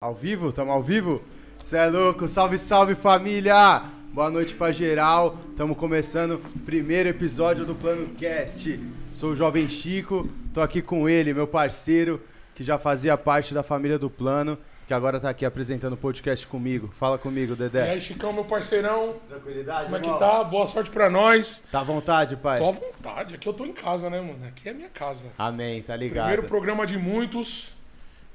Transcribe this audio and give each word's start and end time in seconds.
Ao 0.00 0.14
vivo? 0.14 0.52
Tamo 0.52 0.70
ao 0.70 0.80
vivo? 0.80 1.20
Cê 1.60 1.76
é 1.76 1.86
louco, 1.86 2.28
salve, 2.28 2.56
salve 2.56 2.94
família! 2.94 3.82
Boa 4.12 4.30
noite 4.30 4.54
pra 4.54 4.70
geral, 4.70 5.36
tamo 5.56 5.74
começando 5.74 6.34
o 6.54 6.58
primeiro 6.60 7.08
episódio 7.08 7.66
do 7.66 7.74
Plano 7.74 8.08
Cast. 8.14 8.78
Sou 9.12 9.30
o 9.30 9.36
Jovem 9.36 9.68
Chico, 9.68 10.28
tô 10.54 10.60
aqui 10.60 10.80
com 10.82 11.08
ele, 11.08 11.34
meu 11.34 11.48
parceiro, 11.48 12.22
que 12.54 12.62
já 12.62 12.78
fazia 12.78 13.18
parte 13.18 13.52
da 13.52 13.64
família 13.64 13.98
do 13.98 14.08
Plano, 14.08 14.56
que 14.86 14.94
agora 14.94 15.18
tá 15.18 15.30
aqui 15.30 15.44
apresentando 15.44 15.94
o 15.94 15.96
podcast 15.96 16.46
comigo. 16.46 16.88
Fala 16.94 17.18
comigo, 17.18 17.54
E 17.54 17.56
Dedé. 17.56 17.90
aí, 17.90 18.00
Chicão, 18.00 18.32
meu 18.32 18.44
parceirão, 18.44 19.16
Tranquilidade, 19.28 19.86
como 19.86 19.96
é 19.96 20.00
que 20.00 20.16
tá? 20.20 20.44
Boa 20.44 20.68
sorte 20.68 20.90
pra 20.92 21.10
nós. 21.10 21.60
Tá 21.72 21.80
à 21.80 21.84
vontade, 21.84 22.36
pai? 22.36 22.58
Tô 22.60 22.68
à 22.68 22.70
vontade, 22.70 23.34
aqui 23.34 23.48
eu 23.48 23.52
tô 23.52 23.66
em 23.66 23.72
casa, 23.72 24.08
né, 24.08 24.20
mano? 24.20 24.46
Aqui 24.46 24.68
é 24.68 24.72
minha 24.72 24.90
casa. 24.90 25.26
Amém, 25.36 25.82
tá 25.82 25.96
ligado. 25.96 26.26
Primeiro 26.26 26.44
programa 26.48 26.86
de 26.86 26.96
muitos. 26.96 27.76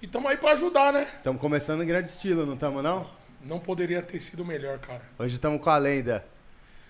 E 0.04 0.08
tamo 0.08 0.28
aí 0.28 0.36
pra 0.36 0.52
ajudar, 0.52 0.92
né? 0.92 1.08
Tamo 1.24 1.40
começando 1.40 1.82
em 1.82 1.88
grande 1.88 2.10
estilo, 2.10 2.46
não 2.46 2.58
tamo 2.58 2.82
não? 2.82 3.10
Não 3.42 3.58
poderia 3.58 4.02
ter 4.02 4.20
sido 4.20 4.44
melhor, 4.44 4.78
cara. 4.78 5.02
Hoje 5.18 5.40
tamo 5.40 5.58
com 5.58 5.70
a 5.70 5.78
lenda. 5.78 6.26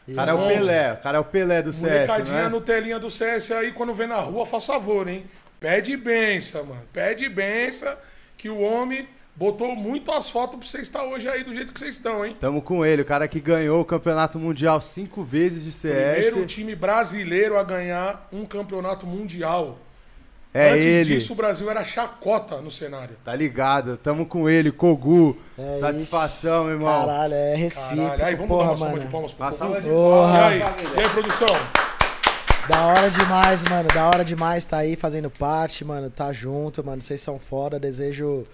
O 0.08 0.16
cara 0.16 0.31
é 0.31 0.34
o. 0.34 0.48
Pelé, 0.48 0.94
o 0.94 0.98
cara 0.98 1.18
é 1.20 1.21
o 1.21 1.23
Pelé 1.23 1.62
do 1.62 1.71
CS, 1.71 1.91
Molecadinha 1.91 2.44
né? 2.45 2.49
no 2.49 2.59
telinha 2.59 2.98
do 2.98 3.12
CS 3.12 3.52
aí, 3.52 3.71
quando 3.71 3.94
vem 3.94 4.07
na 4.07 4.20
rua, 4.20 4.48
faz 4.48 4.66
favor, 4.66 5.07
hein? 5.07 5.26
Pede 5.59 5.95
benção, 5.95 6.66
mano. 6.66 6.81
Pede 6.91 7.30
benção 7.30 7.95
que 8.35 8.49
o 8.49 8.59
homem 8.59 9.07
botou 9.35 9.76
muito 9.76 10.12
asfalto 10.12 10.57
pra 10.57 10.66
você 10.68 10.82
estar 10.82 11.04
hoje 11.04 11.30
aí 11.30 11.43
do 11.43 11.54
jeito 11.54 11.71
que 11.71 11.80
vocês 11.80 11.93
estão, 11.93 12.26
hein? 12.26 12.35
Tamo 12.40 12.63
com 12.63 12.84
ele, 12.84 13.04
o 13.04 13.05
cara 13.05 13.27
que 13.27 13.40
ganhou 13.40 13.80
o 13.80 13.85
campeonato 13.85 14.40
mundial 14.40 14.82
cinco 14.82 15.23
vezes 15.23 15.63
de 15.63 15.71
CS. 15.71 16.13
Primeiro 16.13 16.45
time 16.48 16.76
brasileiro 16.76 17.59
a 17.59 17.63
ganhar 17.63 18.27
um 18.32 18.43
campeonato 18.43 19.05
mundial. 19.05 19.77
É 20.53 20.71
Antes 20.71 20.85
ele. 20.85 21.16
disso, 21.16 21.34
o 21.34 21.35
Brasil 21.35 21.70
era 21.70 21.84
chacota 21.84 22.62
no 22.62 22.70
cenário. 22.70 23.17
Tá 23.25 23.35
ligado? 23.35 23.98
Tamo 23.98 24.25
com 24.25 24.48
ele, 24.48 24.71
Kogu. 24.71 25.35
É 25.57 25.79
Satisfação, 25.79 26.66
meu 26.66 26.73
irmão. 26.73 27.05
Caralho, 27.05 27.34
é 27.34 27.55
recíproco, 27.55 28.03
Caralho, 28.03 28.26
aí 28.26 28.35
vamos 28.35 28.49
porra, 28.49 28.63
dar 28.63 28.70
uma 28.71 28.77
salva 28.77 28.99
de 28.99 29.07
palmas 29.07 29.34
pro 29.34 29.54
salva 29.54 29.82
de 29.82 29.90
Porra. 29.90 30.37
E 30.37 30.41
aí, 30.43 30.60
e 30.60 31.01
aí, 31.01 31.10
produção? 31.10 31.48
Da 32.70 32.85
hora 32.85 33.10
demais, 33.10 33.63
mano. 33.63 33.90
Da 33.90 34.07
hora 34.07 34.23
demais 34.23 34.65
tá 34.65 34.77
aí 34.77 34.95
fazendo 34.95 35.29
parte, 35.29 35.84
mano. 35.84 36.10
Tá 36.10 36.32
junto, 36.32 36.84
mano. 36.84 37.01
Vocês 37.01 37.20
são 37.20 37.40
foda. 37.40 37.79
Desejo 37.79 38.45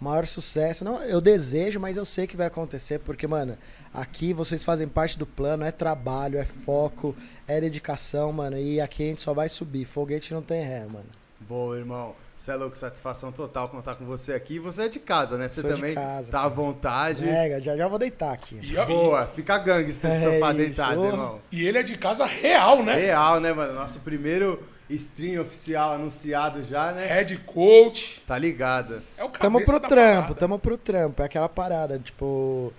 maior 0.00 0.26
sucesso. 0.26 0.84
Não, 0.84 1.02
eu 1.02 1.20
desejo, 1.20 1.80
mas 1.80 1.96
eu 1.96 2.04
sei 2.04 2.26
que 2.26 2.36
vai 2.36 2.46
acontecer, 2.46 3.00
porque, 3.00 3.26
mano, 3.26 3.58
aqui 3.92 4.32
vocês 4.32 4.62
fazem 4.62 4.86
parte 4.88 5.18
do 5.18 5.26
plano, 5.26 5.64
é 5.64 5.72
trabalho, 5.72 6.38
é 6.38 6.44
foco, 6.44 7.16
é 7.46 7.60
dedicação, 7.60 8.32
mano. 8.32 8.56
E 8.56 8.80
aqui 8.80 9.02
a 9.02 9.06
gente 9.06 9.22
só 9.22 9.34
vai 9.34 9.48
subir. 9.48 9.84
Foguete 9.84 10.32
não 10.32 10.42
tem 10.42 10.62
ré, 10.62 10.86
mano. 10.86 11.08
Boa, 11.48 11.78
irmão. 11.78 12.14
Você 12.36 12.52
é 12.52 12.54
louco, 12.54 12.76
satisfação 12.76 13.32
total 13.32 13.68
contar 13.68 13.96
com 13.96 14.04
você 14.04 14.32
aqui. 14.32 14.54
E 14.54 14.58
você 14.60 14.82
é 14.82 14.88
de 14.88 15.00
casa, 15.00 15.36
né? 15.36 15.48
Você 15.48 15.60
Sou 15.60 15.70
de 15.70 15.76
também 15.76 15.94
casa, 15.94 16.30
tá 16.30 16.44
à 16.44 16.48
vontade. 16.48 17.28
É, 17.28 17.60
já 17.60 17.76
já 17.76 17.88
vou 17.88 17.98
deitar 17.98 18.32
aqui. 18.32 18.60
E, 18.62 18.76
Boa, 18.86 19.26
fica 19.26 19.58
gangster 19.58 20.10
esse 20.10 20.24
É 20.24 20.34
sofá 20.34 20.48
isso. 20.50 20.56
deitado, 20.58 21.04
irmão. 21.04 21.40
e 21.50 21.66
ele 21.66 21.78
é 21.78 21.82
de 21.82 21.96
casa 21.98 22.24
real, 22.26 22.82
né? 22.84 22.94
Real, 22.94 23.40
né, 23.40 23.52
mano? 23.52 23.72
Nosso 23.72 23.98
primeiro 24.00 24.62
stream 24.88 25.42
oficial 25.42 25.94
anunciado 25.94 26.64
já, 26.64 26.92
né? 26.92 27.06
Head 27.06 27.38
coach. 27.38 28.22
Tá 28.26 28.38
ligado. 28.38 29.02
É 29.16 29.24
o 29.24 29.30
Tamo 29.30 29.64
pro 29.64 29.80
trampo, 29.80 29.88
parada. 30.22 30.34
tamo 30.34 30.58
pro 30.60 30.78
trampo. 30.78 31.20
É 31.22 31.24
aquela 31.24 31.48
parada, 31.48 31.98
tipo. 31.98 32.72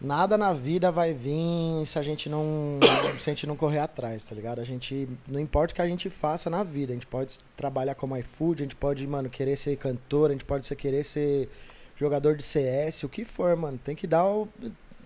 Nada 0.00 0.38
na 0.38 0.52
vida 0.52 0.92
vai 0.92 1.12
vir 1.12 1.84
se 1.84 1.98
a 1.98 2.02
gente 2.02 2.28
não. 2.28 2.78
se 3.18 3.28
a 3.28 3.32
gente 3.34 3.46
não 3.46 3.56
correr 3.56 3.80
atrás, 3.80 4.22
tá 4.22 4.34
ligado? 4.34 4.60
A 4.60 4.64
gente. 4.64 5.08
Não 5.26 5.40
importa 5.40 5.72
o 5.72 5.74
que 5.74 5.82
a 5.82 5.88
gente 5.88 6.08
faça 6.08 6.48
na 6.48 6.62
vida. 6.62 6.92
A 6.92 6.94
gente 6.94 7.06
pode 7.06 7.38
trabalhar 7.56 7.94
como 7.96 8.16
iFood, 8.16 8.62
a 8.62 8.64
gente 8.64 8.76
pode, 8.76 9.04
mano, 9.06 9.28
querer 9.28 9.56
ser 9.56 9.76
cantor, 9.76 10.30
a 10.30 10.32
gente 10.32 10.44
pode 10.44 10.66
ser, 10.66 10.76
querer 10.76 11.02
ser 11.04 11.48
jogador 11.96 12.36
de 12.36 12.44
CS, 12.44 13.02
o 13.02 13.08
que 13.08 13.24
for, 13.24 13.56
mano. 13.56 13.78
Tem 13.82 13.96
que 13.96 14.06
dar 14.06 14.24
o. 14.24 14.48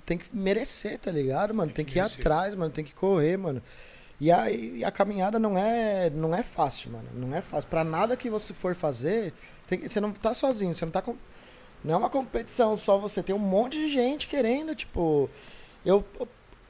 Tem 0.04 0.18
que 0.18 0.26
merecer, 0.36 0.98
tá 0.98 1.10
ligado, 1.10 1.54
mano? 1.54 1.72
Tem, 1.72 1.84
que 1.84 1.92
que, 1.92 1.98
ir 1.98 2.02
atrás, 2.02 2.54
mano. 2.54 2.70
Tem 2.70 2.84
que 2.84 2.92
correr, 2.92 3.38
mano. 3.38 3.62
E 4.20 4.30
a, 4.30 4.50
e 4.50 4.84
a 4.84 4.90
caminhada 4.90 5.38
não 5.38 5.56
é, 5.56 6.10
não 6.10 6.34
é 6.34 6.42
fácil, 6.42 6.92
mano. 6.92 7.08
Não 7.14 7.34
é 7.34 7.40
fácil. 7.40 7.68
Pra 7.70 7.82
nada 7.82 8.16
que 8.16 8.28
você 8.28 8.52
for 8.52 8.74
fazer, 8.74 9.32
tem 9.66 9.78
que- 9.78 9.88
você 9.88 10.00
não 10.00 10.12
tá 10.12 10.34
sozinho, 10.34 10.74
você 10.74 10.84
não 10.84 10.92
tá 10.92 11.00
com. 11.00 11.16
Não 11.84 11.94
é 11.94 11.96
uma 11.96 12.10
competição 12.10 12.76
só 12.76 12.98
você, 12.98 13.22
tem 13.22 13.34
um 13.34 13.38
monte 13.38 13.78
de 13.78 13.88
gente 13.88 14.26
querendo, 14.26 14.74
tipo. 14.74 15.28
Eu. 15.84 16.04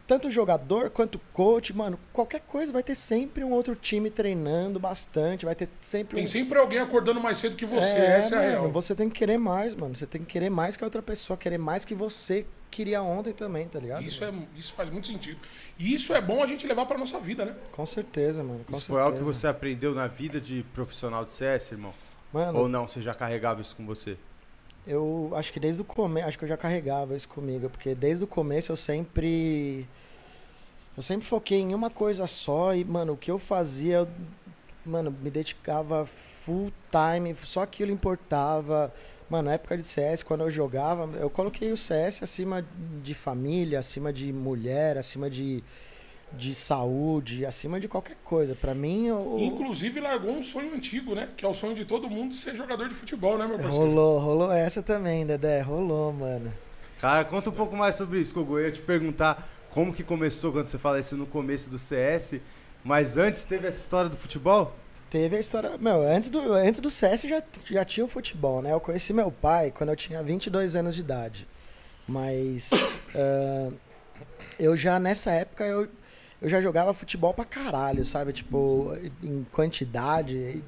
Tanto 0.04 0.30
jogador 0.30 0.90
quanto 0.90 1.18
coach, 1.32 1.72
mano, 1.74 1.98
qualquer 2.12 2.40
coisa 2.40 2.72
vai 2.72 2.82
ter 2.82 2.94
sempre 2.94 3.44
um 3.44 3.50
outro 3.52 3.74
time 3.76 4.10
treinando 4.10 4.78
bastante, 4.78 5.46
vai 5.46 5.54
ter 5.54 5.68
sempre 5.80 6.16
Tem 6.16 6.24
um. 6.24 6.26
sempre 6.26 6.58
alguém 6.58 6.80
acordando 6.80 7.20
mais 7.20 7.38
cedo 7.38 7.54
que 7.54 7.64
você. 7.64 7.96
Essa 7.96 8.34
é 8.34 8.38
a 8.38 8.40
mano, 8.40 8.50
real. 8.62 8.72
Você 8.72 8.94
tem 8.94 9.08
que 9.08 9.16
querer 9.16 9.38
mais, 9.38 9.74
mano. 9.74 9.94
Você 9.94 10.04
tem 10.04 10.20
que 10.20 10.26
querer 10.26 10.50
mais 10.50 10.76
que 10.76 10.82
a 10.84 10.86
outra 10.86 11.00
pessoa, 11.00 11.36
querer 11.36 11.56
mais 11.56 11.84
que 11.84 11.94
você 11.94 12.44
queria 12.70 13.00
ontem 13.02 13.32
também, 13.32 13.68
tá 13.68 13.78
ligado? 13.78 14.02
Isso, 14.02 14.24
é, 14.24 14.32
isso 14.56 14.72
faz 14.72 14.90
muito 14.90 15.06
sentido. 15.06 15.38
E 15.78 15.94
isso 15.94 16.12
é 16.12 16.20
bom 16.20 16.42
a 16.42 16.46
gente 16.46 16.66
levar 16.66 16.84
pra 16.86 16.98
nossa 16.98 17.20
vida, 17.20 17.44
né? 17.44 17.54
Com 17.70 17.86
certeza, 17.86 18.42
mano. 18.42 18.64
Com 18.66 18.76
Isso 18.76 18.86
foi 18.86 19.00
algo 19.00 19.12
que 19.12 19.18
certeza. 19.18 19.40
você 19.40 19.46
aprendeu 19.46 19.94
na 19.94 20.08
vida 20.08 20.40
de 20.40 20.64
profissional 20.74 21.24
de 21.24 21.32
CS, 21.32 21.72
irmão? 21.72 21.94
Mano, 22.32 22.58
Ou 22.58 22.68
não, 22.68 22.88
você 22.88 23.00
já 23.00 23.14
carregava 23.14 23.60
isso 23.60 23.76
com 23.76 23.86
você? 23.86 24.16
Eu 24.86 25.30
acho 25.34 25.52
que 25.52 25.60
desde 25.60 25.82
o 25.82 25.84
começo, 25.84 26.28
acho 26.28 26.38
que 26.38 26.44
eu 26.44 26.48
já 26.48 26.56
carregava 26.56 27.14
isso 27.14 27.28
comigo, 27.28 27.70
porque 27.70 27.94
desde 27.94 28.24
o 28.24 28.26
começo 28.26 28.72
eu 28.72 28.76
sempre 28.76 29.86
eu 30.96 31.02
sempre 31.02 31.26
foquei 31.26 31.58
em 31.58 31.74
uma 31.74 31.88
coisa 31.88 32.26
só 32.26 32.74
e, 32.74 32.84
mano, 32.84 33.14
o 33.14 33.16
que 33.16 33.30
eu 33.30 33.38
fazia, 33.38 33.96
eu, 33.96 34.08
mano, 34.84 35.10
me 35.22 35.30
dedicava 35.30 36.04
full 36.04 36.70
time, 36.90 37.34
só 37.42 37.62
aquilo 37.62 37.90
importava. 37.90 38.92
Mano, 39.30 39.44
na 39.48 39.54
época 39.54 39.78
de 39.78 39.84
CS, 39.84 40.22
quando 40.22 40.42
eu 40.42 40.50
jogava, 40.50 41.08
eu 41.16 41.30
coloquei 41.30 41.72
o 41.72 41.76
CS 41.76 42.22
acima 42.22 42.62
de 43.02 43.14
família, 43.14 43.78
acima 43.78 44.12
de 44.12 44.30
mulher, 44.30 44.98
acima 44.98 45.30
de, 45.30 45.64
de 46.36 46.54
saúde, 46.54 47.44
acima 47.44 47.78
de 47.78 47.88
qualquer 47.88 48.16
coisa. 48.24 48.54
Pra 48.54 48.74
mim, 48.74 49.06
eu, 49.06 49.36
Inclusive, 49.38 50.00
largou 50.00 50.32
um 50.32 50.42
sonho 50.42 50.74
antigo, 50.74 51.14
né? 51.14 51.28
Que 51.36 51.44
é 51.44 51.48
o 51.48 51.54
sonho 51.54 51.74
de 51.74 51.84
todo 51.84 52.08
mundo 52.08 52.34
ser 52.34 52.54
jogador 52.54 52.88
de 52.88 52.94
futebol, 52.94 53.38
né, 53.38 53.46
meu 53.46 53.58
parceiro? 53.58 53.86
rolou, 53.86 54.18
rolou 54.18 54.52
essa 54.52 54.82
também, 54.82 55.26
Dedé, 55.26 55.60
rolou, 55.60 56.12
mano. 56.12 56.52
Cara, 56.98 57.24
conta 57.24 57.50
um 57.50 57.52
pouco 57.52 57.76
mais 57.76 57.96
sobre 57.96 58.20
isso, 58.20 58.32
Kogu. 58.32 58.58
Eu 58.58 58.66
ia 58.66 58.72
te 58.72 58.80
perguntar 58.80 59.48
como 59.70 59.92
que 59.92 60.02
começou 60.02 60.52
quando 60.52 60.66
você 60.66 60.78
fala 60.78 61.00
isso 61.00 61.16
no 61.16 61.26
começo 61.26 61.68
do 61.68 61.78
CS, 61.78 62.40
mas 62.84 63.16
antes 63.16 63.42
teve 63.44 63.66
essa 63.66 63.80
história 63.80 64.08
do 64.08 64.16
futebol? 64.16 64.74
Teve 65.10 65.36
a 65.36 65.40
história. 65.40 65.76
Meu, 65.78 66.00
antes 66.02 66.30
do, 66.30 66.52
antes 66.54 66.80
do 66.80 66.88
CS 66.90 67.22
já, 67.22 67.42
já 67.66 67.84
tinha 67.84 68.04
o 68.04 68.08
futebol, 68.08 68.62
né? 68.62 68.72
Eu 68.72 68.80
conheci 68.80 69.12
meu 69.12 69.30
pai 69.30 69.70
quando 69.70 69.90
eu 69.90 69.96
tinha 69.96 70.22
22 70.22 70.76
anos 70.76 70.94
de 70.94 71.02
idade. 71.02 71.48
Mas. 72.08 72.70
ah, 73.14 73.70
eu 74.58 74.76
já, 74.76 74.98
nessa 75.00 75.30
época, 75.32 75.64
eu, 75.64 75.88
eu 76.42 76.48
já 76.48 76.60
jogava 76.60 76.92
futebol 76.92 77.32
pra 77.32 77.44
caralho, 77.44 78.04
sabe? 78.04 78.32
Tipo, 78.32 78.92
em 79.22 79.46
quantidade. 79.52 80.62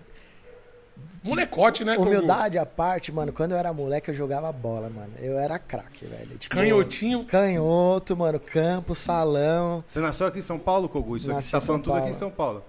Molecote, 1.23 1.85
né? 1.85 1.97
Humildade 1.99 2.59
à 2.59 2.65
parte, 2.65 3.11
mano. 3.11 3.33
Quando 3.33 3.53
eu 3.53 3.59
era 3.59 3.73
moleque, 3.73 4.11
eu 4.11 4.15
jogava 4.15 4.53
bola, 4.53 4.89
mano. 4.89 5.13
Eu 5.19 5.37
era 5.39 5.59
craque, 5.59 6.07
velho. 6.07 6.39
Tipo, 6.39 6.55
Canhotinho. 6.55 7.25
Canhoto, 7.25 8.17
mano. 8.17 8.39
Campo, 8.39 8.95
salão. 8.95 9.83
Você 9.87 10.01
nasceu 10.01 10.27
aqui 10.27 10.39
em 10.39 10.43
São 10.43 10.59
Paulo, 10.59 10.89
Kogu? 10.89 11.17
Isso 11.17 11.27
aqui 11.27 11.35
Nasci 11.35 11.49
você 11.49 11.53
tá 11.53 11.59
em 11.59 11.61
São 11.61 11.67
falando 11.67 11.83
tudo 11.85 11.93
aqui 11.97 12.01
em 12.01 12.13
Paulo. 12.13 12.19
São 12.19 12.31
Paulo. 12.31 12.63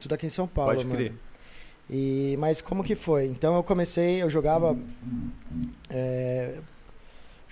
Tudo 0.00 0.14
aqui 0.14 0.26
em 0.26 0.30
São 0.30 0.46
Paulo, 0.46 0.70
Pode 0.72 0.84
mano. 0.84 0.96
crer. 0.96 1.12
E, 1.90 2.36
mas 2.38 2.60
como 2.60 2.84
que 2.84 2.94
foi? 2.94 3.26
Então 3.26 3.56
eu 3.56 3.62
comecei, 3.62 4.22
eu 4.22 4.30
jogava. 4.30 4.76
é, 5.90 6.58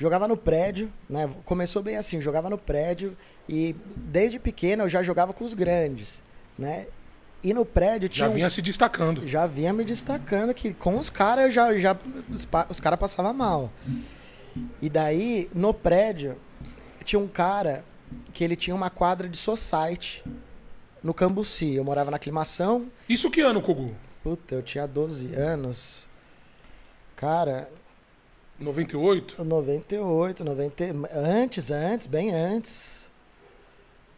jogava 0.01 0.27
no 0.27 0.37
prédio, 0.37 0.91
né? 1.09 1.29
Começou 1.45 1.83
bem 1.83 1.97
assim, 1.97 2.21
jogava 2.21 2.49
no 2.49 2.57
prédio 2.57 3.15
e 3.49 3.77
desde 3.97 4.39
pequeno 4.39 4.85
eu 4.85 4.89
já 4.89 5.03
jogava 5.03 5.33
com 5.35 5.45
os 5.45 5.53
grandes, 5.55 6.23
né? 6.59 6.87
E 7.45 7.53
no 7.55 7.65
prédio 7.67 8.09
tinha. 8.09 8.27
Já 8.27 8.31
um- 8.31 8.35
vinha 8.35 8.51
se 8.51 8.63
destacando. 8.63 9.27
já 9.29 9.47
vinha 9.47 9.73
me 9.73 9.85
destacando 9.85 10.53
que 10.55 10.73
com 10.75 10.97
os 10.97 11.11
caras 11.11 11.45
eu 11.47 11.51
já, 11.51 11.79
já 11.79 11.97
os 12.69 12.81
caras 12.81 12.99
passavam 12.99 13.33
mal. 13.35 13.71
E 14.83 14.89
daí, 14.89 15.49
no 15.55 15.73
prédio, 15.73 16.37
tinha 17.05 17.21
um 17.21 17.29
cara 17.29 17.85
que 18.33 18.43
ele 18.43 18.57
tinha 18.57 18.75
uma 18.75 18.91
quadra 18.91 19.29
de 19.29 19.37
society 19.39 20.25
no 21.03 21.15
Cambuci. 21.15 21.75
Eu 21.75 21.85
morava 21.85 22.11
na 22.11 22.17
aclimação, 22.17 22.89
Isso 23.09 23.31
que 23.31 23.41
ano, 23.43 23.61
Kogu? 23.63 23.95
Puta, 24.23 24.55
eu 24.57 24.63
tinha 24.63 24.87
12 24.87 25.35
anos. 25.35 26.07
Cara, 27.17 27.71
98? 28.61 29.43
98, 29.43 30.45
90, 30.45 30.85
antes, 31.15 31.71
antes, 31.71 32.07
bem 32.07 32.31
antes. 32.35 33.09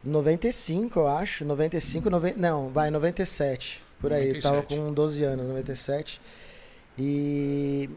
95, 0.04 0.98
eu 1.00 1.08
acho. 1.08 1.44
95, 1.44 2.10
90, 2.10 2.38
não, 2.38 2.68
vai, 2.68 2.90
97. 2.90 3.80
Por 4.00 4.12
aí, 4.12 4.30
eu 4.34 4.40
tava 4.42 4.56
97. 4.56 4.80
com 4.80 4.92
12 4.92 5.22
anos, 5.22 5.46
97. 5.46 6.20
E 6.98 7.88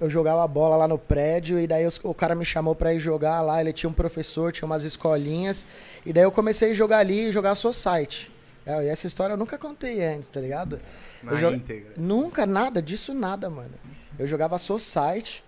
eu 0.00 0.08
jogava 0.08 0.46
bola 0.48 0.76
lá 0.76 0.88
no 0.88 0.98
prédio 0.98 1.58
e 1.60 1.66
daí 1.66 1.86
os- 1.86 2.00
o 2.02 2.14
cara 2.14 2.34
me 2.34 2.44
chamou 2.44 2.74
pra 2.74 2.94
ir 2.94 2.98
jogar 2.98 3.40
lá, 3.42 3.60
ele 3.60 3.72
tinha 3.72 3.88
um 3.88 3.92
professor, 3.92 4.52
tinha 4.52 4.64
umas 4.66 4.84
escolinhas. 4.84 5.66
E 6.04 6.12
daí 6.12 6.24
eu 6.24 6.32
comecei 6.32 6.70
a 6.70 6.74
jogar 6.74 6.98
ali 6.98 7.28
e 7.28 7.32
jogar 7.32 7.54
society. 7.54 8.30
É, 8.66 8.82
e 8.84 8.88
essa 8.88 9.06
história 9.06 9.34
eu 9.34 9.36
nunca 9.36 9.58
contei 9.58 10.02
antes, 10.02 10.30
tá 10.30 10.40
ligado? 10.40 10.80
Na 11.22 11.32
Eu 11.38 11.52
íntegra. 11.52 11.92
Nunca, 11.98 12.46
nada 12.46 12.80
disso, 12.80 13.12
nada, 13.12 13.50
mano. 13.50 13.74
Eu 14.18 14.26
jogava 14.26 14.56
Society 14.56 15.44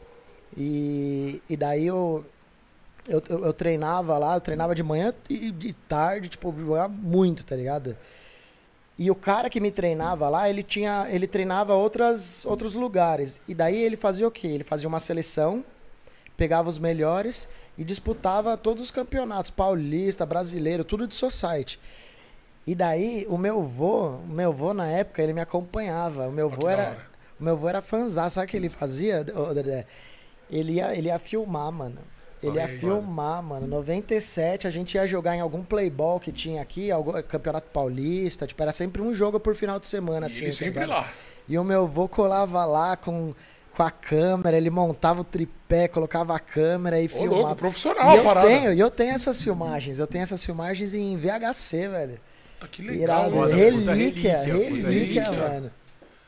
E, 0.57 1.41
e 1.49 1.57
daí 1.57 1.87
eu, 1.87 2.25
eu, 3.09 3.23
eu, 3.29 3.45
eu 3.47 3.53
treinava 3.53 4.19
lá, 4.19 4.35
eu 4.35 4.41
treinava 4.41 4.75
de 4.75 4.83
manhã 4.83 5.15
e 5.31 5.51
de 5.51 5.73
tarde, 5.73 6.29
tipo, 6.29 6.55
jogava 6.59 6.89
muito, 6.89 7.45
tá 7.45 7.57
ligado? 7.57 7.97
E 8.99 9.11
o 9.11 9.15
cara 9.15 9.51
que 9.51 9.61
me 9.61 9.71
treinava 9.71 10.29
lá, 10.29 10.49
ele 10.49 10.63
tinha, 10.63 11.07
ele 11.11 11.27
treinava 11.27 11.75
outras, 11.75 12.47
outros 12.47 12.75
lugares. 12.75 13.41
E 13.47 13.55
daí 13.55 13.77
ele 13.77 13.97
fazia 13.97 14.27
o 14.27 14.31
quê? 14.31 14.47
Ele 14.47 14.65
fazia 14.65 14.89
uma 14.89 15.01
seleção, 15.01 15.63
pegava 16.37 16.69
os 16.69 16.79
melhores 16.79 17.47
e 17.77 17.85
disputava 17.85 18.57
todos 18.57 18.83
os 18.83 18.91
campeonatos, 18.91 19.51
paulista, 19.51 20.25
brasileiro, 20.25 20.83
tudo 20.83 21.07
de 21.07 21.15
society. 21.15 21.79
E 22.67 22.75
daí 22.75 23.27
o 23.29 23.37
meu 23.37 23.63
vô, 23.63 24.17
o 24.17 24.27
meu 24.27 24.53
vô 24.53 24.73
na 24.73 24.89
época, 24.89 25.23
ele 25.23 25.35
me 25.35 25.43
acompanhava. 25.43 26.27
O 26.27 26.33
meu 26.33 26.49
vô 26.49 26.67
era, 26.67 26.97
o 27.39 27.45
meu 27.45 27.57
vô 27.57 27.69
era 27.69 27.83
fãzão, 27.83 28.29
sabe 28.31 28.47
o 28.47 28.49
que 28.49 28.57
ele 28.57 28.71
fazia? 28.71 29.23
Dedé? 29.23 29.87
Ele 30.51 30.75
ia, 30.75 30.97
ele 30.97 31.09
ia 31.09 31.19
filmar, 31.19 31.71
mano. 31.73 31.99
Ele 32.43 32.57
ia 32.59 32.63
Olha 32.65 32.73
aí, 32.73 32.79
filmar, 32.79 33.43
mano. 33.43 33.67
97 33.67 34.67
a 34.67 34.71
gente 34.71 34.95
ia 34.95 35.07
jogar 35.07 35.35
em 35.35 35.41
algum 35.41 35.63
playball 35.65 36.21
que 36.21 36.31
tinha 36.31 36.61
aqui, 36.63 36.91
algum 36.91 37.13
Campeonato 37.23 37.69
Paulista, 37.71 38.47
tipo, 38.47 38.63
era 38.63 38.73
sempre 38.73 39.01
um 39.03 39.13
jogo 39.13 39.41
por 39.41 39.55
final 39.55 39.81
de 39.81 39.87
semana, 39.87 40.27
E 40.27 40.29
assim. 40.29 40.43
ele 40.45 40.51
tá 40.53 40.57
sempre 40.59 40.87
lá. 40.87 41.11
E 41.49 41.59
o 41.59 41.65
meu 41.65 41.85
avô 41.85 42.07
colava 42.09 42.65
lá 42.65 42.97
com, 42.97 43.35
com 43.75 43.83
a 43.83 43.91
câmera, 43.91 44.57
ele 44.57 44.69
montava 44.71 45.23
o 45.23 45.25
tripé, 45.25 45.89
colocava 45.89 46.37
a 46.37 46.39
câmera 46.39 47.01
e 47.01 47.07
Ô, 47.07 47.09
filmava. 47.09 47.35
louco, 47.43 47.57
profissional 47.57 48.15
e 48.15 48.19
eu 48.19 48.25
parada. 48.25 48.47
tenho, 48.47 48.73
e 48.73 48.79
eu 48.81 48.91
tenho 48.91 49.15
essas 49.15 49.41
filmagens, 49.41 49.99
eu 49.99 50.07
tenho 50.07 50.23
essas 50.23 50.45
filmagens 50.45 50.93
em 50.95 51.17
VHC, 51.17 51.89
velho. 51.89 52.21
Tá 52.61 52.67
que 52.69 52.83
legal, 52.83 53.03
Irado, 53.29 53.37
mano. 53.37 53.53
Relíquia, 53.55 53.93
relíquia, 53.95 54.43
relíquia, 54.43 54.89
relíquia. 54.89 55.33
mano. 55.33 55.71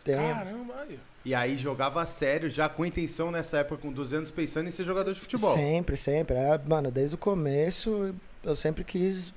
Tenho. 0.05 0.19
Caramba, 0.19 0.75
aí. 0.89 0.99
E 1.25 1.35
aí 1.35 1.59
jogava 1.59 2.01
a 2.01 2.07
sério, 2.07 2.49
já 2.49 2.69
com 2.69 2.87
intenção 2.87 3.31
nessa 3.31 3.59
época, 3.59 3.83
com 3.83 3.93
12 3.93 4.17
anos, 4.17 4.31
pensando 4.31 4.69
em 4.69 4.73
ser 4.73 4.85
jogador 4.85 5.13
de 5.13 5.21
futebol. 5.21 5.53
Sempre, 5.55 5.97
sempre. 5.97 6.37
Era, 6.37 6.63
mano, 6.67 6.91
desde 6.91 7.17
o 7.17 7.19
começo 7.19 8.15
eu 8.43 8.57
sempre 8.57 8.85
quis. 8.85 9.33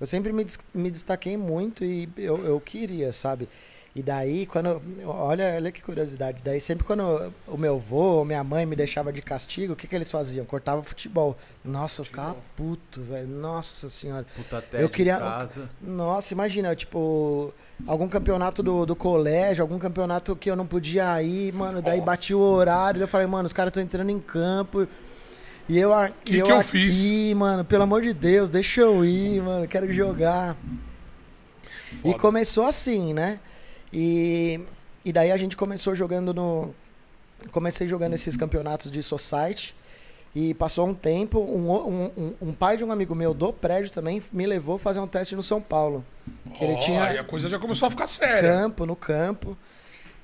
Eu 0.00 0.06
sempre 0.06 0.32
me, 0.32 0.46
me 0.74 0.90
destaquei 0.90 1.36
muito 1.36 1.84
e 1.84 2.08
eu, 2.16 2.42
eu 2.44 2.60
queria, 2.60 3.12
sabe? 3.12 3.48
E 3.94 4.02
daí, 4.02 4.46
quando. 4.46 4.80
Olha, 5.04 5.54
olha 5.56 5.72
que 5.72 5.82
curiosidade. 5.82 6.38
Daí, 6.44 6.60
sempre 6.60 6.86
quando 6.86 7.32
o 7.48 7.56
meu 7.56 7.74
avô 7.74 8.18
ou 8.18 8.24
minha 8.24 8.44
mãe 8.44 8.64
me 8.64 8.76
deixava 8.76 9.12
de 9.12 9.20
castigo, 9.20 9.72
o 9.72 9.76
que, 9.76 9.88
que 9.88 9.94
eles 9.96 10.08
faziam? 10.10 10.46
Cortava 10.46 10.80
futebol. 10.80 11.36
Nossa, 11.64 12.00
eu 12.00 12.04
ficava 12.04 12.36
puto, 12.56 13.02
velho. 13.02 13.26
Nossa 13.26 13.88
senhora. 13.88 14.24
Puta 14.36 14.62
tédio 14.62 14.84
Eu 14.84 14.88
queria- 14.88 15.16
em 15.16 15.18
casa. 15.18 15.68
Nossa, 15.82 16.32
imagina, 16.32 16.74
tipo, 16.76 17.52
algum 17.84 18.06
campeonato 18.08 18.62
do, 18.62 18.86
do 18.86 18.94
colégio, 18.94 19.62
algum 19.62 19.78
campeonato 19.78 20.36
que 20.36 20.48
eu 20.48 20.54
não 20.54 20.66
podia 20.68 21.20
ir, 21.20 21.52
mano. 21.52 21.82
Daí 21.82 21.98
Nossa. 21.98 22.06
bati 22.06 22.32
o 22.32 22.38
horário, 22.40 23.00
eu 23.02 23.08
falei, 23.08 23.26
mano, 23.26 23.46
os 23.46 23.52
caras 23.52 23.70
estão 23.72 23.82
entrando 23.82 24.10
em 24.10 24.20
campo. 24.20 24.86
E 25.68 25.76
eu, 25.78 25.90
Que 26.24 26.36
e 26.36 26.38
eu 26.38 26.46
que 26.46 26.52
eu 26.52 26.58
aqui, 26.60 26.68
fiz? 26.68 27.34
mano, 27.34 27.64
pelo 27.64 27.82
amor 27.82 28.02
de 28.02 28.12
Deus, 28.12 28.48
deixa 28.48 28.82
eu 28.82 29.04
ir, 29.04 29.42
mano, 29.42 29.66
quero 29.66 29.90
jogar. 29.90 30.56
E 31.92 31.96
Foda. 32.12 32.18
começou 32.18 32.66
assim, 32.66 33.12
né? 33.12 33.40
E, 33.92 34.60
e 35.04 35.12
daí 35.12 35.32
a 35.32 35.36
gente 35.36 35.56
começou 35.56 35.94
jogando 35.94 36.32
no. 36.32 36.74
Comecei 37.50 37.88
jogando 37.88 38.14
esses 38.14 38.36
campeonatos 38.36 38.90
de 38.90 39.02
society. 39.02 39.74
E 40.32 40.54
passou 40.54 40.86
um 40.86 40.94
tempo, 40.94 41.40
um, 41.40 41.72
um, 41.72 42.04
um, 42.16 42.34
um 42.40 42.52
pai 42.52 42.76
de 42.76 42.84
um 42.84 42.92
amigo 42.92 43.16
meu 43.16 43.34
do 43.34 43.52
prédio 43.52 43.90
também 43.90 44.22
me 44.32 44.46
levou 44.46 44.78
fazer 44.78 45.00
um 45.00 45.06
teste 45.06 45.34
no 45.34 45.42
São 45.42 45.60
Paulo. 45.60 46.04
Que 46.54 46.62
ele 46.62 46.76
tinha 46.76 47.02
Aí 47.02 47.18
a 47.18 47.24
coisa 47.24 47.48
já 47.48 47.58
começou 47.58 47.88
a 47.88 47.90
ficar 47.90 48.06
séria. 48.06 48.48
campo, 48.48 48.86
no 48.86 48.94
campo. 48.94 49.56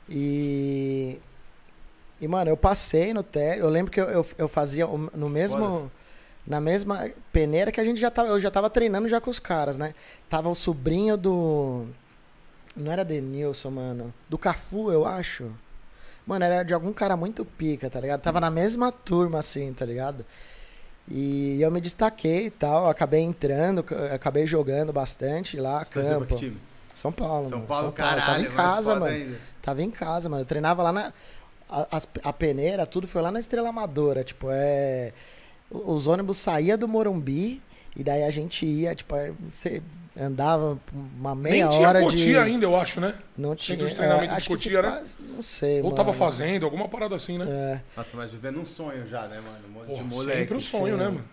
E. 0.09 1.19
E, 2.21 2.29
mano, 2.29 2.51
eu 2.51 2.57
passei 2.57 3.13
no 3.13 3.23
teste. 3.23 3.61
Eu 3.61 3.69
lembro 3.69 3.91
que 3.91 4.01
eu, 4.01 4.05
eu, 4.09 4.27
eu 4.39 4.49
fazia 4.49 4.87
no 4.87 5.29
mesmo. 5.29 5.91
Na 6.47 6.61
mesma 6.61 7.11
peneira 7.33 7.73
que 7.73 7.81
a 7.81 7.85
gente 7.85 8.01
já 8.01 8.09
tava. 8.09 8.29
Eu 8.29 8.39
já 8.39 8.53
tava 8.53 8.71
treinando 8.71 9.09
já 9.09 9.21
com 9.21 9.29
os 9.29 9.41
caras, 9.41 9.77
né? 9.77 9.93
Tava 10.31 10.49
o 10.49 10.55
sobrinho 10.55 11.17
do. 11.17 11.87
Não 12.77 12.93
era 12.93 13.05
Denilson, 13.05 13.71
mano. 13.71 14.15
Do 14.29 14.37
Cafu, 14.37 14.93
eu 14.93 15.07
acho. 15.07 15.51
Mano, 16.27 16.45
era 16.45 16.63
de 16.63 16.75
algum 16.75 16.93
cara 16.93 17.17
muito 17.17 17.45
pica, 17.45 17.89
tá 17.89 18.01
ligado? 18.01 18.21
Tava 18.21 18.41
na 18.41 18.51
mesma 18.51 18.91
turma, 18.93 19.39
assim, 19.39 19.73
tá 19.73 19.85
ligado? 19.87 20.25
E 21.09 21.63
eu 21.63 21.71
me 21.71 21.81
destaquei 21.81 22.47
e 22.47 22.51
tal. 22.51 22.89
Acabei 22.89 23.21
entrando, 23.21 23.85
acabei 24.13 24.47
jogando 24.47 24.93
bastante 24.93 25.57
lá, 25.59 25.85
Você 25.85 26.03
campo. 26.03 26.37
time? 26.37 26.59
São 26.95 27.13
Paulo, 27.13 27.45
São 27.49 27.59
mano. 27.59 27.69
Paulo, 27.69 27.93
Tava 27.93 28.17
caralho. 28.17 28.41
em 28.45 28.49
mais 28.49 28.55
casa, 28.57 28.95
mano. 28.95 29.07
ainda. 29.07 29.39
Tava 29.63 29.83
em 29.83 29.91
casa, 29.91 30.29
mano. 30.29 30.43
Eu 30.43 30.47
treinava 30.47 30.83
lá 30.83 30.93
na. 30.93 31.13
A, 31.69 31.87
a 32.25 32.33
peneira, 32.33 32.87
tudo 32.87 33.07
foi 33.09 33.21
lá 33.23 33.31
na 33.31 33.39
Estrela 33.39 33.69
Amadora. 33.69 34.25
Tipo, 34.25 34.49
é. 34.51 35.13
Os 35.71 36.07
ônibus 36.07 36.39
saíam 36.39 36.79
do 36.79 36.87
Morumbi 36.89 37.61
e 37.97 38.03
daí 38.05 38.23
a 38.25 38.31
gente 38.31 38.65
ia, 38.65 38.95
tipo, 38.95 39.15
é, 39.17 39.33
você 39.51 39.83
andava 40.19 40.79
uma 40.93 41.35
meia 41.35 41.67
Nem 41.67 41.77
tinha 41.77 41.89
hora 41.89 42.01
Cotia 42.01 42.27
de. 42.27 42.39
ainda, 42.39 42.65
eu 42.65 42.77
acho, 42.77 43.01
né? 43.01 43.15
Não 43.37 43.55
tinha. 43.55 43.77
Centro 43.77 43.91
de 43.91 43.97
treinamento 43.97 44.35
é, 44.35 44.39
de 44.39 44.49
Cotia, 44.49 44.83
né? 44.83 45.05
Não 45.21 45.43
sei, 45.43 45.79
Ou 45.79 45.85
mano. 45.85 45.97
tava 45.97 46.13
fazendo, 46.13 46.65
alguma 46.65 46.89
parada 46.89 47.15
assim, 47.15 47.39
né? 47.39 47.47
É. 47.49 47.81
Nossa, 47.97 48.17
mas 48.17 48.31
vivendo 48.31 48.61
um 48.61 48.67
sonho 48.67 49.07
já, 49.09 49.27
né, 49.27 49.41
mano? 49.41 49.69
Um 49.69 49.73
monte 49.73 50.03
de 50.03 50.05
moleque. 50.05 50.39
sempre 50.41 50.57
o 50.57 50.61
sonho, 50.61 50.95
sim. 50.95 50.99
né, 50.99 51.09
mano? 51.09 51.25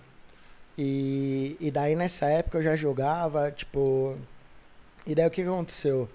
E, 0.77 1.55
e 1.59 1.71
daí 1.71 1.95
nessa 1.95 2.25
época 2.25 2.57
eu 2.57 2.63
já 2.63 2.75
jogava, 2.75 3.51
tipo. 3.51 4.17
E 5.05 5.13
daí 5.15 5.27
o 5.27 5.31
que 5.31 5.43
que 5.43 5.47
aconteceu? 5.47 6.09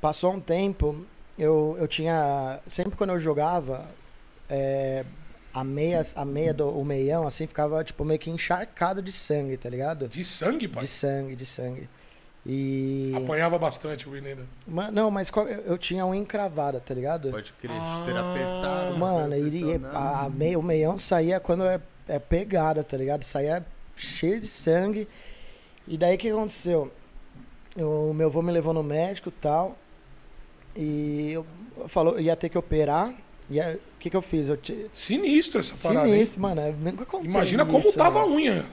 Passou 0.00 0.32
um 0.32 0.40
tempo, 0.40 1.04
eu, 1.38 1.76
eu 1.78 1.86
tinha. 1.86 2.60
Sempre 2.66 2.96
quando 2.96 3.10
eu 3.10 3.18
jogava, 3.18 3.86
é, 4.48 5.04
a 5.52 5.64
meia, 5.64 6.00
a 6.14 6.24
meia 6.24 6.54
do 6.54 6.68
o 6.68 6.84
meião, 6.84 7.26
assim, 7.26 7.46
ficava 7.46 7.82
tipo 7.84 8.04
meio 8.04 8.18
que 8.18 8.30
encharcado 8.30 9.02
de 9.02 9.12
sangue, 9.12 9.56
tá 9.56 9.68
ligado? 9.68 10.08
De 10.08 10.24
sangue, 10.24 10.68
pai. 10.68 10.84
De 10.84 10.88
sangue, 10.88 11.36
de 11.36 11.46
sangue. 11.46 11.88
E. 12.46 13.12
Apanhava 13.16 13.58
bastante 13.58 14.08
o 14.08 14.12
Winenda. 14.12 14.46
Ma- 14.66 14.90
não, 14.90 15.10
mas 15.10 15.28
qual- 15.30 15.46
eu, 15.48 15.60
eu 15.60 15.78
tinha 15.78 16.06
unha 16.06 16.18
encravada, 16.20 16.80
tá 16.80 16.94
ligado? 16.94 17.30
Pode 17.30 17.52
crer, 17.54 17.70
Ah. 17.78 17.98
de 18.00 18.04
ter 18.10 18.16
apertado. 18.18 18.96
Mano, 18.98 19.36
e, 19.36 19.62
e 19.74 19.80
a, 19.92 20.24
a 20.24 20.30
meia, 20.30 20.58
o 20.58 20.62
meião 20.62 20.96
saía 20.96 21.38
quando 21.38 21.64
é, 21.64 21.78
é 22.08 22.18
pegada, 22.18 22.82
tá 22.82 22.96
ligado? 22.96 23.24
Saía 23.24 23.64
cheio 23.94 24.40
de 24.40 24.48
sangue. 24.48 25.06
E 25.86 25.98
daí 25.98 26.14
o 26.14 26.18
que 26.18 26.30
aconteceu? 26.30 26.90
O 27.76 28.12
meu 28.14 28.28
avô 28.28 28.40
me 28.42 28.50
levou 28.52 28.72
no 28.72 28.82
médico 28.82 29.28
e 29.28 29.32
tal. 29.32 29.76
E 30.74 31.32
eu 31.32 31.46
falou, 31.88 32.18
ia 32.18 32.34
ter 32.36 32.48
que 32.48 32.56
operar. 32.58 33.12
E 33.50 33.60
aí, 33.60 33.74
o 33.76 33.80
que, 33.98 34.08
que 34.08 34.16
eu 34.16 34.22
fiz? 34.22 34.48
Eu 34.48 34.56
te... 34.56 34.86
Sinistro 34.94 35.60
essa 35.60 35.76
parada. 35.76 36.06
hein? 36.06 36.14
Sinistro, 36.14 36.40
mano. 36.40 36.60
eu 36.62 36.72
Nunca 36.72 37.06
Imagina 37.22 37.66
como 37.66 37.80
isso, 37.80 37.98
tava 37.98 38.20
a 38.20 38.26
mano. 38.26 38.36
unha. 38.36 38.64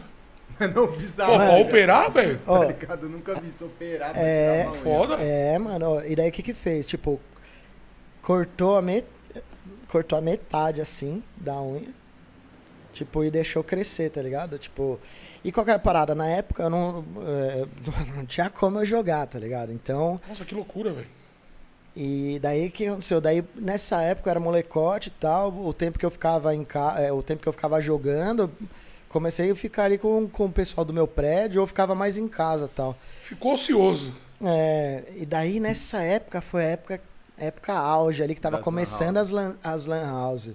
Não, 0.74 0.88
Pô, 0.88 0.88
bizarro. 0.88 1.38
Mano. 1.38 1.52
pra 1.52 1.58
operar, 1.62 2.12
velho? 2.12 2.40
Tá 2.40 2.66
ligado? 2.66 3.04
Eu 3.06 3.10
nunca 3.10 3.36
vi 3.40 3.50
isso 3.50 3.66
operar. 3.66 4.12
pra 4.14 4.22
É, 4.22 4.68
unha. 4.68 4.72
Foda. 4.82 5.16
É, 5.16 5.58
mano. 5.60 5.86
ó, 5.96 6.02
E 6.02 6.16
daí 6.16 6.30
o 6.30 6.32
que 6.32 6.42
que 6.42 6.54
fez? 6.54 6.88
Tipo, 6.88 7.20
cortou 8.22 8.78
a, 8.78 8.82
met... 8.82 9.06
cortou 9.88 10.18
a 10.18 10.22
metade, 10.22 10.82
assim, 10.82 11.22
da 11.36 11.62
unha. 11.62 11.90
Tipo, 12.94 13.24
e 13.24 13.30
deixou 13.30 13.64
crescer, 13.64 14.10
tá 14.10 14.22
ligado? 14.22 14.58
Tipo... 14.58 15.00
E 15.44 15.52
qual 15.52 15.64
que 15.64 15.70
era 15.70 15.78
a 15.78 15.82
parada? 15.82 16.16
Na 16.16 16.28
época 16.28 16.64
eu 16.64 16.70
não... 16.70 17.06
é, 17.28 17.66
não 18.16 18.26
tinha 18.26 18.50
como 18.50 18.80
eu 18.80 18.86
jogar, 18.86 19.28
tá 19.28 19.38
ligado? 19.38 19.72
Então... 19.72 20.20
Nossa, 20.28 20.44
que 20.44 20.56
loucura, 20.56 20.92
velho. 20.92 21.08
E 21.96 22.38
daí 22.40 22.70
que 22.70 22.88
aconteceu? 22.88 23.20
Daí 23.20 23.44
nessa 23.56 24.02
época 24.02 24.30
eu 24.30 24.32
era 24.32 24.40
molecote 24.40 25.10
e 25.10 25.12
tal, 25.12 25.52
o 25.52 25.74
tempo 25.74 25.98
que 25.98 26.06
eu 26.06 26.12
ficava 26.12 26.54
em 26.54 26.64
ca... 26.64 26.96
é, 27.00 27.12
o 27.12 27.24
tempo 27.24 27.42
que 27.42 27.50
eu 27.50 27.54
ficava 27.54 27.82
jogando, 27.82 28.52
comecei 29.10 29.52
a 29.52 29.56
ficar 29.56 29.84
ali 29.84 29.98
com, 29.98 30.28
com 30.28 30.46
o 30.46 30.52
pessoal 30.52 30.84
do 30.86 30.94
meu 30.94 31.08
prédio 31.08 31.62
ou 31.62 31.68
ficava 31.68 31.96
mais 31.96 32.18
em 32.18 32.28
casa 32.28 32.66
e 32.66 32.76
tal. 32.76 32.98
Ficou 33.22 33.54
ocioso. 33.54 34.14
É, 34.44 35.04
e 35.16 35.26
daí 35.26 35.60
nessa 35.60 36.00
época 36.00 36.42
foi 36.42 36.64
a 36.64 36.68
época, 36.70 37.02
época 37.38 37.74
auge 37.74 38.22
ali 38.22 38.36
que 38.36 38.42
tava 38.42 38.58
Das 38.58 38.62
lan 38.62 38.72
começando 38.72 39.16
house. 39.16 39.28
as 39.28 39.32
lan, 39.32 39.56
as 39.64 39.86
lan 39.86 40.06
house. 40.06 40.52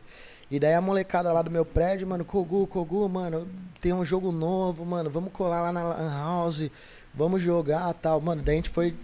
E 0.50 0.60
daí 0.60 0.74
a 0.74 0.80
molecada 0.80 1.32
lá 1.32 1.40
do 1.40 1.50
meu 1.50 1.64
prédio, 1.64 2.06
mano, 2.06 2.24
Kogu, 2.24 2.66
Kogu, 2.66 3.08
mano, 3.08 3.48
tem 3.80 3.92
um 3.92 4.04
jogo 4.04 4.30
novo, 4.30 4.84
mano, 4.84 5.08
vamos 5.08 5.32
colar 5.32 5.62
lá 5.62 5.72
na 5.72 5.82
lan 5.82 6.10
house, 6.10 6.70
vamos 7.14 7.40
jogar 7.40 7.92
tal. 7.94 8.20
Mano, 8.20 8.42
daí 8.42 8.54
a 8.54 8.56
gente 8.56 8.68
foi 8.68 8.94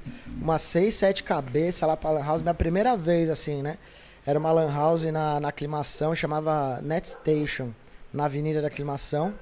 umas 0.40 0.60
seis, 0.62 0.94
sete 0.94 1.22
cabeças 1.22 1.88
lá 1.88 1.96
pra 1.96 2.10
lan 2.10 2.22
house, 2.22 2.42
minha 2.42 2.54
primeira 2.54 2.96
vez, 2.96 3.30
assim, 3.30 3.62
né? 3.62 3.78
Era 4.26 4.38
uma 4.38 4.52
lan 4.52 4.70
house 4.70 5.04
na, 5.04 5.40
na 5.40 5.48
aclimação, 5.48 6.14
chamava 6.14 6.80
Net 6.82 7.08
Station, 7.08 7.70
na 8.12 8.24
Avenida 8.26 8.60
da 8.62 8.68
Aclimação. 8.68 9.34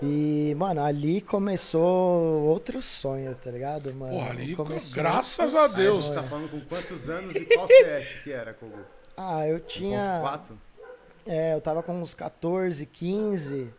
E, 0.00 0.54
mano, 0.56 0.82
ali 0.84 1.20
começou 1.20 2.44
outro 2.44 2.80
sonho, 2.80 3.34
tá 3.34 3.50
ligado, 3.50 3.92
mano? 3.92 4.12
Porra, 4.12 4.30
ali, 4.30 4.54
Começou 4.54 4.94
graças 4.94 5.54
a 5.56 5.66
Deus. 5.66 6.04
você 6.04 6.10
sonho. 6.14 6.22
tá 6.22 6.28
falando 6.28 6.48
com 6.50 6.60
quantos 6.60 7.08
anos 7.08 7.34
e 7.34 7.44
qual 7.44 7.66
CS 7.66 8.14
que 8.22 8.30
era, 8.32 8.54
Kogu? 8.54 8.78
Ah, 9.16 9.46
eu 9.48 9.58
tinha. 9.58 10.22
1.4? 10.22 10.52
É, 11.26 11.54
eu 11.54 11.60
tava 11.60 11.82
com 11.82 11.92
uns 12.00 12.14
14, 12.14 12.86
15. 12.86 13.74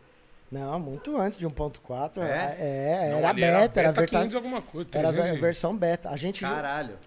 Não, 0.52 0.78
muito 0.78 1.16
antes 1.16 1.38
de 1.38 1.46
1.4. 1.46 2.18
É? 2.22 2.56
É, 2.58 3.10
Não, 3.12 3.18
era 3.18 3.28
ali 3.30 3.42
era 3.42 3.60
beta, 3.60 3.80
era, 3.80 3.88
beta 3.88 4.00
verta- 4.00 4.16
500 4.18 4.34
alguma 4.36 4.60
coisa. 4.60 4.90
era 4.92 5.08
300 5.08 5.30
ver- 5.30 5.36
e- 5.36 5.40
versão 5.40 5.74
beta. 5.76 6.10
A 6.10 6.16
gente. 6.18 6.40
Caralho. 6.42 6.98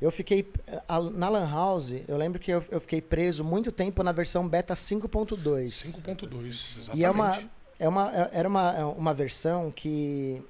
Eu 0.00 0.10
fiquei. 0.12 0.48
a- 0.88 1.00
Na 1.00 1.28
Lan 1.28 1.50
House, 1.50 1.92
eu 2.06 2.16
lembro 2.16 2.38
que 2.38 2.50
eu, 2.52 2.64
eu 2.70 2.80
fiquei 2.80 3.00
preso 3.02 3.42
muito 3.42 3.72
tempo 3.72 4.02
na 4.02 4.12
versão 4.12 4.46
beta 4.46 4.74
5.2. 4.74 5.70
5.2, 5.72 6.78
exatamente. 6.78 6.98
E 7.00 7.04
é 7.04 7.10
uma, 7.10 7.38
é 7.80 7.88
uma, 7.88 8.12
é- 8.16 8.30
era 8.32 8.48
uma, 8.48 8.76
é 8.78 8.84
uma 8.84 9.12
versão 9.14 9.70
que. 9.70 10.42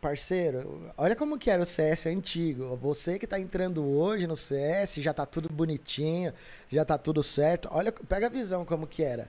Parceiro, 0.00 0.90
olha 0.96 1.14
como 1.14 1.38
que 1.38 1.50
era 1.50 1.62
o 1.62 1.66
CS 1.66 2.06
antigo. 2.06 2.74
Você 2.76 3.18
que 3.18 3.26
tá 3.26 3.38
entrando 3.38 3.84
hoje 3.86 4.26
no 4.26 4.34
CS, 4.34 4.94
já 5.02 5.12
tá 5.12 5.26
tudo 5.26 5.46
bonitinho, 5.52 6.32
já 6.72 6.86
tá 6.86 6.96
tudo 6.96 7.22
certo. 7.22 7.68
Olha, 7.70 7.92
pega 7.92 8.24
a 8.26 8.30
visão 8.30 8.64
como 8.64 8.86
que 8.86 9.02
era. 9.02 9.28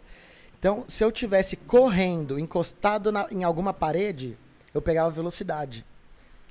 Então, 0.57 0.85
se 0.87 1.03
eu 1.03 1.11
tivesse 1.11 1.57
correndo, 1.57 2.39
encostado 2.39 3.11
na- 3.11 3.27
em 3.29 3.43
alguma 3.43 3.73
parede, 3.73 4.37
eu 4.73 4.81
pegava 4.81 5.09
velocidade. 5.11 5.83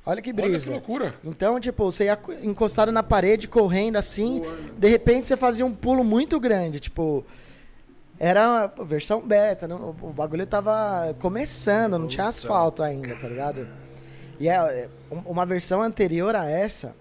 Olha 0.04 0.22
que 0.22 0.30
Olha 0.30 0.42
que 0.42 0.48
brisa. 0.48 0.72
loucura. 0.72 1.14
Então, 1.24 1.60
tipo, 1.60 1.84
você 1.84 2.04
ia 2.04 2.16
co- 2.16 2.32
encostado 2.32 2.90
na 2.90 3.02
parede, 3.02 3.46
correndo 3.46 3.96
assim, 3.96 4.42
de 4.78 4.88
repente 4.88 5.26
você 5.26 5.36
fazia 5.36 5.64
um 5.64 5.74
pulo 5.74 6.02
muito 6.02 6.38
grande, 6.40 6.80
tipo. 6.80 7.24
Era 8.18 8.64
a 8.78 8.84
versão 8.84 9.20
beta, 9.20 9.66
não- 9.66 9.90
o 10.02 10.12
bagulho 10.12 10.46
tava 10.46 11.14
começando, 11.20 11.98
não 11.98 12.06
tinha 12.06 12.26
asfalto 12.26 12.82
ainda, 12.82 13.14
tá 13.16 13.26
ligado? 13.28 13.66
E 14.38 14.48
é, 14.48 14.52
é, 14.54 14.88
um- 15.10 15.30
uma 15.30 15.46
versão 15.46 15.80
anterior 15.80 16.34
a 16.36 16.44
essa, 16.44 16.94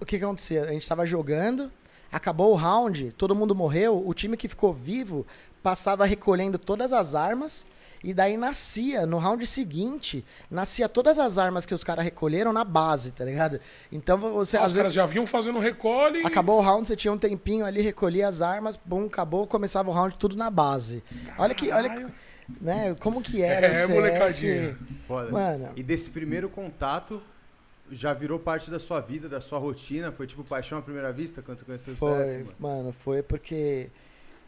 o 0.00 0.04
que 0.04 0.18
que 0.18 0.24
acontecia? 0.24 0.64
A 0.64 0.72
gente 0.72 0.86
tava 0.86 1.06
jogando, 1.06 1.70
acabou 2.12 2.52
o 2.52 2.56
round, 2.56 3.12
todo 3.16 3.34
mundo 3.34 3.54
morreu, 3.54 4.02
o 4.06 4.12
time 4.12 4.36
que 4.36 4.48
ficou 4.48 4.72
vivo 4.72 5.26
passava 5.62 6.04
recolhendo 6.04 6.58
todas 6.58 6.92
as 6.92 7.14
armas 7.14 7.66
e 8.02 8.14
daí 8.14 8.36
nascia, 8.36 9.04
no 9.06 9.18
round 9.18 9.46
seguinte, 9.46 10.24
nascia 10.50 10.88
todas 10.88 11.18
as 11.18 11.36
armas 11.38 11.66
que 11.66 11.74
os 11.74 11.84
caras 11.84 12.04
recolheram 12.04 12.52
na 12.52 12.64
base, 12.64 13.12
tá 13.12 13.24
ligado? 13.24 13.60
Então 13.92 14.18
você 14.18 14.56
Ah, 14.56 14.60
às 14.60 14.66
os 14.68 14.72
vezes 14.72 14.82
caras 14.84 14.94
já 14.94 15.06
vinham 15.06 15.26
fazendo 15.26 15.58
recolhe. 15.58 16.24
Acabou 16.24 16.58
o 16.58 16.62
round, 16.62 16.88
você 16.88 16.96
tinha 16.96 17.12
um 17.12 17.18
tempinho 17.18 17.64
ali, 17.64 17.82
recolhia 17.82 18.26
as 18.26 18.40
armas, 18.40 18.76
bum, 18.76 19.04
acabou, 19.06 19.46
começava 19.46 19.90
o 19.90 19.92
round 19.92 20.16
tudo 20.16 20.34
na 20.36 20.50
base. 20.50 21.02
Olha 21.38 21.54
que, 21.54 21.70
olha 21.70 21.88
que, 21.90 21.96
Caralho. 21.96 22.14
né, 22.60 22.94
como 23.00 23.20
que 23.20 23.42
era 23.42 23.66
É, 23.66 23.72
CS. 23.86 23.90
molecadinha. 23.90 24.78
Foda. 25.06 25.30
Mano. 25.30 25.68
E 25.76 25.82
desse 25.82 26.08
primeiro 26.10 26.48
contato 26.48 27.22
já 27.92 28.14
virou 28.14 28.38
parte 28.38 28.70
da 28.70 28.78
sua 28.78 29.00
vida, 29.00 29.28
da 29.28 29.40
sua 29.40 29.58
rotina? 29.58 30.10
Foi 30.12 30.26
tipo 30.26 30.42
paixão 30.44 30.78
à 30.78 30.82
primeira 30.82 31.12
vista 31.12 31.42
quando 31.42 31.58
você 31.58 31.64
conheceu 31.64 31.92
o 31.92 31.96
Foi, 31.96 32.26
CS, 32.26 32.36
mano? 32.36 32.54
mano, 32.58 32.92
foi 32.92 33.20
porque 33.22 33.88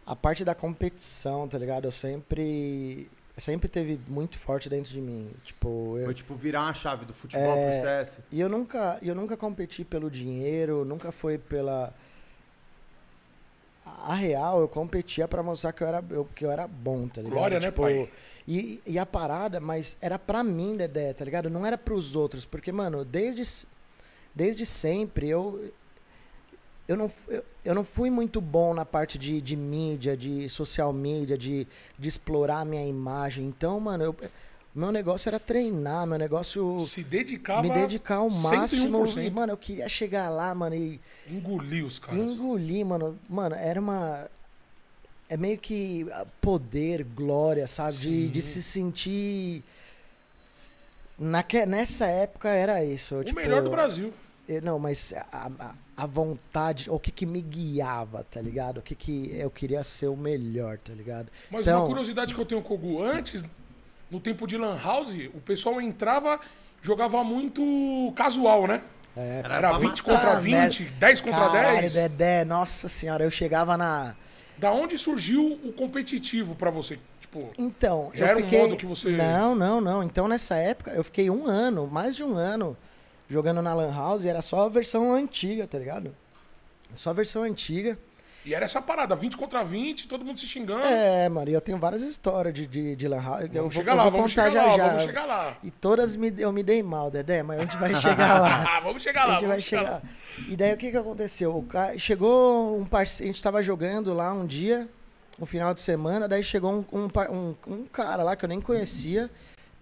a 0.07 0.15
parte 0.17 0.45
da 0.45 0.55
competição, 0.55 1.47
tá 1.49 1.59
ligado? 1.59 1.85
Eu 1.85 1.91
sempre 1.93 3.11
sempre 3.39 3.69
teve 3.69 3.99
muito 4.09 4.39
forte 4.39 4.69
dentro 4.69 4.93
de 4.93 5.01
mim, 5.01 5.31
tipo, 5.45 5.97
eu, 5.99 6.05
Foi 6.05 6.15
tipo 6.15 6.35
virar 6.35 6.63
uma 6.63 6.75
chave 6.75 7.05
do 7.05 7.15
futebol 7.15 7.45
É. 7.57 7.71
pro 7.81 7.89
CS. 7.89 8.21
E 8.31 8.41
eu 8.41 8.49
nunca, 8.49 8.99
eu 9.03 9.15
nunca 9.15 9.37
competi 9.37 9.85
pelo 9.85 10.11
dinheiro, 10.11 10.85
nunca 10.85 11.11
foi 11.11 11.39
pela. 11.39 11.95
A 13.85 14.15
real, 14.15 14.61
eu 14.61 14.69
competia 14.69 15.27
pra 15.27 15.43
mostrar 15.43 15.73
que 15.73 15.83
eu 15.83 15.87
era, 15.89 16.05
eu, 16.11 16.25
que 16.35 16.45
eu 16.45 16.51
era 16.51 16.67
bom, 16.69 17.09
tá 17.09 17.21
ligado? 17.21 17.37
Glória, 17.37 17.61
né, 17.61 17.71
pai? 17.71 18.09
E, 18.47 18.81
e 18.87 18.99
a 18.99 19.07
parada, 19.07 19.61
mas 19.61 19.97
era 20.01 20.19
pra 20.19 20.43
mim, 20.45 20.77
Dedé, 20.77 21.13
tá 21.13 21.25
ligado? 21.25 21.49
Não 21.51 21.65
era 21.67 21.77
pros 21.79 22.15
outros. 22.17 22.45
Porque, 22.45 22.71
mano, 22.73 23.05
desde, 23.05 23.67
desde 24.35 24.65
sempre 24.67 25.29
eu. 25.29 25.73
Eu 26.89 26.97
não, 26.97 27.11
eu, 27.29 27.45
eu 27.65 27.75
não 27.75 27.85
fui 27.85 28.11
muito 28.11 28.41
bom 28.41 28.75
na 28.75 28.85
parte 28.85 29.17
de, 29.19 29.41
de 29.41 29.57
mídia, 29.57 30.17
de 30.17 30.49
social 30.49 30.93
media, 30.93 31.39
de, 31.39 31.67
de 31.99 32.09
explorar 32.09 32.61
a 32.61 32.65
minha 32.65 32.85
imagem. 32.87 33.45
Então, 33.47 33.79
mano, 33.79 34.05
eu, 34.05 34.17
meu 34.75 34.91
negócio 34.91 35.29
era 35.29 35.39
treinar, 35.39 36.07
meu 36.07 36.19
negócio 36.19 36.81
Se 36.81 37.05
dedicava. 37.05 37.63
me 37.63 37.71
dedicar 37.71 38.17
ao 38.17 38.31
máximo. 38.31 39.05
101%. 39.07 39.25
E, 39.25 39.31
mano, 39.31 39.53
eu 39.53 39.57
queria 39.57 39.89
chegar 39.89 40.29
lá, 40.31 40.55
mano, 40.55 40.75
e 40.75 41.01
Engolir 41.29 41.85
os 41.85 41.99
caras. 41.99 42.19
engolir, 42.19 42.85
mano. 42.85 43.19
Mano, 43.29 43.55
era 43.55 43.79
uma. 43.81 44.29
É 45.29 45.37
meio 45.37 45.57
que 45.59 46.07
poder, 46.41 47.05
glória, 47.05 47.67
sabe? 47.67 47.97
De, 47.97 48.29
de 48.29 48.43
se 48.43 48.63
sentir. 48.63 49.63
Naque, 51.19 51.65
nessa 51.65 52.07
época 52.07 52.49
era 52.49 52.85
isso. 52.85 53.17
O 53.17 53.25
tipo, 53.25 53.39
melhor 53.39 53.63
do 53.63 53.71
Brasil. 53.71 54.13
Eu- 54.49 54.63
Não, 54.63 54.79
mas 54.79 55.13
a, 55.33 55.51
a, 55.59 55.75
a 55.97 56.07
vontade, 56.07 56.91
o 56.91 56.99
que 56.99 57.11
que 57.11 57.25
me 57.27 57.41
guiava, 57.41 58.25
tá 58.31 58.41
ligado? 58.41 58.79
O 58.79 58.83
que 58.83 58.95
que 58.95 59.31
eu 59.35 59.51
queria 59.51 59.83
ser 59.85 60.09
o 60.09 60.17
melhor, 60.17 60.79
tá 60.79 60.93
ligado? 60.93 61.29
Mas 61.51 61.67
Então- 61.67 61.81
uma 61.81 61.87
curiosidade 61.87 62.35
que 62.35 62.41
eu 62.41 62.47
tenho 62.47 62.63
com 62.63 62.75
o 62.75 62.79
Gu, 62.79 63.03
antes, 63.03 63.45
no 64.11 64.21
tempo 64.21 64.47
de 64.47 64.57
Lan 64.57 64.79
House, 64.83 65.15
o 65.35 65.41
pessoal 65.41 65.81
entrava, 65.81 66.41
jogava 66.83 67.23
muito 67.25 68.13
casual, 68.17 68.67
né? 68.67 68.83
É, 69.17 69.41
Era 69.45 69.57
Era 69.57 69.69
pra 69.71 69.79
20 69.79 70.01
matar, 70.01 70.03
contra 70.21 70.41
merda. 70.41 70.69
20, 70.71 70.85
10 70.85 71.21
contra 71.21 71.41
Caralho, 71.41 71.81
10. 71.81 71.93
Dedé, 71.95 72.45
nossa 72.45 72.89
senhora, 72.89 73.23
eu 73.23 73.31
chegava 73.31 73.77
na. 73.77 74.17
Da 74.57 74.73
onde 74.73 74.97
surgiu 74.97 75.59
o 75.65 75.73
competitivo 75.73 76.55
pra 76.55 76.71
você? 76.71 76.99
Tipo, 77.21 77.51
Então, 77.59 78.11
Já 78.15 78.29
era 78.29 78.39
um 78.39 78.43
fiquei... 78.43 78.59
modo 78.61 78.77
que 78.77 78.87
você- 78.87 79.11
Não, 79.11 79.55
não, 79.55 79.81
não. 79.81 80.03
Então, 80.03 80.27
nessa 80.29 80.55
época, 80.57 80.91
eu 80.93 81.03
fiquei 81.05 81.29
um 81.31 81.47
ano, 81.47 81.87
mais 81.87 82.15
de 82.17 82.23
um 82.25 82.37
ano, 82.37 82.77
jogando 83.33 83.63
na 83.63 83.73
Lan 83.73 83.93
House 83.93 84.25
e 84.25 84.29
era 84.29 84.43
só 84.43 84.67
a 84.67 84.69
versão 84.69 85.13
antiga, 85.15 85.67
tá 85.67 85.79
ligado? 85.79 86.15
Só 86.95 87.11
a 87.11 87.13
versão 87.15 87.43
antiga. 87.43 87.99
e 88.45 88.55
era 88.55 88.67
essa 88.67 88.83
parada, 88.83 89.17
20 89.17 89.39
contra 89.39 89.65
20, 89.65 90.07
todo 90.07 90.23
mundo 90.23 90.39
se 90.39 90.47
xingando. 90.47 90.85
É, 90.85 91.27
mano, 91.31 91.49
e 91.49 91.55
eu 91.55 91.61
tenho 91.61 91.79
várias 91.79 92.03
histórias 92.03 92.53
de, 92.53 92.67
de, 92.67 92.95
de 92.95 93.09
Lan 93.09 93.23
House. 93.23 93.41
eu 93.45 93.49
vou, 93.49 93.71
vamos 93.71 93.75
chegar 93.75 93.93
eu 93.93 93.97
lá, 93.97 94.03
vou 94.03 94.13
vamos 94.13 94.33
chegar 94.33 94.51
já 94.51 94.67
lá, 94.67 94.77
já. 94.77 94.89
vamos 94.89 95.03
chegar 95.05 95.25
lá. 95.25 95.57
E 95.65 95.71
todas 95.71 96.15
me, 96.15 96.33
eu 96.37 96.53
me 96.53 96.63
dei 96.63 96.83
mal, 96.83 97.11
Dedé, 97.11 97.43
mas 97.43 97.59
a 97.59 97.63
gente 97.63 97.77
vai 97.79 97.95
chegar 97.95 98.39
lá. 98.41 98.81
Vamos 98.85 99.03
chegar 99.03 99.23
A 99.23 99.27
lá, 99.27 99.35
gente 99.39 99.47
vai 99.47 99.61
chegar 99.61 99.83
lá. 99.83 100.03
E 100.49 100.57
daí 100.57 100.75
o 100.75 100.77
que 100.77 100.91
que 100.91 100.97
aconteceu? 100.97 101.57
O 101.57 101.63
ca... 101.63 101.97
Chegou 101.97 102.79
um 102.79 102.85
parceiro, 102.85 103.31
a 103.31 103.33
gente 103.33 103.43
tava 103.43 103.63
jogando 103.63 104.13
lá 104.13 104.33
um 104.35 104.45
dia, 104.45 104.87
um 105.41 105.47
final 105.47 105.73
de 105.73 105.81
semana, 105.81 106.29
daí 106.29 106.45
chegou 106.45 106.85
um, 106.93 106.99
um, 106.99 107.09
um, 107.31 107.55
um 107.67 107.85
cara 107.87 108.23
lá 108.23 108.37
que 108.37 108.45
eu 108.45 108.49
nem 108.49 108.61
conhecia 108.61 109.31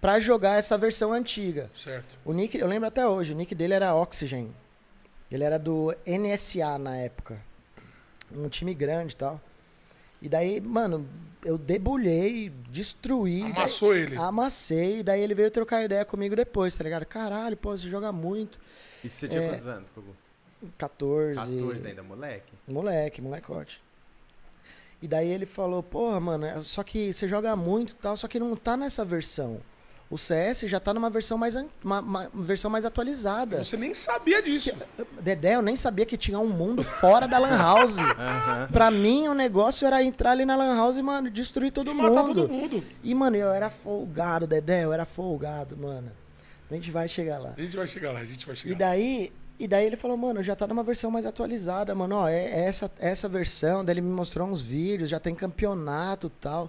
pra 0.01 0.19
jogar 0.19 0.57
essa 0.59 0.77
versão 0.79 1.13
antiga. 1.13 1.71
Certo. 1.75 2.19
O 2.25 2.33
nick, 2.33 2.57
eu 2.59 2.67
lembro 2.67 2.89
até 2.89 3.07
hoje, 3.07 3.33
o 3.33 3.37
nick 3.37 3.55
dele 3.55 3.75
era 3.75 3.95
Oxygen. 3.95 4.55
Ele 5.31 5.45
era 5.45 5.59
do 5.59 5.95
NSA 6.07 6.79
na 6.79 6.97
época. 6.97 7.41
Um 8.33 8.49
time 8.49 8.75
grande 8.75 9.15
e 9.15 9.17
tal. 9.17 9.41
E 10.23 10.29
daí, 10.29 10.61
mano, 10.61 11.09
eu 11.45 11.57
debulhei, 11.57 12.51
destruí. 12.71 13.41
daí- 13.43 13.53
Amassou 13.53 13.95
ele. 13.95 14.17
Amassei, 14.17 15.01
e 15.01 15.03
daí 15.03 15.21
ele 15.23 15.35
veio 15.35 15.51
trocar 15.51 15.83
ideia 15.85 16.05
comigo 16.05 16.35
depois, 16.37 16.77
tá 16.77 16.85
ligado? 16.85 17.07
Caralho, 17.07 17.57
pô, 17.57 17.77
você 17.77 17.89
joga 17.89 18.13
muito. 18.13 18.59
E 19.03 19.09
você 19.09 19.27
tinha 19.29 19.43
É. 19.43 19.49
quantos 19.49 19.67
anos, 19.67 19.91
Kogu? 19.91 20.15
14. 20.77 21.39
14 21.39 21.87
ainda, 21.89 22.03
moleque? 22.03 22.53
Moleque, 22.69 23.23
molecote. 23.23 23.83
E 25.01 25.09
daí 25.09 25.29
ele 25.31 25.47
falou, 25.47 25.83
porra, 25.83 26.21
mano, 26.21 26.45
é- 26.45 26.61
só 26.61 26.83
que 26.83 27.13
você 27.13 27.27
joga 27.27 27.57
muito 27.57 27.93
e 27.93 27.95
tal, 27.95 28.15
só 28.17 28.29
que 28.29 28.39
não 28.39 28.55
tá 28.55 28.77
nessa 28.77 29.03
versão. 29.05 29.61
O 30.11 30.19
CS 30.19 30.63
já 30.63 30.81
tá 30.81 30.93
numa 30.93 31.09
versão 31.09 31.39
mais, 31.39 31.55
uma, 31.85 32.01
uma 32.01 32.31
versão 32.35 32.69
mais 32.69 32.85
atualizada. 32.85 33.63
Você 33.63 33.77
nem 33.77 33.95
sabia 33.95 34.43
disso. 34.43 34.73
Dedé, 35.23 35.55
eu 35.55 35.63
nem 35.63 35.77
sabia 35.77 36.05
que 36.05 36.17
tinha 36.17 36.37
um 36.41 36.49
mundo 36.49 36.83
fora 36.83 37.29
da 37.29 37.39
Lan 37.39 37.57
House. 37.57 37.95
pra 38.73 38.91
mim, 38.91 39.29
o 39.29 39.35
negócio 39.35 39.87
era 39.87 40.03
entrar 40.03 40.33
ali 40.33 40.45
na 40.45 40.57
Lan 40.57 40.75
House 40.77 40.97
e, 40.97 41.03
mano, 41.03 41.31
destruir 41.31 41.71
todo 41.71 41.93
E 41.93 41.95
mundo. 41.95 42.13
matar 42.13 42.27
todo 42.27 42.49
mundo. 42.49 42.83
E, 43.05 43.15
mano, 43.15 43.37
eu 43.37 43.51
era 43.53 43.71
folgado, 43.71 44.49
Dedé, 44.49 44.83
eu 44.85 44.93
era 44.93 45.05
folgado, 45.05 45.77
mano. 45.77 46.11
A 46.69 46.75
gente 46.75 46.91
vai 46.91 47.07
chegar 47.07 47.39
lá. 47.39 47.55
A 47.57 47.61
gente 47.61 47.77
vai 47.77 47.87
chegar 47.87 48.11
lá, 48.13 48.19
a 48.21 48.25
gente 48.25 48.45
vai 48.45 48.55
E 48.55 48.59
chegar 48.59 48.73
lá. 48.73 48.79
daí, 48.91 49.33
e 49.61 49.69
daí 49.69 49.87
ele 49.87 49.97
falou, 49.97 50.17
mano, 50.17 50.43
já 50.43 50.57
tá 50.57 50.67
numa 50.67 50.83
versão 50.83 51.09
mais 51.13 51.25
atualizada, 51.25 51.95
mano. 51.95 52.17
Ó, 52.17 52.29
é, 52.29 52.47
é 52.47 52.65
essa, 52.65 52.91
essa 52.99 53.29
versão. 53.29 53.85
Daí 53.85 53.95
ele 53.95 54.01
me 54.01 54.11
mostrou 54.13 54.49
uns 54.49 54.61
vídeos, 54.61 55.09
já 55.09 55.21
tem 55.21 55.37
campeonato 55.37 56.27
e 56.27 56.31
tal. 56.41 56.69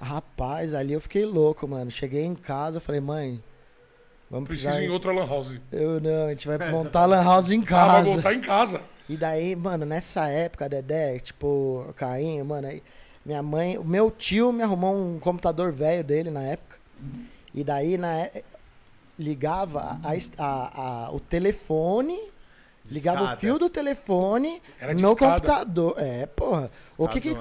Rapaz, 0.00 0.74
ali 0.74 0.92
eu 0.92 1.00
fiquei 1.00 1.24
louco, 1.24 1.66
mano. 1.66 1.90
Cheguei 1.90 2.24
em 2.24 2.34
casa, 2.34 2.76
eu 2.78 2.80
falei, 2.80 3.00
mãe, 3.00 3.42
vamos 4.30 4.48
Preciso 4.48 4.68
precisar. 4.68 4.86
em 4.86 4.92
outra 4.92 5.12
Lan 5.12 5.26
House. 5.26 5.58
Eu 5.72 6.00
não, 6.00 6.26
a 6.26 6.30
gente 6.30 6.46
vai 6.46 6.56
É, 6.68 6.70
montar 6.70 7.02
a 7.02 7.06
Lan 7.06 7.22
House 7.24 7.50
em 7.50 7.60
Ah, 7.60 7.64
vai 7.64 7.68
casa. 7.68 8.10
voltar 8.10 8.34
em 8.34 8.40
casa. 8.40 8.80
E 9.08 9.16
daí, 9.16 9.54
mano, 9.56 9.86
nessa 9.86 10.28
época, 10.28 10.68
Dedé, 10.68 11.18
tipo, 11.20 11.86
Caim, 11.96 12.42
mano, 12.42 12.66
aí 12.68 12.82
minha 13.24 13.42
mãe, 13.42 13.78
o 13.78 13.84
meu 13.84 14.10
tio 14.10 14.52
me 14.52 14.62
arrumou 14.62 14.94
um 14.96 15.18
computador 15.18 15.72
velho 15.72 16.04
dele 16.04 16.30
na 16.30 16.42
época. 16.42 16.76
E 17.54 17.64
daí, 17.64 17.96
na 17.96 18.20
é- 18.20 18.42
ligava 19.18 19.98
a, 20.02 20.12
a- 20.38 21.06
a- 21.06 21.10
o 21.12 21.18
telefone, 21.18 22.18
ligava 22.90 23.32
o 23.32 23.36
fio 23.36 23.58
do 23.58 23.70
telefone 23.70 24.60
Era 24.78 24.92
no 24.92 24.98
discada. 25.00 25.34
computador. 25.40 25.94
É, 25.98 26.26
porra. 26.26 26.70
O 26.98 27.08
que 27.08 27.20
que, 27.20 27.34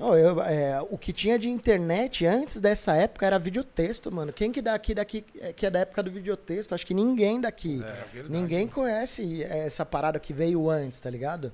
Ó, 0.00 0.16
eu, 0.16 0.40
é, 0.42 0.78
o 0.90 0.96
que 0.96 1.12
tinha 1.12 1.36
de 1.38 1.48
internet 1.48 2.24
antes 2.24 2.60
dessa 2.60 2.94
época 2.94 3.26
era 3.26 3.36
videotexto, 3.38 4.12
mano. 4.12 4.32
Quem 4.32 4.52
que 4.52 4.62
daqui, 4.62 4.94
daqui, 4.94 5.24
é, 5.40 5.52
que 5.52 5.66
é 5.66 5.70
da 5.70 5.80
época 5.80 6.02
do 6.04 6.10
videotexto? 6.10 6.72
Acho 6.74 6.86
que 6.86 6.94
ninguém 6.94 7.40
daqui. 7.40 7.82
É 7.82 8.04
verdade. 8.12 8.28
Ninguém 8.30 8.68
conhece 8.68 9.42
essa 9.42 9.84
parada 9.84 10.20
que 10.20 10.32
veio 10.32 10.70
antes, 10.70 11.00
tá 11.00 11.10
ligado? 11.10 11.52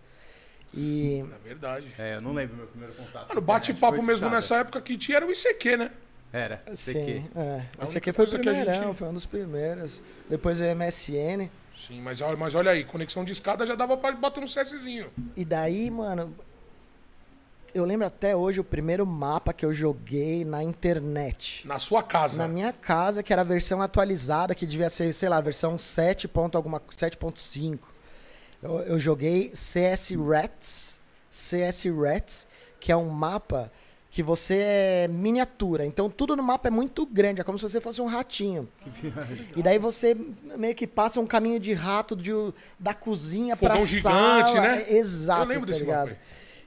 E. 0.75 1.25
É 1.45 1.49
verdade. 1.49 1.87
É, 1.99 2.17
eu 2.17 2.21
não 2.21 2.33
lembro 2.33 2.57
meu 2.57 2.67
primeiro 2.67 2.95
contato. 2.95 3.29
Mano, 3.29 3.41
bate-papo 3.41 4.03
mesmo 4.03 4.29
nessa 4.29 4.57
época 4.57 4.81
que 4.83 4.99
tinha 4.99 5.17
era 5.17 5.27
o 5.27 5.31
ICQ, 5.33 5.77
né? 5.79 5.91
Era, 6.33 6.61
Sim, 6.75 6.93
CQ. 6.93 7.23
é. 7.37 7.63
Única 7.81 7.99
aqui 7.99 8.13
foi 8.13 8.25
o 8.25 8.29
primeirão, 8.29 8.75
gente- 8.75 8.97
foi 8.97 9.09
um 9.09 9.13
dos 9.15 9.25
primeiros. 9.25 10.03
Depois 10.29 10.61
o 10.61 10.65
MSN. 10.65 11.49
Sim, 11.77 12.03
mas, 12.03 12.21
olha- 12.21 12.37
mas 12.37 12.55
olha 12.57 12.73
aí, 12.73 12.85
conexão 12.85 13.25
de 13.25 13.31
escada 13.33 13.65
já 13.65 13.75
dava 13.77 13.97
pra 13.97 14.11
bater 14.13 14.43
um 14.43 14.47
CSzinho. 14.47 15.11
E 15.37 15.45
daí, 15.45 15.89
mano, 15.93 16.35
eu 17.75 17.85
lembro 17.85 18.07
até 18.07 18.37
hoje 18.37 18.61
o 18.61 18.65
primeiro 18.65 19.05
mapa 19.05 19.53
que 19.53 19.65
eu 19.67 19.73
joguei 19.73 20.45
na 20.45 20.63
internet. 20.63 21.67
Na 21.67 21.79
sua 21.79 22.03
casa. 22.03 22.39
Na 22.39 22.49
minha 22.49 22.73
casa, 22.73 23.23
que 23.23 23.33
era 23.33 23.43
a 23.43 23.45
versão 23.45 23.83
atualizada, 23.83 24.55
que 24.55 24.65
devia 24.67 24.89
ser, 24.89 25.13
sei 25.13 25.29
lá, 25.29 25.41
versão 25.41 25.77
7. 25.77 26.29
ponto 26.29 26.57
alguma 26.57 26.81
7.5. 26.81 27.79
Eu, 28.63 28.79
eu 28.81 28.99
joguei 28.99 29.51
CS 29.55 30.13
Rats, 30.13 30.99
CS 31.31 31.85
Rats, 31.87 32.47
que 32.81 32.91
é 32.93 32.97
um 32.97 33.09
mapa 33.09 33.71
que 34.11 34.23
você 34.23 34.55
é 34.63 35.09
miniatura. 35.09 35.85
Então 35.85 36.09
tudo 36.09 36.37
no 36.37 36.43
mapa 36.43 36.69
é 36.69 36.71
muito 36.71 37.05
grande, 37.05 37.41
é 37.41 37.45
como 37.45 37.59
se 37.59 37.69
você 37.69 37.81
fosse 37.81 38.01
um 38.01 38.07
ratinho. 38.07 38.69
E 39.57 39.61
daí 39.61 39.77
você 39.77 40.17
meio 40.57 40.75
que 40.77 40.87
passa 40.87 41.19
um 41.19 41.27
caminho 41.27 41.59
de 41.59 41.75
rato 41.75 42.15
de, 42.15 42.31
da 42.79 42.95
cozinha 42.95 43.57
Fogão 43.57 43.77
pra 43.77 43.85
gigante, 43.85 44.03
sala. 44.53 44.61
né? 44.61 44.85
Exato, 44.89 45.43
Eu 45.43 45.49
lembro 45.49 45.67
tá 45.67 45.73
desse 45.73 45.85
ligado? 45.85 46.09
mapa 46.11 46.21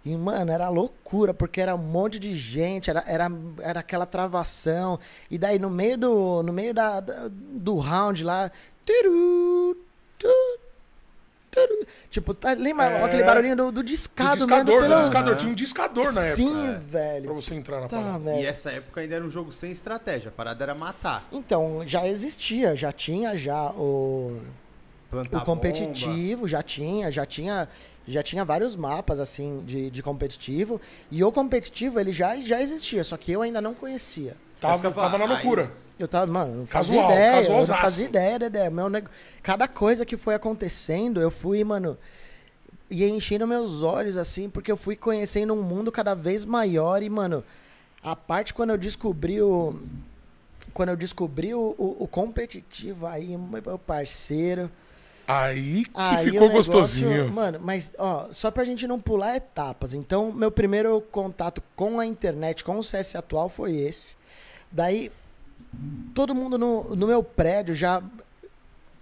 E, 0.08 0.16
mano, 0.18 0.52
era 0.52 0.70
loucura, 0.70 1.34
porque 1.34 1.60
era 1.60 1.76
um 1.76 1.78
monte 1.80 2.18
de 2.20 2.36
gente, 2.38 2.90
era, 2.90 3.04
era, 3.08 3.30
era 3.60 3.80
aquela 3.82 4.06
travação. 4.06 5.00
E 5.30 5.38
daí, 5.38 5.60
no 5.60 5.70
meio 5.70 5.98
do, 5.98 6.44
no 6.44 6.54
meio 6.54 6.74
da, 6.74 7.00
da- 7.00 7.28
do 7.30 7.76
round 7.78 8.24
lá... 8.24 8.50
Turu, 8.86 9.76
tu, 10.18 10.28
turu, 11.52 11.86
tipo, 12.10 12.34
tá, 12.34 12.54
lembra 12.54 12.86
É. 12.86 13.04
aquele 13.04 13.24
barulhinho 13.24 13.56
do, 13.58 13.66
do 13.66 13.72
Do 13.72 13.84
discado, 13.84 14.38
discador, 14.38 14.76
mesmo? 14.76 14.80
do 14.80 14.88
pelo- 14.90 15.02
discador. 15.02 15.36
Tinha 15.36 15.52
um 15.52 15.56
discador 15.56 16.14
na 16.14 16.22
época. 16.22 16.36
Sim, 16.36 16.64
Pra 16.70 16.80
velho. 16.80 17.34
você 17.34 17.54
entrar 17.56 17.82
na 17.82 17.88
Tá, 17.90 17.98
parada. 17.98 18.20
velho. 18.20 18.40
E 18.40 18.46
essa 18.46 18.72
época 18.72 19.02
ainda 19.02 19.16
era 19.16 19.26
um 19.26 19.30
jogo 19.30 19.52
sem 19.52 19.72
estratégia, 19.72 20.30
a 20.30 20.32
parada 20.32 20.64
era 20.64 20.74
matar. 20.74 21.28
Então, 21.34 21.84
já 21.86 22.08
existia, 22.08 22.78
já 22.78 22.94
tinha 22.94 23.36
já 23.36 23.72
o... 23.72 24.40
Plantar 25.10 25.38
o 25.38 25.46
competitivo 25.46 26.48
já 26.48 26.62
tinha, 26.62 27.10
já 27.10 27.26
tinha, 27.26 27.70
já 28.08 28.22
tinha 28.22 28.44
vários 28.44 28.76
mapas 28.76 29.20
assim 29.20 29.64
de, 29.66 29.90
de 29.90 30.04
competitivo 30.04 30.82
e 31.10 31.24
o 31.24 31.32
competitivo 31.32 32.00
ele 32.00 32.12
já, 32.12 32.36
já 32.38 32.62
existia, 32.62 33.04
só 33.04 33.16
que 33.16 33.32
eu 33.32 33.42
ainda 33.42 33.62
não 33.62 33.74
conhecia. 33.74 34.36
Tava, 34.60 34.88
eu 34.88 34.92
tava 34.92 35.18
na 35.18 35.26
loucura. 35.26 35.72
Eu 35.98 36.08
tava, 36.08 36.32
mano, 36.32 36.58
não 36.58 36.66
fazia 36.68 36.98
Casual, 36.98 37.18
ideia, 37.18 37.44
eu 37.44 37.58
não 37.58 37.66
fazia 37.66 38.06
ideia, 38.06 38.40
Dedé. 38.40 38.70
Meu 38.70 38.90
nego... 38.90 39.10
Cada 39.42 39.68
coisa 39.68 40.06
que 40.06 40.16
foi 40.16 40.36
acontecendo, 40.36 41.20
eu 41.20 41.32
fui, 41.32 41.64
mano, 41.64 41.98
ia 42.90 43.08
enchendo 43.08 43.48
meus 43.48 43.82
olhos 43.82 44.18
assim, 44.18 44.50
porque 44.50 44.72
eu 44.72 44.78
fui 44.78 44.96
conhecendo 44.96 45.54
um 45.54 45.62
mundo 45.62 45.92
cada 45.92 46.14
vez 46.14 46.46
maior 46.46 47.02
e, 47.02 47.10
mano, 47.10 47.44
a 48.04 48.16
parte 48.16 48.54
quando 48.54 48.72
eu 48.72 48.78
descobri 48.78 49.42
o 49.42 49.76
quando 50.74 50.90
eu 50.90 50.96
descobri 50.96 51.56
o, 51.56 51.76
o, 51.76 52.04
o 52.04 52.08
competitivo 52.08 53.08
aí, 53.08 53.36
meu 53.36 53.80
parceiro, 53.80 54.70
Aí 55.28 55.84
que 55.84 55.92
Aí 55.94 56.24
ficou 56.24 56.48
negócio- 56.48 56.72
gostosinho. 56.72 57.30
Mano, 57.32 57.60
mas 57.62 57.92
ó, 58.00 58.28
só 58.32 58.50
pra 58.50 58.64
gente 58.64 58.88
não 58.88 59.00
pular 59.00 59.36
etapas. 59.36 59.94
Então, 59.94 60.32
meu 60.32 60.50
primeiro 60.50 61.02
contato 61.12 61.62
com 61.76 62.00
a 62.00 62.06
internet, 62.06 62.64
com 62.64 62.78
o 62.80 62.84
CS 62.84 63.16
atual 63.18 63.50
foi 63.50 63.76
esse. 63.76 64.16
Daí, 64.72 65.12
todo 66.14 66.34
mundo 66.34 66.58
no, 66.58 66.96
no 66.96 67.06
meu 67.08 67.22
prédio 67.22 67.76
já 67.76 68.02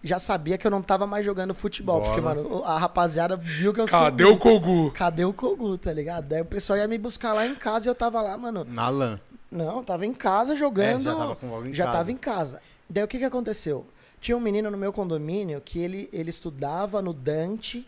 já 0.04 0.20
sabia 0.20 0.56
que 0.56 0.68
eu 0.68 0.72
não 0.72 0.84
tava 0.84 1.08
mais 1.08 1.26
jogando 1.26 1.54
futebol. 1.56 2.00
Bola. 2.00 2.06
Porque, 2.14 2.22
mano, 2.22 2.64
a 2.64 2.78
rapaziada 2.78 3.36
viu 3.36 3.74
que 3.74 3.82
eu 3.82 3.88
Cadê 3.88 4.24
subi. 4.24 4.34
o 4.36 4.38
Kogu? 4.38 4.92
Cadê 4.92 5.26
o 5.26 5.34
Kogu, 5.34 5.78
tá 5.80 5.92
ligado? 5.92 6.26
Daí 6.28 6.42
o 6.42 6.46
pessoal 6.46 6.78
ia 6.78 6.88
me 6.88 6.98
buscar 7.00 7.34
lá 7.34 7.46
em 7.46 7.56
casa 7.56 7.88
e 7.88 7.90
eu 7.90 7.96
tava 7.96 8.22
lá, 8.22 8.38
mano. 8.38 8.64
Na 8.70 8.88
LAN. 8.90 9.20
Não, 9.52 9.84
tava 9.84 10.06
em 10.06 10.14
casa 10.14 10.56
jogando. 10.56 11.02
É, 11.02 11.04
já 11.04 11.16
tava 11.16 11.36
com 11.36 11.66
em 11.66 11.74
já 11.74 11.86
casa. 11.86 11.98
tava 11.98 12.12
em 12.12 12.18
casa. 12.18 12.62
Daí 12.88 13.04
o 13.04 13.08
que 13.08 13.18
que 13.18 13.24
aconteceu? 13.26 13.84
Tinha 14.26 14.36
um 14.36 14.42
menino 14.42 14.72
no 14.72 14.78
meu 14.78 14.92
condomínio 14.92 15.62
que 15.62 15.78
ele, 15.78 16.10
ele 16.12 16.32
estudava 16.32 17.00
no 17.00 17.14
Dante 17.14 17.88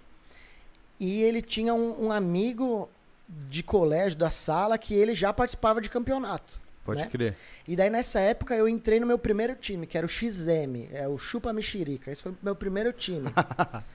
e 0.99 1.23
ele 1.23 1.41
tinha 1.41 1.73
um, 1.73 2.05
um 2.05 2.11
amigo 2.11 2.87
de 3.27 3.63
colégio 3.63 4.19
da 4.19 4.29
sala 4.29 4.77
que 4.77 4.93
ele 4.93 5.15
já 5.15 5.33
participava 5.33 5.81
de 5.81 5.89
campeonato. 5.89 6.59
Pode 6.85 7.01
né? 7.01 7.07
crer. 7.07 7.35
E 7.67 7.75
daí 7.75 7.89
nessa 7.89 8.19
época 8.19 8.55
eu 8.55 8.69
entrei 8.69 8.99
no 8.99 9.07
meu 9.07 9.17
primeiro 9.17 9.55
time, 9.55 9.87
que 9.87 9.97
era 9.97 10.05
o 10.05 10.09
XM, 10.09 10.87
é 10.91 11.07
o 11.07 11.17
Chupa 11.17 11.51
Mexerica. 11.51 12.11
Esse 12.11 12.21
foi 12.21 12.33
o 12.33 12.37
meu 12.39 12.55
primeiro 12.55 12.93
time. 12.93 13.31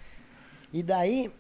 e 0.75 0.83
daí 0.83 1.31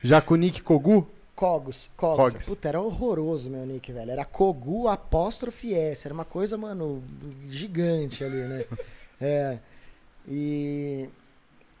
Já 0.00 0.20
com 0.20 0.34
o 0.34 0.36
Nick 0.36 0.62
Kogu? 0.62 1.10
Cogos, 1.34 1.90
Cogos. 1.96 2.34
Cogs. 2.34 2.46
Puta, 2.46 2.68
era 2.68 2.80
horroroso 2.80 3.50
meu 3.50 3.66
nick, 3.66 3.90
velho. 3.90 4.12
Era 4.12 4.24
Kogu 4.24 4.86
apóstrofe 4.86 5.74
S. 5.74 6.06
Era 6.06 6.14
uma 6.14 6.24
coisa, 6.24 6.56
mano, 6.56 7.02
gigante 7.48 8.22
ali, 8.22 8.44
né? 8.44 8.64
é. 9.20 9.58
E. 10.30 11.08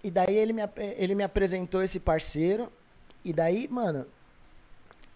E 0.02 0.10
daí 0.10 0.34
ele 0.34 0.52
me, 0.52 0.62
ele 0.96 1.14
me 1.14 1.22
apresentou 1.22 1.82
esse 1.82 2.00
parceiro. 2.00 2.70
E 3.24 3.32
daí, 3.32 3.68
mano. 3.68 4.06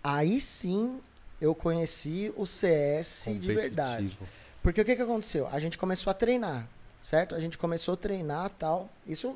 Aí 0.02 0.40
sim 0.40 1.00
eu 1.40 1.54
conheci 1.54 2.32
o 2.36 2.46
CS 2.46 3.26
de 3.40 3.54
verdade. 3.54 4.16
Porque 4.62 4.80
o 4.80 4.84
que, 4.84 4.94
que 4.96 5.02
aconteceu? 5.02 5.46
A 5.50 5.58
gente 5.58 5.76
começou 5.78 6.10
a 6.10 6.14
treinar, 6.14 6.66
certo? 7.02 7.34
A 7.34 7.40
gente 7.40 7.56
começou 7.58 7.94
a 7.94 7.96
treinar 7.96 8.50
tal. 8.58 8.88
Isso. 9.06 9.34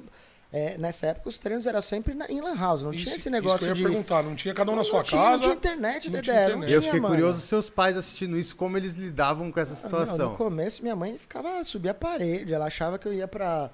é, 0.53 0.77
nessa 0.79 1.07
época 1.09 1.29
os 1.29 1.39
treinos 1.39 1.67
eram 1.67 1.81
sempre 1.83 2.15
na, 2.15 2.27
em 2.27 2.41
Lan 2.41 2.55
House, 2.57 2.83
não 2.83 2.93
Isso- 2.93 3.05
tinha 3.05 3.17
esse 3.17 3.21
isso 3.29 3.31
negócio 3.31 3.59
que 3.59 3.65
eu 3.65 3.69
ia 3.69 3.75
de. 3.75 3.83
perguntar. 3.83 4.23
Não 4.23 4.35
tinha 4.35 4.55
cada 4.55 4.71
um 4.73 4.77
na 4.77 4.85
sua 4.85 4.99
não 4.99 5.05
tinha, 5.05 5.21
casa. 5.21 5.33
Não 5.33 5.41
tinha 5.41 5.55
internet, 5.55 6.05
não 6.07 6.13
Dedé. 6.13 6.23
tinha 6.23 6.35
não 6.37 6.43
internet. 6.49 6.73
Eu 6.73 6.81
tinha, 6.81 6.93
fiquei 6.93 7.01
mano. 7.01 7.15
curioso 7.15 7.41
seus 7.41 7.69
pais 7.71 7.97
assistindo 7.97 8.37
isso, 8.39 8.55
como 8.57 8.77
eles 8.77 8.95
lidavam 8.95 9.51
com 9.53 9.61
essa 9.61 9.75
Não, 9.75 9.81
situação. 9.81 10.31
no 10.31 10.37
começo, 10.37 10.83
minha 10.83 10.97
mãe 10.97 11.17
ficava 11.19 11.63
subir 11.65 11.89
a 11.91 11.95
parede. 11.95 12.53
Ela 12.53 12.67
achava 12.67 12.99
que 12.99 13.07
eu 13.09 13.13
ia 13.15 13.27
pra. 13.29 13.71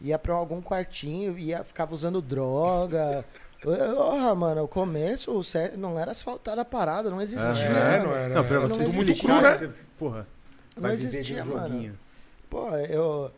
Ia 0.00 0.18
pra 0.18 0.34
algum 0.34 0.60
quartinho, 0.62 1.38
ia 1.38 1.62
ficava 1.64 1.94
usando 1.94 2.20
droga. 2.22 3.24
Porra, 3.62 4.34
mano, 4.34 4.62
o 4.64 4.68
começo 4.68 5.32
o 5.32 5.42
sé- 5.42 5.76
não 5.76 5.98
era 5.98 6.10
asfaltada 6.12 6.60
a 6.60 6.64
parada, 6.64 7.10
não 7.10 7.20
existia. 7.20 7.64
É, 7.66 8.02
não 8.04 8.12
era. 8.14 8.34
Não, 8.34 8.44
pra 8.44 8.60
você 8.60 8.82
não 8.82 9.16
cru, 9.18 9.40
né? 9.42 9.54
você, 9.56 9.70
porra, 9.98 10.26
Não 10.76 10.82
vai 10.82 10.96
viver 10.96 11.10
de 11.10 11.18
existia, 11.18 11.42
um 11.42 11.46
mano. 11.46 11.68
joguinho. 11.68 11.98
Pô, 12.48 12.68
eu. 12.76 13.30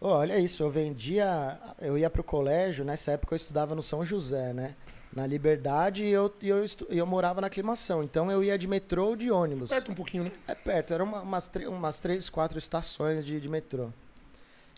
Olha 0.00 0.38
isso, 0.38 0.62
eu 0.62 0.70
vendia. 0.70 1.58
Eu 1.80 1.96
ia 1.96 2.10
pro 2.10 2.24
colégio, 2.24 2.84
nessa 2.84 3.12
época 3.12 3.34
eu 3.34 3.36
estudava 3.36 3.74
no 3.74 3.82
São 3.82 4.04
José, 4.04 4.52
né? 4.52 4.74
Na 5.12 5.26
Liberdade 5.26 6.04
e 6.04 6.10
eu, 6.10 6.32
e 6.40 6.48
eu, 6.48 6.64
estu- 6.64 6.86
e 6.90 6.96
eu 6.98 7.06
morava 7.06 7.40
na 7.40 7.46
aclimação. 7.48 8.02
Então 8.02 8.30
eu 8.30 8.42
ia 8.44 8.56
de 8.58 8.66
metrô 8.68 9.06
ou 9.08 9.16
de 9.16 9.30
ônibus. 9.30 9.68
Perto 9.70 9.92
um 9.92 9.94
pouquinho, 9.94 10.24
né? 10.24 10.32
É 10.46 10.54
perto, 10.54 10.92
eram 10.94 11.04
uma- 11.06 11.20
umas, 11.22 11.50
umas 11.68 12.00
três, 12.00 12.28
quatro 12.28 12.58
estações 12.58 13.24
de, 13.24 13.40
de 13.40 13.48
metrô. 13.48 13.88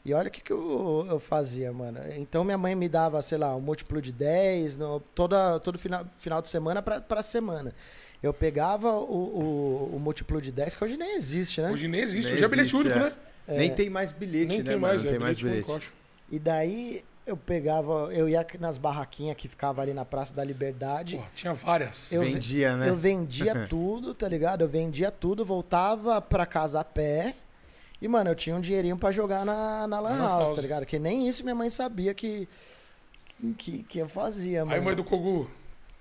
E 0.04 0.12
olha 0.12 0.28
o 0.28 0.30
que, 0.30 0.40
que 0.40 0.52
eu, 0.52 1.06
eu 1.08 1.20
fazia, 1.20 1.72
mano. 1.72 2.00
Então 2.16 2.42
minha 2.44 2.58
mãe 2.58 2.74
me 2.74 2.88
dava, 2.88 3.22
sei 3.22 3.38
lá, 3.38 3.54
um 3.54 3.60
múltiplo 3.60 4.02
de 4.02 4.10
10 4.12 4.76
no, 4.76 5.00
toda, 5.14 5.60
todo 5.60 5.78
final, 5.78 6.04
final 6.18 6.42
de 6.42 6.48
semana 6.48 6.82
pra, 6.82 7.00
pra 7.00 7.22
semana. 7.22 7.72
Eu 8.20 8.32
pegava 8.34 8.88
o, 8.92 9.90
o, 9.92 9.96
o 9.96 10.00
múltiplo 10.00 10.40
de 10.40 10.50
10, 10.52 10.74
que 10.76 10.84
hoje 10.84 10.96
nem 10.96 11.16
existe, 11.16 11.60
né? 11.60 11.70
Hoje 11.70 11.86
nem 11.88 12.00
existe. 12.00 12.26
Nem 12.26 12.34
Hoje 12.34 12.44
é 12.44 12.48
bilhete 12.48 12.76
único, 12.76 12.98
é. 12.98 13.00
né? 13.00 13.12
Nem 13.48 13.70
tem 13.74 13.90
mais 13.90 14.12
bilhete, 14.12 14.46
Nem 14.46 14.58
né, 14.58 14.64
tem 14.64 14.76
mano? 14.76 14.86
mais, 14.92 15.02
Não 15.04 15.10
é 15.10 15.12
tem 15.12 15.20
mais 15.20 15.36
bilhete 15.38 15.66
bilhete. 15.66 15.92
E 16.30 16.38
daí 16.38 17.04
eu 17.26 17.36
pegava, 17.36 18.08
eu 18.12 18.28
ia 18.28 18.44
nas 18.58 18.78
barraquinhas 18.78 19.36
que 19.36 19.46
ficava 19.48 19.82
ali 19.82 19.94
na 19.94 20.04
Praça 20.04 20.34
da 20.34 20.42
Liberdade. 20.42 21.16
Pô, 21.16 21.22
tinha 21.34 21.54
várias. 21.54 22.12
Eu- 22.12 22.22
Vendia, 22.22 22.76
né? 22.76 22.88
Eu 22.88 22.96
vendia 22.96 23.66
tudo, 23.70 24.14
tá 24.14 24.28
ligado? 24.28 24.62
Eu 24.62 24.68
vendia 24.68 25.10
tudo, 25.10 25.44
voltava 25.44 26.20
pra 26.20 26.46
casa 26.46 26.80
a 26.80 26.84
pé. 26.84 27.34
E, 28.02 28.08
mano, 28.08 28.30
eu 28.30 28.34
tinha 28.34 28.56
um 28.56 28.60
dinheirinho 28.60 28.96
pra 28.98 29.12
jogar 29.12 29.44
na, 29.46 29.86
na 29.86 30.00
Lan 30.00 30.18
House, 30.18 30.42
house. 30.48 30.56
tá 30.56 30.60
ligado? 30.62 30.84
Que 30.84 30.98
nem 30.98 31.28
isso 31.28 31.44
minha 31.44 31.54
mãe 31.54 31.70
sabia 31.70 32.12
que, 32.12 32.48
que, 33.56 33.84
que 33.84 34.00
eu 34.00 34.08
fazia, 34.08 34.64
mano. 34.64 34.74
Aí, 34.74 34.80
mãe 34.80 34.92
do 34.96 35.04
Kogu. 35.04 35.48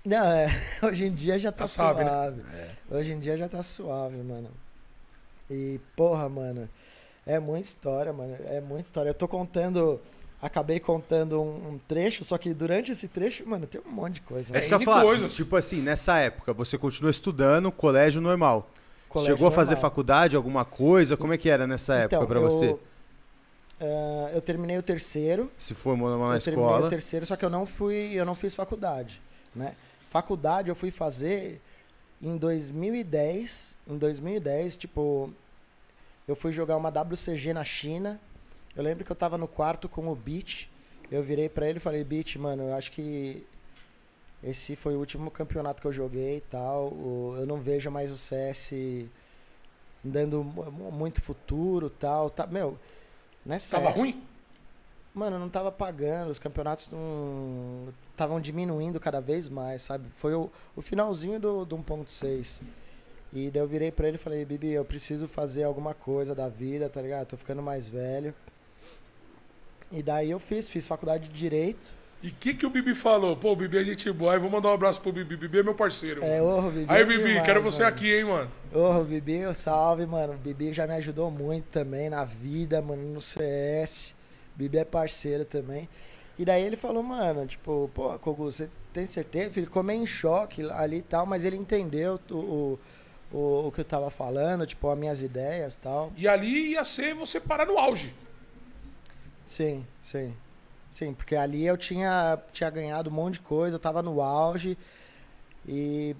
Não, 0.04 0.26
é, 0.26 0.48
hoje 0.82 1.04
em 1.04 1.14
dia 1.14 1.38
já 1.38 1.52
tá 1.52 1.62
Já 1.62 1.68
sabe, 1.68 2.02
né? 2.02 2.10
suave. 2.10 2.42
Hoje 2.90 3.12
em 3.12 3.20
dia 3.20 3.38
já 3.38 3.48
tá 3.48 3.62
suave, 3.62 4.16
mano. 4.16 4.50
E, 5.48 5.78
porra, 5.94 6.28
mano, 6.28 6.68
é 7.24 7.38
muita 7.38 7.68
história, 7.68 8.12
mano. 8.12 8.36
É 8.46 8.60
muita 8.60 8.82
história. 8.82 9.10
Eu 9.10 9.14
tô 9.14 9.28
contando. 9.28 10.00
Acabei 10.40 10.80
contando 10.80 11.40
um, 11.40 11.68
um 11.74 11.78
trecho, 11.78 12.24
só 12.24 12.36
que 12.36 12.52
durante 12.52 12.90
esse 12.90 13.06
trecho, 13.06 13.48
mano, 13.48 13.64
tem 13.64 13.80
um 13.86 13.92
monte 13.92 14.14
de 14.14 14.22
coisa. 14.22 14.50
É 14.50 14.52
né? 14.54 14.58
isso 14.58 14.66
que 14.66 14.74
eu 14.74 14.78
ia 14.80 14.82
N 14.82 14.86
falar. 14.86 15.02
coisas. 15.02 15.32
Tipo 15.36 15.54
assim, 15.54 15.80
nessa 15.80 16.18
época, 16.18 16.52
você 16.52 16.76
continuou 16.76 17.12
estudando, 17.12 17.70
colégio 17.70 18.20
normal. 18.20 18.68
Colégio 19.12 19.34
Chegou 19.36 19.48
a 19.48 19.52
fazer 19.52 19.74
normal. 19.74 19.90
faculdade, 19.90 20.36
alguma 20.36 20.64
coisa? 20.64 21.16
Como 21.16 21.32
é 21.32 21.38
que 21.38 21.48
era 21.50 21.66
nessa 21.66 21.94
época 21.94 22.16
Então, 22.16 22.26
pra 22.26 22.38
eu, 22.38 22.42
você? 22.50 22.76
eh, 23.80 24.30
eu 24.34 24.40
terminei 24.40 24.78
o 24.78 24.82
terceiro. 24.82 25.50
Se 25.58 25.74
formou 25.74 26.08
numa 26.10 26.34
eu 26.36 26.40
terminei 26.40 26.68
escola. 26.70 26.86
o 26.86 26.90
terceiro, 26.90 27.26
só 27.26 27.36
que 27.36 27.44
eu 27.44 27.50
não 27.50 27.66
fui, 27.66 28.12
eu 28.14 28.24
não 28.24 28.34
fiz 28.34 28.54
faculdade, 28.54 29.20
né? 29.54 29.74
Faculdade 30.08 30.68
eu 30.68 30.74
fui 30.74 30.90
fazer 30.90 31.60
em 32.20 32.36
2010, 32.36 33.74
em 33.88 33.96
2010, 33.98 34.76
tipo, 34.76 35.32
eu 36.28 36.36
fui 36.36 36.52
jogar 36.52 36.76
uma 36.76 36.90
WCG 36.90 37.52
na 37.52 37.64
China. 37.64 38.20
Eu 38.76 38.82
lembro 38.82 39.04
que 39.04 39.10
eu 39.12 39.16
tava 39.16 39.36
no 39.36 39.48
quarto 39.48 39.88
com 39.88 40.08
o 40.08 40.14
Beat. 40.14 40.66
Eu 41.10 41.22
virei 41.22 41.48
pra 41.48 41.68
ele 41.68 41.78
e 41.78 41.80
falei: 41.80 42.02
"Beat, 42.04 42.36
mano, 42.36 42.62
eu 42.68 42.74
acho 42.74 42.90
que 42.92 43.44
esse 44.42 44.74
foi 44.76 44.94
o 44.96 44.98
último 44.98 45.30
campeonato 45.30 45.80
que 45.80 45.86
eu 45.88 45.92
joguei 45.92 46.38
e 46.38 46.40
tal. 46.42 46.92
Eu 47.38 47.46
não 47.46 47.60
vejo 47.60 47.90
mais 47.90 48.10
o 48.10 48.16
CS 48.16 48.72
dando 50.04 50.42
mu- 50.42 50.90
muito 50.90 51.20
futuro, 51.22 51.88
tal, 51.88 52.28
tá, 52.28 52.46
meu, 52.46 52.76
nessa 53.46 53.76
Tava 53.76 53.88
época- 53.90 54.00
ruim? 54.00 54.22
mano, 55.14 55.38
não 55.38 55.48
tava 55.48 55.70
pagando, 55.70 56.30
os 56.30 56.38
campeonatos 56.40 56.90
não 56.90 57.92
estavam 58.10 58.40
diminuindo 58.40 58.98
cada 58.98 59.20
vez 59.20 59.48
mais, 59.48 59.82
sabe? 59.82 60.08
Foi 60.16 60.34
o, 60.34 60.50
o 60.74 60.82
finalzinho 60.82 61.38
do, 61.38 61.64
do 61.64 61.76
1.6. 61.78 62.62
E 63.32 63.50
daí 63.50 63.62
eu 63.62 63.68
virei 63.68 63.90
pra 63.92 64.08
ele 64.08 64.16
e 64.16 64.20
falei, 64.20 64.44
Bibi, 64.44 64.72
eu 64.72 64.84
preciso 64.84 65.28
fazer 65.28 65.62
alguma 65.62 65.94
coisa 65.94 66.34
da 66.34 66.48
vida, 66.48 66.88
tá 66.88 67.00
ligado? 67.00 67.28
Tô 67.28 67.36
ficando 67.36 67.62
mais 67.62 67.88
velho. 67.88 68.34
E 69.90 70.02
daí 70.02 70.30
eu 70.30 70.38
fiz, 70.38 70.68
fiz 70.68 70.86
faculdade 70.86 71.28
de 71.28 71.34
Direito. 71.34 71.92
E 72.22 72.28
o 72.28 72.34
que, 72.38 72.54
que 72.54 72.64
o 72.64 72.70
Bibi 72.70 72.94
falou? 72.94 73.36
Pô, 73.36 73.52
o 73.52 73.56
Bibi 73.56 73.78
é 73.78 73.84
gente 73.84 74.10
boa. 74.12 74.34
Aí 74.34 74.38
vou 74.38 74.48
mandar 74.48 74.68
um 74.68 74.74
abraço 74.74 75.00
pro 75.00 75.12
Bibi. 75.12 75.36
Bibi 75.36 75.58
é 75.58 75.62
meu 75.64 75.74
parceiro. 75.74 76.24
É, 76.24 76.40
ô, 76.40 76.70
Bibi. 76.70 76.86
Aí, 76.88 77.02
é 77.02 77.04
Bibi, 77.04 77.24
demais, 77.24 77.44
quero 77.44 77.60
você 77.60 77.82
mano. 77.82 77.94
aqui, 77.94 78.14
hein, 78.14 78.24
mano. 78.24 78.50
Ô, 78.72 79.02
Bibi, 79.02 79.52
salve, 79.54 80.06
mano. 80.06 80.34
O 80.34 80.36
Bibi 80.36 80.72
já 80.72 80.86
me 80.86 80.94
ajudou 80.94 81.32
muito 81.32 81.64
também 81.64 82.08
na 82.08 82.24
vida, 82.24 82.80
mano, 82.80 83.02
no 83.02 83.20
CS. 83.20 84.14
Bibi 84.54 84.78
é 84.78 84.84
parceiro 84.84 85.44
também. 85.44 85.88
E 86.38 86.44
daí 86.44 86.62
ele 86.62 86.76
falou, 86.76 87.02
mano, 87.02 87.44
tipo, 87.46 87.90
pô, 87.92 88.16
Kogu, 88.20 88.44
você 88.44 88.70
tem 88.92 89.06
certeza? 89.06 89.58
Ele 89.58 89.66
ficou 89.66 89.82
meio 89.82 90.02
em 90.02 90.06
choque 90.06 90.62
ali 90.70 90.98
e 90.98 91.02
tal, 91.02 91.26
mas 91.26 91.44
ele 91.44 91.56
entendeu 91.56 92.20
o, 92.30 92.34
o, 92.34 92.78
o, 93.32 93.66
o 93.66 93.72
que 93.72 93.80
eu 93.80 93.84
tava 93.84 94.10
falando, 94.10 94.64
tipo, 94.64 94.88
as 94.88 94.98
minhas 94.98 95.22
ideias 95.22 95.74
e 95.74 95.78
tal. 95.78 96.12
E 96.16 96.28
ali 96.28 96.72
ia 96.72 96.84
ser 96.84 97.14
você 97.14 97.40
parar 97.40 97.66
no 97.66 97.76
auge. 97.78 98.14
Sim, 99.44 99.84
sim. 100.02 100.34
Sim, 100.92 101.14
porque 101.14 101.34
ali 101.34 101.66
eu 101.66 101.74
tinha, 101.78 102.38
tinha 102.52 102.68
ganhado 102.68 103.08
um 103.08 103.12
monte 103.14 103.34
de 103.34 103.40
coisa, 103.40 103.76
eu 103.76 103.80
tava 103.80 104.02
no 104.02 104.20
auge 104.20 104.76
e 105.66 106.14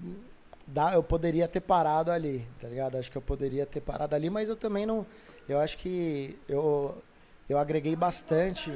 dá, 0.65 0.93
eu 0.95 1.03
poderia 1.03 1.47
ter 1.47 1.59
parado 1.59 2.09
ali, 2.11 2.43
tá 2.59 2.67
ligado? 2.67 2.97
Acho 2.97 3.11
que 3.11 3.15
eu 3.17 3.21
poderia 3.21 3.67
ter 3.67 3.81
parado 3.81 4.15
ali, 4.15 4.31
mas 4.31 4.49
eu 4.49 4.55
também 4.55 4.83
não. 4.83 5.05
Eu 5.47 5.59
acho 5.59 5.77
que 5.77 6.35
eu, 6.49 6.97
eu 7.47 7.59
agreguei 7.59 7.95
bastante. 7.95 8.73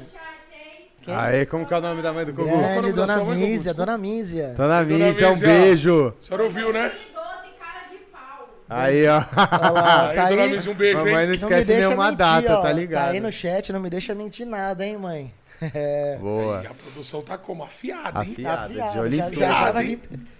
Quem? 1.02 1.12
Aê, 1.14 1.44
como 1.44 1.66
que 1.66 1.74
é 1.74 1.78
o 1.78 1.80
nome 1.80 2.00
da 2.00 2.12
mãe 2.12 2.24
do 2.24 2.32
Gugu? 2.32 2.48
É 2.48 2.52
Grande 2.52 2.74
nome 2.76 2.92
da 2.92 3.16
Dona? 3.16 3.34
Mísia, 3.34 3.56
Desculpa. 3.56 3.74
Dona 3.74 3.98
Mísia. 3.98 4.54
Dona 4.56 4.82
Mísia, 4.84 5.26
um 5.28 5.30
Mísia. 5.32 5.48
beijo. 5.48 6.14
A 6.16 6.22
senhora 6.22 6.44
ouviu, 6.44 6.72
né? 6.72 6.92
Aí, 8.70 9.04
ó. 9.08 9.16
Olha 9.16 9.70
lá, 9.70 10.08
Aí, 10.10 10.16
tá 10.16 10.28
dona 10.28 10.42
aí. 10.42 10.52
Mísia, 10.52 10.70
um 10.70 10.74
beijo, 10.74 10.98
Mamãe 10.98 11.12
hein? 11.14 11.20
não 11.20 11.26
Não 11.26 11.34
esquece 11.34 11.66
deixa 11.72 11.86
nenhuma 11.88 12.04
mentir, 12.04 12.18
data, 12.18 12.58
ó. 12.58 12.62
tá 12.62 12.72
ligado? 12.72 13.04
Tá 13.04 13.10
aí 13.10 13.20
no 13.20 13.32
chat, 13.32 13.72
não 13.72 13.80
me 13.80 13.88
deixa 13.90 14.14
mentir 14.14 14.46
nada, 14.46 14.84
hein, 14.86 14.96
mãe? 14.98 15.32
É. 15.60 16.16
Boa. 16.20 16.62
E 16.62 16.66
a 16.66 16.74
produção 16.74 17.22
tá 17.22 17.36
como? 17.36 17.64
Afiada, 17.64 18.24
hein? 18.24 18.32
Afiada. 18.32 18.64
Afiado, 18.64 18.92
de 18.92 18.98
olho 18.98 19.16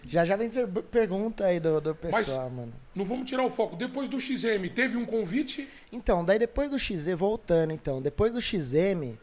já, 0.06 0.24
já, 0.24 0.36
vem 0.36 0.48
per- 0.48 0.66
pergunta 0.84 1.44
aí 1.44 1.60
do, 1.60 1.80
do 1.80 1.94
pessoal, 1.94 2.48
mano. 2.48 2.72
Não 2.94 3.04
vamos 3.04 3.28
tirar 3.28 3.44
o 3.44 3.50
foco. 3.50 3.76
Depois 3.76 4.08
do 4.08 4.18
XM, 4.18 4.66
teve 4.74 4.96
um 4.96 5.04
convite? 5.04 5.68
Então, 5.92 6.24
daí 6.24 6.38
depois 6.38 6.70
do 6.70 6.78
XZ, 6.78 7.08
voltando 7.16 7.72
então, 7.72 8.00
depois 8.00 8.32
do 8.32 8.40
XM, 8.40 9.18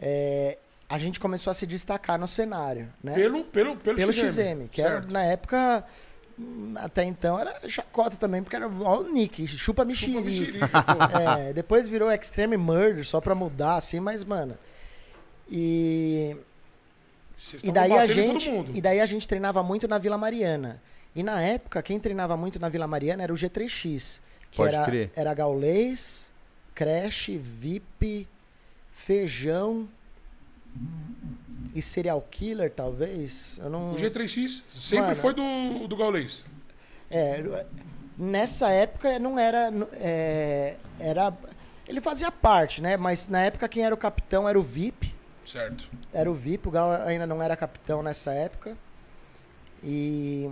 é, 0.00 0.58
a 0.88 0.98
gente 0.98 1.20
começou 1.20 1.50
a 1.50 1.54
se 1.54 1.66
destacar 1.66 2.18
no 2.18 2.26
cenário, 2.26 2.92
né? 3.02 3.14
Pelo, 3.14 3.44
pelo, 3.44 3.76
pelo, 3.76 3.96
Pelo 3.96 4.12
XM. 4.12 4.28
XM, 4.28 4.68
que 4.70 4.82
era, 4.82 4.94
certo. 4.94 5.12
na 5.12 5.22
época, 5.24 5.84
até 6.76 7.04
então, 7.04 7.38
era 7.38 7.68
chacota 7.68 8.16
também, 8.16 8.42
porque 8.42 8.56
era 8.56 8.68
ó, 8.68 9.00
o 9.02 9.12
Nick, 9.12 9.46
chupa 9.46 9.82
Chupa 9.94 10.20
mexerica. 10.20 10.68
É, 11.48 11.52
depois 11.52 11.86
virou 11.86 12.10
Extreme 12.10 12.56
Murder, 12.56 13.06
só 13.06 13.20
pra 13.20 13.34
mudar, 13.34 13.76
assim, 13.76 14.00
mas, 14.00 14.24
mano. 14.24 14.58
E, 15.50 16.36
e 17.62 17.72
daí 17.72 17.92
a 17.92 18.06
gente. 18.06 18.44
todo 18.44 18.52
mundo. 18.52 18.72
E 18.74 18.80
daí 18.80 19.00
a 19.00 19.06
gente 19.06 19.26
treinava 19.28 19.62
muito 19.62 19.86
na 19.86 19.98
Vila 19.98 20.16
Mariana. 20.16 20.80
E 21.14 21.22
na 21.22 21.40
época, 21.40 21.82
quem 21.82 22.00
treinava 22.00 22.36
muito 22.36 22.58
na 22.58 22.68
Vila 22.68 22.86
Mariana 22.86 23.22
era 23.22 23.32
o 23.32 23.36
G3X. 23.36 24.20
Que 24.50 24.56
Pode 24.56 24.74
era, 24.74 24.84
crer. 24.84 25.10
era 25.14 25.34
Gaulês, 25.34 26.32
Crash, 26.74 27.30
VIP, 27.40 28.26
Feijão 28.92 29.88
e 31.74 31.82
Serial 31.82 32.20
Killer, 32.30 32.70
talvez. 32.70 33.58
Eu 33.62 33.70
não. 33.70 33.92
O 33.92 33.96
G3X 33.96 34.62
sempre 34.72 35.06
Mano. 35.06 35.16
foi 35.16 35.34
do, 35.34 35.86
do 35.86 35.96
Gaulês. 35.96 36.44
É, 37.10 37.64
nessa 38.18 38.70
época 38.70 39.18
não 39.18 39.38
era. 39.38 39.70
é, 39.94 40.76
era. 40.98 41.32
Ele 41.86 42.00
fazia 42.00 42.30
parte, 42.32 42.80
né? 42.80 42.96
Mas 42.96 43.28
na 43.28 43.42
época 43.42 43.68
quem 43.68 43.84
era 43.84 43.94
o 43.94 43.98
capitão 43.98 44.48
era 44.48 44.58
o 44.58 44.62
VIP. 44.62 45.14
Certo. 45.46 45.88
Era 46.12 46.30
o 46.30 46.34
VIP, 46.34 46.68
o 46.68 46.70
Gal 46.70 46.92
ainda 47.02 47.26
não 47.26 47.42
era 47.42 47.56
capitão 47.56 48.02
nessa 48.02 48.32
época. 48.32 48.76
E, 49.82 50.50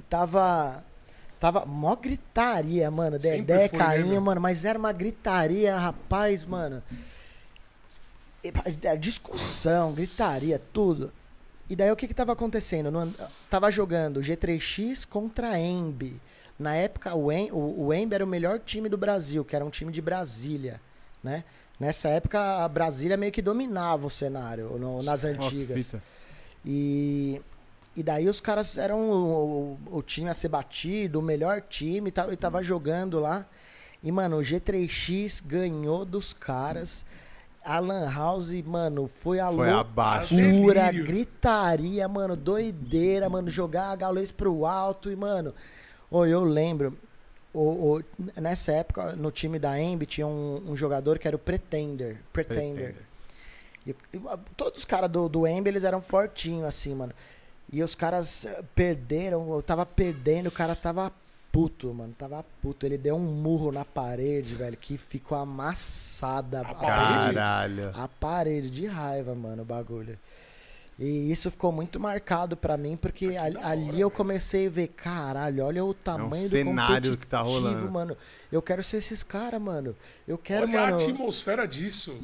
tava 0.08 0.84
tava 1.40 1.66
mó 1.66 1.94
gritaria, 1.94 2.90
mano, 2.90 3.20
Sempre 3.20 3.42
Dedé, 3.42 3.68
foi, 3.68 3.78
né, 3.78 4.18
mano, 4.18 4.40
mas 4.40 4.64
era 4.64 4.78
uma 4.78 4.92
gritaria, 4.92 5.78
rapaz, 5.78 6.44
mano. 6.44 6.82
E, 8.42 8.50
Discussão, 8.98 9.92
gritaria, 9.92 10.60
tudo. 10.72 11.12
E 11.68 11.74
daí 11.74 11.90
o 11.90 11.96
que 11.96 12.06
que 12.06 12.14
tava 12.14 12.32
acontecendo? 12.32 12.90
No, 12.90 13.12
tava 13.48 13.70
jogando 13.70 14.20
G3X 14.20 15.06
contra 15.06 15.58
Emb. 15.58 16.20
Na 16.58 16.74
época, 16.74 17.14
o, 17.14 17.32
em, 17.32 17.50
o, 17.50 17.86
o 17.86 17.92
Emb 17.94 18.12
era 18.14 18.24
o 18.24 18.28
melhor 18.28 18.60
time 18.60 18.88
do 18.88 18.96
Brasil, 18.98 19.44
que 19.44 19.56
era 19.56 19.64
um 19.64 19.70
time 19.70 19.90
de 19.90 20.00
Brasília, 20.02 20.80
né? 21.22 21.42
Nessa 21.80 22.08
época, 22.08 22.38
a 22.64 22.68
Brasília 22.68 23.16
meio 23.16 23.32
que 23.32 23.42
dominava 23.42 24.06
o 24.06 24.10
cenário 24.10 24.78
no- 24.78 25.02
nas 25.02 25.24
antigas. 25.24 25.76
E, 26.64 27.40
e 27.96 28.02
daí 28.02 28.28
os 28.28 28.40
caras 28.40 28.78
eram 28.78 29.00
o, 29.10 29.78
o- 29.92 29.98
o 29.98 30.02
time 30.02 30.30
a 30.30 30.34
ser 30.34 30.48
batido, 30.48 31.18
o 31.18 31.22
melhor 31.22 31.60
time, 31.62 32.08
e 32.08 32.12
tava, 32.12 32.32
e 32.32 32.36
tava 32.36 32.62
jogando 32.62 33.18
lá. 33.18 33.44
E, 34.02 34.12
mano, 34.12 34.36
o 34.38 34.40
G3X 34.42 35.42
ganhou 35.44 36.04
dos 36.04 36.32
caras. 36.32 37.04
A 37.64 37.78
Lan 37.78 38.10
House, 38.12 38.52
mano, 38.62 39.06
foi 39.08 39.40
a 39.40 39.50
Foi 39.50 39.68
loucura, 39.70 40.92
gritaria, 40.92 42.06
mano, 42.06 42.36
doideira, 42.36 43.28
mano, 43.30 43.48
jogar 43.50 43.90
a 43.90 43.96
galês 43.96 44.30
pro 44.30 44.66
alto 44.66 45.10
e, 45.10 45.16
mano, 45.16 45.54
ô, 46.10 46.26
eu 46.26 46.44
lembro, 46.44 46.96
o, 47.54 47.96
o- 47.98 48.04
nessa 48.40 48.72
época, 48.72 49.16
no 49.16 49.30
time 49.30 49.58
da 49.58 49.80
Emb 49.80 50.04
tinha 50.04 50.26
um, 50.26 50.62
um 50.68 50.76
jogador 50.76 51.18
que 51.18 51.26
era 51.26 51.36
o 51.36 51.38
Pretender, 51.38 52.18
Pretender. 52.32 52.96
E, 53.86 53.90
e, 54.12 54.20
a- 54.28 54.38
todos 54.56 54.80
os 54.80 54.84
caras 54.84 55.10
do, 55.10 55.28
do 55.28 55.46
Ember, 55.46 55.72
eles 55.72 55.84
eram 55.84 56.00
fortinhos, 56.00 56.64
assim, 56.64 56.94
mano. 56.94 57.12
E 57.72 57.82
os 57.82 57.94
caras 57.94 58.44
eh, 58.44 58.62
perderam, 58.74 59.50
eu 59.54 59.62
tava 59.62 59.86
perdendo, 59.86 60.48
o 60.48 60.52
cara 60.52 60.76
tava 60.76 61.10
puto, 61.54 61.94
mano. 61.94 62.12
Tava 62.18 62.44
puto. 62.60 62.84
Ele 62.84 62.98
deu 62.98 63.14
um 63.14 63.20
murro 63.20 63.70
na 63.70 63.84
parede, 63.84 64.54
velho, 64.54 64.76
que 64.76 64.98
ficou 64.98 65.38
amassada. 65.38 66.60
A 66.62 66.70
a 66.70 66.74
parede? 66.74 67.34
Caralho. 67.34 67.90
a 67.94 68.08
parede 68.08 68.70
de 68.70 68.86
raiva, 68.86 69.34
mano, 69.36 69.62
o 69.62 69.64
bagulho. 69.64 70.18
E 70.98 71.30
isso 71.30 71.50
ficou 71.50 71.72
muito 71.72 71.98
marcado 71.98 72.56
pra 72.56 72.76
mim, 72.76 72.96
porque 72.96 73.36
ali, 73.36 73.56
hora, 73.56 73.66
ali 73.68 74.00
eu 74.00 74.10
comecei 74.10 74.68
a 74.68 74.70
ver, 74.70 74.88
caralho, 74.88 75.64
olha 75.64 75.84
o 75.84 75.92
tamanho 75.92 76.44
do 76.44 76.48
cenário 76.48 77.16
que 77.16 77.26
tá 77.26 77.40
rolando. 77.40 77.90
mano. 77.90 78.16
Eu 78.50 78.62
quero 78.62 78.82
ser 78.82 78.98
esses 78.98 79.22
caras, 79.24 79.60
mano. 79.60 79.96
Eu 80.26 80.38
quero, 80.38 80.66
Olha 80.68 80.80
a 80.80 80.90
mano. 80.90 80.96
atmosfera 80.96 81.66
disso. 81.66 82.16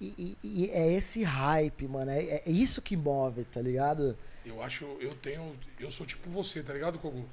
E, 0.00 0.12
e- 0.18 0.36
e 0.42 0.70
é 0.70 0.92
esse 0.92 1.22
hype, 1.22 1.86
mano. 1.86 2.10
É, 2.10 2.42
é 2.44 2.50
isso 2.50 2.82
que 2.82 2.96
move, 2.96 3.44
tá 3.44 3.60
ligado? 3.60 4.16
Eu 4.44 4.60
acho, 4.60 4.84
eu 5.00 5.14
tenho, 5.14 5.54
eu 5.78 5.90
sou 5.90 6.04
tipo 6.04 6.28
você, 6.28 6.62
tá 6.64 6.72
ligado, 6.72 6.98
Kogu? 6.98 7.24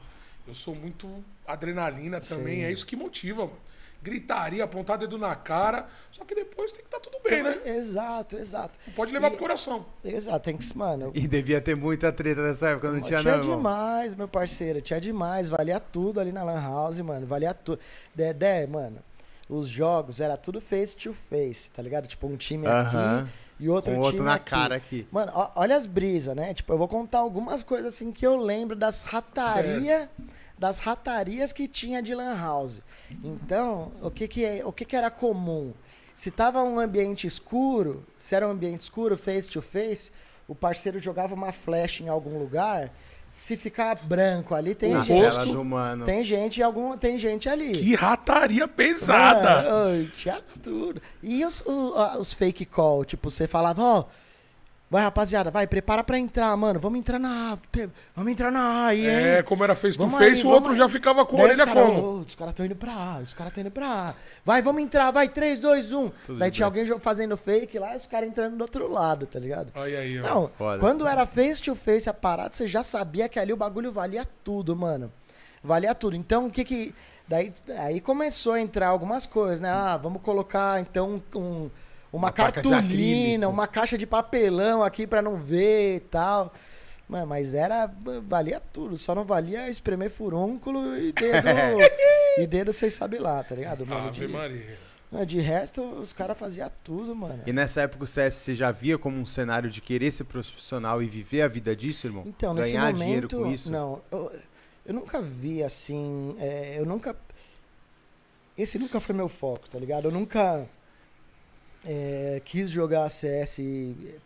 Eu 0.47 0.53
sou 0.53 0.75
muito 0.75 1.23
adrenalina 1.47 2.19
também, 2.19 2.57
Sim. 2.57 2.63
é 2.63 2.71
isso 2.71 2.85
que 2.85 2.95
motiva, 2.95 3.45
mano. 3.45 3.57
Gritaria, 4.03 4.63
apontar 4.63 4.97
dedo 4.97 5.15
na 5.15 5.35
cara, 5.35 5.87
só 6.11 6.25
que 6.25 6.33
depois 6.33 6.71
tem 6.71 6.81
que 6.81 6.87
estar 6.87 6.99
tudo 6.99 7.17
bem, 7.23 7.43
né? 7.43 7.55
Exato, 7.65 8.35
exato. 8.35 8.79
Não 8.87 8.93
pode 8.95 9.13
levar 9.13 9.27
E- 9.27 9.29
pro 9.31 9.39
coração. 9.39 9.85
Exato, 10.03 10.39
tem 10.43 10.57
que. 10.57 10.75
Mano, 10.75 11.11
E 11.13 11.27
devia 11.27 11.61
ter 11.61 11.75
muita 11.75 12.11
treta 12.11 12.41
nessa 12.41 12.69
época, 12.69 12.91
não 12.91 12.99
tinha, 12.99 13.19
tinha 13.19 13.33
não, 13.33 13.41
irmão. 13.43 13.57
demais, 13.57 14.15
meu 14.15 14.27
parceiro. 14.27 14.81
Tinha 14.81 14.99
demais. 14.99 15.49
Valia 15.49 15.79
tudo 15.79 16.19
ali 16.19 16.31
na 16.31 16.43
Lan 16.43 16.59
House, 16.59 16.99
mano. 17.01 17.27
Valia 17.27 17.53
tudo. 17.53 17.79
Dedé, 18.15 18.65
mano. 18.65 18.97
Os 19.47 19.67
jogos 19.67 20.19
era 20.19 20.35
tudo 20.35 20.59
face 20.59 20.97
to 20.97 21.13
face, 21.13 21.69
tá 21.71 21.83
ligado? 21.83 22.07
Tipo, 22.07 22.25
um 22.25 22.37
time 22.37 22.65
Aham. 22.65 23.19
aqui 23.19 23.31
e 23.61 23.69
outro 23.69 23.91
Com 23.91 23.97
time 24.01 24.05
outro 24.07 24.23
na 24.25 24.33
aqui. 24.33 24.49
cara 24.49 24.75
aqui. 24.75 25.07
Mano, 25.11 25.31
ó- 25.35 25.51
olha 25.55 25.75
as 25.77 25.85
brisas, 25.85 26.35
né? 26.35 26.53
Tipo, 26.53 26.73
eu 26.73 26.77
vou 26.77 26.87
contar 26.87 27.19
algumas 27.19 27.63
coisas 27.63 27.93
assim 27.93 28.11
que 28.11 28.25
eu 28.27 28.35
lembro 28.35 28.75
das 28.75 29.03
ratarias, 29.03 30.09
das 30.57 30.79
ratarias 30.79 31.53
que 31.53 31.67
tinha 31.67 32.01
de 32.01 32.13
lan 32.13 32.35
house. 32.37 32.81
Então, 33.23 33.91
o 34.01 34.09
que 34.11 34.27
que, 34.27 34.43
é- 34.43 34.65
o 34.65 34.71
que 34.73 34.83
que 34.85 34.95
era 34.95 35.09
comum? 35.11 35.73
Se 36.15 36.29
tava 36.31 36.61
um 36.63 36.79
ambiente 36.79 37.25
escuro, 37.27 38.05
se 38.17 38.35
era 38.35 38.47
um 38.47 38.51
ambiente 38.51 38.81
escuro, 38.81 39.17
face 39.17 39.49
to 39.49 39.61
face, 39.61 40.11
o 40.47 40.53
parceiro 40.55 40.99
jogava 40.99 41.33
uma 41.33 41.51
flecha 41.51 42.03
em 42.03 42.09
algum 42.09 42.37
lugar, 42.37 42.91
se 43.33 43.55
ficar 43.55 43.95
branco 44.03 44.53
ali, 44.53 44.75
tem 44.75 44.91
Na 44.93 45.01
gente, 45.01 45.51
do 45.53 45.63
mano. 45.63 46.05
tem 46.05 46.21
gente 46.21 46.61
algum, 46.61 46.97
tem 46.97 47.17
gente 47.17 47.47
ali. 47.47 47.71
Que 47.71 47.95
rataria 47.95 48.67
pesada. 48.67 49.69
Mano, 49.71 50.07
tinha 50.09 50.39
tudo. 50.61 51.01
E 51.23 51.45
os, 51.45 51.61
o- 51.65 51.93
a- 51.95 52.17
os 52.19 52.33
fake 52.33 52.65
call, 52.65 53.05
tipo, 53.05 53.31
você 53.31 53.47
falava, 53.47 53.81
ó, 53.81 54.03
vai 54.91 55.01
rapaziada, 55.03 55.49
vai, 55.49 55.65
prepara 55.65 56.03
pra 56.03 56.19
entrar, 56.19 56.55
mano, 56.57 56.77
vamos 56.79 56.99
entrar 56.99 57.17
na 57.17 57.57
vamos 58.13 58.31
entrar 58.33 58.51
na 58.51 58.59
A 58.59 58.85
aí, 58.87 58.99
hein? 59.09 59.25
É, 59.37 59.41
como 59.43 59.63
era 59.63 59.73
face 59.73 59.97
to 59.97 60.03
Vamos 60.03 60.19
face, 60.19 60.41
aí, 60.41 60.47
o 60.47 60.49
outro 60.53 60.71
aí. 60.73 60.77
já 60.77 60.89
ficava 60.89 61.25
com 61.25 61.37
a 61.39 61.43
orelha 61.43 61.65
cara, 61.65 61.81
como? 61.81 61.99
"Ô, 62.01 62.13
os 62.19 62.35
caras 62.35 62.51
estão 62.51 62.65
indo 62.65 62.75
pra 62.75 62.91
A, 62.93 63.19
os 63.19 63.33
caras 63.33 63.51
estão 63.51 63.61
indo 63.61 63.71
pra 63.71 63.87
A. 64.09 64.13
Vai, 64.45 64.61
vamos 64.61 64.83
entrar, 64.83 65.09
vai, 65.11 65.29
3, 65.29 65.59
2, 65.59 65.93
1. 65.93 66.09
Tudo 66.25 66.37
Daí 66.39 66.51
tinha 66.51 66.69
bem. 66.69 66.81
alguém 66.83 66.99
fazendo 66.99 67.37
fake 67.37 67.79
lá 67.79 67.93
e 67.93 67.95
os 67.97 68.05
caras 68.05 68.27
entrando 68.29 68.57
do 68.57 68.61
outro 68.61 68.91
lado, 68.91 69.25
tá 69.25 69.39
ligado? 69.39 69.71
Aí, 69.73 69.95
aí, 69.95 70.19
ó. 70.19 70.23
Não, 70.23 70.49
Foda. 70.57 70.79
quando 70.79 71.07
era 71.07 71.25
face 71.25 71.61
to 71.61 71.73
face 71.73 72.09
a 72.09 72.13
parada, 72.13 72.53
você 72.53 72.67
já 72.67 72.83
sabia 72.83 73.29
que 73.29 73.39
ali 73.39 73.53
o 73.53 73.57
bagulho 73.57 73.91
valia 73.93 74.27
tudo, 74.43 74.75
mano. 74.75 75.09
Valia 75.63 75.95
tudo. 75.95 76.15
Então, 76.17 76.47
o 76.47 76.51
que 76.51 76.65
que. 76.65 76.93
Daí 77.27 77.53
aí 77.77 78.01
começou 78.01 78.53
a 78.53 78.59
entrar 78.59 78.89
algumas 78.89 79.25
coisas, 79.25 79.61
né? 79.61 79.69
Ah, 79.69 79.95
vamos 79.95 80.21
colocar 80.21 80.81
então 80.81 81.21
um- 81.33 81.69
uma, 82.11 82.27
Uma 82.27 82.31
cartolina, 82.31 83.47
uma 83.47 83.67
caixa 83.67 83.97
de 83.97 84.05
papelão 84.05 84.83
aqui 84.83 85.07
pra 85.07 85.21
não 85.21 85.37
ver 85.37 85.95
e 85.95 85.99
tal. 86.01 86.53
Mano, 87.07 87.27
Mas 87.27 87.53
era. 87.53 87.91
Valia 88.27 88.61
tudo. 88.71 88.97
Só 88.97 89.13
não 89.13 89.25
valia 89.25 89.69
espremer 89.69 90.09
furúnculo 90.09 90.97
e 90.97 91.11
dedo. 91.11 91.47
e 92.39 92.47
dedo, 92.47 92.71
vocês 92.71 92.93
sabem 92.93 93.19
lá, 93.19 93.43
tá 93.43 93.55
ligado? 93.55 93.85
Mano, 93.85 94.07
Ave 94.07 94.11
de, 94.11 94.27
Maria. 94.27 94.77
não, 95.11 95.25
de 95.25 95.41
resto, 95.41 95.81
os 95.83 96.13
caras 96.13 96.37
faziam 96.37 96.71
tudo, 96.83 97.13
mano. 97.15 97.43
E 97.45 97.51
nessa 97.51 97.81
época 97.81 98.05
o 98.05 98.07
CS 98.07 98.35
você 98.35 98.55
já 98.55 98.71
via 98.71 98.97
como 98.97 99.17
um 99.17 99.25
cenário 99.25 99.69
de 99.69 99.81
querer 99.81 100.11
ser 100.11 100.23
profissional 100.23 101.03
e 101.03 101.07
viver 101.07 101.41
a 101.41 101.47
vida 101.49 101.75
disso, 101.75 102.07
irmão? 102.07 102.23
Então, 102.25 102.53
nesse 102.53 102.71
Ganhar 102.71 102.83
momento, 102.93 102.97
dinheiro 103.03 103.29
com 103.29 103.51
isso? 103.51 103.69
não, 103.71 104.01
eu, 104.09 104.31
eu 104.85 104.93
nunca 104.93 105.21
vi 105.21 105.61
assim, 105.63 106.35
é, 106.39 106.79
eu 106.79 106.85
nunca, 106.85 107.13
esse 108.57 108.79
nunca 108.79 109.01
foi 109.01 109.13
meu 109.13 109.27
foco, 109.27 109.69
tá 109.69 109.77
ligado? 109.77 110.05
Eu 110.05 110.11
nunca 110.11 110.65
é, 111.85 112.41
quis 112.45 112.69
jogar 112.69 113.09
CS 113.09 113.59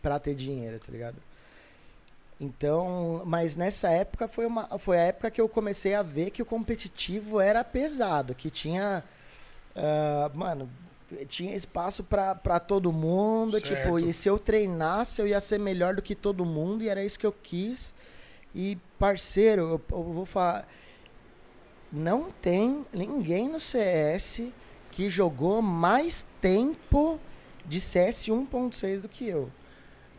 pra 0.02 0.20
ter 0.20 0.36
dinheiro, 0.36 0.80
tá 0.80 0.92
ligado? 0.92 1.18
Então, 2.40 3.22
mas 3.26 3.56
nessa 3.56 3.90
época 3.90 4.28
foi, 4.28 4.46
uma, 4.46 4.68
foi 4.78 4.98
a 4.98 5.04
época 5.04 5.32
que 5.32 5.40
eu 5.40 5.48
comecei 5.48 5.96
a 5.96 6.02
ver 6.02 6.32
que 6.32 6.42
o 6.42 6.46
competitivo 6.46 7.40
era 7.40 7.64
pesado, 7.64 8.36
que 8.36 8.50
tinha, 8.50 9.04
ah, 9.74 10.30
mano, 10.34 10.70
tinha 11.30 11.56
espaço 11.56 12.04
pra 12.04 12.36
pra 12.36 12.60
todo 12.60 12.92
mundo, 12.92 13.62
tipo, 13.62 13.76
Certo. 13.76 14.00
e 14.00 14.12
se 14.12 14.28
eu 14.28 14.38
treinasse 14.40 15.22
eu 15.22 15.28
ia 15.28 15.40
ser 15.40 15.60
melhor 15.60 15.96
do 15.96 16.02
que 16.02 16.16
todo 16.16 16.44
mundo 16.44 16.84
e 16.84 16.90
era 16.90 17.04
isso 17.04 17.18
que 17.20 17.26
eu 17.26 17.32
quis. 17.44 17.94
E 18.54 18.78
parceiro, 19.00 19.62
eu, 19.62 19.82
eu 19.98 20.04
vou 20.04 20.26
falar, 20.26 20.68
não 21.92 22.32
tem 22.32 22.86
ninguém 22.92 23.48
no 23.48 23.60
CS 23.60 24.42
que 24.92 25.10
jogou 25.10 25.62
mais 25.62 26.26
tempo 26.42 27.20
de 27.68 27.80
CS 27.82 28.26
1.6 28.28 29.02
do 29.02 29.10
que 29.10 29.28
eu. 29.28 29.50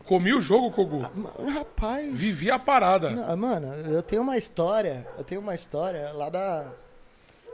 Comi 0.05 0.33
o 0.33 0.39
jogo, 0.39 0.71
Kogu. 0.71 1.01
Ah, 1.03 1.51
rapaz. 1.51 2.13
Vivi 2.17 2.49
a 2.49 2.57
parada. 2.57 3.09
Não, 3.09 3.35
mano, 3.35 3.67
eu 3.91 4.01
tenho 4.01 4.21
uma 4.21 4.37
história. 4.37 5.05
Eu 5.17 5.23
tenho 5.23 5.41
uma 5.41 5.53
história 5.53 6.11
lá 6.13 6.29
da. 6.29 6.71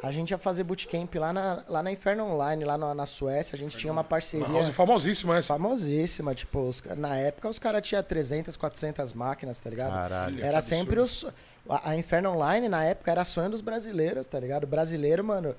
A 0.03 0.11
gente 0.11 0.31
ia 0.31 0.37
fazer 0.37 0.63
bootcamp 0.65 1.15
lá 1.15 1.31
na, 1.31 1.63
lá 1.67 1.81
na 1.81 1.89
Inferno 1.91 2.25
Online, 2.25 2.65
lá 2.65 2.77
na, 2.77 2.93
na 2.93 3.05
Suécia. 3.05 3.55
A 3.55 3.57
gente 3.57 3.77
tinha 3.77 3.91
uma 3.91 4.03
parceria 4.03 4.47
Nossa, 4.47 4.71
famosíssima 4.71 5.37
essa. 5.37 5.47
famosíssima. 5.53 6.35
Tipo, 6.35 6.59
os 6.67 6.83
na 6.97 7.15
época 7.17 7.47
os 7.49 7.57
caras 7.57 7.81
tinham 7.87 8.03
300, 8.03 8.55
400 8.57 9.13
máquinas, 9.13 9.59
tá 9.59 9.69
ligado? 9.69 9.91
Caralho. 9.93 10.43
Era 10.43 10.59
sempre 10.61 10.99
o. 10.99 11.07
so- 11.07 11.33
A, 11.67 11.91
a 11.91 11.95
Inferno 11.95 12.31
Online, 12.31 12.67
na 12.69 12.83
época, 12.83 13.09
era 13.09 13.23
sonho 13.23 13.49
dos 13.49 13.61
brasileiros, 13.61 14.27
tá 14.27 14.37
ligado? 14.39 14.65
O 14.65 14.67
brasileiro, 14.67 15.23
mano, 15.23 15.55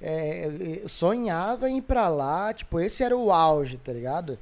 é, 0.00 0.80
é, 0.84 0.88
sonhava 0.88 1.68
em 1.70 1.78
ir 1.78 1.82
pra 1.82 2.08
lá. 2.08 2.52
Tipo, 2.52 2.80
esse 2.80 3.02
era 3.02 3.16
o 3.16 3.32
auge, 3.32 3.76
tá 3.78 3.92
ligado? 3.92 4.38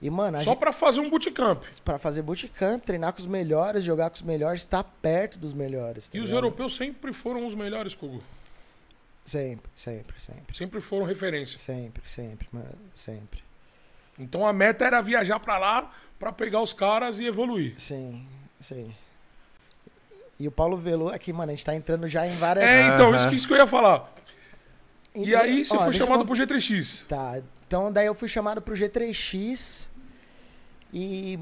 E, 0.00 0.08
mano, 0.10 0.38
Só 0.38 0.50
gente, 0.52 0.58
pra 0.60 0.72
fazer 0.72 1.00
um 1.00 1.10
bootcamp. 1.10 1.64
pra 1.84 1.98
fazer 1.98 2.22
bootcamp, 2.22 2.84
treinar 2.84 3.12
com 3.12 3.18
os 3.20 3.26
melhores, 3.26 3.82
jogar 3.82 4.10
com 4.10 4.16
os 4.16 4.22
melhores, 4.22 4.60
estar 4.60 4.84
perto 4.84 5.38
dos 5.38 5.52
melhores. 5.52 6.08
tá 6.08 6.16
E 6.16 6.20
os 6.20 6.30
ligado? 6.30 6.44
europeus 6.44 6.76
sempre 6.76 7.12
foram 7.12 7.44
os 7.46 7.54
melhores, 7.54 7.94
Kogu. 7.96 8.22
Sempre, 9.24 9.70
sempre, 9.74 10.18
sempre. 10.20 10.56
Sempre 10.56 10.80
foram 10.80 11.04
referência. 11.04 11.58
Sempre, 11.58 12.02
sempre, 12.08 12.48
mano. 12.52 12.68
Sempre. 12.94 13.42
Então 14.18 14.46
a 14.46 14.52
meta 14.52 14.84
era 14.84 15.00
viajar 15.02 15.38
pra 15.40 15.58
lá 15.58 15.92
pra 16.18 16.32
pegar 16.32 16.62
os 16.62 16.72
caras 16.72 17.18
e 17.20 17.26
evoluir. 17.26 17.74
Sim, 17.76 18.24
sim. 18.60 18.94
E 20.40 20.46
o 20.46 20.50
Paulo 20.52 20.76
Velu, 20.76 21.08
aqui, 21.08 21.32
mano, 21.32 21.50
a 21.50 21.54
gente 21.54 21.64
tá 21.64 21.74
entrando 21.74 22.06
já 22.08 22.26
em 22.26 22.30
várias. 22.32 22.64
É, 22.64 22.94
então, 22.94 23.14
isso, 23.14 23.28
que- 23.28 23.34
isso 23.34 23.46
que 23.48 23.52
eu 23.52 23.58
ia 23.58 23.66
falar. 23.66 24.12
E 25.24 25.28
Então, 25.30 25.40
aí 25.40 25.64
você 25.64 25.74
ó, 25.74 25.78
foi 25.78 25.88
eu 25.88 25.92
chamado 25.92 26.20
con- 26.20 26.26
pro 26.26 26.36
G3X. 26.36 27.06
Tá, 27.06 27.40
então 27.66 27.90
daí 27.92 28.06
eu 28.06 28.14
fui 28.14 28.28
chamado 28.28 28.60
pro 28.62 28.74
G3X 28.74 29.86
e 30.92 31.38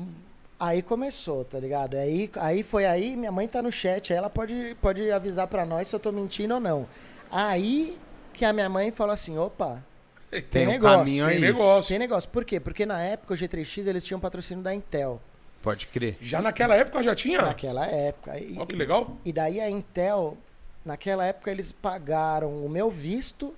aí 0.58 0.82
começou, 0.82 1.44
tá 1.44 1.58
ligado? 1.58 1.96
Aí, 1.96 2.30
aí 2.36 2.62
foi 2.62 2.86
aí, 2.86 3.16
minha 3.16 3.30
mãe 3.32 3.46
tá 3.46 3.62
no 3.62 3.70
chat, 3.70 4.12
aí 4.12 4.18
ela 4.18 4.30
pode, 4.30 4.76
pode 4.80 5.10
avisar 5.10 5.46
pra 5.46 5.64
nós 5.64 5.88
se 5.88 5.94
eu 5.94 6.00
tô 6.00 6.10
mentindo 6.10 6.54
ou 6.54 6.60
não. 6.60 6.86
Aí 7.30 7.96
que 8.32 8.44
a 8.44 8.52
minha 8.52 8.68
mãe 8.68 8.90
falou 8.90 9.12
assim, 9.12 9.38
opa, 9.38 9.82
tem, 10.30 10.42
Tem 10.42 10.66
um 10.68 10.70
negócio. 10.72 10.98
caminho 10.98 11.26
Tem 11.26 11.34
aí. 11.36 11.40
negócio. 11.40 11.88
Tem 11.88 11.98
negócio. 11.98 12.28
Por 12.30 12.44
quê? 12.44 12.58
Porque 12.60 12.84
na 12.84 13.00
época 13.00 13.34
o 13.34 13.36
G3X 13.36 13.86
eles 13.86 14.02
tinham 14.04 14.18
patrocínio 14.20 14.62
da 14.62 14.74
Intel. 14.74 15.20
Pode 15.62 15.86
crer. 15.86 16.16
Já 16.20 16.42
naquela 16.42 16.76
época 16.76 17.02
já 17.02 17.14
tinha? 17.14 17.42
Naquela 17.42 17.86
época. 17.86 18.38
E, 18.38 18.56
Olha 18.56 18.66
que 18.66 18.76
legal. 18.76 19.16
E 19.24 19.32
daí 19.32 19.60
a 19.60 19.68
Intel, 19.70 20.36
naquela 20.84 21.24
época, 21.24 21.50
eles 21.50 21.72
pagaram 21.72 22.64
o 22.64 22.68
meu 22.68 22.90
visto, 22.90 23.54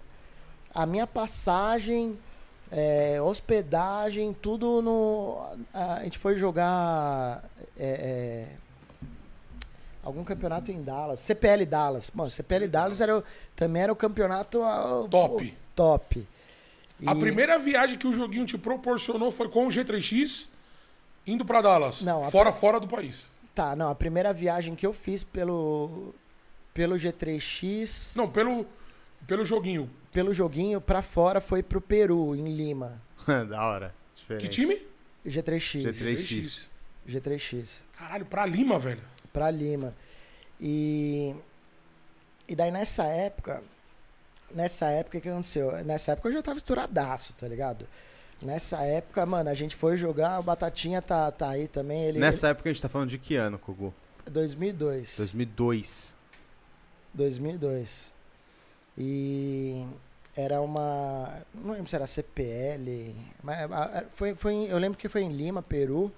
a 0.82 0.86
minha 0.86 1.06
passagem, 1.06 2.16
é, 2.70 3.20
hospedagem, 3.20 4.32
tudo 4.32 4.80
no. 4.80 5.38
A, 5.74 5.94
a 5.94 6.04
gente 6.04 6.18
foi 6.18 6.38
jogar. 6.38 7.42
é, 7.76 8.48
é, 8.52 8.56
algum 10.02 10.24
campeonato 10.24 10.70
em 10.70 10.82
Dallas. 10.82 11.20
CPL 11.20 11.66
Dallas. 11.66 12.10
Mano, 12.14 12.30
CPL 12.30 12.68
Dallas 12.68 13.00
era, 13.00 13.22
também 13.56 13.82
era 13.82 13.92
o 13.92 13.96
campeonato 13.96 14.62
ah, 14.62 15.00
o- 15.00 15.08
Top. 15.08 15.44
o 15.44 15.54
top. 15.74 16.26
A 17.06 17.12
E- 17.12 17.18
primeira 17.20 17.58
viagem 17.58 17.96
que 17.98 18.06
o 18.06 18.12
joguinho 18.12 18.46
te 18.46 18.56
proporcionou 18.58 19.30
foi 19.30 19.48
com 19.48 19.66
o 19.66 19.70
G3X 19.70 20.48
indo 21.26 21.44
pra 21.44 21.60
Dallas. 21.60 22.02
Não, 22.02 22.24
a 22.24 22.30
fora, 22.30 22.52
fora 22.52 22.80
do 22.80 22.86
país. 22.88 23.30
Tá, 23.54 23.74
não, 23.76 23.90
a 23.90 23.94
primeira 23.94 24.32
viagem 24.32 24.74
que 24.74 24.86
eu 24.86 24.92
fiz 24.92 25.24
pelo. 25.24 26.14
Pelo 26.72 26.94
G3X, 26.96 28.14
Não, 28.14 28.28
pelo, 28.30 28.64
pelo 29.26 29.44
joguinho. 29.44 29.90
pelo 30.12 30.33
joguinho 30.33 30.81
pra 30.81 31.02
fora 31.02 31.40
foi 31.40 31.62
pro 31.62 31.81
Peru, 31.81 32.35
em 32.35 32.54
Lima. 32.54 33.00
da 33.48 33.64
hora. 33.66 33.94
Diferente. 34.14 34.42
Que 34.42 34.48
time? 34.48 34.83
G3X. 35.26 35.83
G3X. 35.92 36.66
G3X. 37.09 37.81
Caralho, 37.98 38.26
pra 38.26 38.46
Lima, 38.46 38.78
velho. 38.78 39.02
Pra 39.33 39.50
Lima. 39.50 39.94
E. 40.61 41.35
E 42.46 42.54
daí 42.54 42.70
nessa 42.70 43.04
época. 43.04 43.62
Nessa 44.54 44.87
época, 44.87 45.18
o 45.18 45.20
que 45.20 45.28
aconteceu? 45.28 45.85
Nessa 45.85 46.12
época 46.12 46.31
eu 46.31 46.33
já 46.33 46.42
tava 46.42 46.57
estouradaço, 46.57 47.35
tá 47.35 47.46
ligado? 47.46 47.87
Nessa 48.40 48.78
época, 48.83 49.26
mano, 49.26 49.50
a 49.50 49.54
gente 49.54 49.76
foi 49.76 49.96
jogar, 49.96 50.38
o 50.38 50.42
Batatinha 50.42 51.02
tá, 51.02 51.31
tá 51.31 51.50
aí 51.50 51.68
também. 51.68 52.04
Ele, 52.04 52.18
Nessa 52.18 52.48
época 52.48 52.70
a 52.70 52.72
gente 52.72 52.81
tá 52.81 52.88
falando 52.88 53.11
de 53.11 53.18
que 53.18 53.37
ano, 53.37 53.59
Kogu? 53.59 53.92
2002. 54.31 55.16
2002. 55.18 56.16
2002. 57.12 58.12
E 58.98 59.87
era 60.37 60.61
uma. 60.61 61.40
Não 61.54 61.72
lembro 61.72 61.88
se 61.88 61.94
era 61.94 62.06
CPL. 62.06 63.14
Mas 63.42 63.58
foi, 64.11 64.34
foi, 64.34 64.66
eu 64.68 64.76
lembro 64.78 64.98
que 64.98 65.08
foi 65.08 65.22
em 65.22 65.32
Lima, 65.32 65.62
Peru. 65.62 66.12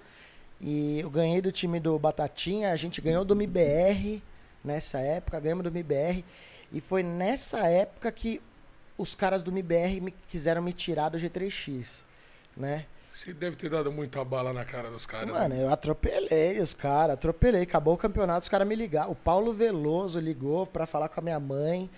E 0.59 0.99
eu 0.99 1.09
ganhei 1.09 1.41
do 1.41 1.51
time 1.51 1.79
do 1.79 1.97
Batatinha. 1.99 2.71
A 2.71 2.75
gente 2.75 3.01
ganhou 3.01 3.23
do 3.23 3.35
MIBR 3.35 4.21
nessa 4.63 4.99
época. 4.99 5.39
Ganhamos 5.39 5.63
do 5.63 5.71
MIBR. 5.71 6.25
E 6.71 6.81
foi 6.81 7.03
nessa 7.03 7.67
época 7.67 8.11
que 8.11 8.41
os 8.97 9.13
caras 9.15 9.43
do 9.43 9.51
MIBR 9.51 10.01
me, 10.01 10.11
quiseram 10.27 10.61
me 10.61 10.73
tirar 10.73 11.09
do 11.09 11.17
G3X. 11.17 12.03
Né? 12.57 12.85
Você 13.11 13.33
deve 13.33 13.55
ter 13.55 13.69
dado 13.69 13.91
muita 13.91 14.23
bala 14.23 14.53
na 14.53 14.63
cara 14.63 14.89
dos 14.89 15.05
caras. 15.05 15.31
Mano, 15.31 15.55
né? 15.55 15.63
eu 15.63 15.71
atropelei 15.71 16.59
os 16.59 16.73
caras, 16.73 17.15
atropelei. 17.15 17.63
Acabou 17.63 17.93
o 17.93 17.97
campeonato, 17.97 18.43
os 18.43 18.49
caras 18.49 18.67
me 18.67 18.75
ligaram. 18.75 19.11
O 19.11 19.15
Paulo 19.15 19.53
Veloso 19.53 20.19
ligou 20.19 20.65
pra 20.65 20.85
falar 20.85 21.09
com 21.09 21.19
a 21.19 21.23
minha 21.23 21.39
mãe. 21.39 21.89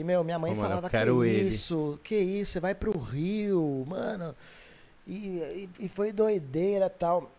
E, 0.00 0.04
meu, 0.04 0.24
minha 0.24 0.38
mãe 0.38 0.52
Ô, 0.52 0.56
mano, 0.56 0.68
falava, 0.68 0.88
quero 0.90 1.20
que 1.20 1.28
ele." 1.28 1.48
isso, 1.48 2.00
que 2.02 2.16
isso, 2.16 2.52
você 2.52 2.60
vai 2.60 2.74
pro 2.74 2.96
Rio, 2.98 3.84
mano. 3.86 4.34
E, 5.06 5.12
e, 5.12 5.68
e 5.80 5.88
foi 5.88 6.10
doideira 6.12 6.86
e 6.86 6.90
tal. 6.90 7.30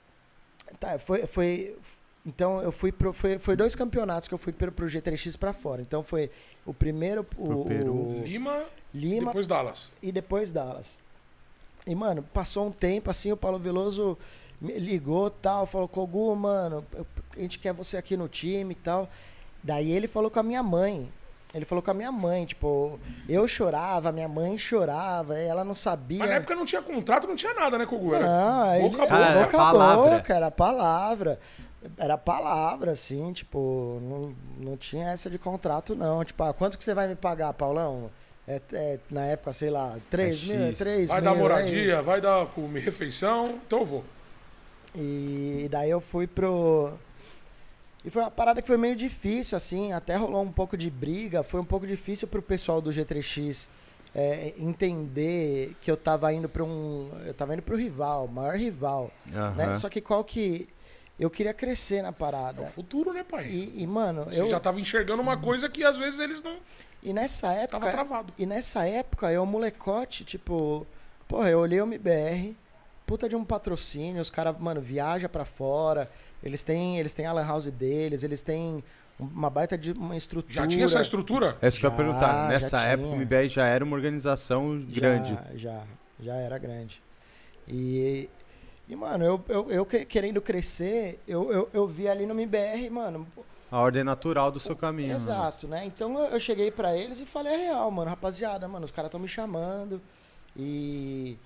Tá, 0.79 0.99
foi, 0.99 1.25
foi. 1.25 1.75
Então 2.25 2.61
eu 2.61 2.71
fui 2.71 2.91
pro. 2.91 3.11
Foi, 3.13 3.39
foi 3.39 3.55
dois 3.55 3.73
campeonatos 3.73 4.27
que 4.27 4.33
eu 4.33 4.37
fui 4.37 4.53
pro, 4.53 4.71
pro 4.71 4.85
G3X 4.85 5.37
pra 5.37 5.53
fora. 5.53 5.81
Então 5.81 6.03
foi 6.03 6.29
o 6.65 6.73
primeiro. 6.73 7.25
O, 7.37 7.49
o 7.63 8.23
Lima, 8.23 8.63
Lima 8.93 9.25
depois 9.27 9.47
Dallas. 9.47 9.91
e 10.03 10.11
depois 10.11 10.51
Dallas. 10.51 10.99
E, 11.87 11.95
mano, 11.95 12.21
passou 12.31 12.67
um 12.67 12.71
tempo 12.71 13.09
assim, 13.09 13.31
o 13.31 13.37
Paulo 13.37 13.57
Veloso 13.57 14.15
me 14.61 14.77
ligou 14.77 15.31
tal, 15.31 15.65
falou, 15.65 15.87
Kogu, 15.87 16.35
mano, 16.35 16.85
eu- 16.93 17.07
a 17.35 17.39
gente 17.39 17.57
quer 17.57 17.73
você 17.73 17.97
aqui 17.97 18.15
no 18.15 18.27
time 18.27 18.73
e 18.73 18.75
tal. 18.75 19.09
Daí 19.63 19.91
ele 19.91 20.07
falou 20.07 20.29
com 20.29 20.39
a 20.39 20.43
minha 20.43 20.61
mãe. 20.61 21.11
Ele 21.53 21.65
falou 21.65 21.81
com 21.81 21.91
a 21.91 21.93
minha 21.93 22.11
mãe, 22.11 22.45
tipo, 22.45 22.97
eu 23.27 23.45
chorava, 23.47 24.11
minha 24.11 24.27
mãe 24.29 24.57
chorava, 24.57 25.37
ela 25.37 25.65
não 25.65 25.75
sabia. 25.75 26.19
Mas 26.19 26.29
na 26.29 26.35
época 26.35 26.55
não 26.55 26.65
tinha 26.65 26.81
contrato, 26.81 27.27
não 27.27 27.35
tinha 27.35 27.53
nada, 27.53 27.77
né, 27.77 27.85
Kogu? 27.85 28.15
Era 28.15 28.25
Não, 28.25 28.75
ele, 28.75 28.89
boca 28.89 29.03
Ah, 29.03 29.07
boca. 29.07 29.15
era 29.17 29.33
boca 29.43 29.57
a 29.57 29.59
palavra. 29.59 30.11
boca, 30.17 30.33
era 30.33 30.51
palavra. 30.51 31.39
Era 31.97 32.17
palavra, 32.17 32.91
assim, 32.91 33.33
tipo, 33.33 33.99
não, 34.03 34.35
não 34.65 34.77
tinha 34.77 35.09
essa 35.09 35.29
de 35.29 35.37
contrato, 35.39 35.93
não. 35.95 36.23
Tipo, 36.23 36.43
ah, 36.43 36.53
quanto 36.53 36.77
que 36.77 36.83
você 36.83 36.93
vai 36.93 37.07
me 37.07 37.15
pagar, 37.15 37.51
Paulão? 37.53 38.09
É, 38.47 38.61
é, 38.73 38.99
na 39.09 39.21
época, 39.25 39.51
sei 39.51 39.69
lá, 39.69 39.95
3 40.09 40.49
É 40.49 40.53
mil, 40.53 40.67
X. 40.69 40.77
3 40.77 41.09
Vai 41.09 41.19
mil. 41.19 41.23
dar 41.29 41.35
aí. 41.35 41.41
moradia, 41.41 42.01
vai 42.01 42.21
dar 42.21 42.45
comer 42.47 42.79
refeição, 42.81 43.59
então 43.65 43.79
eu 43.79 43.85
vou. 43.85 44.03
E 44.95 45.67
daí 45.71 45.89
eu 45.89 45.99
fui 46.01 46.27
pro. 46.27 46.91
E 48.03 48.09
foi 48.09 48.21
uma 48.23 48.31
parada 48.31 48.61
que 48.61 48.67
foi 48.67 48.77
meio 48.77 48.95
difícil, 48.95 49.55
assim, 49.55 49.93
até 49.93 50.15
rolou 50.15 50.41
um 50.41 50.51
pouco 50.51 50.75
de 50.75 50.89
briga. 50.89 51.43
Foi 51.43 51.59
um 51.61 51.65
pouco 51.65 51.85
difícil 51.85 52.27
pro 52.27 52.41
pessoal 52.41 52.81
do 52.81 52.89
G3X 52.89 53.69
é, 54.15 54.53
entender 54.57 55.75
que 55.81 55.89
eu 55.89 55.95
tava 55.95 56.33
indo 56.33 56.49
pra 56.49 56.63
um. 56.63 57.09
Eu 57.25 57.33
tava 57.33 57.53
indo 57.53 57.61
pro 57.61 57.77
rival, 57.77 58.25
o 58.25 58.27
maior 58.27 58.55
rival. 58.57 59.11
Né? 59.25 59.39
Aham. 59.65 59.75
Só 59.75 59.89
que 59.89 60.01
qual 60.01 60.23
que. 60.23 60.67
Eu 61.19 61.29
queria 61.29 61.53
crescer 61.53 62.01
na 62.01 62.09
É 62.09 62.11
parada. 62.11 62.63
o 62.63 62.65
futuro, 62.65 63.13
né, 63.13 63.23
pai? 63.23 63.45
E, 63.47 63.83
e, 63.83 63.87
mano, 63.87 64.25
Você 64.25 64.41
eu. 64.41 64.49
já 64.49 64.59
tava 64.59 64.79
enxergando 64.79 65.21
uma 65.21 65.37
coisa 65.37 65.69
que 65.69 65.83
às 65.83 65.95
vezes 65.95 66.19
eles 66.19 66.41
não. 66.41 66.57
E 67.03 67.13
nessa 67.13 67.53
época. 67.53 67.79
Tava 67.79 67.91
travado. 67.91 68.33
E 68.37 68.45
nessa 68.47 68.87
época, 68.87 69.31
eu, 69.31 69.45
molecote, 69.45 70.23
tipo, 70.25 70.85
porra, 71.27 71.49
eu 71.51 71.59
olhei 71.59 71.79
o 71.79 71.85
MBR, 71.85 72.55
puta 73.05 73.29
de 73.29 73.35
um 73.35 73.45
patrocínio, 73.45 74.19
os 74.21 74.31
caras, 74.31 74.57
mano, 74.57 74.81
viaja 74.81 75.29
pra 75.29 75.45
fora, 75.45 76.09
eles 76.43 76.63
têm, 76.63 76.97
eles 76.97 77.13
têm 77.13 77.25
a 77.25 77.33
lan 77.33 77.45
house 77.45 77.67
deles, 77.67 78.23
eles 78.23 78.41
têm 78.41 78.83
uma 79.19 79.49
baita 79.49 79.77
de 79.77 79.91
uma 79.91 80.15
estrutura. 80.17 80.53
Já 80.53 80.67
tinha 80.67 80.85
essa 80.85 81.01
estrutura? 81.01 81.57
É 81.61 81.67
isso 81.67 81.79
que 81.79 81.85
eu 81.85 81.91
ia 81.91 81.95
perguntar. 81.95 82.47
Nessa 82.49 82.81
época, 82.81 83.09
o. 83.09 83.15
MBR 83.15 83.49
já 83.49 83.65
era 83.65 83.83
uma 83.83 83.95
organização 83.95 84.79
grande. 84.79 85.33
Já, 85.53 85.55
já, 85.55 85.83
já 86.19 86.35
era 86.35 86.57
grande. 86.57 87.01
E, 87.67 88.27
e 88.89 88.95
mano, 88.95 89.23
eu, 89.23 89.43
eu, 89.47 89.71
eu 89.71 89.85
que- 89.85 90.05
querendo 90.05 90.41
crescer, 90.41 91.19
eu, 91.27 91.51
eu, 91.51 91.69
eu 91.71 91.87
vi 91.87 92.07
ali 92.07 92.25
no 92.25 92.33
MBR, 92.33 92.89
mano, 92.89 93.27
A 93.69 93.79
ordem 93.79 94.03
natural 94.03 94.51
do 94.51 94.59
seu 94.59 94.75
caminho. 94.75 95.09
né? 95.09 95.15
Exato, 95.15 95.67
né? 95.67 95.85
Então 95.85 96.17
eu, 96.25 96.39
cheguei 96.39 96.71
pra 96.71 96.97
eles 96.97 97.19
e 97.19 97.25
falei 97.25 97.53
a 97.53 97.57
real, 97.57 97.91
mano, 97.91 98.09
rapaziada, 98.09 98.67
mano, 98.67 98.85
os 98.85 98.91
caras 98.91 99.09
estão 99.09 99.19
me 99.19 99.27
chamando 99.27 100.01
e 100.57 101.37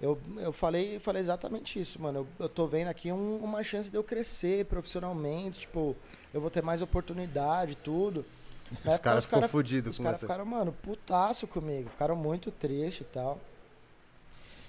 eu, 0.00 0.18
eu 0.38 0.52
falei, 0.52 0.98
falei 0.98 1.20
exatamente 1.20 1.78
isso, 1.78 2.00
mano. 2.00 2.20
Eu, 2.38 2.44
eu 2.44 2.48
tô 2.48 2.66
vendo 2.66 2.88
aqui 2.88 3.12
um- 3.12 3.36
uma 3.38 3.62
chance 3.62 3.90
de 3.90 3.96
eu 3.96 4.02
crescer 4.04 4.64
profissionalmente, 4.66 5.60
tipo, 5.60 5.94
eu 6.32 6.40
vou 6.40 6.50
ter 6.50 6.62
mais 6.62 6.80
oportunidade, 6.82 7.76
tudo. 7.76 8.24
Na 8.84 8.92
Os 8.92 8.98
caras 8.98 9.24
ficou 9.24 9.40
cara- 9.40 9.50
fudidos 9.50 9.90
Os 9.92 9.96
com 9.98 10.04
caras 10.04 10.18
você. 10.20 10.26
ficaram, 10.26 10.44
mano, 10.46 10.72
putaço 10.82 11.46
comigo, 11.46 11.90
ficaram 11.90 12.14
muito 12.16 12.50
tristes 12.50 13.00
e 13.02 13.10
tal. 13.10 13.38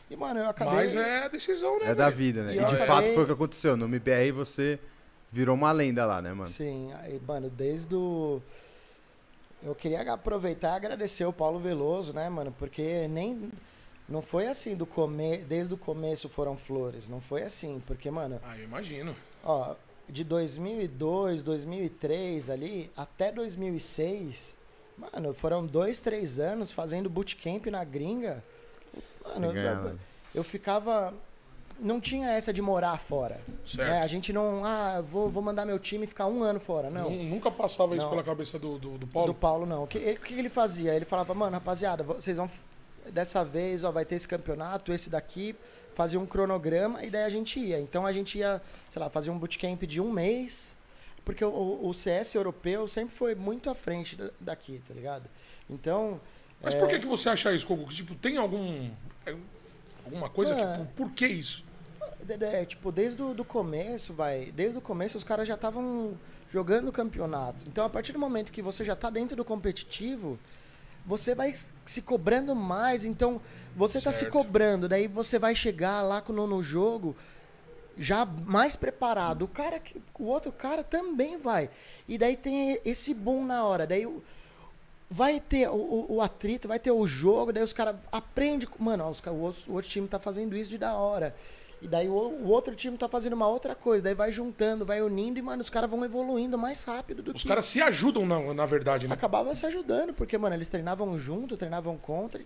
E, 0.10 0.16
mano, 0.16 0.40
eu 0.42 0.50
acabei. 0.50 0.74
Mas 0.74 0.96
é 0.96 1.24
a 1.24 1.28
decisão, 1.28 1.80
né? 1.80 1.92
É 1.92 1.96
da 1.96 2.10
vida, 2.10 2.44
né? 2.44 2.52
E 2.54 2.56
E, 2.56 2.60
de 2.60 2.66
acabei- 2.66 2.86
fato 2.88 3.14
foi 3.14 3.24
o 3.24 3.26
que 3.28 3.32
aconteceu. 3.32 3.78
No 3.78 3.86
MBR 3.86 4.32
você 4.32 4.78
virou 5.32 5.56
uma 5.56 5.72
lenda 5.72 6.04
lá, 6.06 6.22
né, 6.22 6.34
mano? 6.34 6.50
Sim, 6.50 6.92
aí, 6.96 7.22
mano, 7.26 7.50
desde 7.50 7.96
o. 7.96 8.42
Eu 9.64 9.74
queria 9.76 10.02
aproveitar 10.12 10.74
e 10.74 10.76
agradecer 10.76 11.24
o 11.24 11.32
Paulo 11.32 11.60
Veloso, 11.60 12.12
né, 12.12 12.28
mano? 12.28 12.54
Porque 12.58 13.08
nem. 13.08 13.50
Não 14.12 14.22
foi 14.22 14.48
assim 14.48 14.76
do 14.76 14.86
come... 14.86 15.38
desde 15.40 15.74
o 15.74 15.78
começo 15.78 16.28
foram 16.30 16.58
flores. 16.58 17.08
Não 17.08 17.22
foi 17.22 17.44
assim. 17.44 17.82
Porque, 17.88 18.12
mano, 18.12 18.40
Ah, 18.44 18.58
eu 18.58 18.66
imagino. 18.66 19.16
ó, 19.44 19.76
de 20.10 20.24
2002, 20.24 21.42
2003 21.44 22.50
ali 22.50 22.92
até 22.98 23.32
2006, 23.32 24.56
mano, 24.98 25.34
foram 25.34 25.66
dois, 25.66 26.00
três 26.00 26.40
anos 26.40 26.72
fazendo 26.72 27.10
bootcamp 27.10 27.66
na 27.68 27.84
gringa. 27.84 28.44
Mano, 29.36 29.54
eu, 29.58 30.00
eu 30.36 30.44
ficava. 30.44 31.14
Não 31.80 32.00
tinha 32.00 32.30
essa 32.30 32.54
de 32.54 32.62
morar 32.62 32.98
fora. 33.00 33.42
Certo. 33.66 33.90
né? 33.90 34.02
A 34.02 34.08
gente 34.08 34.32
não. 34.32 34.64
Ah, 34.64 35.02
vou, 35.02 35.28
vou 35.30 35.42
mandar 35.42 35.66
meu 35.66 35.80
time 35.80 36.06
ficar 36.06 36.28
um 36.28 36.44
ano 36.44 36.60
fora. 36.60 36.90
Não. 36.92 37.10
Nu- 37.10 37.24
Nunca 37.24 37.50
passava 37.50 37.96
isso 37.96 38.04
Não. 38.06 38.12
pela 38.12 38.24
cabeça 38.24 38.60
do, 38.60 38.78
do, 38.78 38.98
do 39.00 39.08
Paulo. 39.08 39.28
Do 39.28 39.34
Paulo, 39.34 39.66
não. 39.66 39.84
O 39.84 39.88
que, 39.88 39.98
ele- 39.98 40.18
o 40.18 40.22
que 40.22 40.34
ele 40.36 40.50
fazia? 40.50 40.94
Ele 40.94 41.06
falava, 41.06 41.34
mano, 41.34 41.54
rapaziada, 41.54 42.04
vocês 42.04 42.38
vão. 42.38 42.48
Dessa 43.10 43.44
vez, 43.44 43.84
ó, 43.84 43.92
vai 43.92 44.06
ter 44.06 44.16
esse 44.16 44.28
campeonato, 44.28 44.94
esse 44.94 45.10
daqui, 45.10 45.56
fazia 45.96 46.20
um 46.20 46.26
cronograma 46.26 47.04
e 47.04 47.10
daí 47.10 47.24
a 47.24 47.30
gente 47.30 47.60
ia. 47.60 47.80
Então 47.80 48.06
a 48.06 48.12
gente 48.12 48.38
ia, 48.38 48.62
sei 48.90 49.00
lá, 49.02 49.10
fazer 49.10 49.30
um 49.32 49.38
bootcamp 49.38 49.82
de 49.84 50.00
um 50.00 50.12
mês, 50.12 50.78
porque 51.26 51.44
o, 51.44 51.80
o- 51.82 51.94
CS 51.94 52.36
europeu 52.36 52.88
sempre 52.88 53.16
foi 53.16 53.36
muito 53.36 53.70
à 53.70 53.76
frente 53.76 54.16
da- 54.16 54.30
daqui, 54.40 54.82
tá 54.88 54.94
ligado? 54.94 55.30
Então. 55.70 56.20
Mas 56.62 56.76
é, 56.76 56.80
por 56.80 56.88
que, 56.88 57.00
que 57.00 57.06
você 57.08 57.30
acha 57.30 57.52
isso? 57.54 57.66
Que, 57.66 57.96
Tipo, 57.96 58.16
tem 58.16 58.38
algum. 58.38 58.90
é, 59.26 59.36
Alguma 60.06 60.30
coisa? 60.30 60.56
Ah. 60.56 60.78
Tipo, 60.78 60.86
por 60.94 61.12
que 61.12 61.28
isso? 61.28 61.64
É, 62.40 62.66
tipo, 62.66 62.92
desde 62.92 63.22
o 63.22 63.34
do 63.34 63.44
começo, 63.44 64.14
vai. 64.14 64.52
Desde 64.52 64.78
o 64.78 64.82
começo 64.82 65.18
os 65.18 65.24
caras 65.24 65.48
já 65.48 65.56
estavam 65.56 66.14
jogando 66.52 66.90
o 66.90 66.92
campeonato. 66.92 67.64
Então, 67.68 67.84
a 67.86 67.90
partir 67.90 68.12
do 68.14 68.20
momento 68.20 68.52
que 68.52 68.62
você 68.62 68.84
já 68.86 68.96
tá 68.96 69.10
dentro 69.10 69.36
do 69.36 69.44
competitivo, 69.46 70.38
você 71.06 71.34
vai 71.36 71.54
se 71.86 72.02
cobrando 72.02 72.56
mais. 72.56 73.06
Então, 73.06 73.42
você 73.76 74.00
tá 74.02 74.12
se 74.12 74.26
cobrando. 74.32 74.88
Daí 74.90 75.08
você 75.08 75.38
vai 75.40 75.56
chegar 75.56 76.02
lá 76.02 76.24
no, 76.30 76.48
no 76.48 76.62
jogo 76.64 77.16
já 77.98 78.26
mais 78.26 78.76
preparado. 78.76 79.44
O 79.44 79.48
cara 79.48 79.80
que. 79.80 80.02
O 80.18 80.26
outro 80.26 80.52
cara 80.52 80.84
também 80.84 81.38
vai. 81.38 81.70
E 82.08 82.18
daí 82.18 82.36
tem 82.38 82.80
esse 82.86 83.14
boom 83.14 83.46
na 83.46 83.66
hora. 83.66 83.86
Daí 83.88 84.06
o- 84.06 84.22
vai 85.10 85.40
ter 85.42 85.68
o, 85.70 85.74
o- 85.76 86.06
o 86.16 86.22
atrito, 86.22 86.68
vai 86.70 86.80
ter 86.80 86.92
o 86.92 87.06
jogo, 87.06 87.52
daí 87.52 87.62
os 87.64 87.74
caras 87.74 87.96
aprendem. 88.12 88.68
Mano, 88.80 89.04
ó, 89.06 89.10
os, 89.10 89.20
o, 89.26 89.34
outro, 89.36 89.62
o 89.72 89.74
outro 89.74 89.90
time 89.90 90.08
tá 90.08 90.20
fazendo 90.20 90.56
isso 90.56 90.70
de 90.70 90.78
da 90.78 90.94
hora. 90.94 91.36
E 91.82 91.88
daí 91.88 92.08
o, 92.08 92.14
o 92.14 92.48
outro 92.50 92.76
time 92.76 92.96
tá 92.96 93.10
fazendo 93.10 93.34
uma 93.34 93.48
outra 93.48 93.74
coisa. 93.74 94.04
Daí 94.04 94.14
vai 94.14 94.32
juntando, 94.32 94.86
vai 94.86 95.02
unindo 95.02 95.40
e, 95.40 95.42
mano, 95.42 95.62
os 95.62 95.70
caras 95.70 95.90
vão 95.90 96.06
evoluindo 96.06 96.58
mais 96.58 96.84
rápido 96.84 97.24
do 97.24 97.34
Os 97.34 97.42
que. 97.42 97.48
caras 97.48 97.66
se 97.66 97.82
ajudam, 97.82 98.26
na, 98.26 98.54
na 98.54 98.66
verdade, 98.66 99.08
né? 99.08 99.14
Acabava 99.14 99.54
se 99.56 99.66
ajudando, 99.66 100.14
porque, 100.14 100.38
mano, 100.38 100.56
eles 100.56 100.70
treinavam 100.70 101.18
junto, 101.18 101.58
treinavam 101.58 101.98
contra. 101.98 102.42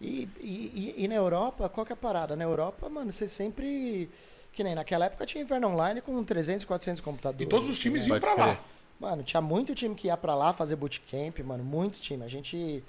E, 0.00 0.28
e, 0.38 0.94
e- 0.98 1.04
e 1.04 1.08
na 1.08 1.14
Europa, 1.14 1.68
qual 1.68 1.86
que 1.86 1.92
é 1.92 1.94
a 1.94 1.96
parada? 1.96 2.36
Na 2.36 2.44
Europa, 2.44 2.88
mano, 2.88 3.10
você 3.10 3.26
sempre. 3.26 4.10
Que 4.52 4.62
nem 4.64 4.74
naquela 4.74 5.06
época 5.06 5.24
tinha 5.24 5.42
Inverno 5.42 5.68
Online 5.68 6.00
com 6.00 6.22
300, 6.22 6.64
400 6.66 7.00
computadores. 7.00 7.46
E 7.46 7.48
todos 7.48 7.68
os 7.68 7.78
times 7.78 8.06
né? 8.06 8.14
iam 8.14 8.20
pra 8.20 8.34
lá. 8.34 8.60
Mano, 9.00 9.22
tinha 9.22 9.40
muito 9.40 9.74
time 9.74 9.94
que 9.94 10.08
ia 10.08 10.16
pra 10.16 10.34
lá 10.34 10.52
fazer 10.52 10.74
bootcamp, 10.76 11.38
mano, 11.44 11.62
muitos 11.64 12.00
times. 12.00 12.24
A 12.26 12.28
gente 12.28 12.82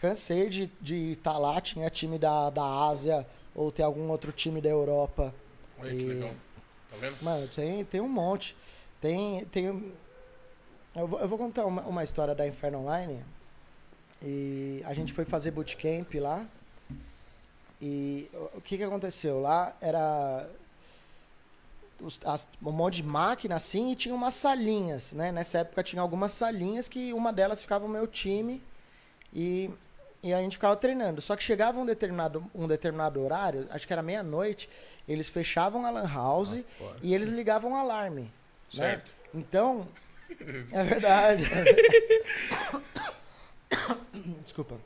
cansei 0.00 0.48
de 0.48 0.62
estar 0.64 0.76
de 0.80 1.16
tá 1.22 1.38
lá, 1.38 1.60
tinha 1.60 1.88
time 1.90 2.18
da, 2.18 2.48
da 2.50 2.64
Ásia 2.88 3.26
ou 3.54 3.70
ter 3.72 3.82
algum 3.82 4.08
outro 4.08 4.32
time 4.32 4.60
da 4.60 4.68
Europa. 4.68 5.34
Olha 5.78 5.90
que 5.94 6.02
E- 6.02 6.06
legal. 6.06 6.34
Tá 6.90 6.96
vendo? 6.96 7.16
Mano, 7.22 7.48
tem, 7.48 7.84
tem 7.84 8.00
um 8.00 8.08
monte. 8.08 8.56
Tem. 9.00 9.44
tem 9.46 9.92
eu, 10.94 11.06
vou, 11.06 11.20
eu 11.20 11.28
vou 11.28 11.38
contar 11.38 11.64
uma, 11.66 11.82
uma 11.82 12.02
história 12.04 12.34
da 12.34 12.46
Inferno 12.46 12.80
Online. 12.80 13.22
E 14.22 14.82
a 14.84 14.92
gente 14.92 15.12
foi 15.12 15.24
fazer 15.24 15.50
bootcamp 15.52 16.12
lá. 16.16 16.44
E 17.80 18.28
o- 18.34 18.58
o 18.58 18.60
que, 18.60 18.76
que 18.76 18.82
aconteceu? 18.84 19.40
Lá 19.40 19.74
era 19.80 20.46
os- 22.00 22.20
as- 22.24 22.48
um 22.62 22.72
monte 22.72 22.96
de 22.96 23.02
máquina 23.04 23.56
assim 23.56 23.92
e 23.92 23.96
tinha 23.96 24.14
umas 24.14 24.34
salinhas, 24.34 25.12
né? 25.12 25.30
Nessa 25.32 25.58
época 25.58 25.82
tinha 25.82 26.02
algumas 26.02 26.32
salinhas 26.32 26.88
que 26.88 27.12
uma 27.12 27.32
delas 27.32 27.62
ficava 27.62 27.84
o 27.86 27.88
meu 27.88 28.06
time 28.06 28.62
e, 29.34 29.70
e 30.22 30.32
a 30.34 30.40
gente 30.40 30.56
ficava 30.56 30.76
treinando. 30.76 31.20
Só 31.20 31.34
que 31.36 31.42
chegava 31.42 31.78
um 31.80 31.86
determinado, 31.86 32.44
um 32.54 32.66
determinado 32.66 33.20
horário, 33.22 33.66
acho 33.70 33.86
que 33.86 33.92
era 33.92 34.02
meia-noite, 34.02 34.68
eles 35.08 35.28
fechavam 35.28 35.84
a 35.86 35.90
lan 35.90 36.08
house 36.12 36.58
e 37.02 37.14
eles 37.14 37.28
ligavam 37.28 37.72
o 37.72 37.76
alarme. 37.76 38.22
né? 38.22 38.28
Certo. 38.70 39.12
Então, 39.34 39.88
é 40.72 40.84
verdade. 40.84 41.44
Desculpa. 44.44 44.76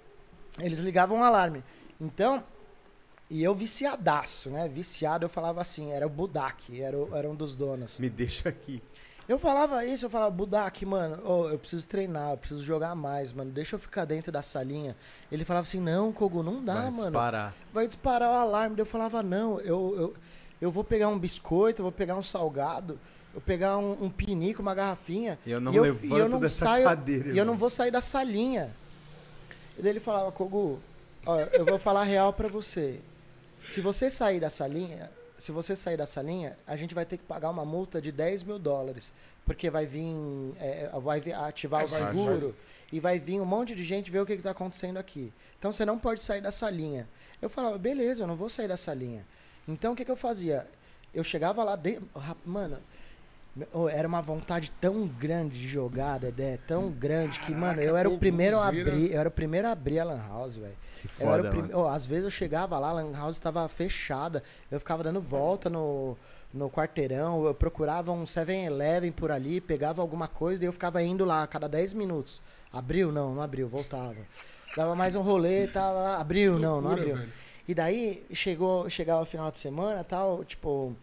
Eles 0.61 0.78
ligavam 0.78 1.20
o 1.20 1.24
alarme. 1.24 1.62
Então, 2.01 2.43
e 3.30 3.43
eu 3.43 3.55
viciadaço, 3.55 4.51
né? 4.51 4.68
Viciado, 4.68 5.24
eu 5.24 5.28
falava 5.28 5.61
assim, 5.61 5.93
era 5.93 6.07
o 6.07 6.11
Budak, 6.11 6.80
era, 6.80 6.97
o- 6.97 7.16
era 7.16 7.28
um 7.28 7.35
dos 7.35 7.57
donos. 7.57 7.99
Me 7.99 8.09
deixa 8.09 8.49
aqui. 8.49 8.82
Eu 9.27 9.39
falava 9.39 9.85
isso, 9.87 10.05
eu 10.05 10.11
falava, 10.11 10.31
Budak, 10.31 10.85
mano, 10.85 11.18
ô, 11.27 11.49
eu 11.49 11.59
preciso 11.59 11.87
treinar, 11.89 12.33
eu 12.33 12.37
preciso 12.37 12.62
jogar 12.62 12.95
mais, 12.95 13.33
mano. 13.33 13.51
Deixa 13.51 13.75
eu 13.77 13.79
ficar 13.79 14.05
dentro 14.05 14.31
da 14.31 14.43
salinha. 14.43 14.95
Ele 15.33 15.45
falava 15.47 15.64
assim, 15.66 15.81
não, 15.81 16.12
Kogu, 16.12 16.43
não 16.43 16.62
dá, 16.62 16.75
Vai 16.75 16.83
mano. 16.91 17.03
disparar. 17.05 17.55
Vai 17.72 17.87
disparar 17.87 18.31
o 18.31 18.35
alarme. 18.35 18.79
Eu 18.79 18.85
falava, 18.85 19.22
não, 19.22 19.59
eu, 19.61 19.95
eu, 19.97 20.14
eu 20.61 20.70
vou 20.70 20.85
pegar 20.85 21.09
um 21.09 21.18
biscoito, 21.18 21.81
eu 21.81 21.85
vou 21.85 21.93
pegar 21.93 22.16
um 22.16 22.22
salgado, 22.22 22.95
eu 23.29 23.35
vou 23.35 23.41
pegar 23.43 23.79
um, 23.79 24.05
um 24.05 24.11
pinico, 24.11 24.61
uma 24.61 24.75
garrafinha. 24.75 25.39
E 25.47 25.51
eu 25.53 25.61
não 25.61 25.72
e 25.72 25.77
eu, 25.77 25.83
levanto 25.85 26.05
e 26.05 26.18
eu 26.18 26.29
não 26.29 26.39
dessa 26.39 26.66
saio, 26.66 26.85
cadeira, 26.85 27.25
E 27.29 27.31
eu 27.31 27.37
irmão. 27.37 27.47
não 27.47 27.57
vou 27.57 27.70
sair 27.70 27.91
da 27.91 28.03
salinha. 28.03 28.77
E 29.79 29.81
daí 29.81 29.91
ele 29.93 30.01
falava, 30.01 30.31
Kogu, 30.33 30.79
ó, 31.25 31.41
eu 31.41 31.64
vou 31.64 31.79
falar 31.79 32.05
real 32.05 32.31
pra 32.35 32.47
você. 32.47 33.01
Se 33.68 33.81
você 33.81 34.11
sair 34.11 34.39
da 34.39 34.51
salinha, 34.51 35.11
se 35.37 35.53
você 35.53 35.74
sair 35.74 35.97
da 35.97 36.07
salinha, 36.07 36.57
a 36.66 36.76
gente 36.76 36.95
vai 36.95 37.05
ter 37.05 37.18
que 37.18 37.24
pagar 37.24 37.51
uma 37.51 37.64
multa 37.64 38.01
de 38.01 38.12
10 38.12 38.43
mil 38.45 38.59
dólares. 38.59 39.12
Porque 39.45 39.68
vai 39.68 39.85
vir, 39.85 40.07
é, 40.59 40.91
vai 41.01 41.20
vir 41.20 41.35
ativar 41.35 41.82
É, 41.82 41.85
o 41.85 41.89
vai, 41.89 42.07
seguro 42.07 42.57
e 42.95 43.01
vai 43.01 43.18
vir 43.18 43.41
um 43.41 43.45
monte 43.45 43.74
de 43.74 43.82
gente 43.82 44.11
ver 44.11 44.20
o 44.20 44.26
que, 44.26 44.35
está 44.35 44.51
acontecendo 44.51 44.99
aqui. 44.99 45.32
Então 45.59 45.72
você 45.72 45.85
não 45.85 45.99
pode 45.99 46.22
sair 46.22 46.41
da 46.41 46.53
salinha. 46.53 47.09
Eu 47.43 47.49
falava, 47.49 47.76
beleza, 47.76 48.22
eu 48.22 48.26
não 48.26 48.37
vou 48.37 48.49
sair 48.49 48.68
da 48.68 48.76
salinha. 48.76 49.26
Então 49.66 49.93
o 49.93 49.97
que, 49.97 50.05
que 50.05 50.11
eu 50.11 50.16
fazia? 50.16 50.66
Eu 51.12 51.24
chegava 51.24 51.64
lá 51.64 51.76
dentro. 51.76 52.09
Mano, 52.45 52.78
era 53.92 54.09
uma 54.09 54.20
vontade 54.20 54.70
tão 54.80 55.07
grande 55.07 55.61
de 55.61 55.68
jogar, 55.68 56.18
Dedé, 56.18 56.59
tão 56.66 56.90
grande 56.90 57.38
que, 57.40 57.52
mano, 57.52 57.80
eu 57.80 57.92
Caraca, 57.92 57.98
era 58.00 58.11
o 58.11 58.18
primeiro 58.18 58.59
a 58.59 58.68
abrir. 58.68 59.12
Eu 59.12 59.20
era 59.20 59.28
o 59.28 59.32
primeiro 59.32 59.68
a 59.68 59.70
abrir 59.70 60.00
a 60.00 60.05
Lan 60.05 60.20
House, 60.28 60.57
velho. 60.57 60.76
Que 61.00 61.07
foda, 61.07 61.48
o 61.48 61.50
prim-. 61.50 61.74
Ô, 61.74 61.86
às 61.86 62.05
vezes 62.05 62.24
eu 62.24 62.30
chegava 62.30 62.78
lá, 62.78 62.88
a 62.88 62.92
Lan 62.92 63.12
House 63.12 63.36
estava 63.36 63.68
fechada. 63.68 64.42
Eu 64.70 64.80
ficava 64.80 65.05
dando 65.05 65.20
volta 65.20 65.70
no, 65.70 66.16
no 66.52 66.68
quarteirão. 66.68 67.44
Eu 67.44 67.55
procurava 67.55 68.11
um 68.11 68.24
7-Eleven 68.24 69.12
por 69.12 69.30
ali, 69.30 69.61
pegava 69.61 70.02
alguma 70.02 70.26
coisa 70.26 70.64
e 70.64 70.66
eu 70.66 70.72
ficava 70.72 71.00
indo 71.02 71.24
lá 71.24 71.44
a 71.44 71.46
cada 71.46 71.68
10 71.68 71.92
minutos. 71.94 72.42
Abriu? 72.72 73.12
Não, 73.12 73.34
não 73.36 73.42
abriu, 73.42 73.68
voltava. 73.68 74.16
Dava 74.76 74.96
mais 74.96 75.14
um 75.14 75.22
rolê, 75.22 75.68
tava, 75.68 76.16
abriu? 76.16 76.59
Não, 76.59 76.80
não 76.80 76.90
Loucura, 76.90 77.00
abriu. 77.02 77.16
velho. 77.18 77.32
E 77.68 77.74
daí 77.74 78.26
chegou, 78.32 78.90
chegava 78.90 79.22
o 79.22 79.26
final 79.26 79.50
de 79.50 79.59
semana 79.59 80.02
tal, 80.02 80.44
tipo, 80.44 80.94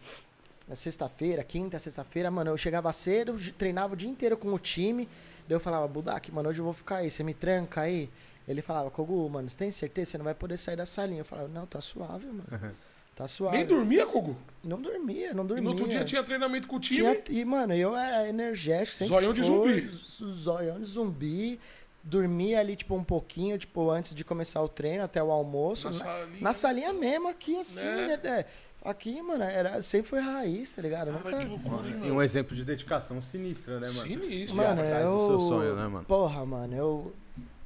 na 0.72 0.76
sexta-feira, 0.76 1.44
quinta, 1.44 1.78
sexta-feira, 1.78 2.30
mano, 2.30 2.50
eu 2.50 2.56
chegava 2.56 2.90
cedo, 2.94 3.36
treinava 3.58 3.92
o 3.92 3.96
dia 3.96 4.08
inteiro 4.08 4.38
com 4.38 4.54
o 4.54 4.58
time. 4.58 5.06
Daí 5.46 5.54
eu 5.54 5.60
falava, 5.60 5.86
Budak, 5.86 6.32
mano, 6.32 6.48
hoje 6.48 6.60
eu 6.60 6.64
vou 6.64 6.72
ficar 6.72 6.96
aí, 6.96 7.10
você 7.10 7.22
me 7.22 7.34
tranca 7.34 7.82
aí. 7.82 8.08
Ele 8.48 8.62
falava, 8.62 8.90
Kogu, 8.90 9.28
mano, 9.28 9.48
você 9.50 9.56
tem 9.56 9.70
certeza? 9.70 10.12
Você 10.12 10.18
não 10.18 10.24
vai 10.24 10.34
poder 10.34 10.56
sair 10.56 10.74
da 10.76 10.86
salinha. 10.86 11.20
Eu 11.20 11.24
falava, 11.26 11.46
não, 11.48 11.66
tá 11.66 11.78
suave, 11.82 12.24
mano. 12.26 12.74
Tá 13.14 13.28
suave. 13.28 13.58
Nem 13.58 13.66
dormia, 13.66 14.06
Kogu? 14.06 14.34
Não 14.64 14.80
dormia, 14.80 15.34
não 15.34 15.44
E 15.44 15.46
dormia. 15.48 15.62
no 15.64 15.70
outro 15.72 15.86
dia 15.88 16.04
tinha 16.06 16.22
treinamento 16.24 16.66
com 16.66 16.76
o 16.76 16.80
time. 16.80 17.16
Tinha- 17.16 17.40
e, 17.40 17.44
mano, 17.44 17.74
eu 17.74 17.94
era 17.94 18.26
energético, 18.26 18.96
sempre 18.96 19.14
Zoião 19.14 19.34
de 19.34 19.42
foi, 19.42 19.80
zumbi. 19.82 20.34
Zoião 20.42 20.78
de 20.80 20.86
zumbi. 20.86 21.60
Dormia 22.02 22.58
ali, 22.60 22.74
tipo, 22.76 22.94
um 22.96 23.04
pouquinho, 23.04 23.58
tipo, 23.58 23.90
antes 23.90 24.14
de 24.14 24.24
começar 24.24 24.62
o 24.62 24.68
treino, 24.68 25.04
até 25.04 25.22
o 25.22 25.30
almoço. 25.30 25.84
Na 25.90 25.92
Na, 25.92 25.98
salinha. 26.04 26.40
na 26.40 26.52
salinha 26.54 26.92
mesmo, 26.94 27.28
aqui, 27.28 27.56
assim, 27.58 27.84
Né? 27.84 28.06
Dedé. 28.16 28.46
Aqui, 28.84 29.22
mano, 29.22 29.44
era, 29.44 29.80
sempre 29.80 30.08
foi 30.08 30.20
raiz, 30.20 30.74
tá 30.74 30.82
ligado? 30.82 31.12
Cara, 31.22 31.38
que 31.38 31.44
Nunca... 31.44 31.68
loucura, 31.68 31.88
hein, 31.88 31.94
E 31.94 32.00
mano? 32.00 32.14
um 32.14 32.22
exemplo 32.22 32.56
de 32.56 32.64
dedicação 32.64 33.22
sinistra, 33.22 33.78
né, 33.78 33.86
mano? 33.86 34.08
Sinistro. 34.08 34.56
Mano, 34.56 34.82
atrás 34.82 35.04
do 35.04 35.10
eu... 35.10 35.28
seu 35.28 35.40
sonho, 35.40 35.76
né, 35.76 35.86
mano? 35.86 36.04
Porra, 36.04 36.44
mano, 36.44 36.74
eu... 36.74 37.14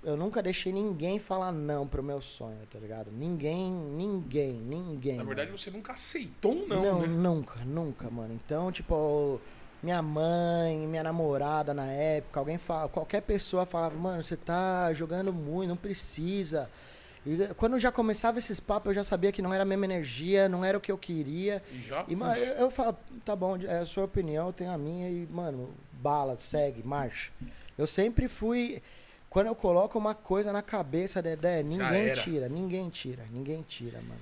Eu 0.04 0.16
nunca 0.16 0.40
deixei 0.40 0.72
ninguém 0.72 1.18
falar 1.18 1.50
não 1.50 1.84
pro 1.84 2.00
meu 2.00 2.20
sonho, 2.20 2.60
tá 2.70 2.78
ligado? 2.78 3.10
Ninguém, 3.10 3.72
ninguém, 3.72 4.52
ninguém. 4.52 5.16
Na 5.16 5.24
verdade, 5.24 5.48
mano. 5.48 5.58
você 5.58 5.68
nunca 5.68 5.94
aceitou 5.94 6.52
um 6.52 6.64
não, 6.64 6.80
não, 6.80 7.00
né? 7.00 7.06
nunca, 7.08 7.64
nunca, 7.64 8.08
mano. 8.08 8.32
Então, 8.32 8.70
tipo, 8.70 9.40
minha 9.82 10.00
mãe, 10.00 10.78
minha 10.86 11.02
namorada 11.02 11.74
na 11.74 11.86
época, 11.86 12.38
alguém 12.38 12.56
fala, 12.56 12.88
qualquer 12.88 13.20
pessoa 13.22 13.66
falava, 13.66 13.96
mano, 13.96 14.22
você 14.22 14.36
tá 14.36 14.92
jogando 14.92 15.32
muito, 15.32 15.70
não 15.70 15.76
precisa. 15.76 16.70
E 17.26 17.54
quando 17.54 17.76
já 17.78 17.90
começava 17.90 18.38
esses 18.38 18.60
papos, 18.60 18.90
eu 18.90 18.94
já 18.94 19.04
sabia 19.04 19.32
que 19.32 19.42
não 19.42 19.52
era 19.52 19.64
a 19.64 19.66
mesma 19.66 19.84
energia, 19.84 20.48
não 20.48 20.64
era 20.64 20.78
o 20.78 20.80
que 20.80 20.92
eu 20.92 20.96
queria. 20.96 21.60
E 21.72 21.82
já. 21.82 22.04
E, 22.06 22.14
mano, 22.14 22.36
eu, 22.36 22.54
eu 22.54 22.70
falo, 22.70 22.96
tá 23.24 23.34
bom, 23.34 23.56
é 23.56 23.78
a 23.78 23.84
sua 23.84 24.04
opinião, 24.04 24.46
eu 24.46 24.52
tenho 24.52 24.70
a 24.70 24.78
minha 24.78 25.10
e, 25.10 25.26
mano, 25.26 25.74
bala, 25.92 26.38
segue, 26.38 26.84
marcha. 26.84 27.32
Eu 27.76 27.86
sempre 27.86 28.28
fui. 28.28 28.80
Quando 29.28 29.48
eu 29.48 29.56
coloco 29.56 29.98
uma 29.98 30.14
coisa 30.14 30.52
na 30.52 30.62
cabeça, 30.62 31.20
Dedé, 31.20 31.64
ninguém 31.64 32.14
tira, 32.14 32.48
ninguém 32.48 32.88
tira, 32.88 33.24
ninguém 33.30 33.64
tira, 33.68 34.00
mano. 34.02 34.20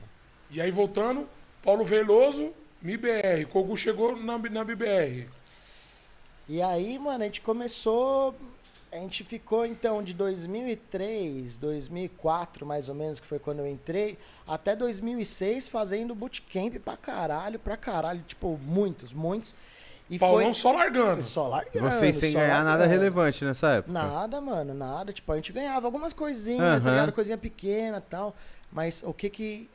E 0.51 0.61
aí, 0.61 0.71
voltando, 0.71 1.29
Paulo 1.63 1.85
Veloso, 1.85 2.53
MIBR. 2.81 3.47
Kogu 3.51 3.77
chegou 3.77 4.17
na, 4.17 4.39
na 4.39 4.65
BBR. 4.65 5.29
E 6.49 6.61
aí, 6.61 6.99
mano, 6.99 7.23
a 7.23 7.27
gente 7.27 7.43
começou. 7.43 8.35
A 8.95 8.99
gente 9.01 9.25
ficou 9.25 9.67
então 9.67 10.03
de 10.03 10.15
2003, 10.15 11.57
2004 11.57 12.65
mais 12.65 12.89
ou 12.89 12.95
menos, 12.95 13.19
que 13.19 13.27
foi 13.27 13.39
quando 13.39 13.59
eu 13.59 13.67
entrei, 13.67 14.17
até 14.47 14.77
2006 14.77 15.67
fazendo 15.69 16.15
bootcamp 16.15 16.77
pra 16.79 16.97
caralho, 16.97 17.59
pra 17.59 17.77
caralho, 17.77 18.23
tipo, 18.27 18.59
muitos, 18.63 19.13
muitos. 19.13 19.55
E 20.09 20.19
Paulão 20.19 20.45
foi 20.45 20.55
só 20.55 20.73
largando. 20.73 21.23
só 21.23 21.49
largando. 21.49 21.91
Vocês 21.91 22.17
sem 22.17 22.33
ganhar 22.35 22.59
nada 22.63 22.81
largando. 22.81 22.91
relevante 22.91 23.45
nessa 23.45 23.69
época. 23.73 23.93
Nada, 23.93 24.41
mano, 24.41 24.75
nada. 24.75 25.13
Tipo, 25.13 25.33
a 25.33 25.37
gente 25.37 25.51
ganhava 25.53 25.87
algumas 25.87 26.13
coisinhas, 26.13 26.61
Aham. 26.61 26.81
tá 26.85 26.91
ligado? 26.91 27.13
Coisinha 27.13 27.39
pequena 27.39 27.99
e 27.99 28.11
tal. 28.11 28.37
Mas 28.71 29.03
o 29.03 29.15
que 29.15 29.31
que 29.31 29.69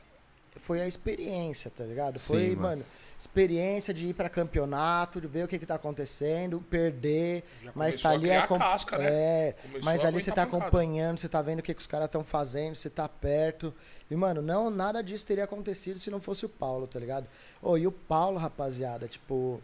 foi 0.56 0.80
a 0.80 0.86
experiência, 0.86 1.70
tá 1.76 1.84
ligado? 1.84 2.18
Foi, 2.20 2.50
Sim, 2.50 2.56
mano. 2.56 2.60
mano, 2.62 2.84
experiência 3.20 3.92
de 3.92 4.06
ir 4.06 4.14
pra 4.14 4.30
campeonato, 4.30 5.20
de 5.20 5.26
ver 5.26 5.44
o 5.44 5.48
que 5.48 5.58
que 5.58 5.66
tá 5.66 5.74
acontecendo, 5.74 6.58
perder, 6.70 7.44
Já 7.62 7.72
mas 7.74 8.00
tá 8.00 8.08
a 8.08 8.12
ali 8.12 8.32
acom- 8.32 8.58
casca, 8.58 8.96
né? 8.96 9.06
É, 9.48 9.52
Começou 9.60 9.84
mas 9.84 10.04
a 10.04 10.08
ali 10.08 10.22
você 10.22 10.30
tá 10.30 10.46
pancada. 10.46 10.64
acompanhando, 10.66 11.18
você 11.18 11.28
tá 11.28 11.42
vendo 11.42 11.58
o 11.58 11.62
que, 11.62 11.74
que 11.74 11.80
os 11.80 11.86
caras 11.86 12.06
estão 12.06 12.24
fazendo, 12.24 12.74
você 12.76 12.88
tá 12.88 13.06
perto. 13.06 13.74
E, 14.10 14.16
mano, 14.16 14.40
não, 14.40 14.70
nada 14.70 15.02
disso 15.02 15.26
teria 15.26 15.44
acontecido 15.44 15.98
se 15.98 16.10
não 16.10 16.18
fosse 16.18 16.46
o 16.46 16.48
Paulo, 16.48 16.86
tá 16.86 16.98
ligado? 16.98 17.26
Ô, 17.60 17.76
e 17.76 17.86
o 17.86 17.92
Paulo, 17.92 18.38
rapaziada, 18.38 19.06
tipo, 19.06 19.60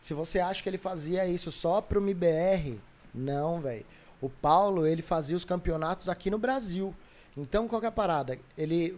se 0.00 0.14
você 0.14 0.38
acha 0.38 0.62
que 0.62 0.68
ele 0.68 0.78
fazia 0.78 1.26
isso 1.26 1.50
só 1.50 1.80
pro 1.80 2.00
MIBR, 2.00 2.78
não, 3.12 3.60
velho. 3.60 3.84
O 4.20 4.30
Paulo, 4.30 4.86
ele 4.86 5.02
fazia 5.02 5.36
os 5.36 5.44
campeonatos 5.44 6.08
aqui 6.08 6.30
no 6.30 6.38
Brasil. 6.38 6.94
Então, 7.36 7.66
qual 7.66 7.80
que 7.80 7.86
é 7.86 7.88
a 7.88 7.92
parada? 7.92 8.38
Ele 8.56 8.96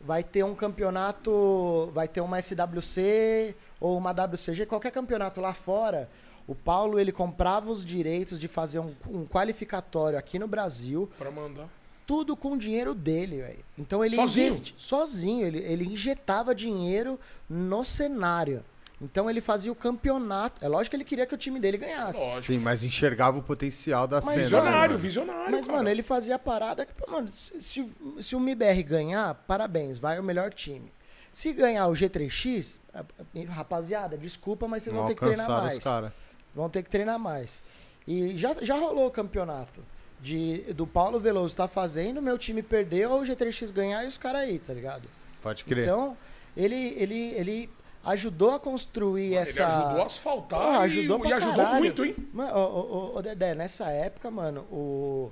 vai 0.00 0.22
ter 0.22 0.44
um 0.44 0.54
campeonato, 0.54 1.90
vai 1.92 2.06
ter 2.08 2.20
uma 2.20 2.40
SWC 2.40 3.54
ou 3.80 3.96
uma 3.96 4.12
WCG, 4.12 4.66
qualquer 4.66 4.90
campeonato 4.92 5.40
lá 5.40 5.52
fora. 5.54 6.08
O 6.46 6.54
Paulo, 6.54 6.98
ele 7.00 7.10
comprava 7.10 7.70
os 7.72 7.84
direitos 7.84 8.38
de 8.38 8.46
fazer 8.46 8.78
um, 8.78 8.94
um 9.08 9.26
qualificatório 9.26 10.18
aqui 10.18 10.38
no 10.38 10.46
Brasil, 10.46 11.10
Pra 11.18 11.30
mandar. 11.30 11.68
tudo 12.06 12.36
com 12.36 12.52
o 12.52 12.58
dinheiro 12.58 12.94
dele, 12.94 13.38
velho. 13.38 13.64
Então 13.76 14.04
ele 14.04 14.14
Sozinho? 14.14 14.46
investe 14.46 14.74
sozinho, 14.78 15.44
ele, 15.46 15.58
ele 15.58 15.84
injetava 15.84 16.54
dinheiro 16.54 17.18
no 17.50 17.84
cenário. 17.84 18.62
Então 19.00 19.28
ele 19.28 19.40
fazia 19.42 19.70
o 19.70 19.74
campeonato. 19.74 20.64
É 20.64 20.68
lógico 20.68 20.90
que 20.90 20.96
ele 20.96 21.04
queria 21.04 21.26
que 21.26 21.34
o 21.34 21.38
time 21.38 21.60
dele 21.60 21.76
ganhasse. 21.76 22.18
Lógico. 22.18 22.40
Sim, 22.46 22.58
mas 22.58 22.82
enxergava 22.82 23.36
o 23.38 23.42
potencial 23.42 24.06
da 24.06 24.16
Mas, 24.16 24.24
cena. 24.24 24.36
né, 24.36 24.42
Visionário, 24.42 24.80
mano? 24.90 24.98
visionário. 24.98 25.50
Mas, 25.52 25.66
cara. 25.66 25.76
mano, 25.78 25.88
ele 25.90 26.02
fazia 26.02 26.36
a 26.36 26.38
parada 26.38 26.86
que, 26.86 27.10
mano, 27.10 27.28
se, 27.30 27.60
se, 27.60 27.92
se 28.20 28.34
o 28.34 28.40
MIBR 28.40 28.82
ganhar, 28.82 29.34
parabéns, 29.46 29.98
vai 29.98 30.18
o 30.18 30.22
melhor 30.22 30.50
time. 30.52 30.90
Se 31.30 31.52
ganhar 31.52 31.86
o 31.88 31.92
G3X, 31.92 32.78
a- 32.94 33.00
a- 33.00 33.52
rapaziada, 33.52 34.16
desculpa, 34.16 34.66
mas 34.66 34.82
vocês 34.84 34.94
Não 34.94 35.02
vão 35.02 35.08
ter 35.10 35.14
que 35.14 35.20
treinar 35.26 35.48
mais. 35.48 35.76
os 35.76 35.84
caras. 35.84 36.12
Vão 36.54 36.70
ter 36.70 36.82
que 36.82 36.88
treinar 36.88 37.18
mais. 37.18 37.62
E 38.08 38.38
já, 38.38 38.54
já 38.62 38.76
rolou 38.76 39.08
o 39.08 39.10
campeonato. 39.10 39.82
De, 40.18 40.72
do 40.72 40.86
Paulo 40.86 41.20
Veloso 41.20 41.54
tá 41.54 41.68
fazendo, 41.68 42.22
meu 42.22 42.38
time 42.38 42.62
perdeu, 42.62 43.12
o 43.12 43.20
G3X 43.20 43.70
ganhar 43.70 44.02
e 44.04 44.06
os 44.06 44.16
caras 44.16 44.40
aí, 44.40 44.58
tá 44.58 44.72
ligado? 44.72 45.06
Pode 45.42 45.62
crer. 45.64 45.84
Então, 45.84 46.16
ele, 46.56 46.94
ele, 46.96 47.32
ele 47.34 47.70
ajudou 48.06 48.50
a 48.52 48.60
construir 48.60 49.26
Ele 49.26 49.34
essa. 49.36 49.66
ajudou 49.66 50.02
a 50.02 50.06
asfaltar 50.06 50.58
Porra, 50.60 50.78
e- 50.78 50.82
ajudou 50.84 51.18
e, 51.18 51.22
pra 51.28 51.36
ajudou 51.36 51.56
caralho. 51.56 51.78
muito, 51.78 52.04
hein? 52.04 52.16
Mano, 52.32 52.56
ô, 52.58 53.16
ô, 53.16 53.22
Dedé, 53.22 53.54
nessa 53.54 53.90
época, 53.90 54.30
mano, 54.30 54.62
o, 54.70 55.30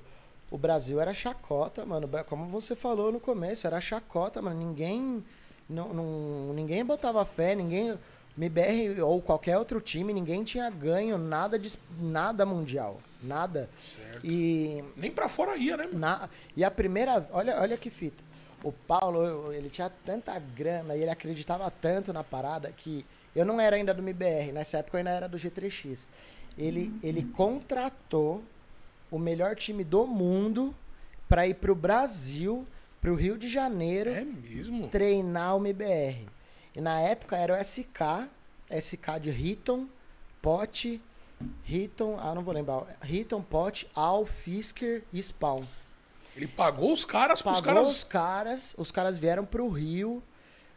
o 0.51 0.59
Brasil 0.59 1.01
era 1.01 1.15
chacota, 1.15 1.85
mano. 1.87 2.09
Como 2.29 2.47
você 2.47 2.75
falou 2.77 3.11
no 3.13 3.21
começo, 3.21 3.67
era 3.67 3.81
chacota, 3.81 4.43
mano. 4.43 4.59
Ninguém. 4.59 5.25
Não, 5.69 5.95
não- 5.95 6.53
ninguém 6.55 6.85
botava 6.85 7.25
fé, 7.25 7.55
ninguém. 7.55 7.99
MBR 8.37 9.01
ou 9.01 9.23
qualquer 9.23 9.57
outro 9.57 9.81
time, 9.81 10.13
ninguém 10.13 10.43
tinha 10.43 10.69
ganho 10.69 11.17
nada 11.17 11.57
de 11.57 11.73
nada 12.01 12.45
mundial. 12.45 13.01
Nada. 13.23 13.71
Certo. 13.81 14.27
E. 14.27 14.83
Nem 14.97 15.11
pra 15.13 15.29
fora 15.29 15.57
ia, 15.57 15.77
né, 15.77 15.85
mano? 15.85 15.99
Na, 16.01 16.29
e 16.57 16.65
a 16.65 16.71
primeira. 16.71 17.27
Olha, 17.33 17.61
olha 17.61 17.77
que 17.77 17.91
fita. 17.91 18.23
O 18.65 18.73
Paulo, 18.73 19.53
ele 19.53 19.69
tinha 19.69 19.89
tanta 20.05 20.37
grana 20.39 20.97
e 20.97 21.03
ele 21.03 21.11
acreditava 21.11 21.71
tanto 21.71 22.13
na 22.13 22.25
parada 22.25 22.73
que. 22.73 23.07
Eu 23.37 23.45
não 23.45 23.61
era 23.61 23.77
ainda 23.77 23.93
do 23.93 24.01
MBR, 24.01 24.53
nessa 24.53 24.79
época 24.79 24.97
eu 24.97 24.99
ainda 25.01 25.11
era 25.11 25.29
do 25.29 25.37
G3X. 25.37 26.09
Ele, 26.57 26.93
ele 27.03 27.23
contratou 27.25 28.43
o 29.11 29.19
melhor 29.19 29.55
time 29.57 29.85
do 29.85 30.07
mundo 30.07 30.75
para 31.29 31.47
ir 31.47 31.55
pro 31.55 31.75
Brasil, 31.75 32.67
pro 33.01 33.15
Rio 33.15 33.37
de 33.37 33.49
Janeiro, 33.49 34.11
É 34.11 34.25
mesmo? 34.25 34.89
treinar 34.89 35.57
o 35.57 35.59
MBR. 35.59 36.29
E 36.75 36.81
na 36.81 37.01
época 37.01 37.37
era 37.37 37.55
o 37.55 37.65
SK, 37.65 38.29
SK 38.81 39.21
de 39.21 39.31
Riton, 39.31 39.87
Pote 40.41 41.01
Hitton, 41.69 42.17
ah, 42.21 42.35
não 42.35 42.43
vou 42.43 42.55
lembrar. 42.55 42.85
Hitton, 43.03 43.43
Pot, 43.43 43.89
Al, 43.95 44.25
Fisker 44.25 45.03
e 45.13 45.21
Spawn. 45.23 45.65
Ele 46.37 46.47
pagou 46.47 46.93
os 46.93 47.05
caras 47.05 47.41
pros 47.41 47.61
Pagou 47.61 47.75
caras. 47.75 47.91
os 47.91 48.05
caras, 48.05 48.75
os 48.77 48.91
caras 48.91 49.19
vieram 49.19 49.45
pro 49.45 49.69
Rio. 49.69 50.23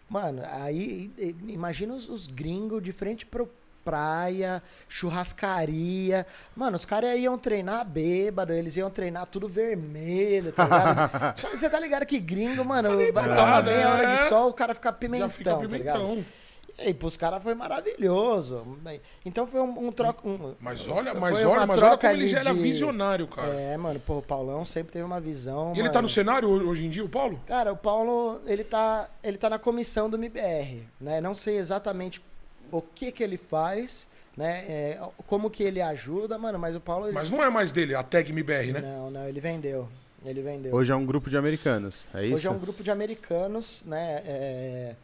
Mano, 0.09 0.41
aí 0.45 1.11
imagina 1.47 1.93
os, 1.93 2.07
os 2.07 2.27
gringos 2.27 2.81
de 2.81 2.91
frente 2.91 3.25
pro 3.25 3.49
praia, 3.83 4.61
churrascaria. 4.89 6.27
Mano, 6.55 6.75
os 6.75 6.83
caras 6.83 7.17
iam 7.17 7.37
treinar 7.37 7.85
bêbado, 7.85 8.51
eles 8.51 8.75
iam 8.75 8.89
treinar 8.89 9.25
tudo 9.27 9.47
vermelho, 9.47 10.51
tá 10.51 10.63
ligado? 10.65 11.37
Você 11.39 11.69
tá 11.69 11.79
ligado 11.79 12.05
que 12.05 12.19
gringo, 12.19 12.65
mano, 12.65 12.89
vai 13.13 13.33
tomar 13.33 13.63
meia 13.63 13.89
hora 13.89 14.07
de 14.15 14.21
é. 14.23 14.29
sol, 14.29 14.49
o 14.49 14.53
cara 14.53 14.75
fica 14.75 14.89
Já 14.89 14.93
pimentão, 14.93 15.29
fica 15.29 15.55
tá 15.55 15.65
ligado? 15.65 15.99
pimentão. 15.99 16.25
E 16.79 16.93
pros 16.93 17.17
caras 17.17 17.41
foi 17.41 17.55
maravilhoso. 17.55 18.77
Então 19.25 19.47
foi 19.47 19.61
um, 19.61 19.87
um 19.87 19.91
troco. 19.91 20.29
um- 20.29 20.55
Mas 20.59 20.87
olha, 20.87 21.13
mas 21.13 21.43
olha, 21.43 21.65
mas 21.65 21.81
olha 21.81 21.97
como 21.97 22.13
ele 22.13 22.27
já 22.27 22.39
era 22.39 22.53
de- 22.53 22.59
visionário, 22.61 23.27
cara. 23.27 23.53
É, 23.59 23.75
mano, 23.75 23.99
pô, 23.99 24.19
o 24.19 24.21
Paulão 24.21 24.63
sempre 24.63 24.93
teve 24.93 25.03
uma 25.03 25.19
visão. 25.19 25.73
E 25.75 25.79
ele 25.79 25.89
tá 25.89 25.95
mano. 25.95 26.03
no 26.03 26.09
cenário 26.09 26.49
hoje 26.49 26.85
em 26.85 26.89
dia, 26.89 27.03
o 27.03 27.09
Paulo? 27.09 27.41
Cara, 27.47 27.71
o 27.73 27.77
Paulo, 27.77 28.41
ele 28.45 28.63
tá, 28.63 29.09
ele 29.23 29.37
tá 29.37 29.49
na 29.49 29.57
comissão 29.57 30.07
do 30.07 30.17
MBR, 30.17 30.83
né? 31.01 31.19
Não 31.19 31.33
sei 31.33 31.57
exatamente 31.57 32.21
o 32.71 32.79
que 32.81 33.11
que 33.11 33.23
ele 33.23 33.37
faz, 33.37 34.07
né? 34.35 34.65
É, 34.67 34.99
como 35.25 35.49
que 35.49 35.63
ele 35.63 35.81
ajuda, 35.81 36.37
mano, 36.37 36.59
mas 36.59 36.75
o 36.75 36.79
Paulo... 36.79 37.07
Ele... 37.07 37.13
Mas 37.13 37.31
não 37.31 37.43
é 37.43 37.49
mais 37.49 37.71
dele, 37.71 37.95
a 37.95 38.03
Tag 38.03 38.29
MBR, 38.29 38.73
né? 38.73 38.81
Não, 38.81 39.09
não, 39.09 39.27
ele 39.27 39.39
vendeu. 39.39 39.89
Ele 40.23 40.41
vendeu. 40.41 40.75
Hoje 40.75 40.91
é 40.91 40.95
um 40.95 41.05
grupo 41.05 41.29
de 41.29 41.37
americanos, 41.37 42.07
é 42.13 42.25
isso? 42.25 42.35
Hoje 42.35 42.47
é 42.47 42.51
um 42.51 42.59
grupo 42.59 42.83
de 42.83 42.91
americanos, 42.91 43.83
né? 43.85 44.21
É, 44.25 44.95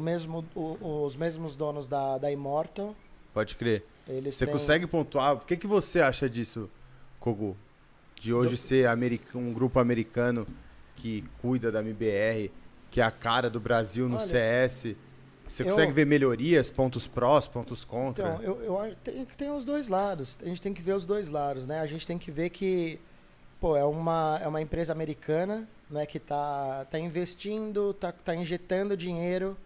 mesmo, 0.00 0.44
o- 0.54 1.04
os 1.04 1.16
mesmos 1.16 1.54
donos 1.56 1.86
da, 1.86 2.18
da 2.18 2.30
Immortal. 2.30 2.94
Pode 3.34 3.56
crer. 3.56 3.84
Eles 4.08 4.34
Você 4.34 4.44
têm- 4.46 4.52
consegue 4.52 4.86
pontuar? 4.86 5.34
O 5.34 5.40
que, 5.40 5.56
que 5.56 5.66
você 5.66 6.00
acha 6.00 6.28
disso, 6.28 6.68
Kogu? 7.20 7.56
De 8.20 8.32
hoje 8.32 8.56
ser 8.56 8.86
america- 8.86 9.36
um 9.38 9.52
grupo 9.52 9.78
americano 9.78 10.46
que 10.96 11.24
cuida 11.40 11.70
da 11.72 11.80
MBR, 11.80 12.50
que 12.90 13.00
é 13.00 13.04
a 13.04 13.10
cara 13.10 13.48
do 13.50 13.58
Brasil 13.60 14.08
no 14.08 14.16
Olha, 14.16 14.24
CS. 14.24 14.96
Você 15.48 15.62
eu- 15.62 15.66
consegue 15.68 15.92
ver 15.92 16.06
melhorias, 16.06 16.70
pontos 16.70 17.06
prós, 17.08 17.46
pontos 17.48 17.84
contra? 17.84 18.34
Então, 18.34 18.42
eu, 18.42 18.62
eu 18.62 18.78
acho- 18.78 18.96
tem, 18.96 19.24
tem 19.26 19.50
os 19.50 19.64
dois 19.64 19.88
lados. 19.88 20.38
A 20.42 20.46
gente 20.46 20.60
tem 20.62 20.72
que 20.72 20.80
ver 20.82 20.94
os 20.94 21.04
dois 21.04 21.28
lados, 21.28 21.66
né? 21.66 21.80
A 21.80 21.86
gente 21.86 22.06
tem 22.06 22.16
que 22.18 22.30
ver 22.30 22.50
que, 22.50 22.98
pô, 23.60 23.76
é 23.76 23.84
uma, 23.84 24.38
é 24.42 24.48
uma 24.48 24.60
empresa 24.62 24.92
americana, 24.92 25.68
né, 25.90 26.06
que 26.06 26.18
tá, 26.18 26.86
tá 26.90 26.98
investindo, 26.98 27.92
tá, 27.94 28.12
tá 28.12 28.34
injetando 28.34 28.96
dinheiro 28.96 29.56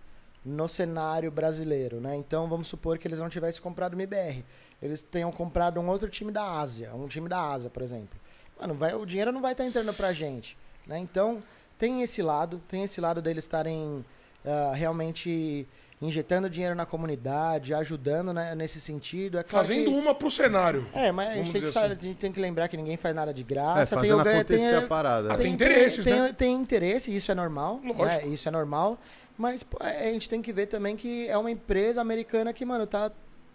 no 0.47 0.69
cenário 0.69 1.31
brasileiro, 1.31 2.01
né? 2.01 2.15
Então, 2.15 2.49
vamos 2.49 2.69
supor 2.69 2.99
que 2.99 3.09
eles 3.09 3.19
não 3.19 3.29
tivessem 3.29 3.61
comprado 3.61 3.93
o 3.95 3.97
MBR. 3.97 4.45
Eles 4.81 5.01
tenham 5.01 5.33
comprado 5.33 5.81
um 5.81 5.89
outro 5.89 6.09
time 6.09 6.31
da 6.31 6.45
Ásia, 6.45 6.95
um 6.95 7.09
time 7.09 7.29
da 7.29 7.41
Ásia, 7.41 7.69
por 7.69 7.83
exemplo. 7.83 8.19
Mano, 8.61 8.75
vai, 8.75 8.95
o 8.95 9.05
dinheiro 9.05 9.33
não 9.33 9.41
vai 9.43 9.53
estar 9.53 9.65
entrando 9.65 9.93
pra 9.93 10.13
gente, 10.13 10.57
né? 10.87 10.99
Então, 10.99 11.43
tem 11.77 12.03
esse 12.03 12.23
lado, 12.23 12.63
tem 12.69 12.85
esse 12.85 13.01
lado 13.01 13.21
deles 13.21 13.45
estarem 13.45 14.05
ah, 14.45 14.73
realmente 14.75 15.67
injetando 16.01 16.49
dinheiro 16.51 16.75
na 16.75 16.85
comunidade, 16.85 17.73
ajudando 17.73 18.33
né, 18.33 18.55
nesse 18.55 18.79
sentido. 18.81 19.39
É 19.39 19.43
claro 19.43 19.67
Fazendo 19.67 19.91
que- 19.91 19.97
uma 19.97 20.15
pro 20.15 20.31
cenário. 20.31 20.87
É, 20.93 21.11
mas 21.11 21.31
a 21.31 21.35
gente, 21.35 21.53
tem 21.53 21.63
que, 21.63 21.69
assim. 21.69 21.79
a 21.79 21.89
gente 21.89 22.15
tem 22.15 22.31
que 22.33 22.39
lembrar 22.41 22.69
que 22.69 22.77
ninguém 22.77 22.97
faz 22.99 23.15
nada 23.15 23.33
de 23.33 23.41
É, 23.43 23.45
graça. 23.45 23.99
tem 24.01 24.13
o 24.13 24.23
ganho, 24.23 24.37
acontecer 24.41 24.67
tem, 24.69 24.75
a 24.77 24.83
parada. 24.87 25.33
Ah, 25.33 25.37
né? 25.39 25.43
tem 25.43 25.53
interesses, 25.53 26.05
tem, 26.05 26.21
né? 26.21 26.33
Tem 26.37 26.55
interesse, 26.55 27.15
isso 27.15 27.33
é 27.33 27.35
normal. 27.35 27.81
Lógico. 27.83 28.27
né, 28.27 28.33
Isso 28.33 28.47
é 28.47 28.51
normal. 28.51 28.99
Mas 29.39 29.63
pô, 29.63 29.77
a 29.81 30.05
gente 30.05 30.29
tem 30.29 30.41
que 30.41 30.53
ver 30.53 30.67
também 30.67 30.97
que 30.97 31.29
é 31.29 31.37
uma 31.37 31.51
empresa 31.51 32.01
americana 32.01 32.53
que, 32.53 32.65
mano, 32.65 32.87
tá, 32.87 33.11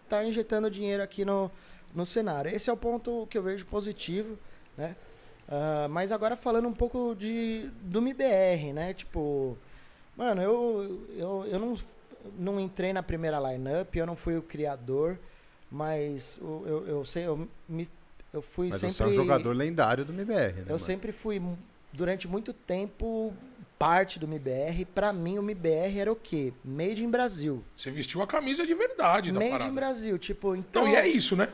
tá 0.07 0.23
injetando 0.23 0.69
dinheiro 0.69 1.01
aqui 1.01 1.25
no, 1.25 1.49
no 1.93 2.05
cenário. 2.05 2.53
Esse 2.53 2.69
é 2.69 2.73
o 2.73 2.77
ponto 2.77 3.27
que 3.29 3.38
eu 3.38 3.43
vejo 3.43 3.65
positivo, 3.65 4.38
né? 4.77 4.95
Ah, 5.49 5.88
mas 5.89 6.11
agora 6.11 6.36
falando 6.38 6.67
um 6.67 6.73
pouco 6.73 7.15
de, 7.15 7.69
do 7.82 7.99
MBR, 7.99 8.71
né? 8.73 8.93
Tipo, 8.93 9.57
mano, 10.15 10.41
eu, 10.41 11.07
eu, 11.17 11.45
eu 11.49 11.59
não, 11.59 11.77
não 12.38 12.59
entrei 12.59 12.93
na 12.93 13.03
primeira 13.03 13.38
lineup, 13.39 13.93
eu 13.95 14.05
não 14.05 14.15
fui 14.15 14.38
o 14.38 14.41
criador, 14.41 15.19
mas 15.69 16.39
o- 16.41 16.63
eu, 16.65 16.88
eu 16.88 17.05
sei, 17.05 17.25
eu, 17.25 17.47
me, 17.67 17.89
eu 18.32 18.41
fui 18.41 18.69
Mas 18.69 18.77
sempre. 18.79 18.95
você 18.95 19.03
é 19.03 19.07
um 19.07 19.13
jogador 19.13 19.53
lendário 19.55 20.05
do 20.05 20.13
MBR, 20.13 20.53
né? 20.53 20.61
Eu 20.61 20.65
mano? 20.67 20.79
sempre 20.79 21.11
fui, 21.11 21.41
durante 21.91 22.27
muito 22.29 22.53
tempo, 22.53 23.34
parte 23.82 24.19
do 24.19 24.27
MBR. 24.27 24.86
Pra 24.86 25.11
mim, 25.11 25.39
o 25.39 25.41
MBR 25.41 25.99
era 25.99 26.11
o 26.11 26.15
quê? 26.15 26.53
Made 26.63 27.03
in 27.03 27.09
Brasil. 27.09 27.63
Você 27.75 27.89
vestiu 27.89 28.21
a 28.21 28.27
camisa 28.27 28.63
de 28.63 28.75
verdade 28.75 29.32
da 29.32 29.39
Made 29.39 29.51
parada. 29.51 29.71
in 29.71 29.73
Brasil. 29.73 30.19
Tipo, 30.19 30.55
então. 30.55 30.84
Não, 30.86 30.91
e 30.91 30.95
é 30.95 31.07
isso, 31.07 31.36
né? 31.36 31.49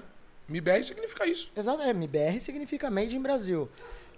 MBR 0.49 0.83
significa 0.83 1.25
isso. 1.25 1.49
Exato, 1.55 1.81
é, 1.81 1.89
MBR 1.91 2.41
significa 2.41 2.91
Made 2.91 3.15
in 3.15 3.21
Brasil. 3.21 3.69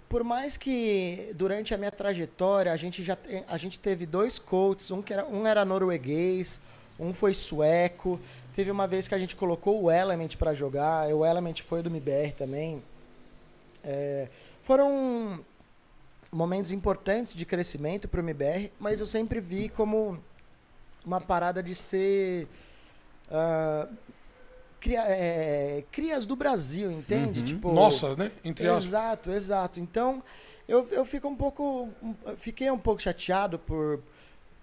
Por 0.08 0.24
mais 0.24 0.56
que 0.56 1.30
durante 1.36 1.72
a 1.72 1.78
minha 1.78 1.92
trajetória 1.92 2.72
a 2.72 2.76
gente 2.76 3.00
já 3.00 3.16
a 3.46 3.56
gente 3.56 3.78
teve 3.78 4.06
dois 4.06 4.40
coaches, 4.40 4.90
um 4.90 5.00
que 5.00 5.12
era 5.12 5.24
um 5.24 5.46
era 5.46 5.64
norueguês, 5.64 6.60
um 6.98 7.12
foi 7.12 7.32
sueco. 7.32 8.20
Teve 8.56 8.72
uma 8.72 8.88
vez 8.88 9.06
que 9.06 9.14
a 9.14 9.18
gente 9.18 9.36
colocou 9.36 9.84
o 9.84 9.90
Element 9.90 10.34
pra 10.36 10.52
jogar, 10.52 11.06
o 11.14 11.24
Element 11.24 11.60
foi 11.60 11.80
do 11.80 11.88
MBR 11.88 12.32
também. 12.32 12.82
É, 13.84 14.28
foram 14.62 15.44
momentos 16.32 16.70
importantes 16.72 17.34
de 17.34 17.44
crescimento 17.44 18.08
para 18.08 18.18
o 18.20 18.22
MBR, 18.24 18.72
mas 18.78 19.00
eu 19.00 19.06
sempre 19.06 19.40
vi 19.40 19.68
como 19.68 20.18
uma 21.04 21.20
parada 21.20 21.62
de 21.62 21.74
ser 21.74 22.46
ah, 23.30 23.88
cria- 24.78 25.04
é, 25.08 25.84
crias 25.90 26.26
do 26.26 26.36
Brasil, 26.36 26.90
entende? 26.90 27.40
Uhum. 27.40 27.46
Tipo, 27.46 27.72
Nossa, 27.72 28.14
né? 28.16 28.30
Entre. 28.44 28.66
Exato, 28.68 29.30
exato. 29.32 29.80
Então, 29.80 30.22
eu, 30.68 30.86
eu 30.90 31.04
fico 31.04 31.28
um 31.28 31.34
pouco. 31.36 31.88
Fiquei 32.36 32.70
um 32.70 32.78
pouco 32.78 33.00
chateado 33.02 33.58
por. 33.58 34.00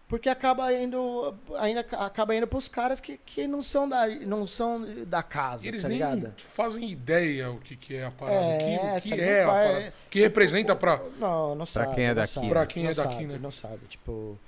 Porque 0.08 0.30
acaba 0.30 0.72
indo. 0.74 1.36
Ainda 1.58 1.84
ca- 1.84 2.06
acaba 2.06 2.34
indo 2.34 2.48
pros 2.48 2.70
caras 2.70 3.00
que, 3.02 3.18
que 3.18 3.46
não 3.46 3.62
são 3.62 3.90
da, 3.90 4.08
não 4.08 4.48
são 4.48 4.86
da 5.06 5.22
casa, 5.22 5.68
Eles 5.68 5.82
tá 5.82 5.90
nem 5.90 5.98
ligado? 5.98 6.34
fazem 6.38 6.90
ideia 6.90 7.52
o 7.52 7.58
que, 7.60 7.76
que 7.76 7.96
é 7.98 8.06
a 8.06 8.12
parada. 8.12 8.38
É, 8.46 8.58
que, 8.58 8.98
o 8.98 9.02
que 9.02 9.10
tá, 9.10 9.16
é 9.24 9.44
não 9.44 9.52
a 9.52 9.54
parada. 9.54 9.94
Que 10.10 10.20
representa 10.22 10.76
pra. 10.78 11.02
Não, 11.20 11.56
não 11.56 11.66
sabe. 11.66 11.94
quem 11.96 12.06
é 12.06 12.14
daqui, 12.14 12.34
sabe, 12.36 12.46
né? 12.48 12.54
Pra 12.54 12.66
quem 12.66 12.84
não 12.84 12.92
é 12.92 12.94
daqui, 12.94 13.14
sabe, 13.14 13.26
né? 13.26 13.40
Não 13.42 13.52
sabe, 13.52 13.80
tipo... 13.90 14.40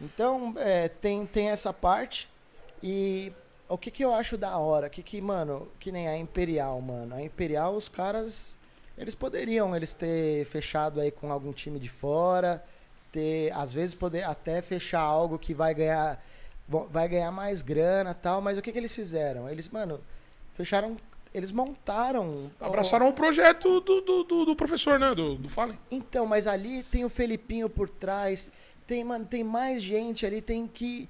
Então, 0.00 0.54
é, 0.58 0.88
tem, 0.88 1.24
tem 1.24 1.50
essa 1.50 1.72
parte 1.72 2.28
e 2.82 3.32
o 3.68 3.78
que 3.78 3.90
que 3.92 4.04
eu 4.04 4.12
acho 4.12 4.36
da 4.36 4.58
hora? 4.58 4.90
Que 4.90 5.02
que, 5.04 5.20
mano, 5.20 5.68
que 5.78 5.92
nem 5.92 6.08
a 6.08 6.18
Imperial, 6.18 6.80
mano. 6.80 7.14
A 7.14 7.22
Imperial, 7.22 7.74
os 7.76 7.88
caras, 7.88 8.56
eles 8.98 9.14
poderiam 9.14 9.74
eles 9.74 9.94
ter 9.94 10.44
fechado 10.46 11.00
aí 11.00 11.12
com 11.12 11.30
algum 11.30 11.52
time 11.52 11.78
de 11.78 11.88
fora, 11.88 12.62
ter, 13.14 13.52
às 13.52 13.72
vezes, 13.72 13.94
poder 13.94 14.24
até 14.24 14.60
fechar 14.60 15.00
algo 15.00 15.38
que 15.38 15.54
vai 15.54 15.72
ganhar, 15.72 16.20
vai 16.90 17.06
ganhar 17.06 17.30
mais 17.30 17.62
grana 17.62 18.10
e 18.10 18.14
tal, 18.14 18.40
mas 18.40 18.58
o 18.58 18.62
que 18.62 18.72
que 18.72 18.78
eles 18.78 18.92
fizeram? 18.92 19.48
Eles, 19.48 19.68
mano, 19.68 20.00
fecharam, 20.54 20.96
eles 21.32 21.52
montaram... 21.52 22.50
Abraçaram 22.60 23.08
o 23.08 23.12
projeto 23.12 23.80
do, 23.80 24.00
do, 24.00 24.24
do, 24.24 24.44
do 24.46 24.56
professor, 24.56 24.98
né? 24.98 25.14
Do, 25.14 25.36
do 25.36 25.48
Fallen. 25.48 25.78
Então, 25.92 26.26
mas 26.26 26.48
ali 26.48 26.82
tem 26.82 27.04
o 27.04 27.08
Felipinho 27.08 27.70
por 27.70 27.88
trás, 27.88 28.50
tem, 28.84 29.04
mano, 29.04 29.24
tem 29.24 29.44
mais 29.44 29.80
gente 29.80 30.26
ali, 30.26 30.42
tem 30.42 30.66
que 30.66 31.08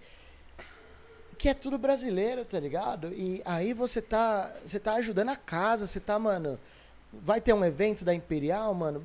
que 1.39 1.49
é 1.49 1.55
tudo 1.55 1.77
brasileiro, 1.77 2.45
tá 2.45 2.61
ligado? 2.61 3.13
E 3.13 3.43
aí 3.45 3.73
você 3.73 4.01
tá, 4.01 4.55
você 4.65 4.79
tá 4.79 4.95
ajudando 4.95 5.31
a 5.31 5.37
casa, 5.37 5.87
você 5.87 5.99
tá, 5.99 6.19
mano, 6.19 6.59
vai 7.13 7.41
ter 7.41 7.53
um 7.53 7.65
evento 7.65 8.05
da 8.05 8.15
Imperial, 8.15 8.73
mano. 8.73 9.05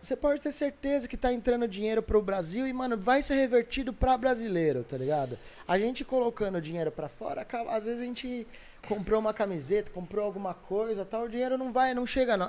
Você 0.00 0.14
pode 0.14 0.40
ter 0.40 0.52
certeza 0.52 1.08
que 1.08 1.16
tá 1.16 1.32
entrando 1.32 1.66
dinheiro 1.66 2.02
pro 2.02 2.22
Brasil 2.22 2.66
e, 2.66 2.72
mano, 2.72 2.96
vai 2.96 3.20
ser 3.20 3.34
revertido 3.34 3.92
pra 3.92 4.16
brasileiro, 4.16 4.84
tá 4.84 4.96
ligado? 4.96 5.36
A 5.66 5.78
gente 5.78 6.04
colocando 6.04 6.60
dinheiro 6.60 6.90
pra 6.92 7.08
fora, 7.08 7.46
às 7.68 7.84
vezes 7.84 8.00
a 8.00 8.04
gente 8.04 8.46
comprou 8.86 9.18
uma 9.18 9.34
camiseta, 9.34 9.90
comprou 9.90 10.24
alguma 10.24 10.54
coisa, 10.54 11.04
tal, 11.04 11.24
o 11.24 11.28
dinheiro 11.28 11.58
não 11.58 11.72
vai, 11.72 11.94
não 11.94 12.06
chega 12.06 12.36
na, 12.36 12.48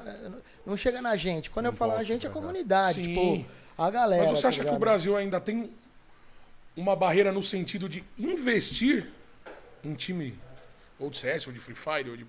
não 0.65 0.77
chega 0.77 1.01
na 1.01 1.15
gente. 1.15 1.49
Quando 1.49 1.65
eu 1.65 1.73
falo 1.73 1.93
a 1.93 2.03
gente, 2.03 2.25
é 2.25 2.29
a 2.29 2.31
exato. 2.31 2.33
comunidade, 2.33 3.03
Sim. 3.03 3.15
tipo, 3.15 3.45
a 3.77 3.89
galera. 3.89 4.23
Mas 4.23 4.31
você 4.31 4.41
tá 4.43 4.47
acha 4.49 4.63
que 4.63 4.73
o? 4.73 4.79
Brasil 4.79 5.17
ainda 5.17 5.41
tem 5.41 5.71
uma 6.77 6.95
barreira 6.95 7.31
no 7.31 7.41
sentido 7.41 7.89
de 7.89 8.03
investir 8.17 9.09
em 9.83 9.95
time 9.95 10.37
ou 10.99 11.09
de 11.09 11.17
CS, 11.17 11.47
ou 11.47 11.53
de 11.53 11.59
Free 11.59 11.75
Fire, 11.75 12.09
ou 12.09 12.17
de. 12.17 12.25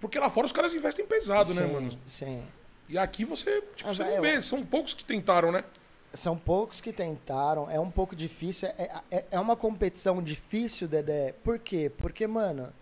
Porque 0.00 0.18
lá 0.18 0.30
fora 0.30 0.46
os 0.46 0.52
caras 0.52 0.72
investem 0.74 1.04
pesado, 1.06 1.52
né, 1.54 1.66
Sim, 1.66 1.72
mano? 1.72 1.98
Sim. 2.06 2.42
E 2.88 2.96
aqui 2.96 3.24
você, 3.24 3.62
tipo, 3.74 3.90
Ah, 3.90 3.94
você 3.94 4.04
não 4.04 4.20
vê. 4.20 4.36
eu- 4.36 4.42
São 4.42 4.64
poucos 4.64 4.94
que 4.94 5.04
tentaram, 5.04 5.50
né? 5.50 5.64
São 6.14 6.36
poucos 6.38 6.80
que 6.80 6.92
tentaram, 6.92 7.68
é 7.70 7.78
um 7.80 7.90
pouco 7.90 8.14
difícil. 8.16 8.68
É, 8.78 9.00
é, 9.10 9.24
é 9.32 9.40
uma 9.40 9.56
competição 9.56 10.22
difícil, 10.22 10.86
Dedé. 10.88 11.34
Por 11.44 11.58
quê? 11.58 11.90
Porque, 11.98 12.26
mano, 12.26 12.72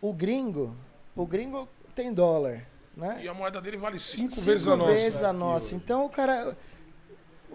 o 0.00 0.12
gringo, 0.12 0.76
o 1.16 1.26
gringo 1.26 1.68
tem 1.94 2.12
dólar, 2.12 2.64
né? 2.96 3.20
E 3.22 3.28
a 3.28 3.34
moeda 3.34 3.60
dele 3.60 3.76
vale 3.78 3.98
cinco, 3.98 4.32
Cinco 4.32 4.46
vezes 4.46 4.68
a 4.68 4.76
nossa. 4.76 4.92
vezes 4.92 5.22
a 5.22 5.32
nossa. 5.32 5.74
Então 5.74 6.04
o 6.04 6.10
cara. 6.10 6.56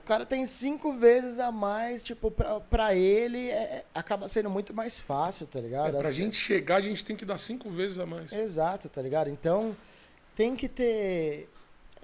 cara 0.06 0.26
tem 0.26 0.46
cinco 0.46 0.94
vezes 0.94 1.38
a 1.38 1.52
mais, 1.52 2.02
tipo, 2.02 2.32
pra, 2.32 2.62
pra 2.62 2.96
ele 2.96 3.50
é- 3.50 3.54
é- 3.54 3.86
acaba 3.94 4.26
sendo 4.30 4.50
muito 4.50 4.74
mais 4.74 4.98
fácil, 4.98 5.46
tá 5.46 5.60
É, 5.60 5.62
ligado? 5.62 5.98
pra 5.98 6.08
Assim, 6.08 6.16
gente 6.24 6.38
chegar, 6.38 6.78
a 6.78 6.82
gente 6.82 7.04
tem 7.04 7.14
que 7.14 7.26
dar 7.26 7.38
cinco 7.38 7.70
vezes 7.70 8.00
a 8.00 8.06
mais. 8.06 8.32
Exato, 8.32 8.88
tá 8.88 9.02
ligado? 9.02 9.30
Então, 9.30 9.76
tem 10.34 10.56
que 10.56 10.70
ter. 10.70 11.50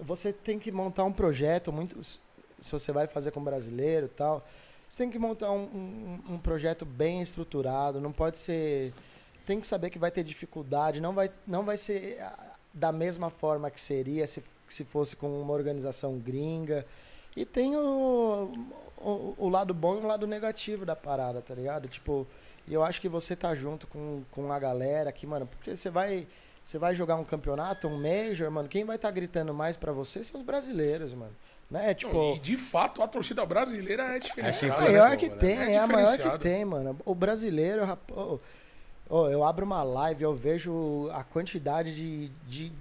Você 0.03 0.33
tem 0.33 0.59
que 0.59 0.71
montar 0.71 1.03
um 1.03 1.11
projeto 1.11 1.71
muito. 1.71 2.01
Se 2.03 2.71
você 2.71 2.91
vai 2.91 3.07
fazer 3.07 3.31
com 3.31 3.43
brasileiro 3.43 4.05
e 4.05 4.09
tal, 4.09 4.45
você 4.87 4.97
tem 4.97 5.09
que 5.09 5.19
montar 5.19 5.51
um, 5.51 5.63
um, 5.63 6.33
um 6.33 6.37
projeto 6.37 6.85
bem 6.85 7.21
estruturado. 7.21 7.99
Não 7.99 8.11
pode 8.11 8.37
ser. 8.37 8.93
Tem 9.45 9.59
que 9.59 9.67
saber 9.67 9.89
que 9.89 9.99
vai 9.99 10.11
ter 10.11 10.23
dificuldade. 10.23 11.01
Não 11.01 11.13
vai, 11.13 11.31
não 11.45 11.63
vai 11.63 11.77
ser 11.77 12.19
da 12.73 12.91
mesma 12.91 13.29
forma 13.29 13.69
que 13.69 13.79
seria 13.79 14.25
se, 14.25 14.43
se 14.69 14.83
fosse 14.83 15.15
com 15.15 15.41
uma 15.41 15.53
organização 15.53 16.17
gringa. 16.17 16.85
E 17.35 17.45
tem 17.45 17.75
o, 17.75 18.51
o, 18.97 19.35
o 19.37 19.49
lado 19.49 19.73
bom 19.73 19.95
e 19.95 19.99
o 19.99 20.07
lado 20.07 20.25
negativo 20.27 20.85
da 20.85 20.95
parada, 20.95 21.41
tá 21.41 21.53
ligado? 21.53 21.87
Tipo, 21.87 22.27
e 22.67 22.73
eu 22.73 22.83
acho 22.83 23.01
que 23.01 23.09
você 23.09 23.35
tá 23.35 23.53
junto 23.53 23.87
com, 23.87 24.23
com 24.31 24.51
a 24.51 24.59
galera 24.59 25.09
aqui, 25.09 25.27
mano, 25.27 25.45
porque 25.45 25.75
você 25.75 25.89
vai. 25.89 26.27
Você 26.63 26.77
vai 26.77 26.95
jogar 26.95 27.15
um 27.17 27.25
campeonato, 27.25 27.87
um 27.87 27.97
Major, 27.97 28.49
mano, 28.49 28.69
quem 28.69 28.85
vai 28.85 28.95
estar 28.95 29.11
gritando 29.11 29.53
mais 29.53 29.75
pra 29.75 29.91
você 29.91 30.23
são 30.23 30.39
os 30.39 30.45
brasileiros, 30.45 31.13
mano. 31.13 31.35
Né? 31.69 31.93
Tipo, 31.93 32.13
Não, 32.13 32.35
e 32.35 32.39
de 32.39 32.55
fato, 32.55 33.01
a 33.01 33.07
torcida 33.07 33.45
brasileira 33.45 34.03
é 34.03 34.15
a 34.15 34.19
diferenciada. 34.19 34.75
É, 34.85 34.91
maior 34.91 35.17
que 35.17 35.27
pô, 35.27 35.35
né? 35.35 35.41
tem, 35.41 35.57
É 35.57 35.71
é, 35.73 35.79
a 35.79 35.87
maior 35.87 36.17
que 36.17 36.39
tem, 36.39 36.63
mano. 36.63 36.97
O 37.03 37.15
brasileiro, 37.15 37.83
rapaz. 37.83 38.17
ô, 38.17 38.39
ô, 39.09 39.27
eu 39.27 39.43
abro 39.43 39.65
uma 39.65 39.83
live, 39.83 40.23
eu 40.23 40.33
vejo 40.35 41.09
a 41.11 41.23
quantidade 41.23 41.93
de, 41.95 42.29
de. 42.47 42.71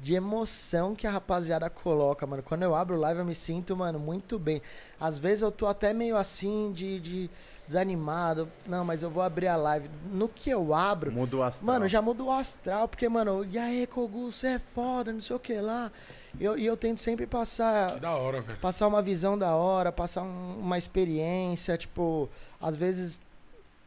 de 0.00 0.14
emoção 0.14 0.94
que 0.94 1.06
a 1.06 1.10
rapaziada 1.10 1.68
coloca, 1.68 2.24
mano. 2.26 2.42
Quando 2.42 2.62
eu 2.62 2.74
abro 2.76 2.96
live, 2.96 3.20
eu 3.20 3.26
me 3.26 3.34
sinto, 3.34 3.76
mano, 3.76 3.98
muito 3.98 4.38
bem. 4.38 4.62
Às 5.00 5.18
vezes 5.18 5.42
eu 5.42 5.50
tô 5.50 5.66
até 5.66 5.92
meio 5.92 6.16
assim, 6.16 6.72
de, 6.72 7.00
de 7.00 7.30
desanimado. 7.66 8.50
Não, 8.66 8.84
mas 8.84 9.02
eu 9.02 9.10
vou 9.10 9.22
abrir 9.22 9.48
a 9.48 9.56
live. 9.56 9.90
No 10.12 10.28
que 10.28 10.50
eu 10.50 10.72
abro, 10.74 11.10
Muda 11.12 11.36
o 11.36 11.42
astral. 11.42 11.66
Mano, 11.74 11.88
já 11.88 12.00
muda 12.00 12.22
o 12.22 12.30
astral, 12.30 12.86
porque, 12.88 13.08
mano, 13.08 13.44
e 13.44 13.58
aí, 13.58 13.86
Kogu, 13.86 14.30
você 14.30 14.48
é 14.48 14.58
foda, 14.58 15.12
não 15.12 15.20
sei 15.20 15.36
o 15.36 15.38
que 15.38 15.54
lá. 15.60 15.90
E 16.38 16.44
eu, 16.44 16.56
eu 16.58 16.76
tento 16.76 17.00
sempre 17.00 17.26
passar 17.26 17.94
Que 17.94 18.00
da 18.00 18.14
hora, 18.16 18.40
velho. 18.40 18.58
passar 18.60 18.86
uma 18.86 19.00
visão 19.02 19.38
da 19.38 19.54
hora, 19.54 19.90
passar 19.90 20.22
um- 20.22 20.58
uma 20.60 20.76
experiência, 20.78 21.76
tipo, 21.78 22.28
às 22.60 22.76
vezes 22.76 23.20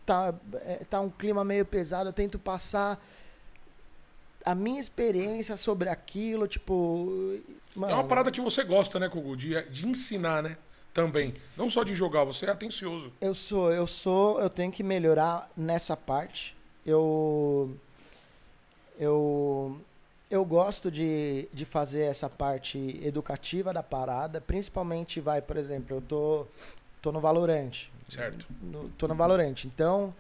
tá, 0.06 0.34
é, 0.62 0.84
tá 0.90 1.00
um 1.00 1.10
clima 1.10 1.44
meio 1.44 1.64
pesado, 1.66 2.10
eu 2.10 2.14
tento 2.14 2.40
passar 2.40 3.00
a 4.46 4.56
minha 4.56 4.80
experiência 4.80 5.56
sobre 5.58 5.90
aquilo, 5.90 6.48
tipo. 6.48 7.40
Mano, 7.76 7.92
É 7.94 7.96
uma 7.96 8.04
parada 8.06 8.32
que 8.32 8.42
você 8.42 8.64
gosta, 8.64 8.98
né, 9.00 9.08
Kogu? 9.10 9.36
De, 9.38 9.62
de 9.70 9.88
ensinar, 9.88 10.42
né? 10.42 10.58
Também. 10.94 11.34
Não 11.56 11.70
só 11.70 11.84
de 11.84 11.94
jogar, 11.94 12.24
você 12.24 12.46
é 12.46 12.50
atencioso. 12.50 13.14
Eu 13.22 13.34
sou, 13.34 13.72
eu 13.72 13.86
sou, 13.88 14.40
eu 14.42 14.50
tenho 14.50 14.72
que 14.72 14.84
melhorar 14.84 15.50
nessa 15.56 15.96
parte. 15.96 16.56
Eu 16.86 17.76
eu 19.00 19.80
eu 20.30 20.46
gosto 20.46 20.92
de, 20.92 21.48
de 21.52 21.66
fazer 21.66 22.02
essa 22.04 22.30
parte 22.30 23.00
educativa 23.04 23.74
da 23.74 23.82
parada, 23.82 24.40
principalmente 24.40 25.20
vai, 25.20 25.42
por 25.42 25.58
exemplo, 25.58 25.98
eu 25.98 26.02
tô 26.02 26.46
tô 27.02 27.12
no 27.12 27.20
Valorant, 27.20 27.88
Certo. 28.10 28.46
no, 28.62 28.90
tô 28.90 29.08
no 29.08 29.16
Valorant. 29.16 29.64
Então, 29.66 30.14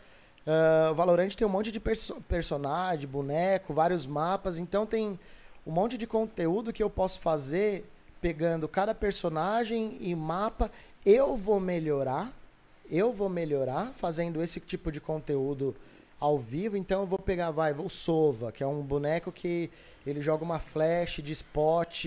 ah, 0.47 0.89
o 0.91 0.95
Valorant 0.95 1.29
tem 1.35 1.45
um 1.45 1.49
monte 1.49 1.71
de 1.71 1.79
perso 1.79 2.21
personagem, 2.27 3.07
boneco, 3.07 3.73
vários 3.73 4.05
mapas. 4.05 4.57
Então, 4.57 4.85
tem 4.85 5.19
um 5.65 5.71
monte 5.71 5.97
de 5.97 6.07
conteúdo 6.07 6.73
que 6.73 6.81
eu 6.81 6.89
posso 6.89 7.19
fazer 7.19 7.85
pegando 8.21 8.67
cada 8.67 8.93
personagem 8.95 9.97
e 9.99 10.13
mapa. 10.15 10.71
Eu 11.05 11.35
vou 11.35 11.59
melhorar, 11.59 12.31
eu 12.89 13.11
vou 13.11 13.29
melhorar 13.29 13.93
fazendo 13.95 14.41
esse 14.41 14.59
tipo 14.59 14.91
de 14.91 14.99
conteúdo 14.99 15.75
ao 16.19 16.37
vivo. 16.37 16.75
Então, 16.75 17.01
eu 17.01 17.07
vou 17.07 17.19
pegar, 17.19 17.51
vai, 17.51 17.73
o 17.73 17.89
Sova, 17.89 18.51
que 18.51 18.63
é 18.63 18.67
um 18.67 18.81
boneco 18.81 19.31
que 19.31 19.69
ele 20.05 20.21
joga 20.21 20.43
uma 20.43 20.59
flash 20.59 21.21
de 21.23 21.31
spot. 21.31 22.05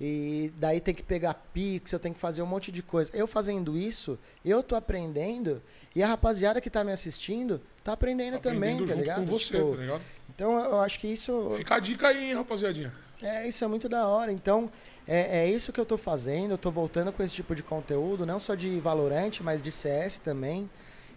E 0.00 0.52
daí 0.56 0.80
tem 0.80 0.92
que 0.92 1.02
pegar 1.04 1.34
pixel, 1.52 2.00
tem 2.00 2.12
que 2.12 2.18
fazer 2.18 2.42
um 2.42 2.46
monte 2.46 2.72
de 2.72 2.82
coisa. 2.82 3.10
Eu 3.14 3.26
fazendo 3.28 3.78
isso, 3.78 4.18
eu 4.44 4.60
tô 4.62 4.74
aprendendo 4.74 5.62
e 5.94 6.02
a 6.02 6.08
rapaziada 6.08 6.60
que 6.60 6.68
tá 6.68 6.82
me 6.82 6.90
assistindo 6.90 7.60
tá 7.84 7.92
aprendendo, 7.92 8.40
também, 8.40 8.74
Aprendendo 8.74 8.86
tá 8.88 8.92
junto 8.94 9.00
ligado? 9.00 9.18
com 9.20 9.26
você, 9.26 9.56
Tipo, 9.56 9.70
tá 9.70 9.80
ligado? 9.80 10.02
Então 10.34 10.58
eu 10.58 10.80
acho 10.80 10.98
que 10.98 11.06
isso 11.06 11.50
Fica 11.54 11.76
a 11.76 11.78
dica 11.78 12.08
aí, 12.08 12.24
hein, 12.30 12.34
rapaziadinha. 12.34 12.92
É, 13.24 13.48
isso 13.48 13.64
é 13.64 13.66
muito 13.66 13.88
da 13.88 14.06
hora. 14.06 14.30
Então, 14.30 14.70
é, 15.06 15.40
é 15.40 15.50
isso 15.50 15.72
que 15.72 15.80
eu 15.80 15.86
tô 15.86 15.96
fazendo. 15.96 16.52
Eu 16.52 16.58
tô 16.58 16.70
voltando 16.70 17.12
com 17.12 17.22
esse 17.22 17.34
tipo 17.34 17.54
de 17.54 17.62
conteúdo, 17.62 18.26
não 18.26 18.38
só 18.38 18.54
de 18.54 18.78
Valorant, 18.80 19.40
mas 19.40 19.62
de 19.62 19.72
CS 19.72 20.18
também. 20.18 20.68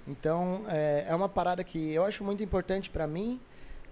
Então, 0.08 0.64
é, 0.70 1.06
é 1.10 1.16
uma 1.16 1.28
parada 1.28 1.64
que 1.64 1.92
eu 1.92 2.06
acho 2.06 2.24
muito 2.24 2.42
importante 2.42 2.90
pra 2.90 3.06
mim, 3.06 3.40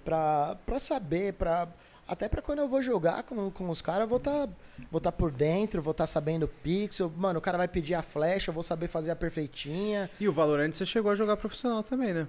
pra, 0.04 0.56
pra 0.66 0.80
saber, 0.80 1.34
pra, 1.34 1.68
até 2.08 2.30
pra 2.30 2.42
quando 2.42 2.60
eu 2.60 2.70
vou 2.70 2.82
jogar 2.82 3.24
com, 3.24 3.52
com 3.52 3.70
os 3.70 3.82
caras, 3.82 4.02
eu 4.02 4.08
vou 4.08 4.20
tá, 4.20 4.48
vou 4.90 5.02
tá 5.02 5.12
por 5.12 5.32
dentro, 5.32 5.82
vou 5.82 5.94
tá 5.94 6.08
sabendo 6.08 6.48
pixel. 6.48 7.12
Mano, 7.18 7.40
o 7.40 7.42
cara 7.42 7.58
vai 7.58 7.68
pedir 7.68 7.96
a 7.96 8.02
flecha, 8.02 8.50
eu 8.50 8.54
vou 8.54 8.64
saber 8.64 8.88
fazer 8.88 9.12
a 9.12 9.16
perfeitinha. 9.16 10.10
E 10.20 10.28
o 10.28 10.32
Valorant 10.32 10.72
você 10.72 10.86
chegou 10.86 11.12
a 11.12 11.16
jogar 11.16 11.36
profissional 11.36 11.84
também, 11.84 12.14
né? 12.14 12.28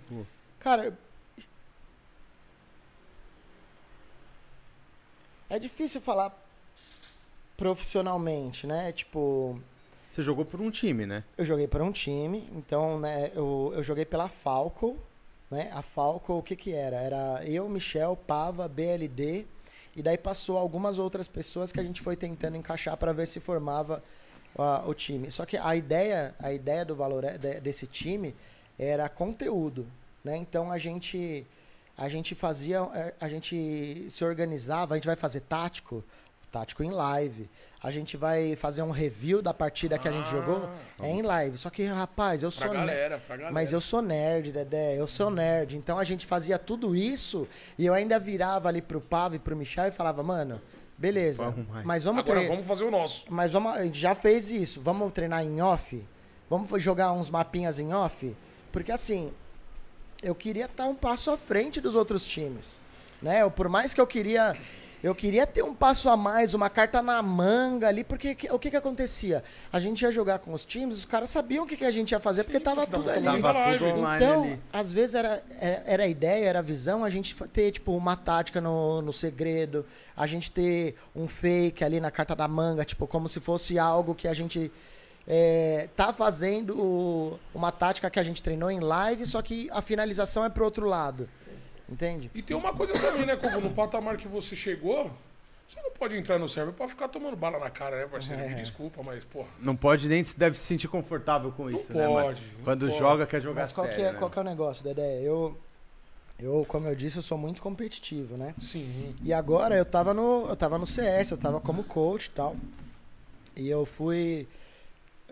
Cara. 0.59 0.99
É 5.49 5.59
difícil 5.59 6.01
falar 6.01 6.37
profissionalmente, 7.57 8.67
né? 8.67 8.93
Tipo, 8.93 9.61
Você 10.11 10.23
jogou 10.23 10.45
por 10.45 10.61
um 10.61 10.71
time, 10.71 11.07
né? 11.07 11.25
eu 11.39 11.45
joguei 11.45 11.67
para 11.67 11.83
um 11.85 11.93
time, 11.93 12.49
então, 12.55 12.99
né, 12.99 13.31
eu, 13.35 13.73
eu 13.75 13.83
joguei 13.83 14.05
pela 14.05 14.29
Falco, 14.29 14.97
né? 15.51 15.71
A 15.73 15.83
Falco, 15.83 16.35
o 16.35 16.43
que 16.43 16.57
que 16.57 16.73
era? 16.73 16.97
Era 16.97 17.43
eu, 17.45 17.69
Michel, 17.69 18.17
Pava, 18.17 18.69
BLD, 18.69 19.47
e 19.95 20.03
daí 20.03 20.19
passou 20.19 20.59
algumas 20.59 20.99
outras 20.99 21.29
pessoas 21.29 21.73
que 21.73 21.81
a 21.81 21.83
gente 21.83 22.03
foi 22.03 22.17
tentando 22.17 22.57
encaixar 22.57 22.97
para 22.97 23.13
ver 23.13 23.27
se 23.27 23.41
formava 23.41 24.03
ah, 24.59 24.85
o 24.87 24.93
time. 24.93 25.31
Só 25.31 25.47
que 25.47 25.57
a 25.57 25.75
ideia, 25.75 26.35
a 26.39 26.53
ideia 26.53 26.85
do 26.85 26.95
valor 26.95 27.23
desse 27.63 27.87
time 27.87 28.35
era 28.79 29.09
conteúdo, 29.09 29.87
né? 30.23 30.37
Então 30.37 30.71
a 30.71 30.79
gente 30.79 31.47
a 31.97 32.09
gente 32.09 32.35
fazia 32.35 32.89
eh, 32.95 33.15
a 33.21 33.29
gente 33.29 34.07
se 34.11 34.25
organizava, 34.25 34.95
a 34.95 34.97
gente 34.97 35.07
vai 35.07 35.17
fazer 35.17 35.41
tático, 35.41 36.05
tático 36.53 36.83
em 36.83 36.91
live. 36.91 37.49
A 37.83 37.91
gente 37.91 38.17
vai 38.17 38.57
fazer 38.57 38.83
um 38.83 38.91
review 38.91 39.41
da 39.41 39.55
partida 39.55 39.99
que 39.99 40.09
a 40.09 40.11
gente 40.13 40.27
Ah, 40.29 40.31
jogou 40.31 40.69
é 41.01 41.09
em 41.11 41.23
live. 41.23 41.57
Só 41.59 41.71
que, 41.71 41.85
rapaz, 41.85 42.43
eu 42.43 42.51
Pra 42.51 42.67
sou 42.67 42.71
galera, 42.75 43.19
pra 43.27 43.37
galera. 43.37 43.55
mas 43.55 43.73
eu 43.73 43.81
sou 43.81 44.03
nerd, 44.03 44.51
Dedé, 44.51 44.99
eu 44.99 45.07
sou 45.07 45.31
nerd. 45.31 45.77
Então 45.77 45.99
a 45.99 46.03
gente 46.05 46.27
fazia 46.27 46.59
tudo 46.59 46.97
isso 46.97 47.47
e 47.79 47.87
eu 47.87 47.95
ainda 47.95 48.19
virava 48.19 48.69
ali 48.69 48.83
pro 48.83 49.01
Pavo 49.01 49.37
e 49.37 49.39
pro 49.39 49.55
Michel 49.55 49.87
e 49.87 49.91
falava, 49.93 50.23
mano, 50.23 50.61
beleza, 50.99 51.45
Vamos 51.51 51.85
mas 51.85 52.03
vamos 52.03 52.21
Agora 52.23 52.41
tre- 52.41 52.49
vamos 52.49 52.67
fazer 52.67 52.85
o 52.85 52.91
nosso. 52.91 53.25
mas 53.29 53.53
vamos, 53.53 53.73
a 53.73 53.85
gente 53.85 54.01
já 54.01 54.15
fez 54.15 54.51
isso. 54.51 54.81
Vamos 54.81 55.13
treinar 55.13 55.45
em 55.45 55.61
off? 55.61 56.05
Vamos 56.51 56.83
jogar 56.83 57.13
uns 57.13 57.31
mapinhas 57.31 57.79
em 57.79 57.93
off? 57.93 58.35
Porque 58.73 58.91
assim, 58.91 59.33
eu 60.23 60.35
queria 60.35 60.65
estar 60.67 60.87
um 60.87 60.95
passo 60.95 61.31
à 61.31 61.37
frente 61.37 61.81
dos 61.81 61.95
outros 61.95 62.27
times, 62.27 62.81
né? 63.23 63.43
Eu, 63.43 63.51
por 63.51 63.69
mais 63.69 63.93
que 63.95 64.01
eu 64.01 64.07
queria 64.07 64.57
eu 65.05 65.15
queria 65.15 65.47
ter 65.47 65.63
um 65.63 65.75
passo 65.75 66.09
a 66.09 66.17
mais, 66.17 66.53
uma 66.53 66.69
carta 66.69 67.01
na 67.01 67.23
manga 67.23 67.87
ali, 67.87 68.03
porque 68.03 68.35
que- 68.35 68.51
o 68.51 68.59
que 68.59 68.71
que 68.71 68.77
acontecia? 68.77 69.45
A 69.73 69.79
gente 69.79 70.03
ia 70.03 70.11
jogar 70.11 70.41
com 70.41 70.53
os 70.53 70.65
times, 70.65 70.97
os 70.99 71.05
caras 71.05 71.29
sabiam 71.29 71.65
o 71.65 71.67
que, 71.67 71.77
que 71.77 71.85
a 71.85 71.91
gente 71.93 72.11
ia 72.11 72.19
fazer, 72.19 72.43
porque 72.43 72.59
tava 72.59 72.87
tudo 72.89 73.09
ali. 73.11 73.23
Tava 73.41 73.73
tudo 73.75 73.85
online 73.85 74.25
Então, 74.25 74.43
ali. 74.45 74.61
às 74.73 74.91
vezes 74.91 75.15
era, 75.15 75.45
era, 75.61 75.83
era 75.87 76.03
a 76.05 76.07
ideia, 76.09 76.47
era 76.47 76.59
a 76.59 76.63
visão, 76.63 77.05
a 77.05 77.11
gente 77.11 77.35
ter, 77.53 77.71
tipo, 77.73 77.93
uma 77.95 78.17
tática 78.17 78.61
no, 78.61 79.01
no 79.03 79.13
segredo, 79.13 79.87
a 80.17 80.27
gente 80.27 80.51
ter 80.51 80.97
um 81.15 81.29
fake 81.29 81.85
ali 81.85 82.01
na 82.01 82.11
carta 82.11 82.35
da 82.35 82.49
manga, 82.49 82.85
tipo, 82.85 83.07
como 83.07 83.29
se 83.29 83.39
fosse 83.39 83.79
algo 83.79 84.13
que 84.13 84.27
a 84.27 84.35
gente 84.35 84.73
é, 85.27 85.89
tá 85.97 86.13
fazendo 86.13 87.39
uma 87.55 87.73
tática 87.73 88.09
que 88.09 88.19
a 88.19 88.23
gente 88.23 88.43
treinou 88.43 88.71
em 88.71 88.81
live, 88.81 89.27
só 89.27 89.43
que 89.43 89.69
a 89.73 89.83
finalização 89.83 90.45
é 90.45 90.49
pro 90.49 90.65
outro 90.65 90.87
lado. 90.87 91.29
Entende? 91.89 92.31
E 92.35 92.43
tem 92.43 92.57
uma 92.57 92.73
coisa 92.73 92.93
também, 92.95 93.25
né, 93.27 93.37
Kogu? 93.37 93.61
No 93.61 93.71
patamar 93.71 94.17
que 94.17 94.27
você 94.27 94.57
chegou, 94.57 95.11
você 95.69 95.81
não 95.83 95.91
pode 95.93 96.17
entrar 96.17 96.39
no 96.39 96.49
server 96.49 96.73
pra 96.75 96.89
ficar 96.89 97.09
tomando 97.09 97.37
bala 97.37 97.59
na 97.59 97.71
cara, 97.71 97.99
né, 97.99 98.07
parceiro? 98.07 98.43
É. 98.43 98.49
Me 98.49 98.55
desculpa, 98.57 99.03
mas, 99.05 99.25
porra. 99.25 99.49
Não 99.61 99.77
pode 99.77 100.09
nem 100.09 100.23
se 100.23 100.39
deve 100.39 100.57
se 100.59 100.65
sentir 100.65 100.89
confortável 100.89 101.53
com 101.53 101.69
Não 101.71 101.79
isso, 101.79 101.93
né? 101.93 102.07
pode, 102.07 102.43
não 102.59 102.65
Quando 102.65 102.87
pode. 102.87 102.99
joga, 102.99 103.27
quer 103.27 103.41
jogar 103.41 103.63
Mas 103.63 103.73
qual, 103.73 103.87
sério, 103.87 104.01
que 104.03 104.09
é, 104.09 104.13
né? 104.13 104.19
qual 104.19 104.31
que 104.31 104.39
é 104.39 104.43
o 104.43 104.45
negócio, 104.45 104.83
Dedé? 104.83 105.21
Eu, 105.23 105.57
eu, 106.41 106.65
como 106.69 106.89
eu 106.89 106.95
disse, 106.97 107.19
eu 107.19 107.23
sou 107.23 107.39
muito 107.39 107.63
competitivo, 107.63 108.37
né? 108.37 108.53
Sim. 108.61 109.15
E 109.23 109.33
agora 109.33 109.77
eu 109.77 109.85
tava 109.85 110.13
no, 110.13 110.47
eu 110.49 110.57
tava 110.57 110.79
no 110.79 110.87
CS, 110.87 111.31
eu 111.31 111.39
tava 111.39 111.61
como 111.61 111.85
coach 111.85 112.27
e 112.27 112.31
tal. 112.31 112.57
E 113.55 113.69
eu 113.69 113.87
fui 113.87 114.47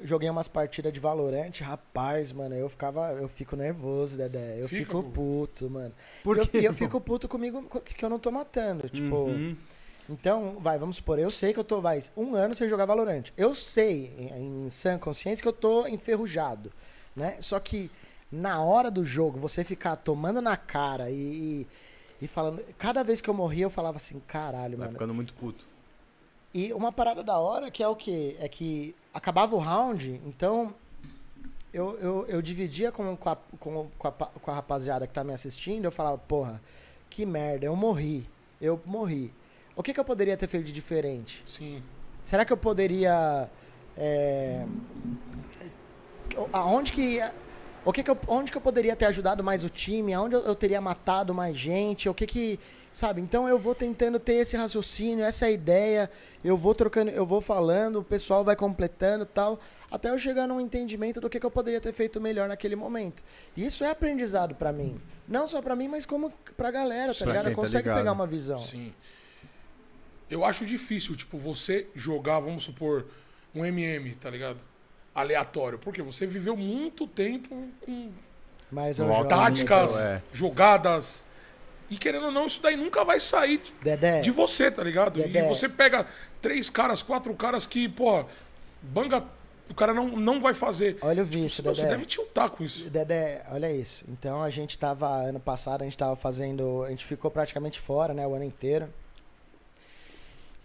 joguei 0.03 0.29
umas 0.29 0.49
partidas 0.49 0.93
de 0.93 1.01
Valorant, 1.01 1.61
rapaz, 1.61 2.33
mano, 2.33 2.55
eu 2.55 2.69
ficava, 2.69 3.13
eu 3.13 3.29
fico 3.29 3.55
nervoso, 3.57 4.17
Dedé. 4.17 4.61
Eu 4.61 4.69
Fica, 4.69 4.85
fico 4.85 5.03
puto, 5.03 5.71
mano. 5.71 5.95
Por 6.23 6.39
eu, 6.39 6.47
quê? 6.47 6.61
e 6.61 6.65
eu 6.65 6.73
pô? 6.73 6.79
fico 6.79 7.01
puto 7.01 7.29
comigo 7.29 7.63
co- 7.65 7.81
que 7.81 8.05
eu 8.05 8.09
não 8.11 8.19
tô 8.19 8.31
matando, 8.31 8.89
tipo, 8.89 9.15
Uhum. 9.15 9.57
Então, 10.11 10.59
vai, 10.61 10.79
vamos 10.79 10.97
supor, 10.97 11.19
eu 11.19 11.31
sei 11.31 11.55
que 11.55 11.59
eu 11.59 11.65
tô, 11.65 11.81
vai, 11.81 12.03
um 12.15 12.35
ano 12.35 12.55
sem 12.55 12.69
jogar 12.69 12.85
Valorant. 12.85 13.31
Eu 13.39 13.55
sei, 13.55 14.13
em, 14.19 14.67
em 14.67 14.71
sã 14.71 14.99
consciência, 14.99 15.43
que 15.43 15.49
eu 15.49 15.53
tô 15.53 15.87
enferrujado, 15.87 16.71
né? 17.17 17.37
Só 17.41 17.59
que 17.59 17.91
na 18.31 18.63
hora 18.63 18.91
do 18.91 19.03
jogo, 19.03 19.39
você 19.39 19.65
ficar 19.65 19.97
tomando 19.97 20.43
na 20.43 20.59
cara 20.59 21.09
e, 21.11 21.15
e, 22.21 22.25
e 22.25 22.27
falando... 22.29 22.61
Cada 22.77 23.03
vez 23.03 23.23
que 23.23 23.31
eu 23.31 23.35
morria, 23.35 23.65
eu 23.65 23.71
falava 23.71 23.97
assim, 23.97 24.21
caralho, 24.27 24.77
Vai 24.77 24.89
mano. 24.89 24.93
ficando 24.99 25.15
muito 25.15 25.33
puto. 25.33 25.65
E 26.55 26.73
uma 26.73 26.93
parada 26.93 27.23
da 27.23 27.37
hora 27.39 27.71
que 27.71 27.83
é 27.83 27.89
o 27.89 27.97
quê? 27.97 28.37
É 28.39 28.49
que 28.49 28.95
acabava 29.13 29.57
o 29.57 29.59
round, 29.59 30.23
então 30.25 30.73
eu, 31.73 31.99
eu, 31.99 32.27
eu 32.29 32.41
dividia 32.41 32.93
com, 32.93 33.17
com, 33.17 33.29
a, 33.29 33.37
com, 33.59 33.91
com, 33.99 34.09
a, 34.09 34.13
com 34.13 34.51
a 34.51 34.55
rapaziada 34.55 35.07
que 35.09 35.13
tá 35.13 35.25
me 35.25 35.33
assistindo, 35.33 35.85
eu 35.85 35.91
falava, 35.91 36.17
porra, 36.17 36.63
que 37.11 37.27
merda, 37.27 37.67
eu 37.67 37.75
morri. 37.75 38.25
Eu 38.61 38.81
morri. 38.87 39.33
O 39.77 39.83
que, 39.83 39.93
que 39.93 39.99
eu 39.99 40.05
poderia 40.05 40.37
ter 40.37 40.47
feito 40.47 40.67
de 40.67 40.73
diferente? 40.73 41.43
Sim. 41.45 41.83
Será 42.23 42.45
que 42.45 42.53
eu 42.53 42.57
poderia. 42.57 43.49
É, 43.97 44.65
aonde 46.53 46.93
que. 46.93 47.21
O 47.85 47.93
que 47.93 48.03
que 48.03 48.11
eu, 48.11 48.19
onde 48.29 48.51
que 48.51 48.57
eu 48.57 48.63
poderia 48.63 48.97
ter 48.97 49.05
ajudado 49.07 49.45
mais 49.45 49.63
o 49.63 49.69
time? 49.69 50.15
Aonde 50.15 50.37
eu, 50.37 50.41
eu 50.41 50.55
teria 50.55 50.81
matado 50.81 51.35
mais 51.35 51.57
gente? 51.57 52.09
O 52.09 52.15
que 52.15 52.27
que. 52.27 52.61
Sabe? 52.95 53.21
Então 53.21 53.49
eu 53.49 53.59
vou 53.59 53.75
tentando 53.75 54.21
ter 54.21 54.35
esse 54.35 54.57
raciocínio, 54.57 55.25
essa 55.25 55.51
ideia. 55.51 56.09
Eu 56.45 56.57
vou 56.57 56.75
trocando, 56.77 57.11
eu 57.11 57.27
vou 57.27 57.41
falando, 57.41 57.97
o 57.99 58.05
pessoal 58.05 58.45
vai 58.45 58.55
completando 58.55 59.25
e 59.25 59.27
tal. 59.27 59.59
Até 59.91 60.11
eu 60.11 60.19
chegar 60.19 60.47
num 60.47 60.61
entendimento 60.61 61.21
do 61.21 61.29
que, 61.29 61.41
que 61.41 61.45
eu 61.47 61.51
poderia 61.51 61.81
ter 61.81 61.93
feito 61.93 62.21
melhor 62.21 62.47
naquele 62.49 62.77
momento. 62.77 63.21
E 63.57 63.67
isso 63.67 63.83
é 63.83 63.91
aprendizado 63.91 64.55
pra 64.55 64.73
mim. 64.73 65.01
Não 65.27 65.49
só 65.49 65.61
pra 65.61 65.75
mim, 65.75 65.89
mas 65.89 66.07
como 66.07 66.33
pra 66.57 66.71
galera, 66.71 67.13
tá 67.13 67.19
Pra 67.25 67.27
ligado? 67.33 67.45
tá 67.47 67.55
Consegue 67.57 67.83
ligado. 67.83 67.97
pegar 67.99 68.13
uma 68.13 68.27
visão. 68.29 68.61
Sim. 68.61 68.93
Eu 70.31 70.45
acho 70.45 70.65
difícil, 70.65 71.17
tipo, 71.17 71.37
você 71.37 71.87
jogar, 71.97 72.39
vamos 72.41 72.65
supor, 72.65 73.07
um 73.55 73.65
MM, 73.65 74.13
tá 74.15 74.31
ligado? 74.31 74.59
Aleatório. 75.15 75.79
Porque 75.81 76.01
você 76.01 76.27
viveu 76.27 76.57
muito 76.57 77.07
tempo 77.09 77.69
com 77.81 78.11
Mas 78.71 78.99
eu 78.99 79.07
No 79.07 79.13
jogo- 79.15 79.29
táticas, 79.29 79.97
é. 79.99 80.23
jogadas. 80.33 81.25
E 81.91 81.99
querendo 81.99 82.27
ou 82.27 82.33
não, 82.33 82.47
isso 82.47 82.61
daí 82.63 82.77
nunca 82.77 83.05
vai 83.05 83.21
sair 83.21 83.59
de- 83.59 83.73
Dedé. 83.83 84.21
de 84.21 84.31
você, 84.31 84.71
tá 84.71 84.83
ligado? 84.83 85.21
Dedé. 85.21 85.45
E 85.45 85.49
você 85.49 85.69
pega 85.69 86.07
três 86.41 86.71
caras, 86.71 87.03
quatro 87.03 87.35
caras 87.35 87.67
que, 87.67 87.89
pô, 87.89 88.25
banga, 88.83 89.23
o 89.69 89.75
cara 89.75 89.93
não, 89.95 90.09
não 90.09 90.41
vai 90.41 90.55
fazer. 90.55 90.97
Olha 91.03 91.23
o 91.23 91.27
vício, 91.27 91.63
Você, 91.63 91.69
você 91.71 91.83
Dedé. 91.83 91.95
deve 91.95 92.07
tiltar 92.07 92.51
com 92.51 92.65
isso. 92.65 92.89
Dedé, 92.91 93.45
olha 93.51 93.71
isso. 93.73 94.05
Então 94.09 94.43
a 94.43 94.51
gente 94.51 94.79
tava, 94.79 95.09
ano 95.09 95.41
passado, 95.41 95.83
a 95.83 95.85
gente 95.85 95.97
tava 95.97 96.17
fazendo. 96.17 96.83
A 96.85 96.91
gente 96.91 97.05
ficou 97.05 97.31
praticamente 97.31 97.79
fora, 97.81 98.13
né? 98.15 98.27
O 98.27 98.35
ano 98.35 98.45
inteiro. 98.45 98.89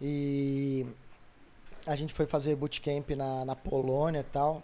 E 0.02 0.86
a 1.86 1.96
gente 1.96 2.14
foi 2.14 2.26
fazer 2.26 2.56
bootcamp 2.56 3.10
na, 3.12 3.44
na 3.46 3.56
Polônia 3.56 4.20
e 4.22 4.24
tal. 4.24 4.64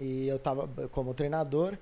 E 0.00 0.26
eu 0.28 0.38
tava 0.38 0.68
como 0.90 1.12
treinador. 1.14 1.76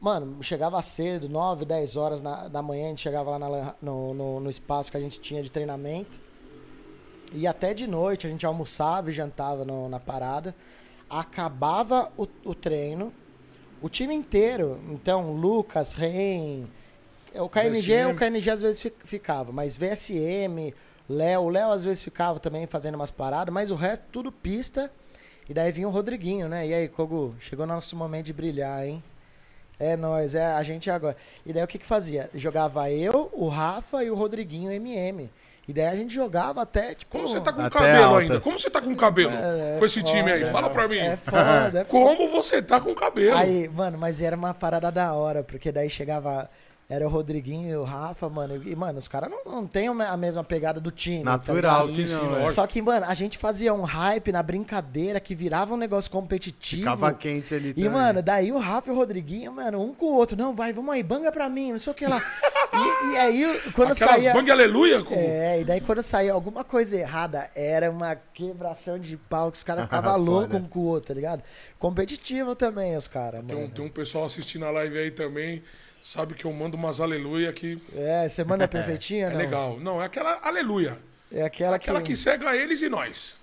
Mano, 0.00 0.42
chegava 0.42 0.80
cedo, 0.82 1.28
9, 1.28 1.64
10 1.64 1.96
horas 1.96 2.20
na, 2.22 2.48
da 2.48 2.62
manhã, 2.62 2.86
a 2.86 2.88
gente 2.90 3.00
chegava 3.00 3.30
lá 3.30 3.38
na 3.38 3.74
no, 3.80 4.12
no, 4.14 4.40
no 4.40 4.50
espaço 4.50 4.90
que 4.90 4.96
a 4.96 5.00
gente 5.00 5.18
tinha 5.20 5.42
de 5.42 5.50
treinamento. 5.50 6.20
E 7.32 7.46
até 7.46 7.74
de 7.74 7.86
noite 7.86 8.26
a 8.26 8.30
gente 8.30 8.46
almoçava 8.46 9.10
e 9.10 9.12
jantava 9.12 9.64
no- 9.64 9.88
na 9.88 9.98
parada. 9.98 10.54
Acabava 11.08 12.10
o, 12.16 12.26
o 12.44 12.54
treino. 12.54 13.12
O 13.82 13.88
time 13.88 14.14
inteiro, 14.14 14.78
então, 14.90 15.32
Lucas, 15.32 15.92
Ren, 15.92 16.64
o 17.34 17.48
KNG, 17.48 17.80
VSM. 18.04 18.12
o 18.12 18.14
KNG 18.16 18.50
às 18.50 18.62
vezes 18.62 18.80
fi- 18.80 18.92
ficava, 19.04 19.52
mas 19.52 19.76
VSM, 19.76 20.72
Léo, 21.08 21.42
o 21.42 21.48
Léo 21.50 21.70
às 21.70 21.84
vezes 21.84 22.02
ficava 22.02 22.40
também 22.40 22.66
fazendo 22.66 22.94
umas 22.94 23.10
paradas, 23.10 23.52
mas 23.52 23.70
o 23.70 23.74
resto 23.74 24.02
tudo 24.10 24.32
pista. 24.32 24.90
E 25.48 25.52
daí 25.54 25.70
vinha 25.70 25.86
o 25.86 25.90
Rodriguinho, 25.90 26.48
né? 26.48 26.66
E 26.66 26.74
aí, 26.74 26.88
Kogu, 26.88 27.34
chegou 27.38 27.66
nosso 27.66 27.94
momento 27.94 28.26
de 28.26 28.32
brilhar, 28.32 28.84
hein? 28.86 29.02
É 29.78 29.96
nóis, 29.96 30.34
é 30.34 30.46
a 30.46 30.62
gente 30.62 30.90
agora. 30.90 31.16
E 31.44 31.52
daí 31.52 31.62
o 31.62 31.66
que 31.66 31.78
que 31.78 31.86
fazia? 31.86 32.30
Jogava 32.34 32.90
eu, 32.90 33.30
o 33.32 33.48
Rafa 33.48 34.02
e 34.02 34.10
o 34.10 34.14
Rodriguinho 34.14 34.70
MM. 34.70 35.30
E 35.68 35.72
daí 35.72 35.86
a 35.86 35.96
gente 35.96 36.14
jogava 36.14 36.62
até, 36.62 36.94
tipo... 36.94 37.10
Como 37.10 37.26
você 37.26 37.40
tá 37.40 37.52
com 37.52 37.60
Até 37.60 37.70
cabelo 37.78 38.04
altas. 38.04 38.22
ainda? 38.22 38.40
Como 38.40 38.58
você 38.58 38.70
tá 38.70 38.80
com 38.80 38.94
cabelo? 38.94 39.32
É, 39.32 39.78
com 39.78 39.84
esse 39.84 40.00
time 40.02 40.30
aí? 40.30 40.40
foda, 40.42 40.52
Fala 40.52 40.70
pra 40.70 40.86
mim. 40.88 40.98
É 40.98 41.16
foda, 41.16 41.40
é 41.40 41.70
foda. 41.70 41.84
Como 41.86 42.30
você 42.30 42.62
tá 42.62 42.80
com 42.80 42.94
cabelo? 42.94 43.36
Aí, 43.36 43.68
mano, 43.68 43.98
mas 43.98 44.22
era 44.22 44.36
uma 44.36 44.54
parada 44.54 44.92
da 44.92 45.12
hora, 45.12 45.42
porque 45.42 45.72
daí 45.72 45.90
chegava. 45.90 46.48
Era 46.88 47.04
o 47.04 47.10
Rodriguinho 47.10 47.68
e 47.68 47.76
o 47.76 47.82
Rafa, 47.82 48.28
mano. 48.28 48.62
E, 48.64 48.76
mano, 48.76 49.00
os 49.00 49.08
caras 49.08 49.28
não, 49.28 49.44
não 49.44 49.66
tem 49.66 49.88
a 49.88 50.16
mesma 50.16 50.44
pegada 50.44 50.78
do 50.80 50.92
time. 50.92 51.24
tá 51.24 51.30
Natural 51.32 51.88
ligado? 51.88 52.20
que 52.20 52.26
não. 52.26 52.38
é. 52.42 52.48
Só 52.52 52.64
que, 52.64 52.80
mano, 52.80 53.06
a 53.08 53.12
gente 53.14 53.36
fazia 53.36 53.74
um 53.74 53.82
hype 53.82 54.30
na 54.30 54.40
brincadeira 54.40 55.18
que 55.18 55.34
virava 55.34 55.74
um 55.74 55.76
negócio 55.76 56.08
competitivo. 56.08 56.82
Ficava 56.82 57.12
quente 57.12 57.52
ali 57.52 57.70
E, 57.70 57.74
também. 57.74 57.88
mano, 57.90 58.22
daí 58.22 58.52
o 58.52 58.58
Rafa 58.58 58.88
e 58.88 58.92
o 58.94 58.96
Rodriguinho, 58.96 59.50
mano, 59.52 59.82
um 59.82 59.92
com 59.92 60.06
o 60.06 60.14
outro. 60.14 60.36
Não, 60.36 60.54
vai, 60.54 60.72
vamos 60.72 60.94
aí, 60.94 61.02
banga 61.02 61.32
pra 61.32 61.48
mim, 61.48 61.72
não 61.72 61.78
sei 61.80 61.90
o 61.90 61.94
que 61.94 62.06
lá. 62.06 62.22
e, 62.72 63.14
e 63.14 63.16
aí, 63.18 63.60
quando 63.74 63.90
Aquelas 63.90 64.12
saía. 64.22 64.32
bang 64.32 64.48
aleluia? 64.48 65.02
Como... 65.02 65.20
É, 65.20 65.60
e 65.62 65.64
daí 65.64 65.80
quando 65.80 66.04
saía 66.04 66.32
alguma 66.32 66.62
coisa 66.62 66.94
errada, 66.96 67.50
era 67.56 67.90
uma 67.90 68.14
quebração 68.14 68.96
de 68.96 69.16
pau 69.16 69.50
que 69.50 69.56
os 69.56 69.64
caras 69.64 69.84
ficavam 69.86 70.16
loucos 70.18 70.54
um 70.60 70.68
com 70.68 70.78
o 70.78 70.84
outro, 70.84 71.08
tá 71.08 71.14
ligado? 71.14 71.42
Competitivo 71.80 72.54
também, 72.54 72.96
os 72.96 73.08
caras, 73.08 73.42
Tem, 73.44 73.56
um, 73.56 73.60
mano. 73.62 73.72
tem 73.74 73.84
um 73.84 73.88
pessoal 73.90 74.24
assistindo 74.26 74.64
a 74.66 74.70
live 74.70 74.96
aí 74.98 75.10
também. 75.10 75.64
Sabe 76.00 76.34
que 76.34 76.44
eu 76.44 76.52
mando 76.52 76.76
umas 76.76 77.00
aleluia 77.00 77.52
que 77.52 77.80
É, 77.94 78.28
você 78.28 78.44
manda 78.44 78.66
perfeitinha, 78.68 79.26
é 79.26 79.30
não? 79.30 79.36
legal. 79.36 79.80
Não, 79.80 80.00
é 80.02 80.06
aquela 80.06 80.38
aleluia. 80.42 80.96
É 81.32 81.42
aquela, 81.42 81.76
Aquela 81.76 82.00
que 82.00 82.08
que... 82.12 82.16
cega 82.16 82.54
eles 82.56 82.80
e 82.82 82.88
nós. 82.88 83.36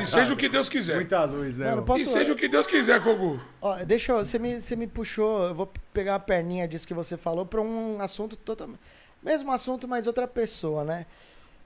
E 0.00 0.06
seja 0.06 0.32
o 0.32 0.36
que 0.36 0.48
Deus 0.48 0.68
quiser. 0.70 0.96
Muita 0.96 1.22
luz, 1.24 1.58
né? 1.58 1.70
Mano, 1.70 1.82
posso- 1.82 2.02
E 2.02 2.06
seja 2.06 2.32
o 2.32 2.36
que 2.36 2.48
Deus 2.48 2.66
quiser, 2.66 3.00
Kogu. 3.02 3.38
Ó, 3.60 3.76
deixa 3.84 4.12
eu... 4.12 4.24
Você 4.24 4.38
me, 4.38 4.58
você 4.60 4.74
me 4.74 4.86
puxou... 4.86 5.44
Eu 5.44 5.54
vou 5.54 5.70
pegar 5.92 6.14
a 6.14 6.18
perninha 6.18 6.66
disso 6.66 6.86
que 6.88 6.94
você 6.94 7.16
falou 7.16 7.44
pra 7.44 7.60
um 7.60 8.00
assunto 8.00 8.36
totalmente... 8.36 8.80
Mesmo 9.22 9.52
assunto, 9.52 9.86
mas 9.86 10.06
outra 10.06 10.26
pessoa, 10.26 10.82
né? 10.82 11.04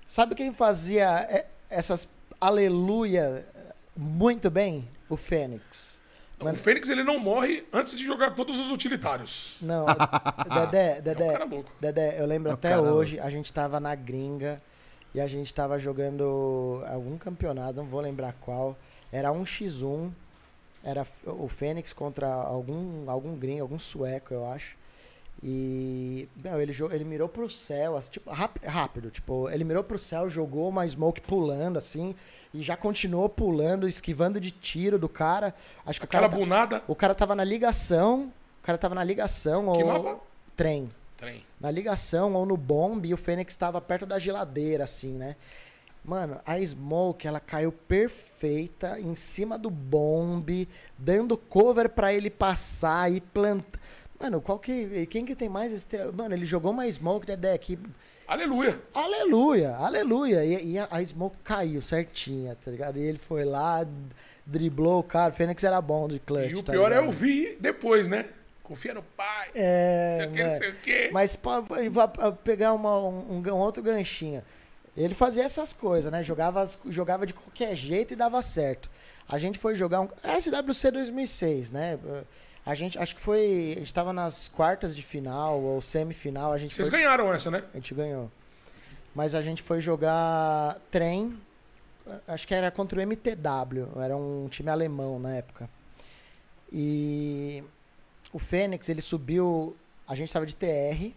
Sabe 0.09 0.35
quem 0.35 0.53
fazia 0.53 1.05
é, 1.31 1.47
essas 1.71 2.09
aleluia 2.41 3.47
muito 3.97 4.51
bem? 4.51 4.89
O 5.09 5.17
Fênix. 5.17 6.00
O 6.41 6.55
Fênix 6.55 6.89
ele 6.89 7.05
não 7.05 7.19
morre 7.19 7.65
antes 7.73 7.97
de 7.99 8.05
jogar 8.05 8.31
todos 8.31 8.59
os 8.59 8.71
utilitários. 8.71 9.57
Não, 9.61 9.85
Dedé, 10.49 10.97
É 10.97 10.99
um 10.99 11.03
Dedé... 11.03 11.33
cara 11.33 11.45
louco. 11.45 11.71
Dedé, 11.81 12.21
eu 12.21 12.27
lembro 12.27 12.49
É 12.51 12.53
o 12.53 12.55
até 12.55 12.79
hoje, 12.81 13.21
a 13.21 13.29
gente 13.31 13.53
tava 13.53 13.79
na 13.79 13.95
gringa 13.95 14.61
e 15.15 15.21
a 15.21 15.27
gente 15.27 15.53
tava 15.53 15.79
jogando 15.79 16.83
algum 16.89 17.19
campeonato, 17.19 17.75
não 17.75 17.85
vou 17.85 18.01
lembrar 18.01 18.33
qual. 18.41 18.77
Era 19.13 19.31
um 19.33 19.43
x1, 19.45 20.11
era 20.85 21.03
f- 21.03 21.29
o 21.29 21.47
Fênix 21.49 21.93
contra 21.93 22.27
algum, 22.33 23.11
algum 23.11 23.35
gringo, 23.37 23.63
algum 23.63 23.79
sueco, 23.79 24.33
eu 24.33 24.47
acho. 24.51 24.77
E, 25.43 26.29
meu, 26.45 26.61
ele, 26.61 26.75
ele 26.93 27.05
mirou 27.05 27.27
pro 27.29 27.49
céu, 27.49 27.97
assim, 27.97 28.11
tipo, 28.11 28.31
ráp- 28.31 28.63
rápido, 28.63 29.11
tipo, 29.11 29.49
ele 29.49 29.65
mirou 29.65 29.83
pro 29.83 29.99
céu, 29.99 30.29
jogou 30.29 30.69
uma 30.69 30.87
smoke 30.87 31.23
pulando, 31.23 31.79
assim, 31.79 32.15
e 32.53 32.63
já 32.63 32.77
continuou 32.77 33.27
pulando, 33.29 33.89
esquivando 33.89 34.39
de 34.39 34.51
tiro 34.51 34.99
do 34.99 35.09
cara. 35.09 35.55
Acho 35.87 35.99
que 35.99 36.05
o 36.05 36.09
Aquela 36.09 36.29
cara, 36.29 36.33
tá- 36.33 36.39
bunada. 36.39 36.83
o 36.87 36.95
cara 36.95 37.15
tava 37.15 37.35
na 37.35 37.45
ligação, 37.45 38.31
o 38.63 38.63
cara 38.63 38.77
tava 38.77 38.95
na 38.95 39.03
ligação, 39.03 39.63
Que 39.75 39.83
ou... 39.83 39.87
mapa? 39.87 40.21
Trem 40.55 40.91
Trem. 41.17 41.43
na 41.59 41.71
ligação 41.71 42.35
ou 42.35 42.45
no 42.45 42.57
bomb 42.57 43.07
e 43.09 43.15
o 43.15 43.17
Fênix 43.17 43.55
estava 43.55 43.81
perto 43.81 44.05
da 44.05 44.19
geladeira, 44.19 44.85
assim, 44.85 45.13
né? 45.15 45.37
Mano, 46.05 46.39
a 46.47 46.59
Smoke, 46.63 47.27
ela 47.27 47.41
caiu 47.41 47.73
perfeita 47.73 48.99
em 49.01 49.15
cima 49.17 49.59
do 49.59 49.71
bomb, 49.71 50.67
dando 50.99 51.37
cover 51.37 51.89
pra 51.91 52.13
ele 52.13 52.29
passar 52.31 53.11
e 53.13 53.21
plantar. 53.23 53.80
Mano, 54.21 54.41
qual 54.41 54.59
que. 54.59 55.07
Quem 55.07 55.25
que 55.25 55.35
tem 55.35 55.49
mais 55.49 55.73
estrela? 55.73 56.13
Mano, 56.13 56.35
ele 56.35 56.45
jogou 56.45 56.73
uma 56.73 56.91
Smoke, 56.91 57.27
Dedé, 57.27 57.57
que. 57.57 57.79
Aleluia. 58.29 58.81
Aleluia, 58.95 59.75
aleluia. 59.77 60.45
E, 60.45 60.73
e 60.73 60.79
a, 60.79 60.87
a 60.91 61.05
Smoke 61.05 61.39
caiu 61.43 61.81
certinha, 61.81 62.57
tá 62.63 62.71
ligado? 62.71 62.99
E 62.99 63.03
ele 63.03 63.19
foi 63.19 63.45
lá, 63.45 63.85
driblou 64.47 65.01
o 65.01 65.03
cara. 65.03 65.33
O 65.33 65.37
Fênix 65.37 65.65
era 65.65 65.81
bom 65.81 66.07
de 66.07 66.19
clutch. 66.21 66.53
E 66.53 66.55
o 66.55 66.63
tá 66.63 66.73
pior 66.73 66.87
é 66.93 66.97
ligado? 66.97 67.07
eu 67.07 67.11
vi 67.11 67.57
depois, 67.59 68.07
né? 68.07 68.27
Confia 68.63 68.95
no 68.95 69.03
pai. 69.03 69.49
É, 69.55 70.29
Não 70.31 70.45
mano. 70.45 70.57
sei 70.59 70.71
o 70.71 70.75
quê. 70.77 71.11
Mas 71.13 71.35
pô, 71.35 71.51
eu 71.77 71.91
vou 71.91 72.03
a- 72.05 72.31
pegar 72.33 72.73
uma- 72.73 72.99
um, 72.99 73.43
um 73.45 73.57
outro 73.57 73.83
ganchinho. 73.83 74.43
Ele 74.97 75.15
fazia 75.15 75.43
essas 75.45 75.73
coisas, 75.73 76.13
né? 76.13 76.23
Jogava, 76.23 76.65
jogava 76.87 77.27
de 77.27 77.33
qualquer 77.35 77.75
jeito 77.75 78.13
e 78.13 78.17
dava 78.17 78.41
certo. 78.43 78.89
A 79.29 79.39
gente 79.39 79.59
foi 79.59 79.75
jogar 79.75 80.03
um 80.03 80.09
SWC 80.23 80.91
2006, 80.93 81.71
né? 81.73 81.99
A 82.65 82.75
gente, 82.75 82.99
acho 82.99 83.15
que 83.15 83.21
foi, 83.21 83.73
a 83.77 83.79
gente 83.81 83.95
tava 83.95 84.13
nas 84.13 84.49
quartas 84.49 84.95
de 84.95 85.03
final 85.03 85.61
ou 85.61 85.81
semifinal, 85.81 86.53
a 86.53 86.59
gente 86.59 86.75
Vocês 86.75 86.89
foi, 86.89 86.99
ganharam 86.99 87.33
essa, 87.33 87.51
né? 87.51 87.65
a 87.73 87.77
gente 87.77 87.95
ganhou. 87.95 88.31
Mas 89.15 89.35
a 89.35 89.43
gente 89.43 89.63
foi 89.63 89.81
jogar 89.81 90.79
trem, 90.91 91.37
acho 92.29 92.47
que 92.47 92.55
era 92.55 92.71
contra 92.71 92.99
o 92.99 93.03
MTW, 93.03 93.89
era 94.01 94.17
um 94.17 94.47
time 94.49 94.71
alemão 94.71 95.19
na 95.19 95.35
época. 95.35 95.69
E 96.73 97.65
o 98.33 98.39
Fênix, 98.39 98.89
ele 98.89 99.01
subiu, 99.01 99.77
a 100.07 100.15
gente 100.15 100.33
tava 100.33 100.47
de 100.47 100.55
TR, 100.55 101.11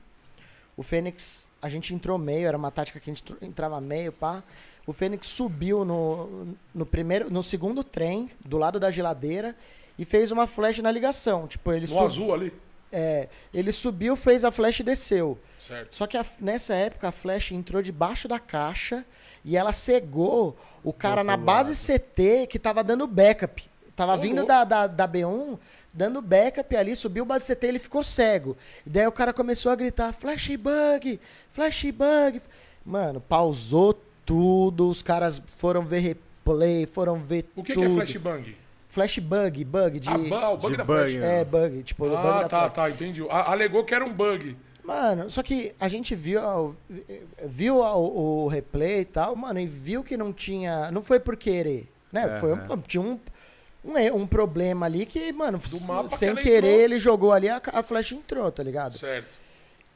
O 0.75 0.81
Fênix, 0.81 1.47
a 1.61 1.69
gente 1.69 1.93
entrou 1.93 2.17
meio, 2.17 2.47
era 2.47 2.57
uma 2.57 2.71
tática 2.71 2.99
que 2.99 3.09
a 3.09 3.13
gente 3.13 3.23
entrava 3.41 3.79
meio, 3.79 4.11
pá. 4.11 4.41
O 4.87 4.91
Fênix 4.93 5.27
subiu 5.27 5.85
no, 5.85 6.55
no 6.73 6.85
primeiro, 6.85 7.29
no 7.29 7.43
segundo 7.43 7.83
trem, 7.83 8.31
do 8.43 8.57
lado 8.57 8.79
da 8.79 8.89
geladeira, 8.89 9.55
e 9.97 10.05
fez 10.05 10.31
uma 10.31 10.47
flash 10.47 10.79
na 10.79 10.91
ligação. 10.91 11.47
Tipo, 11.47 11.71
ele, 11.71 11.81
No 11.87 11.93
sub- 11.93 12.05
azul 12.05 12.33
ali. 12.33 12.53
é, 12.91 13.27
ele 13.53 13.71
subiu, 13.71 14.15
fez 14.15 14.43
a 14.43 14.51
flash 14.51 14.79
e 14.79 14.83
desceu. 14.83 15.37
Certo. 15.59 15.95
Só 15.95 16.05
que 16.07 16.17
a- 16.17 16.25
nessa 16.39 16.73
época 16.73 17.07
a 17.07 17.11
flash 17.11 17.51
entrou 17.51 17.81
debaixo 17.81 18.27
da 18.27 18.39
caixa 18.39 19.05
e 19.45 19.55
ela 19.57 19.71
cegou 19.73 20.57
o 20.83 20.91
cara 20.93 21.23
na 21.23 21.37
base 21.37 21.73
CT 21.75 22.47
que 22.47 22.59
tava 22.59 22.83
dando 22.83 23.07
backup. 23.07 23.69
Tava 23.95 24.17
vindo 24.17 24.43
da, 24.43 24.63
da, 24.63 24.87
da 24.87 25.07
B1, 25.07 25.57
dando 25.93 26.19
backup 26.21 26.75
ali, 26.75 26.95
subiu 26.95 27.23
o 27.23 27.25
base 27.27 27.45
CT 27.53 27.65
e 27.65 27.69
ele 27.69 27.79
ficou 27.79 28.03
cego. 28.03 28.57
E 28.85 28.89
daí 28.89 29.05
o 29.05 29.11
cara 29.11 29.31
começou 29.31 29.71
a 29.71 29.75
gritar: 29.75 30.11
flash 30.13 30.55
bug, 30.55 31.19
flash 31.51 31.83
bug. 31.91 32.41
Mano, 32.83 33.21
pausou 33.21 33.93
tudo, 34.25 34.89
os 34.89 35.01
caras 35.03 35.41
foram 35.45 35.85
ver 35.85 35.99
replay, 35.99 36.85
foram 36.87 37.19
ver 37.19 37.45
O 37.55 37.63
que, 37.63 37.73
que 37.73 37.79
tudo. 37.79 37.91
é 37.91 37.93
flashbang? 38.05 38.55
Flash 38.93 39.17
bug, 39.17 39.65
bug 39.65 39.99
de. 39.99 40.07
Ah, 40.07 40.51
o 40.51 40.57
bug 40.57 40.71
de 40.73 40.77
da 40.77 40.83
bug, 40.85 40.99
flash. 41.11 41.15
É, 41.15 41.43
bug, 41.43 41.81
tipo, 41.81 42.05
o 42.05 42.09
bug 42.09 42.21
Ah, 42.21 42.41
da 42.43 42.47
tá, 42.47 42.59
flash. 42.59 42.73
tá, 42.73 42.89
entendi. 42.91 43.25
A- 43.27 43.51
Alegou 43.51 43.83
que 43.83 43.95
era 43.95 44.05
um 44.05 44.13
bug. 44.13 44.55
Mano, 44.83 45.31
só 45.31 45.41
que 45.41 45.73
a 45.79 45.87
gente 45.87 46.13
viu, 46.13 46.75
viu 47.43 47.77
o, 47.77 48.43
o 48.43 48.47
replay 48.47 48.99
e 48.99 49.05
tal, 49.05 49.35
mano, 49.35 49.59
e 49.59 49.65
viu 49.65 50.03
que 50.03 50.15
não 50.15 50.31
tinha. 50.31 50.91
Não 50.91 51.01
foi 51.01 51.19
por 51.19 51.35
querer, 51.35 51.89
né? 52.11 52.39
Foi 52.39 52.53
um- 52.53 52.77
tinha 52.81 53.01
um, 53.01 53.19
um, 53.83 53.97
e- 53.97 54.11
um 54.11 54.27
problema 54.27 54.85
ali 54.85 55.07
que, 55.07 55.31
mano, 55.33 55.59
mapa 55.87 56.09
que 56.09 56.17
sem 56.17 56.29
ela 56.29 56.39
querer 56.39 56.67
entrou. 56.67 56.81
ele 56.83 56.99
jogou 56.99 57.31
ali, 57.31 57.49
a, 57.49 57.59
a 57.65 57.81
flash 57.81 58.11
entrou, 58.11 58.51
tá 58.51 58.61
ligado? 58.61 58.95
Certo. 58.95 59.39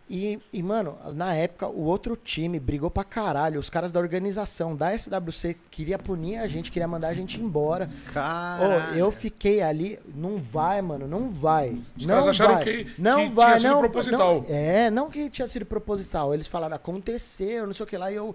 E, 0.10 0.40
e, 0.54 0.64
mano, 0.64 0.98
na 1.14 1.34
época, 1.36 1.68
o 1.68 1.84
outro 1.84 2.16
time 2.16 2.60
brigou 2.62 2.90
pra 2.90 3.04
caralho. 3.04 3.60
Os 3.60 3.70
caras 3.70 3.92
da 3.92 4.00
organização 4.00 4.74
da 4.74 4.98
SWC 4.98 5.58
queria 5.70 6.00
punir 6.00 6.38
a 6.38 6.48
gente, 6.48 6.72
queria 6.72 6.88
mandar 6.88 7.10
a 7.10 7.14
gente 7.14 7.42
embora. 7.42 7.90
Ô, 8.08 8.14
Caralho. 8.14 8.96
eu 8.98 9.12
fiquei 9.12 9.62
ali, 9.62 10.00
não 10.16 10.38
vai, 10.38 10.82
mano, 10.82 11.08
não 11.10 11.28
vai. 11.30 11.78
Os 11.98 12.06
não 12.06 12.16
caras 12.16 12.28
acharam 12.30 12.54
vai, 12.56 12.64
que- 12.64 12.88
não 12.98 13.28
que 13.28 13.34
vai, 13.36 13.46
tinha 13.48 13.60
sido 13.60 13.72
não, 13.72 13.80
proposital. 13.82 14.36
não- 14.36 14.46
é, 14.56 14.90
não 14.90 15.10
que 15.10 15.30
tinha 15.30 15.48
sido 15.48 15.66
proposital. 15.66 16.34
Eles 16.34 16.48
falaram, 16.48 16.76
aconteceu, 16.78 17.68
não 17.68 17.74
sei 17.74 17.84
o 17.84 17.88
que 17.88 17.98
lá. 17.98 18.10
E 18.10 18.16
eu, 18.16 18.34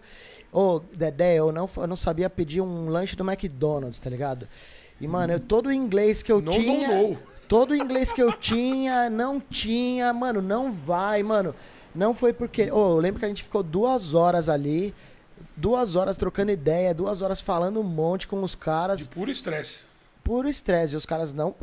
ô, 0.52 0.78
Dedé, 0.94 1.36
eu 1.36 1.50
não, 1.52 1.68
eu 1.74 1.86
não 1.86 1.96
sabia 1.96 2.28
pedir 2.28 2.60
um 2.60 2.88
lanche 2.90 3.16
do 3.16 3.24
McDonald's, 3.24 3.98
tá 3.98 4.10
ligado? 4.10 4.46
E, 5.00 5.08
mano, 5.08 5.32
eu, 5.32 5.40
todo 5.40 5.68
o 5.68 5.72
inglês 5.72 6.22
que 6.22 6.30
eu 6.30 6.40
Não, 6.42 6.52
tinha. 6.52 6.88
não, 6.88 7.02
não. 7.12 7.18
Todo 7.52 7.72
o 7.72 7.76
inglês 7.76 8.14
que 8.14 8.22
eu 8.22 8.32
tinha, 8.32 9.10
não 9.10 9.38
tinha, 9.38 10.10
mano, 10.14 10.40
não 10.40 10.72
vai, 10.72 11.22
mano. 11.22 11.54
Não 11.94 12.14
foi 12.14 12.32
porque. 12.32 12.70
Ô, 12.72 12.92
eu 12.92 12.98
lembro 12.98 13.18
que 13.20 13.26
a 13.26 13.28
gente 13.28 13.42
ficou 13.42 13.62
duas 13.62 14.14
horas 14.14 14.48
ali, 14.48 14.94
duas 15.54 15.94
horas 15.94 16.16
trocando 16.16 16.50
ideia, 16.50 16.94
duas 16.94 17.20
horas 17.20 17.42
falando 17.42 17.78
um 17.78 17.82
monte 17.82 18.26
com 18.26 18.42
os 18.42 18.54
caras 18.54 19.00
De 19.00 19.08
puro 19.08 19.30
estresse. 19.30 19.80
puro 20.24 20.48
estresse. 20.48 20.94
E 20.94 20.96
os 20.96 21.04
caras 21.04 21.34
não. 21.34 21.54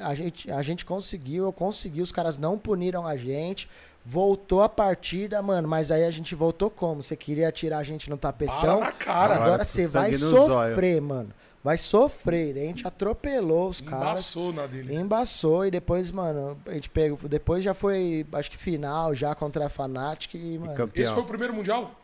A 0.00 0.14
gente, 0.14 0.50
a 0.50 0.62
gente 0.62 0.82
conseguiu, 0.82 1.44
eu 1.44 1.52
consegui, 1.52 2.00
os 2.00 2.10
caras 2.10 2.38
não 2.38 2.56
puniram 2.58 3.06
a 3.06 3.14
gente. 3.14 3.68
Voltou 4.02 4.62
a 4.62 4.68
partida, 4.68 5.42
mano, 5.42 5.68
mas 5.68 5.90
aí 5.90 6.04
a 6.04 6.10
gente 6.10 6.34
voltou 6.34 6.70
como? 6.70 7.02
Você 7.02 7.16
queria 7.16 7.52
tirar 7.52 7.78
a 7.78 7.82
gente 7.82 8.08
no 8.08 8.16
tapetão? 8.16 8.78
Para 8.78 8.80
na 8.80 8.92
cara. 8.92 9.34
Agora 9.34 9.44
Agora 9.44 9.64
você 9.66 9.88
vai 9.88 10.14
sofrer, 10.14 11.02
mano. 11.02 11.28
Vai 11.64 11.78
sofrer. 11.78 12.54
A 12.58 12.60
gente 12.60 12.86
atropelou 12.86 13.70
os 13.70 13.80
caras. 13.80 14.10
Embaçou 14.10 14.52
na 14.52 14.66
deles. 14.66 15.00
Embaçou 15.00 15.64
e 15.64 15.70
depois, 15.70 16.10
mano, 16.10 16.58
a 16.66 16.74
gente 16.74 16.90
pegou. 16.90 17.18
Depois 17.26 17.64
já 17.64 17.72
foi, 17.72 18.26
acho 18.34 18.50
que 18.50 18.58
final 18.58 19.14
já 19.14 19.34
contra 19.34 19.64
a 19.64 19.68
Fnatic 19.70 20.34
e, 20.34 20.58
mano, 20.58 20.74
campeão. 20.74 21.02
Esse 21.02 21.14
foi 21.14 21.22
o 21.22 21.26
primeiro 21.26 21.54
mundial? 21.54 21.98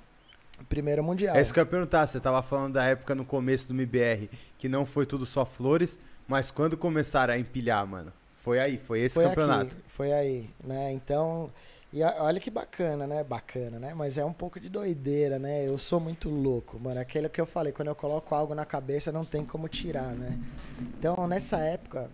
primeiro 0.69 1.03
mundial. 1.03 1.37
É 1.37 1.43
isso 1.43 1.53
que 1.53 1.61
eu 1.61 1.63
ia 1.63 1.71
perguntar. 1.71 2.07
Você 2.07 2.19
tava 2.19 2.43
falando 2.43 2.75
da 2.75 2.85
época 2.85 3.15
no 3.15 3.25
começo 3.25 3.69
do 3.69 3.75
MBR, 3.75 4.31
que 4.59 4.69
não 4.69 4.87
foi 4.87 5.05
tudo 5.05 5.27
só 5.27 5.45
flores, 5.45 5.99
mas 6.27 6.51
quando 6.51 6.77
começaram 6.77 7.35
a 7.35 7.39
empilhar, 7.39 7.87
mano? 7.87 8.13
Foi 8.37 8.59
aí, 8.59 8.79
foi 8.79 9.01
esse 9.01 9.15
foi 9.15 9.25
campeonato. 9.25 9.77
Aqui, 9.77 9.83
foi 9.89 10.13
aí, 10.13 10.51
né? 10.65 10.93
Então, 10.93 11.49
e 11.93 12.03
a- 12.03 12.17
olha 12.21 12.39
que 12.41 12.51
bacana, 12.51 13.07
né? 13.07 13.25
Bacana, 13.25 13.79
né? 13.79 13.93
Mas 13.95 14.17
é 14.19 14.25
um 14.25 14.33
pouco 14.33 14.61
de 14.61 14.69
doideira, 14.69 15.39
né? 15.39 15.67
Eu 15.67 15.77
sou 15.79 15.99
muito 16.01 16.29
louco, 16.31 16.79
mano. 16.79 17.01
Aquele 17.01 17.29
que 17.29 17.41
eu 17.41 17.47
falei, 17.47 17.73
quando 17.73 17.89
eu 17.89 17.95
coloco 17.95 18.35
algo 18.35 18.55
na 18.55 18.65
cabeça, 18.65 19.11
não 19.11 19.25
tem 19.25 19.45
como 19.45 19.69
tirar, 19.69 20.13
né? 20.15 20.39
Então, 20.81 21.27
nessa 21.27 21.59
época, 21.59 22.11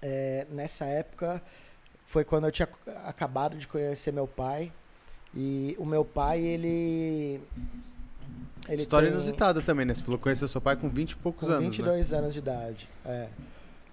é, 0.00 0.46
nessa 0.50 0.84
época 0.84 1.42
foi 2.04 2.24
quando 2.24 2.44
eu 2.44 2.52
tinha 2.52 2.68
acabado 3.04 3.56
de 3.56 3.66
conhecer 3.66 4.12
meu 4.12 4.26
pai. 4.28 4.72
E 5.34 5.74
o 5.78 5.84
meu 5.84 6.04
pai, 6.04 6.40
ele. 6.40 7.40
ele 8.68 8.82
História 8.82 9.08
tem- 9.08 9.16
inusitada 9.16 9.60
também, 9.60 9.84
né? 9.84 9.94
Você 9.94 10.02
falou 10.02 10.16
que 10.18 10.22
conheceu 10.24 10.48
seu 10.48 10.60
pai 10.60 10.76
com 10.76 10.88
20 10.88 11.10
e 11.12 11.16
poucos 11.16 11.46
com 11.48 11.52
anos, 11.54 11.64
22 11.76 12.12
anos 12.14 12.32
de 12.32 12.38
idade. 12.38 12.88
É. 13.04 13.28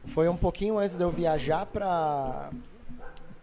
Foi 0.06 0.28
um 0.30 0.38
pouquinho 0.38 0.78
antes 0.78 0.96
de 0.96 1.04
eu 1.04 1.10
viajar 1.12 1.66
pra, 1.66 2.50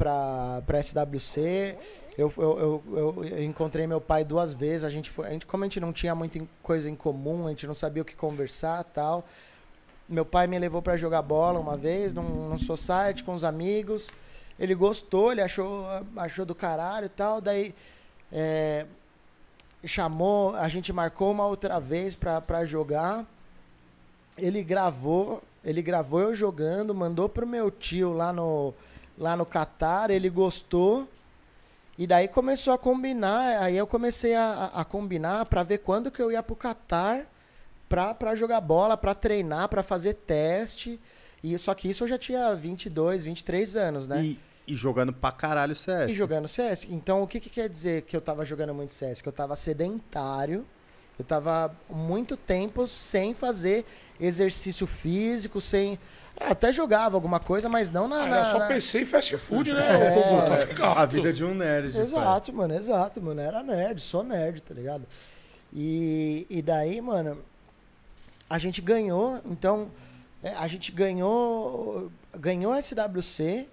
pra, 0.00 0.62
pra 0.66 0.82
SWC. 0.82 1.76
Eu, 2.16 2.32
eu, 2.38 2.82
eu, 2.96 3.24
eu- 3.26 3.44
encontrei 3.44 3.86
meu 3.86 4.00
pai 4.00 4.24
duas 4.24 4.54
vezes. 4.54 4.84
A 4.84 4.90
gente 4.90 5.10
foi, 5.10 5.26
a 5.26 5.30
gente, 5.30 5.44
como 5.44 5.62
a 5.62 5.66
gente 5.66 5.78
não 5.78 5.92
tinha 5.92 6.14
muita 6.14 6.40
coisa 6.62 6.88
em 6.88 6.96
comum, 6.96 7.46
a 7.46 7.50
gente 7.50 7.66
não 7.66 7.74
sabia 7.74 8.02
o 8.02 8.04
que 8.04 8.16
conversar 8.16 8.82
tal. 8.84 9.26
Meu 10.08 10.24
pai 10.24 10.46
me 10.46 10.58
levou 10.58 10.80
pra 10.80 10.96
jogar 10.96 11.20
bola 11.22 11.60
uma 11.60 11.76
vez 11.76 12.14
num, 12.14 12.48
num 12.48 12.58
society 12.58 13.22
com 13.22 13.34
os 13.34 13.44
amigos. 13.44 14.08
Ele 14.58 14.74
gostou, 14.74 15.32
ele 15.32 15.42
achou, 15.42 15.86
achou 16.16 16.46
do 16.46 16.54
caralho 16.54 17.06
e 17.06 17.10
tal. 17.10 17.40
Daí 17.40 17.74
é, 18.32 18.86
chamou, 19.84 20.54
a 20.56 20.68
gente 20.68 20.92
marcou 20.92 21.30
uma 21.30 21.46
outra 21.46 21.78
vez 21.78 22.16
pra 22.16 22.64
jogar. 22.64 23.24
Ele 24.38 24.62
gravou, 24.64 25.42
ele 25.62 25.82
gravou 25.82 26.20
eu 26.20 26.34
jogando, 26.34 26.94
mandou 26.94 27.28
pro 27.28 27.46
meu 27.46 27.70
tio 27.70 28.12
lá 28.12 28.32
no 28.32 28.72
lá 29.20 29.36
no 29.36 29.46
Catar, 29.46 30.10
ele 30.10 30.28
gostou. 30.28 31.06
E 31.98 32.06
daí 32.06 32.26
começou 32.26 32.72
a 32.72 32.78
combinar, 32.78 33.62
aí 33.62 33.76
eu 33.76 33.86
comecei 33.86 34.34
a, 34.34 34.70
a- 34.74 34.80
a 34.80 34.84
combinar 34.84 35.44
pra 35.46 35.62
ver 35.62 35.78
quando 35.78 36.10
que 36.10 36.20
eu 36.22 36.32
ia 36.32 36.42
pro 36.42 36.56
Catar 36.56 37.26
pra, 37.88 38.14
pra 38.14 38.34
jogar 38.34 38.60
bola, 38.62 38.96
pra 38.96 39.14
treinar, 39.14 39.68
pra 39.68 39.82
fazer 39.82 40.14
teste. 40.14 40.98
E 41.44 41.56
só 41.58 41.74
que 41.74 41.88
isso 41.90 42.04
eu 42.04 42.08
já 42.08 42.16
tinha 42.18 42.54
22, 42.54 43.22
23 43.24 43.76
anos, 43.76 44.06
né? 44.08 44.22
E, 44.24 44.40
e 44.66 44.74
jogando 44.74 45.12
pra 45.12 45.30
caralho 45.30 45.76
CS. 45.76 46.10
E 46.10 46.14
jogando 46.14 46.48
CS. 46.48 46.86
Então, 46.88 47.22
o 47.22 47.26
que, 47.26 47.38
que 47.40 47.50
quer 47.50 47.68
dizer 47.68 48.02
que 48.02 48.16
eu 48.16 48.20
tava 48.22 48.44
jogando 48.46 48.72
muito 48.74 48.94
CS? 48.94 49.20
Que 49.20 49.28
eu 49.28 49.32
tava 49.32 49.54
sedentário, 49.56 50.64
eu 51.18 51.24
tava 51.24 51.74
muito 51.88 52.34
tempo 52.36 52.86
sem 52.86 53.34
fazer 53.34 53.84
exercício 54.18 54.86
físico, 54.86 55.60
sem. 55.60 55.98
Até 56.38 56.72
jogava 56.72 57.16
alguma 57.16 57.38
coisa, 57.38 57.68
mas 57.68 57.90
não 57.90 58.08
na. 58.08 58.22
Ah, 58.22 58.26
na- 58.26 58.36
era 58.36 58.44
só 58.44 58.58
na- 58.58 58.66
PC 58.66 59.00
e 59.02 59.06
fast 59.06 59.36
food, 59.36 59.72
né? 59.72 59.80
É. 60.16 60.46
Tá 60.48 60.64
ligado? 60.64 60.98
A 60.98 61.06
vida 61.06 61.32
de 61.32 61.44
um 61.44 61.54
nerd. 61.54 61.92
pai. 61.92 62.02
Exato, 62.02 62.52
mano, 62.52 62.74
exato, 62.74 63.20
mano. 63.20 63.40
Era 63.40 63.62
nerd, 63.62 64.00
sou 64.00 64.22
nerd, 64.22 64.62
tá 64.62 64.72
ligado? 64.74 65.06
E, 65.72 66.46
e 66.48 66.62
daí, 66.62 67.00
mano, 67.00 67.38
a 68.48 68.58
gente 68.58 68.80
ganhou, 68.80 69.40
então, 69.44 69.90
é, 70.42 70.50
a 70.54 70.66
gente 70.66 70.90
ganhou, 70.90 72.10
ganhou 72.36 72.72
a 72.72 72.78
SWC. 72.80 73.66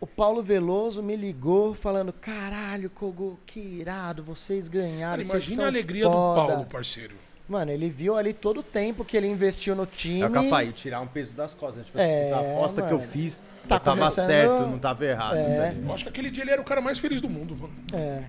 O 0.00 0.06
Paulo 0.06 0.42
Veloso 0.42 1.02
me 1.02 1.16
ligou 1.16 1.74
falando: 1.74 2.12
caralho, 2.12 2.88
Kogo, 2.90 3.38
que 3.46 3.58
irado, 3.60 4.22
vocês 4.22 4.68
ganharam. 4.68 5.22
Cara, 5.22 5.22
vocês 5.22 5.30
imagina 5.48 5.56
são 5.56 5.64
a 5.64 5.68
alegria 5.68 6.04
foda." 6.04 6.40
do 6.42 6.46
Paulo, 6.48 6.66
parceiro. 6.66 7.16
Mano, 7.48 7.70
ele 7.70 7.88
viu 7.88 8.16
ali 8.16 8.32
todo 8.34 8.58
o 8.60 8.62
tempo 8.62 9.04
que 9.04 9.16
ele 9.16 9.26
investiu 9.26 9.74
no 9.74 9.86
time. 9.86 10.20
É 10.20 10.26
o 10.28 10.50
falei, 10.50 10.70
tirar 10.72 11.00
um 11.00 11.06
peso 11.06 11.32
das 11.34 11.54
costas. 11.54 11.86
Tipo, 11.86 11.98
É, 11.98 12.30
a 12.32 12.40
aposta 12.40 12.82
que 12.82 12.92
eu 12.92 12.98
mano. 12.98 13.10
fiz, 13.10 13.42
Tá 13.66 13.76
eu 13.76 13.80
tava 13.80 13.98
começando- 14.00 14.26
certo, 14.26 14.62
não 14.66 14.78
tava 14.78 15.04
errado. 15.04 15.36
É. 15.36 15.42
tá 15.42 15.48
ligado? 15.70 15.86
Eu 15.88 15.92
acho 15.94 16.04
que 16.04 16.10
aquele 16.10 16.30
dia 16.30 16.44
ele 16.44 16.50
era 16.50 16.60
o 16.60 16.64
cara 16.64 16.80
mais 16.82 16.98
feliz 16.98 17.20
do 17.22 17.28
mundo, 17.28 17.56
mano. 17.56 17.72
É. 17.92 18.24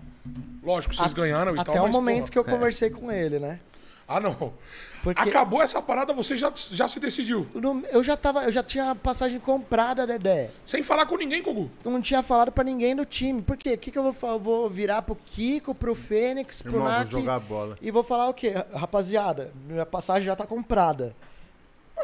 Lógico, 0.64 0.94
vocês 0.96 1.12
A- 1.12 1.16
ganharam 1.16 1.56
e 1.56 1.60
Até 1.60 1.72
tal, 1.72 1.82
o 1.82 1.84
mas, 1.88 1.92
momento 1.92 2.20
porra. 2.24 2.32
que 2.32 2.40
eu 2.40 2.46
conversei 2.46 2.90
com 2.90 3.12
ele, 3.12 3.40
né? 3.40 3.60
Ah, 4.08 4.20
não. 4.20 4.54
Porque- 5.04 5.30
Acabou 5.30 5.62
essa 5.62 5.82
parada, 5.82 6.14
você 6.14 6.36
já, 6.36 6.52
já 6.56 6.88
se 6.88 7.00
decidiu. 7.00 7.48
Eu 7.92 8.04
já 8.04 8.18
tava, 8.18 8.44
eu 8.44 8.52
já 8.52 8.62
tinha 8.62 8.92
a 8.92 8.96
passagem 8.96 9.40
comprada, 9.40 10.06
Dedé. 10.06 10.52
Sem 10.66 10.84
falar 10.84 11.06
com 11.06 11.16
ninguém, 11.18 11.42
Kogu. 11.42 11.70
Eu 11.84 11.92
não 11.92 12.02
tinha 12.02 12.22
falado 12.22 12.52
pra 12.52 12.64
ninguém 12.64 12.96
do 12.96 13.06
time. 13.06 13.42
Por 13.42 13.56
quê? 13.58 13.74
O 13.74 13.78
que, 13.78 13.92
que 13.92 13.98
eu 13.98 14.12
vou, 14.12 14.30
eu 14.32 14.40
vou 14.40 14.70
virar 14.70 15.02
pro 15.02 15.16
Kiko, 15.16 15.74
pro 15.74 15.96
Fênix, 15.96 16.62
pro 16.62 16.74
Irmão, 16.76 17.04
vou 17.06 17.22
jogar 17.22 17.40
bola. 17.40 17.78
e 17.82 17.90
vou 17.92 18.04
falar 18.04 18.28
o 18.28 18.34
quê? 18.34 18.54
Rapaziada, 18.74 19.52
minha 19.68 19.86
passagem 19.86 20.24
já 20.26 20.36
tá 20.36 20.46
comprada. 20.46 21.16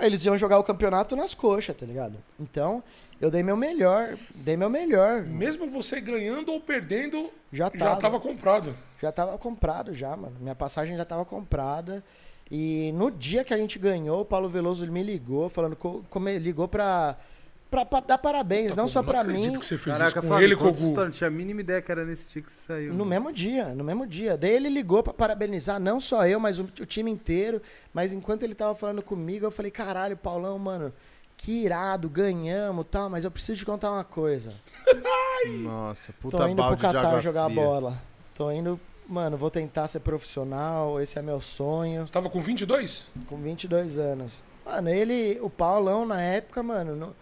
Eles 0.02 0.24
iam 0.26 0.38
jogar 0.38 0.60
o 0.60 0.64
campeonato 0.64 1.16
nas 1.16 1.34
coxas, 1.34 1.76
tá 1.76 1.86
ligado? 1.86 2.18
Então, 2.40 2.84
eu 3.22 3.32
dei 3.32 3.42
meu 3.44 3.56
melhor, 3.56 4.18
dei 4.34 4.58
meu 4.58 4.70
melhor. 4.70 5.22
Mesmo 5.24 5.70
você 5.70 6.02
ganhando 6.02 6.52
ou 6.52 6.60
perdendo, 6.60 7.30
Já 7.52 7.72
já 7.74 7.86
tava. 7.86 8.02
tava 8.02 8.20
comprado. 8.20 8.76
Já 9.02 9.12
tava 9.12 9.38
comprado 9.38 9.94
já, 9.94 10.16
mano. 10.18 10.36
Minha 10.40 10.56
passagem 10.56 10.98
já 10.98 11.06
tava 11.06 11.24
comprada. 11.24 12.04
E 12.52 12.92
no 12.94 13.10
dia 13.10 13.44
que 13.44 13.54
a 13.54 13.58
gente 13.58 13.80
ganhou, 13.80 14.22
o 14.22 14.26
Paulo 14.26 14.48
Veloso 14.48 14.86
me 14.92 15.02
ligou, 15.02 15.50
falando, 15.50 15.76
co- 15.76 16.04
como 16.10 16.30
ele 16.30 16.40
ligou 16.40 16.68
pra, 16.68 17.18
pra, 17.72 17.84
pra 17.84 18.00
dar 18.02 18.18
parabéns, 18.20 18.70
Tá, 18.70 18.76
não 18.76 18.84
Kogu, 18.84 18.94
só 18.94 19.02
pra 19.04 19.22
acredito 19.22 19.54
mim. 19.54 19.60
que 19.60 19.66
você 19.66 19.78
fez 19.80 19.98
Caraca, 19.98 20.20
isso 20.20 20.28
com 20.30 20.40
ele, 20.40 20.56
Kogu. 20.56 20.92
Não 20.96 21.10
tinha 21.10 21.28
a 21.28 21.32
mínima 21.32 21.62
ideia 21.62 21.82
que 21.82 21.92
era 21.92 22.06
nesse 22.06 22.30
dia 22.30 22.42
que 22.44 22.52
saiu. 22.52 22.94
No 22.94 23.04
mesmo 23.04 23.34
dia, 23.34 23.70
no 23.74 23.84
mesmo 23.84 24.06
dia. 24.06 24.38
Daí 24.38 24.52
ele 24.52 24.70
ligou 24.70 25.02
pra 25.02 25.12
parabenizar, 25.12 25.80
não 25.80 26.00
só 26.00 26.28
eu, 26.28 26.40
mas 26.40 26.60
o, 26.60 26.64
o 26.64 26.86
time 26.86 27.10
inteiro. 27.10 27.60
Mas 27.92 28.14
enquanto 28.14 28.44
ele 28.44 28.54
tava 28.54 28.76
falando 28.76 29.02
comigo, 29.02 29.44
eu 29.46 29.52
falei, 29.52 29.72
caralho, 29.72 30.16
Paulão, 30.16 30.60
mano, 30.60 30.94
que 31.36 31.52
irado, 31.52 32.08
ganhamos 32.08 32.86
tal, 32.92 33.10
mas 33.10 33.26
eu 33.26 33.32
preciso 33.32 33.58
te 33.60 33.66
contar 33.66 33.92
uma 33.92 34.04
coisa. 34.04 34.54
Nossa, 35.64 36.14
puta 36.14 36.38
Tô 36.38 36.48
indo 36.48 36.64
pro 36.64 36.78
Catar 36.78 37.20
jogar 37.22 37.50
fria. 37.50 37.62
bola. 37.64 38.02
Tô 38.36 38.52
indo, 38.52 38.80
mano, 39.08 39.38
vou 39.38 39.50
tentar 39.52 39.88
ser 39.88 40.00
profissional, 40.00 41.00
esse 41.02 41.18
é 41.18 41.22
meu 41.22 41.40
sonho. 41.42 42.06
Você 42.06 42.14
tava 42.14 42.30
com 42.30 42.42
22? 42.42 43.08
Com 43.28 43.38
22 43.38 43.98
anos. 43.98 44.44
Mano, 44.66 44.90
ele, 44.90 45.40
o 45.42 45.50
Paulão 45.50 46.06
na 46.06 46.22
época, 46.22 46.64
mano, 46.64 46.96
no- 46.96 47.16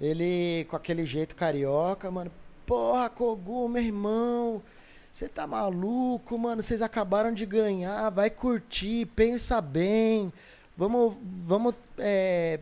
ele 0.00 0.64
com 0.68 0.76
aquele 0.76 1.04
jeito 1.04 1.34
carioca, 1.34 2.10
mano. 2.10 2.30
Porra, 2.64 3.08
Kogu, 3.08 3.68
meu 3.68 3.82
irmão. 3.82 4.62
Você 5.12 5.28
tá 5.28 5.46
maluco, 5.46 6.36
mano? 6.36 6.62
Vocês 6.62 6.82
acabaram 6.82 7.32
de 7.32 7.46
ganhar. 7.46 8.10
Vai 8.10 8.28
curtir, 8.28 9.06
pensa 9.16 9.60
bem. 9.60 10.32
Vamos, 10.76 11.16
vamos 11.46 11.74
é, 11.98 12.60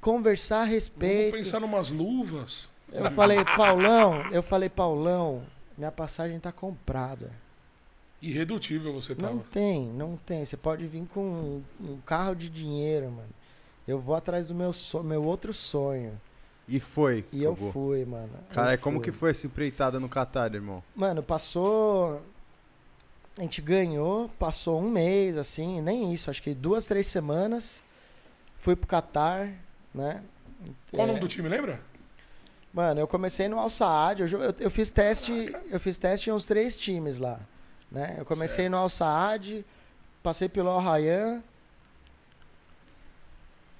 conversar 0.00 0.56
a 0.56 0.60
Vamos 0.60 0.74
respeito. 0.74 1.36
pensar 1.36 1.60
numas 1.60 1.90
luvas. 1.90 2.68
Eu 2.92 3.10
falei, 3.12 3.38
Paulão, 3.56 4.20
eu 4.32 4.42
falei, 4.42 4.68
Paulão, 4.68 5.42
minha 5.78 5.92
passagem 5.92 6.38
tá 6.40 6.50
comprada. 6.52 7.30
Irredutível 8.22 8.92
você 8.92 9.14
tava. 9.16 9.32
Não 9.32 9.40
tem, 9.40 9.86
não 9.88 10.16
tem. 10.16 10.44
Você 10.44 10.56
pode 10.56 10.86
vir 10.86 11.04
com 11.06 11.20
um, 11.20 11.62
um 11.80 11.96
carro 12.06 12.34
de 12.36 12.48
dinheiro, 12.48 13.10
mano. 13.10 13.28
Eu 13.86 13.98
vou 13.98 14.14
atrás 14.14 14.46
do 14.46 14.54
meu, 14.54 14.72
so 14.72 15.02
meu 15.02 15.24
outro 15.24 15.52
sonho. 15.52 16.18
E 16.68 16.78
foi. 16.78 17.24
E 17.32 17.42
eu 17.42 17.56
fui, 17.56 18.04
mano. 18.04 18.30
Cara, 18.50 18.78
como 18.78 19.00
que 19.00 19.10
foi 19.10 19.32
essa 19.32 19.44
empreitada 19.46 19.98
no 19.98 20.08
Catar, 20.08 20.54
irmão? 20.54 20.82
Mano, 20.94 21.20
passou. 21.22 22.22
A 23.36 23.42
gente 23.42 23.60
ganhou, 23.60 24.28
passou 24.38 24.80
um 24.80 24.88
mês, 24.90 25.36
assim, 25.36 25.80
nem 25.80 26.12
isso, 26.12 26.30
acho 26.30 26.42
que 26.42 26.54
duas, 26.54 26.86
três 26.86 27.06
semanas. 27.08 27.82
Fui 28.56 28.76
pro 28.76 28.86
Catar, 28.86 29.50
né? 29.92 30.22
Qual 30.92 31.02
o 31.02 31.04
É, 31.04 31.06
nome 31.08 31.18
do 31.18 31.26
time, 31.26 31.48
lembra? 31.48 31.80
Mano, 32.72 33.00
eu 33.00 33.08
comecei 33.08 33.48
no 33.48 33.58
Al 33.58 33.68
Saad, 33.68 34.22
eu, 34.22 34.28
eu, 34.40 34.54
eu 34.60 34.70
fiz 34.70 34.88
teste, 34.90 35.32
eu 35.70 35.80
fiz 35.80 35.98
teste 35.98 36.30
em 36.30 36.32
uns 36.32 36.46
três 36.46 36.76
times 36.76 37.18
lá, 37.18 37.40
né? 37.92 38.16
Eu 38.18 38.24
comecei 38.24 38.68
no 38.68 38.76
Al 38.78 38.88
Saad, 38.88 39.64
passei 40.22 40.48
pelo 40.48 40.70
Al 40.70 40.80
Rayyan 40.80 41.42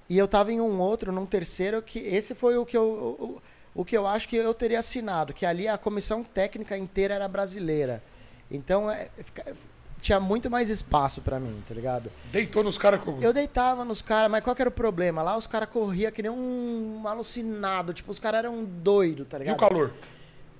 e 0.09 0.17
eu 0.17 0.27
tava 0.27 0.51
em 0.51 0.59
um 0.61 0.79
outro, 0.79 1.11
num 1.11 1.25
terceiro 1.25 1.81
que 1.81 1.99
esse 1.99 2.35
foi 2.35 2.57
o 2.57 2.65
que 2.65 2.77
eu 2.77 2.83
o, 2.83 3.41
o- 3.81 3.85
que 3.85 3.97
eu 3.97 4.05
acho 4.05 4.27
que 4.27 4.35
eu 4.35 4.53
teria 4.53 4.79
assinado, 4.79 5.33
que 5.33 5.45
ali 5.45 5.67
a 5.67 5.77
comissão 5.77 6.23
técnica 6.23 6.77
inteira 6.77 7.15
era 7.15 7.27
brasileira. 7.27 8.03
Então, 8.51 8.89
é, 8.91 9.09
fica- 9.17 9.55
tinha 10.01 10.19
muito 10.19 10.49
mais 10.49 10.69
espaço 10.69 11.21
pra 11.21 11.39
mim, 11.39 11.63
tá 11.67 11.73
ligado? 11.73 12.11
Deitou 12.25 12.61
nos 12.63 12.77
caras 12.77 13.01
com. 13.01 13.19
Eu 13.21 13.31
deitava 13.33 13.83
nos 13.85 14.01
caras, 14.01 14.29
mas 14.29 14.43
qual 14.43 14.53
que 14.55 14.61
era 14.61 14.69
o 14.69 14.71
problema? 14.73 15.23
Lá 15.23 15.35
os 15.37 15.47
caras 15.47 15.69
corriam 15.69 16.11
que 16.11 16.21
nem 16.21 16.29
um 16.29 17.01
alucinado. 17.07 17.93
Tipo, 17.93 18.11
os 18.11 18.19
caras 18.19 18.39
eram 18.39 18.63
doidos, 18.65 19.25
tá 19.27 19.37
E 19.37 19.39
o 19.39 19.43
ligado? 19.43 19.57
calor? 19.59 19.93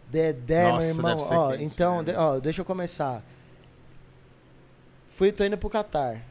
Dedé, 0.09 0.71
Nossa, 0.71 0.87
meu 0.87 0.95
irmão. 0.95 1.15
deve 1.17 1.27
ser 1.27 1.35
Ó, 1.35 1.51
quente, 1.51 1.63
então, 1.65 1.97
né? 2.01 2.13
de- 2.13 2.17
ó, 2.17 2.39
deixa 2.39 2.61
eu 2.61 2.65
começar. 2.65 3.21
Fui, 5.15 5.31
tô 5.31 5.43
indo 5.43 5.57
pro 5.57 5.69
Catar. 5.69 6.21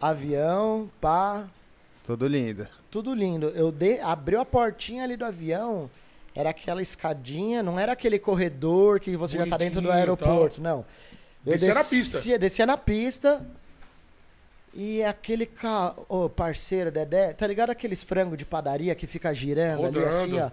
Avião, 0.00 0.90
pá, 1.00 1.48
Tudo 2.04 2.26
lindo. 2.28 2.68
tudo 2.90 3.14
lindo. 3.14 3.46
Eu 3.48 3.72
de, 3.72 3.98
abriu 4.00 4.40
a 4.40 4.44
portinha 4.44 5.02
ali 5.04 5.16
do 5.16 5.24
avião, 5.24 5.90
era 6.34 6.50
aquela 6.50 6.80
escadinha, 6.82 7.62
não 7.62 7.78
era 7.78 7.92
aquele 7.92 8.18
corredor 8.18 9.00
que 9.00 9.16
você 9.16 9.38
já 9.38 9.46
tá 9.46 9.56
dentro 9.56 9.80
do 9.80 9.88
Bonitinho 9.88 9.98
aeroporto, 9.98 10.60
não. 10.60 10.84
Eu 11.46 11.52
Descia 11.52 11.72
na 11.74 11.82
pista. 11.84 12.18
descia, 12.38 12.38
na 12.66 12.76
pista. 12.76 13.44
E 14.74 15.02
aquele 15.02 15.46
ca... 15.46 15.94
Ô, 16.08 16.28
parceiro, 16.28 16.90
Dedé, 16.92 17.32
tá 17.32 17.46
ligado 17.46 17.70
aqueles 17.70 18.02
frangos 18.02 18.36
de 18.38 18.44
padaria 18.44 18.94
que 18.94 19.06
fica 19.06 19.34
girando 19.34 19.86
ali 19.86 19.98
Rodando. 19.98 20.06
assim, 20.08 20.38
ó? 20.38 20.50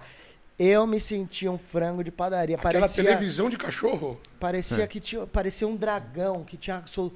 Eu 0.57 0.87
me 0.87 0.99
senti 0.99 1.47
um 1.49 1.57
frango 1.57 2.03
de 2.03 2.11
padaria. 2.11 2.55
Aquela 2.55 2.79
parecia 2.81 3.03
televisão 3.03 3.49
de 3.49 3.57
cachorro. 3.57 4.19
parecia 4.39 4.83
É. 4.83 4.87
que 4.87 4.99
tinha, 5.01 5.27
parecia 5.27 5.67
um 5.67 5.75
dragão 5.75 6.43
que 6.43 6.55
tinha 6.55 6.81
sol... 6.85 7.13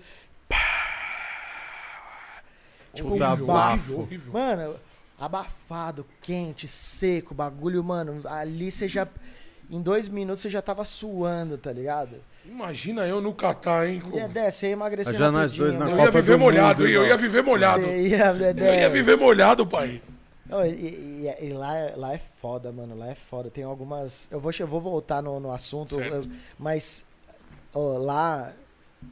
Tipo, 2.94 3.10
horrível, 3.10 3.46
bafo. 3.46 3.94
horrível, 3.94 4.00
horrível. 4.00 4.34
Mano, 4.34 4.76
abafado, 5.20 6.06
quente, 6.22 6.68
seco, 6.68 7.34
bagulho, 7.34 7.84
mano. 7.84 8.22
Ali 8.28 8.72
você 8.72 8.88
já. 8.88 9.08
Em 9.70 9.80
dois 9.82 10.10
minutos 10.10 10.42
você 10.42 10.50
já 10.50 10.62
tava 10.64 10.84
suando, 10.84 11.56
tá 11.56 11.72
ligado? 11.72 12.16
Imagina 12.44 13.06
eu 13.08 13.22
no 13.22 13.32
Catar, 13.34 13.88
hein? 13.88 14.00
co- 14.02 14.10
Dedé, 14.18 14.50
você 14.50 14.66
ia 14.68 14.72
emagrecer 14.72 15.16
Já 15.16 15.32
nós 15.32 15.52
dois 15.52 15.74
na 15.76 15.82
mano. 15.86 15.92
Eu 15.92 15.98
ia 15.98 16.06
Copa 16.08 16.20
viver 16.22 16.34
do 16.34 16.40
molhado, 16.40 16.84
Mundo? 16.84 16.92
Eu 16.92 17.06
ia 17.06 17.18
viver 17.18 17.44
molhado. 17.44 17.86
Ia, 17.86 18.26
Eu 18.58 18.74
ia 18.74 18.90
viver 18.90 19.16
molhado, 19.16 19.68
pai. 19.68 20.02
Ô, 20.52 20.64
e, 20.64 20.70
e- 20.72 21.46
e 21.48 21.50
lá, 21.54 21.78
é- 21.78 21.94
lá 21.96 22.14
é 22.14 22.18
foda, 22.18 22.72
mano. 22.72 22.96
Lá 22.96 23.10
é 23.10 23.16
foda. 23.16 23.50
Tem 23.50 23.64
algumas. 23.64 24.28
Eu 24.32 24.40
vou, 24.40 24.52
eu 24.60 24.68
vou 24.68 24.82
voltar 24.82 25.22
no, 25.22 25.40
no 25.40 25.52
assunto, 25.52 26.00
eu- 26.02 26.26
mas 26.58 27.06
ó, 27.74 27.98
lá, 27.98 28.54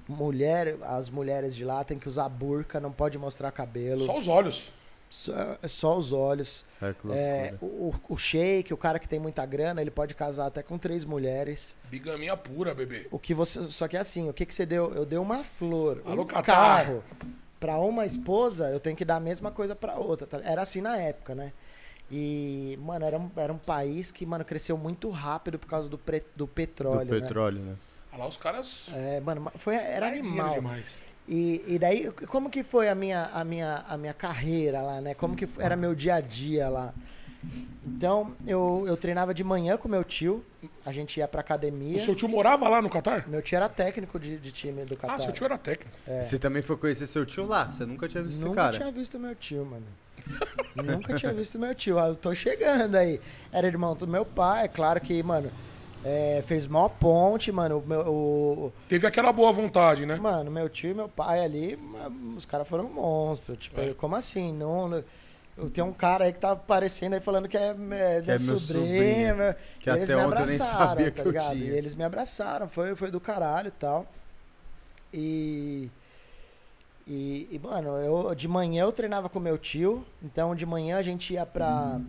mulher, 0.07 0.77
as 0.83 1.09
mulheres 1.09 1.55
de 1.55 1.63
lá 1.63 1.83
tem 1.83 1.97
que 1.99 2.09
usar 2.09 2.27
burca, 2.29 2.79
não 2.79 2.91
pode 2.91 3.17
mostrar 3.17 3.51
cabelo. 3.51 4.01
Só 4.01 4.17
os 4.17 4.27
olhos. 4.27 4.73
Só, 5.09 5.31
só 5.67 5.97
os 5.97 6.11
olhos. 6.11 6.65
É, 6.81 6.93
que 6.93 7.11
É, 7.13 7.53
o, 7.61 7.65
o- 7.65 7.95
o 8.09 8.17
sheik, 8.17 8.73
o 8.73 8.77
cara 8.77 8.99
que 8.99 9.07
tem 9.07 9.19
muita 9.19 9.45
grana, 9.45 9.79
ele 9.79 9.89
pode 9.91 10.13
casar 10.13 10.47
até 10.47 10.61
com 10.61 10.77
três 10.77 11.05
mulheres. 11.05 11.77
Bigamia 11.89 12.35
pura, 12.35 12.75
bebê. 12.75 13.07
O 13.09 13.17
que 13.17 13.33
você. 13.33 13.63
Só 13.71 13.87
que 13.87 13.95
é 13.95 14.01
assim, 14.01 14.27
o 14.29 14.33
que, 14.33 14.45
que 14.45 14.53
você 14.53 14.65
deu? 14.65 14.93
Eu 14.93 15.05
dei 15.05 15.17
uma 15.17 15.43
flor, 15.45 16.01
Alô, 16.05 16.23
um 16.23 16.25
Catar. 16.25 16.43
carro. 16.43 17.03
Pra 17.59 17.77
uma 17.79 18.05
esposa, 18.05 18.69
eu 18.69 18.79
tenho 18.79 18.95
que 18.95 19.03
dar 19.05 19.15
a 19.15 19.19
mesma 19.19 19.51
coisa 19.51 19.75
pra 19.75 19.95
outra. 19.95 20.27
tá? 20.27 20.39
Era 20.43 20.61
assim 20.61 20.81
na 20.81 20.97
época, 20.97 21.33
né? 21.33 21.51
E, 22.11 22.77
mano, 22.81 23.03
era 23.05 23.17
um, 23.17 23.29
era 23.35 23.51
um 23.51 23.57
país 23.57 24.11
que, 24.11 24.25
mano, 24.25 24.45
cresceu 24.45 24.77
muito 24.77 25.09
rápido 25.09 25.59
por 25.59 25.67
causa 25.67 25.89
do, 25.89 25.97
pre- 25.97 26.21
do 26.35 26.45
Do 26.45 26.47
petróleo, 26.47 27.13
né? 27.15 27.21
petróleo, 27.21 27.59
né? 27.61 27.75
Olha 28.13 28.23
lá 28.23 28.27
os 28.29 28.37
caras. 28.37 28.87
É, 28.93 29.19
mano, 29.19 29.41
ma- 29.41 29.51
foi, 29.51 29.75
era 29.75 30.07
animal. 30.07 30.53
demais. 30.53 30.97
E, 31.27 31.61
e 31.67 31.77
daí, 31.77 32.09
como 32.27 32.49
que 32.49 32.63
foi 32.63 32.87
a 32.87 32.95
minha, 32.95 33.25
a 33.33 33.43
minha, 33.43 33.83
a 33.89 33.97
minha 33.97 34.13
carreira 34.13 34.81
lá, 34.81 35.01
né? 35.01 35.13
Como 35.13 35.35
que 35.35 35.47
era 35.59 35.75
meu 35.75 35.93
dia 35.93 36.15
a 36.15 36.21
dia 36.21 36.69
lá? 36.69 36.93
Então, 37.85 38.35
eu, 38.45 38.83
eu 38.87 38.97
treinava 38.97 39.33
de 39.33 39.43
manhã 39.43 39.77
com 39.77 39.87
meu 39.87 40.03
tio, 40.03 40.43
a 40.85 40.91
gente 40.91 41.17
ia 41.19 41.27
pra 41.27 41.39
academia. 41.41 41.95
O 41.95 41.99
seu 41.99 42.13
tio 42.15 42.27
morava 42.27 42.67
lá 42.67 42.81
no 42.81 42.89
Catar? 42.89 43.27
Meu 43.27 43.41
tio 43.41 43.55
era 43.55 43.69
técnico 43.69 44.19
de, 44.19 44.37
de 44.37 44.51
time 44.51 44.83
do 44.83 44.97
Catar. 44.97 45.15
Ah, 45.15 45.19
seu 45.19 45.31
tio 45.31 45.45
era 45.45 45.57
técnico. 45.57 45.95
Você 46.21 46.37
também 46.37 46.61
foi 46.61 46.75
conhecer 46.77 47.07
seu 47.07 47.25
tio 47.25 47.45
lá? 47.45 47.71
Você 47.71 47.85
nunca 47.85 48.07
tinha 48.09 48.21
visto 48.23 48.35
esse 48.37 48.45
Nunca 48.45 48.61
cara? 48.61 48.77
tinha 48.77 48.91
visto 48.91 49.17
meu 49.19 49.33
tio, 49.35 49.65
mano. 49.65 49.85
Nunca 50.75 51.15
tinha 51.15 51.31
visto 51.33 51.57
meu 51.57 51.73
tio. 51.73 51.97
Ah, 51.97 52.07
eu 52.09 52.15
tô 52.15 52.35
chegando 52.35 52.95
aí. 52.95 53.21
Era 53.51 53.65
irmão 53.67 53.95
do 53.95 54.05
meu 54.05 54.25
pai, 54.25 54.67
claro 54.67 54.99
que, 54.99 55.23
mano, 55.23 55.49
é, 56.03 56.43
fez 56.45 56.67
mó 56.67 56.89
ponte, 56.89 57.51
mano. 57.51 57.77
O 57.79 57.87
meu, 57.87 58.01
o- 58.01 58.73
Teve 58.89 59.07
aquela 59.07 59.31
boa 59.31 59.51
vontade, 59.53 60.05
né? 60.05 60.15
Mano, 60.17 60.51
meu 60.51 60.67
tio 60.67 60.91
e 60.91 60.93
meu 60.93 61.07
pai 61.07 61.39
ali, 61.43 61.79
os 62.35 62.43
caras 62.45 62.67
foram 62.67 62.89
monstros. 62.89 63.57
Tipo, 63.57 63.79
É. 63.79 63.93
como 63.93 64.15
assim? 64.17 64.51
Não, 64.51 65.01
eu 65.57 65.69
tenho 65.69 65.87
um 65.87 65.93
cara 65.93 66.25
aí 66.25 66.33
que 66.33 66.39
tá 66.39 66.51
aparecendo 66.51 67.13
aí 67.13 67.19
falando 67.19 67.47
que 67.47 67.57
é, 67.57 67.69
é 67.69 67.73
meu 67.73 67.97
é 67.97 68.21
meu 68.23 68.57
sobrinho. 68.59 68.59
sobrinho, 68.59 69.35
meu- 69.37 69.55
que 69.79 69.89
e 69.89 69.93
eles 69.93 70.11
até 70.11 70.15
me 70.15 70.21
ontem 70.21 70.43
eu 70.43 70.47
nem 70.47 70.59
abraçaram, 70.61 70.77
sabia 70.77 71.11
tá 71.11 71.21
que 71.23 71.27
eu 71.27 71.31
ligado? 71.31 71.55
tinha. 71.55 71.65
E 71.71 71.77
eles 71.77 71.95
me 71.95 72.03
abraçaram, 72.03 72.67
foi, 72.69 72.95
foi 72.95 73.09
do 73.11 73.19
caralho 73.19 73.69
e 73.69 73.71
tal. 73.71 74.05
E, 75.13 75.89
e, 77.07 77.47
e, 77.51 77.59
mano, 77.59 77.89
eu, 77.97 78.35
de 78.35 78.47
manhã 78.47 78.83
eu 78.83 78.91
treinava 78.91 79.29
com 79.29 79.39
meu 79.39 79.57
tio, 79.57 80.05
então 80.21 80.53
de 80.55 80.65
manhã 80.65 80.97
a 80.97 81.01
gente 81.01 81.33
ia 81.33 81.45
pra, 81.45 82.01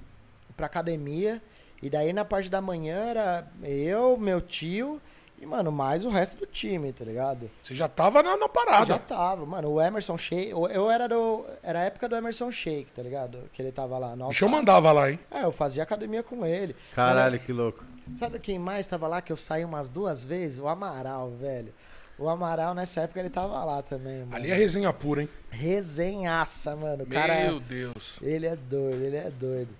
pra 0.56 0.66
academia, 0.66 1.40
e 1.82 1.88
daí 1.88 2.12
na 2.12 2.24
parte 2.24 2.48
da 2.50 2.60
manhã 2.60 2.96
era 2.96 3.46
eu, 3.62 4.16
meu 4.16 4.40
tio 4.40 5.00
e, 5.40 5.46
mano, 5.46 5.70
mais 5.70 6.04
o 6.04 6.08
resto 6.08 6.36
do 6.36 6.46
time, 6.46 6.92
tá 6.92 7.04
ligado? 7.04 7.50
Você 7.62 7.74
já 7.74 7.88
tava 7.88 8.22
na, 8.22 8.32
na 8.36 8.42
Já 8.42 8.48
parada. 8.48 8.98
tava, 8.98 9.46
mano. 9.46 9.70
O 9.70 9.80
Emerson 9.80 10.18
Sheik. 10.18 10.50
Eu 10.50 10.90
era 10.90 11.08
do. 11.08 11.44
Era 11.62 11.80
a 11.80 11.84
época 11.84 12.08
do 12.08 12.16
Emerson 12.16 12.50
Sheik, 12.50 12.90
tá 12.92 13.02
ligado? 13.02 13.38
Que 13.52 13.62
ele 13.62 13.70
tava 13.72 13.98
lá. 13.98 14.14
O 14.14 14.28
bichão 14.28 14.48
mandava 14.48 14.90
lá, 14.92 15.10
hein? 15.10 15.18
É, 15.30 15.44
eu 15.44 15.52
fazia 15.52 15.82
academia 15.82 16.22
com 16.22 16.44
ele. 16.44 16.74
Caralho, 16.94 17.38
que 17.38 17.52
louco. 17.52 17.84
Sabe 18.14 18.38
quem 18.38 18.58
mais 18.58 18.86
tava 18.86 19.06
lá 19.06 19.20
que 19.20 19.30
eu 19.32 19.36
saí 19.36 19.64
umas 19.64 19.88
duas 19.88 20.24
vezes? 20.24 20.58
O 20.58 20.66
Amaral, 20.66 21.30
velho. 21.30 21.72
O 22.18 22.28
Amaral 22.28 22.74
nessa 22.74 23.02
época 23.02 23.20
ele 23.20 23.30
tava 23.30 23.64
lá 23.64 23.80
também, 23.80 24.20
mano. 24.20 24.34
Ali 24.34 24.50
é 24.50 24.54
resenha 24.54 24.92
pura, 24.92 25.22
hein? 25.22 25.28
Resenhaça, 25.50 26.74
mano. 26.74 27.04
O 27.04 27.06
cara. 27.06 27.34
é- 27.34 27.44
Meu 27.44 27.60
Deus. 27.60 28.18
Ele 28.22 28.46
é 28.46 28.56
doido, 28.56 29.02
ele 29.04 29.16
é 29.16 29.30
doido. 29.30 29.70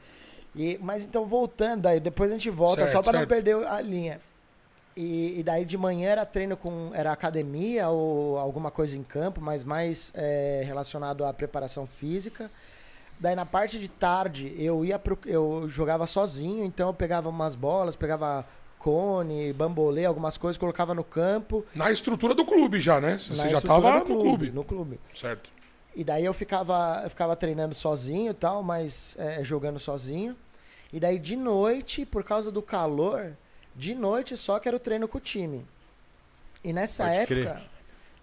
E, 0.54 0.78
mas 0.80 1.04
então, 1.04 1.24
voltando 1.26 1.86
aí, 1.86 2.00
depois 2.00 2.30
a 2.30 2.34
gente 2.34 2.48
volta 2.50 2.82
Certo, 2.82 2.92
só 2.92 3.02
pra 3.02 3.12
não 3.12 3.20
certo. 3.20 3.28
perder 3.28 3.66
a 3.66 3.80
linha. 3.80 4.20
E, 5.01 5.38
e 5.38 5.42
daí 5.44 5.64
de 5.64 5.78
manhã 5.78 6.09
era 6.09 6.26
treino 6.26 6.57
com. 6.57 6.90
Era 6.92 7.12
academia 7.12 7.88
ou 7.88 8.36
alguma 8.36 8.68
coisa 8.68 8.99
em 8.99 9.05
campo, 9.05 9.40
mas 9.40 9.62
mais 9.62 10.11
é, 10.12 10.64
relacionado 10.66 11.24
à 11.24 11.32
preparação 11.32 11.86
física. 11.86 12.51
Daí 13.20 13.36
na 13.36 13.46
parte 13.46 13.78
de 13.78 13.88
tarde 13.88 14.53
eu 14.59 14.84
ia 14.84 14.99
pro, 14.99 15.16
eu 15.24 15.68
jogava 15.68 16.05
sozinho, 16.05 16.64
então 16.64 16.88
eu 16.88 16.94
pegava 16.94 17.28
umas 17.28 17.55
bolas, 17.55 17.94
pegava 17.94 18.44
cone, 18.76 19.53
bambolê, 19.53 20.05
algumas 20.05 20.36
coisas, 20.36 20.59
colocava 20.59 20.96
no 20.96 21.05
campo. 21.05 21.64
Na 21.76 21.92
estrutura 21.92 22.34
do 22.34 22.44
clube 22.44 22.80
já, 22.80 23.01
né? 23.01 23.20
Você 23.20 23.30
na 23.36 23.49
já 23.49 23.59
estrutura 23.59 23.82
tava 23.92 24.05
do 24.05 24.14
no 24.14 24.20
clube. 24.20 24.51
No 24.51 24.64
clube. 24.64 25.01
Certo. 25.14 25.49
E 25.94 26.03
daí 26.03 26.24
eu 26.24 26.34
ficava, 26.34 27.03
eu 27.05 27.11
ficava 27.11 27.36
treinando 27.36 27.72
sozinho 27.72 28.32
e 28.32 28.34
tal, 28.34 28.64
mas 28.64 29.14
é, 29.16 29.44
jogando 29.44 29.78
sozinho. 29.78 30.36
E 30.92 30.99
daí 30.99 31.20
de 31.20 31.36
noite, 31.36 32.05
por 32.05 32.24
causa 32.24 32.51
do 32.51 32.62
calor, 32.62 33.36
de 33.79 33.95
noite 33.95 34.37
só 34.37 34.59
que 34.59 34.66
era 34.68 34.76
o 34.76 34.81
treino 34.81 35.07
com 35.07 35.18
o 35.18 35.20
time. 35.20 35.64
E 36.64 36.72
nessa 36.72 37.05
Pode 37.05 37.16
época. 37.16 37.35
crer. 37.35 37.62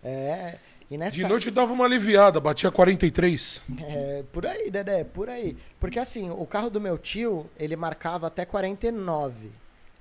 É. 0.03 0.57
E 0.91 0.97
nessa 0.97 1.15
De 1.15 1.23
noite 1.25 1.49
dava 1.49 1.71
uma 1.73 1.85
aliviada, 1.85 2.39
batia 2.39 2.69
43. 2.69 3.63
É, 3.81 4.23
por 4.31 4.45
aí, 4.45 4.69
Dedé, 4.69 5.03
por 5.05 5.29
aí. 5.29 5.57
Porque 5.79 5.97
assim, 5.97 6.29
o 6.29 6.45
carro 6.45 6.69
do 6.69 6.79
meu 6.79 6.97
tio, 6.97 7.49
ele 7.57 7.75
marcava 7.75 8.27
até 8.27 8.45
49. 8.45 9.49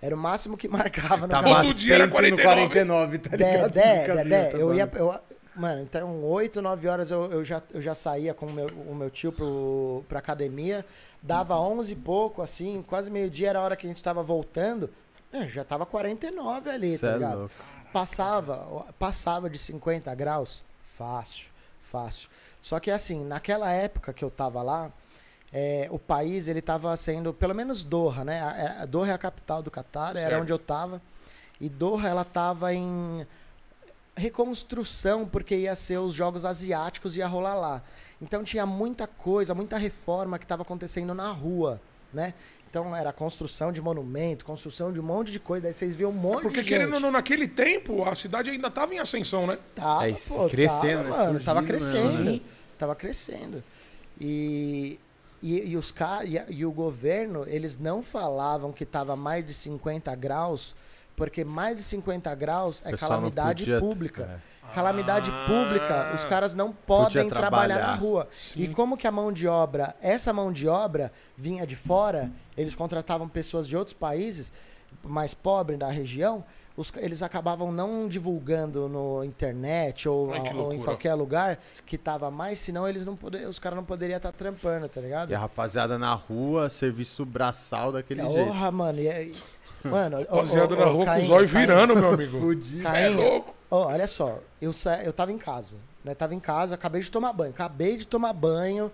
Era 0.03 0.15
o 0.15 0.19
máximo 0.19 0.57
que 0.59 0.67
marcava 0.69 1.23
no 1.27 1.29
Tava 1.29 1.49
carro. 1.49 1.69
Todo 1.69 1.75
dia 1.79 1.95
era 1.95 2.05
sempre 2.05 2.31
no 2.33 2.37
49. 2.37 2.69
49, 2.69 3.19
tá 3.19 3.37
ligado? 3.37 3.73
Dedé, 3.73 4.07
vi 4.07 4.15
Dedé, 4.25 4.49
essa 4.49 4.57
eu 4.57 4.75
ia. 4.75 4.87
banda. 4.87 4.99
Eu, 4.99 5.21
mano, 5.57 5.83
então 5.83 6.23
8, 6.25 6.61
9 6.61 6.89
horas 6.89 7.11
eu, 7.11 7.31
eu, 7.33 7.45
já, 7.45 7.63
eu 7.73 7.81
já 7.81 7.95
saía 7.95 8.35
com 8.35 8.47
o 8.47 8.53
meu, 8.53 8.67
o 8.89 8.95
meu 8.95 9.09
tio 9.09 9.33
pro, 9.33 10.05
pra 10.09 10.19
academia. 10.19 10.85
Dava 11.23 11.59
11 11.59 11.93
e 11.93 11.97
pouco, 11.97 12.43
assim, 12.43 12.85
quase 12.87 13.11
meio-dia 13.11 13.49
era 13.49 13.59
a 13.61 13.63
hora 13.63 13.77
que 13.77 13.87
a 13.87 13.89
gente 13.89 14.03
tava 14.03 14.23
voltando. 14.23 14.91
É, 15.35 15.49
já 15.49 15.65
tava 15.65 15.85
49 15.85 16.71
ali, 16.71 16.97
Cê 16.97 17.07
tá 17.07 17.09
é 17.09 17.15
ligado? 17.15 17.39
louco. 17.39 17.55
Passava, 17.93 18.87
passava 18.99 19.51
de 19.51 19.59
50 19.59 20.15
graus, 20.15 20.63
fácil, 20.83 21.49
fácil. 21.83 22.29
Só 22.63 22.79
que 22.79 22.91
assim, 22.91 23.25
naquela 23.25 23.71
época 23.71 24.13
que 24.13 24.25
eu 24.25 24.31
tava 24.31 24.63
lá, 24.63 24.93
é, 25.53 25.89
o 25.91 25.99
país 25.99 26.47
ele 26.47 26.63
tava 26.63 26.97
sendo, 26.97 27.35
pelo 27.35 27.55
menos 27.55 27.83
Doha, 27.83 28.25
né? 28.25 28.41
A, 28.41 28.83
a 28.83 28.87
Doha 28.87 29.11
é 29.11 29.13
a 29.13 29.19
capital 29.19 29.61
do 29.61 29.71
Catar, 29.71 30.17
era 30.17 30.41
onde 30.41 30.53
eu 30.53 30.59
tava. 30.59 31.03
E 31.61 31.69
Doha 31.69 32.09
ela 32.09 32.25
tava 32.25 32.73
em 32.73 33.27
reconstrução 34.17 35.27
porque 35.27 35.57
ia 35.57 35.75
ser 35.75 35.99
os 35.99 36.15
jogos 36.15 36.45
asiáticos 36.45 37.17
ia 37.17 37.27
rolar 37.27 37.55
lá. 37.55 37.83
Então 38.23 38.45
tinha 38.45 38.65
muita 38.65 39.07
coisa, 39.09 39.53
muita 39.55 39.77
reforma 39.77 40.39
que 40.39 40.45
estava 40.45 40.63
acontecendo 40.63 41.13
na 41.13 41.31
rua, 41.33 41.81
né? 42.13 42.35
Então 42.75 42.95
era 42.97 43.13
construção 43.13 43.71
de 43.71 43.81
monumento, 43.81 44.45
construção 44.45 44.93
de 44.93 44.99
um 44.99 45.03
monte 45.05 45.31
de 45.31 45.39
coisa. 45.39 45.63
Daí 45.63 45.73
vocês 45.73 45.95
viam 45.95 46.11
um 46.11 46.13
monte 46.13 46.43
Porque 46.43 46.61
de 46.61 46.69
gente. 46.69 46.79
querendo 46.81 46.95
ou 46.95 46.99
não, 47.01 47.13
naquele 47.13 47.47
tempo, 47.47 48.03
a 48.03 48.17
cidade 48.17 48.51
ainda 48.51 48.69
tava 48.69 48.93
em 48.93 48.99
ascensão, 48.99 49.47
né? 49.47 49.57
Tava, 49.77 50.09
É 50.09 50.11
isso, 50.11 50.35
pô, 50.35 50.49
crescendo, 50.49 51.05
né? 51.05 51.11
tava, 51.11 51.25
mano, 51.27 51.41
tava 51.45 51.61
Surgindo 51.61 51.67
crescendo. 51.79 52.09
mesmo, 52.19 52.25
né? 52.33 52.41
Tava 52.77 52.97
crescendo. 52.97 53.63
E, 54.21 54.99
e, 55.41 55.69
e 55.71 55.77
os 55.77 55.93
caras 55.93 56.29
e, 56.29 56.53
e 56.53 56.67
o 56.67 56.73
governo, 56.73 57.45
eles 57.47 57.79
não 57.79 58.03
falavam 58.03 58.73
que 58.73 58.85
tava 58.85 59.15
mais 59.15 59.47
de 59.47 59.55
50 59.55 60.13
graus, 60.17 60.75
porque 61.15 61.45
mais 61.45 61.77
de 61.77 61.83
50 61.85 62.35
graus 62.35 62.83
é 62.85 62.97
calamidade 62.97 63.63
podia- 63.63 63.79
pública. 63.79 64.41
é. 64.51 64.54
Calamidade 64.73 65.31
Ah. 65.33 65.47
pública, 65.47 66.13
os 66.15 66.25
caras 66.25 66.55
não 66.55 66.73
podem 66.73 67.29
trabalhar. 67.29 67.69
na 67.75 67.81
trabalhar. 67.81 67.95
rua. 68.01 68.29
Sim. 68.33 68.61
E 68.63 68.69
como 68.69 68.97
que 68.97 69.07
a 69.07 69.13
mão 69.13 69.33
de 69.33 69.47
obra, 69.47 69.95
essa 70.01 70.33
mão 70.33 70.53
de 70.53 70.67
obra 70.69 71.13
vinha 71.37 71.67
de 71.67 71.77
fora, 71.77 72.31
eles 72.57 72.75
contratavam 72.75 73.29
pessoas 73.29 73.69
de 73.69 73.77
outros 73.77 73.95
países 73.95 74.53
mais 75.03 75.35
pobres 75.35 75.79
da 75.79 75.89
região, 75.89 76.45
os 76.77 76.93
eles 76.97 77.23
acabavam 77.23 77.71
não 77.71 78.09
divulgando 78.09 78.89
no 78.89 79.23
internet 79.23 80.09
ou, 80.09 80.33
Ai, 80.33 80.53
ou 80.57 80.73
em 80.73 80.83
qualquer 80.83 81.15
lugar 81.15 81.59
que 81.87 81.97
tava 81.97 82.31
mais, 82.31 82.59
senão 82.59 82.89
eles 82.89 83.05
não 83.07 83.15
poder, 83.15 83.47
os 83.47 83.61
caras 83.61 83.77
não 83.77 83.85
poderiam 83.85 84.17
estar 84.17 84.33
trampando, 84.33 84.89
tá 84.89 85.01
ligado? 85.01 85.31
E 85.31 85.35
a 85.35 85.39
rapaziada 85.39 85.97
na 85.99 86.15
rua, 86.15 86.69
serviço 86.71 87.25
braçal 87.25 87.93
daquele 87.93 88.23
jeito. 88.23 88.47
Porra, 88.47 88.71
mano, 88.73 89.01
e 89.01 89.09
aí- 89.09 89.35
Mano, 89.85 90.19
Rapaziada 90.21 90.75
ô, 90.75 90.79
na 90.79 90.87
ô, 90.87 90.93
rua 90.93 91.05
com 91.05 91.11
Caim, 91.13 91.21
os 91.23 91.29
olhos 91.31 91.51
virando, 91.51 91.95
meu 91.95 92.15
amigo. 92.15 92.41
Fudido. 92.41 92.89
É 92.89 93.09
louco. 93.11 93.55
Ó, 93.75 93.89
olha 93.89 94.07
só, 94.07 94.39
eu, 94.63 94.73
sa... 94.73 95.03
eu 95.03 95.13
tava 95.13 95.33
em 95.33 95.37
casa, 95.37 95.75
né? 96.05 96.15
Tava 96.15 96.33
em 96.33 96.39
casa, 96.39 96.77
acabei 96.77 97.01
de 97.01 97.11
tomar 97.11 97.33
banho. 97.33 97.51
Acabei 97.51 97.97
de 97.97 98.07
tomar 98.07 98.33
banho. 98.33 98.89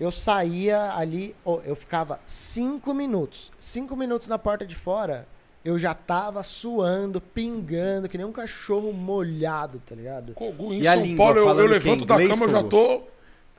Eu 0.00 0.10
saía 0.10 0.94
ali, 0.94 1.36
ó, 1.44 1.60
eu 1.66 1.76
ficava 1.76 2.18
cinco 2.24 2.94
minutos. 2.94 3.52
Cinco 3.58 3.94
minutos 3.94 4.26
na 4.26 4.38
porta 4.38 4.64
de 4.64 4.74
fora, 4.74 5.28
eu 5.62 5.78
já 5.78 5.92
tava 5.92 6.42
suando, 6.42 7.20
pingando, 7.20 8.08
que 8.08 8.16
nem 8.16 8.26
um 8.26 8.32
cachorro 8.32 8.90
molhado, 8.90 9.82
tá 9.86 9.94
ligado? 9.94 10.32
Kogu, 10.32 10.72
em 10.72 10.80
E 10.80 10.84
São 10.84 11.02
língua, 11.02 11.26
Paulo, 11.26 11.38
eu, 11.40 11.60
eu 11.60 11.66
levanto 11.66 12.06
da 12.06 12.14
inglês, 12.14 12.30
cama, 12.30 12.44
eu 12.46 12.48
já 12.48 12.62
tô. 12.62 13.02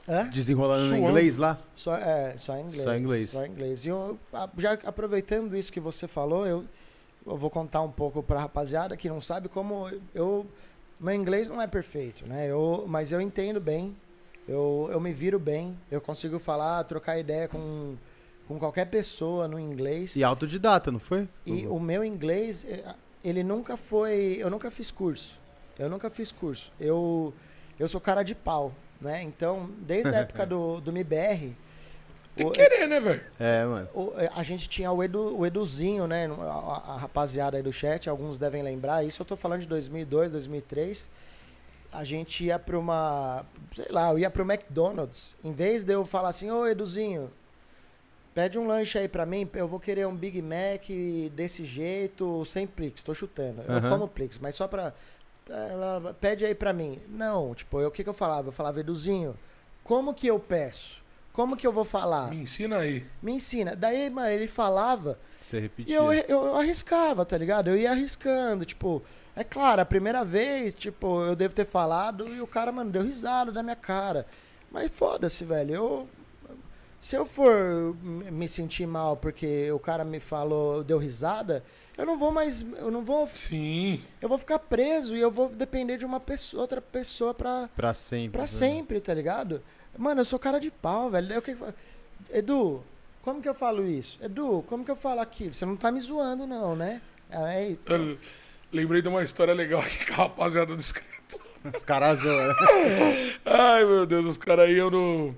Hã? 0.09 0.27
Desenrolando 0.29 0.81
no 0.85 0.89
Suando. 0.89 1.07
inglês 1.07 1.37
lá? 1.37 1.59
Só, 1.75 1.95
é, 1.95 2.33
só 2.39 2.57
em 2.57 2.61
inglês. 2.61 2.83
Só 2.83 2.95
em 2.95 2.99
inglês. 2.99 3.29
Só 3.29 3.45
em 3.45 3.49
inglês. 3.51 3.85
E 3.85 3.89
eu, 3.89 4.17
já 4.57 4.73
aproveitando 4.85 5.55
isso 5.55 5.71
que 5.71 5.79
você 5.79 6.07
falou, 6.07 6.47
eu, 6.47 6.65
eu 7.26 7.38
vou 7.38 7.49
contar 7.49 7.82
um 7.82 7.91
pouco 7.91 8.24
pra 8.24 8.39
rapaziada 8.39 8.97
que 8.97 9.09
não 9.09 9.22
sabe 9.22 9.47
como 9.49 9.89
eu. 10.13 10.45
Meu 10.99 11.15
inglês 11.15 11.47
não 11.47 11.61
é 11.61 11.67
perfeito, 11.67 12.28
né? 12.28 12.47
Eu, 12.47 12.86
mas 12.88 13.11
eu 13.11 13.19
entendo 13.19 13.59
bem. 13.59 13.95
Eu, 14.47 14.89
eu 14.91 14.99
me 14.99 15.13
viro 15.13 15.39
bem. 15.39 15.78
Eu 15.89 16.01
consigo 16.01 16.39
falar, 16.39 16.84
trocar 16.84 17.17
ideia 17.17 17.47
com, 17.47 17.95
com 18.47 18.59
qualquer 18.59 18.86
pessoa 18.86 19.47
no 19.47 19.59
inglês. 19.59 20.15
E 20.15 20.24
autodidata, 20.24 20.91
não 20.91 20.99
foi? 20.99 21.28
E 21.45 21.65
o 21.67 21.80
meu 21.80 22.03
inglês, 22.03 22.65
eh, 22.67 22.84
ele 23.24 23.43
nunca 23.43 23.78
foi. 23.78 24.38
Eu 24.39 24.49
nunca 24.49 24.69
fiz 24.69 24.91
curso. 24.91 25.39
Eu 25.78 25.89
nunca 25.89 26.09
fiz 26.09 26.32
curso. 26.32 26.72
Eu, 26.80 27.34
eu 27.80 27.88
sou 27.88 27.99
cara 27.99 28.22
de 28.22 28.36
pau, 28.36 28.72
né? 28.99 29.24
Então, 29.24 29.69
desde 29.80 30.09
a 30.09 30.19
época 30.22 30.45
do, 30.45 30.80
do 30.82 30.91
MBR, 30.91 31.55
Tem 32.36 32.49
que 32.49 32.53
querer, 32.59 32.88
né, 32.88 32.99
velho? 32.99 33.21
É, 33.39 33.65
mano. 33.65 33.89
o- 33.93 34.13
eh, 34.17 34.29
a 34.34 34.41
gente 34.43 34.67
tinha 34.69 34.91
o, 34.91 35.03
Edu, 35.03 35.38
o 35.38 35.45
Eduzinho, 35.45 36.07
né? 36.07 36.27
A, 36.27 36.93
a- 36.93 36.97
rapaziada 36.97 37.57
aí 37.57 37.63
do 37.63 37.73
chat, 37.73 38.09
alguns 38.09 38.38
devem 38.38 38.63
lembrar. 38.63 39.03
Isso 39.05 39.21
eu 39.21 39.25
tô 39.25 39.36
falando 39.36 39.61
de 39.61 39.67
2002, 39.67 40.32
2003. 40.32 41.09
A 41.91 42.03
gente 42.05 42.45
ia 42.45 42.57
pra 42.57 42.79
uma. 42.79 43.45
Sei 43.75 43.88
lá, 43.89 44.11
eu 44.11 44.19
ia 44.19 44.29
pro 44.29 44.43
McDonald's. 44.49 45.36
Em 45.43 45.51
vez 45.51 45.84
de 45.84 45.91
eu 45.93 46.05
falar 46.05 46.29
assim: 46.29 46.49
Ô 46.49 46.65
Eduzinho, 46.65 47.29
pede 48.34 48.57
um 48.57 48.65
lanche 48.65 48.97
aí 48.97 49.09
pra 49.09 49.25
mim. 49.25 49.47
Eu 49.53 49.67
vou 49.67 49.79
querer 49.79 50.07
um 50.07 50.15
Big 50.15 50.41
Mac 50.41 50.86
desse 51.34 51.65
jeito, 51.65 52.45
sem 52.45 52.65
Plix. 52.65 53.03
Tô 53.03 53.13
chutando. 53.13 53.61
Eu 53.67 53.89
como 53.89 54.07
Plix, 54.07 54.39
mas 54.39 54.55
só 54.55 54.67
pra. 54.69 54.93
Ela 55.49 56.15
pede 56.21 56.45
aí 56.45 56.55
pra 56.55 56.71
mim. 56.71 57.01
Não, 57.09 57.53
tipo, 57.53 57.79
o 57.86 57.91
que, 57.91 58.03
que 58.03 58.09
eu 58.09 58.13
falava? 58.13 58.47
Eu 58.47 58.51
falava, 58.53 58.79
Eduzinho, 58.79 59.38
como 59.84 60.13
que 60.13 60.27
eu 60.27 60.39
peço? 60.39 61.00
Como 61.34 61.55
que 61.55 61.65
eu 61.65 61.71
vou 61.71 61.86
falar? 61.86 62.29
Me 62.29 62.41
ensina 62.41 62.79
aí. 62.79 63.05
Me 63.21 63.32
ensina. 63.32 63.75
Daí, 63.75 64.09
mano, 64.09 64.27
ele 64.29 64.47
falava 64.47 65.17
Você 65.41 65.57
e 65.57 65.61
repetia. 65.61 65.95
eu, 65.95 66.13
eu, 66.13 66.23
eu 66.27 66.55
arriscava, 66.57 67.25
tá 67.25 67.38
ligado? 67.38 67.69
Eu 67.69 67.77
ia 67.77 67.91
arriscando, 67.91 68.65
tipo... 68.65 69.01
É 69.34 69.45
claro, 69.45 69.82
a 69.82 69.86
primeira 69.86 70.25
vez, 70.25 70.75
tipo, 70.75 71.21
eu 71.23 71.38
devo 71.38 71.55
ter 71.55 71.65
falado 71.65 72.27
e 72.27 72.41
o 72.41 72.47
cara, 72.47 72.69
mano, 72.69 72.91
deu 72.91 73.01
risada 73.01 73.49
da 73.49 73.63
minha 73.63 73.77
cara. 73.77 74.25
Mas 74.69 74.91
foda-se, 74.91 75.45
velho. 75.45 75.73
Eu... 75.73 76.07
Se 76.99 77.15
eu 77.15 77.25
for 77.25 77.95
me 78.03 78.29
me 78.29 78.49
sentir 78.49 78.86
mal 78.86 79.17
porque 79.17 79.71
o 79.71 79.79
cara 79.79 80.03
me 80.03 80.19
falou, 80.19 80.84
deu 80.84 80.97
risada, 80.97 81.63
eu 81.97 82.05
não 82.05 82.17
vou 82.17 82.32
mais... 82.32 82.61
Eu 82.61 82.91
não 82.91 83.03
vou... 83.03 83.25
Sim. 83.27 84.03
Eu 84.21 84.27
vou 84.27 84.38
ficar 84.38 84.59
preso 84.59 85.15
e 85.15 85.21
eu 85.21 85.32
vou 85.32 85.49
depender 85.49 85.97
de 85.97 86.05
uma 86.05 86.19
pessoa, 86.19 86.61
outra 86.61 86.82
pessoa 86.82 87.34
pra... 87.34 87.69
Pra 87.75 87.93
sempre. 87.93 88.32
Pra 88.32 88.41
né? 88.41 88.47
sempre, 88.47 88.99
tá 88.99 89.13
ligado? 89.13 89.63
Mano, 89.97 90.21
eu 90.21 90.25
sou 90.25 90.39
cara 90.39 90.59
de 90.59 90.71
pau, 90.71 91.09
velho. 91.09 91.27
Daí 91.27 91.37
o 91.37 91.41
que 91.41 91.55
Edu, 92.29 92.83
como 93.21 93.41
que 93.41 93.49
eu 93.49 93.53
falo 93.53 93.86
isso? 93.86 94.17
Edu, 94.21 94.63
como 94.67 94.83
que 94.86 94.91
eu 94.91 94.95
falo 94.95 95.20
aquilo? 95.21 95.53
Você 95.53 95.66
não 95.66 95.75
tá 95.75 95.91
me 95.91 95.99
zoando, 95.99 96.47
não, 96.47 96.75
né? 96.75 97.01
Aí, 97.29 97.78
Eu 97.86 98.17
lembrei 98.71 99.01
de 99.01 99.07
uma 99.07 99.24
história 99.24 99.53
legal 99.53 99.82
aqui 99.82 100.05
com 100.05 100.13
a 100.13 100.25
rapaziada 100.25 100.75
do 100.75 100.82
escrito. 100.82 101.39
Os 101.74 101.83
caras 101.83 102.20
zoam. 102.20 102.55
Ai, 103.45 103.86
meu 103.86 104.05
Deus, 104.05 104.25
os 104.25 104.37
caras 104.37 104.67
iam 104.70 104.89
no, 104.89 105.36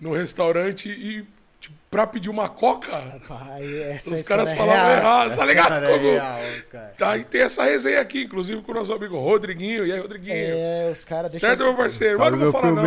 no 0.00 0.14
restaurante 0.14 0.88
e, 0.88 1.26
tipo, 1.60 1.74
pra 1.90 2.06
pedir 2.06 2.30
uma 2.30 2.48
coca, 2.48 2.92
pai, 3.26 3.82
essa 3.82 4.14
os 4.14 4.22
caras 4.22 4.50
é 4.50 4.54
falavam 4.54 4.84
real. 4.86 4.96
errado, 4.96 5.36
tá 5.36 5.44
ligado? 5.44 5.84
É 5.86 5.96
real, 5.96 6.38
os 6.62 6.68
caras. 6.68 6.96
Tá, 6.96 7.16
e 7.16 7.24
tem 7.24 7.40
essa 7.40 7.64
resenha 7.64 8.00
aqui, 8.00 8.22
inclusive 8.22 8.62
com 8.62 8.70
o 8.70 8.74
nosso 8.76 8.92
amigo 8.92 9.18
Rodriguinho. 9.18 9.84
E 9.84 9.90
aí, 9.92 9.98
Rodriguinho? 9.98 10.34
É, 10.36 10.88
os 10.92 11.04
caras 11.04 11.32
deixam. 11.32 11.48
certo, 11.50 11.64
meu 11.64 11.74
parceiro? 11.74 12.18
Mas 12.20 12.30
não 12.30 12.38
vou 12.38 12.52
falar, 12.52 12.70
não. 12.70 12.82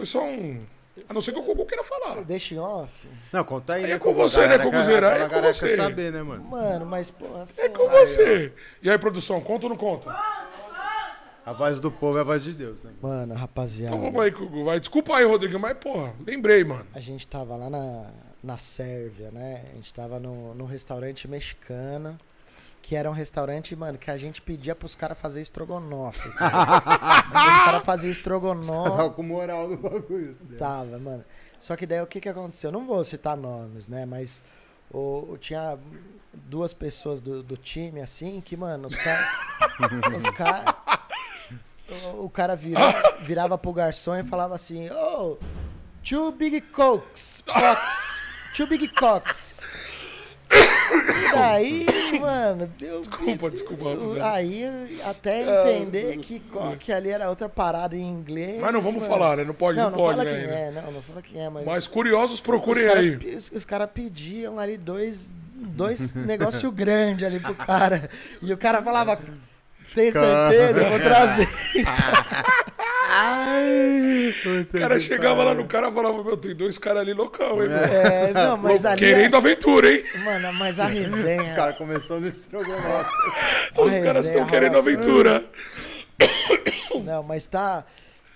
Foi 0.00 0.06
só 0.06 0.24
um. 0.24 0.64
A 1.06 1.12
não 1.12 1.20
ser 1.20 1.32
que 1.32 1.38
o 1.38 1.42
Kogu 1.42 1.66
queira 1.66 1.84
falar. 1.84 2.24
Deixa 2.24 2.54
em 2.54 2.58
off. 2.58 3.06
Não, 3.30 3.44
conta 3.44 3.74
aí, 3.74 3.82
Aí 3.84 3.90
né? 3.90 3.96
é 3.96 3.98
com 3.98 4.14
Kogu? 4.14 4.22
você, 4.22 4.40
né, 4.40 4.46
Galera, 4.48 4.64
Koguzeira? 4.64 5.00
galera, 5.10 5.24
É 5.24 5.28
com 5.28 5.42
você. 5.42 5.68
quer 5.68 5.76
saber, 5.76 6.10
né, 6.10 6.22
mano? 6.22 6.42
Mano, 6.44 6.86
mas, 6.86 7.10
porra. 7.10 7.46
É 7.58 7.68
com 7.68 7.86
você. 7.90 8.50
E 8.82 8.88
aí, 8.90 8.98
produção, 8.98 9.42
conta 9.42 9.66
ou 9.66 9.70
não 9.70 9.76
conta? 9.76 10.10
A 11.44 11.52
voz 11.52 11.80
do 11.80 11.90
povo 11.92 12.16
é 12.16 12.22
a 12.22 12.24
voz 12.24 12.42
de 12.42 12.52
Deus, 12.54 12.82
né? 12.82 12.92
Mano, 13.02 13.34
rapaziada. 13.34 13.94
Então 13.94 14.06
vamos 14.10 14.24
aí, 14.24 14.32
Kogu. 14.32 14.64
Vai. 14.64 14.80
Desculpa 14.80 15.16
aí, 15.16 15.24
Rodrigo, 15.26 15.58
mas, 15.58 15.76
porra, 15.76 16.14
lembrei, 16.26 16.64
mano. 16.64 16.86
A 16.94 17.00
gente 17.00 17.26
tava 17.26 17.56
lá 17.56 17.68
na, 17.68 18.06
na 18.42 18.56
Sérvia, 18.56 19.30
né? 19.30 19.64
A 19.72 19.74
gente 19.74 19.92
tava 19.92 20.18
no, 20.18 20.54
no 20.54 20.64
restaurante 20.64 21.28
mexicano. 21.28 22.18
Que 22.82 22.96
era 22.96 23.08
um 23.08 23.12
restaurante, 23.12 23.76
mano, 23.76 23.98
que 23.98 24.10
a 24.10 24.16
gente 24.18 24.40
pedia 24.42 24.74
pros 24.74 24.94
caras 24.96 25.18
fazer 25.18 25.40
estrogonofe. 25.40 26.28
cara. 26.32 26.78
Os 27.28 27.64
caras 27.64 27.84
faziam 27.84 28.10
estrogonofe. 28.10 28.90
Tava 28.96 29.10
com 29.10 29.22
moral 29.22 29.68
no 29.68 29.76
bagulho. 29.76 30.34
Tava, 30.58 30.98
mano. 30.98 31.24
Só 31.58 31.76
que 31.76 31.86
daí 31.86 32.00
o 32.00 32.06
que 32.06 32.20
que 32.20 32.28
aconteceu? 32.28 32.72
Não 32.72 32.86
vou 32.86 33.04
citar 33.04 33.36
nomes, 33.36 33.86
né? 33.86 34.06
Mas 34.06 34.42
o, 34.90 35.32
o- 35.32 35.38
tinha 35.38 35.78
duas 36.32 36.72
pessoas 36.72 37.20
do, 37.20 37.42
do 37.42 37.56
time, 37.56 38.00
assim, 38.00 38.40
que, 38.40 38.56
mano, 38.56 38.88
os 38.88 38.96
caras. 38.96 39.28
os 40.16 40.30
caras. 40.30 40.74
O, 42.14 42.24
o 42.24 42.30
cara 42.30 42.56
vira- 42.56 43.14
virava 43.22 43.58
pro 43.58 43.72
garçom 43.72 44.16
e 44.16 44.24
falava 44.24 44.54
assim: 44.54 44.88
Oh, 44.90 45.36
two 46.02 46.32
big 46.32 46.60
cokes, 46.62 47.42
cocks, 47.46 48.22
two 48.56 48.66
big 48.66 48.88
cocks. 48.94 49.59
E 50.90 51.32
daí, 51.32 51.86
mano, 52.20 52.70
eu, 52.82 53.00
Desculpa, 53.00 53.50
desculpa, 53.50 53.90
rapaziada. 53.90 54.32
Aí 54.32 55.00
até 55.04 55.72
entender 55.76 56.18
que 56.18 56.40
coque 56.40 56.92
ali 56.92 57.10
era 57.10 57.28
outra 57.28 57.48
parada 57.48 57.96
em 57.96 58.02
inglês. 58.02 58.60
Mas 58.60 58.72
não 58.72 58.80
vamos 58.80 59.02
mano. 59.02 59.14
falar, 59.14 59.36
né? 59.36 59.44
Não 59.44 59.54
pode, 59.54 59.78
não, 59.78 59.90
não, 59.90 59.98
pode, 59.98 60.18
fala 60.18 60.30
né? 60.30 60.68
é, 60.68 60.70
não, 60.70 60.92
não 60.92 61.02
fala 61.02 61.22
quem 61.22 61.40
é, 61.40 61.48
mas. 61.48 61.64
Mas 61.64 61.86
curiosos, 61.86 62.36
os 62.36 62.40
procurem 62.40 62.88
aí. 62.88 63.16
os, 63.34 63.50
os 63.50 63.64
caras 63.64 63.90
pediam 63.92 64.58
ali 64.58 64.76
dois, 64.76 65.32
dois 65.54 66.14
negócio 66.16 66.70
grande 66.70 67.24
ali 67.24 67.40
pro 67.40 67.54
cara. 67.54 68.10
E 68.42 68.52
o 68.52 68.56
cara 68.58 68.82
falava, 68.82 69.18
tem 69.94 70.12
certeza, 70.12 70.80
eu 70.80 70.90
vou 70.90 71.00
trazer. 71.00 71.48
O 74.74 74.78
cara 74.78 75.00
chegava 75.00 75.42
lá 75.44 75.54
no 75.54 75.66
cara 75.66 75.88
e 75.88 75.92
falava, 75.92 76.22
meu, 76.22 76.36
tem 76.36 76.54
dois 76.54 76.78
caras 76.78 77.02
ali 77.02 77.12
loucão, 77.12 77.62
hein, 77.62 77.68
meu? 77.68 77.78
É, 77.78 78.32
não, 78.32 78.56
mas 78.56 78.86
ali. 78.86 79.00
Querendo 79.00 79.36
aventura, 79.36 79.92
hein? 79.92 80.04
Mano, 80.24 80.52
mas 80.54 80.78
a 80.78 80.86
resenha. 80.86 81.42
Os 81.42 81.52
caras 81.52 81.76
começando 81.76 82.22
no 82.22 82.28
estrogonofe. 82.28 83.10
Os 83.76 83.98
caras 84.04 84.28
estão 84.28 84.46
querendo 84.46 84.78
aventura. 84.78 85.44
Não, 87.04 87.22
mas 87.22 87.46
tá. 87.46 87.84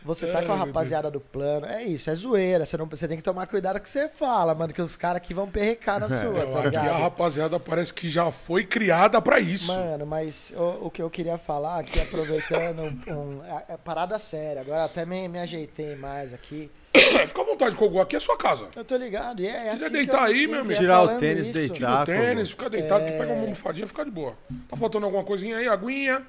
Você 0.05 0.27
tá 0.27 0.41
Ai, 0.41 0.47
com 0.47 0.53
a 0.53 0.57
rapaziada 0.57 1.11
do 1.11 1.19
plano. 1.19 1.65
É 1.67 1.83
isso, 1.83 2.11
é 2.11 2.15
zoeira. 2.15 2.67
Você, 2.67 2.77
não, 2.77 2.87
você 2.87 3.09
tem 3.09 3.17
que 3.17 3.23
tomar 3.23 3.47
cuidado 3.47 3.77
com 3.77 3.81
o 3.81 3.83
que 3.85 3.89
você 3.91 4.09
fala, 4.09 4.55
mano. 4.55 4.73
Que 4.73 4.83
os 4.83 4.97
caras 4.97 5.17
aqui 5.17 5.33
vão 5.33 5.49
perrecar 5.49 5.99
na 5.99 6.09
sua, 6.09 6.47
tá 6.47 6.59
Aqui 6.59 6.77
a 6.77 6.83
ligado? 6.83 7.01
rapaziada 7.01 7.59
parece 7.59 7.93
que 7.95 8.11
já 8.11 8.31
foi 8.31 8.65
criada 8.65 9.21
pra 9.23 9.41
isso. 9.41 9.73
Mano, 9.73 10.05
mas 10.07 10.53
o, 10.57 10.87
o 10.87 10.91
que 10.91 11.01
eu 11.01 11.09
queria 11.09 11.39
falar 11.39 11.79
aqui, 11.81 11.99
aproveitando 12.01 12.83
um, 12.83 13.13
um- 13.15 13.45
é, 13.45 13.65
é 13.75 13.77
parada 13.79 14.19
séria. 14.19 14.61
Agora 14.61 14.85
até 14.85 15.07
me, 15.07 15.27
me 15.29 15.39
ajeitei 15.39 15.97
mais 15.97 16.35
aqui. 16.35 16.71
Fica 17.27 17.41
à 17.41 17.45
vontade, 17.45 17.75
Kogu, 17.75 17.99
aqui 18.01 18.15
é 18.15 18.21
sua 18.21 18.37
casa. 18.37 18.69
Eu 18.77 18.85
tô 18.85 18.97
ligado. 18.97 19.41
E 19.41 19.47
é, 19.49 19.69
é 19.69 19.71
quiser 19.71 19.87
assim 19.87 19.95
deitar 19.95 20.13
que 20.13 20.17
eu 20.19 20.21
me 20.23 20.29
aí, 20.35 20.39
sinto, 20.41 20.51
meu 20.51 20.59
é 20.59 20.61
amigo. 20.63 20.81
Tirar 20.81 21.03
o 21.03 21.09
tênis, 21.19 21.43
isso. 21.49 21.53
deitar. 21.53 21.99
No 22.01 22.07
tênis, 22.07 22.53
Kogu. 22.53 22.63
fica 22.65 22.71
deitado, 22.71 23.05
É. 23.05 23.11
que 23.11 23.19
pega 23.19 23.33
uma 23.33 23.41
almofadinha, 23.43 23.87
fica 23.89 24.05
de 24.05 24.11
boa. 24.11 24.35
Tá 24.69 24.77
faltando 24.77 25.07
alguma 25.07 25.25
coisinha 25.25 25.57
aí? 25.57 25.67
Aguinha? 25.67 26.23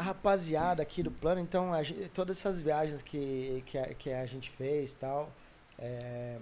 A 0.00 0.02
rapaziada 0.02 0.82
aqui 0.82 1.02
do 1.02 1.10
plano, 1.10 1.40
então, 1.40 1.72
a 1.72 1.82
gen- 1.82 2.08
todas 2.14 2.38
essas 2.38 2.60
viagens 2.60 3.02
que, 3.02 3.62
que, 3.66 3.76
a, 3.78 3.86
que 3.94 4.10
a 4.12 4.24
gente 4.26 4.50
fez 4.50 4.92
e 4.92 4.96
tal, 4.96 5.30
é, 5.78 6.36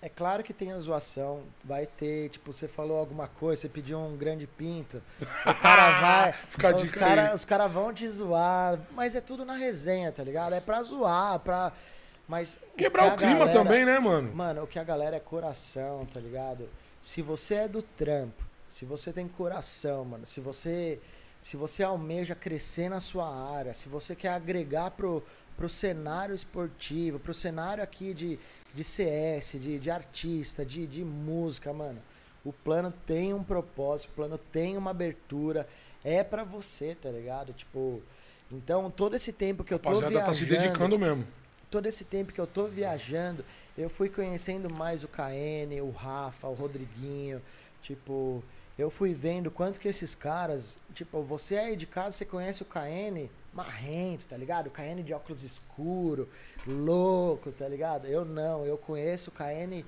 é 0.00 0.08
claro 0.08 0.42
que 0.42 0.52
tem 0.52 0.70
a 0.72 0.78
zoação, 0.78 1.42
vai 1.64 1.86
ter, 1.86 2.28
tipo, 2.28 2.52
você 2.52 2.68
falou 2.68 2.98
alguma 2.98 3.26
coisa, 3.26 3.62
você 3.62 3.68
pediu 3.68 3.98
um 3.98 4.16
grande 4.16 4.46
pinto, 4.46 5.02
o 5.20 5.54
cara 5.60 5.90
vai, 6.00 6.32
Fica 6.48 6.70
a 6.70 6.76
os 6.76 6.92
caras 6.92 7.44
cara 7.44 7.66
vão 7.66 7.92
te 7.92 8.08
zoar, 8.08 8.78
mas 8.92 9.16
é 9.16 9.20
tudo 9.20 9.44
na 9.44 9.54
resenha, 9.56 10.12
tá 10.12 10.22
ligado? 10.22 10.52
É 10.54 10.60
pra 10.60 10.82
zoar, 10.82 11.38
pra... 11.40 11.72
Mas 12.26 12.58
o 12.72 12.76
Quebrar 12.76 13.08
que 13.10 13.14
o 13.14 13.16
clima 13.18 13.38
galera- 13.40 13.52
também, 13.52 13.84
né, 13.84 13.98
mano? 13.98 14.34
Mano, 14.34 14.62
o 14.62 14.66
que 14.66 14.78
a 14.78 14.84
galera 14.84 15.16
é 15.16 15.20
coração, 15.20 16.06
tá 16.06 16.18
ligado? 16.18 16.70
Se 17.00 17.20
você 17.20 17.54
é 17.56 17.68
do 17.68 17.82
trampo, 17.82 18.42
se 18.66 18.86
você 18.86 19.12
tem 19.12 19.28
coração, 19.28 20.06
mano, 20.06 20.24
se 20.24 20.40
você 20.40 20.98
se 21.44 21.58
você 21.58 21.82
almeja 21.82 22.34
crescer 22.34 22.88
na 22.88 23.00
sua 23.00 23.28
área, 23.54 23.74
se 23.74 23.86
você 23.86 24.16
quer 24.16 24.30
agregar 24.30 24.92
pro, 24.92 25.22
pro 25.58 25.68
cenário 25.68 26.34
esportivo, 26.34 27.18
pro 27.18 27.34
cenário 27.34 27.84
aqui 27.84 28.14
de, 28.14 28.38
de 28.74 28.82
CS, 28.82 29.56
de, 29.60 29.78
de 29.78 29.90
artista, 29.90 30.64
de, 30.64 30.86
de 30.86 31.04
música, 31.04 31.70
mano, 31.70 32.00
o 32.42 32.50
plano 32.50 32.90
tem 33.04 33.34
um 33.34 33.44
propósito, 33.44 34.08
o 34.08 34.14
plano 34.14 34.38
tem 34.38 34.78
uma 34.78 34.92
abertura, 34.92 35.68
é 36.02 36.24
pra 36.24 36.44
você, 36.44 36.94
tá 36.94 37.10
ligado? 37.10 37.52
Tipo, 37.52 38.02
então 38.50 38.90
todo 38.90 39.14
esse 39.14 39.30
tempo 39.30 39.62
que 39.62 39.74
eu 39.74 39.78
tô 39.78 39.90
Rapaziada 39.90 40.12
viajando 40.14 40.32
tá 40.32 40.38
se 40.38 40.46
dedicando 40.46 40.98
mesmo. 40.98 41.26
todo 41.70 41.84
esse 41.84 42.06
tempo 42.06 42.32
que 42.32 42.40
eu 42.40 42.46
tô 42.46 42.64
viajando, 42.68 43.44
eu 43.76 43.90
fui 43.90 44.08
conhecendo 44.08 44.72
mais 44.72 45.04
o 45.04 45.08
KN, 45.08 45.78
o 45.82 45.90
Rafa, 45.90 46.48
o 46.48 46.54
Rodriguinho, 46.54 47.42
tipo, 47.82 48.42
eu 48.78 48.90
fui 48.90 49.14
vendo 49.14 49.50
quanto 49.50 49.78
que 49.78 49.88
esses 49.88 50.14
caras, 50.14 50.76
tipo, 50.94 51.22
você 51.22 51.56
aí 51.56 51.76
de 51.76 51.86
casa, 51.86 52.12
você 52.12 52.24
conhece 52.24 52.62
o 52.62 52.66
KN 52.66 53.28
marrento, 53.52 54.26
tá 54.26 54.36
ligado? 54.36 54.66
O 54.66 54.70
KN 54.70 55.02
de 55.04 55.12
óculos 55.14 55.44
escuro, 55.44 56.28
louco, 56.66 57.52
tá 57.52 57.68
ligado? 57.68 58.06
Eu 58.06 58.24
não, 58.24 58.64
eu 58.66 58.76
conheço 58.76 59.30
o 59.30 59.32
KN 59.32 59.84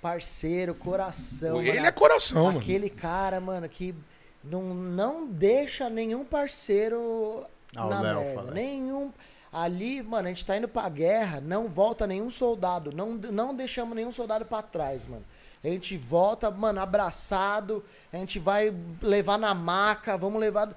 parceiro, 0.00 0.74
coração. 0.74 1.60
Ele 1.60 1.74
mano. 1.74 1.86
é 1.86 1.92
coração, 1.92 2.44
mano. 2.46 2.58
Aquele 2.58 2.90
cara, 2.90 3.40
mano, 3.40 3.68
que 3.68 3.94
não, 4.42 4.74
não 4.74 5.26
deixa 5.28 5.88
nenhum 5.90 6.24
parceiro 6.24 7.44
Ah, 7.76 7.86
na 7.86 8.00
Léo 8.00 8.20
merda. 8.20 8.34
fala. 8.34 8.50
Nenhum. 8.52 9.12
Ali, 9.52 10.02
mano, 10.02 10.26
a 10.26 10.30
gente 10.30 10.46
tá 10.46 10.56
indo 10.56 10.66
pra 10.66 10.88
guerra, 10.88 11.38
não 11.40 11.68
volta 11.68 12.06
nenhum 12.06 12.30
soldado. 12.30 12.90
Não, 12.90 13.10
não 13.12 13.54
deixamos 13.54 13.94
nenhum 13.94 14.10
soldado 14.10 14.46
pra 14.46 14.62
trás, 14.62 15.04
mano. 15.04 15.24
A 15.64 15.68
gente 15.68 15.96
volta, 15.96 16.50
mano, 16.50 16.80
abraçado. 16.80 17.84
A 18.12 18.16
gente 18.16 18.38
vai 18.38 18.74
levar 19.00 19.38
na 19.38 19.54
maca, 19.54 20.16
vamos 20.18 20.40
levar. 20.40 20.74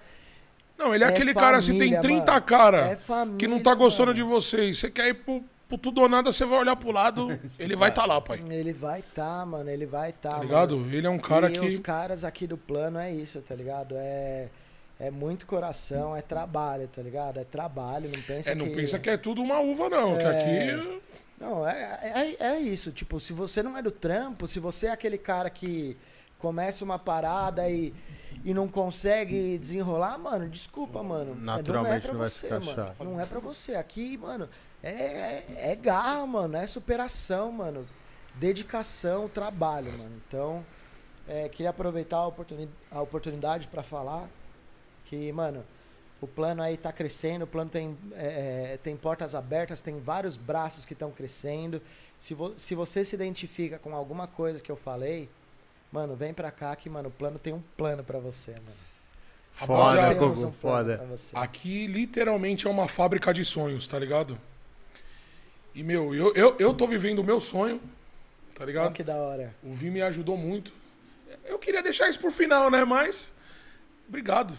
Não, 0.78 0.94
ele 0.94 1.04
é, 1.04 1.08
É 1.08 1.10
aquele 1.10 1.34
cara 1.34 1.58
assim, 1.58 1.72
tem 1.72 1.94
família, 1.94 2.02
30 2.02 2.32
mano. 2.32 2.46
cara 2.46 2.78
É 2.90 2.96
família, 2.96 3.38
que 3.40 3.48
não 3.48 3.62
tá 3.64 3.74
gostando 3.74 4.08
mano. 4.08 4.16
de 4.16 4.24
você. 4.24 4.66
E 4.70 4.74
você 4.76 4.92
quer 4.92 5.08
ir 5.08 5.14
pro, 5.16 5.44
pro 5.68 5.78
tudo 5.78 6.02
ou 6.02 6.10
nada, 6.10 6.32
você 6.32 6.46
vai 6.46 6.60
olhar 6.60 6.76
pro 6.76 6.92
lado, 6.92 7.28
ele 7.58 7.76
vai 7.76 7.92
tá 7.94 8.06
lá, 8.06 8.20
pai. 8.22 8.44
Ele 8.50 8.74
vai 8.74 9.02
tá, 9.02 9.46
mano, 9.46 9.70
ele 9.70 9.86
vai 9.86 10.12
tá. 10.12 10.20
Tá 10.22 10.32
mano. 10.34 10.44
ligado? 10.44 10.86
Ele 10.92 11.08
é 11.08 11.10
um 11.10 11.18
cara 11.20 11.50
e 11.50 11.54
que. 11.54 11.60
os 11.66 11.80
caras 11.80 12.24
aqui 12.24 12.46
do 12.46 12.58
plano 12.58 13.00
é 13.00 13.12
isso, 13.12 13.42
tá 13.42 13.56
ligado? 13.56 13.96
É, 13.98 14.50
é 15.00 15.10
muito 15.10 15.46
coração, 15.48 16.16
é 16.16 16.22
trabalho, 16.22 16.88
tá 16.90 17.02
ligado? 17.02 17.40
É 17.40 17.44
trabalho, 17.44 18.10
não 18.14 18.22
pensa 18.22 18.52
É, 18.52 18.56
não 18.56 18.68
que... 18.68 18.76
pensa 18.76 19.00
que 19.00 19.10
é 19.10 19.18
tudo 19.18 19.42
uma 19.42 19.60
uva, 19.60 19.90
não. 19.90 20.16
Que 20.18 20.24
É. 20.24 20.28
aqui. 20.76 21.02
Não, 21.40 21.68
é, 21.68 22.36
é, 22.40 22.44
é 22.46 22.60
isso. 22.60 22.92
Tipo, 22.92 23.20
se 23.20 23.34
você 23.34 23.62
não 23.62 23.78
é 23.78 23.82
do 23.82 23.92
trampo, 23.92 24.48
se 24.48 24.60
você 24.60 24.88
é 24.88 24.92
aquele 24.92 25.18
cara 25.18 25.50
que 25.50 25.98
começa 26.38 26.84
uma 26.84 27.00
parada 27.00 27.70
e, 27.70 27.94
e 28.44 28.54
não 28.54 28.68
consegue 28.68 29.58
desenrolar, 29.58 30.18
mano, 30.18 30.48
desculpa, 30.50 31.02
mano. 31.04 31.36
Naturalmente 31.36 31.90
não 31.90 31.98
é 31.98 32.00
pra 32.00 32.12
não 32.14 32.20
vai 32.20 32.30
você, 32.30 32.50
mano. 32.60 32.96
Não 33.00 33.20
é 33.20 33.26
pra 33.26 33.40
você. 33.40 33.76
Aqui, 33.76 34.18
mano, 34.18 34.50
é, 34.82 34.90
é, 34.92 35.46
é 35.72 35.76
garra, 35.76 36.26
mano. 36.26 36.56
É 36.56 36.68
superação, 36.68 37.52
mano. 37.52 37.88
Dedicação, 38.36 39.28
trabalho, 39.28 39.92
mano. 39.92 40.22
Então, 40.28 40.64
é, 41.28 41.50
queria 41.50 41.70
aproveitar 41.70 42.18
a, 42.18 42.28
oportuni 42.28 42.70
a 42.92 43.02
oportunidade 43.02 43.68
pra 43.68 43.82
falar 43.82 44.30
que, 45.06 45.32
mano, 45.32 45.66
o 46.22 46.28
plano 46.28 46.62
aí 46.62 46.78
tá 46.78 46.92
crescendo, 46.92 47.44
o 47.44 47.48
plano 47.48 47.70
tem, 47.70 47.98
é, 48.14 48.74
é, 48.74 48.80
tem 48.82 48.96
portas 48.96 49.36
abertas, 49.36 49.82
tem 49.82 50.00
vários 50.00 50.38
braços 50.38 50.86
que 50.86 50.94
estão 50.94 51.12
crescendo. 51.12 51.82
Se, 52.18 52.34
vo 52.34 52.54
se 52.58 52.74
você 52.74 53.04
se 53.04 53.16
identifica 53.16 53.78
com 53.78 53.96
alguma 53.96 54.28
coisa 54.28 54.64
que 54.64 54.72
eu 54.72 54.76
falei, 54.76 55.30
mano, 55.92 56.16
vem 56.16 56.34
pra 56.34 56.52
cá 56.52 56.76
que, 56.76 56.90
mano, 56.90 57.10
o 57.10 57.12
plano 57.12 57.38
tem 57.38 57.54
um 57.54 57.62
plano 57.78 58.04
pra 58.04 58.20
você, 58.20 58.52
mano. 58.52 58.86
Foda, 59.54 60.16
Kogu, 60.16 60.48
um 60.48 60.52
foda. 60.52 60.98
pra 60.98 61.06
você. 61.06 61.36
Aqui 61.38 61.88
literalmente 61.88 62.68
é 62.68 62.70
uma 62.70 62.88
fábrica 62.88 63.34
de 63.34 63.46
sonhos, 63.46 63.88
tá 63.88 63.98
ligado? 63.98 64.38
E, 65.74 65.84
meu, 65.84 66.14
eu, 66.16 66.34
eu, 66.34 66.56
eu 66.58 66.74
tô 66.74 66.88
vivendo 66.88 67.20
o 67.20 67.24
meu 67.24 67.40
sonho, 67.40 67.80
tá 68.54 68.64
Olha 68.64 68.66
ligado? 68.66 68.94
que 68.94 69.04
da 69.04 69.16
hora. 69.16 69.54
O 69.64 69.74
Vi 69.74 69.90
me 69.90 70.02
ajudou 70.02 70.36
muito. 70.38 70.74
Eu 71.44 71.60
queria 71.60 71.84
deixar 71.84 72.10
isso 72.10 72.20
pro 72.20 72.32
final, 72.32 72.72
né? 72.72 72.84
Mas. 72.84 73.34
Obrigado. 74.08 74.54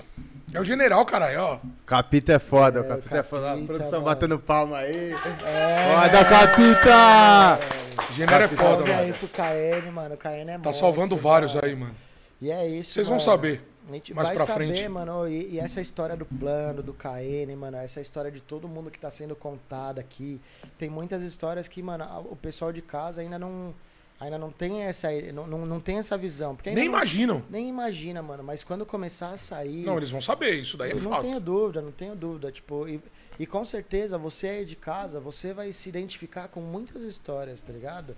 É 0.55 0.61
o 0.61 0.65
general, 0.65 1.05
caralho, 1.05 1.41
ó. 1.41 1.59
Capita 1.85 2.33
é 2.35 2.39
foda, 2.39 2.79
É, 2.79 2.83
o 2.83 2.89
Capita 2.89 3.17
é 3.19 3.23
foda. 3.23 3.47
A 3.47 3.51
Capita, 3.51 3.67
produção 3.67 3.93
mano. 4.01 4.05
batendo 4.05 4.39
palma 4.39 4.79
aí. 4.79 5.13
É. 5.45 5.95
Foda, 5.95 6.25
Capita! 6.25 8.13
General 8.13 8.43
é 8.43 8.49
foda, 8.49 8.85
aí 8.85 9.07
mano. 9.11 9.15
pro 9.19 9.29
KN, 9.29 9.91
mano. 9.93 10.15
O 10.15 10.19
KN 10.19 10.29
é 10.29 10.45
Tá 10.53 10.59
monstro, 10.59 10.75
salvando 10.75 11.17
vários 11.17 11.55
cara. 11.55 11.67
aí, 11.67 11.77
mano. 11.77 11.95
E 12.41 12.51
é 12.51 12.67
isso, 12.69 12.93
Vocês 12.93 13.09
vão 13.09 13.19
saber. 13.19 13.63
A 13.89 13.93
gente 13.93 14.13
mais 14.15 14.29
vai 14.29 14.37
pra 14.37 14.47
saber, 14.47 14.67
frente. 14.75 14.89
mano, 14.89 15.29
e, 15.29 15.55
e 15.55 15.59
essa 15.61 15.81
história 15.81 16.17
do 16.17 16.27
plano, 16.27 16.83
do 16.83 16.93
KN, 16.93 17.55
mano, 17.57 17.77
essa 17.77 18.01
história 18.01 18.31
de 18.33 18.41
todo 18.41 18.67
mundo 18.67 18.91
que 18.91 18.99
tá 18.99 19.11
sendo 19.11 19.37
contada 19.37 20.01
aqui. 20.01 20.41
Tem 20.77 20.91
muitas 20.91 21.23
histórias 21.23 21.69
que, 21.69 21.81
mano, 21.83 22.05
o 22.31 22.35
pessoal 22.35 22.73
de 22.73 22.83
casa 22.83 23.21
ainda 23.21 23.39
não 23.39 23.73
ainda 24.21 24.39
não 24.39 24.51
tem 24.51 24.83
essa 24.83 25.09
não, 25.33 25.47
não, 25.47 25.67
não 25.67 25.81
tem 25.81 25.99
essa 25.99 26.17
visão, 26.17 26.55
porque 26.57 26.71
Nem 26.71 26.85
não- 26.89 26.95
imaginam. 26.95 27.43
nem 27.51 27.69
imagina, 27.69 28.23
mano, 28.23 28.43
mas 28.43 28.63
quando 28.65 28.85
começar 28.87 29.31
a 29.31 29.37
sair, 29.37 29.85
Não, 29.85 29.97
eles 29.97 30.11
vão 30.11 30.21
saber, 30.21 30.55
isso 30.55 30.77
daí 30.77 30.91
é 30.91 30.95
eu 30.95 31.01
não 31.01 31.11
fato. 31.11 31.23
tenho 31.23 31.41
dúvida, 31.41 31.83
não 31.83 31.93
tenho 31.93 32.15
dúvida, 32.17 32.51
tipo, 32.51 32.89
e, 32.89 33.01
e 33.39 33.47
com 33.47 33.65
certeza 33.65 34.17
você 34.17 34.49
aí 34.49 34.65
de 34.65 34.77
casa, 34.77 35.21
você 35.21 35.53
vai 35.53 35.71
se 35.73 35.89
identificar 35.89 36.49
com 36.49 36.61
muitas 36.61 37.03
histórias, 37.03 37.61
tá 37.63 37.73
ligado? 37.73 38.17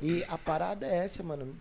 E 0.00 0.22
a 0.28 0.36
parada 0.38 0.86
é 0.86 0.96
essa, 1.04 1.22
mano. 1.22 1.56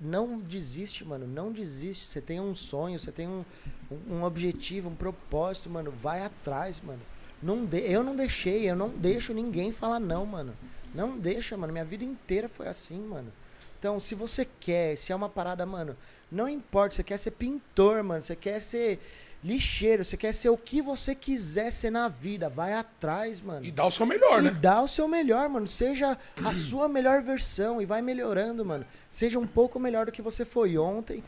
Não 0.00 0.38
desiste, 0.38 1.04
mano. 1.04 1.26
Não 1.26 1.52
desiste. 1.52 2.06
Você 2.06 2.20
tem 2.20 2.40
um 2.40 2.54
sonho, 2.54 2.98
você 2.98 3.12
tem 3.12 3.28
um, 3.28 3.44
um, 3.90 4.14
um 4.16 4.24
objetivo, 4.24 4.88
um 4.88 4.94
propósito, 4.94 5.68
mano. 5.68 5.90
Vai 5.90 6.24
atrás, 6.24 6.80
mano. 6.80 7.00
Não 7.42 7.64
de... 7.64 7.78
Eu 7.80 8.02
não 8.02 8.14
deixei, 8.16 8.70
eu 8.70 8.76
não 8.76 8.88
deixo 8.88 9.34
ninguém 9.34 9.70
falar 9.72 9.98
não, 10.00 10.24
mano. 10.24 10.54
Não 10.94 11.18
deixa, 11.18 11.56
mano. 11.56 11.72
Minha 11.72 11.84
vida 11.84 12.04
inteira 12.04 12.48
foi 12.48 12.68
assim, 12.68 13.00
mano. 13.00 13.32
Então, 13.78 13.98
se 13.98 14.14
você 14.14 14.46
quer, 14.60 14.96
se 14.96 15.12
é 15.12 15.16
uma 15.16 15.28
parada, 15.28 15.66
mano, 15.66 15.96
não 16.30 16.48
importa, 16.48 16.94
você 16.94 17.02
quer 17.02 17.18
ser 17.18 17.32
pintor, 17.32 18.02
mano, 18.02 18.22
você 18.22 18.36
quer 18.36 18.60
ser 18.60 19.00
lixeiro, 19.42 20.04
você 20.04 20.16
quer 20.16 20.32
ser 20.32 20.50
o 20.50 20.56
que 20.56 20.80
você 20.80 21.14
quiser 21.16 21.72
ser 21.72 21.90
na 21.90 22.06
vida, 22.06 22.48
vai 22.48 22.74
atrás, 22.74 23.40
mano. 23.40 23.64
E 23.64 23.72
dá 23.72 23.84
o 23.84 23.90
seu 23.90 24.06
melhor, 24.06 24.38
E 24.40 24.44
né? 24.44 24.50
dá 24.50 24.80
o 24.80 24.86
seu 24.86 25.08
melhor, 25.08 25.48
mano. 25.48 25.66
Seja 25.66 26.16
a 26.44 26.52
sua 26.54 26.88
melhor 26.88 27.22
versão 27.22 27.82
e 27.82 27.84
vai 27.84 28.00
melhorando, 28.00 28.64
mano. 28.64 28.86
Seja 29.10 29.38
um 29.38 29.46
pouco 29.46 29.80
melhor 29.80 30.06
do 30.06 30.12
que 30.12 30.22
você 30.22 30.44
foi 30.44 30.78
ontem. 30.78 31.24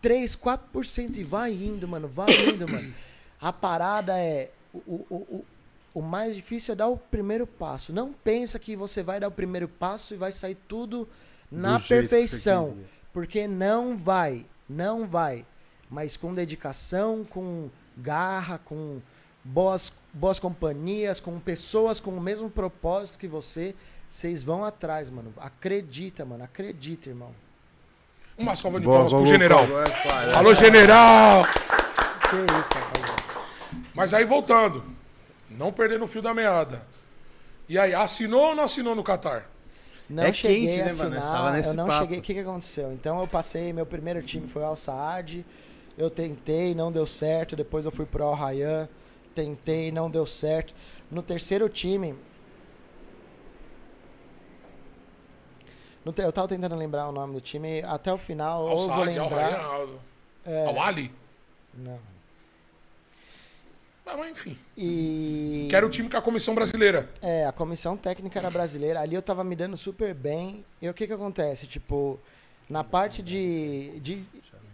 3, 0.00 0.34
4% 0.34 1.16
e 1.18 1.22
vai 1.22 1.52
indo, 1.52 1.86
mano. 1.86 2.08
Vai 2.08 2.34
indo, 2.48 2.68
mano. 2.68 2.92
A 3.40 3.52
parada 3.52 4.18
é. 4.18 4.50
O, 4.74 4.78
o, 5.08 5.14
o, 5.14 5.44
o 5.94 6.00
mais 6.00 6.34
difícil 6.34 6.72
é 6.72 6.76
dar 6.76 6.88
o 6.88 6.96
primeiro 6.96 7.46
passo. 7.46 7.92
Não 7.92 8.12
pensa 8.12 8.58
que 8.58 8.74
você 8.74 9.02
vai 9.02 9.20
dar 9.20 9.28
o 9.28 9.32
primeiro 9.32 9.68
passo 9.68 10.14
e 10.14 10.16
vai 10.16 10.32
sair 10.32 10.56
tudo 10.66 11.08
na 11.50 11.78
Do 11.78 11.84
perfeição. 11.84 12.76
Porque 13.12 13.46
não 13.46 13.96
vai. 13.96 14.46
Não 14.68 15.06
vai. 15.06 15.44
Mas 15.90 16.16
com 16.16 16.32
dedicação, 16.32 17.24
com 17.28 17.68
garra, 17.96 18.58
com 18.64 19.00
boas, 19.44 19.92
boas 20.12 20.38
companhias, 20.38 21.20
com 21.20 21.38
pessoas 21.38 22.00
com 22.00 22.10
o 22.10 22.20
mesmo 22.20 22.48
propósito 22.48 23.18
que 23.18 23.28
você, 23.28 23.74
vocês 24.08 24.42
vão 24.42 24.64
atrás, 24.64 25.10
mano. 25.10 25.32
Acredita, 25.36 26.24
mano. 26.24 26.44
Acredita, 26.44 27.10
irmão. 27.10 27.34
Uma 28.38 28.56
salva 28.56 28.80
de 28.80 28.86
Boa, 28.86 28.96
palmas 28.96 29.12
pro 29.12 29.22
boa, 29.22 29.32
general. 29.32 29.66
boa, 29.66 29.84
boa. 29.84 30.38
Alô, 30.38 30.54
general! 30.54 31.44
Que 31.44 32.36
isso, 32.36 32.74
rapaziada. 32.74 33.22
Mas 33.94 34.14
aí 34.14 34.24
voltando, 34.24 34.82
não 35.56 35.72
perdendo 35.72 36.04
o 36.04 36.08
fio 36.08 36.22
da 36.22 36.32
meada. 36.34 36.86
E 37.68 37.78
aí, 37.78 37.94
assinou 37.94 38.48
ou 38.50 38.54
não 38.54 38.64
assinou 38.64 38.94
no 38.94 39.02
Qatar? 39.04 39.48
Não 40.10 40.24
É 40.24 40.32
cheguei 40.32 40.66
quente, 40.66 40.80
a 40.80 40.84
né, 40.86 40.92
mano? 40.94 41.16
assinar, 41.16 41.32
tava 41.36 41.52
nesse 41.52 41.68
eu 41.70 41.74
não 41.74 41.86
papo. 41.86 42.00
cheguei. 42.02 42.18
O 42.18 42.22
que, 42.22 42.34
que 42.34 42.40
aconteceu? 42.40 42.92
Então 42.92 43.20
eu 43.20 43.26
passei, 43.28 43.72
meu 43.72 43.86
primeiro 43.86 44.22
time 44.22 44.46
foi 44.48 44.62
o 44.62 44.66
Al 44.66 44.76
Saad. 44.76 45.46
Eu 45.96 46.10
tentei, 46.10 46.74
não 46.74 46.90
deu 46.92 47.06
certo. 47.06 47.54
Depois 47.56 47.84
eu 47.84 47.90
fui 47.90 48.04
pro 48.04 48.24
Al 48.24 48.34
Rayyan. 48.34 48.88
Tentei, 49.34 49.90
não 49.92 50.10
deu 50.10 50.26
certo. 50.26 50.74
No 51.10 51.22
terceiro 51.22 51.68
time. 51.68 52.14
No 56.04 56.12
te- 56.12 56.22
eu 56.22 56.32
tava 56.32 56.48
tentando 56.48 56.74
lembrar 56.74 57.08
o 57.08 57.12
nome 57.12 57.34
do 57.34 57.40
time. 57.40 57.82
Até 57.82 58.12
o 58.12 58.18
final, 58.18 58.66
Al 58.66 58.76
ou 58.76 58.88
vou 58.88 58.92
Al 58.92 59.04
lembrar. 59.04 59.28
Rayyan, 59.50 59.58
Al, 59.60 59.88
É, 60.44 60.66
Al 60.66 60.80
Ali? 60.82 61.14
não. 61.72 62.11
Mas 64.04 64.30
enfim. 64.30 64.58
E. 64.76 65.66
Que 65.70 65.76
era 65.76 65.86
o 65.86 65.90
time 65.90 66.08
com 66.08 66.16
a 66.16 66.22
comissão 66.22 66.54
brasileira. 66.54 67.08
É, 67.20 67.46
a 67.46 67.52
comissão 67.52 67.96
técnica 67.96 68.38
era 68.38 68.50
brasileira. 68.50 69.00
Ali 69.00 69.14
eu 69.14 69.22
tava 69.22 69.44
me 69.44 69.54
dando 69.54 69.76
super 69.76 70.12
bem. 70.14 70.64
E 70.80 70.88
o 70.88 70.94
que 70.94 71.06
que 71.06 71.12
acontece? 71.12 71.66
Tipo, 71.66 72.18
na 72.68 72.82
parte 72.82 73.22
de, 73.22 73.98
de, 74.00 74.24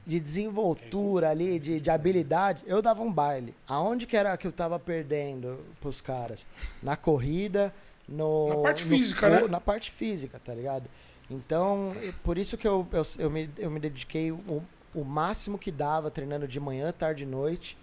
de 0.07 0.19
desenvoltura 0.19 1.31
ali, 1.31 1.59
de, 1.59 1.79
de 1.79 1.91
habilidade, 1.91 2.63
eu 2.67 2.81
dava 2.81 3.03
um 3.03 3.13
baile. 3.13 3.55
Aonde 3.69 4.07
que 4.07 4.17
era 4.17 4.37
que 4.37 4.47
eu 4.47 4.53
tava 4.53 4.79
perdendo 4.79 5.61
pros 5.81 6.01
caras? 6.01 6.49
Na 6.83 6.97
corrida, 6.97 7.73
no... 8.09 8.49
Na 8.49 8.57
parte 8.57 8.85
no 8.85 8.97
física, 8.97 9.21
fo- 9.29 9.43
né? 9.45 9.49
Na 9.49 9.61
parte 9.61 9.91
física, 9.91 10.41
tá 10.43 10.55
ligado? 10.55 10.89
Então, 11.31 11.95
por 12.25 12.39
isso 12.39 12.57
que 12.57 12.67
eu, 12.67 12.87
eu, 12.91 13.03
eu, 13.19 13.31
me, 13.31 13.51
eu 13.59 13.71
me 13.71 13.79
dediquei 13.79 14.33
o, 14.33 14.63
o 14.95 15.05
máximo 15.05 15.59
que 15.59 15.71
dava, 15.71 16.11
treinando 16.11 16.49
de 16.49 16.59
manhã, 16.59 16.91
tarde 16.91 17.25
e 17.25 17.27
noite. 17.27 17.77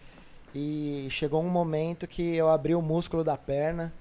E 0.56 1.08
chegou 1.10 1.44
um 1.44 1.50
momento 1.50 2.08
que 2.08 2.22
eu 2.36 2.48
abri 2.50 2.74
o 2.74 2.82
músculo 2.82 3.24
da 3.24 3.38
perna. 3.38 3.92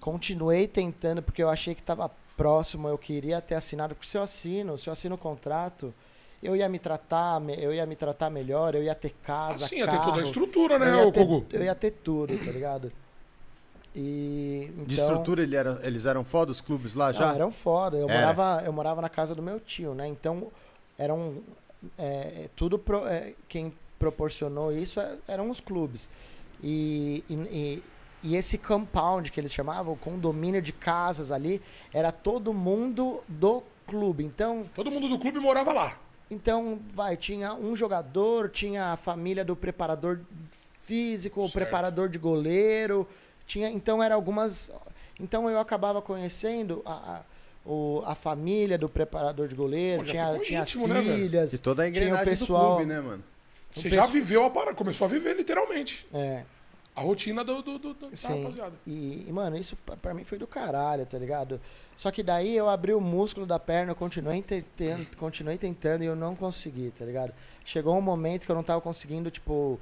Continuei 0.00 0.66
tentando, 0.66 1.22
porque 1.22 1.42
eu 1.42 1.48
achei 1.48 1.74
que 1.74 1.80
estava 1.80 2.10
próximo, 2.36 2.88
eu 2.88 2.98
queria 2.98 3.40
ter 3.40 3.54
assinado. 3.54 3.94
Porque 3.94 4.08
se 4.08 4.18
eu 4.18 4.22
assino, 4.22 4.76
se 4.76 4.88
eu 4.88 4.92
assino 4.92 5.14
o 5.14 5.18
contrato, 5.18 5.94
eu 6.42 6.56
ia 6.56 6.68
me 6.68 6.78
tratar, 6.78 7.40
eu 7.50 7.72
ia 7.72 7.86
me 7.86 7.94
tratar 7.96 8.28
melhor, 8.30 8.74
eu 8.74 8.82
ia 8.82 8.94
ter 8.94 9.14
casa, 9.22 9.64
Assim, 9.66 9.76
ia 9.78 9.86
ter 9.88 10.00
toda 10.02 10.20
a 10.20 10.24
estrutura, 10.24 10.74
eu 10.74 10.78
né, 10.80 11.04
ia 11.06 11.12
ter- 11.12 11.20
Kogu? 11.20 11.46
Eu 11.52 11.62
ia 11.62 11.74
ter 11.74 11.92
tudo, 11.92 12.36
tá 12.36 12.50
ligado? 12.50 12.92
E. 13.94 14.70
Então, 14.74 14.84
De 14.86 14.94
estrutura, 14.96 15.42
ele 15.42 15.54
era- 15.54 15.78
eles 15.84 16.04
eram 16.04 16.24
foda, 16.24 16.50
os 16.50 16.60
clubes 16.60 16.94
lá 16.94 17.12
já? 17.12 17.26
não, 17.28 17.34
eram 17.34 17.50
foda. 17.52 17.96
Eu 17.96 18.10
Era. 18.10 18.20
morava, 18.20 18.62
eu 18.66 18.72
morava 18.72 19.00
na 19.00 19.08
casa 19.08 19.34
do 19.34 19.42
meu 19.42 19.60
tio, 19.60 19.94
né? 19.94 20.06
Então, 20.08 20.48
eram. 20.98 21.38
é, 21.96 22.48
tudo. 22.56 22.78
pro- 22.78 23.06
é, 23.06 23.34
quem 23.48 23.72
proporcionou 24.08 24.70
isso 24.72 25.00
é- 25.00 25.16
eram 25.26 25.48
os 25.48 25.60
clubes. 25.60 26.08
E, 26.62 27.24
e, 27.28 27.34
e- 27.34 27.82
e 28.22 28.36
esse 28.36 28.56
compound 28.58 29.30
que 29.30 29.40
eles 29.40 29.52
chamavam, 29.52 29.92
o 29.92 29.96
condomínio 29.96 30.60
de 30.62 30.72
casas 30.72 31.30
ali, 31.30 31.60
era 31.92 32.10
todo 32.12 32.52
mundo 32.54 33.20
do 33.28 33.62
clube. 33.86 34.24
Então, 34.24 34.64
Todo 34.74 34.90
mundo 34.90 35.08
do 35.08 35.18
clube 35.18 35.38
morava 35.38 35.72
lá. 35.72 35.98
então, 36.30 36.78
vai, 36.90 37.16
tinha 37.16 37.54
um 37.54 37.74
jogador, 37.76 38.48
tinha 38.50 38.92
a 38.92 38.96
família 38.96 39.44
do 39.44 39.54
preparador 39.56 40.20
físico, 40.80 41.40
o 41.40 41.44
Certo. 41.44 41.54
preparador 41.54 42.08
de 42.08 42.18
goleiro, 42.18 43.06
tinha, 43.46 43.68
então 43.70 44.02
era 44.02 44.14
algumas, 44.14 44.70
então 45.20 45.48
eu 45.50 45.58
acabava 45.58 46.00
conhecendo 46.00 46.80
a, 46.86 46.92
a, 46.92 47.20
o- 47.70 48.02
a 48.06 48.14
família 48.14 48.78
do 48.78 48.88
preparador 48.88 49.48
de 49.48 49.54
goleiro, 49.54 50.02
Pô, 50.04 50.10
tinha, 50.10 50.38
tinha 50.38 50.62
as 50.62 50.68
íntimo, 50.68 50.86
né, 50.88 51.00
velho? 51.02 51.14
filhas, 51.22 51.52
E 51.52 51.58
toda 51.58 51.84
a 51.86 51.90
tinha 51.92 52.14
o 52.14 52.24
pessoal, 52.24 52.70
do 52.70 52.76
clube, 52.76 52.86
né, 52.90 53.00
mano? 53.00 53.22
Você 53.74 53.88
O 53.88 53.90
já 53.90 54.06
viveu 54.06 54.44
a 54.44 54.50
parada, 54.50 54.74
começou 54.74 55.04
a 55.06 55.08
viver 55.08 55.36
literalmente. 55.36 56.06
é, 56.14 56.44
A 56.96 57.00
rotina 57.00 57.42
do, 57.44 57.60
do, 57.60 57.76
do- 57.78 57.94
da 57.94 58.08
Sim. 58.16 58.42
rapaziada. 58.44 58.74
E, 58.86 59.24
e, 59.28 59.32
mano, 59.32 59.56
isso 59.56 59.76
pra, 60.00 60.14
mim 60.14 60.22
foi 60.22 60.38
do 60.38 60.46
caralho, 60.46 61.04
tá 61.04 61.18
ligado? 61.18 61.60
Só 61.96 62.10
que 62.12 62.22
daí 62.22 62.56
eu 62.56 62.68
abri 62.68 62.92
o 62.94 63.00
músculo 63.00 63.44
da 63.46 63.58
perna, 63.58 63.90
eu 63.92 63.96
continuei 63.96 64.40
tentando, 64.42 65.04
continuei 65.16 65.58
tentando 65.58 66.04
e 66.04 66.06
eu 66.06 66.14
não 66.14 66.36
consegui, 66.36 66.92
tá 66.96 67.04
ligado? 67.04 67.32
Chegou 67.64 67.96
um 67.98 68.00
momento 68.00 68.46
que 68.46 68.50
eu 68.52 68.54
não 68.56 68.62
tava 68.62 68.80
conseguindo, 68.80 69.28
tipo, 69.30 69.80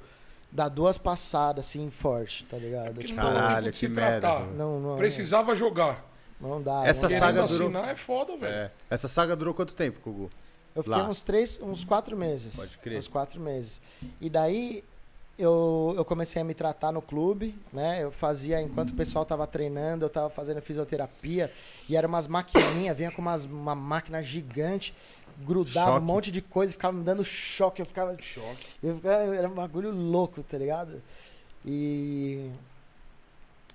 dar 0.51 0.69
duas 0.69 0.97
passadas 0.97 1.67
assim 1.67 1.89
forte, 1.91 2.45
tá 2.49 2.57
ligado? 2.57 2.93
Porque 2.93 3.07
Tipo, 3.07 3.21
Caralho, 3.21 3.71
que 3.71 3.77
se 3.77 3.87
merda, 3.87 4.39
não, 4.57 4.79
não, 4.79 4.95
Precisava 4.97 5.55
jogar. 5.55 6.03
não 6.41 6.59
dá. 6.61 6.81
Essa 6.85 7.07
não 7.09 7.19
saga 7.19 7.43
durou- 7.43 7.85
é 7.85 7.95
foda, 7.95 8.35
velho. 8.37 8.51
É. 8.53 8.71
Essa 8.89 9.07
saga 9.07 9.35
durou 9.35 9.53
quanto 9.53 9.75
tempo, 9.75 9.99
Kogu? 9.99 10.29
Eu 10.75 10.83
fiquei 10.83 11.01
lá. 11.01 11.07
uns 11.07 11.21
três, 11.21 11.59
uns 11.61 11.83
quatro 11.83 12.17
meses. 12.17 12.55
Pode 12.55 12.77
crer. 12.79 12.97
Uns 12.97 13.07
quatro 13.07 13.39
meses. 13.39 13.81
E 14.19 14.29
daí 14.29 14.83
eu, 15.37 15.93
eu 15.97 16.05
comecei 16.05 16.41
a 16.41 16.45
me 16.45 16.53
tratar 16.53 16.91
no 16.91 17.01
clube, 17.01 17.55
né? 17.71 18.03
Eu 18.03 18.11
fazia, 18.11 18.61
enquanto 18.61 18.91
o 18.91 18.95
pessoal 18.95 19.25
tava 19.25 19.47
treinando, 19.47 20.05
eu 20.05 20.09
tava 20.09 20.29
fazendo 20.29 20.61
fisioterapia. 20.61 21.51
E 21.89 21.95
eram 21.95 22.09
umas 22.09 22.27
maquininhas, 22.27 22.97
vinha 22.97 23.11
com 23.11 23.21
umas, 23.21 23.45
uma 23.45 23.75
máquina 23.75 24.21
gigante, 24.21 24.93
grudava 25.39 25.91
Choque. 25.91 26.03
um 26.03 26.05
monte 26.05 26.31
de 26.31 26.41
coisa, 26.41 26.73
ficava 26.73 26.95
me 26.97 27.03
dando 27.03 27.23
choque. 27.23 27.81
Eu 27.81 27.85
ficava. 27.85 28.15
Choque. 28.21 28.67
Eu 28.81 28.95
ficava 28.95 29.35
era 29.35 29.47
um 29.47 29.53
bagulho 29.53 29.91
louco, 29.91 30.43
tá 30.43 30.57
ligado? 30.57 31.01
E. 31.65 32.49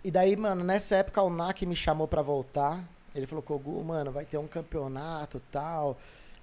E 0.04 0.10
daí, 0.12 0.36
mano, 0.36 0.62
nessa 0.62 0.96
época 0.96 1.20
o 1.22 1.28
NAC 1.28 1.66
me 1.66 1.74
chamou 1.74 2.06
pra 2.06 2.22
voltar. 2.22 2.84
Ele 3.14 3.26
falou, 3.26 3.42
Kogu, 3.42 3.82
mano, 3.82 4.12
vai 4.12 4.24
ter 4.24 4.38
um 4.38 4.46
campeonato 4.46 5.40
tal. 5.50 5.96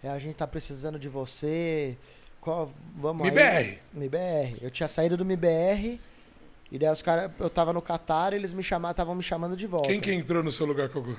É, 0.04 0.10
a 0.10 0.20
gente 0.20 0.36
tá 0.36 0.46
precisando 0.48 0.98
de 1.00 1.10
você. 1.10 1.98
Qual, 2.42 2.72
vamos 2.96 3.24
aí. 3.24 3.30
MBR. 3.32 3.80
MBR. 3.96 4.58
Eu 4.62 4.70
tinha 4.72 4.88
saído 4.88 5.18
do 5.18 5.24
MBR. 5.24 6.00
E 6.72 6.80
daí 6.80 6.90
os 6.92 7.02
caras, 7.02 7.32
eu 7.40 7.50
tava 7.50 7.72
no 7.74 7.82
Qatar 7.82 8.34
e 8.34 8.36
eles 8.38 8.52
me 8.54 8.62
chamaram, 8.64 8.92
estavam 8.92 9.16
me 9.16 9.24
chamando 9.24 9.56
de 9.56 9.66
volta. 9.68 9.88
Quem 9.88 10.00
que 10.02 10.12
entrou 10.12 10.44
no 10.44 10.52
seu 10.52 10.66
lugar, 10.66 10.90
Kogu? 10.90 11.18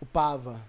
O 0.00 0.04
Pava. 0.06 0.60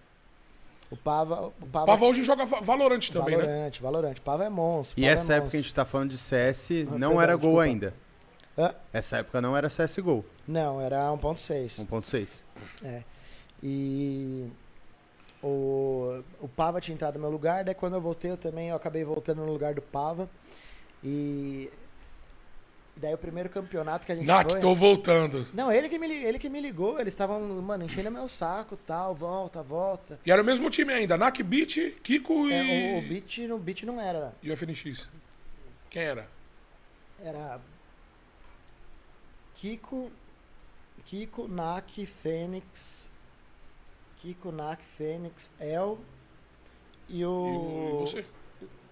O 0.89 0.95
Pava. 0.95 1.47
O 1.61 1.68
Pava, 1.68 1.85
Pava 1.88 2.05
hoje 2.05 2.23
joga 2.23 2.45
Va- 2.45 2.61
Valorant 2.61 3.09
também, 3.11 3.35
né? 3.35 3.43
Valorante, 3.43 3.81
Valorante. 3.81 4.22
Pava 4.22 4.45
é 4.45 4.49
monstro. 4.49 4.97
E 4.97 5.01
Pava 5.03 5.14
essa 5.14 5.34
é 5.34 5.38
época 5.38 5.51
que 5.51 5.57
a 5.57 5.61
gente 5.61 5.73
tá 5.73 5.84
falando 5.85 6.11
de 6.11 6.18
CS 6.18 6.69
Ah, 6.72 6.73
não 6.73 6.89
perdão, 6.91 7.22
era 7.22 7.35
gol 7.35 7.41
desculpa. 7.61 7.64
ainda. 7.64 7.93
Hã? 8.57 8.73
Essa 8.93 9.18
época 9.18 9.39
não 9.41 9.55
era 9.55 9.68
CSGO, 9.69 10.26
Não, 10.47 10.80
era 10.81 11.11
1.6. 11.11 11.85
1.6. 11.85 12.43
E 13.61 14.47
o, 15.43 16.23
o 16.39 16.47
Pava 16.47 16.81
tinha 16.81 16.95
entrado 16.95 17.15
no 17.15 17.22
meu 17.22 17.30
lugar, 17.30 17.64
daí 17.64 17.76
quando 17.76 17.93
eu 17.93 18.01
voltei 18.01 18.31
eu 18.31 18.38
também 18.38 18.69
eu 18.69 18.76
acabei 18.76 19.03
voltando 19.03 19.45
no 19.45 19.51
lugar 19.51 19.73
do 19.73 19.81
Pava. 19.81 20.30
E 21.03 21.69
daí 22.95 23.14
o 23.14 23.18
primeiro 23.18 23.49
campeonato 23.49 24.05
que 24.05 24.11
a 24.11 24.15
gente 24.15 24.26
Nak, 24.26 24.51
foi... 24.51 24.59
tô 24.59 24.73
voltando. 24.73 25.47
Não, 25.53 25.72
ele 25.72 25.88
que, 25.88 25.99
me, 25.99 26.11
ele 26.11 26.39
que 26.39 26.49
me 26.49 26.59
ligou, 26.59 26.99
eles 26.99 27.14
estavam, 27.14 27.39
mano, 27.61 27.85
enchendo 27.85 28.11
meu 28.11 28.27
saco, 28.27 28.76
tal, 28.76 29.14
volta, 29.14 29.61
volta. 29.61 30.19
E 30.26 30.31
era 30.31 30.41
o 30.41 30.45
mesmo 30.45 30.69
time 30.69 30.93
ainda. 30.93 31.18
Nak, 31.18 31.41
Beat, 31.43 32.01
Kiko 32.01 32.49
e. 32.49 32.53
É, 32.53 32.95
o, 32.95 32.99
o 32.99 33.01
beat, 33.07 33.38
no 33.47 33.59
beat 33.59 33.84
não 33.84 34.01
era, 34.01 34.34
E 34.41 34.51
o 34.51 34.57
FNX. 34.57 35.09
Quem 35.89 36.01
era? 36.01 36.38
era 37.23 37.59
Kiko, 39.55 40.11
Kiko, 41.05 41.47
Nak, 41.47 42.05
Fênix, 42.05 43.11
Kiko, 44.18 44.52
Nak, 44.52 44.84
Fênix, 44.98 45.52
El 45.60 45.99
e 47.07 47.23
o... 47.26 47.98
e 47.98 48.02
você? 48.02 48.26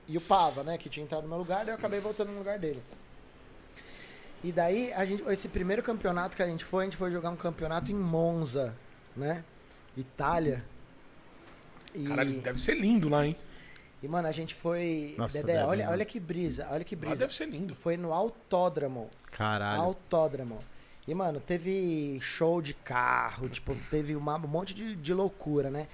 E 0.08 0.18
o 0.18 0.22
Pava, 0.22 0.64
né, 0.64 0.78
que 0.78 0.88
tinha 0.88 1.04
entrado 1.04 1.24
no 1.24 1.30
meu 1.30 1.40
lugar, 1.40 1.66
daí 1.66 1.74
eu 1.74 1.78
acabei 1.78 2.00
voltando 2.00 2.32
no 2.32 2.38
lugar 2.38 2.60
dele. 2.60 2.82
E 4.44 4.52
daí, 4.52 4.94
a 4.94 5.04
gente, 5.04 5.24
esse 5.30 5.48
primeiro 5.48 5.82
campeonato 5.82 6.36
que 6.38 6.44
a 6.44 6.48
gente 6.48 6.64
foi, 6.64 6.84
a 6.84 6.86
gente 6.86 6.98
foi 6.98 7.12
jogar 7.12 7.32
um 7.32 7.36
campeonato 7.36 7.92
em 7.92 7.96
Monza. 7.96 8.76
né? 9.16 9.44
Itália. 9.98 10.64
E, 11.96 12.04
Caralho, 12.04 12.40
deve 12.42 12.62
ser 12.62 12.76
lindo 12.76 13.10
lá, 13.10 13.26
hein? 13.26 13.36
e, 14.04 14.08
mano, 14.08 14.28
a 14.28 14.32
gente 14.32 14.54
foi. 14.54 15.16
Nossa, 15.18 15.40
Dedé, 15.40 15.54
deve, 15.54 15.66
olha, 15.66 15.86
né? 15.86 15.92
olha 15.92 16.06
que 16.06 16.20
brisa, 16.20 16.68
olha 16.70 16.84
que 16.84 16.96
Lá 16.96 17.02
brisa. 17.02 17.16
deve 17.16 17.34
ser 17.34 17.48
lindo. 17.48 17.74
Foi 17.74 17.98
no 17.98 18.14
autódromo. 18.14 19.10
Caralho. 19.32 19.82
Autódromo. 19.82 20.60
E, 21.08 21.14
mano, 21.14 21.40
teve 21.40 22.18
show 22.22 22.62
de 22.62 22.74
carro, 22.74 23.48
tipo, 23.48 23.76
teve 23.92 24.16
uma- 24.16 24.36
um 24.38 24.48
monte 24.48 24.74
de, 24.74 24.96
de 24.96 25.14
loucura, 25.14 25.70
né? 25.70 25.88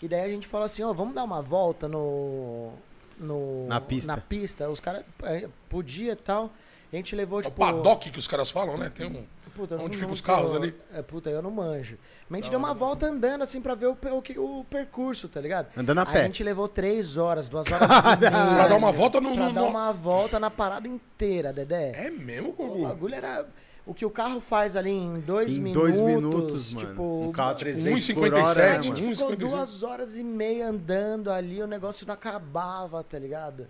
E 0.00 0.06
daí 0.08 0.20
a 0.22 0.28
gente 0.28 0.46
falou 0.46 0.66
assim, 0.66 0.82
ó, 0.82 0.92
vamos 0.92 1.14
dar 1.14 1.24
uma 1.24 1.42
volta 1.42 1.88
no. 1.88 2.72
no 3.18 3.66
Na 3.66 3.80
pista. 3.80 4.12
Na 4.14 4.20
pista. 4.20 4.68
Os 4.70 4.80
caras 4.80 5.04
eh, 5.24 5.48
podia 5.68 6.12
e 6.12 6.16
tal. 6.16 6.50
A 6.92 6.96
gente 6.96 7.16
levou, 7.16 7.38
É 7.40 7.42
o 7.42 7.44
tipo. 7.44 7.56
paddock 7.58 8.10
que 8.10 8.18
os 8.18 8.28
caras 8.28 8.50
falam, 8.50 8.76
né? 8.76 8.90
Tem 8.94 9.06
um. 9.06 9.24
Puta, 9.54 9.74
eu 9.74 9.78
Onde 9.80 9.88
não- 9.88 9.94
fica 9.94 10.06
não 10.06 10.12
os 10.14 10.20
carros 10.20 10.50
tô- 10.50 10.56
ali? 10.56 10.74
É, 10.94 11.02
puta, 11.02 11.28
eu 11.30 11.42
não 11.42 11.50
manjo. 11.50 11.98
Mas 12.28 12.38
a 12.38 12.42
gente 12.42 12.44
Da 12.44 12.50
deu 12.50 12.58
uma 12.58 12.68
hora. 12.70 12.78
volta 12.78 13.06
andando, 13.06 13.42
assim, 13.42 13.60
pra 13.60 13.74
ver 13.74 13.86
o, 13.86 13.96
o, 14.16 14.22
que- 14.22 14.38
o 14.38 14.64
percurso, 14.68 15.28
tá 15.28 15.40
ligado? 15.40 15.68
Andando 15.76 15.98
a 15.98 16.02
Aí 16.06 16.12
pé. 16.12 16.20
A 16.20 16.24
gente 16.24 16.42
levou 16.42 16.68
três 16.68 17.16
horas, 17.18 17.48
duas 17.50 17.66
horas 17.72 17.88
e 17.90 18.16
meia. 18.18 18.30
Pra 18.30 18.68
dar 18.68 18.76
uma 18.76 18.92
volta 18.92 19.20
no. 19.20 19.34
Pra 19.34 19.48
no- 19.48 19.52
dar 19.54 19.60
no- 19.62 19.66
uma 19.68 19.92
volta 19.92 20.38
na 20.40 20.50
parada 20.50 20.88
inteira, 20.88 21.52
Dedé. 21.52 21.92
É 21.94 22.10
mesmo, 22.10 22.50
O 22.50 22.52
Gugu? 22.52 22.82
bagulho 22.88 23.14
era. 23.14 23.46
O 23.84 23.92
que 23.92 24.06
o 24.06 24.10
carro 24.10 24.40
faz 24.40 24.76
ali 24.76 24.90
em 24.90 25.18
dois 25.20 25.56
Em 25.56 25.60
minutos. 25.60 25.96
dois 25.96 26.00
minutos, 26.00 26.72
mano. 26.74 26.88
Tipo, 26.88 27.02
um 27.28 27.32
carro 27.32 27.50
a 27.50 27.54
tipo, 27.56 27.70
300 27.72 28.12
por 28.14 28.22
1,57, 28.28 28.42
hora, 28.44 28.54
né, 28.62 28.70
a 28.70 28.82
gente 28.82 29.02
mano? 29.02 29.16
ficou 29.16 29.30
1,55. 29.30 29.36
duas 29.50 29.82
horas 29.82 30.16
e 30.16 30.22
meia 30.22 30.68
andando 30.68 31.30
ali, 31.32 31.60
o 31.60 31.66
negócio 31.66 32.06
não 32.06 32.14
acabava, 32.14 33.02
tá 33.02 33.18
ligado? 33.18 33.66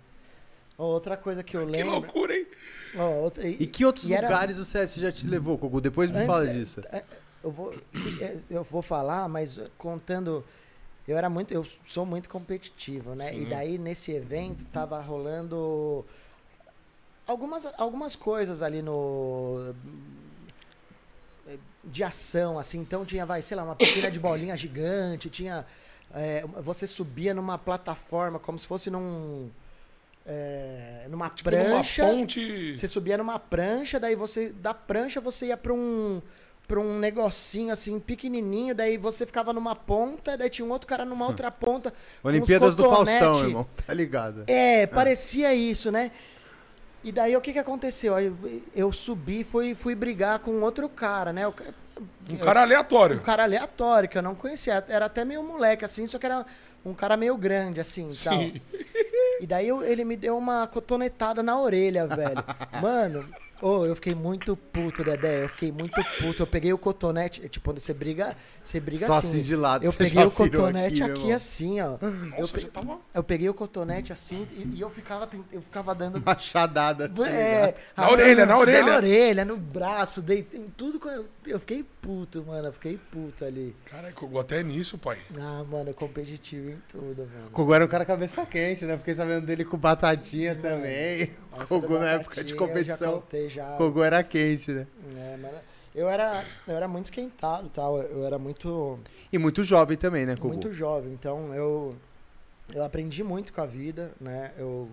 Outra 0.77 1.17
coisa 1.17 1.41
que 1.43 1.55
eu 1.57 1.65
Que 1.65 1.71
lembro. 1.71 1.93
loucura, 1.93 2.35
hein? 2.35 2.45
ó, 2.95 3.09
outra- 3.23 3.47
E 3.47 3.65
que 3.67 3.83
outros 3.85 4.05
e 4.05 4.13
era- 4.13 4.27
lugares 4.27 4.57
o 4.59 4.65
CS 4.65 4.95
já 4.99 5.11
te 5.11 5.25
levou, 5.27 5.57
Kogu? 5.57 5.81
Depois 5.81 6.09
me 6.11 6.17
Antes, 6.17 6.27
fala 6.27 6.47
é, 6.47 6.53
disso. 6.53 6.81
é, 6.91 7.03
Eu 7.43 7.51
vou, 7.51 7.71
que- 7.71 8.23
é, 8.23 8.37
eu 8.49 8.63
vou 8.63 8.81
falar, 8.81 9.27
mas 9.27 9.59
contando. 9.77 10.43
Eu 11.07 11.17
era 11.17 11.29
muito. 11.29 11.53
Eu 11.53 11.65
sou 11.85 12.05
muito 12.05 12.29
competitivo, 12.29 13.13
né? 13.15 13.29
Sim. 13.33 13.41
E 13.41 13.45
daí 13.47 13.77
nesse 13.77 14.11
evento 14.13 14.63
tava 14.71 14.99
rolando 15.01 16.05
algumas, 17.27 17.65
algumas 17.77 18.15
coisas 18.15 18.61
ali 18.61 18.81
no. 18.81 19.73
De 21.83 22.01
ação, 22.03 22.57
assim. 22.57 22.79
Então 22.79 23.03
tinha, 23.05 23.25
vai, 23.25 23.41
sei 23.41 23.57
lá, 23.57 23.63
uma 23.63 23.75
piscina 23.75 24.09
de 24.09 24.19
bolinha 24.19 24.55
gigante, 24.55 25.29
tinha. 25.29 25.65
é, 26.15 26.45
você 26.61 26.87
subia 26.87 27.33
numa 27.33 27.57
plataforma 27.57 28.39
como 28.39 28.57
se 28.57 28.65
fosse 28.65 28.89
num. 28.89 29.49
é, 30.25 31.05
numa 31.09 31.29
Tipo 31.29 31.51
numa 31.51 31.61
prancha. 31.63 32.05
ponte. 32.05 32.75
Você 32.77 32.87
subia 32.87 33.17
numa 33.17 33.37
prancha, 33.37 33.99
daí 33.99 34.15
você 34.15 34.49
da 34.49 34.73
prancha 34.73 35.19
você 35.19 35.47
ia 35.47 35.57
pra 35.57 35.73
um 35.73 36.21
para 36.65 36.79
um 36.79 36.97
negocinho 36.97 37.73
assim 37.73 37.99
pequenininho, 37.99 38.73
daí 38.73 38.95
você 38.97 39.25
ficava 39.25 39.51
numa 39.51 39.75
ponta, 39.75 40.37
daí 40.37 40.49
tinha 40.49 40.65
um 40.65 40.71
outro 40.71 40.87
cara 40.87 41.03
numa 41.03 41.27
outra 41.27 41.51
ponta. 41.51 41.93
Olimpíadas 42.23 42.77
do. 42.77 42.83
Faustão, 42.83 43.43
irmão. 43.43 43.67
Tá 43.85 43.93
ligado? 43.93 44.45
É, 44.47 44.87
parecia 44.87 45.53
isso, 45.53 45.91
né? 45.91 46.11
E 47.03 47.11
daí 47.11 47.35
o 47.35 47.41
que 47.41 47.51
que 47.53 47.59
aconteceu? 47.59 48.17
Eu, 48.19 48.35
eu 48.75 48.91
subi, 48.91 49.43
fui 49.43 49.75
fui 49.75 49.93
brigar 49.95 50.39
com 50.39 50.61
outro 50.61 50.87
cara, 50.87 51.33
né? 51.33 51.51
Ca- 51.51 51.65
Um 52.29 52.37
cara 52.37 52.61
aleatório. 52.61 53.17
um 53.17 53.19
cara 53.23 53.43
aleatório 53.43 54.09
que 54.09 54.17
eu 54.17 54.21
não 54.21 54.33
conhecia, 54.35 54.83
era 54.87 55.05
até 55.05 55.23
meio 55.25 55.43
moleque 55.43 55.83
assim, 55.85 56.07
só 56.07 56.17
que 56.17 56.25
era 56.25 56.45
um 56.85 56.93
cara 56.93 57.15
meio 57.17 57.37
grande 57.37 57.79
assim, 57.79 58.09
e 58.11 58.15
tal. 58.23 58.41
E 59.41 59.45
daí 59.47 59.67
eu- 59.67 59.83
ele 59.83 60.03
me 60.05 60.15
deu 60.15 60.37
uma 60.37 60.65
cotonetada 60.67 61.43
na 61.43 61.59
orelha, 61.59 62.07
velho. 62.07 62.43
Mano, 62.81 63.25
ô, 63.61 63.85
eu 63.85 63.95
fiquei 63.95 64.13
muito 64.15 64.55
puto, 64.57 65.03
Dedé. 65.03 65.43
Eu 65.43 65.49
fiquei 65.49 65.71
muito 65.71 66.01
puto. 66.19 66.43
Eu 66.43 66.47
peguei 66.47 66.73
o 66.73 66.77
cotonete. 66.77 67.47
Tipo, 67.49 67.73
você 67.73 67.93
briga, 67.93 68.35
você 68.63 68.79
briga 68.79 69.05
Só 69.05 69.17
assim. 69.17 69.27
assim 69.29 69.41
de 69.41 69.55
lado, 69.55 69.85
Eu 69.85 69.93
peguei 69.93 70.23
o 70.23 70.31
cotonete 70.31 71.01
aqui, 71.01 71.03
aqui, 71.03 71.11
meu 71.11 71.15
irmão. 71.21 71.35
assim, 71.35 71.81
ó. 71.81 71.97
Eu, 72.01 72.39
Nossa, 72.41 72.53
pe- 72.53 72.61
já 72.61 72.67
tava. 72.69 72.99
eu 73.13 73.23
peguei 73.23 73.49
o 73.49 73.53
cotonete 73.53 74.11
assim 74.13 74.47
e, 74.51 74.77
e 74.77 74.81
eu 74.81 74.89
ficava 74.89 75.29
eu 75.51 75.61
ficava 75.61 75.93
dando 75.95 76.21
Machadada. 76.25 77.07
tá 77.09 77.27
é? 77.29 77.75
Na 77.95 78.09
orelha, 78.11 78.45
na 78.45 78.57
orelha. 78.57 78.85
Na 78.85 78.95
orelha, 78.97 79.45
no 79.45 79.57
braço, 79.57 80.21
dei 80.21 80.47
em 80.53 80.67
tudo. 80.75 80.99
que 80.99 81.07
Eu, 81.07 81.25
eu 81.47 81.59
fiquei 81.59 81.83
puto, 82.01 82.43
mano. 82.45 82.67
Eu 82.67 82.73
fiquei 82.73 82.97
puto 83.11 83.45
ali. 83.45 83.75
Caralho, 83.85 84.13
Gugu, 84.15 84.39
até 84.39 84.61
nisso, 84.63 84.97
pai. 84.97 85.17
Ah, 85.39 85.63
mano, 85.69 85.93
competitivo 85.93 86.69
em 86.71 86.81
tudo, 86.89 87.27
mano. 87.33 87.49
Kogu 87.51 87.73
era 87.73 87.85
um 87.85 87.87
cara 87.87 88.03
cabeça 88.05 88.45
quente, 88.45 88.85
né? 88.85 88.97
Fiquei 88.97 89.15
sabendo 89.15 89.45
dele 89.45 89.63
com 89.65 89.77
batatinha 89.77 90.55
também. 90.55 91.31
Kogu 91.67 91.93
da 91.95 91.99
na 91.99 92.09
época 92.11 92.43
de 92.43 92.53
batatinha, 92.53 92.55
Eu 92.55 92.57
já 92.59 92.67
competição. 92.95 93.13
contei 93.21 93.42
já. 93.49 93.75
Kogu 93.77 94.01
era 94.03 94.23
quente, 94.23 94.71
né? 94.71 94.87
É, 95.15 95.37
mas 95.41 95.53
eu 95.95 96.09
era, 96.09 96.43
eu 96.67 96.75
era 96.75 96.87
muito 96.87 97.05
esquentado 97.05 97.69
tal. 97.69 98.01
Eu 98.01 98.25
era 98.25 98.37
muito, 98.39 98.99
E 99.31 99.37
muito 99.37 99.63
jovem 99.63 99.97
também, 99.97 100.25
né, 100.25 100.35
Kogu? 100.35 100.49
muito 100.49 100.71
jovem. 100.71 101.13
Então 101.13 101.53
eu, 101.53 101.95
eu 102.73 102.83
aprendi 102.83 103.23
muito 103.23 103.53
com 103.53 103.61
a 103.61 103.65
vida, 103.65 104.11
né? 104.19 104.51
Eu, 104.57 104.89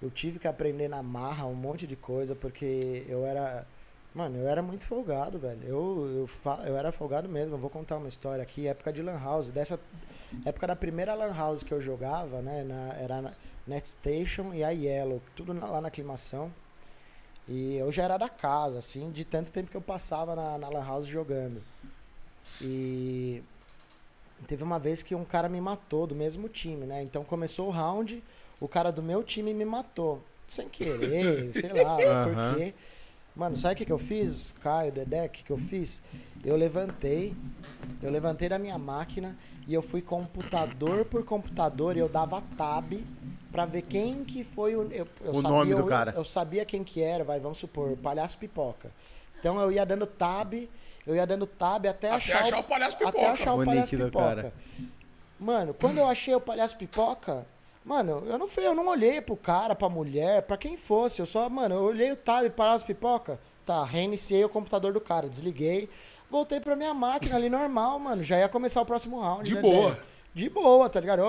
eu 0.00 0.10
tive 0.10 0.38
que 0.38 0.48
aprender 0.48 0.88
na 0.88 1.02
marra 1.02 1.46
um 1.46 1.54
monte 1.54 1.86
de 1.86 1.96
coisa, 1.96 2.34
porque 2.34 3.04
eu 3.08 3.24
era. 3.24 3.66
Mano, 4.14 4.36
eu 4.36 4.46
era 4.46 4.60
muito 4.60 4.84
folgado, 4.84 5.38
velho. 5.38 5.60
Eu, 5.64 6.28
eu, 6.44 6.66
eu 6.66 6.76
era 6.76 6.92
folgado 6.92 7.28
mesmo. 7.28 7.54
Eu 7.54 7.58
vou 7.58 7.70
contar 7.70 7.96
uma 7.96 8.08
história 8.08 8.42
aqui, 8.42 8.66
época 8.66 8.92
de 8.92 9.00
Lan 9.00 9.18
House. 9.18 9.48
Dessa 9.48 9.80
época 10.44 10.66
da 10.66 10.76
primeira 10.76 11.14
Lan 11.14 11.32
House 11.34 11.62
que 11.62 11.72
eu 11.72 11.80
jogava, 11.80 12.42
né? 12.42 12.62
Na, 12.62 12.92
era 12.94 13.22
na 13.22 13.32
NetStation 13.66 14.52
e 14.52 14.62
a 14.64 14.70
Yellow, 14.70 15.22
tudo 15.34 15.52
lá 15.54 15.80
na 15.80 15.88
aclimação. 15.88 16.52
E 17.52 17.76
eu 17.76 17.92
já 17.92 18.04
era 18.04 18.16
da 18.16 18.30
casa, 18.30 18.78
assim, 18.78 19.10
de 19.10 19.26
tanto 19.26 19.52
tempo 19.52 19.70
que 19.70 19.76
eu 19.76 19.82
passava 19.82 20.34
na, 20.34 20.56
na 20.56 20.70
Lan 20.70 20.86
House 20.86 21.06
jogando. 21.06 21.62
E 22.58 23.42
teve 24.46 24.64
uma 24.64 24.78
vez 24.78 25.02
que 25.02 25.14
um 25.14 25.22
cara 25.22 25.50
me 25.50 25.60
matou 25.60 26.06
do 26.06 26.14
mesmo 26.14 26.48
time, 26.48 26.86
né? 26.86 27.02
Então 27.02 27.22
começou 27.22 27.68
o 27.68 27.70
round, 27.70 28.24
o 28.58 28.66
cara 28.66 28.90
do 28.90 29.02
meu 29.02 29.22
time 29.22 29.52
me 29.52 29.66
matou. 29.66 30.22
Sem 30.48 30.66
querer, 30.66 31.52
sei 31.52 31.74
lá, 31.74 31.98
Aham. 31.98 32.24
por 32.24 32.56
quê. 32.56 32.74
Mano, 33.36 33.54
sabe 33.54 33.74
o 33.74 33.76
que, 33.76 33.84
que 33.84 33.92
eu 33.92 33.98
fiz, 33.98 34.54
Caio, 34.62 34.90
Dedé? 34.90 35.26
O 35.26 35.28
que, 35.28 35.44
que 35.44 35.52
eu 35.52 35.58
fiz? 35.58 36.02
Eu 36.42 36.56
levantei, 36.56 37.36
eu 38.02 38.10
levantei 38.10 38.48
da 38.48 38.58
minha 38.58 38.78
máquina 38.78 39.36
e 39.68 39.74
eu 39.74 39.82
fui 39.82 40.00
computador 40.00 41.04
por 41.04 41.22
computador 41.22 41.98
e 41.98 42.00
eu 42.00 42.08
dava 42.08 42.42
tab 42.56 42.94
pra 43.52 43.64
ver 43.66 43.82
quem 43.82 44.24
que 44.24 44.42
foi 44.42 44.74
o. 44.74 44.90
Eu, 44.90 45.06
eu 45.20 45.32
O 45.34 45.42
nome 45.42 45.74
do 45.74 45.82
eu- 45.82 45.86
cara. 45.86 46.12
Eu 46.16 46.24
sabia 46.24 46.64
quem 46.64 46.82
que 46.82 47.02
era, 47.02 47.22
vai, 47.22 47.38
vamos 47.38 47.58
supor, 47.58 47.96
Palhaço 47.98 48.36
Pipoca. 48.38 48.90
Então 49.38 49.60
eu 49.60 49.70
ia 49.70 49.84
dando 49.84 50.06
tab, 50.06 50.54
eu 51.06 51.14
ia 51.14 51.26
dando 51.26 51.46
tab 51.46 51.86
até, 51.86 52.08
Até 52.08 52.16
achar, 52.16 52.40
achar 52.40 52.58
o 52.60 52.64
Palhaço 52.64 52.96
Até 52.96 53.06
Pipoca. 53.06 53.30
achar 53.32 53.54
o, 53.54 53.60
O 53.60 53.64
Palhaço 53.64 53.96
Pipoca. 53.96 54.18
cara. 54.24 54.52
Mano, 55.38 55.74
quando 55.74 55.98
eu 55.98 56.06
achei 56.06 56.34
o 56.34 56.40
Palhaço 56.40 56.76
Pipoca, 56.76 57.44
mano, 57.84 58.22
eu 58.26 58.38
não 58.38 58.48
fui, 58.48 58.64
eu 58.66 58.74
não 58.74 58.86
olhei 58.86 59.20
pro 59.20 59.36
cara, 59.36 59.74
pra 59.74 59.88
mulher, 59.88 60.42
pra 60.42 60.56
quem 60.56 60.76
fosse. 60.76 61.20
Eu 61.20 61.26
só, 61.26 61.48
mano, 61.48 61.74
eu 61.74 61.82
olhei 61.82 62.12
o 62.12 62.16
tab 62.16 62.48
Palhaço 62.50 62.84
Pipoca. 62.86 63.38
Tá, 63.66 63.84
reiniciei 63.84 64.44
o 64.44 64.48
computador 64.48 64.92
do 64.92 65.00
cara, 65.00 65.28
desliguei, 65.28 65.88
voltei 66.30 66.58
pra 66.60 66.74
minha 66.74 66.92
máquina 66.94 67.36
ali 67.36 67.48
normal, 67.48 67.98
mano. 67.98 68.22
Já 68.22 68.38
ia 68.38 68.48
começar 68.48 68.80
o 68.80 68.86
próximo 68.86 69.20
round. 69.20 69.44
De 69.44 69.54
né, 69.54 69.60
boa. 69.60 69.98
De 70.34 70.48
boa, 70.48 70.88
tá 70.88 70.98
ligado? 70.98 71.22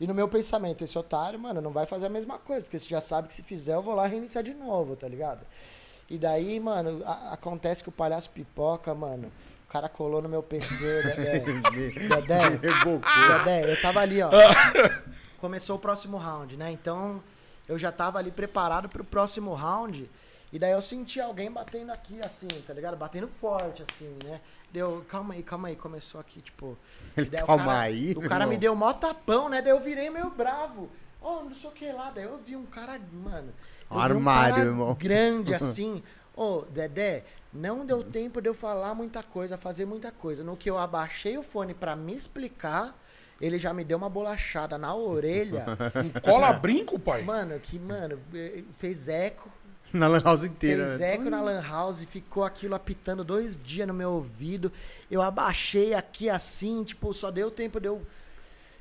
E 0.00 0.06
no 0.06 0.14
meu 0.14 0.28
pensamento, 0.28 0.82
esse 0.82 0.98
otário, 0.98 1.38
mano, 1.38 1.60
não 1.60 1.70
vai 1.70 1.86
fazer 1.86 2.06
a 2.06 2.10
mesma 2.10 2.38
coisa, 2.38 2.62
porque 2.62 2.78
você 2.78 2.88
já 2.88 3.00
sabe 3.00 3.28
que 3.28 3.34
se 3.34 3.42
fizer, 3.42 3.74
eu 3.74 3.82
vou 3.82 3.94
lá 3.94 4.06
reiniciar 4.06 4.42
de 4.42 4.52
novo, 4.54 4.96
tá 4.96 5.06
ligado? 5.06 5.40
E 6.08 6.18
daí, 6.18 6.58
mano, 6.58 7.00
a- 7.06 7.32
acontece 7.34 7.82
que 7.82 7.88
o 7.88 7.92
palhaço 7.92 8.30
pipoca, 8.30 8.92
mano, 8.94 9.30
o 9.68 9.72
cara 9.72 9.88
colou 9.88 10.20
no 10.20 10.28
meu 10.28 10.42
PC, 10.42 10.74
Dedé. 11.02 11.38
Dedé, 12.08 12.48
Rebocou. 12.60 13.38
Dedé, 13.38 13.72
eu 13.72 13.80
tava 13.80 14.00
ali, 14.00 14.20
ó. 14.20 14.30
Começou 15.38 15.76
o 15.76 15.78
próximo 15.78 16.16
round, 16.16 16.56
né? 16.56 16.72
Então, 16.72 17.22
eu 17.68 17.78
já 17.78 17.92
tava 17.92 18.18
ali 18.18 18.32
preparado 18.32 18.88
pro 18.88 19.04
próximo 19.04 19.54
round. 19.54 20.10
E 20.52 20.58
daí 20.58 20.72
eu 20.72 20.82
senti 20.82 21.20
alguém 21.20 21.50
batendo 21.50 21.92
aqui, 21.92 22.20
assim, 22.20 22.48
tá 22.66 22.72
ligado? 22.74 22.96
Batendo 22.96 23.28
forte, 23.28 23.84
assim, 23.88 24.16
né? 24.24 24.40
Deu, 24.72 25.04
calma 25.08 25.34
aí, 25.34 25.42
calma 25.42 25.68
aí. 25.68 25.76
Começou 25.76 26.20
aqui, 26.20 26.40
tipo. 26.40 26.76
e 27.16 27.24
daí 27.24 27.42
o 27.42 27.46
Calma 27.46 27.64
cara- 27.66 27.80
aí, 27.80 28.12
O 28.12 28.20
cara 28.22 28.34
irmão. 28.44 28.48
me 28.48 28.56
deu 28.56 28.74
mó 28.74 28.92
tapão, 28.92 29.48
né? 29.48 29.62
Daí 29.62 29.72
eu 29.72 29.80
virei 29.80 30.10
meio 30.10 30.30
bravo. 30.30 30.88
Ó, 31.22 31.42
não 31.44 31.54
sei 31.54 31.70
o 31.70 31.72
que 31.72 31.90
lá. 31.92 32.10
Daí 32.10 32.24
eu 32.24 32.38
vi 32.38 32.56
um 32.56 32.66
cara, 32.66 32.98
mano. 33.12 33.52
vi 33.90 33.96
Armário, 33.98 34.52
um 34.52 34.56
cara 34.56 34.66
irmão. 34.68 34.94
Grande 34.98 35.54
assim. 35.54 36.02
Ô, 36.34 36.62
Dedé, 36.70 37.24
não 37.52 37.84
deu 37.84 38.02
tempo 38.02 38.40
de 38.40 38.48
eu 38.48 38.54
falar 38.54 38.94
muita 38.94 39.22
coisa, 39.22 39.56
fazer 39.56 39.84
muita 39.84 40.10
coisa. 40.10 40.42
No 40.42 40.56
que 40.56 40.70
eu 40.70 40.78
abaixei 40.78 41.36
o 41.36 41.42
fone 41.42 41.74
pra 41.74 41.94
me 41.94 42.14
explicar, 42.14 42.96
ele 43.40 43.58
já 43.58 43.74
me 43.74 43.84
deu 43.84 43.98
uma 43.98 44.08
bolachada 44.08 44.78
na 44.78 44.94
orelha. 44.94 45.64
Cola 46.24 46.52
brinco, 46.52 46.98
pai. 46.98 47.22
mano, 47.22 47.58
que, 47.60 47.78
mano, 47.78 48.18
eh, 48.34 48.62
fez 48.74 49.08
eco. 49.08 49.50
Na 49.94 50.06
Lan 50.08 50.20
House 50.22 50.44
inteira. 50.44 50.86
Fez 50.86 50.98
né? 51.00 51.14
eco 51.14 51.28
na 51.30 51.40
Lan 51.40 51.60
House, 51.62 52.02
ficou 52.04 52.44
aquilo 52.44 52.74
apitando 52.74 53.24
dois 53.24 53.58
dias 53.62 53.86
no 53.88 53.94
meu 53.94 54.12
ouvido. 54.12 54.70
Eu 55.10 55.20
abaixei 55.22 55.94
aqui 55.94 56.30
assim, 56.30 56.84
tipo, 56.84 57.12
só 57.12 57.30
deu 57.30 57.50
tempo 57.50 57.80
de 57.80 57.88
eu, 57.88 58.00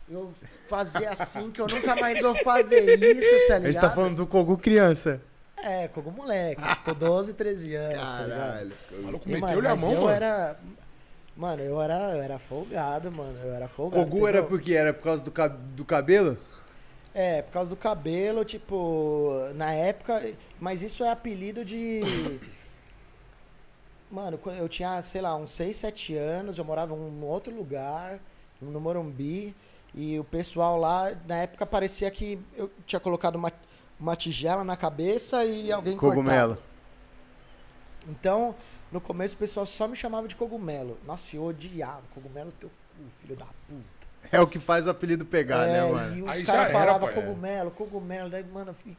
eu 0.10 0.32
fazer 0.68 1.08
assim, 1.08 1.50
que 1.52 1.60
eu 1.62 1.68
nunca 1.68 1.96
mais 1.96 2.22
vou 2.22 2.36
fazer 2.44 2.82
isso, 3.02 3.48
tá 3.48 3.56
A 3.56 3.58
ligado? 3.58 3.74
gente 3.74 3.82
tá 3.82 3.90
falando 3.90 4.16
do 4.18 4.28
Kogu 4.28 4.58
criança. 4.58 5.20
É, 5.62 5.90
algum 5.94 6.12
moleque, 6.12 6.62
ficou 6.62 6.94
12, 6.96 7.34
13 7.34 7.76
anos, 7.76 7.98
tá 8.10 8.24
ligado? 8.24 8.40
Caralho. 8.40 8.72
O 8.92 9.02
maluco 9.02 9.30
mano, 9.30 9.46
meteu-lhe 9.46 9.68
a 9.68 9.76
mão, 9.76 9.92
eu 9.92 10.02
mano. 10.02 10.10
era. 10.14 10.60
Mano, 11.36 11.62
eu 11.64 11.82
era, 11.82 11.94
eu 12.16 12.22
era 12.22 12.38
folgado, 12.40 13.12
mano. 13.12 13.38
Eu 13.44 13.54
era 13.54 13.68
folgado. 13.68 14.06
Kogu 14.06 14.28
era 14.28 14.44
por 14.44 14.62
quê? 14.62 14.74
Era 14.74 14.94
por 14.94 15.04
causa 15.04 15.24
do, 15.24 15.32
cab- 15.32 15.58
do 15.76 15.84
cabelo? 15.86 16.38
É, 17.20 17.42
por 17.42 17.52
causa 17.52 17.70
do 17.70 17.76
cabelo, 17.76 18.46
tipo, 18.46 19.34
na 19.54 19.74
época. 19.74 20.34
Mas 20.58 20.82
isso 20.82 21.04
é 21.04 21.12
apelido 21.12 21.66
de. 21.66 22.00
Mano, 24.10 24.40
eu 24.58 24.70
tinha, 24.70 25.02
sei 25.02 25.20
lá, 25.20 25.36
uns 25.36 25.52
6, 25.52 25.76
7 25.76 26.16
anos, 26.16 26.58
eu 26.58 26.64
morava 26.64 26.96
em 26.96 26.98
um 26.98 27.26
outro 27.26 27.54
lugar, 27.54 28.22
no 28.62 28.80
Morumbi, 28.80 29.54
e 29.94 30.18
o 30.18 30.24
pessoal 30.24 30.80
lá, 30.80 31.12
na 31.28 31.40
época, 31.40 31.66
parecia 31.66 32.10
que 32.10 32.40
eu 32.56 32.72
tinha 32.88 33.02
colocado 33.02 33.36
uma, 33.36 33.52
uma 34.00 34.16
tigela 34.16 34.64
na 34.64 34.78
cabeça 34.78 35.44
e 35.44 35.74
alguém 35.74 35.98
Cogumelo. 35.98 36.56
cortava. 36.56 36.70
Então, 38.08 38.56
no 38.94 39.02
começo 39.02 39.36
o 39.36 39.40
pessoal 39.40 39.66
só 39.66 39.90
me 39.90 39.96
chamava 39.98 40.26
de 40.26 40.38
cogumelo. 40.38 40.98
Nossa, 41.06 41.36
eu 41.36 41.44
odiava. 41.44 42.04
Cogumelo 42.16 42.54
teu 42.54 42.70
cu, 42.70 43.04
filho 43.20 43.36
da 43.36 43.46
puta. 43.46 43.99
É 44.32 44.40
o 44.40 44.48
que 44.48 44.60
faz 44.60 44.86
o 44.86 44.90
apelido 44.92 45.26
pegar, 45.26 45.68
É, 45.68 45.74
né, 45.82 45.92
mano? 45.92 46.18
E 46.18 46.22
os 46.22 46.42
caras 46.44 46.70
era, 46.70 46.80
falavam 46.80 47.10
é. 47.10 47.14
cogumelo, 47.14 47.72
cogumelo, 47.72 48.30
daí, 48.30 48.44
mano, 48.44 48.72
eu 48.72 48.76
fiquei- 48.76 48.96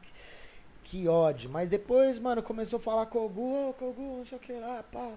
que 0.83 1.07
ódio. 1.07 1.49
Mas 1.49 1.69
depois, 1.69 2.19
mano, 2.19 2.43
começou 2.43 2.77
a 2.77 2.81
falar 2.81 3.05
Kogu, 3.05 3.69
ô, 3.69 3.73
Kogu, 3.73 4.17
não 4.17 4.25
sei 4.25 4.37
o 4.37 4.41
que 4.41 4.51
lá, 4.51 4.83
pá. 4.91 5.11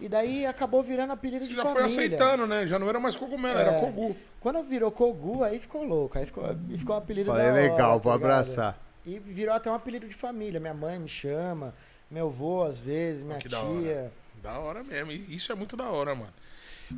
E 0.00 0.08
daí 0.08 0.44
acabou 0.44 0.82
virando 0.82 1.12
apelido 1.12 1.44
Você 1.44 1.50
de 1.50 1.56
já 1.56 1.62
família. 1.62 1.88
foi 1.88 2.04
aceitando, 2.06 2.46
né? 2.46 2.66
Já 2.66 2.78
não 2.78 2.88
era 2.88 2.98
mais 2.98 3.14
cogumelo, 3.14 3.58
era 3.58 3.70
É. 3.72 3.80
Kogu. 3.80 4.16
Quando 4.40 4.62
virou 4.64 4.90
Kogu, 4.90 5.44
aí 5.44 5.58
ficou 5.60 5.84
louco. 5.84 6.18
Aí 6.18 6.26
ficou, 6.26 6.44
aí 6.44 6.76
ficou 6.78 6.94
um 6.96 6.98
apelido 6.98 7.30
Falei 7.30 7.46
da 7.46 7.52
hora, 7.52 7.62
legal, 7.62 8.00
tá 8.00 8.02
vou 8.08 8.12
ligado? 8.14 8.30
abraçar. 8.32 8.78
E 9.06 9.18
virou 9.20 9.54
até 9.54 9.70
um 9.70 9.74
apelido 9.74 10.08
de 10.08 10.14
família. 10.14 10.58
Minha 10.58 10.74
mãe 10.74 10.98
me 10.98 11.08
chama, 11.08 11.72
meu 12.10 12.26
avô 12.26 12.64
às 12.64 12.76
vezes, 12.76 13.22
minha 13.22 13.38
que 13.38 13.48
da 13.48 13.60
tia. 13.60 14.12
Da 14.42 14.58
hora 14.58 14.82
mesmo. 14.82 15.12
Isso 15.12 15.50
é 15.52 15.54
muito 15.54 15.76
da 15.76 15.84
hora, 15.88 16.14
mano. 16.14 16.32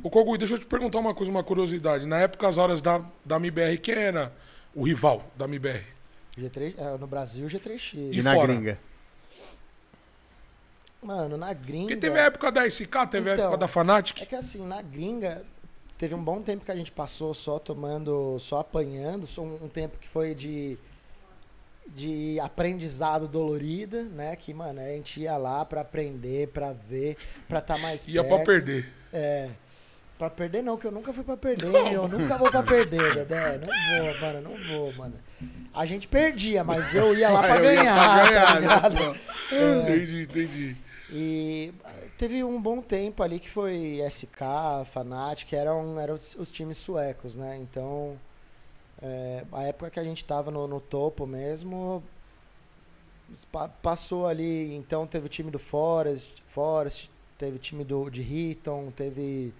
Ô, 0.03 0.09
Kogu, 0.09 0.37
deixa 0.37 0.53
eu 0.55 0.59
te 0.59 0.65
perguntar 0.65 0.99
uma 0.99 1.13
coisa, 1.13 1.31
uma 1.31 1.43
curiosidade. 1.43 2.05
Na 2.05 2.19
época, 2.19 2.47
as 2.47 2.57
horas 2.57 2.81
da, 2.81 3.03
da 3.25 3.37
MBR, 3.37 3.77
quem 3.79 3.95
era 3.95 4.31
o 4.75 4.83
rival 4.83 5.25
da 5.35 5.45
MBR? 5.45 5.83
G3, 6.37 6.75
é, 6.77 6.97
no 6.97 7.07
Brasil, 7.07 7.47
G3X. 7.47 7.93
E, 7.95 8.19
E 8.19 8.21
na 8.21 8.33
fora? 8.33 8.47
gringa? 8.53 8.79
Mano, 11.01 11.37
na 11.37 11.53
gringa. 11.53 11.87
Porque 11.87 11.97
teve 11.97 12.19
a 12.19 12.23
época 12.23 12.51
da 12.51 12.65
SK, 12.69 13.07
teve 13.09 13.29
a 13.29 13.33
Então, 13.33 13.45
época 13.45 13.57
da 13.57 13.67
Fanatic. 13.67 14.21
É 14.21 14.25
que 14.25 14.35
assim, 14.35 14.65
na 14.65 14.81
gringa, 14.81 15.43
teve 15.97 16.13
um 16.13 16.23
bom 16.23 16.41
tempo 16.41 16.65
que 16.65 16.71
a 16.71 16.75
gente 16.75 16.91
passou 16.91 17.33
só 17.33 17.57
tomando, 17.57 18.37
só 18.39 18.59
apanhando, 18.59 19.25
só 19.25 19.41
um, 19.41 19.65
um 19.65 19.69
tempo 19.69 19.97
que 19.97 20.07
foi 20.07 20.35
de 20.35 20.77
de 21.95 22.39
aprendizado 22.39 23.27
dolorida, 23.27 24.03
né? 24.03 24.35
Que, 24.35 24.53
mano, 24.53 24.79
a 24.79 24.83
gente 24.89 25.21
ia 25.21 25.35
lá 25.37 25.65
pra 25.65 25.81
aprender, 25.81 26.47
pra 26.49 26.71
ver, 26.71 27.17
pra 27.47 27.57
estar 27.57 27.79
mais 27.79 28.05
Ia 28.07 28.21
perto. 28.23 28.35
pra 28.35 28.45
perder. 28.45 28.93
É. 29.11 29.49
Pra 30.19 30.29
perder 30.29 30.61
não, 30.61 30.77
que 30.77 30.85
eu 30.85 30.91
nunca 30.91 31.13
fui 31.13 31.23
pra 31.23 31.37
perder. 31.37 31.73
Eu 31.93 32.07
nunca 32.07 32.37
vou 32.37 32.51
pra 32.51 32.61
perder, 32.61 33.15
Dedé. 33.15 33.57
Não 33.57 33.67
vou, 33.67 34.19
mano, 34.19 34.41
não 34.41 34.67
vou, 34.67 34.93
mano. 34.93 35.13
A 35.73 35.85
gente 35.85 36.09
perdia, 36.09 36.61
mas 36.61 36.93
eu 36.93 37.15
ia 37.17 37.29
lá 37.29 37.41
pra 37.41 37.55
Eu 37.63 37.63
ia 37.63 37.75
ganhar, 37.75 37.95
pra 37.95 38.17
tá 38.17 38.29
ganhar, 38.29 38.53
né, 38.53 38.59
ligado? 38.59 38.97
pô? 38.97 39.55
Entendi, 39.81 40.21
entendi. 40.23 40.75
E 41.09 41.73
teve 42.17 42.43
um 42.43 42.61
bom 42.61 42.81
tempo 42.81 43.23
ali 43.23 43.39
que 43.39 43.49
foi 43.49 43.99
SK, 44.11 44.37
Fnatic, 44.91 45.47
que 45.47 45.55
eram, 45.55 45.97
eram 45.99 46.13
os, 46.15 46.35
os 46.35 46.51
times 46.51 46.77
suecos, 46.77 47.37
né? 47.37 47.57
Então, 47.57 48.19
é, 49.01 49.43
a 49.53 49.63
época 49.63 49.89
que 49.89 49.99
a 50.01 50.03
gente 50.03 50.25
tava 50.25 50.51
no, 50.51 50.67
no 50.67 50.81
topo 50.81 51.25
mesmo, 51.25 52.03
pa- 53.51 53.69
passou 53.69 54.27
ali, 54.27 54.75
então 54.75 55.07
teve 55.07 55.27
o 55.27 55.29
time 55.29 55.49
do 55.49 55.57
Forest, 55.59 56.43
Forest 56.45 57.09
teve 57.37 57.55
o 57.55 57.59
time 57.59 57.85
do, 57.85 58.09
de 58.09 58.21
Hitton, 58.21 58.91
teve... 58.91 59.53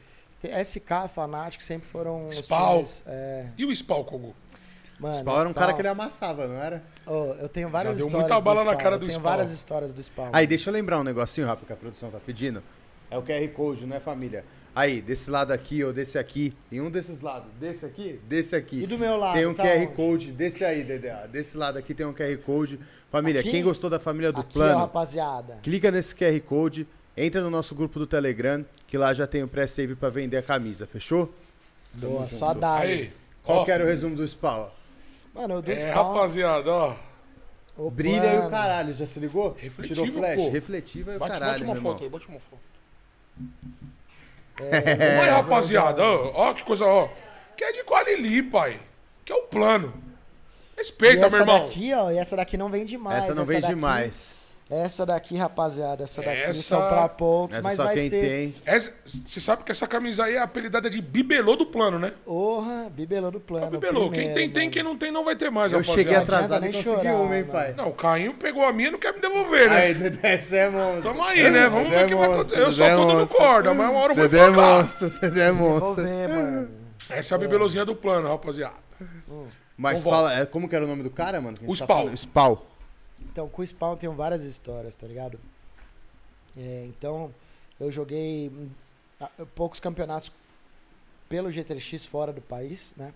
SK, 0.48 1.08
Fnatic 1.14 1.62
sempre 1.62 1.88
foram 1.88 2.28
os 2.28 2.38
Spawn. 2.38 2.76
times... 2.78 3.04
É, 3.06 3.48
E 3.58 3.66
o 3.66 3.76
Spawn, 3.76 4.04
Kogu? 4.04 4.36
mano, 5.00 5.16
Spawn 5.16 5.40
era 5.40 5.50
um 5.50 5.54
cara 5.54 5.74
que 5.74 5.82
ele 5.82 5.88
amassava, 5.88 6.48
não 6.48 6.56
era? 6.56 6.84
Ô, 7.06 7.34
eu 7.42 7.50
tenho 7.50 7.70
várias 7.70 7.98
deu 7.98 8.08
histórias 8.08 8.30
muita 8.30 8.44
bala 8.44 8.62
do 8.64 8.66
na 8.72 8.76
cara 8.76 8.96
eu 8.96 9.00
do 9.00 9.06
tenho 9.08 9.12
Spawn. 9.20 9.30
várias 9.32 9.52
histórias 9.52 9.94
do 9.94 10.02
Spawn. 10.04 10.30
Aí, 10.34 10.46
deixa 10.48 10.70
eu 10.70 10.74
lembrar 10.74 11.00
um 11.00 11.04
negocinho 11.04 11.48
rápido 11.48 11.66
que 11.68 11.74
a 11.74 11.76
produção 11.76 12.10
tá 12.10 12.20
pedindo. 12.26 12.62
É 13.12 13.18
o 13.18 13.24
QR 13.24 13.48
Code, 13.50 13.86
não 13.86 13.98
é 13.98 14.00
família? 14.00 14.46
Aí, 14.76 15.02
desse 15.02 15.32
lado 15.32 15.52
aqui 15.52 15.84
ou 15.84 15.92
desse 15.92 16.18
aqui, 16.18 16.54
em 16.72 16.80
um 16.80 16.92
desses 16.92 17.22
lados, 17.22 17.52
desse 17.60 17.84
aqui, 17.86 18.22
desse 18.28 18.56
aqui. 18.56 18.84
E 18.84 18.88
do 18.88 19.00
meu 19.00 19.18
lado, 19.18 19.34
Tem 19.34 19.46
um 19.48 19.54
tá 19.54 19.64
QR 19.64 19.78
onde? 19.78 19.88
Code, 19.88 20.32
desse 20.32 20.64
aí, 20.64 20.84
Dedé. 20.84 21.28
Desse 21.28 21.58
lado 21.58 21.78
aqui 21.80 21.94
tem 21.96 22.06
um 22.06 22.14
QR 22.14 22.38
Code. 22.38 22.80
Família, 23.12 23.42
Aqui? 23.42 23.50
quem 23.50 23.64
gostou 23.64 23.90
da 23.90 24.00
família 24.00 24.32
do 24.32 24.42
Aqui, 24.42 24.60
ó, 24.60 24.62
plano, 24.62 24.80
rapaziada. 24.82 25.58
clica 25.64 25.90
nesse 25.90 26.14
QR 26.14 26.40
Code, 26.42 26.88
entra 27.26 27.42
no 27.42 27.50
nosso 27.50 27.76
grupo 27.76 28.00
do 28.00 28.08
Telegram, 28.08 28.66
que 28.88 28.98
lá 28.98 29.14
já 29.14 29.28
tem 29.28 29.44
o 29.44 29.48
pré-save 29.48 29.96
pra 29.96 30.10
vender 30.10 30.38
a 30.38 30.42
camisa, 30.44 30.88
fechou? 30.88 31.34
Boa, 31.94 32.28
só 32.28 32.54
dá. 32.54 32.78
Aí. 32.78 33.12
Qual 33.44 33.60
ó, 33.60 33.66
que 33.66 33.72
era 33.72 33.84
o 33.84 33.88
resumo 33.88 34.16
do 34.16 34.28
Spawn? 34.28 34.68
Mano, 35.34 35.58
o 35.58 35.62
do 35.62 35.72
É, 35.72 35.76
Spawn, 35.76 36.14
rapaziada, 36.14 36.72
ó. 36.72 36.96
o 37.78 37.90
Brilha 37.90 38.34
e 38.36 38.38
o 38.40 38.50
caralho, 38.50 38.94
já 38.94 39.08
se 39.08 39.20
ligou? 39.20 39.56
Refletivo, 39.58 40.04
Tirou 40.06 40.20
flash? 40.20 40.36
pô. 40.36 40.50
Refletiva 40.50 41.14
e 41.14 41.16
o 41.16 41.20
Bate, 41.20 41.32
caralho, 41.34 41.52
bate 41.52 41.64
uma 41.64 41.74
meu 41.74 41.82
foto 41.82 42.04
irmão. 42.04 42.04
aí, 42.06 42.10
bate 42.10 42.28
uma 42.28 42.40
foto. 42.40 42.62
É, 44.60 45.18
Mas, 45.18 45.30
rapaziada, 45.32 46.04
ó, 46.04 46.32
ó 46.50 46.54
que 46.54 46.64
coisa, 46.64 46.86
ó. 46.86 47.10
Que 47.56 47.64
é 47.64 47.72
de 47.72 47.84
Qualili, 47.84 48.44
pai. 48.44 48.80
Que 49.26 49.32
é 49.32 49.36
o 49.36 49.44
plano. 49.44 49.94
Respeita, 50.78 51.26
essa 51.26 51.38
meu 51.38 51.46
irmão. 51.46 51.66
daqui, 51.66 51.94
ó, 51.94 52.12
e 52.12 52.18
essa 52.18 52.36
daqui 52.36 52.56
não 52.58 52.70
vende 52.70 52.98
mais. 52.98 53.26
Essa 53.26 53.36
não 53.36 53.46
vem 53.46 53.60
daqui- 53.60 53.74
demais. 53.74 54.34
Essa 54.72 55.04
daqui, 55.04 55.36
rapaziada, 55.36 56.04
essa 56.04 56.22
daqui 56.22 56.42
Essa- 56.42 56.62
são 56.62 56.80
pra 56.88 57.10
poucos, 57.10 57.58
Essa 57.58 57.68
mas 57.68 57.76
só 57.76 57.86
vai 57.86 57.96
quem 57.96 58.08
ser. 58.10 58.22
tem. 58.22 58.56
Essa- 58.64 58.94
Você 59.26 59.40
sabe 59.40 59.64
que 59.64 59.72
essa 59.72 59.88
camisa 59.88 60.26
aí 60.26 60.36
é 60.36 60.40
apelidada 60.40 60.88
de 60.92 61.02
bibelô 61.02 61.56
do 61.56 61.66
plano, 61.66 61.98
né? 61.98 62.14
Porra, 62.24 62.88
bibelô 62.92 63.32
do 63.32 63.40
É 63.40 63.42
plano. 63.42 63.66
o 63.66 63.70
bibelô. 63.72 64.02
Quem 64.02 64.10
primeiro, 64.12 64.34
tem, 64.36 64.50
tem. 64.52 64.62
mano. 64.66 64.72
Quem 64.72 64.84
não 64.84 64.96
tem, 64.96 65.12
não 65.12 65.26
vai 65.26 65.36
ter 65.36 65.50
mais, 65.50 65.74
Eu 65.74 65.80
rapaziada. 65.80 66.02
cheguei 66.04 66.16
atrasado 66.16 66.62
e 66.66 66.70
nem 66.70 66.72
consegui 66.84 67.02
chorar, 67.04 67.16
uma, 67.16 67.36
hein, 67.38 67.44
pai? 67.46 67.74
Não, 67.76 67.90
o 67.90 67.94
Cainho 67.94 68.34
pegou 68.36 68.64
a 68.64 68.72
minha 68.72 68.90
e 68.90 68.92
não 68.92 69.00
quer 69.00 69.12
me 69.16 69.20
devolver, 69.20 69.72
né? 69.72 69.78
Aí, 69.78 70.40
você 70.40 70.58
é 70.58 70.70
monstro. 70.70 71.02
Tamo 71.02 71.24
aí, 71.24 71.50
né? 71.50 71.68
Vamos 71.68 71.90
ver 71.90 72.06
o 72.06 72.08
que 72.08 72.14
vai 72.16 72.28
monstro, 72.28 72.42
acontecer. 72.42 72.62
Eu 72.62 72.72
só 72.72 72.90
tô 72.90 73.06
dando 73.08 73.20
monstro. 73.22 73.38
corda, 73.40 73.74
mas 73.74 73.90
uma 73.90 74.00
hora 74.00 74.12
eu 74.14 74.18
vou 74.18 74.28
Dedé 74.30 74.44
é 74.44 74.48
focar. 74.54 74.84
monstro, 74.84 75.10
Dedé 75.20 75.48
é 75.48 75.52
monstro. 75.52 76.04
ver, 76.04 76.30
mano. 76.30 76.70
Essa 77.10 77.34
é 77.34 77.36
a 77.36 77.40
bibelozinha 77.40 77.86
do 77.86 77.96
plano, 77.96 78.28
rapaziada. 78.30 78.76
Mas 79.76 80.02
Então 80.02 80.12
fala, 80.12 80.40
é, 80.40 80.46
como 80.46 80.70
que 80.70 80.76
era 80.76 80.86
o 80.86 80.88
nome 80.88 81.02
do 81.02 81.10
cara, 81.10 81.42
mano? 81.42 81.58
O 81.66 81.76
tá 81.76 82.06
Spawn. 82.16 82.58
Então, 83.24 83.48
com 83.48 83.62
o 83.62 83.66
Spawn 83.66 83.96
tem 83.96 84.10
várias 84.10 84.44
histórias, 84.44 84.96
tá 84.96 85.08
ligado? 85.08 85.40
É, 86.58 86.86
então, 86.88 87.34
eu 87.80 87.92
joguei 87.92 88.50
hum, 88.50 88.70
poucos 89.56 89.80
campeonatos 89.80 90.32
pelo 91.28 91.50
G3X 91.50 92.08
fora 92.08 92.34
do 92.34 92.42
país, 92.42 92.94
né? 92.98 93.14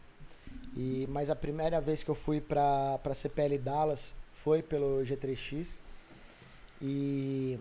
E, 0.75 1.07
mas 1.09 1.30
a 1.30 1.35
primeira 1.35 1.80
vez 1.81 2.03
que 2.03 2.09
eu 2.09 2.15
fui 2.15 2.39
pra, 2.39 2.97
pra 2.99 3.13
CPL 3.13 3.57
Dallas 3.57 4.13
foi 4.43 4.61
pelo 4.61 5.01
G3X. 5.03 5.80
E, 6.81 7.59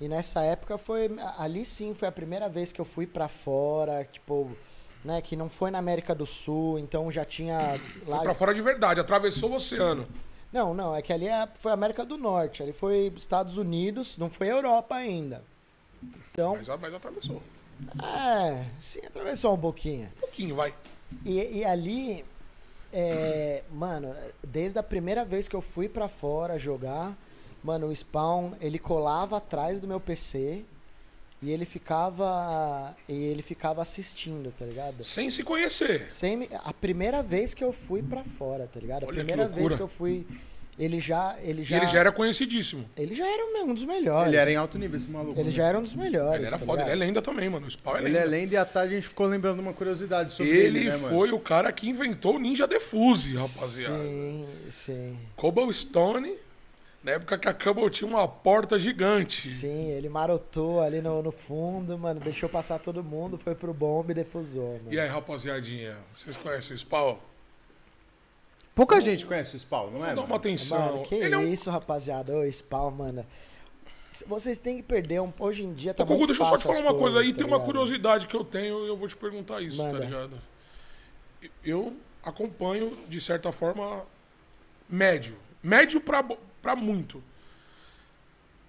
e 0.00 0.08
nessa 0.08 0.42
época 0.42 0.78
foi. 0.78 1.10
Ali 1.36 1.64
sim 1.64 1.94
foi 1.94 2.08
a 2.08 2.12
primeira 2.12 2.48
vez 2.48 2.72
que 2.72 2.80
eu 2.80 2.84
fui 2.84 3.06
pra 3.06 3.28
fora, 3.28 4.04
tipo, 4.04 4.56
né? 5.04 5.20
Que 5.20 5.34
não 5.34 5.48
foi 5.48 5.70
na 5.70 5.78
América 5.78 6.14
do 6.14 6.26
Sul, 6.26 6.78
então 6.78 7.10
já 7.10 7.24
tinha. 7.24 7.80
Foi 8.04 8.18
pra 8.20 8.34
fora 8.34 8.54
de 8.54 8.62
verdade, 8.62 9.00
atravessou 9.00 9.52
o 9.52 9.54
oceano. 9.56 10.06
Não, 10.52 10.74
não, 10.74 10.94
é 10.96 11.00
que 11.02 11.12
ali 11.12 11.28
é, 11.28 11.48
foi 11.60 11.70
América 11.72 12.04
do 12.04 12.16
Norte, 12.16 12.62
ali 12.62 12.72
foi 12.72 13.12
Estados 13.16 13.56
Unidos, 13.56 14.18
não 14.18 14.28
foi 14.28 14.48
Europa 14.50 14.96
ainda. 14.96 15.44
Então, 16.32 16.56
Mas, 16.56 16.66
mas 16.80 16.94
atravessou. 16.94 17.42
é, 18.02 18.64
sim, 18.78 19.00
atravessou 19.06 19.54
um 19.54 19.58
pouquinho. 19.60 20.08
Um 20.16 20.20
pouquinho, 20.20 20.54
vai. 20.56 20.74
E, 21.24 21.58
e 21.58 21.64
ali, 21.64 22.24
é, 22.92 23.62
mano, 23.70 24.14
desde 24.42 24.78
a 24.78 24.82
primeira 24.82 25.24
vez 25.24 25.46
que 25.48 25.54
eu 25.54 25.60
fui 25.60 25.88
pra 25.88 26.08
fora 26.08 26.58
jogar, 26.58 27.16
mano, 27.62 27.88
o 27.88 27.94
Spawn, 27.94 28.52
ele 28.60 28.78
colava 28.78 29.36
atrás 29.36 29.78
do 29.80 29.86
meu 29.86 30.00
PC 30.00 30.64
e 31.42 31.50
ele 31.50 31.64
ficava, 31.64 32.94
e 33.08 33.14
ele 33.14 33.42
ficava 33.42 33.80
assistindo, 33.82 34.52
tá 34.58 34.64
ligado? 34.64 35.02
Sem 35.04 35.30
se 35.30 35.42
conhecer. 35.42 36.06
Sem 36.10 36.36
me- 36.36 36.48
a 36.64 36.72
primeira 36.72 37.22
vez 37.22 37.54
que 37.54 37.64
eu 37.64 37.72
fui 37.72 38.02
pra 38.02 38.22
fora, 38.24 38.68
tá 38.72 38.78
ligado? 38.80 39.04
A 39.04 39.06
Olha 39.06 39.16
que 39.20 39.24
primeira 39.24 39.44
vez 39.48 39.56
loucura. 39.58 39.76
que 39.76 39.82
eu 39.82 39.88
fui, 39.88 40.26
ele 40.78 40.98
já, 41.00 41.36
ele 41.42 41.62
E 41.62 41.64
já 41.64 41.76
ele 41.78 41.86
já 41.88 41.98
era 42.00 42.12
conhecidíssimo. 42.12 42.88
Ele 42.96 43.14
já 43.14 43.26
era 43.26 43.44
um 43.64 43.74
dos 43.74 43.84
melhores. 43.84 44.28
Ele 44.28 44.36
era 44.36 44.50
em 44.50 44.56
alto 44.56 44.78
nível, 44.78 44.96
esse 44.98 45.10
maluco. 45.10 45.38
Ele 45.38 45.48
né? 45.48 45.54
já 45.54 45.66
era 45.66 45.78
um 45.78 45.82
dos 45.82 45.94
melhores. 45.94 46.36
Ele 46.36 46.46
era 46.46 46.58
tá 46.58 46.64
foda, 46.64 46.82
ele 46.82 46.90
é 46.90 46.94
ligado? 46.94 47.06
lenda 47.06 47.22
também, 47.22 47.48
mano. 47.50 47.66
O 47.66 47.70
Spawn 47.70 47.96
é 47.96 47.98
Ele 48.00 48.08
lenda. 48.08 48.18
é 48.18 48.24
lenda 48.24 48.54
e 48.54 48.56
à 48.56 48.64
tarde 48.64 48.94
a 48.94 48.96
gente 48.96 49.08
ficou 49.08 49.26
lembrando 49.26 49.60
uma 49.60 49.72
curiosidade 49.74 50.32
sobre 50.32 50.50
ele, 50.50 50.78
Ele 50.78 50.88
né, 50.90 50.96
mano? 50.96 51.14
foi 51.16 51.32
o 51.32 51.38
cara 51.40 51.70
que 51.72 51.88
inventou 51.88 52.36
o 52.36 52.38
Ninja 52.38 52.66
Defuse, 52.66 53.34
rapaziada. 53.36 53.98
Sim, 54.02 54.46
sim. 54.70 55.18
Cobblestone, 55.36 56.34
na 57.02 57.12
época 57.12 57.38
que 57.38 57.48
a 57.48 57.54
Cobble 57.54 57.88
tinha 57.90 58.08
uma 58.08 58.28
porta 58.28 58.78
gigante. 58.78 59.48
Sim, 59.48 59.90
ele 59.90 60.08
marotou 60.08 60.80
ali 60.80 61.00
no, 61.00 61.22
no 61.22 61.32
fundo, 61.32 61.98
mano, 61.98 62.20
deixou 62.20 62.48
passar 62.48 62.78
todo 62.78 63.02
mundo, 63.02 63.38
foi 63.38 63.54
pro 63.54 63.72
bomba 63.72 64.12
e 64.12 64.14
defusou, 64.14 64.74
mano. 64.78 64.92
E 64.92 65.00
aí, 65.00 65.08
rapaziadinha, 65.08 65.96
vocês 66.14 66.36
conhecem 66.36 66.74
o 66.74 66.78
Spawn? 66.78 67.16
Pouca 68.74 69.00
gente 69.00 69.26
conhece 69.26 69.56
o 69.56 69.58
Spawn, 69.58 69.90
não 69.90 70.06
é, 70.06 70.14
Dá 70.14 70.22
uma 70.22 70.36
atenção. 70.36 70.78
Mano, 70.78 71.02
que 71.04 71.14
ele 71.14 71.34
é 71.34 71.38
um... 71.38 71.46
isso, 71.46 71.70
rapaziada. 71.70 72.36
Ô, 72.36 72.50
Spawn, 72.50 72.90
mano. 72.90 73.26
Vocês 74.26 74.58
têm 74.58 74.78
que 74.78 74.82
perder 74.82 75.20
um. 75.20 75.32
Hoje 75.38 75.64
em 75.64 75.72
dia 75.72 75.94
tá 75.94 76.02
Ô, 76.02 76.06
Gugu, 76.06 76.18
muito 76.18 76.28
deixa 76.30 76.42
eu 76.42 76.46
só 76.46 76.56
te 76.56 76.64
falar 76.64 76.80
uma 76.80 76.94
coisa 76.94 77.18
aí. 77.18 77.26
coisas, 77.26 77.36
Tem 77.38 77.48
tá 77.48 77.56
uma 77.56 77.64
curiosidade 77.64 78.26
que 78.26 78.34
eu 78.34 78.44
tenho 78.44 78.84
e 78.84 78.88
eu 78.88 78.96
vou 78.96 79.06
te 79.06 79.16
perguntar 79.16 79.60
isso, 79.60 79.78
tá 79.78 79.84
Manda. 79.84 79.98
ligado? 80.04 80.40
Eu 81.64 81.96
acompanho, 82.22 82.96
de 83.08 83.20
certa 83.20 83.52
forma, 83.52 84.04
médio. 84.88 85.36
Médio 85.62 86.00
pra, 86.00 86.24
pra 86.60 86.74
muito. 86.76 87.22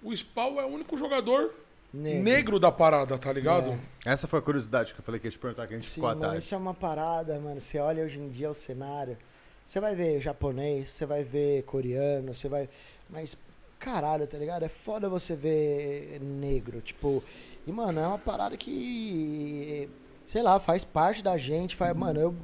O 0.02 0.14
Spawn 0.14 0.60
é 0.60 0.64
o 0.64 0.68
único 0.68 0.96
jogador 0.98 1.54
negro, 1.92 2.22
Negro. 2.22 2.58
da 2.58 2.72
parada, 2.72 3.16
tá 3.18 3.32
ligado? 3.32 3.78
Essa 4.04 4.26
foi 4.26 4.38
a 4.38 4.42
curiosidade 4.42 4.92
que 4.94 5.00
eu 5.00 5.04
falei 5.04 5.20
que 5.20 5.26
ia 5.26 5.30
te 5.30 5.38
perguntar, 5.38 5.66
que 5.66 5.74
a 5.74 5.76
gente 5.76 5.86
Sim, 5.86 5.94
ficou 5.96 6.08
mano, 6.08 6.24
atrás. 6.24 6.44
isso 6.44 6.54
é 6.54 6.58
uma 6.58 6.74
parada, 6.74 7.38
mano. 7.38 7.60
Você 7.60 7.78
olha 7.78 8.02
hoje 8.04 8.18
em 8.18 8.28
dia 8.28 8.50
o 8.50 8.54
cenário, 8.54 9.16
você 9.64 9.78
vai 9.78 9.94
ver 9.94 10.20
japonês, 10.20 10.90
você 10.90 11.06
vai 11.06 11.22
ver 11.22 11.62
coreano, 11.64 12.34
você 12.34 12.48
vai. 12.48 12.68
Mas, 13.08 13.36
caralho, 13.78 14.26
tá 14.26 14.36
ligado? 14.38 14.64
É 14.64 14.68
foda 14.68 15.08
você 15.08 15.36
ver 15.36 16.18
negro. 16.20 16.80
Tipo, 16.80 17.22
e, 17.66 17.70
mano, 17.70 18.00
é 18.00 18.06
uma 18.06 18.18
parada 18.18 18.56
que. 18.56 19.88
Sei 20.26 20.42
lá, 20.42 20.58
faz 20.58 20.84
parte 20.84 21.22
da 21.22 21.36
gente. 21.36 21.76
Faz, 21.76 21.94
mano, 21.94 22.18
eu. 22.20 22.34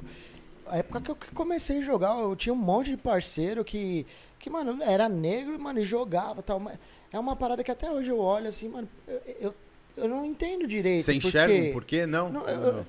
A 0.67 0.77
época 0.77 1.01
que 1.01 1.09
eu 1.09 1.17
comecei 1.33 1.79
a 1.79 1.81
jogar, 1.81 2.17
eu 2.19 2.35
tinha 2.35 2.53
um 2.53 2.57
monte 2.57 2.91
de 2.91 2.97
parceiro 2.97 3.65
que. 3.65 4.05
Que, 4.39 4.49
mano, 4.49 4.81
era 4.81 5.09
negro, 5.09 5.59
mano, 5.59 5.79
e 5.79 5.85
jogava 5.85 6.41
tal. 6.41 6.59
mas 6.59 6.79
É 7.11 7.19
uma 7.19 7.35
parada 7.35 7.63
que 7.63 7.69
até 7.69 7.91
hoje 7.91 8.09
eu 8.09 8.17
olho 8.19 8.47
assim, 8.47 8.69
mano, 8.69 8.87
eu, 9.07 9.21
eu, 9.41 9.55
eu 9.97 10.07
não 10.07 10.25
entendo 10.25 10.65
direito. 10.65 11.03
Você 11.03 11.13
enxerga 11.13 11.53
porque... 11.53 11.69
um 11.69 11.73
porquê? 11.73 12.05
Não? 12.05 12.29
Não, 12.29 12.47
eu- 12.47 12.73
não? 12.73 12.85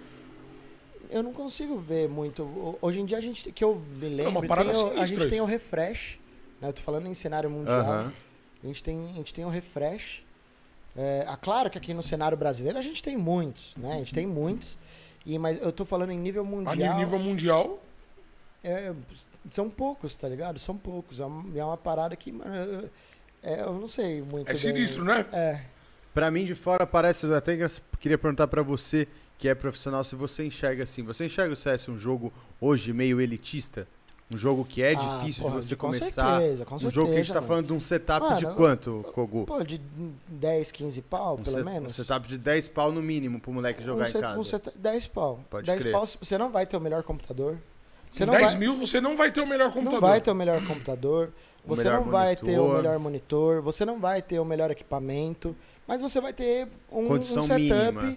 Eu 1.10 1.24
não 1.24 1.32
consigo 1.32 1.76
ver 1.76 2.08
muito. 2.08 2.78
Hoje 2.80 3.00
em 3.00 3.04
dia 3.04 3.18
a 3.18 3.20
gente, 3.20 3.50
que 3.50 3.64
eu 3.64 3.74
me 3.74 4.08
lembro, 4.08 4.30
uma 4.30 4.46
parada 4.46 4.70
tem 4.72 4.98
a 5.00 5.04
gente 5.04 5.28
tem 5.28 5.40
o 5.40 5.44
refresh. 5.44 6.20
Né? 6.60 6.68
Eu 6.68 6.72
tô 6.72 6.82
falando 6.82 7.08
em 7.08 7.14
cenário 7.14 7.50
mundial. 7.50 8.12
A, 8.62 8.66
gente 8.66 8.84
tem, 8.84 9.04
a 9.10 9.14
gente 9.14 9.34
tem 9.34 9.44
o 9.44 9.48
refresh. 9.48 10.22
É, 10.96 11.24
ah, 11.26 11.36
claro 11.36 11.68
que 11.68 11.78
aqui 11.78 11.92
no 11.92 12.02
cenário 12.02 12.36
brasileiro 12.36 12.78
a 12.78 12.82
gente 12.82 13.02
tem 13.02 13.16
muitos, 13.16 13.74
né? 13.76 13.94
A 13.94 13.96
gente 13.96 14.14
tem 14.14 14.26
muitos. 14.26 14.78
E, 15.26 15.38
mas 15.38 15.60
eu 15.60 15.72
tô 15.72 15.84
falando 15.84 16.10
em 16.10 16.18
nível 16.18 16.42
A 16.42 16.46
mundial. 16.46 16.96
nível 16.96 17.18
mundial, 17.18 17.82
é, 18.62 18.92
são 19.50 19.68
poucos, 19.70 20.14
tá 20.16 20.28
ligado? 20.28 20.58
São 20.58 20.76
poucos. 20.76 21.20
É 21.20 21.24
uma, 21.24 21.58
é 21.58 21.64
uma 21.64 21.76
parada 21.76 22.14
que, 22.16 22.30
mano, 22.32 22.54
eu, 22.54 22.90
é, 23.42 23.60
eu 23.62 23.72
não 23.74 23.88
sei 23.88 24.22
muito. 24.22 24.48
é 24.48 24.52
bem. 24.52 24.56
sinistro, 24.60 25.04
né? 25.04 25.26
É. 25.32 25.60
Pra 26.12 26.30
mim, 26.30 26.44
de 26.44 26.54
fora, 26.54 26.86
parece. 26.86 27.24
Eu 27.26 27.34
até 27.34 27.56
queria 28.00 28.18
perguntar 28.18 28.46
pra 28.48 28.62
você, 28.62 29.06
que 29.38 29.48
é 29.48 29.54
profissional, 29.54 30.02
se 30.04 30.14
você 30.16 30.44
enxerga 30.44 30.82
assim. 30.84 31.02
Você 31.04 31.26
enxerga 31.26 31.52
o 31.52 31.56
CS 31.56 31.88
um 31.88 31.98
jogo 31.98 32.32
hoje 32.60 32.92
meio 32.92 33.20
elitista? 33.20 33.86
Um 34.32 34.36
jogo 34.36 34.64
que 34.64 34.80
é 34.80 34.92
Ah, 34.92 35.18
difícil 35.18 35.42
porra, 35.42 35.58
de 35.60 35.66
você 35.66 35.74
com 35.76 35.86
começar. 35.88 36.38
certeza, 36.38 36.64
com 36.64 36.74
um 36.76 36.78
jogo 36.78 36.92
que 36.92 36.98
a 37.00 37.04
gente 37.04 37.08
certeza, 37.26 37.34
tá 37.34 37.40
mano. 37.40 37.48
falando 37.48 37.66
de 37.66 37.72
um 37.72 37.80
setup 37.80 38.20
Mano, 38.26 38.36
de 38.36 38.46
quanto, 38.54 39.04
Kogu? 39.12 39.44
Pô, 39.44 39.64
de 39.64 39.78
10, 40.28 40.70
15 40.70 41.02
pau, 41.02 41.34
Um, 41.34 41.42
pelo 41.42 41.56
set- 41.56 41.64
menos. 41.64 41.92
um 41.92 41.96
setup 41.96 42.28
de 42.28 42.38
10 42.38 42.68
pau 42.68 42.92
no 42.92 43.02
mínimo 43.02 43.40
pro 43.40 43.52
moleque 43.52 43.82
jogar 43.82 44.04
um 44.04 44.06
em 44.06 44.10
set- 44.12 44.20
casa. 44.20 44.38
Um 44.38 44.44
set, 44.44 44.70
10 44.76 45.08
pau. 45.08 45.40
Pode 45.50 45.66
10 45.66 45.80
crer. 45.80 45.92
pau, 45.92 46.06
você 46.06 46.38
não 46.38 46.48
vai 46.52 46.64
ter 46.64 46.76
o 46.76 46.80
melhor 46.80 47.02
computador. 47.02 47.58
Você 48.10 48.26
não 48.26 48.32
10 48.34 48.44
vai, 48.46 48.56
mil 48.56 48.76
você 48.76 49.00
não 49.00 49.16
vai 49.16 49.30
ter 49.30 49.40
o 49.40 49.46
melhor 49.46 49.68
computador. 49.72 50.00
não 50.00 50.08
vai 50.08 50.20
ter 50.20 50.30
o 50.30 50.34
melhor 50.34 50.66
computador. 50.66 51.32
Você 51.64 51.84
melhor 51.84 52.00
não 52.00 52.10
vai 52.10 52.34
ter 52.36 52.42
o 52.58 52.62
monitor. 52.64 52.76
melhor 52.76 52.98
monitor. 52.98 53.62
Você 53.62 53.84
não 53.84 54.00
vai 54.00 54.22
ter 54.22 54.38
o 54.40 54.44
melhor 54.44 54.70
equipamento. 54.70 55.54
Mas 55.86 56.00
você 56.00 56.20
vai 56.20 56.32
ter 56.32 56.68
um, 56.90 57.12
um 57.12 57.22
setup 57.22 57.60
mínima. 57.60 58.16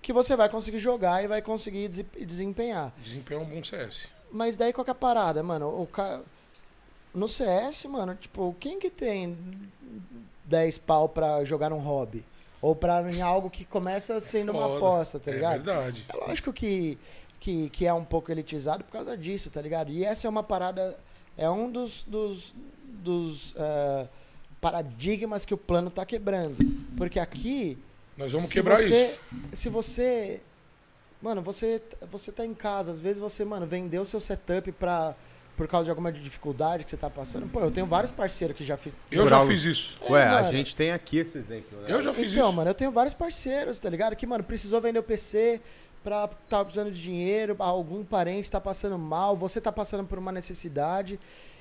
que 0.00 0.12
você 0.12 0.36
vai 0.36 0.48
conseguir 0.48 0.78
jogar 0.78 1.22
e 1.22 1.26
vai 1.26 1.42
conseguir 1.42 1.88
dese- 1.88 2.06
desempenhar. 2.24 2.92
Desempenho 3.02 3.40
é 3.40 3.42
um 3.42 3.46
bom 3.46 3.62
CS. 3.64 4.08
Mas 4.30 4.56
daí 4.56 4.72
qual 4.72 4.84
que 4.84 4.90
é 4.90 4.92
a 4.92 4.94
parada, 4.94 5.42
mano? 5.42 5.68
O 5.82 5.86
ca... 5.86 6.20
No 7.14 7.26
CS, 7.28 7.86
mano, 7.86 8.14
tipo, 8.14 8.54
quem 8.60 8.78
que 8.78 8.90
tem 8.90 9.36
10 10.44 10.78
pau 10.78 11.08
pra 11.08 11.44
jogar 11.44 11.70
num 11.70 11.78
hobby? 11.78 12.24
Ou 12.60 12.74
pra 12.76 13.00
em 13.10 13.22
algo 13.22 13.48
que 13.50 13.64
começa 13.64 14.18
sendo 14.20 14.52
uma 14.52 14.76
aposta, 14.76 15.18
tá 15.18 15.30
é 15.30 15.34
ligado? 15.34 15.52
verdade. 15.64 16.06
É 16.08 16.16
lógico 16.16 16.52
que, 16.52 16.98
que, 17.46 17.70
que 17.70 17.86
é 17.86 17.94
um 17.94 18.04
pouco 18.04 18.32
elitizado 18.32 18.82
por 18.82 18.90
causa 18.90 19.16
disso, 19.16 19.48
tá 19.50 19.62
ligado? 19.62 19.92
E 19.92 20.04
essa 20.04 20.26
é 20.26 20.28
uma 20.30 20.42
parada. 20.42 20.96
É 21.38 21.48
um 21.48 21.70
dos, 21.70 22.02
dos, 22.02 22.52
dos 22.84 23.54
eh, 23.56 24.08
paradigmas 24.60 25.44
que 25.44 25.54
o 25.54 25.56
plano 25.56 25.88
tá 25.88 26.04
quebrando. 26.04 26.56
Porque 26.96 27.20
aqui. 27.20 27.78
Nós 28.18 28.32
vamos 28.32 28.48
se 28.48 28.52
quebrar 28.52 28.78
você, 28.78 29.10
isso. 29.12 29.20
Se 29.52 29.68
você. 29.68 30.40
Mano, 31.22 31.40
você, 31.40 31.80
você 32.10 32.32
tá 32.32 32.44
em 32.44 32.52
casa, 32.52 32.90
às 32.90 33.00
vezes 33.00 33.20
você, 33.20 33.44
mano, 33.44 33.64
vendeu 33.64 34.04
seu 34.04 34.18
setup 34.18 34.72
pra. 34.72 35.14
Por 35.56 35.66
causa 35.68 35.84
de 35.84 35.90
alguma 35.90 36.12
dificuldade 36.12 36.84
que 36.84 36.90
você 36.90 36.98
tá 36.98 37.08
passando. 37.08 37.48
Pô, 37.48 37.60
eu 37.60 37.70
tenho 37.70 37.86
vários 37.86 38.10
parceiros 38.10 38.54
que 38.56 38.62
já 38.64 38.76
fiz. 38.76 38.92
Eu 39.10 39.26
já 39.26 39.46
fiz 39.46 39.64
isso. 39.64 39.96
Ué, 40.10 40.20
É, 40.20 40.26
a 40.26 40.30
mano. 40.42 40.50
gente 40.50 40.76
tem 40.76 40.90
aqui 40.92 41.18
esse 41.18 41.38
exemplo, 41.38 41.80
né? 41.80 41.86
Eu 41.88 42.02
já 42.02 42.12
fiz 42.12 42.30
então, 42.32 42.48
isso. 42.48 42.56
mano, 42.56 42.68
eu 42.70 42.74
tenho 42.74 42.90
vários 42.90 43.14
parceiros, 43.14 43.78
tá 43.78 43.88
ligado? 43.88 44.14
Que, 44.16 44.26
mano, 44.26 44.44
precisou 44.44 44.82
vender 44.82 44.98
o 44.98 45.02
PC 45.02 45.62
pra 46.06 46.28
tá 46.48 46.64
precisando 46.64 46.92
de 46.92 47.02
dinheiro, 47.02 47.56
algum 47.58 48.04
parente 48.04 48.48
tá 48.48 48.60
passando 48.60 48.96
mal, 48.96 49.36
você 49.36 49.60
tá 49.60 49.72
passando 49.72 50.06
por 50.06 50.20
uma 50.20 50.30
necessidade. 50.30 51.18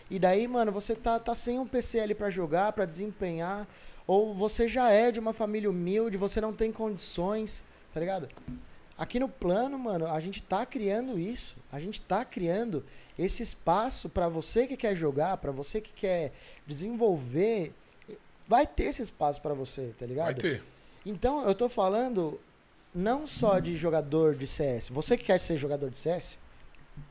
E 0.07 0.19
daí, 0.19 0.47
mano, 0.47 0.71
você 0.71 0.95
tá, 0.95 1.19
tá 1.19 1.33
sem 1.33 1.57
um 1.57 1.65
PC 1.65 1.99
ali 1.99 2.13
pra 2.13 2.29
jogar, 2.29 2.71
pra 2.73 2.85
desempenhar. 2.85 3.67
Ou 4.05 4.35
você 4.35 4.67
já 4.67 4.91
é 4.91 5.11
de 5.11 5.19
uma 5.19 5.33
família 5.33 5.67
humilde, 5.67 6.15
você 6.15 6.39
não 6.39 6.53
tem 6.53 6.71
condições, 6.71 7.65
tá 7.91 7.99
ligado? 7.99 8.29
Aqui 8.95 9.19
no 9.19 9.27
plano, 9.27 9.79
mano, 9.79 10.05
a 10.05 10.19
gente 10.19 10.43
tá 10.43 10.63
criando 10.63 11.17
isso. 11.17 11.57
A 11.71 11.79
gente 11.79 11.99
tá 11.99 12.23
criando 12.23 12.85
esse 13.17 13.41
espaço 13.41 14.09
pra 14.09 14.29
você 14.29 14.67
que 14.67 14.77
quer 14.77 14.95
jogar, 14.95 15.37
pra 15.37 15.51
você 15.51 15.81
que 15.81 15.91
quer 15.91 16.33
desenvolver. 16.67 17.73
Vai 18.47 18.67
ter 18.67 18.83
esse 18.83 19.01
espaço 19.01 19.41
pra 19.41 19.55
você, 19.55 19.91
tá 19.97 20.05
ligado? 20.05 20.25
Vai 20.25 20.35
ter. 20.35 20.63
Então, 21.03 21.47
eu 21.47 21.55
tô 21.55 21.67
falando 21.67 22.39
não 22.95 23.27
só 23.27 23.59
de 23.59 23.75
jogador 23.75 24.35
de 24.35 24.47
CS. 24.47 24.87
Você 24.89 25.17
que 25.17 25.25
quer 25.25 25.37
ser 25.37 25.57
jogador 25.57 25.89
de 25.89 25.97
CS, 25.97 26.39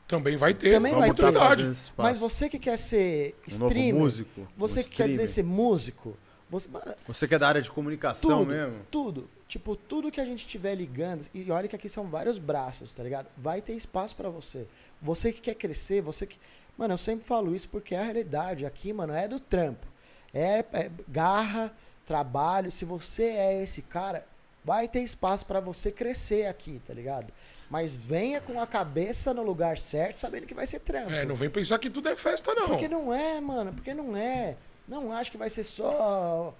Também 0.07 0.35
vai 0.35 0.53
ter. 0.53 0.73
Também 0.73 0.93
uma 0.93 1.01
vai 1.01 1.13
ter. 1.13 1.23
oportunidade. 1.23 1.67
esse 1.69 1.91
mas 1.95 2.17
você 2.17 2.49
que 2.49 2.57
quer 2.57 2.77
ser 2.77 3.35
um 3.51 3.57
novo 3.59 3.71
streamer, 3.71 3.93
músico, 4.01 4.47
você 4.57 4.79
um 4.79 4.83
que 4.83 4.89
quer 4.89 5.07
dizer 5.07 5.23
streamer. 5.25 5.27
ser 5.29 5.43
músico, 5.43 6.17
você, 6.49 6.67
mano, 6.69 6.95
Você 7.07 7.27
que 7.27 7.35
é 7.35 7.39
da 7.39 7.47
área 7.47 7.61
de 7.61 7.69
comunicação 7.71 8.39
tudo, 8.39 8.49
mesmo? 8.51 8.75
tudo, 8.89 9.29
tipo, 9.47 9.75
tudo 9.75 10.11
que 10.11 10.19
a 10.19 10.25
gente 10.25 10.47
tiver 10.47 10.73
ligando, 10.75 11.27
e 11.33 11.49
olha 11.51 11.67
que 11.67 11.75
aqui 11.75 11.87
são 11.87 12.07
vários 12.07 12.39
braços, 12.39 12.91
tá 12.93 13.03
ligado? 13.03 13.27
Vai 13.37 13.61
ter 13.61 13.73
espaço 13.73 14.15
pra 14.15 14.29
você. 14.29 14.67
Você 15.01 15.31
que 15.31 15.41
quer 15.41 15.53
crescer, 15.55 16.01
você 16.01 16.25
que, 16.25 16.39
mano, 16.77 16.93
eu 16.95 16.97
sempre 16.97 17.25
falo 17.25 17.55
isso 17.55 17.69
porque 17.69 17.93
é 17.93 17.99
a 17.99 18.03
realidade 18.03 18.65
aqui, 18.65 18.91
mano, 18.91 19.13
é 19.13 19.27
do 19.27 19.39
trampo. 19.39 19.85
É, 20.33 20.65
é 20.73 20.91
garra, 21.07 21.71
trabalho, 22.05 22.71
se 22.71 22.85
você 22.85 23.23
é 23.23 23.63
esse 23.63 23.81
cara, 23.83 24.25
vai 24.65 24.87
ter 24.87 25.01
espaço 25.01 25.45
pra 25.45 25.59
você 25.59 25.91
crescer 25.91 26.47
aqui, 26.47 26.81
tá 26.85 26.93
ligado? 26.93 27.31
Mas 27.69 27.95
venha 27.95 28.41
com 28.41 28.59
a 28.59 28.67
cabeça 28.67 29.33
no 29.33 29.43
lugar 29.43 29.77
certo, 29.77 30.15
sabendo 30.15 30.45
que 30.45 30.53
vai 30.53 30.67
ser 30.67 30.79
trampo. 30.79 31.11
É, 31.11 31.25
não 31.25 31.35
vem 31.35 31.49
pensar 31.49 31.77
que 31.79 31.89
tudo 31.89 32.09
é 32.09 32.15
festa, 32.15 32.53
não. 32.53 32.67
Porque 32.69 32.87
não 32.87 33.13
é, 33.13 33.39
mano. 33.39 33.73
Porque 33.73 33.93
não 33.93 34.15
é. 34.17 34.55
Não 34.87 35.11
acho 35.11 35.31
que 35.31 35.37
vai 35.37 35.49
ser 35.49 35.63
só. 35.63 36.53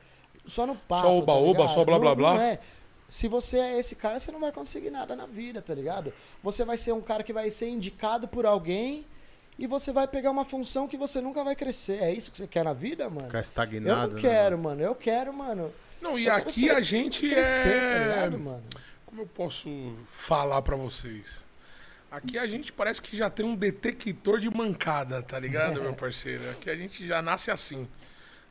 Só 0.45 0.65
no 0.65 0.76
papo. 0.76 1.02
Só 1.07 1.15
oba-oba, 1.18 1.64
tá 1.64 1.68
só 1.69 1.84
blá, 1.86 1.98
ligado? 1.98 2.15
blá, 2.18 2.30
Não- 2.32 2.36
blá. 2.38 2.44
Não 2.45 2.52
é. 2.52 2.60
Se 3.07 3.27
você 3.27 3.60
é 3.60 3.77
esse 3.80 3.95
cara, 3.95 4.19
você 4.19 4.32
não 4.32 4.40
vai 4.40 4.52
conseguir 4.52 4.90
nada 4.90 5.15
na 5.15 5.26
vida, 5.27 5.61
tá 5.61 5.73
ligado? 5.76 6.11
Você 6.44 6.65
vai 6.65 6.76
ser 6.77 6.91
um 6.91 7.02
cara 7.02 7.23
que 7.23 7.32
vai 7.32 7.52
ser 7.52 7.69
indicado 7.69 8.27
por 8.27 8.45
alguém 8.48 9.06
e 9.60 9.68
você 9.68 9.91
vai 9.91 10.07
pegar 10.07 10.32
uma 10.32 10.44
função 10.44 10.88
que 10.88 10.98
você 10.98 11.22
nunca 11.22 11.44
vai 11.44 11.56
crescer. 11.56 12.02
É 12.02 12.11
isso 12.11 12.32
que 12.32 12.38
você 12.38 12.48
quer 12.48 12.64
na 12.64 12.73
vida, 12.73 13.07
mano? 13.10 13.27
Ficar 13.27 13.38
Eu 13.38 13.41
estagnado. 13.44 14.07
não 14.07 14.15
né, 14.15 14.22
quero, 14.22 14.57
mano. 14.57 14.82
Eu 14.82 14.95
quero, 14.95 15.32
mano. 15.32 15.72
Não, 16.01 16.17
e 16.17 16.26
Eu 16.26 16.34
quero 16.35 16.49
aqui 16.49 16.69
a 16.69 16.81
gente 16.81 17.30
Crescer, 17.30 17.80
tá 17.80 17.85
é. 17.85 17.99
ligado, 18.07 18.39
mano? 18.39 18.63
Como 19.05 19.22
eu 19.22 19.27
posso 19.27 19.95
falar 20.13 20.61
pra 20.61 20.76
vocês? 20.76 21.45
Aqui 22.11 22.38
a 22.38 22.47
gente 22.47 22.72
parece 22.72 23.01
que 23.01 23.17
já 23.17 23.30
tem 23.30 23.45
um 23.45 23.55
detector 23.55 24.39
de 24.39 24.49
mancada, 24.49 25.22
tá 25.22 25.38
ligado, 25.39 25.81
meu 25.81 25.93
parceiro? 25.93 26.49
Aqui 26.51 26.69
a 26.69 26.76
gente 26.76 27.05
já 27.05 27.22
nasce 27.22 27.51
assim. 27.51 27.88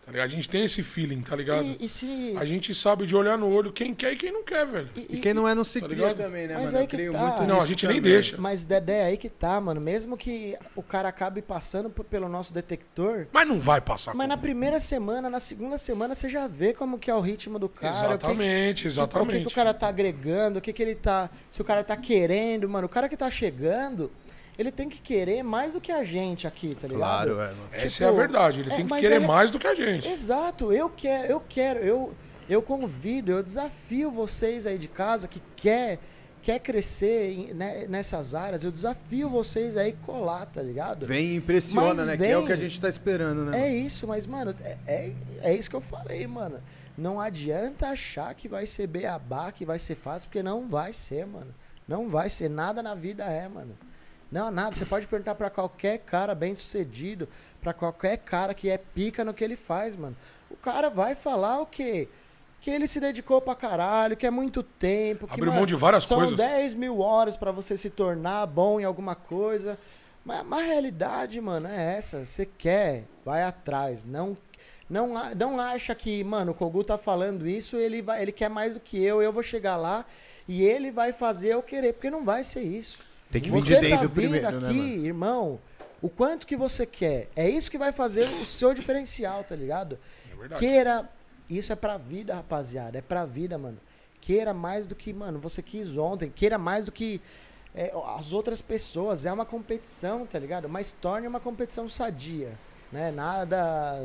Tá 0.04 0.12
ligado? 0.12 0.26
A 0.26 0.28
gente 0.30 0.48
tem 0.50 0.64
esse 0.64 0.82
feeling, 0.82 1.22
tá 1.22 1.34
ligado? 1.34 1.64
E, 1.64 1.78
e 1.80 1.88
se. 1.88 2.34
A 2.36 2.44
gente 2.44 2.74
sabe 2.74 3.06
de 3.06 3.16
olhar 3.16 3.38
no 3.38 3.48
olho 3.50 3.72
quem 3.72 3.94
quer 3.94 4.12
e 4.12 4.16
quem 4.16 4.30
não 4.30 4.42
quer, 4.44 4.66
velho. 4.66 4.88
E 4.94 5.18
quem 5.18 5.32
não 5.32 5.48
é 5.48 5.54
não 5.54 5.64
se 5.64 5.80
Tá 5.80 5.86
cria 5.88 6.08
ligado? 6.08 6.16
também, 6.18 6.46
né, 6.46 6.54
Mas 6.54 6.64
mano? 6.66 6.76
aí 6.78 6.84
Eu 6.84 6.88
que 6.88 6.96
creio 6.96 7.12
tá. 7.12 7.18
muito 7.18 7.42
Não, 7.44 7.60
a 7.62 7.66
gente 7.66 7.86
nem 7.86 7.96
também. 7.96 8.12
deixa. 8.12 8.36
Mas 8.38 8.66
Dedé, 8.66 9.04
aí 9.06 9.16
que 9.16 9.30
tá, 9.30 9.58
mano. 9.60 9.80
Mesmo 9.80 10.16
que 10.16 10.56
o 10.76 10.82
cara 10.82 11.08
acabe 11.08 11.40
passando 11.40 11.88
pelo 11.88 12.28
nosso 12.28 12.52
detector, 12.52 13.26
Mas 13.32 13.48
não 13.48 13.58
vai 13.58 13.80
passar. 13.80 14.14
Mas 14.14 14.28
na 14.28 14.34
como. 14.34 14.42
primeira 14.42 14.78
semana, 14.78 15.30
na 15.30 15.40
segunda 15.40 15.78
semana, 15.78 16.14
você 16.14 16.28
já 16.28 16.46
vê 16.46 16.74
como 16.74 16.98
que 16.98 17.10
é 17.10 17.14
o 17.14 17.20
ritmo 17.20 17.58
do 17.58 17.68
cara. 17.68 17.94
o 17.94 17.96
que- 17.96 18.04
Exatamente, 18.06 18.80
se- 18.80 18.80
O 18.80 18.82
que, 18.82 18.88
exatamente. 18.88 19.40
que 19.46 19.48
o 19.48 19.54
cara 19.54 19.72
tá 19.72 19.88
agregando, 19.88 20.58
o 20.58 20.62
que, 20.62 20.72
que 20.72 20.82
ele 20.82 20.94
tá. 20.94 21.30
Se 21.48 21.62
o 21.62 21.64
cara 21.64 21.82
tá 21.82 21.96
querendo, 21.96 22.68
mano. 22.68 22.86
O 22.86 22.90
cara 22.90 23.08
que 23.08 23.16
tá 23.16 23.30
chegando, 23.30 24.10
ele 24.58 24.70
tem 24.70 24.88
que 24.88 25.00
querer 25.00 25.42
mais 25.42 25.72
do 25.72 25.80
que 25.80 25.90
a 25.92 26.04
gente 26.04 26.46
aqui, 26.46 26.74
tá 26.74 26.86
ligado? 26.86 26.98
Claro, 27.00 27.32
é, 27.40 27.46
mano. 27.48 27.56
Essa 27.72 27.88
tipo, 27.88 28.04
é 28.04 28.06
a 28.08 28.12
verdade. 28.12 28.60
Ele 28.60 28.72
é, 28.72 28.76
tem 28.76 28.86
que 28.86 28.94
querer 29.00 29.14
é- 29.16 29.26
mais 29.26 29.50
do 29.50 29.58
que 29.58 29.66
a 29.66 29.74
gente. 29.74 30.08
Exato, 30.08 30.72
eu 30.72 30.88
quero, 30.90 31.32
eu 31.32 31.42
quero, 31.48 31.80
eu, 31.80 32.14
eu 32.48 32.62
convido, 32.62 33.32
eu 33.32 33.42
desafio 33.42 34.10
vocês 34.10 34.66
aí 34.66 34.78
de 34.78 34.88
casa 34.88 35.26
que 35.26 35.42
quer, 35.56 35.98
quer 36.42 36.58
crescer 36.60 37.32
em- 37.32 37.54
né, 37.54 37.86
nessas 37.88 38.34
áreas, 38.34 38.62
eu 38.64 38.70
desafio 38.70 39.28
vocês 39.28 39.76
aí 39.76 39.92
colar, 40.04 40.46
tá 40.46 40.62
ligado? 40.62 41.06
Vem 41.06 41.28
e 41.32 41.36
impressiona, 41.36 41.94
Mas 41.94 42.06
né? 42.06 42.16
Que 42.16 42.24
é 42.24 42.36
o 42.36 42.40
vem- 42.40 42.46
que 42.46 42.52
a 42.52 42.56
gente 42.56 42.80
tá 42.80 42.88
esperando, 42.88 43.46
né? 43.46 43.66
É 43.66 43.74
isso, 43.74 44.06
mas, 44.06 44.26
mano, 44.26 44.54
é, 44.62 44.76
é, 44.86 45.12
é 45.42 45.54
isso 45.54 45.68
que 45.70 45.76
eu 45.76 45.80
falei, 45.80 46.26
mano. 46.26 46.60
Não 46.96 47.20
adianta 47.20 47.88
achar 47.88 48.32
que 48.34 48.46
vai 48.48 48.66
ser 48.66 48.86
beabá, 48.86 49.50
que 49.50 49.64
vai 49.64 49.80
ser 49.80 49.96
fácil, 49.96 50.28
porque 50.28 50.44
não 50.44 50.68
vai 50.68 50.92
ser, 50.92 51.26
mano. 51.26 51.52
Não 51.88 52.08
vai 52.08 52.30
ser. 52.30 52.48
Nada 52.48 52.82
na 52.84 52.94
vida 52.94 53.24
é, 53.24 53.48
mano. 53.48 53.76
Não, 54.34 54.50
nada. 54.50 54.74
Você 54.74 54.84
pode 54.84 55.06
perguntar 55.06 55.36
pra 55.36 55.48
qualquer 55.48 55.98
cara 55.98 56.34
bem 56.34 56.56
sucedido, 56.56 57.28
pra 57.60 57.72
qualquer 57.72 58.16
cara 58.16 58.52
que 58.52 58.68
é 58.68 58.76
pica 58.76 59.24
no 59.24 59.32
que 59.32 59.44
ele 59.44 59.54
faz, 59.54 59.94
mano. 59.94 60.16
O 60.50 60.56
cara 60.56 60.90
vai 60.90 61.14
falar 61.14 61.60
o 61.60 61.66
quê? 61.66 62.08
Que 62.60 62.68
ele 62.68 62.88
se 62.88 62.98
dedicou 62.98 63.40
pra 63.40 63.54
caralho, 63.54 64.16
que 64.16 64.26
é 64.26 64.32
muito 64.32 64.64
tempo. 64.64 65.28
Que, 65.28 65.34
Abriu 65.34 65.52
mano, 65.52 65.58
mão 65.58 65.66
de 65.66 65.76
várias 65.76 66.02
são 66.02 66.18
coisas. 66.18 66.36
10 66.36 66.74
mil 66.74 66.98
horas 66.98 67.36
pra 67.36 67.52
você 67.52 67.76
se 67.76 67.90
tornar 67.90 68.44
bom 68.46 68.80
em 68.80 68.84
alguma 68.84 69.14
coisa. 69.14 69.78
Mas, 70.24 70.44
mas 70.44 70.62
a 70.64 70.66
realidade, 70.66 71.40
mano, 71.40 71.68
é 71.68 71.96
essa. 71.96 72.24
Você 72.24 72.44
quer, 72.44 73.04
vai 73.24 73.44
atrás. 73.44 74.04
Não, 74.04 74.36
não, 74.90 75.12
não 75.36 75.60
acha 75.60 75.94
que, 75.94 76.24
mano, 76.24 76.50
o 76.50 76.54
Kogu 76.56 76.82
tá 76.82 76.98
falando 76.98 77.46
isso, 77.46 77.76
ele, 77.76 78.02
vai, 78.02 78.20
ele 78.20 78.32
quer 78.32 78.50
mais 78.50 78.74
do 78.74 78.80
que 78.80 79.00
eu, 79.00 79.22
eu 79.22 79.32
vou 79.32 79.44
chegar 79.44 79.76
lá 79.76 80.04
e 80.48 80.64
ele 80.64 80.90
vai 80.90 81.12
fazer 81.12 81.50
eu 81.50 81.62
querer. 81.62 81.92
Porque 81.92 82.10
não 82.10 82.24
vai 82.24 82.42
ser 82.42 82.62
isso. 82.62 83.13
Tem 83.34 83.42
que 83.42 83.50
vir 83.50 83.62
Você 83.62 83.74
de 83.74 83.80
dentro 83.80 83.96
tá 84.08 84.14
vindo 84.14 84.14
primeiro, 84.14 84.46
aqui, 84.46 84.62
né, 84.62 84.72
mano? 84.72 85.06
irmão, 85.06 85.60
o 86.00 86.08
quanto 86.08 86.46
que 86.46 86.56
você 86.56 86.86
quer. 86.86 87.28
É 87.34 87.48
isso 87.48 87.68
que 87.68 87.76
vai 87.76 87.90
fazer 87.90 88.28
o 88.40 88.46
seu 88.46 88.72
diferencial, 88.72 89.42
tá 89.42 89.56
ligado? 89.56 89.98
É 90.32 90.36
verdade. 90.36 90.60
Queira. 90.60 91.10
Isso 91.50 91.72
é 91.72 91.74
pra 91.74 91.96
vida, 91.98 92.32
rapaziada. 92.36 92.96
É 92.96 93.02
pra 93.02 93.24
vida, 93.24 93.58
mano. 93.58 93.78
Queira 94.20 94.54
mais 94.54 94.86
do 94.86 94.94
que, 94.94 95.12
mano, 95.12 95.40
você 95.40 95.60
quis 95.60 95.96
ontem. 95.96 96.30
Queira 96.30 96.58
mais 96.58 96.84
do 96.84 96.92
que 96.92 97.20
é, 97.74 97.92
as 98.16 98.32
outras 98.32 98.62
pessoas. 98.62 99.26
É 99.26 99.32
uma 99.32 99.44
competição, 99.44 100.24
tá 100.24 100.38
ligado? 100.38 100.68
Mas 100.68 100.92
torne 100.92 101.26
uma 101.26 101.40
competição 101.40 101.88
sadia. 101.88 102.56
Né? 102.92 103.10
Nada, 103.10 103.98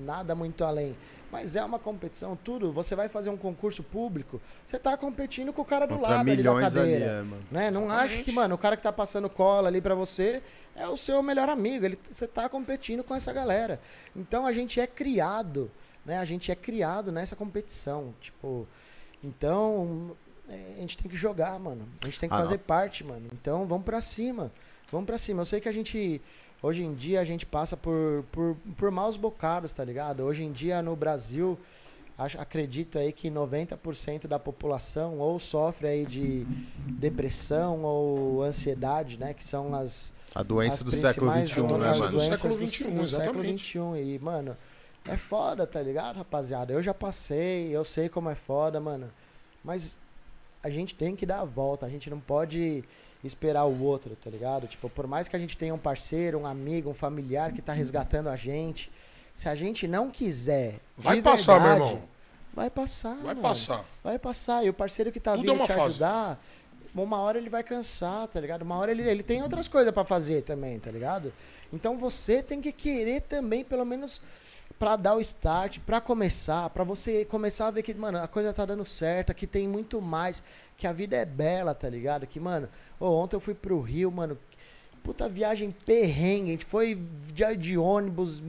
nada 0.00 0.34
muito 0.34 0.62
além. 0.62 0.94
Mas 1.30 1.56
é 1.56 1.64
uma 1.64 1.78
competição, 1.78 2.36
tudo. 2.36 2.70
Você 2.72 2.94
vai 2.94 3.08
fazer 3.08 3.30
um 3.30 3.36
concurso 3.36 3.82
público, 3.82 4.40
você 4.66 4.78
tá 4.78 4.96
competindo 4.96 5.52
com 5.52 5.62
o 5.62 5.64
cara 5.64 5.84
do 5.86 5.94
Contra 5.96 6.10
lado 6.10 6.20
ali 6.20 6.30
da 6.30 6.36
milhões 6.36 6.64
ali, 6.66 6.74
cadeira. 6.74 7.04
é, 7.04 7.22
mano. 7.22 7.42
Né? 7.50 7.70
Não 7.70 7.90
acha 7.90 8.22
que, 8.22 8.30
mano, 8.32 8.54
o 8.54 8.58
cara 8.58 8.76
que 8.76 8.82
tá 8.82 8.92
passando 8.92 9.28
cola 9.28 9.68
ali 9.68 9.80
pra 9.80 9.94
você 9.94 10.40
é 10.74 10.86
o 10.88 10.96
seu 10.96 11.20
melhor 11.22 11.48
amigo. 11.48 11.84
Ele, 11.84 11.98
você 12.10 12.26
tá 12.28 12.48
competindo 12.48 13.02
com 13.02 13.14
essa 13.14 13.32
galera. 13.32 13.80
Então 14.14 14.46
a 14.46 14.52
gente 14.52 14.80
é 14.80 14.86
criado, 14.86 15.70
né? 16.04 16.18
A 16.18 16.24
gente 16.24 16.52
é 16.52 16.54
criado 16.54 17.10
nessa 17.10 17.34
competição. 17.34 18.14
Tipo, 18.20 18.66
então 19.22 20.16
é, 20.48 20.74
a 20.76 20.80
gente 20.80 20.96
tem 20.96 21.10
que 21.10 21.16
jogar, 21.16 21.58
mano. 21.58 21.88
A 22.00 22.06
gente 22.06 22.20
tem 22.20 22.28
que 22.28 22.34
Ah, 22.34 22.38
fazer 22.38 22.56
não. 22.58 22.64
parte, 22.64 23.02
mano. 23.04 23.28
Então 23.32 23.66
vamos 23.66 23.84
pra 23.84 24.00
cima. 24.00 24.52
Vamos 24.92 25.06
pra 25.06 25.18
cima. 25.18 25.40
Eu 25.42 25.44
sei 25.46 25.60
que 25.60 25.68
a 25.68 25.72
gente. 25.72 26.20
Hoje 26.66 26.82
em 26.82 26.94
dia 26.94 27.20
a 27.20 27.24
gente 27.24 27.46
passa 27.46 27.76
por, 27.76 28.24
por, 28.32 28.56
por 28.76 28.90
maus 28.90 29.16
bocados, 29.16 29.72
tá 29.72 29.84
ligado? 29.84 30.24
Hoje 30.24 30.42
em 30.42 30.50
dia 30.50 30.82
no 30.82 30.96
Brasil, 30.96 31.56
acho, 32.18 32.40
acredito 32.40 32.98
aí 32.98 33.12
que 33.12 33.30
90% 33.30 34.26
da 34.26 34.36
população 34.36 35.20
ou 35.20 35.38
sofre 35.38 35.86
aí 35.86 36.04
de 36.04 36.44
depressão 36.98 37.84
ou 37.84 38.42
ansiedade, 38.42 39.16
né? 39.16 39.32
Que 39.32 39.44
são 39.44 39.72
as, 39.76 40.12
A 40.34 40.42
doença 40.42 40.78
as 40.78 40.82
do 40.82 40.90
século 40.90 41.30
XXI, 41.30 41.60
né, 41.60 41.68
mano? 41.68 41.78
mano? 41.78 42.10
doenças 42.10 42.40
Século 42.40 42.58
do- 42.58 42.66
XXI, 42.66 42.78
do 42.78 43.06
século 43.06 43.44
exatamente. 43.44 43.64
XXI. 43.64 43.78
E, 44.14 44.18
mano, 44.18 44.56
é 45.04 45.16
foda, 45.16 45.68
tá 45.68 45.80
ligado, 45.80 46.16
rapaziada? 46.16 46.72
Eu 46.72 46.82
já 46.82 46.92
passei, 46.92 47.68
eu 47.70 47.84
sei 47.84 48.08
como 48.08 48.28
é 48.28 48.34
foda, 48.34 48.80
mano. 48.80 49.08
Mas 49.62 49.96
a 50.64 50.68
gente 50.68 50.96
tem 50.96 51.14
que 51.14 51.24
dar 51.24 51.42
a 51.42 51.44
volta, 51.44 51.86
a 51.86 51.88
gente 51.88 52.10
não 52.10 52.18
pode 52.18 52.82
esperar 53.24 53.64
o 53.64 53.82
outro, 53.82 54.16
tá 54.22 54.30
ligado? 54.30 54.66
Tipo, 54.66 54.88
por 54.88 55.06
mais 55.06 55.28
que 55.28 55.36
a 55.36 55.38
gente 55.38 55.56
tenha 55.56 55.74
um 55.74 55.78
parceiro, 55.78 56.38
um 56.38 56.46
amigo, 56.46 56.90
um 56.90 56.94
familiar 56.94 57.52
que 57.52 57.60
tá 57.62 57.72
resgatando 57.72 58.28
a 58.28 58.36
gente, 58.36 58.90
se 59.34 59.48
a 59.48 59.54
gente 59.54 59.86
não 59.86 60.10
quiser. 60.10 60.72
de 60.96 61.04
Vai 61.04 61.22
passar, 61.22 61.60
meu 61.60 61.68
verdade, 61.70 61.90
irmão. 61.92 62.08
Vai 62.54 62.70
passar. 62.70 63.14
Vai 63.16 63.34
mano. 63.34 63.42
passar. 63.42 63.84
Vai 64.02 64.18
passar. 64.18 64.64
E 64.64 64.70
o 64.70 64.74
parceiro 64.74 65.12
que 65.12 65.20
tá 65.20 65.32
Tudo 65.32 65.40
é 65.40 65.42
vindo 65.42 65.54
uma 65.54 65.66
te 65.66 65.72
fase. 65.74 65.86
ajudar, 65.86 66.42
uma 66.94 67.18
hora 67.18 67.36
ele 67.36 67.50
vai 67.50 67.62
cansar, 67.62 68.26
tá 68.28 68.40
ligado? 68.40 68.62
Uma 68.62 68.76
hora 68.76 68.90
ele, 68.90 69.02
ele 69.02 69.22
tem 69.22 69.42
outras 69.42 69.68
coisas 69.68 69.92
pra 69.92 70.04
fazer 70.04 70.42
também, 70.42 70.78
tá 70.78 70.90
ligado? 70.90 71.32
Então 71.72 71.98
você 71.98 72.42
tem 72.42 72.60
que 72.60 72.72
querer 72.72 73.22
também, 73.22 73.62
pelo 73.64 73.84
menos, 73.84 74.22
pra 74.78 74.96
dar 74.96 75.14
o 75.14 75.20
start, 75.20 75.78
pra 75.80 76.00
começar, 76.00 76.68
pra 76.70 76.84
você 76.84 77.24
começar 77.24 77.68
a 77.68 77.70
ver 77.70 77.82
que, 77.82 77.94
mano, 77.94 78.18
a 78.18 78.28
coisa 78.28 78.52
tá 78.52 78.64
dando 78.64 78.84
certo, 78.84 79.34
que 79.34 79.46
tem 79.46 79.66
muito 79.66 80.00
mais, 80.00 80.42
que 80.76 80.86
a 80.86 80.92
vida 80.92 81.16
é 81.16 81.24
bela, 81.24 81.74
tá 81.74 81.88
ligado? 81.88 82.26
Que, 82.26 82.38
mano, 82.38 82.68
ô, 83.00 83.06
ontem 83.06 83.36
eu 83.36 83.40
fui 83.40 83.54
pro 83.54 83.80
Rio, 83.80 84.10
mano. 84.10 84.38
Puta 85.06 85.28
viagem 85.28 85.70
perrengue, 85.86 86.48
a 86.48 86.52
gente 86.52 86.64
foi 86.66 87.00
de, 87.32 87.56
de 87.56 87.78
ônibus, 87.78 88.42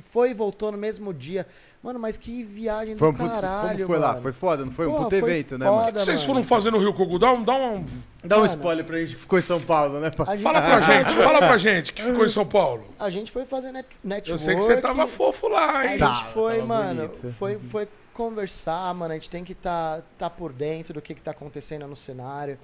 foi 0.00 0.30
e 0.30 0.34
voltou 0.34 0.70
no 0.70 0.78
mesmo 0.78 1.12
dia. 1.12 1.44
Mano, 1.82 1.98
mas 2.00 2.16
que 2.16 2.42
viagem 2.42 2.96
Foi 2.96 3.08
um 3.08 3.12
do 3.12 3.18
puto, 3.18 3.30
caralho, 3.30 3.74
como 3.76 3.86
foi 3.86 3.98
lá? 3.98 4.08
mano. 4.10 4.22
Foi 4.22 4.32
foda, 4.32 4.64
não 4.64 4.72
foi 4.72 4.86
um 4.86 4.90
Porra, 4.92 5.04
puto 5.04 5.18
foi 5.20 5.30
evento, 5.30 5.58
né, 5.58 5.66
mano? 5.66 5.88
O 5.88 5.92
que 5.92 5.98
vocês 6.00 6.22
foram 6.22 6.42
fazer 6.44 6.70
no 6.70 6.78
Rio 6.78 6.94
Kogu? 6.94 7.18
Dá 7.18 7.32
um, 7.32 7.42
dá 7.44 7.54
um, 7.54 7.84
Dá 8.24 8.36
um 8.36 8.40
Mano. 8.40 8.52
spoiler 8.54 8.84
pra 8.84 8.98
gente 8.98 9.14
que 9.16 9.20
ficou 9.20 9.38
em 9.38 9.42
São 9.42 9.60
Paulo, 9.60 10.00
né? 10.00 10.10
A 10.26 10.34
gente, 10.36 10.42
Fala 10.42 10.62
pra 10.62 10.80
gente, 10.80 11.10
fala 11.22 11.38
pra 11.38 11.58
gente 11.58 11.92
que 11.92 12.02
ficou 12.02 12.24
em 12.24 12.28
São 12.28 12.46
Paulo. 12.46 12.84
a 12.98 13.10
gente 13.10 13.30
foi 13.30 13.44
fazer 13.44 13.72
net, 13.72 13.86
network. 14.02 14.30
Eu 14.30 14.38
sei 14.38 14.54
que 14.56 14.62
você 14.62 14.76
tava 14.80 15.06
fofo 15.06 15.48
lá, 15.48 15.78
A 15.80 15.92
hein? 15.92 15.98
Tá. 15.98 16.14
gente 16.14 16.32
foi, 16.32 16.54
tava 16.54 16.66
mano, 16.66 17.08
bonito. 17.08 17.32
foi, 17.34 17.58
foi 17.58 17.88
conversar, 18.14 18.92
mano. 18.94 19.12
A 19.12 19.14
gente 19.14 19.28
tem 19.30 19.44
que 19.44 19.54
tá, 19.54 20.02
tá 20.16 20.30
por 20.30 20.52
dentro 20.52 20.94
do 20.94 21.02
que, 21.02 21.14
que 21.14 21.20
tá 21.20 21.32
acontecendo 21.32 21.86
no 21.86 21.94
cenário. 21.96 22.58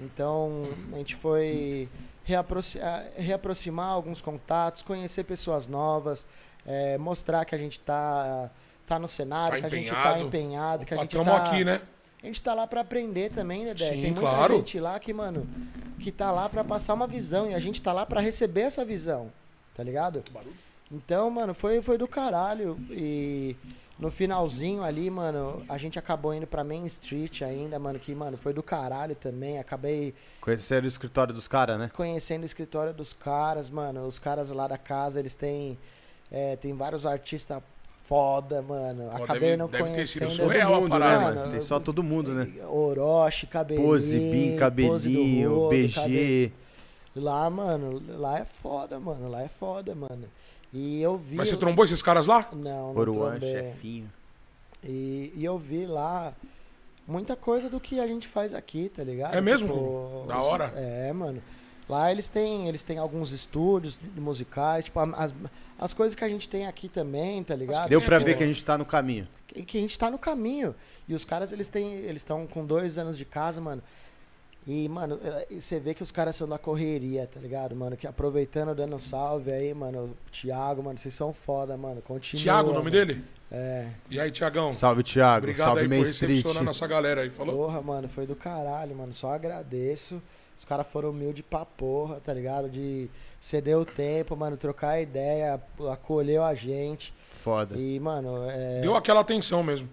Então, 0.00 0.64
a 0.92 0.96
gente 0.96 1.14
foi 1.14 1.88
reaproxi- 2.24 2.80
ah, 2.80 3.04
reaproximar 3.16 3.88
alguns 3.90 4.20
contatos, 4.20 4.82
conhecer 4.82 5.24
pessoas 5.24 5.66
novas, 5.66 6.26
eh, 6.66 6.96
mostrar 6.98 7.44
que 7.44 7.54
a 7.54 7.58
gente 7.58 7.78
tá, 7.80 8.50
tá 8.86 8.98
no 8.98 9.06
cenário, 9.06 9.60
Tá 9.62 9.68
que 9.68 9.74
a 9.74 9.78
gente 9.78 9.90
tá 9.90 9.98
empenhado. 10.18 10.22
empenhado, 10.26 10.84
que 10.86 10.94
a 10.94 10.96
gente 10.96 11.16
tá... 11.16 11.36
aqui, 11.36 11.64
né? 11.64 11.80
A 12.22 12.26
gente 12.26 12.42
tá 12.42 12.54
lá 12.54 12.66
pra 12.66 12.80
aprender 12.80 13.30
também, 13.30 13.66
né, 13.66 13.74
Dé? 13.74 13.84
Sim, 13.84 14.00
Tem 14.00 14.12
muita 14.12 14.20
claro. 14.20 14.56
gente 14.56 14.80
lá 14.80 14.98
que, 14.98 15.12
mano, 15.12 15.46
que 16.00 16.10
tá 16.10 16.30
lá 16.32 16.48
pra 16.48 16.64
passar 16.64 16.94
uma 16.94 17.06
visão 17.06 17.50
e 17.50 17.54
a 17.54 17.58
gente 17.60 17.82
tá 17.82 17.92
lá 17.92 18.06
pra 18.06 18.18
receber 18.22 18.62
essa 18.62 18.82
visão, 18.82 19.30
tá 19.74 19.82
ligado? 19.82 20.24
Então, 20.90 21.28
mano, 21.28 21.52
foi, 21.52 21.82
foi 21.82 21.98
do 21.98 22.08
caralho. 22.08 22.78
E 22.90 23.54
no 23.98 24.10
finalzinho 24.10 24.82
ali, 24.82 25.08
mano, 25.10 25.62
a 25.68 25.78
gente 25.78 25.98
acabou 25.98 26.34
indo 26.34 26.46
pra 26.46 26.64
Main 26.64 26.84
Street 26.86 27.42
ainda, 27.42 27.78
mano, 27.78 27.98
que, 27.98 28.14
mano, 28.14 28.36
foi 28.36 28.52
do 28.52 28.62
caralho 28.62 29.14
também. 29.14 29.58
Acabei 29.58 30.14
Conheceram 30.40 30.84
o 30.84 30.88
escritório 30.88 31.32
dos 31.32 31.46
caras, 31.48 31.78
né? 31.78 31.90
conhecendo 31.94 32.42
o 32.42 32.46
escritório 32.46 32.92
dos 32.92 33.12
caras, 33.12 33.70
mano. 33.70 34.06
Os 34.06 34.18
caras 34.18 34.50
lá 34.50 34.66
da 34.66 34.76
casa, 34.78 35.18
eles 35.20 35.34
têm. 35.34 35.78
É, 36.30 36.56
tem 36.56 36.74
vários 36.74 37.06
artistas 37.06 37.62
foda, 38.02 38.60
mano. 38.60 39.08
Pô, 39.16 39.22
Acabei 39.24 39.40
deve- 39.40 39.56
não 39.56 39.68
deve 39.68 39.84
ter 39.90 40.06
sido 40.06 40.22
conhecendo. 40.22 40.30
surreal. 40.30 40.68
Real 40.68 40.74
a 40.74 40.80
mundo, 40.80 40.88
parada, 40.90 41.18
né, 41.30 41.34
mano. 41.40 41.52
Tem 41.52 41.60
só 41.60 41.80
todo 41.80 42.02
mundo, 42.02 42.32
né? 42.32 42.52
Orochi, 42.66 43.46
cabelinho. 43.46 43.86
Pose, 43.88 44.18
do 44.52 44.58
cabelinho, 44.58 45.54
rodo, 45.54 45.70
BG. 45.70 46.52
Lá, 47.16 47.48
mano, 47.48 48.02
lá 48.18 48.40
é 48.40 48.44
foda, 48.44 48.98
mano. 48.98 49.28
Lá 49.30 49.42
é 49.42 49.48
foda, 49.48 49.94
mano. 49.94 50.28
E 50.74 51.00
eu 51.00 51.16
vi. 51.16 51.36
Mas 51.36 51.48
você 51.48 51.56
trombou 51.56 51.84
esses 51.84 52.02
caras 52.02 52.26
lá? 52.26 52.48
Não, 52.52 52.92
não 52.92 52.96
Oruan, 52.96 53.38
chefinho. 53.38 54.10
E, 54.82 55.32
e 55.36 55.44
eu 55.44 55.56
vi 55.56 55.86
lá 55.86 56.34
muita 57.06 57.36
coisa 57.36 57.70
do 57.70 57.78
que 57.78 58.00
a 58.00 58.06
gente 58.08 58.26
faz 58.26 58.52
aqui, 58.54 58.88
tá 58.88 59.04
ligado? 59.04 59.34
É 59.36 59.40
mesmo? 59.40 59.68
Tipo, 59.68 60.24
Da 60.26 60.40
os- 60.40 60.44
hora. 60.46 60.72
É, 60.76 61.12
mano. 61.12 61.40
Lá 61.88 62.10
eles 62.10 62.28
têm, 62.28 62.66
eles 62.66 62.82
têm 62.82 62.96
alguns 62.98 63.30
estúdios 63.30 64.00
musicais, 64.16 64.86
tipo, 64.86 64.98
as, 64.98 65.34
as 65.78 65.92
coisas 65.92 66.14
que 66.16 66.24
a 66.24 66.28
gente 66.28 66.48
tem 66.48 66.66
aqui 66.66 66.88
também, 66.88 67.44
tá 67.44 67.54
ligado? 67.54 67.90
Deu 67.90 68.00
pra 68.00 68.16
aqui, 68.16 68.24
ver 68.24 68.36
que 68.38 68.42
a 68.42 68.46
gente 68.46 68.64
tá 68.64 68.76
no 68.78 68.86
caminho. 68.86 69.28
que, 69.46 69.62
que 69.62 69.78
a 69.78 69.80
gente 69.82 69.98
tá 69.98 70.10
no 70.10 70.18
caminho. 70.18 70.74
E 71.06 71.14
os 71.14 71.24
caras, 71.24 71.52
eles 71.52 71.68
têm. 71.68 71.92
Eles 71.96 72.22
estão 72.22 72.46
com 72.46 72.64
dois 72.64 72.96
anos 72.96 73.16
de 73.18 73.24
casa, 73.26 73.60
mano. 73.60 73.82
E, 74.66 74.88
mano, 74.88 75.20
eh, 75.22 75.46
você 75.60 75.78
vê 75.78 75.92
que 75.92 76.02
os 76.02 76.10
caras 76.10 76.36
são 76.36 76.48
da 76.48 76.58
correria, 76.58 77.26
tá 77.26 77.38
ligado, 77.38 77.76
mano? 77.76 77.96
Que 77.96 78.06
aproveitando, 78.06 78.74
dando 78.74 78.96
um 78.96 78.98
salve 78.98 79.52
aí, 79.52 79.74
mano. 79.74 80.16
O 80.26 80.30
Thiago, 80.30 80.82
mano, 80.82 80.98
vocês 80.98 81.12
são 81.12 81.34
foda, 81.34 81.76
mano. 81.76 82.00
Continua. 82.00 82.42
Tiago, 82.42 82.70
o 82.70 82.72
nome 82.72 82.90
mano. 82.90 83.06
dele? 83.06 83.24
É. 83.52 83.88
E 84.10 84.18
aí, 84.18 84.30
Tiagão? 84.30 84.72
Salve, 84.72 85.02
Thiago. 85.02 85.38
Obrigado 85.38 85.66
Salve, 85.66 85.82
aí 85.82 85.88
por 85.88 85.94
Main 85.94 86.02
Street. 86.04 86.30
recepcionar 86.30 86.64
nossa 86.64 86.86
galera 86.86 87.20
aí. 87.20 87.30
Falou? 87.30 87.54
Porra, 87.56 87.82
mano, 87.82 88.08
foi 88.08 88.26
do 88.26 88.34
caralho, 88.34 88.96
mano. 88.96 89.12
Só 89.12 89.28
agradeço. 89.28 90.20
Os 90.56 90.64
caras 90.64 90.86
foram 90.86 91.10
humildes 91.10 91.44
pra 91.48 91.64
porra, 91.66 92.20
tá 92.24 92.32
ligado? 92.32 92.70
De 92.70 93.08
ceder 93.40 93.76
o 93.76 93.84
tempo, 93.84 94.34
mano, 94.34 94.56
trocar 94.56 95.00
ideia, 95.00 95.60
acolheu 95.92 96.42
a 96.42 96.54
gente. 96.54 97.12
Foda. 97.42 97.76
E, 97.76 98.00
mano, 98.00 98.48
é. 98.48 98.80
Deu 98.80 98.96
aquela 98.96 99.20
atenção 99.20 99.62
mesmo. 99.62 99.88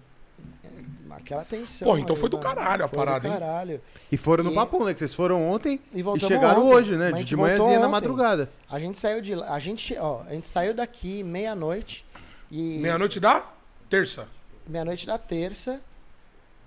Aquela 1.11 1.43
tensão. 1.45 1.85
Porra, 1.87 1.99
então 1.99 2.15
aí, 2.15 2.19
foi 2.19 2.29
do 2.29 2.37
mano. 2.37 2.49
caralho 2.49 2.85
a 2.85 2.87
Foi 2.87 2.97
parada, 2.97 3.19
do 3.19 3.27
hein? 3.27 3.33
caralho. 3.39 3.81
E 4.11 4.17
foram 4.17 4.43
no 4.45 4.51
E- 4.51 4.55
papão, 4.55 4.85
né? 4.85 4.93
Que 4.93 4.99
vocês 4.99 5.13
foram 5.13 5.49
ontem 5.51 5.79
E 5.93 5.99
e 5.99 6.01
voltamos 6.01 6.27
chegaram 6.27 6.65
ontem. 6.65 6.75
hoje, 6.75 6.91
né? 6.95 7.05
Mas 7.05 7.07
a 7.07 7.11
De, 7.11 7.19
gente 7.19 7.27
de 7.29 7.35
voltou 7.35 7.57
manhãzinha 7.57 7.79
na 7.79 7.85
ontem. 7.85 7.91
madrugada. 7.91 8.49
A 8.69 8.79
gente 8.79 8.97
saiu 8.97 9.21
de 9.21 9.35
lá. 9.35 9.53
A 9.53 9.59
gente, 9.59 9.95
ó, 9.99 10.21
a 10.27 10.33
gente 10.33 10.47
saiu 10.47 10.73
daqui 10.73 11.21
meia-noite. 11.21 12.05
E. 12.49 12.79
Meia-noite 12.79 13.19
da 13.19 13.45
terça. 13.89 14.27
Meia-noite 14.65 15.05
da 15.05 15.17
terça. 15.17 15.79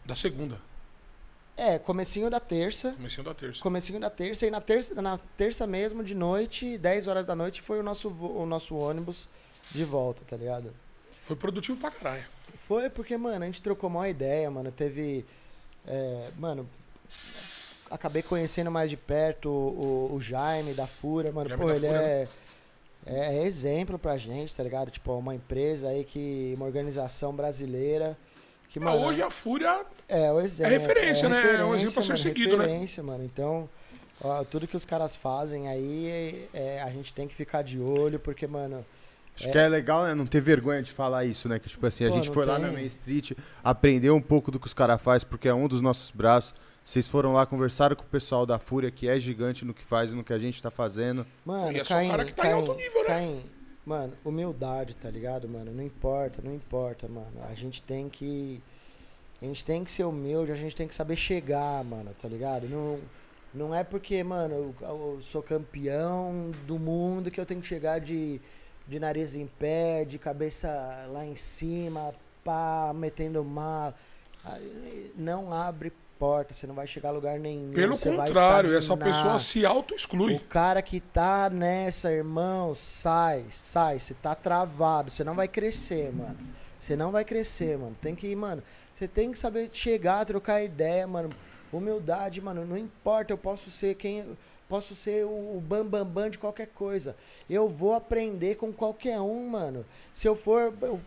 Da 0.05 0.15
segunda. 0.15 0.59
É, 1.57 1.79
comecinho 1.79 2.29
da 2.29 2.39
terça. 2.41 2.93
Comecinho 2.93 3.25
da 3.25 3.35
terça. 3.35 3.63
Comecinho 3.63 4.01
da 4.01 4.11
terça. 4.11 4.47
E 4.47 4.51
na 4.51 4.61
terça, 4.61 5.01
na 5.03 5.19
terça 5.37 5.67
mesmo, 5.67 6.05
de 6.05 6.15
noite, 6.15 6.77
10 6.79 7.09
horas 7.09 7.25
da 7.27 7.35
noite, 7.35 7.63
foi 7.63 7.81
o 7.81 7.83
nosso, 7.83 8.11
vo- 8.11 8.41
o 8.43 8.47
nosso 8.47 8.77
ônibus 8.77 9.29
de 9.73 9.85
volta, 9.85 10.21
tá 10.29 10.37
ligado? 10.37 10.73
Foi 11.23 11.35
produtivo 11.37 11.79
pra 11.81 11.91
caralho. 11.91 12.25
Foi 12.67 12.89
porque, 12.91 13.17
mano, 13.17 13.43
a 13.43 13.47
gente 13.47 13.61
trocou 13.63 13.89
uma 13.91 14.09
ideia, 14.09 14.51
mano. 14.51 14.71
Teve. 14.73 15.25
é, 15.87 16.29
mano, 16.39 16.67
acabei 17.91 18.23
conhecendo 18.23 18.71
mais 18.71 18.91
de 18.91 18.97
perto 18.97 19.49
o, 19.49 20.09
o- 20.13 20.15
o 20.17 20.21
Jaime 20.21 20.73
da 20.75 20.87
Fura, 20.87 21.31
mano. 21.33 21.49
Jaime 21.49 21.63
Pô, 21.63 21.71
ele 21.71 21.87
Fura, 21.87 21.99
é, 22.03 22.29
é, 23.07 23.37
é 23.37 23.43
exemplo 23.45 23.99
pra 23.99 24.17
gente, 24.17 24.55
tá 24.55 24.63
ligado? 24.63 24.91
Tipo, 24.91 25.13
uma 25.13 25.35
empresa 25.35 25.89
aí 25.89 26.05
que. 26.05 26.55
Uma 26.57 26.67
organização 26.67 27.33
brasileira. 27.35 28.17
Que, 28.71 28.79
Ah, 28.79 28.83
mano, 28.83 29.07
hoje 29.07 29.23
a 29.23 29.31
Fúria. 29.31 29.85
é 30.09 30.33
o 30.33 30.41
exemplo. 30.41 30.73
referência, 30.73 31.29
né? 31.29 31.57
É 31.61 31.65
um 31.65 31.75
exemplo 31.75 32.01
a 32.01 32.03
ser 32.03 32.19
seguido, 32.19 32.57
né? 32.57 32.65
referência, 32.65 33.03
mano. 33.03 33.23
Então, 33.25 33.69
ó, 34.21 34.43
tudo 34.43 34.67
que 34.67 34.77
os 34.77 34.85
caras 34.85 35.15
fazem 35.15 35.69
aí, 35.69 36.49
é, 36.53 36.81
a 36.83 36.91
gente 36.91 37.13
tem 37.15 37.29
que 37.29 37.35
ficar 37.35 37.63
de 37.63 37.79
olho, 37.79 38.19
porque, 38.19 38.47
mano. 38.47 38.85
Acho 39.37 39.49
É. 39.49 39.53
que 39.53 39.59
é 39.59 39.69
legal, 39.69 40.05
né? 40.05 40.15
Não 40.15 40.27
ter 40.27 40.41
vergonha 40.41 40.81
de 40.83 40.93
falar 40.93 41.25
isso, 41.25 41.49
né? 41.49 41.59
Que, 41.59 41.69
tipo 41.69 41.85
assim, 41.87 42.05
a 42.05 42.09
Pô, 42.09 42.15
gente 42.15 42.27
não 42.29 42.35
foi 42.35 42.47
lá 42.47 42.57
tem. 42.57 42.67
na 42.67 42.73
Main 42.73 42.87
Street, 42.87 43.33
aprendeu 43.63 44.15
um 44.15 44.21
pouco 44.21 44.51
do 44.51 44.61
que 44.61 44.67
os 44.67 44.75
caras 44.75 45.01
fazem, 45.03 45.27
porque 45.29 45.49
é 45.49 45.55
um 45.55 45.67
dos 45.67 45.81
nossos 45.81 46.11
braços. 46.11 46.55
Vocês 46.85 47.09
foram 47.09 47.33
lá, 47.33 47.45
conversaram 47.47 47.97
com 47.97 48.03
o 48.03 48.07
pessoal 48.07 48.45
da 48.47 48.59
Fúria, 48.59 48.91
que 48.91 49.09
é 49.09 49.19
gigante 49.19 49.65
no 49.65 49.73
que 49.75 49.83
faz 49.83 50.13
e 50.13 50.15
no 50.15 50.23
que 50.23 50.33
a 50.33 50.39
gente 50.39 50.63
tá 50.63 50.71
fazendo. 50.71 51.27
Mano, 51.45 51.73
E 51.73 51.81
é 51.81 51.85
só 51.85 51.95
Caim, 51.95 52.11
cara 52.11 52.25
que 52.25 52.35
tá 52.35 52.43
em 52.43 52.51
Caim, 52.51 52.55
alto 52.61 52.75
nível, 52.75 53.01
né? 53.03 53.07
Caim, 53.09 53.45
mano, 53.87 54.13
humildade, 54.25 54.95
tá 54.95 55.11
ligado, 55.11 55.49
mano? 55.49 55.73
Não 55.73 55.83
importa, 55.83 56.41
não 56.45 56.55
importa, 56.55 57.09
mano. 57.09 57.33
A 57.51 57.55
gente 57.55 57.83
tem 57.83 58.09
que. 58.09 58.63
A 59.43 59.47
gente 59.47 59.65
tem 59.65 59.83
que 59.83 59.91
ser 59.91 60.05
humilde, 60.05 60.53
a 60.53 60.57
gente 60.57 60.77
tem 60.77 60.87
que 60.87 60.95
saber 60.95 61.17
chegar, 61.17 61.83
mano, 61.85 62.15
tá 62.23 62.29
ligado? 62.29 62.69
Não, 62.69 62.99
não 63.53 63.75
é 63.75 63.83
porque, 63.83 64.23
mano, 64.23 64.55
eu, 64.55 64.75
eu 64.89 65.19
sou 65.21 65.43
campeão 65.43 66.51
do 66.67 66.79
mundo 66.79 67.31
que 67.31 67.41
eu 67.41 67.45
tenho 67.47 67.61
que 67.61 67.67
chegar 67.67 67.99
de, 67.99 68.41
de 68.87 69.01
nariz 69.01 69.35
em 69.35 69.47
pé, 69.47 70.05
de 70.05 70.19
cabeça 70.19 71.07
lá 71.11 71.25
em 71.25 71.37
cima, 71.37 72.15
pá, 72.45 72.93
metendo 72.95 73.43
mal. 73.45 73.95
Não 75.17 75.53
abre 75.53 75.93
porta, 76.19 76.55
você 76.55 76.67
não 76.67 76.75
vai 76.75 76.87
chegar 76.87 77.09
a 77.09 77.13
lugar 77.13 77.39
nenhum. 77.39 77.73
Pelo 77.73 77.97
você 77.97 78.11
vai 78.11 78.29
contrário, 78.29 78.77
essa 78.77 78.97
pessoa 78.97 79.39
se 79.39 79.65
auto-exclui. 79.67 80.37
O 80.37 80.41
cara 80.41 80.81
que 80.81 81.01
tá 81.01 81.51
nessa, 81.51 82.13
irmão, 82.13 82.75
sai, 82.75 83.47
sai. 83.51 83.99
Você 83.99 84.15
tá 84.15 84.35
travado. 84.35 85.11
Você 85.11 85.25
não 85.25 85.35
vai 85.35 85.49
crescer, 85.49 86.13
mano. 86.13 86.37
Você 86.79 86.95
não 86.95 87.11
vai 87.11 87.25
crescer, 87.25 87.79
mano. 87.79 87.97
Tem 88.01 88.15
que, 88.15 88.35
mano. 88.37 88.63
Você 88.95 89.09
tem 89.09 89.33
que 89.33 89.39
saber 89.39 89.71
chegar, 89.73 90.25
trocar 90.25 90.63
ideia, 90.63 91.07
mano. 91.07 91.31
Humildade, 91.73 92.41
mano. 92.41 92.65
Não 92.65 92.79
importa, 92.79 93.33
eu 93.33 93.39
posso 93.39 93.71
ser 93.71 93.95
quem. 93.97 94.37
Posso 94.75 94.97
ser 94.97 95.25
o 95.25 95.63
bam 95.65 95.87
bam 95.87 96.05
bam 96.05 96.29
de 96.29 96.37
qualquer 96.37 96.67
coisa. 96.67 97.15
Eu 97.49 97.69
vou 97.69 97.95
aprender 97.95 98.57
com 98.57 98.73
qualquer 98.73 99.21
um, 99.21 99.47
mano. 99.49 99.87
Se 100.13 100.27
eu 100.27 100.35
for. 100.35 100.75
eu- 100.83 100.99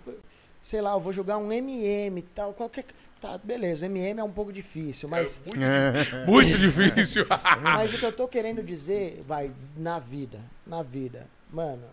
sei 0.62 0.80
lá, 0.80 0.94
eu 0.94 1.02
vou 1.02 1.12
jogar 1.12 1.38
um 1.38 1.52
MM 1.52 2.18
e 2.18 2.22
tal, 2.22 2.54
qualquer. 2.54 2.86
Tá, 3.20 3.38
beleza, 3.38 3.86
MM 3.88 4.22
é 4.22 4.24
um 4.24 4.32
pouco 4.32 4.54
difícil, 4.54 5.10
mas. 5.10 5.42
É 5.46 5.50
muito, 6.24 6.32
muito 6.32 6.58
difícil. 6.64 7.26
Mas 7.62 7.94
o 7.94 7.98
que 8.00 8.06
eu 8.06 8.14
tô 8.14 8.26
querendo 8.26 8.64
dizer, 8.64 9.22
vai, 9.28 9.52
na 9.76 10.00
vida, 10.00 10.40
na 10.66 10.82
vida, 10.82 11.28
mano, 11.52 11.84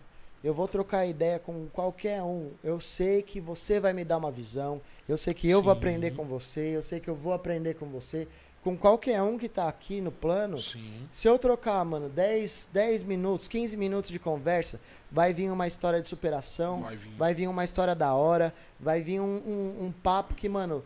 eu 0.41 0.53
vou 0.53 0.69
trocar 0.69 1.05
ideia 1.05 1.39
com 1.39 1.67
qualquer 1.73 2.23
um. 2.23 2.51
Eu 2.63 2.79
sei 2.79 3.21
que 3.21 3.41
você 3.41 3.81
vai 3.81 3.91
me 3.91 4.05
dar 4.05 4.15
uma 4.15 4.31
visão, 4.31 4.79
eu 5.09 5.17
sei 5.17 5.33
que 5.33 5.49
eu 5.49 5.61
vou 5.61 5.73
Sim. 5.73 5.77
aprender 5.79 6.11
com 6.11 6.23
você, 6.23 6.73
eu 6.73 6.81
sei 6.81 7.01
que 7.01 7.09
eu 7.09 7.15
vou 7.15 7.33
aprender 7.33 7.73
com 7.73 7.87
você, 7.87 8.29
com 8.65 8.75
qualquer 8.75 9.21
um 9.21 9.37
que 9.37 9.47
tá 9.47 9.69
aqui 9.69 10.01
no 10.01 10.11
plano. 10.11 10.57
Sim. 10.59 11.07
Se 11.11 11.27
eu 11.27 11.37
trocar, 11.37 11.85
mano, 11.85 12.09
10, 12.09 12.69
10 12.73 13.03
minutos, 13.03 13.47
15 13.47 13.77
minutos 13.77 14.09
de 14.09 14.17
conversa, 14.17 14.79
vai 15.11 15.31
vir 15.31 15.51
uma 15.51 15.67
história 15.67 16.01
de 16.01 16.07
superação, 16.07 16.81
Vai 16.81 16.95
vir. 16.95 17.09
vai 17.15 17.33
vir 17.35 17.47
uma 17.47 17.63
história 17.63 17.93
da 17.93 18.15
hora, 18.15 18.51
vai 18.79 19.01
vir 19.01 19.19
um, 19.19 19.35
um, 19.37 19.85
um 19.85 19.93
papo 20.01 20.33
que, 20.33 20.49
mano, 20.49 20.83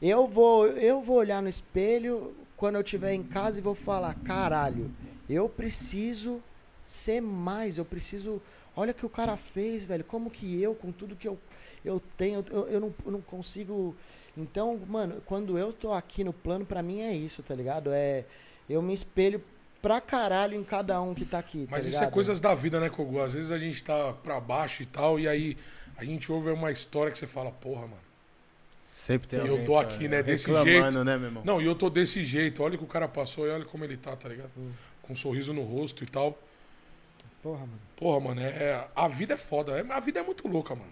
eu 0.00 0.26
vou, 0.26 0.68
eu 0.68 1.02
vou 1.02 1.16
olhar 1.18 1.42
no 1.42 1.50
espelho 1.50 2.34
quando 2.56 2.76
eu 2.76 2.80
estiver 2.80 3.12
em 3.12 3.22
casa 3.22 3.58
e 3.58 3.62
vou 3.62 3.74
falar, 3.74 4.14
caralho, 4.24 4.90
eu 5.28 5.50
preciso 5.50 6.42
ser 6.82 7.20
mais, 7.20 7.76
eu 7.76 7.84
preciso. 7.84 8.40
Olha 8.74 8.92
o 8.92 8.94
que 8.94 9.04
o 9.04 9.10
cara 9.10 9.36
fez, 9.36 9.84
velho. 9.84 10.02
Como 10.02 10.30
que 10.30 10.62
eu, 10.62 10.74
com 10.74 10.90
tudo 10.90 11.14
que 11.14 11.28
eu, 11.28 11.36
eu 11.84 12.00
tenho, 12.16 12.42
eu, 12.50 12.68
eu, 12.68 12.80
não, 12.80 12.94
eu 13.04 13.12
não 13.12 13.20
consigo. 13.20 13.94
Então, 14.38 14.80
mano, 14.86 15.20
quando 15.26 15.58
eu 15.58 15.72
tô 15.72 15.92
aqui 15.92 16.22
no 16.22 16.32
plano, 16.32 16.64
pra 16.64 16.82
mim 16.82 17.00
é 17.00 17.12
isso, 17.12 17.42
tá 17.42 17.54
ligado? 17.54 17.90
É. 17.92 18.24
Eu 18.70 18.80
me 18.80 18.94
espelho 18.94 19.42
pra 19.82 20.00
caralho 20.00 20.54
em 20.54 20.62
cada 20.62 21.00
um 21.02 21.14
que 21.14 21.24
tá 21.24 21.38
aqui. 21.38 21.64
tá 21.66 21.72
Mas 21.72 21.86
isso 21.86 21.96
é 21.96 22.00
ligado? 22.00 22.12
coisas 22.14 22.38
da 22.38 22.54
vida, 22.54 22.78
né, 22.78 22.88
Kogu? 22.88 23.20
Às 23.20 23.34
vezes 23.34 23.50
a 23.50 23.58
gente 23.58 23.82
tá 23.82 24.12
pra 24.12 24.38
baixo 24.38 24.82
e 24.82 24.86
tal, 24.86 25.18
e 25.18 25.26
aí 25.26 25.56
a 25.96 26.04
gente 26.04 26.30
ouve 26.30 26.50
uma 26.50 26.70
história 26.70 27.10
que 27.10 27.18
você 27.18 27.26
fala, 27.26 27.50
porra, 27.50 27.82
mano. 27.82 28.08
Sempre 28.92 29.28
tem 29.28 29.44
E 29.44 29.46
eu 29.48 29.64
tô 29.64 29.74
cara, 29.74 29.88
aqui, 29.88 30.08
né, 30.08 30.22
desse 30.22 30.46
reclamando, 30.46 30.70
jeito. 30.92 31.04
né, 31.04 31.16
meu 31.16 31.28
irmão? 31.28 31.42
Não, 31.44 31.60
e 31.62 31.66
eu 31.66 31.74
tô 31.74 31.88
desse 31.90 32.24
jeito. 32.24 32.62
Olha 32.62 32.74
o 32.74 32.78
que 32.78 32.84
o 32.84 32.88
cara 32.88 33.06
passou 33.08 33.46
e 33.46 33.50
olha 33.50 33.64
como 33.64 33.84
ele 33.84 33.96
tá, 33.96 34.14
tá 34.16 34.28
ligado? 34.28 34.50
Hum. 34.56 34.70
Com 35.02 35.12
um 35.12 35.16
sorriso 35.16 35.52
no 35.54 35.62
rosto 35.62 36.02
e 36.04 36.06
tal. 36.06 36.36
Porra, 37.42 37.60
mano. 37.60 37.78
Porra, 37.96 38.20
mano, 38.20 38.40
é, 38.40 38.88
a 38.94 39.06
vida 39.08 39.34
é 39.34 39.36
foda. 39.36 39.78
É- 39.78 39.92
A 39.92 40.00
vida 40.00 40.18
é 40.20 40.22
muito 40.22 40.46
louca, 40.48 40.74
mano. 40.74 40.90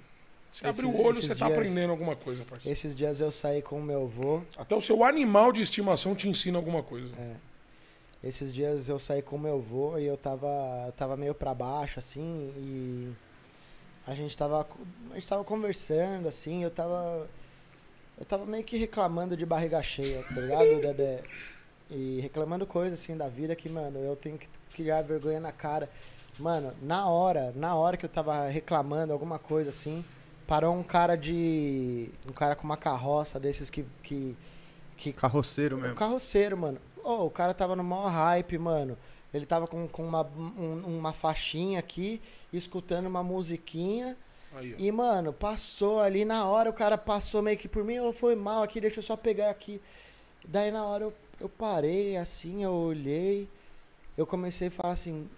Você 0.56 0.66
Esses- 0.68 0.84
abre 0.84 0.86
o 0.86 1.02
olho, 1.04 1.20
você 1.20 1.34
tá 1.34 1.46
dias- 1.48 1.58
aprendendo 1.58 1.90
alguma 1.90 2.16
coisa, 2.16 2.42
parceiro. 2.44 2.72
Esses 2.72 2.96
dias 2.96 3.20
eu 3.20 3.30
saí 3.30 3.60
com 3.60 3.78
o 3.78 3.82
meu 3.82 4.04
avô. 4.04 4.40
Até 4.56 4.74
o 4.74 4.80
seu 4.80 5.04
animal 5.04 5.52
de 5.52 5.60
estimação 5.60 6.14
te 6.14 6.30
ensina 6.30 6.56
alguma 6.56 6.82
coisa. 6.82 7.10
É. 7.18 7.34
Esses 8.26 8.54
dias 8.54 8.88
eu 8.88 8.98
saí 8.98 9.20
com 9.20 9.36
o 9.36 9.38
meu 9.38 9.56
avô 9.56 9.98
e 9.98 10.06
eu 10.06 10.16
tava, 10.16 10.48
tava 10.96 11.14
meio 11.14 11.34
pra 11.34 11.52
baixo, 11.54 11.98
assim, 11.98 12.50
e 12.56 13.12
a 14.06 14.14
gente 14.14 14.34
tava, 14.34 14.66
a 15.10 15.14
gente 15.16 15.28
tava 15.28 15.44
conversando, 15.44 16.26
assim, 16.26 16.64
eu 16.64 16.70
tava, 16.70 17.28
eu 18.18 18.24
tava 18.24 18.46
meio 18.46 18.64
que 18.64 18.78
reclamando 18.78 19.36
de 19.36 19.44
barriga 19.44 19.82
cheia, 19.82 20.22
tá 20.22 20.40
ligado, 20.40 20.80
Dedé? 20.80 21.22
E 21.90 22.18
reclamando 22.22 22.66
coisas, 22.66 22.98
assim, 22.98 23.14
da 23.14 23.28
vida 23.28 23.54
que, 23.54 23.68
mano, 23.68 23.98
eu 23.98 24.16
tenho 24.16 24.38
que 24.38 24.48
criar 24.74 25.02
vergonha 25.02 25.38
na 25.38 25.52
cara. 25.52 25.88
Mano, 26.38 26.72
na 26.82 27.06
hora, 27.08 27.52
na 27.54 27.74
hora 27.76 27.96
que 27.98 28.06
eu 28.06 28.10
tava 28.10 28.48
reclamando 28.48 29.12
alguma 29.12 29.38
coisa, 29.38 29.68
assim, 29.68 30.02
parou 30.46 30.74
um 30.74 30.82
cara 30.82 31.16
de, 31.16 32.08
um 32.28 32.32
cara 32.32 32.54
com 32.56 32.64
uma 32.64 32.76
carroça 32.76 33.38
desses 33.40 33.68
que, 33.70 33.84
que, 34.02 34.36
que 34.96 35.12
Carroceiro 35.12 35.76
mesmo. 35.78 35.94
carroceiro, 35.96 36.56
mano. 36.56 36.78
Ô, 37.02 37.24
o 37.26 37.30
cara 37.30 37.52
tava 37.54 37.74
no 37.76 37.82
maior 37.84 38.08
hype, 38.08 38.58
mano. 38.58 38.96
Ele 39.34 39.44
tava 39.44 39.66
com, 39.66 39.86
com 39.88 40.06
uma, 40.06 40.22
um- 40.24 40.82
uma 40.98 41.12
faixinha 41.12 41.78
aqui, 41.78 42.20
escutando 42.52 43.06
uma 43.06 43.22
musiquinha. 43.22 44.16
Aí, 44.54 44.74
ó. 44.74 44.76
E, 44.78 44.90
mano, 44.92 45.32
passou 45.32 46.00
ali 46.00 46.24
na 46.24 46.46
hora, 46.46 46.70
o 46.70 46.72
cara 46.72 46.96
passou 46.96 47.42
meio 47.42 47.58
que 47.58 47.68
por 47.68 47.84
mim, 47.84 47.98
ou 47.98 48.12
foi 48.12 48.34
mal 48.34 48.62
aqui, 48.62 48.80
deixa 48.80 49.00
eu 49.00 49.02
só 49.02 49.16
pegar 49.16 49.50
aqui. 49.50 49.80
Daí 50.46 50.70
na 50.70 50.84
hora 50.84 51.04
eu, 51.04 51.12
eu 51.40 51.48
parei, 51.48 52.16
assim, 52.16 52.62
eu 52.64 52.72
olhei, 52.72 53.48
eu 54.16 54.26
comecei 54.26 54.68
a 54.68 54.70
falar 54.70 54.92
assim, 54.94 55.28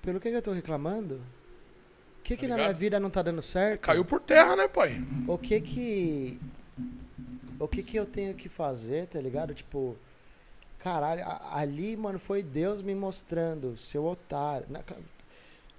pelo 0.00 0.18
que, 0.20 0.30
que 0.30 0.36
eu 0.36 0.42
tô 0.42 0.52
reclamando? 0.52 1.20
O 2.28 2.30
que, 2.30 2.36
Tá 2.36 2.40
que 2.40 2.46
na 2.46 2.56
minha 2.56 2.72
vida 2.74 3.00
não 3.00 3.08
tá 3.08 3.22
dando 3.22 3.40
certo? 3.40 3.80
Caiu 3.80 4.04
por 4.04 4.20
terra, 4.20 4.54
né, 4.54 4.68
pai? 4.68 5.02
o 5.26 5.38
que 5.38 5.58
que 5.62 6.38
o 7.58 7.66
que 7.66 7.82
que 7.82 7.96
eu 7.96 8.04
tenho 8.04 8.34
que 8.34 8.50
fazer, 8.50 9.06
tá 9.06 9.18
ligado? 9.18 9.54
Tipo, 9.54 9.96
caralho, 10.78 11.24
ali, 11.50 11.96
mano, 11.96 12.18
foi 12.18 12.42
Deus 12.42 12.82
me 12.82 12.94
mostrando, 12.94 13.78
seu 13.78 14.04
otário. 14.04 14.66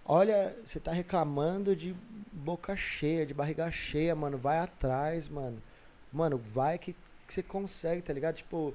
Olha, 0.03 0.57
você 0.65 0.79
tá 0.79 0.91
reclamando 0.91 1.75
de 1.75 1.95
boca 2.33 2.75
cheia, 2.75 3.27
de 3.27 3.33
barriga 3.33 3.71
cheia, 3.71 4.15
mano, 4.15 4.35
vai 4.35 4.57
atrás, 4.57 5.29
mano. 5.29 5.61
Mano, 6.11 6.39
vai 6.39 6.79
que, 6.79 6.93
que 7.27 7.33
você 7.33 7.43
consegue, 7.43 8.01
tá 8.01 8.11
ligado? 8.11 8.37
Tipo, 8.37 8.73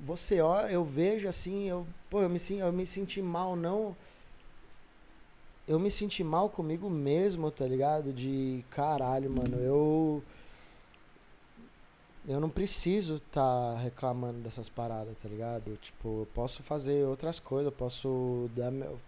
você 0.00 0.40
ó, 0.40 0.62
eu 0.62 0.84
vejo 0.84 1.28
assim, 1.28 1.68
eu, 1.68 1.86
pô, 2.10 2.22
eu 2.22 2.28
me, 2.28 2.40
eu 2.58 2.72
me 2.72 2.84
senti 2.84 3.22
mal, 3.22 3.54
não 3.54 3.96
eu 5.66 5.78
me 5.78 5.90
senti 5.90 6.22
mal 6.22 6.48
comigo 6.48 6.88
mesmo, 6.88 7.50
tá 7.50 7.66
ligado? 7.66 8.12
De 8.12 8.64
caralho, 8.70 9.30
mano, 9.32 9.56
eu. 9.58 10.22
Eu 12.28 12.40
não 12.40 12.50
preciso 12.50 13.20
tá 13.30 13.76
reclamando 13.78 14.40
dessas 14.40 14.68
paradas, 14.68 15.16
tá 15.22 15.28
ligado? 15.28 15.76
Tipo, 15.80 16.22
eu 16.22 16.28
posso 16.34 16.60
fazer 16.62 17.04
outras 17.06 17.38
coisas, 17.38 17.66
eu 17.66 17.72
posso 17.72 18.50
dar 18.56 18.70
meu. 18.72 18.98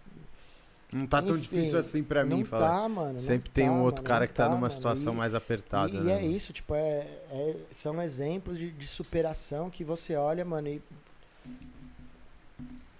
Não 0.91 1.05
tá 1.05 1.21
tão 1.21 1.37
Enfim, 1.37 1.41
difícil 1.57 1.77
assim 1.77 2.01
pra 2.01 2.23
mim 2.25 2.39
não 2.39 2.45
falar. 2.45 2.81
tá, 2.81 2.89
mano. 2.89 3.13
não 3.13 3.19
Sempre 3.19 3.49
tem 3.51 3.67
tá, 3.67 3.71
um 3.73 3.83
outro 3.83 4.01
mano, 4.01 4.07
cara 4.07 4.25
que 4.27 4.33
tá, 4.33 4.45
numa 4.47 4.57
mano. 4.61 4.71
situação 4.73 5.13
E- 5.13 5.17
mais 5.17 5.35
apertada, 5.35 5.91
e, 5.91 5.99
né? 5.99 6.05
e 6.05 6.11
é 6.11 6.25
isso, 6.25 6.51
tipo, 6.53 6.73
é, 6.73 7.01
é- 7.29 7.57
são 7.75 8.01
exemplos 8.01 8.57
de, 8.57 8.71
de 8.71 8.87
superação 8.87 9.69
que 9.69 9.83
você 9.83 10.15
olha, 10.15 10.43
mano, 10.45 10.67
e. 10.69 10.81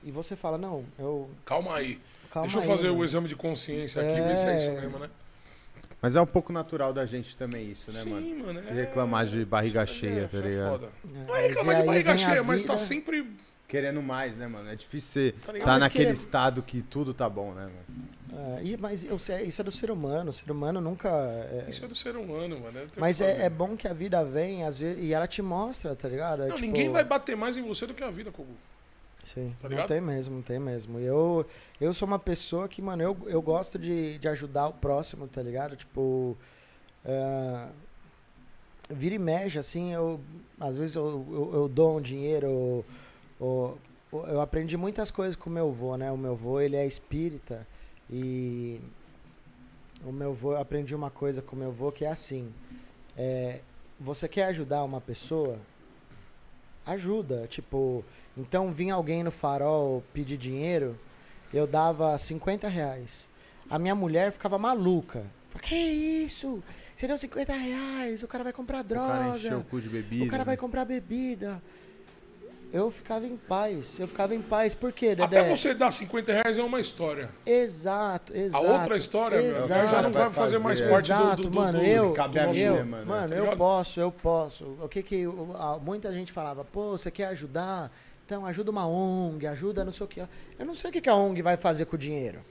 E 0.04 0.12
você 0.12 0.36
fala, 0.36 0.58
não, 0.58 0.86
eu. 0.98 1.30
Calma 1.46 1.76
aí. 1.76 2.00
Calma 2.32 2.48
Deixa 2.48 2.58
eu 2.60 2.62
aí, 2.62 2.68
fazer 2.68 2.90
o 2.90 2.94
mano. 2.94 3.06
exame 3.06 3.28
de 3.28 3.36
consciência 3.36 4.02
aqui, 4.02 4.22
ver 4.22 4.36
se 4.38 4.46
é 4.48 4.56
isso 4.56 4.70
É. 4.70 4.82
mesmo, 4.82 5.00
né? 5.00 5.10
Mas 6.02 6.16
é 6.16 6.22
um 6.22 6.26
pouco 6.26 6.54
natural 6.54 6.94
da 6.94 7.06
gente 7.06 7.36
também 7.36 7.72
isso, 7.72 7.92
né, 7.92 8.00
Sim, 8.02 8.36
mano? 8.36 8.54
mano. 8.54 8.62
De 8.62 8.74
reclamar 8.74 9.26
de 9.26 9.44
barriga 9.44 9.86
cheia, 9.86 10.22
é, 10.22 10.28
tá 10.28 10.38
é 10.38 10.42
ligado? 10.42 10.70
foda. 10.72 10.88
É, 10.88 11.28
Não 11.28 11.36
é 11.36 11.48
reclamar 11.48 11.76
de 11.76 11.82
aí 11.82 11.88
barriga 11.88 12.18
cheia, 12.18 12.44
mas 12.44 12.64
tá 12.64 12.78
sempre. 12.78 13.30
Querendo 13.68 14.02
mais, 14.02 14.36
né, 14.36 14.48
mano? 14.48 14.68
É 14.70 14.76
difícil 14.76 15.12
você 15.12 15.32
Tá 15.46 15.54
tá, 15.66 15.78
naquele 15.78 16.06
querer- 16.06 16.16
estado 16.18 16.64
que 16.64 16.82
tudo 16.82 17.14
tá 17.14 17.30
bom, 17.30 17.54
né, 17.54 17.70
mano? 18.32 18.58
É, 18.58 18.64
e- 18.64 18.78
mas 18.78 19.04
eu 19.04 19.16
isso 19.18 19.62
é 19.62 19.64
do 19.64 19.72
ser 19.72 19.92
humano. 19.92 20.30
O 20.30 20.34
ser 20.34 20.50
humano 20.50 20.80
nunca. 20.82 21.08
é- 21.10 21.66
Isso 21.70 21.84
é 21.86 21.88
do 21.88 21.94
ser 21.96 22.16
humano, 22.16 22.60
mano. 22.60 22.80
é- 22.80 22.88
mas 22.98 23.22
é, 23.22 23.46
é 23.46 23.50
bom 23.50 23.76
que 23.78 23.88
a 23.88 23.94
vida 23.94 24.24
vem, 24.24 24.64
às 24.64 24.80
vezes, 24.80 25.04
e 25.04 25.14
ela 25.14 25.28
te 25.28 25.42
mostra, 25.44 25.96
tá 25.96 26.08
ligado? 26.10 26.44
É 26.44 26.48
Não, 26.48 26.56
tipo- 26.56 26.66
ninguém 26.66 26.90
vai 26.90 27.04
bater 27.04 27.36
mais 27.38 27.58
em 27.58 27.62
você 27.62 27.86
do 27.86 27.94
que 27.94 28.04
a 28.04 28.10
vida, 28.10 28.32
Kogu. 28.32 28.56
Sim, 29.24 29.56
Tá 29.62 29.70
não 29.70 29.86
tem 29.86 30.02
mesmo, 30.02 30.36
não 30.36 30.42
tem 30.42 30.60
mesmo. 30.60 31.00
Eu, 31.00 31.46
eu 31.80 31.94
sou 31.94 32.08
uma 32.08 32.18
pessoa 32.20 32.68
que, 32.68 32.82
mano, 32.82 33.04
eu, 33.04 33.18
eu 33.28 33.42
gosto 33.42 33.78
de, 33.78 34.18
de 34.18 34.28
ajudar 34.28 34.68
o 34.68 34.74
próximo, 34.74 35.28
tá 35.28 35.42
ligado? 35.42 35.76
Tipo. 35.76 36.38
é, 37.06 37.68
vira 38.90 39.16
e 39.16 39.20
mexe, 39.20 39.60
assim, 39.60 39.94
eu. 39.94 40.20
Às 40.60 40.78
vezes 40.78 40.96
eu, 40.96 41.26
eu, 41.32 41.52
eu 41.54 41.68
dou 41.68 41.98
um 41.98 42.02
dinheiro. 42.02 42.48
Eu, 42.48 42.86
eu, 43.40 43.80
eu 44.28 44.42
aprendi 44.42 44.76
muitas 44.76 45.12
coisas 45.12 45.36
com 45.36 45.50
o 45.50 45.54
meu 45.54 45.68
avô, 45.68 45.96
né? 45.96 46.12
O 46.12 46.18
meu 46.18 46.32
avô, 46.32 46.60
ele 46.60 46.76
é 46.76 46.86
espírita. 46.86 47.68
E. 48.10 48.82
O 50.04 50.12
meu 50.12 50.32
avô, 50.32 50.54
eu 50.54 50.60
aprendi 50.60 50.96
uma 50.96 51.10
coisa 51.12 51.42
com 51.42 51.56
o 51.56 51.60
meu 51.60 51.70
avô 51.70 51.92
que 51.92 52.06
é 52.06 52.10
assim. 52.10 52.52
É, 53.18 53.60
você 54.00 54.28
quer 54.28 54.46
ajudar 54.46 54.84
uma 54.84 55.02
pessoa? 55.02 55.60
Ajuda. 56.86 57.46
Tipo, 57.48 58.04
então 58.40 58.72
vinha 58.72 58.94
alguém 58.94 59.24
no 59.24 59.32
farol 59.32 60.04
pedir 60.14 60.38
dinheiro, 60.38 60.98
eu 61.54 61.66
dava 61.68 62.18
50 62.18 62.68
reais. 62.68 63.28
A 63.70 63.78
minha 63.78 63.94
mulher 63.96 64.32
ficava 64.32 64.58
maluca. 64.58 65.24
Que 65.62 65.76
isso? 65.76 66.64
Você 66.96 67.08
deu 67.08 67.18
50 67.18 67.54
reais, 67.54 68.24
o 68.24 68.28
cara 68.28 68.44
vai 68.44 68.54
comprar 68.54 68.82
O 68.82 68.88
cara 68.88 69.28
encheu 69.36 69.50
o 69.50 69.52
droga, 69.52 69.66
cu 69.70 69.82
de 69.82 69.90
bebida. 69.90 70.26
o 70.26 70.28
cara 70.28 70.44
vai 70.44 70.54
né? 70.54 70.58
comprar 70.58 70.86
bebida. 70.86 71.62
Eu 72.72 72.92
ficava 72.92 73.26
em 73.26 73.36
paz, 73.36 74.00
eu 74.00 74.08
ficava 74.08 74.36
em 74.36 74.42
paz. 74.44 74.76
Por 74.76 74.92
quê, 74.92 75.16
Dedé? 75.16 75.40
Até 75.40 75.50
você 75.56 75.74
dar 75.74 75.90
50 75.90 76.32
reais 76.32 76.56
é 76.56 76.62
uma 76.62 76.80
história. 76.80 77.32
Exato, 77.44 78.32
A 78.32 78.38
exato. 78.38 78.64
outra 78.66 78.96
história, 78.96 79.42
meu, 79.42 79.58
exato. 79.64 79.90
já 79.92 80.02
não 80.04 80.12
vai 80.12 80.24
Vai 80.26 80.32
fazer 80.32 80.60
mais 80.60 80.80
parte 80.80 81.08
do- 81.08 81.14
Exato, 81.14 81.42
do, 81.42 81.50
do, 81.50 81.56
mano, 81.56 81.80
do- 81.80 81.86
eu, 81.86 82.14
cabe 82.14 82.38
a 82.38 82.46
mim, 82.48 82.58
eu, 82.60 82.76
né, 82.76 82.84
mano? 82.84 83.06
mano, 83.08 83.30
Tá 83.30 83.36
eu 83.36 83.58
posso, 83.58 84.00
eu 84.00 84.12
posso. 84.12 84.66
O 84.80 84.88
que 84.88 85.02
que 85.02 85.24
a- 85.58 85.80
muita 85.82 86.14
gente 86.14 86.32
falava, 86.32 86.64
pô, 86.64 86.92
você 86.92 87.10
quer 87.10 87.26
ajudar? 87.30 87.92
Então 88.30 88.46
ajuda 88.46 88.70
uma 88.70 88.86
ONG, 88.86 89.48
ajuda 89.48 89.84
não 89.84 89.92
sei 89.92 90.06
o 90.06 90.08
que. 90.08 90.20
Eu 90.20 90.64
não 90.64 90.76
sei 90.76 90.92
o 90.92 90.94
que 90.94 91.10
a 91.10 91.16
ONG 91.16 91.42
vai 91.42 91.58
fazer 91.58 91.86
com 91.86 91.96
o 91.96 92.00
dinheiro. 92.00 92.46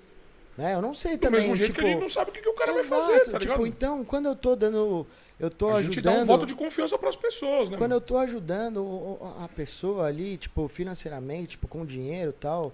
Né? 0.56 0.74
Eu 0.74 0.82
não 0.82 0.92
sei 0.92 1.16
Do 1.16 1.20
também, 1.20 1.42
mesmo 1.42 1.54
jeito 1.54 1.70
tipo, 1.70 1.82
que 1.82 1.86
a 1.86 1.90
gente 1.92 2.00
não 2.00 2.08
sabe 2.08 2.30
o 2.30 2.34
que, 2.34 2.40
que 2.40 2.48
o 2.48 2.52
cara 2.52 2.72
exato, 2.72 3.00
vai 3.00 3.18
fazer, 3.18 3.30
tá 3.30 3.38
tipo, 3.38 3.52
ligado? 3.52 3.66
então, 3.68 4.04
quando 4.04 4.26
eu 4.26 4.34
tô 4.34 4.56
dando, 4.56 5.06
eu 5.38 5.48
tô 5.48 5.70
a 5.70 5.80
gente 5.80 6.00
dá 6.00 6.10
ajudando, 6.10 6.24
um 6.24 6.26
voto 6.26 6.46
de 6.46 6.54
confiança 6.56 6.98
pras 6.98 7.14
pessoas, 7.14 7.70
né? 7.70 7.76
quando 7.78 7.92
eu 7.92 8.00
tô 8.00 8.16
ajudando 8.16 9.18
a 9.38 9.46
pessoa 9.46 10.08
ali, 10.08 10.36
tipo, 10.36 10.66
financeiramente, 10.66 11.50
tipo, 11.50 11.68
com 11.68 11.86
dinheiro 11.86 12.30
e 12.30 12.40
tal, 12.40 12.72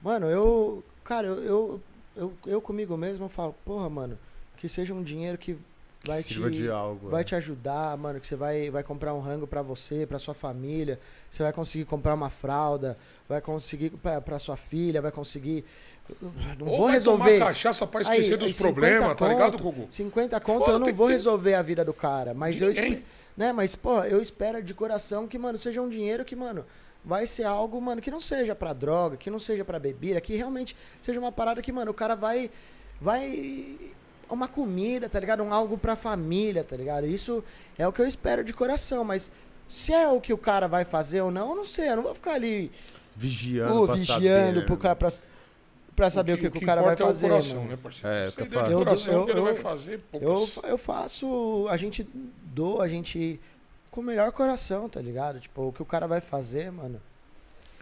mano, 0.00 0.30
eu, 0.30 0.82
cara, 1.04 1.26
eu, 1.26 1.42
eu, 1.44 1.80
eu, 2.16 2.32
eu 2.46 2.60
comigo 2.62 2.96
mesmo 2.96 3.26
eu 3.26 3.28
falo, 3.28 3.54
porra, 3.66 3.90
mano, 3.90 4.18
que 4.56 4.66
seja 4.66 4.94
um 4.94 5.02
dinheiro 5.02 5.36
que 5.36 5.58
vai 6.06 6.22
te 6.22 6.50
de 6.50 6.70
algo. 6.70 7.08
vai 7.08 7.20
é. 7.20 7.24
te 7.24 7.34
ajudar, 7.34 7.96
mano, 7.96 8.20
que 8.20 8.26
você 8.26 8.36
vai, 8.36 8.70
vai 8.70 8.82
comprar 8.82 9.12
um 9.14 9.20
rango 9.20 9.46
pra 9.46 9.62
você, 9.62 10.06
pra 10.06 10.18
sua 10.18 10.34
família, 10.34 10.98
você 11.30 11.42
vai 11.42 11.52
conseguir 11.52 11.84
comprar 11.84 12.14
uma 12.14 12.30
fralda, 12.30 12.96
vai 13.28 13.40
conseguir 13.40 13.90
pra, 13.90 14.20
pra 14.20 14.38
sua 14.38 14.56
filha, 14.56 15.00
vai 15.02 15.10
conseguir 15.12 15.64
não 16.58 16.68
Ou 16.68 16.76
vou 16.76 16.84
vai 16.86 16.94
resolver 16.94 17.32
tomar 17.34 17.46
cachaça 17.46 17.86
pra 17.86 17.98
Aí, 18.00 18.02
esquecer 18.04 18.32
aí, 18.34 18.38
dos 18.38 18.52
50 18.54 18.72
problemas, 18.72 19.18
tá 19.18 19.28
ligado, 19.28 19.58
Gugu? 19.58 19.86
50 19.88 20.40
conto 20.40 20.58
Foda, 20.60 20.72
eu 20.72 20.78
não 20.78 20.86
que 20.86 20.92
vou 20.92 21.08
ter- 21.08 21.14
resolver 21.14 21.54
a 21.54 21.62
vida 21.62 21.84
do 21.84 21.92
cara, 21.92 22.32
mas 22.32 22.60
eu 22.60 22.68
Ninguém. 22.68 22.92
espe- 22.92 23.04
né, 23.36 23.52
mas 23.52 23.74
pô, 23.74 24.02
eu 24.04 24.22
espero 24.22 24.62
de 24.62 24.72
coração 24.72 25.26
que, 25.26 25.36
mano, 25.38 25.58
seja 25.58 25.82
um 25.82 25.88
dinheiro 25.88 26.24
que, 26.24 26.36
mano, 26.36 26.64
vai 27.04 27.26
ser 27.26 27.42
algo, 27.44 27.80
mano, 27.80 28.00
que 28.00 28.10
não 28.10 28.20
seja 28.20 28.54
pra 28.54 28.72
droga, 28.72 29.16
que 29.16 29.28
não 29.30 29.38
seja 29.40 29.64
pra 29.64 29.78
bebida, 29.78 30.20
que 30.20 30.36
realmente 30.36 30.76
seja 31.02 31.18
uma 31.20 31.32
parada 31.32 31.60
que, 31.60 31.70
mano, 31.72 31.90
o 31.90 31.94
cara 31.94 32.14
vai 32.14 32.50
vai 33.00 33.76
uma 34.28 34.48
comida, 34.48 35.08
tá 35.08 35.18
ligado? 35.20 35.42
Um 35.42 35.52
algo 35.52 35.76
pra 35.78 35.94
família, 35.96 36.64
tá 36.64 36.76
ligado? 36.76 37.06
Isso 37.06 37.42
é 37.78 37.86
o 37.86 37.92
que 37.92 38.00
eu 38.00 38.06
espero 38.06 38.42
de 38.44 38.52
coração, 38.52 39.04
mas 39.04 39.30
se 39.68 39.92
é 39.92 40.08
o 40.08 40.20
que 40.20 40.32
o 40.32 40.38
cara 40.38 40.66
vai 40.68 40.84
fazer 40.84 41.20
ou 41.20 41.30
não, 41.30 41.50
eu 41.50 41.56
não 41.56 41.64
sei, 41.64 41.88
eu 41.90 41.96
não 41.96 42.02
vou 42.02 42.14
ficar 42.14 42.32
ali 42.34 42.70
Vigiando, 43.14 43.86
pra 43.86 43.94
vigiando 43.94 44.60
saber, 44.60 44.66
pro 44.66 44.74
né? 44.76 44.80
cara 44.82 44.96
pra, 44.96 45.12
pra 45.94 46.10
saber 46.10 46.32
o 46.34 46.38
que, 46.38 46.50
que 46.50 46.58
o 46.58 46.66
cara 46.66 46.82
vai 46.82 46.96
fazer. 46.96 47.26
É 47.26 47.28
o 47.28 47.30
coração, 47.32 47.56
mano. 47.58 47.70
né, 47.70 47.78
parceiro? 47.82 48.08
É, 48.16 48.30
Se 48.30 48.36
que 48.36 48.42
eu 48.42 48.60
Eu- 48.70 48.78
coração, 48.78 49.12
eu- 49.14 49.22
o 49.22 49.26
que 49.26 49.40
vai 49.40 49.54
fazer, 49.54 49.94
Eu, 50.12 50.20
poucas... 50.20 50.56
eu 50.64 50.78
faço. 50.78 51.66
A 51.70 51.76
gente 51.76 52.06
doa, 52.44 52.84
a 52.84 52.88
gente. 52.88 53.40
Com 53.90 54.02
o 54.02 54.04
melhor 54.04 54.30
coração, 54.32 54.88
tá 54.90 55.00
ligado? 55.00 55.40
Tipo, 55.40 55.68
o 55.68 55.72
que 55.72 55.80
o 55.80 55.86
cara 55.86 56.06
vai 56.06 56.20
fazer, 56.20 56.70
mano. 56.70 57.00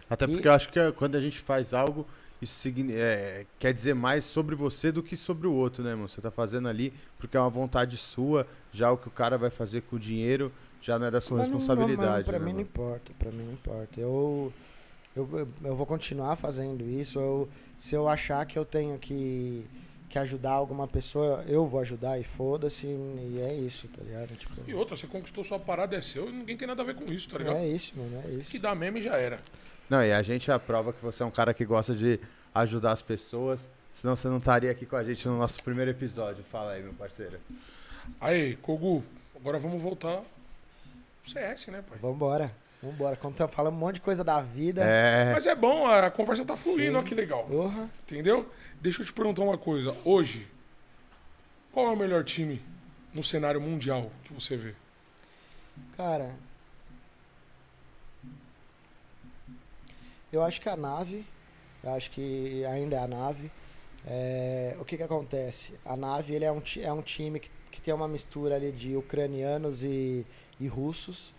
Até 0.09 0.23
E- 0.23 0.27
porque 0.29 0.47
eu 0.47 0.53
acho 0.53 0.69
que 0.71 0.79
é, 0.79 0.91
quando 0.93 1.15
a 1.15 1.21
gente 1.21 1.39
faz 1.39 1.73
algo, 1.73 2.07
isso 2.41 2.67
é, 2.91 3.45
quer 3.57 3.73
dizer 3.73 3.93
mais 3.95 4.25
sobre 4.25 4.55
você 4.55 4.91
do 4.91 5.01
que 5.01 5.15
sobre 5.17 5.47
o 5.47 5.53
outro, 5.53 5.83
né, 5.83 5.95
mano? 5.95 6.07
Você 6.09 6.21
tá 6.21 6.29
fazendo 6.29 6.67
ali 6.67 6.93
porque 7.17 7.35
é 7.37 7.39
uma 7.39 7.49
vontade 7.49 7.97
sua, 7.97 8.45
já 8.71 8.91
o 8.91 8.97
que 8.97 9.07
o 9.07 9.11
cara 9.11 9.37
vai 9.37 9.49
fazer 9.49 9.81
com 9.81 9.95
o 9.95 9.99
dinheiro 9.99 10.51
já 10.81 10.99
não 10.99 11.07
é 11.07 11.11
da 11.11 11.19
sua 11.21 11.39
Mas 11.39 11.47
não- 11.47 11.55
responsabilidade. 11.57 12.07
Não, 12.09 12.17
não, 12.17 12.23
pra 12.23 12.33
né, 12.39 12.45
mim 12.45 12.51
não 12.51 12.57
mano? 12.57 12.61
importa, 12.61 13.11
pra 13.17 13.31
mim 13.31 13.43
não 13.43 13.53
importa. 13.53 13.99
Eu, 13.99 14.53
eu, 15.15 15.27
eu, 15.33 15.47
eu 15.63 15.75
vou 15.75 15.85
continuar 15.85 16.35
fazendo 16.35 16.83
isso. 16.87 17.17
Eu, 17.17 17.49
se 17.77 17.95
eu 17.95 18.07
achar 18.07 18.45
que 18.45 18.59
eu 18.59 18.63
tenho 18.63 18.99
que, 18.99 19.65
que 20.09 20.19
ajudar 20.19 20.51
alguma 20.51 20.87
pessoa, 20.87 21.43
eu 21.47 21.65
vou 21.65 21.79
ajudar 21.79 22.19
e 22.19 22.23
foda-se. 22.23 22.85
E 22.85 23.39
é 23.39 23.55
isso, 23.55 23.87
tá 23.87 24.03
ligado? 24.03 24.35
Tipo, 24.35 24.53
E 24.67 24.75
outra, 24.75 24.95
você 24.95 25.07
conquistou 25.07 25.43
sua 25.43 25.57
parada, 25.57 25.95
é 25.95 26.01
seu, 26.03 26.29
e 26.29 26.31
ninguém 26.31 26.55
tem 26.55 26.67
nada 26.67 26.83
a 26.83 26.85
ver 26.85 26.93
com 26.93 27.11
isso, 27.11 27.29
tá 27.29 27.39
ligado? 27.39 27.55
é 27.57 27.67
isso, 27.67 27.93
mano, 27.97 28.21
é 28.23 28.29
isso. 28.35 28.51
Que 28.51 28.59
dá 28.59 28.75
meme 28.75 29.01
já 29.01 29.15
era. 29.17 29.39
Não, 29.89 30.03
e 30.03 30.11
a 30.11 30.21
gente 30.21 30.49
é 30.49 30.53
a 30.53 30.59
prova 30.59 30.91
que 30.91 31.01
você 31.01 31.21
é 31.21 31.25
um 31.25 31.31
cara 31.31 31.53
que 31.53 31.65
gosta 31.65 31.93
de 31.93 32.19
ajudar 32.53 32.91
as 32.91 33.01
pessoas, 33.01 33.69
senão 33.93 34.15
você 34.15 34.27
não 34.27 34.37
estaria 34.37 34.71
aqui 34.71 34.85
com 34.85 34.95
a 34.95 35.03
gente 35.03 35.27
no 35.27 35.37
nosso 35.37 35.61
primeiro 35.63 35.91
episódio. 35.91 36.43
Fala 36.51 36.71
aí, 36.71 36.81
meu 36.81 36.93
parceiro. 36.93 37.39
Aí, 38.19 38.55
Kogu, 38.57 39.03
agora 39.35 39.59
vamos 39.59 39.81
voltar 39.81 40.21
pro 41.23 41.31
CS, 41.31 41.67
né, 41.67 41.83
pai? 41.87 41.97
Vambora, 41.99 42.51
vambora. 42.81 43.15
Conta, 43.15 43.47
fala 43.47 43.69
um 43.69 43.73
monte 43.73 43.95
de 43.95 44.01
coisa 44.01 44.23
da 44.23 44.41
vida. 44.41 44.83
É, 44.83 45.33
Mas 45.33 45.45
é 45.45 45.55
bom, 45.55 45.85
a 45.87 46.09
conversa 46.09 46.45
tá 46.45 46.55
fluindo, 46.57 46.91
Sim. 46.91 46.95
olha 46.97 47.03
que 47.07 47.15
legal. 47.15 47.45
Porra. 47.45 47.89
Entendeu? 48.03 48.49
Deixa 48.81 49.01
eu 49.01 49.05
te 49.05 49.13
perguntar 49.13 49.43
uma 49.43 49.57
coisa. 49.57 49.95
Hoje, 50.03 50.47
qual 51.71 51.87
é 51.87 51.89
o 51.91 51.95
melhor 51.97 52.23
time 52.23 52.61
no 53.13 53.23
cenário 53.23 53.59
mundial 53.61 54.11
que 54.23 54.33
você 54.33 54.55
vê? 54.55 54.73
Cara. 55.97 56.31
Eu 60.35 60.43
acho 60.43 60.59
que 60.59 60.69
a 60.69 60.75
nave. 60.75 61.25
Eu 61.83 61.91
acho 61.93 62.11
que 62.11 62.65
ainda 62.65 62.95
é 62.95 62.99
a 62.99 63.07
nave. 63.07 63.51
É, 64.05 64.75
o 64.79 64.85
que 64.85 64.97
que 64.97 65.03
acontece? 65.03 65.73
A 65.85 65.95
nave 65.95 66.33
ele 66.33 66.45
é, 66.45 66.51
um, 66.51 66.61
é 66.81 66.93
um 66.93 67.01
time 67.01 67.39
que, 67.39 67.49
que 67.71 67.81
tem 67.81 67.93
uma 67.93 68.07
mistura 68.07 68.55
ali 68.55 68.71
de 68.71 68.95
ucranianos 68.95 69.83
e, 69.83 70.25
e 70.59 70.67
russos. 70.67 71.33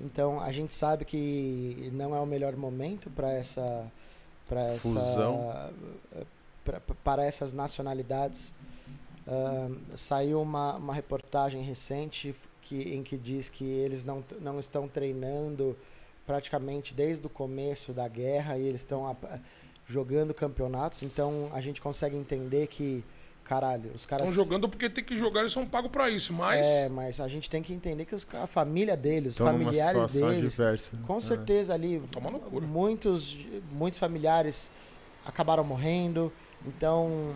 Então 0.00 0.40
a 0.40 0.50
gente 0.50 0.72
sabe 0.74 1.04
que 1.04 1.90
não 1.92 2.14
é 2.14 2.20
o 2.20 2.26
melhor 2.26 2.56
momento 2.56 3.10
para 3.10 3.32
essa 3.32 3.90
para 4.48 4.62
essa 4.74 5.72
para 7.04 7.24
essas 7.24 7.52
nacionalidades. 7.52 8.54
Ahn, 9.26 9.76
saiu 9.94 10.40
uma, 10.40 10.76
uma 10.76 10.94
reportagem 10.94 11.62
recente 11.62 12.34
que, 12.62 12.94
em 12.94 13.02
que 13.02 13.18
diz 13.18 13.50
que 13.50 13.64
eles 13.64 14.04
não, 14.04 14.24
não 14.40 14.58
estão 14.58 14.88
treinando 14.88 15.76
praticamente 16.28 16.92
desde 16.92 17.26
o 17.26 17.30
começo 17.30 17.92
da 17.94 18.06
guerra 18.06 18.58
e 18.58 18.62
eles 18.66 18.82
estão 18.82 19.16
jogando 19.86 20.34
campeonatos. 20.34 21.02
Então 21.02 21.48
a 21.54 21.60
gente 21.62 21.80
consegue 21.80 22.14
entender 22.16 22.66
que, 22.66 23.02
caralho, 23.42 23.90
os 23.94 24.04
caras. 24.04 24.28
Estão 24.28 24.44
jogando 24.44 24.68
porque 24.68 24.90
tem 24.90 25.02
que 25.02 25.16
jogar, 25.16 25.40
eles 25.40 25.52
são 25.52 25.64
pagos 25.66 25.90
pra 25.90 26.10
isso, 26.10 26.32
mas. 26.34 26.66
É, 26.66 26.88
mas 26.90 27.18
a 27.18 27.26
gente 27.28 27.48
tem 27.48 27.62
que 27.62 27.72
entender 27.72 28.04
que 28.04 28.14
os, 28.14 28.26
a 28.34 28.46
família 28.46 28.94
deles, 28.94 29.32
os 29.32 29.38
familiares 29.38 30.02
situação 30.02 30.28
deles, 30.28 30.52
diversa. 30.52 30.90
com 31.06 31.16
É. 31.16 31.20
certeza 31.20 31.72
ali, 31.72 31.98
Tá 32.12 32.18
uma 32.20 32.28
loucura. 32.30 32.66
muitos, 32.66 33.34
muitos 33.72 33.98
familiares 33.98 34.70
acabaram 35.24 35.64
morrendo. 35.64 36.30
Então, 36.66 37.34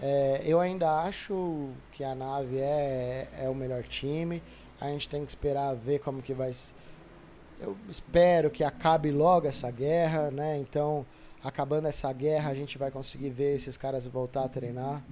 é, 0.00 0.42
eu 0.44 0.58
ainda 0.58 0.90
acho 1.02 1.70
que 1.92 2.02
a 2.02 2.14
nave 2.16 2.58
é, 2.58 3.28
é 3.40 3.48
o 3.48 3.54
melhor 3.54 3.84
time. 3.84 4.42
A 4.80 4.88
gente 4.88 5.08
tem 5.08 5.24
que 5.24 5.30
esperar 5.30 5.72
ver 5.76 6.00
como 6.00 6.20
que 6.20 6.34
vai. 6.34 6.50
Eu 7.64 7.76
espero 7.88 8.50
que 8.50 8.62
acabe 8.62 9.10
logo 9.10 9.46
essa 9.46 9.70
guerra, 9.70 10.30
né? 10.30 10.58
Então, 10.58 11.04
acabando 11.42 11.88
essa 11.88 12.12
guerra, 12.12 12.50
a 12.50 12.54
gente 12.54 12.76
vai 12.78 12.90
conseguir 12.90 13.30
ver 13.30 13.56
esses 13.56 13.76
caras 13.76 14.06
voltar 14.06 14.44
a 14.44 14.48
treinar. 14.48 15.02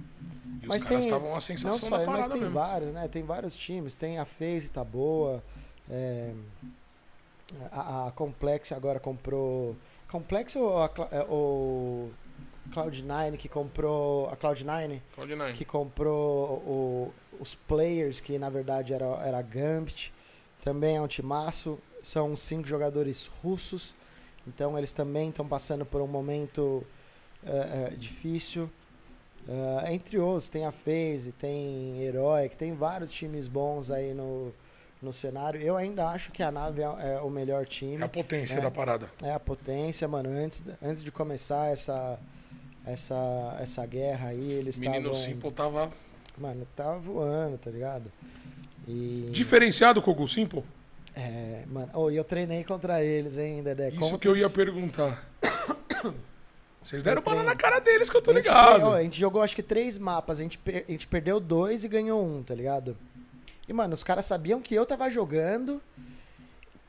E 0.61 0.67
Mas 0.67 0.81
os 0.81 0.87
caras 0.87 0.99
tem- 1.03 1.09
estavam 1.09 1.27
uma 1.29 1.33
Não 1.35 1.41
sensação 1.41 1.89
só, 1.89 1.97
da 1.97 2.03
ele, 2.03 2.05
mas 2.05 2.15
parada 2.27 2.33
tem 2.33 2.41
mesmo. 2.41 2.55
vários, 2.55 2.93
né? 2.93 3.07
Tem 3.07 3.23
vários 3.23 3.55
times. 3.55 3.95
Tem 3.95 4.17
a 4.19 4.25
FaZe, 4.25 4.71
tá 4.71 4.83
boa. 4.83 5.43
É, 5.89 6.31
a, 7.71 8.07
a 8.07 8.11
Complex 8.11 8.71
agora 8.71 8.99
comprou. 8.99 9.75
Complex 10.09 10.55
ou, 10.55 10.81
a 10.81 10.89
é, 11.11 11.25
ou 11.27 12.11
Cloud9 12.71 13.37
que 13.37 13.49
comprou. 13.49 14.29
A 14.29 14.37
Cloud9 14.37 15.01
Cloud9. 15.17 15.53
que 15.53 15.65
comprou 15.65 16.49
o- 16.65 17.13
os 17.39 17.55
players, 17.55 18.19
que 18.21 18.37
na 18.37 18.49
verdade 18.49 18.93
era, 18.93 19.05
era 19.25 19.39
a 19.39 19.41
Gambit. 19.41 20.13
Também 20.63 20.95
é 20.97 21.01
um 21.01 21.07
timaço. 21.07 21.77
São 22.03 22.35
cinco 22.37 22.67
jogadores 22.67 23.25
russos. 23.41 23.95
Então 24.45 24.77
eles 24.77 24.91
também 24.91 25.29
estão 25.29 25.47
passando 25.47 25.85
por 25.85 26.01
um 26.01 26.07
momento 26.07 26.85
eh, 27.43 27.89
eh, 27.91 27.95
difícil. 27.95 28.69
Eh, 29.47 29.93
entre 29.93 30.19
outros, 30.19 30.49
tem 30.49 30.65
a 30.65 30.71
FaZe, 30.71 31.31
tem 31.39 32.01
Heroic, 32.03 32.55
tem 32.57 32.73
vários 32.75 33.09
times 33.11 33.47
bons 33.47 33.89
aí 33.89 34.13
no, 34.13 34.53
no 35.01 35.13
cenário. 35.13 35.61
Eu 35.61 35.77
ainda 35.77 36.09
acho 36.09 36.29
que 36.31 36.43
a 36.43 36.51
nave 36.51 36.81
é, 36.81 37.13
é 37.15 37.19
o 37.21 37.29
melhor 37.29 37.65
time. 37.65 38.01
É 38.01 38.05
a 38.05 38.09
potência 38.09 38.57
É. 38.57 38.61
da 38.61 38.69
parada. 38.69 39.09
É 39.21 39.31
a 39.31 39.39
potência, 39.39 40.05
mano. 40.07 40.29
Antes, 40.29 40.65
antes 40.81 41.01
de 41.01 41.09
começar 41.11 41.71
essa, 41.71 42.19
essa, 42.85 43.57
essa 43.61 43.85
guerra 43.85 44.27
aí, 44.29 44.51
eles 44.51 44.77
O 44.77 44.81
menino 44.81 45.11
estavam. 45.11 45.19
Simple 45.19 45.51
tava 45.51 45.89
Mano, 46.37 46.67
tava 46.75 46.99
voando, 46.99 47.57
tá 47.57 47.69
ligado? 47.71 48.11
E. 48.87 49.29
diferenciado 49.31 50.01
com 50.01 50.11
o 50.11 50.27
Simple. 50.27 50.63
É, 51.15 51.63
mano. 51.67 51.89
Oh, 51.93 52.09
e 52.09 52.15
eu 52.15 52.23
treinei 52.23 52.63
contra 52.63 53.03
eles, 53.03 53.37
hein, 53.37 53.61
Dedé? 53.61 53.89
Isso 53.89 53.99
Contra 53.99 54.17
que 54.17 54.27
eu 54.27 54.35
ia 54.35 54.49
perguntar. 54.49 55.23
Vocês 56.81 57.01
deram 57.01 57.19
Eu 57.21 57.23
bala 57.23 57.37
treino. 57.37 57.49
na 57.51 57.55
cara 57.55 57.79
deles 57.79 58.09
que 58.09 58.17
eu 58.17 58.21
tô 58.21 58.31
a 58.31 58.33
ligado. 58.33 58.83
ó, 58.83 58.93
a 58.95 59.01
gente 59.03 59.17
jogou 59.19 59.41
acho 59.41 59.55
que 59.55 59.63
três 59.63 59.97
mapas, 59.97 60.39
a 60.39 60.43
gente, 60.43 60.57
per- 60.57 60.83
a 60.87 60.91
gente 60.91 61.07
perdeu 61.07 61.39
dois 61.39 61.83
e 61.83 61.87
ganhou 61.87 62.25
um, 62.25 62.43
tá 62.43 62.53
ligado? 62.53 62.97
E, 63.67 63.71
mano, 63.71 63.93
os 63.93 64.03
caras 64.03 64.25
sabiam 64.25 64.59
que 64.61 64.75
eu 64.75 64.85
tava 64.85 65.09
jogando. 65.09 65.81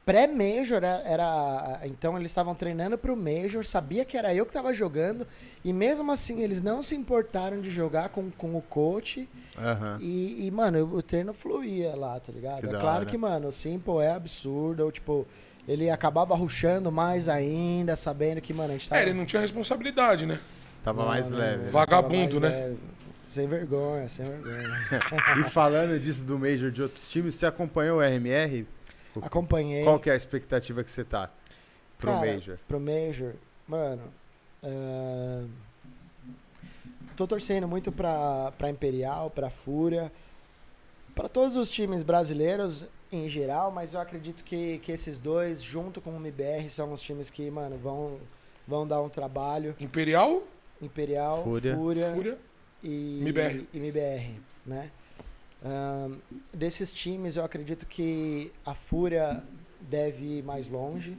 Pré-Major 0.05 0.77
era, 0.77 1.03
era- 1.07 1.81
Então 1.85 2.17
eles 2.19 2.31
estavam 2.31 2.55
treinando 2.55 2.99
pro 2.99 3.17
Major, 3.17 3.65
sabia 3.65 4.05
que 4.05 4.17
era 4.17 4.35
eu 4.35 4.45
que 4.45 4.53
tava 4.53 4.73
jogando. 4.75 5.27
E 5.65 5.73
mesmo 5.73 6.13
assim, 6.13 6.43
eles 6.43 6.61
não 6.61 6.83
se 6.83 6.95
importaram 6.95 7.61
de 7.61 7.71
jogar 7.71 8.11
com, 8.11 8.31
com 8.31 8.55
o 8.57 8.61
coach. 8.63 9.29
Aham. 9.59 9.99
E, 10.01 10.47
e, 10.47 10.51
mano, 10.51 10.85
o 10.95 11.03
treino 11.03 11.33
fluía 11.33 11.95
lá, 11.97 12.21
tá 12.21 12.31
ligado? 12.33 12.61
Que 12.61 12.67
é 12.67 12.71
claro 12.81 12.97
hora. 12.99 13.05
que, 13.07 13.17
mano, 13.17 13.49
o 13.49 13.53
Simple 13.53 13.99
é 14.03 14.11
absurdo. 14.11 14.85
ou, 14.85 14.93
Tipo, 14.93 15.27
ele 15.67 15.89
acabava 15.89 16.35
ruxando 16.35 16.93
mais 16.93 17.27
ainda, 17.29 17.97
sabendo 17.97 18.41
que, 18.43 18.53
mano, 18.53 18.71
a 18.71 18.77
gente 18.77 18.89
tava. 18.89 19.01
É, 19.01 19.05
ele 19.05 19.15
não 19.15 19.25
tinha 19.25 19.41
responsabilidade, 19.41 20.27
né? 20.27 20.39
Tava 20.83 21.01
Não, 21.01 21.09
mais 21.09 21.31
leve. 21.31 21.63
né? 21.65 21.71
Vagabundo, 21.71 22.39
mais 22.41 22.53
né? 22.53 22.61
leve. 22.67 22.77
Sem 23.27 23.49
vergonha, 23.49 24.07
sem 24.09 24.27
vergonha. 24.29 24.69
E 25.41 25.45
falando 25.45 25.99
disso 25.99 26.25
do 26.25 26.39
Major 26.39 26.71
de 26.71 26.83
outros 26.83 27.09
times, 27.09 27.35
você 27.35 27.47
acompanhou 27.47 27.99
o 27.99 28.03
RMR? 28.03 28.67
Acompanhei 29.23 29.85
Qual 29.85 29.99
que 29.99 30.11
é 30.11 30.13
a 30.13 30.17
expectativa 30.17 30.83
que 30.83 30.91
você 30.91 31.05
tá 31.05 31.31
pro 31.99 32.11
Cara, 32.13 32.33
Major? 32.33 32.59
pro 32.67 32.81
Major. 32.81 33.35
Mano, 33.67 34.03
ahn, 34.63 35.49
tô 37.17 37.27
torcendo 37.27 37.67
muito 37.69 37.93
pra, 37.93 38.53
pra 38.59 38.69
Imperial, 38.71 39.31
pra 39.31 39.49
Fúria, 39.51 40.11
pra 41.15 41.29
todos 41.29 41.57
os 41.57 41.69
times 41.69 42.03
brasileiros 42.03 42.85
em 43.13 43.29
geral, 43.29 43.71
mas 43.71 43.95
eu 43.95 44.01
acredito 44.01 44.43
que, 44.43 44.79
que 44.79 44.91
esses 44.93 45.19
dois, 45.19 45.63
junto 45.63 46.01
com 46.01 46.11
o 46.11 46.17
MBR, 46.17 46.69
são 46.69 46.93
os 46.93 47.01
times 47.01 47.31
que, 47.31 47.49
mano, 47.51 47.79
vão, 47.79 48.19
vão 48.67 48.87
dar 48.87 49.01
um 49.01 49.09
trabalho. 49.09 49.77
Imperial, 49.79 50.43
Imperial, 50.83 51.45
Fúria. 51.45 51.77
Fúria, 51.77 52.13
Fúria. 52.13 52.39
e 52.83 53.21
MBR. 53.21 53.69
e 53.73 53.79
MBR, 53.79 54.41
né? 54.67 54.91
Desses 56.53 56.93
times, 56.93 57.37
eu 57.37 57.45
acredito 57.45 57.87
que 57.87 58.53
a 58.67 58.75
Fúria 58.75 59.43
deve 59.81 60.39
ir 60.39 60.43
mais 60.43 60.69
longe. 60.69 61.17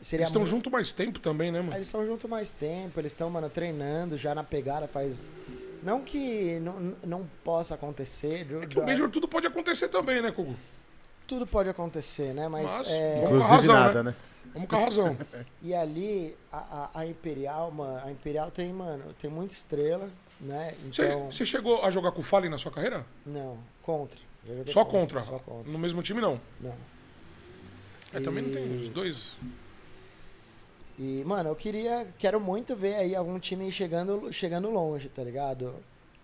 Seria 0.00 0.22
Eles 0.22 0.28
estão 0.28 0.40
mu- 0.42 0.46
junto 0.46 0.70
mais 0.70 0.92
tempo 0.92 1.18
também, 1.18 1.52
né, 1.52 1.58
Ah, 1.58 1.62
mano? 1.62 1.76
Eles 1.76 1.88
estão 1.88 2.06
junto 2.06 2.26
mais 2.28 2.50
tempo, 2.50 2.98
eles 3.00 3.12
estão, 3.12 3.28
mano, 3.28 3.50
treinando 3.50 4.16
já 4.16 4.34
na 4.34 4.42
pegada 4.42 4.88
faz. 4.88 5.32
Não 5.82 6.02
que 6.02 6.58
não, 6.60 6.96
não 7.04 7.26
possa 7.44 7.74
acontecer. 7.74 8.46
É 8.62 8.66
que 8.66 8.78
o 8.78 8.80
do- 8.80 8.86
Major 8.86 9.10
tudo 9.10 9.28
pode 9.28 9.46
acontecer 9.46 9.88
também, 9.88 10.20
né, 10.22 10.30
Kogu? 10.30 10.54
Tudo 11.26 11.46
pode 11.46 11.68
acontecer, 11.68 12.32
né? 12.34 12.48
Mas. 12.48 12.64
Mas, 12.78 12.90
é, 12.90 13.14
vamos- 13.14 13.20
com 13.20 13.26
a 13.26 13.28
Inclusive 13.28 13.54
razão, 13.54 13.74
nada, 13.74 14.02
né? 14.02 14.14
Vamos 14.54 14.68
com 14.68 14.76
a 14.76 14.80
razão. 14.80 15.16
E 15.62 15.74
ali, 15.74 16.36
a, 16.50 16.58
a, 16.94 17.00
a 17.00 17.06
Imperial, 17.06 17.70
mano, 17.70 18.00
a 18.04 18.10
Imperial 18.10 18.50
tem, 18.50 18.72
mano, 18.72 19.14
tem 19.20 19.30
muita 19.30 19.54
estrela, 19.54 20.08
né? 20.40 20.74
Você 20.90 21.04
Então. 21.06 21.30
você 21.30 21.44
chegou 21.44 21.82
a 21.84 21.90
jogar 21.90 22.12
com 22.12 22.20
o 22.20 22.24
Fallen 22.24 22.50
na 22.50 22.58
sua 22.58 22.70
carreira? 22.72 23.04
Não, 23.26 23.58
contra. 23.82 24.18
Só 24.66 24.84
contra. 24.84 25.22
Só 25.22 25.38
contra. 25.38 25.70
No 25.70 25.78
mesmo 25.78 26.02
time, 26.02 26.20
não. 26.20 26.40
Não. 26.60 26.74
É, 28.12 28.20
também 28.20 28.42
não 28.42 28.50
tem 28.52 28.64
E- 28.64 28.76
os 28.82 28.88
dois. 28.88 29.36
E, 30.98 31.22
mano, 31.24 31.48
eu 31.50 31.56
queria, 31.56 32.06
quero 32.18 32.38
muito 32.40 32.76
ver 32.76 32.94
aí 32.96 33.14
algum 33.16 33.38
time 33.38 33.70
chegando, 33.72 34.32
chegando 34.32 34.70
longe, 34.70 35.08
tá 35.08 35.22
ligado? 35.22 35.74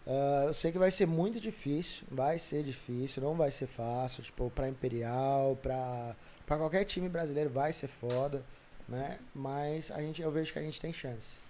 Ah, 0.06 0.44
eu 0.48 0.54
sei 0.54 0.70
que 0.70 0.78
vai 0.78 0.90
ser 0.90 1.06
muito 1.06 1.40
difícil, 1.40 2.04
vai 2.10 2.38
ser 2.38 2.62
difícil, 2.62 3.22
não 3.22 3.34
vai 3.34 3.50
ser 3.50 3.66
fácil, 3.66 4.22
tipo, 4.22 4.50
pra 4.50 4.68
Imperial, 4.68 5.58
pra, 5.62 6.14
pra 6.44 6.58
qualquer 6.58 6.84
time 6.84 7.08
brasileiro 7.08 7.48
vai 7.50 7.72
ser 7.72 7.86
foda, 7.88 8.42
né? 8.88 9.18
Mas 9.34 9.90
a 9.90 10.00
gente, 10.02 10.20
eu 10.20 10.30
vejo 10.30 10.52
que 10.52 10.58
a 10.58 10.62
gente 10.62 10.80
tem 10.80 10.92
chance. 10.92 11.40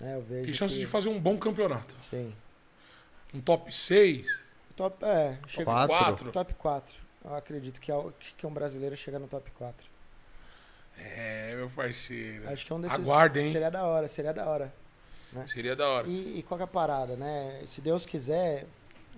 Né? 0.00 0.14
Eu 0.16 0.22
vejo 0.22 0.44
Tem 0.46 0.54
chance 0.54 0.74
que- 0.74 0.80
de 0.80 0.86
fazer 0.86 1.08
um 1.08 1.20
bom 1.20 1.36
campeonato. 1.36 1.94
Sim. 2.00 2.32
Um 3.34 3.40
top 3.40 3.74
6, 3.74 4.48
Top, 4.76 5.04
é, 5.04 5.36
chega, 5.46 5.64
Quatro. 5.66 5.88
4. 5.96 6.32
top 6.32 6.54
4. 6.54 6.94
Eu 7.24 7.34
acredito 7.34 7.80
que, 7.80 7.92
é 7.92 8.04
que 8.38 8.46
um 8.46 8.52
brasileiro 8.52 8.96
chega 8.96 9.18
no 9.18 9.28
top 9.28 9.50
4. 9.52 9.86
É, 10.98 11.54
meu 11.54 11.68
parceiro. 11.68 12.48
Acho 12.48 12.64
que 12.66 12.72
é 12.72 12.76
um 12.76 12.80
desses. 12.80 12.98
Aguardem, 12.98 13.46
hein? 13.46 13.52
Seria 13.52 13.70
da 13.70 13.84
hora, 13.84 14.08
seria 14.08 14.32
da 14.32 14.46
hora. 14.46 14.72
Seria 15.46 15.76
da 15.76 15.88
hora. 15.88 16.08
E, 16.08 16.38
e 16.38 16.42
qual 16.42 16.58
que 16.58 16.62
é 16.62 16.64
a 16.64 16.66
parada, 16.66 17.14
né? 17.16 17.62
Se 17.66 17.80
Deus 17.80 18.04
quiser, 18.04 18.66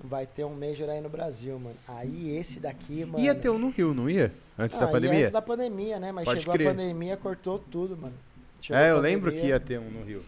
vai 0.03 0.27
ter 0.27 0.45
um 0.45 0.55
Major 0.55 0.89
aí 0.91 1.01
no 1.01 1.09
Brasil, 1.09 1.59
mano. 1.59 1.77
Aí 1.89 2.37
esse 2.37 2.61
daqui, 2.61 3.05
mano. 3.05 3.25
Ia 3.25 3.35
ter 3.35 3.49
um 3.49 3.59
no 3.59 3.71
Rio, 3.71 3.95
não 3.95 4.11
ia? 4.11 4.33
Antes 4.59 4.77
Ah, 4.77 4.81
da 4.81 4.87
ia 4.87 4.93
pandemia? 4.93 5.19
Antes 5.21 5.33
da 5.33 5.43
pandemia, 5.43 5.99
né? 5.99 6.13
Mas 6.13 6.25
Pode 6.25 6.41
chegou 6.41 6.55
crer. 6.55 6.69
a 6.69 6.71
pandemia, 6.73 7.17
cortou 7.17 7.59
tudo, 7.59 7.97
mano. 7.97 8.15
Chegou 8.61 8.81
É, 8.81 8.87
a 8.87 8.89
eu 8.89 8.99
lembro 8.99 9.33
que 9.33 9.47
ia 9.47 9.59
ter 9.59 9.79
um 9.79 9.91
no 9.91 10.05
Rio. 10.05 10.25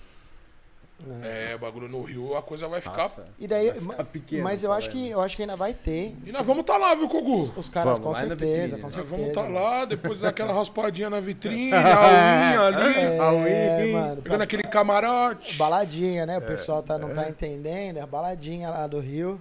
Né? 1.06 1.52
É, 1.52 1.58
bagulho 1.58 1.88
no 1.88 2.02
Rio, 2.02 2.36
a 2.36 2.42
coisa 2.42 2.68
vai 2.68 2.80
ficar. 2.80 3.02
Nossa. 3.04 3.26
E 3.38 3.46
daí, 3.46 3.70
Vai 3.72 3.80
ficar 3.80 4.04
pequeno, 4.04 4.44
mas 4.44 4.62
eu 4.62 4.72
acho 4.72 4.88
falando. 4.88 5.04
que 5.04 5.10
eu 5.10 5.20
acho 5.20 5.36
que 5.36 5.42
ainda 5.42 5.56
vai 5.56 5.74
ter. 5.74 6.14
E 6.24 6.32
nós 6.32 6.46
vamos 6.46 6.60
estar 6.62 6.76
lá, 6.78 6.94
viu, 6.94 7.08
Kogu? 7.08 7.52
Os 7.56 7.68
caras, 7.68 7.98
Vamos, 7.98 8.18
com 8.20 8.26
certeza, 8.28 8.76
com 8.76 8.82
né? 8.82 8.82
Nós 8.84 8.94
certeza. 8.94 9.14
vamos 9.16 9.28
estar 9.28 9.42
mano. 9.42 9.54
lá, 9.54 9.84
depois 9.84 10.18
daquela 10.20 10.52
raspadinha 10.52 11.10
na 11.10 11.20
vitrine, 11.20 11.72
a 11.74 12.50
unha 12.50 12.60
ali, 12.60 12.94
É, 12.98 13.18
A 13.18 13.30
Wii. 13.30 13.92
mano. 13.92 14.22
pegando 14.22 14.42
aquele 14.42 14.62
camarote. 14.62 15.56
Baladinha, 15.56 16.24
né? 16.26 16.36
O 16.38 16.42
É, 16.42 16.46
pessoal 16.46 16.82
tá, 16.82 16.96
não 16.96 17.12
tá 17.12 17.28
entendendo. 17.28 17.96
É 17.96 18.00
a 18.00 18.06
baladinha 18.06 18.70
lá 18.70 18.86
do 18.86 19.00
Rio. 19.00 19.40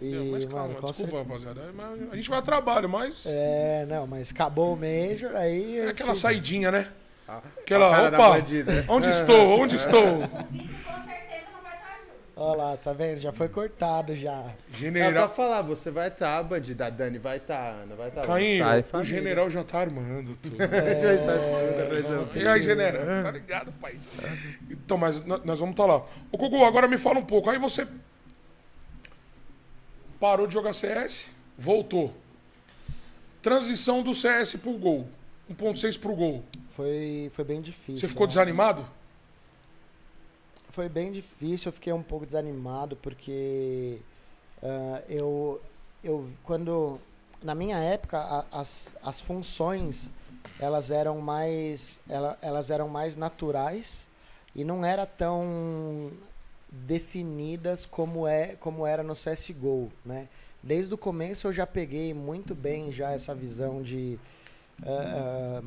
E, 0.00 0.04
Meu, 0.12 0.26
mas 0.26 0.44
mano, 0.44 0.74
calma, 0.74 0.74
desculpa, 0.92 0.94
certeza. 1.24 1.48
rapaziada. 1.50 2.08
A 2.12 2.14
gente 2.16 2.28
vai 2.30 2.38
a 2.38 2.42
trabalho, 2.42 2.88
mas. 2.88 3.26
É, 3.26 3.82
É, 3.82 3.86
não, 3.86 4.06
mas 4.06 4.30
acabou 4.30 4.74
o 4.74 4.76
Major, 4.76 5.34
aí. 5.34 5.80
aquela 5.88 6.14
sim. 6.14 6.20
saidinha, 6.20 6.70
né? 6.70 6.86
Aquela, 7.28 7.88
a 7.88 7.96
cara 7.96 8.10
da 8.10 8.18
opa, 8.30 8.38
onde 8.88 9.10
estou? 9.10 9.60
Onde 9.60 9.76
estou? 9.76 10.02
O 10.02 10.20
Vitor 10.50 10.84
com 10.84 11.06
certeza 11.06 11.44
não 11.52 11.62
vai 11.62 11.74
estar 11.76 11.98
junto. 12.00 12.12
Olha 12.36 12.56
lá, 12.56 12.76
tá 12.78 12.92
vendo? 12.94 13.20
Já 13.20 13.32
foi 13.32 13.48
cortado 13.48 14.16
já. 14.16 14.32
É 14.32 14.42
pra 14.70 14.78
General. 14.78 15.28
falar, 15.28 15.60
você 15.62 15.90
vai 15.90 16.08
estar, 16.08 16.42
bandida. 16.42 16.86
A 16.86 16.90
Dani 16.90 17.18
vai 17.18 17.36
estar, 17.36 17.58
a 17.58 17.70
Ana 17.82 17.94
vai 17.94 18.08
estar. 18.08 18.26
Caim, 18.26 18.58
Tá, 18.60 18.78
e 18.78 19.02
o 19.02 19.04
general 19.04 19.50
já 19.50 19.62
tá 19.62 19.80
armando 19.80 20.34
tudo. 20.36 20.56
Já 20.58 21.14
está 21.14 21.32
organizando. 21.34 22.28
E 22.34 22.46
aí, 22.48 22.62
general? 22.62 23.22
Tá 23.24 23.30
ligado, 23.30 23.72
pai? 23.80 23.98
Então, 24.70 24.96
mas 24.96 25.22
nó- 25.24 25.40
nós 25.44 25.60
vamos 25.60 25.74
estar 25.74 25.84
lá. 25.86 26.02
Ô, 26.32 26.38
Gugu, 26.38 26.64
agora 26.64 26.88
me 26.88 26.96
fala 26.96 27.18
um 27.18 27.24
pouco. 27.26 27.50
Aí 27.50 27.58
você 27.58 27.86
parou 30.18 30.46
de 30.46 30.54
jogar 30.54 30.72
CS, 30.72 31.30
voltou. 31.56 32.14
Transição 33.42 34.02
do 34.02 34.14
CS 34.14 34.56
pro 34.56 34.72
gol. 34.72 35.08
1.6 35.50 35.98
pro 35.98 36.14
gol. 36.14 36.42
Foi, 36.70 37.30
foi 37.34 37.44
bem 37.44 37.60
difícil. 37.60 38.00
Você 38.00 38.08
ficou 38.08 38.26
né? 38.26 38.28
desanimado? 38.28 38.86
Foi 40.70 40.88
bem 40.88 41.10
difícil, 41.10 41.68
eu 41.70 41.72
fiquei 41.72 41.92
um 41.92 42.02
pouco 42.02 42.26
desanimado 42.26 42.94
porque 42.96 43.98
ah, 44.62 45.02
eu, 45.08 45.60
eu 46.04 46.28
quando 46.44 47.00
na 47.42 47.54
minha 47.54 47.78
época 47.78 48.18
a- 48.18 48.44
as, 48.52 48.92
as 49.02 49.20
funções 49.20 50.10
elas 50.60 50.90
eram 50.90 51.20
mais 51.20 51.98
ela, 52.08 52.38
elas 52.42 52.70
eram 52.70 52.88
mais 52.88 53.16
naturais 53.16 54.08
e 54.54 54.62
não 54.62 54.84
era 54.84 55.06
tão 55.06 56.10
definidas 56.70 57.86
como 57.86 58.26
é 58.26 58.54
como 58.56 58.86
era 58.86 59.02
no 59.02 59.14
CS:GO, 59.14 59.90
né? 60.04 60.28
Desde 60.62 60.92
o 60.92 60.98
começo 60.98 61.46
eu 61.46 61.52
já 61.52 61.66
peguei 61.66 62.12
muito 62.12 62.54
bem 62.54 62.92
já 62.92 63.10
essa 63.12 63.34
visão 63.34 63.82
de 63.82 64.18
ah, 64.82 65.62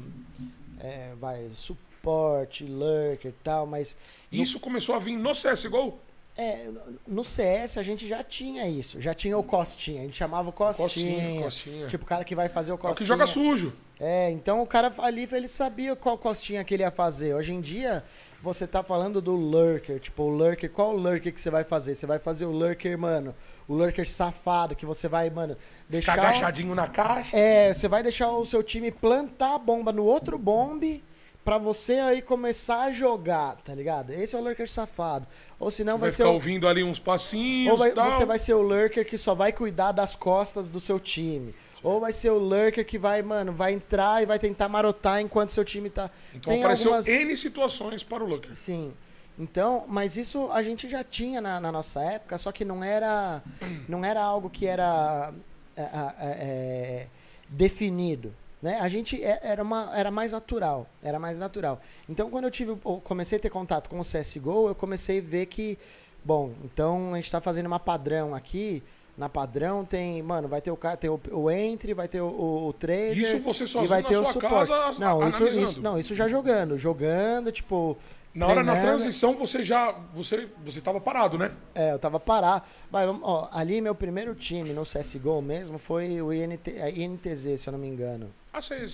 é, 0.79 1.13
vai 1.19 1.49
suporte, 1.53 2.63
lurker 2.63 3.31
e 3.31 3.43
tal, 3.43 3.65
mas 3.65 3.95
isso 4.31 4.59
começou 4.59 4.95
a 4.95 4.99
vir 4.99 5.17
no 5.17 5.31
CSGO? 5.31 5.99
É, 6.38 6.69
no 7.05 7.25
CS 7.25 7.77
a 7.77 7.83
gente 7.83 8.07
já 8.07 8.23
tinha 8.23 8.67
isso. 8.67 9.01
Já 9.01 9.13
tinha 9.13 9.38
o 9.38 9.43
Costinha. 9.43 10.01
A 10.01 10.05
gente 10.05 10.17
chamava 10.17 10.49
o 10.49 10.53
Costinha. 10.53 10.88
Costinha, 10.88 11.43
Costinha. 11.43 11.88
Tipo, 11.88 12.03
o 12.05 12.07
cara 12.07 12.23
que 12.23 12.33
vai 12.33 12.47
fazer 12.47 12.71
o 12.71 12.73
É 12.73 12.75
o 12.75 12.77
Costinha. 12.77 12.95
que 12.97 13.05
joga 13.05 13.27
sujo. 13.27 13.73
É, 13.99 14.31
então 14.31 14.61
o 14.61 14.65
cara 14.65 14.91
ali, 14.99 15.27
ele 15.31 15.47
sabia 15.47 15.95
qual 15.95 16.17
Costinha 16.17 16.63
que 16.63 16.73
ele 16.73 16.83
ia 16.83 16.89
fazer. 16.89 17.35
Hoje 17.35 17.53
em 17.53 17.59
dia, 17.59 18.03
você 18.41 18.65
tá 18.65 18.81
falando 18.81 19.21
do 19.21 19.35
Lurker. 19.35 19.99
Tipo, 19.99 20.23
o 20.23 20.29
Lurker, 20.29 20.71
qual 20.71 20.91
o 20.91 20.97
Lurker 20.97 21.33
que 21.33 21.39
você 21.39 21.49
vai 21.49 21.63
fazer? 21.63 21.95
Você 21.95 22.07
vai 22.07 22.17
fazer 22.17 22.45
o 22.45 22.51
Lurker, 22.51 22.97
mano, 22.97 23.35
o 23.72 23.76
Lurker 23.76 24.07
safado, 24.10 24.76
que 24.76 24.85
você 24.85 25.07
vai, 25.07 25.30
mano, 25.30 25.56
deixar... 25.88 26.14
agachadinho 26.14 26.76
na 26.76 26.88
caixa. 26.88 27.35
É, 27.35 27.73
você 27.73 27.88
vai 27.88 28.03
deixar 28.03 28.30
o 28.31 28.45
seu 28.45 28.61
time 28.61 28.91
plantar 28.91 29.56
a 29.56 29.57
bomba 29.57 29.91
no 29.91 30.03
outro 30.03 30.38
bombe 30.38 31.03
pra 31.43 31.57
você 31.57 31.93
aí 31.93 32.22
começar 32.22 32.81
a 32.84 32.91
jogar, 32.91 33.56
tá 33.64 33.73
ligado? 33.73 34.11
Esse 34.11 34.35
é 34.35 34.39
o 34.39 34.43
Lurker 34.43 34.69
safado. 34.69 35.26
Ou 35.60 35.72
senão 35.72 35.93
vai, 35.93 36.02
Vai 36.02 36.11
ser 36.11 36.18
ficar 36.18 36.30
o... 36.30 36.34
ouvindo 36.34 36.68
ali 36.68 36.84
uns 36.84 36.99
passinhos 36.99 37.72
Ou 37.72 37.77
vai- 37.77 37.91
tal. 37.91 38.11
você 38.11 38.26
vai 38.26 38.38
ser 38.39 38.53
o 38.53 38.61
lurker 38.61 39.06
que 39.06 39.18
só 39.18 39.34
vai 39.34 39.52
cuidar 39.52 39.91
das 39.91 40.15
costas 40.15 40.69
do 40.69 40.80
seu 40.80 40.99
time. 40.99 41.53
Ou 41.84 41.99
vai 41.99 42.11
ser 42.14 42.30
o 42.30 42.38
lurker 42.38 42.85
que 42.85 42.98
vai, 42.98 43.22
mano, 43.23 43.52
vai 43.53 43.73
entrar 43.73 44.22
e 44.22 44.26
vai 44.26 44.38
tentar 44.38 44.69
marotar 44.69 45.19
enquanto 45.19 45.52
seu 45.52 45.64
time 45.65 45.89
tá. 45.89 46.11
Então 46.34 46.52
Tem 46.53 46.61
apareceu 46.61 46.91
algumas- 46.93 47.07
N 47.07 47.35
situações 47.38 48.03
para 48.03 48.23
o 48.23 48.27
Looker. 48.27 48.56
Sim. 48.56 48.93
Então, 49.41 49.85
mas 49.88 50.18
isso 50.18 50.51
a 50.51 50.61
gente 50.61 50.88
já 50.88 51.03
tinha 51.03 51.41
na, 51.41 51.59
na 51.59 51.72
nossa 51.72 51.99
época, 51.99 52.38
só 52.38 52.51
que 52.51 52.63
não 52.63 52.84
era, 52.84 53.41
não 53.89 54.05
era 54.05 54.22
algo 54.22 54.51
que 54.51 54.68
era 54.68 55.34
é, 55.76 55.81
é, 55.81 55.88
é, 56.22 57.07
definido. 57.49 58.31
Né? 58.61 58.77
A 58.80 58.88
gente 58.88 59.22
é- 59.23 59.39
era, 59.41 59.63
uma, 59.63 59.91
era 59.97 60.11
mais 60.11 60.31
natural. 60.31 60.85
Era 61.01 61.18
mais 61.18 61.39
natural. 61.39 61.81
Então, 62.07 62.30
quando 62.30 62.43
eu 62.43 62.51
tive, 62.51 62.72
eu 62.72 63.01
comecei 63.03 63.39
a 63.39 63.41
ter 63.41 63.49
contato 63.49 63.89
com 63.89 63.99
o 63.99 64.03
CSGO, 64.03 64.68
eu 64.68 64.76
comecei 64.76 65.18
a 65.18 65.22
ver 65.23 65.47
que, 65.47 65.76
bom, 66.23 66.51
então 66.63 67.13
a 67.13 67.15
gente 67.15 67.26
está 67.26 67.41
fazendo 67.41 67.65
uma 67.65 67.80
padrão 67.80 68.35
aqui. 68.35 68.84
Na 69.18 69.27
padrão 69.27 69.84
tem, 69.84 70.22
mano, 70.22 70.47
vai 70.47 70.61
ter 70.61 70.72
o 70.72 70.77
tem 70.99 71.09
o, 71.09 71.19
o 71.31 71.49
entry, 71.49 71.93
vai 71.93 72.07
ter 72.07 72.22
o, 72.22 72.27
o, 72.27 72.68
o 72.68 72.73
trader. 72.73 73.18
Isso 73.18 73.39
você 73.39 73.63
e 73.63 73.68
sozinho 73.68 73.89
vai 73.89 74.03
na 74.03 74.07
ter 74.07 74.18
o 74.18 74.23
sua 74.23 74.34
suporte. 74.34 74.69
casa, 74.69 74.99
não, 74.99 75.27
isso, 75.27 75.47
isso, 75.47 75.81
não, 75.81 75.99
isso 75.99 76.15
já 76.15 76.27
jogando, 76.27 76.77
jogando, 76.77 77.51
tipo, 77.51 77.97
Na 78.34 78.48
hora 78.48 78.64
na 78.64 78.80
transição 78.80 79.36
você 79.36 79.64
já. 79.64 79.91
Você, 80.14 80.48
você 80.64 80.80
tava 80.80 81.02
parado, 81.02 81.38
né? 81.38 81.52
É, 81.76 81.91
eu 81.91 81.99
tava 81.99 82.20
parado. 82.20 82.64
Vamos- 82.90 83.22
ó, 83.24 83.49
ali 83.52 83.82
meu 83.82 83.94
primeiro 83.94 84.34
time 84.34 84.72
no 84.72 84.84
CSGO 84.84 85.41
mesmo 85.41 85.78
foi 85.78 86.22
o 86.22 86.32
INT, 86.32 86.68
a 86.82 86.90
INTZ, 86.90 87.60
se 87.60 87.68
eu 87.68 87.74
não 87.74 87.80
me 87.80 87.88
engano. 87.88 88.34
Ah, 88.53 88.62
você, 88.62 88.88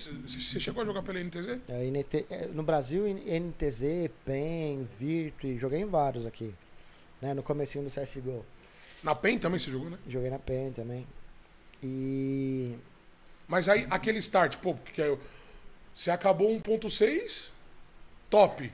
chegou 0.60 0.82
a 0.82 0.86
jogar 0.86 1.02
pela 1.02 1.18
NTZ? 1.20 1.58
É, 1.68 1.84
INT, 1.84 2.26
é, 2.30 2.46
no 2.46 2.62
Brasil, 2.62 3.04
NTZ, 3.06 4.10
PEN, 4.24 4.86
Virtue, 4.98 5.58
joguei 5.58 5.80
em 5.80 5.86
vários 5.86 6.26
aqui. 6.26 6.54
Né, 7.20 7.34
no 7.34 7.42
comecinho 7.42 7.82
do 7.84 7.90
CSGO. 7.90 8.44
Na 9.02 9.12
PEN 9.14 9.38
também 9.38 9.58
você 9.58 9.70
jogou, 9.70 9.90
né? 9.90 9.98
Joguei 10.06 10.30
na 10.30 10.38
PEN 10.38 10.70
também. 10.70 11.04
E... 11.82 12.76
Mas 13.48 13.68
aí 13.68 13.86
aquele 13.90 14.18
start, 14.18 14.56
pô, 14.58 14.74
porque 14.74 15.02
aí, 15.02 15.18
você 15.94 16.12
acabou 16.12 16.48
1.6, 16.50 17.50
top. 18.30 18.70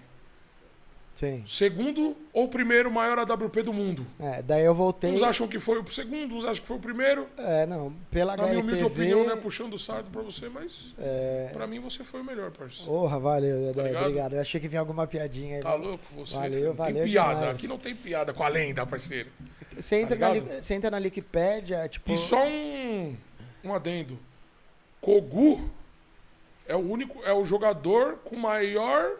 Sim. 1.14 1.44
Segundo 1.46 2.16
ou 2.32 2.48
primeiro 2.48 2.90
maior 2.90 3.18
AWP 3.18 3.62
do 3.62 3.72
mundo. 3.72 4.04
É, 4.18 4.42
daí 4.42 4.64
eu 4.64 4.74
voltei... 4.74 5.12
Uns 5.12 5.22
acham 5.22 5.46
que 5.46 5.58
foi 5.60 5.78
o 5.80 5.90
segundo, 5.92 6.34
uns 6.34 6.44
acham 6.44 6.60
que 6.60 6.66
foi 6.66 6.76
o 6.76 6.80
primeiro. 6.80 7.28
É, 7.38 7.64
não, 7.66 7.92
pela 8.10 8.36
Na 8.36 8.46
minha 8.48 8.58
humilde 8.60 8.82
opinião, 8.84 9.24
né? 9.24 9.36
Puxando 9.36 9.74
o 9.74 9.78
sardo 9.78 10.10
pra 10.10 10.22
você, 10.22 10.48
mas 10.48 10.92
É... 10.98 11.50
pra 11.52 11.66
mim 11.68 11.78
você 11.78 12.02
foi 12.02 12.20
o 12.20 12.24
melhor, 12.24 12.50
parceiro. 12.50 12.90
Porra, 12.90 13.18
valeu, 13.20 13.56
Dedé, 13.58 13.82
ligado? 13.84 14.02
obrigado. 14.02 14.32
Eu 14.34 14.40
achei 14.40 14.60
que 14.60 14.66
vinha 14.66 14.80
alguma 14.80 15.06
piadinha 15.06 15.56
aí. 15.58 15.62
Tá 15.62 15.74
louco 15.74 16.04
você? 16.16 16.34
Valeu, 16.34 16.66
não 16.70 16.74
valeu 16.74 16.94
tem 16.96 17.04
piada. 17.12 17.34
demais. 17.38 17.54
Aqui 17.56 17.68
não 17.68 17.78
tem 17.78 17.94
piada 17.94 18.32
com 18.34 18.42
a 18.42 18.48
lenda, 18.48 18.84
parceiro. 18.84 19.30
Você 19.76 19.96
entra, 20.00 20.16
Tá 20.16 20.28
na? 20.28 20.34
Li- 20.34 20.40
você 20.62 20.74
entra 20.74 20.90
na 20.90 20.98
Wikipédia, 20.98 21.88
tipo... 21.88 22.12
E 22.12 22.18
só 22.18 22.44
um, 22.44 23.16
um 23.62 23.72
adendo. 23.72 24.18
Kogu 25.00 25.70
é 26.66 26.74
o 26.74 26.78
único, 26.80 27.22
é 27.24 27.32
o 27.32 27.44
jogador 27.44 28.16
com 28.24 28.36
maior 28.36 29.16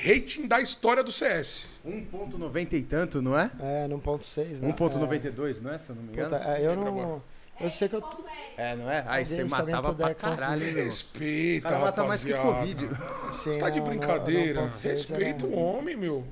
rating 0.00 0.46
da 0.46 0.60
história 0.60 1.02
do 1.02 1.10
CS. 1.10 1.66
1.90 1.86 2.72
e 2.74 2.82
tanto, 2.82 3.20
não 3.22 3.38
é? 3.38 3.50
É, 3.60 3.86
no 3.88 3.98
ponto 3.98 4.24
6, 4.24 4.60
né? 4.60 4.72
1.92, 4.72 5.60
não 5.60 5.72
é? 5.72 5.78
Se 5.78 5.90
eu 5.90 5.96
não 5.96 6.02
me 6.02 6.10
É. 6.10 6.12
engano. 6.12 6.30
Puta, 6.38 6.44
é, 6.50 6.66
eu 6.66 6.76
não... 6.76 7.22
Eu 7.60 7.68
sei 7.70 7.88
que 7.88 7.96
eu... 7.96 8.04
É, 8.56 8.76
não 8.76 8.88
é? 8.88 9.04
Aí 9.08 9.26
você 9.26 9.42
matava 9.42 9.92
pra 9.92 10.14
caralho, 10.14 10.62
hein, 10.64 10.74
meu? 10.74 10.82
O 10.82 10.86
Respeita, 10.86 11.68
cara 11.68 11.80
mata 11.80 12.04
mais 12.04 12.22
que. 12.22 12.32
Covid. 12.32 12.88
Sim, 13.32 13.52
Você 13.52 13.58
tá 13.58 13.68
de 13.68 13.80
não, 13.80 13.86
brincadeira. 13.88 14.62
ponto 14.62 14.76
seis 14.76 15.00
Respeita 15.10 15.44
era- 15.44 15.56
o 15.56 15.58
homem, 15.58 15.96
meu. 15.96 16.24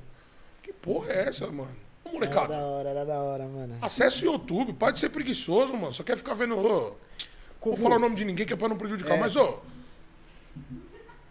Que 0.63 0.71
porra 0.71 1.11
é 1.11 1.27
essa, 1.27 1.45
mano? 1.47 1.69
Ô, 2.05 2.07
Era 2.07 2.13
molecada. 2.13 2.47
da 2.55 2.59
hora, 2.61 2.89
era 2.89 3.05
da 3.05 3.19
hora, 3.19 3.45
mano. 3.45 3.75
Acesse 3.81 4.25
o 4.25 4.31
YouTube, 4.31 4.71
pode 4.71 4.99
ser 5.01 5.09
preguiçoso, 5.09 5.73
mano. 5.75 5.93
Só 5.93 6.01
quer 6.01 6.15
ficar 6.15 6.33
vendo. 6.33 6.57
Ô, 6.57 6.95
Vou 7.59 7.75
falar 7.75 7.97
o 7.97 7.99
nome 7.99 8.15
de 8.15 8.23
ninguém 8.23 8.45
que 8.45 8.53
é 8.53 8.55
pra 8.55 8.69
não 8.69 8.77
prejudicar, 8.77 9.15
É. 9.17 9.19
mas 9.19 9.35
ô. 9.35 9.59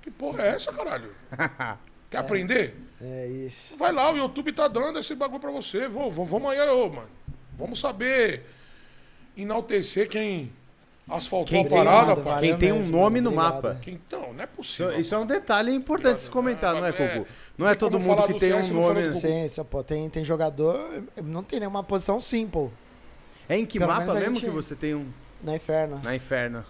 Que 0.03 0.11
porra 0.11 0.43
é 0.43 0.49
essa, 0.49 0.71
caralho? 0.75 1.15
Quer 2.11 2.19
aprender? 2.19 2.75
É 3.01 3.27
isso. 3.27 3.77
Vai 3.77 3.93
lá, 3.93 4.11
o 4.13 4.17
YouTube 4.17 4.53
tá 4.53 4.69
dando 4.69 4.99
esse 4.99 5.15
bagulho 5.15 5.41
pra 5.41 5.51
você. 5.51 5.87
Vou, 5.89 6.11
vou- 6.11 6.25
vamos 6.25 6.51
aí, 6.53 6.61
ô, 6.69 6.89
mano. 6.89 7.09
Vamos 7.59 7.79
saber 7.81 8.45
enaltecer 9.37 10.09
quem 10.09 10.53
asfaltou 11.09 11.47
Quem 11.47 11.67
a 11.67 11.69
parada, 11.71 12.41
Quem 12.41 12.57
tem 12.57 12.73
um 12.73 12.79
mesmo, 12.79 12.93
nome 12.97 13.21
no 13.21 13.31
obrigado. 13.31 13.55
mapa. 13.55 13.79
Quem- 13.81 13.95
Então, 13.95 14.33
não 14.33 14.41
é 14.41 14.45
Isso, 14.45 14.53
possível. 14.57 15.01
isso 15.01 15.15
é 15.15 15.19
um 15.19 15.27
detalhe 15.27 15.73
importante 15.73 16.21
se 16.21 16.31
comentar, 16.31 16.75
não 16.75 16.85
é, 16.85 16.89
É, 16.91 16.93
Kogu? 16.93 17.27
Não 17.57 17.69
é 17.69 17.75
todo 17.75 17.99
mundo 18.01 18.23
que 18.27 18.35
tem 18.35 18.53
um 18.55 18.63
não 18.63 18.73
nome. 18.83 19.03
do 19.03 19.09
Kogu. 19.09 19.21
Sim, 19.21 19.49
sim, 19.49 19.65
pô, 19.65 19.83
tem, 19.85 20.09
tem 20.11 20.25
jogador... 20.25 21.03
Não 21.23 21.43
tem 21.43 21.61
nenhuma 21.61 21.83
posição 21.85 22.19
simple 22.19 22.71
É 23.49 23.57
em 23.57 23.65
que 23.65 23.79
Pelo 23.79 23.93
mapa 23.93 24.15
mesmo 24.15 24.35
gente- 24.37 24.45
que 24.47 24.51
você 24.51 24.75
tem 24.75 24.95
um 24.95 25.07
na 25.43 25.55
Inferno. 25.55 26.01
na 26.03 26.17
Inferno? 26.17 26.65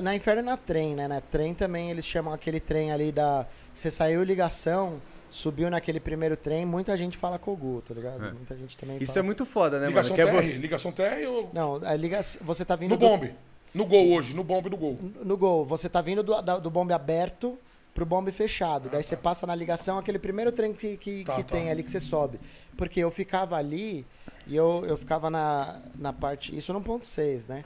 Na 0.00 0.14
Inferno 0.14 0.40
e 0.40 0.44
na 0.44 0.56
Trem, 0.56 0.94
né? 0.94 1.06
Na 1.06 1.20
Trem 1.20 1.52
também 1.54 1.90
eles 1.90 2.04
chamam 2.06 2.32
aquele 2.32 2.58
trem 2.60 2.90
ali 2.92 3.12
da... 3.12 3.46
Você 3.74 3.90
saiu 3.90 4.22
ligação, 4.22 5.00
subiu 5.30 5.68
naquele 5.68 5.98
primeiro 6.00 6.36
trem, 6.36 6.64
muita 6.64 6.96
gente 6.96 7.16
fala 7.18 7.38
Kogu, 7.38 7.82
tá 7.86 7.92
ligado? 7.94 8.24
É. 8.24 8.32
Muita 8.32 8.56
gente 8.56 8.76
também 8.76 8.96
Isso 8.98 9.14
fala... 9.14 9.18
é 9.18 9.22
muito 9.26 9.44
foda, 9.44 9.80
né, 9.80 9.88
Ligação 9.88 10.16
mano? 10.16 10.30
Que 10.30 10.36
é 10.36 10.40
TR. 10.40 10.46
você... 10.48 10.58
Ligação 10.58 10.92
TR 10.92 11.28
ou. 11.28 11.50
Não, 11.52 11.80
a 11.84 11.94
ligação... 11.96 12.40
Você 12.44 12.64
tá 12.64 12.76
vindo... 12.76 12.90
No 12.90 12.96
do- 12.96 13.06
bombe. 13.08 13.34
No 13.74 13.84
gol 13.84 14.08
hoje, 14.12 14.34
no 14.34 14.44
bombe 14.44 14.70
do 14.70 14.76
gol. 14.76 14.96
no 15.24 15.36
gol, 15.36 15.64
você 15.64 15.88
tá 15.88 16.00
vindo 16.00 16.22
do, 16.22 16.40
do 16.60 16.70
bombe 16.70 16.92
aberto 16.92 17.58
pro 17.92 18.06
bombe 18.06 18.30
fechado. 18.30 18.88
Daí 18.88 19.02
você 19.02 19.16
passa 19.16 19.46
na 19.48 19.54
ligação, 19.54 19.98
aquele 19.98 20.18
primeiro 20.18 20.52
trem 20.52 20.72
que, 20.72 20.96
que, 20.96 21.22
Ah, 21.22 21.24
Tá, 21.26 21.34
que 21.34 21.42
tá. 21.42 21.56
tem 21.56 21.70
ali 21.70 21.82
que 21.82 21.90
você 21.90 21.98
sobe. 21.98 22.38
Porque 22.76 23.00
eu 23.00 23.10
ficava 23.10 23.56
ali 23.56 24.06
e 24.46 24.54
eu, 24.54 24.84
eu 24.86 24.96
ficava 24.96 25.28
na, 25.28 25.80
na 25.98 26.12
parte. 26.12 26.56
Isso 26.56 26.72
no 26.72 26.80
ponto 26.80 27.04
6, 27.04 27.48
né? 27.48 27.64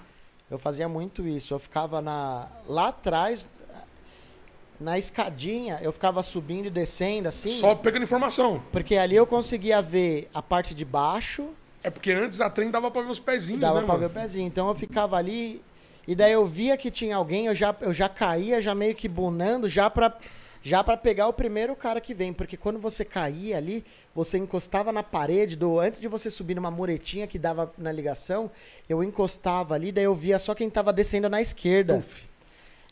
Eu 0.50 0.58
fazia 0.58 0.88
muito 0.88 1.28
isso. 1.28 1.52
Eu 1.52 1.58
ficava 1.58 2.00
na, 2.00 2.48
lá 2.66 2.88
atrás, 2.88 3.46
na 4.80 4.96
escadinha, 4.98 5.78
eu 5.82 5.92
ficava 5.92 6.22
subindo 6.22 6.66
e 6.66 6.70
descendo 6.70 7.28
assim. 7.28 7.48
Só 7.48 7.74
pegando 7.74 8.02
informação. 8.04 8.62
Porque 8.70 8.96
ali 8.96 9.16
eu 9.16 9.26
conseguia 9.26 9.82
ver 9.82 10.28
a 10.32 10.40
parte 10.40 10.74
de 10.74 10.84
baixo 10.84 11.48
É 11.82 11.90
porque 11.90 12.12
antes 12.12 12.40
a 12.40 12.48
trem 12.48 12.70
dava 12.70 12.90
pra 12.90 13.02
ver 13.02 13.10
os 13.10 13.18
pezinhos, 13.20 13.60
Dava 13.60 13.80
né, 13.80 13.86
pra 13.86 13.94
mano? 13.94 14.00
ver 14.00 14.06
o 14.06 14.22
pezinho. 14.22 14.46
Então 14.46 14.68
eu 14.68 14.74
ficava 14.74 15.16
ali 15.16 15.60
e 16.06 16.14
daí 16.14 16.32
eu 16.32 16.46
via 16.46 16.76
que 16.76 16.90
tinha 16.90 17.16
alguém, 17.16 17.46
eu 17.46 17.54
já, 17.54 17.74
eu 17.80 17.92
já 17.92 18.08
caía, 18.08 18.60
já 18.62 18.74
meio 18.74 18.94
que 18.94 19.06
bunando, 19.08 19.68
já 19.68 19.90
pra, 19.90 20.16
já 20.62 20.82
pra 20.82 20.96
pegar 20.96 21.28
o 21.28 21.32
primeiro 21.32 21.76
cara 21.76 22.00
que 22.00 22.14
vem. 22.14 22.32
Porque 22.32 22.56
quando 22.56 22.78
você 22.78 23.04
caía 23.04 23.56
ali, 23.58 23.84
você 24.14 24.38
encostava 24.38 24.90
na 24.90 25.02
parede, 25.02 25.54
do 25.54 25.78
antes 25.78 26.00
de 26.00 26.08
você 26.08 26.30
subir 26.30 26.54
numa 26.54 26.70
muretinha 26.70 27.26
que 27.26 27.38
dava 27.38 27.72
na 27.76 27.92
ligação, 27.92 28.50
eu 28.88 29.02
encostava 29.04 29.74
ali, 29.74 29.92
daí 29.92 30.04
eu 30.04 30.14
via 30.14 30.38
só 30.38 30.54
quem 30.54 30.70
tava 30.70 30.92
descendo 30.92 31.28
na 31.28 31.40
esquerda. 31.42 32.02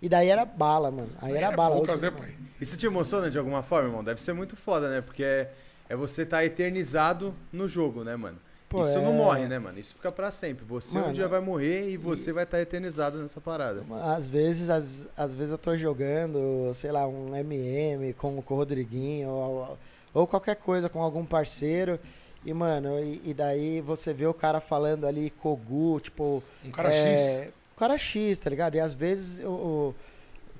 E 0.00 0.08
daí 0.08 0.28
era 0.28 0.44
bala, 0.44 0.90
mano. 0.90 1.10
Aí 1.20 1.30
era, 1.36 1.46
Era 1.48 1.56
bala. 1.56 1.76
poucas, 1.76 1.96
Eu- 2.02 2.10
né, 2.10 2.16
pai? 2.16 2.34
Isso 2.60 2.76
te 2.76 2.86
emociona 2.86 3.30
de 3.30 3.38
alguma 3.38 3.62
forma, 3.62 3.88
irmão? 3.88 4.04
Deve 4.04 4.20
ser 4.22 4.32
muito 4.32 4.56
foda, 4.56 4.88
né? 4.90 5.00
Porque 5.00 5.22
é, 5.22 5.50
é 5.88 5.96
você 5.96 6.22
estar 6.22 6.44
eternizado 6.44 7.34
no 7.52 7.68
jogo, 7.68 8.02
né, 8.04 8.16
mano? 8.16 8.38
Pô, 8.68 8.82
Isso 8.82 8.98
não 9.00 9.12
é- 9.12 9.16
morre, 9.16 9.46
né, 9.46 9.58
mano? 9.58 9.78
Isso 9.78 9.94
fica 9.94 10.10
pra 10.10 10.30
sempre. 10.30 10.64
Você 10.64 10.98
um 10.98 11.02
Mano, 11.02 11.12
dia 11.14 11.28
vai 11.28 11.40
morrer 11.40 11.88
e 11.90 11.96
você 11.96 12.32
vai 12.32 12.42
estar 12.44 12.60
eternizado 12.60 13.18
nessa 13.18 13.40
parada. 13.40 13.82
Às 14.02 14.26
vezes, 14.26 14.68
às, 14.68 15.06
às 15.16 15.34
vezes 15.34 15.52
eu 15.52 15.58
tô 15.58 15.76
jogando, 15.76 16.72
sei 16.74 16.90
lá, 16.90 17.06
um 17.06 17.34
MM 17.36 18.12
com, 18.14 18.42
com 18.42 18.54
o 18.54 18.56
Rodriguinho 18.56 19.28
ou, 19.28 19.78
ou 20.12 20.26
qualquer 20.26 20.56
coisa 20.56 20.88
com 20.88 21.00
algum 21.00 21.24
parceiro. 21.24 21.98
E, 22.44 22.52
mano, 22.52 22.98
e, 22.98 23.20
e 23.24 23.34
daí 23.34 23.80
você 23.80 24.12
vê 24.12 24.26
o 24.26 24.34
cara 24.34 24.60
falando 24.60 25.06
ali 25.06 25.30
Kogu, 25.30 26.00
tipo. 26.00 26.42
Um 26.64 26.70
cara 26.70 26.92
é, 26.92 27.16
X. 27.16 27.52
O 27.76 27.78
cara 27.78 27.98
X, 27.98 28.38
tá 28.38 28.48
ligado? 28.48 28.74
E 28.76 28.80
às 28.80 28.94
vezes 28.94 29.44
o, 29.44 29.50
o- 29.50 29.94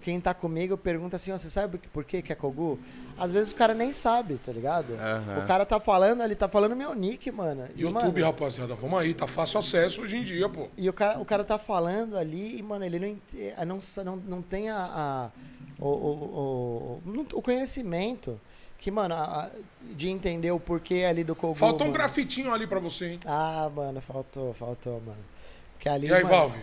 quem 0.02 0.20
tá 0.20 0.34
comigo 0.34 0.76
pergunta 0.76 1.16
assim, 1.16 1.32
ó, 1.32 1.38
você 1.38 1.48
sabe 1.50 1.78
por 1.92 2.04
que 2.04 2.20
que 2.22 2.30
é 2.32 2.36
Kogu? 2.36 2.78
Às 3.18 3.32
vezes 3.32 3.52
o 3.52 3.56
cara 3.56 3.72
nem 3.74 3.90
sabe, 3.90 4.36
tá 4.44 4.52
ligado? 4.52 4.92
Aham. 4.92 5.42
O 5.42 5.46
cara 5.46 5.64
tá 5.66 5.80
falando, 5.80 6.22
ele 6.22 6.34
tá 6.36 6.46
falando 6.46 6.76
meu 6.76 6.94
nick, 6.94 7.28
mano. 7.32 7.66
E, 7.74 7.80
YouTube, 7.80 8.20
mano, 8.20 8.26
rapaziada, 8.26 8.74
vamos 8.74 9.00
aí, 9.00 9.14
tá 9.14 9.26
fácil 9.26 9.58
acesso 9.58 10.02
hoje 10.02 10.18
em 10.18 10.22
dia, 10.22 10.48
pô. 10.48 10.68
e 10.76 10.88
o 10.88 10.92
cara, 10.92 11.18
o 11.18 11.24
cara 11.24 11.42
tá 11.42 11.58
falando 11.58 12.16
ali 12.18 12.58
e, 12.58 12.62
mano, 12.62 12.84
ele 12.84 12.98
não, 13.00 13.16
eh, 13.34 13.64
não, 13.64 13.78
não, 14.04 14.16
não 14.16 14.42
tem 14.42 14.68
a, 14.68 14.76
a- 14.78 15.30
o, 15.78 15.88
o, 15.88 17.02
o, 17.04 17.26
o 17.38 17.42
conhecimento. 17.42 18.38
que, 18.78 18.90
mano, 18.90 19.14
a- 19.14 19.50
de 19.80 20.08
entender 20.08 20.50
o 20.52 20.60
porquê 20.60 21.04
ali 21.08 21.24
do 21.24 21.34
Kogu. 21.34 21.54
Faltou 21.54 21.78
um 21.86 21.90
mano. 21.90 21.92
grafitinho 21.94 22.52
ali 22.52 22.66
pra 22.66 22.78
você, 22.78 23.12
hein? 23.12 23.20
Ah, 23.24 23.70
mano, 23.74 24.00
faltou, 24.02 24.52
faltou, 24.52 25.00
mano. 25.04 25.24
Porque 25.72 25.88
ali. 25.88 26.06
E 26.08 26.12
aí, 26.12 26.22
mano, 26.22 26.36
Valve? 26.36 26.58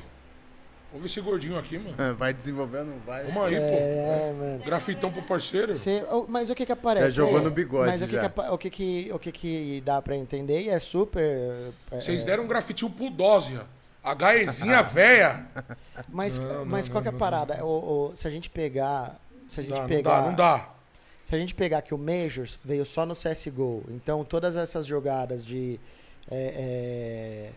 Ver 0.99 1.05
esse 1.05 1.19
gordinho 1.21 1.57
aqui, 1.57 1.77
mano. 1.77 1.95
Ah, 1.97 2.13
Vai 2.13 2.33
desenvolvendo, 2.33 2.87
não 2.87 2.99
vai? 2.99 3.23
Vamos 3.25 3.43
aí, 3.45 3.55
pô. 3.55 3.61
É, 3.61 4.33
mano. 4.37 4.63
Grafitão 4.63 5.11
pro 5.11 5.21
parceiro. 5.23 5.73
Cê- 5.73 6.03
mas 6.27 6.49
o 6.49 6.55
que 6.55 6.65
que 6.65 6.71
aparece? 6.71 7.09
Já 7.09 7.23
jogou 7.23 7.39
É, 7.39 7.41
no 7.43 7.49
bigode, 7.51 7.89
Mas 7.89 8.01
o 8.01 8.07
que, 8.07 8.13
já. 8.13 8.29
que, 8.29 8.39
o 8.41 8.57
que 8.57 8.69
que 8.69 9.11
o 9.13 9.19
que 9.19 9.31
que 9.31 9.81
dá 9.85 10.01
pra 10.01 10.15
entender 10.15 10.61
e 10.61 10.69
é 10.69 10.77
super. 10.79 11.71
é, 11.91 11.99
Vocês 11.99 12.21
é, 12.21 12.25
deram 12.25 12.43
um 12.43 12.47
grafitinho 12.47 12.91
pro 12.91 13.09
Dózia. 13.09 13.61
HEzinha 14.05 14.81
véia. 14.83 15.45
Mas, 16.09 16.37
Não, 16.37 16.65
mas 16.65 16.87
não, 16.87 16.93
qual 16.93 17.01
que 17.01 17.07
é 17.07 17.09
a 17.09 17.11
não, 17.13 17.19
parada? 17.19 17.65
O- 17.65 18.09
o- 18.11 18.15
se 18.15 18.27
a 18.27 18.31
gente 18.31 18.49
pegar. 18.49 19.19
Se 19.47 19.59
a 19.59 19.63
gente 19.63 19.73
Dá, 19.73 19.79
não 19.81 19.87
pegar. 19.87 20.21
dá, 20.21 20.27
não 20.27 20.33
dá. 20.35 20.69
Se 21.25 21.33
a 21.35 21.39
gente 21.39 21.55
pegar 21.55 21.81
que 21.81 21.93
o 21.93 21.97
Majors 21.97 22.59
veio 22.63 22.83
só 22.85 23.05
no 23.05 23.13
CSGO, 23.15 23.83
então 23.89 24.23
todas 24.25 24.55
essas 24.57 24.85
jogadas 24.85 25.45
de. 25.45 25.79
é, 26.29 26.53
é, 26.55 27.49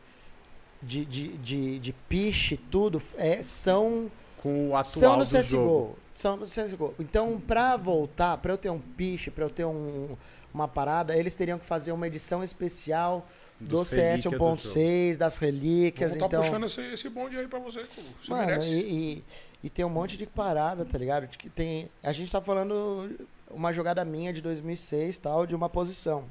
de, 0.83 1.05
de, 1.05 1.29
de, 1.39 1.79
de 1.79 1.93
pitch, 1.93 2.59
tudo, 2.71 3.01
é, 3.17 3.43
são, 3.43 4.11
Com 4.39 4.71
o 4.73 4.85
são 4.85 5.13
atual 5.13 5.19
no 5.19 5.25
do 5.25 5.29
CSGO. 5.29 5.43
jogo. 5.43 5.99
São 6.15 6.37
no 6.37 6.47
CSGO. 6.47 6.95
Então, 6.99 7.41
pra 7.41 7.77
voltar, 7.77 8.39
pra 8.39 8.53
eu 8.53 8.59
ter 8.59 8.71
um 8.71 8.81
pitch, 8.81 9.29
pra 9.29 9.45
eu 9.45 9.51
ter 9.51 9.65
um, 9.65 10.17
uma 10.53 10.67
parada, 10.67 11.17
eles 11.17 11.37
teriam 11.37 11.59
que 11.59 11.67
fazer 11.67 11.93
uma 11.93 12.07
edição 12.07 12.43
especial 12.43 13.27
do 13.61 13.79
Dos 13.79 13.89
CS 13.89 14.25
relíquias 14.25 14.39
do 14.39 14.39
1.6, 14.39 15.17
das 15.17 15.37
relíquias. 15.37 16.15
Vamos 16.15 16.21
tá 16.21 16.27
então, 16.27 16.43
puxando 16.43 16.67
esse, 16.67 16.81
esse 16.93 17.09
bonde 17.09 17.37
aí 17.37 17.49
pra 17.49 17.59
você. 17.59 17.87
Você 18.21 18.31
Mano, 18.31 18.63
e, 18.63 18.75
e, 19.15 19.25
e 19.65 19.71
tem 19.71 19.85
um 19.85 19.91
monte 19.91 20.17
de 20.17 20.27
parada, 20.27 20.85
tá 20.85 20.99
ligado? 20.99 21.27
De 21.27 21.39
que 21.39 21.49
tem, 21.49 21.89
a 22.03 22.13
gente 22.13 22.31
tá 22.31 22.41
falando 22.41 23.17
uma 23.51 23.73
jogada 23.73 24.05
minha 24.05 24.33
de 24.33 24.43
2006 24.43 25.19
tal, 25.19 25.47
de 25.47 25.55
uma 25.55 25.69
posição. 25.69 26.25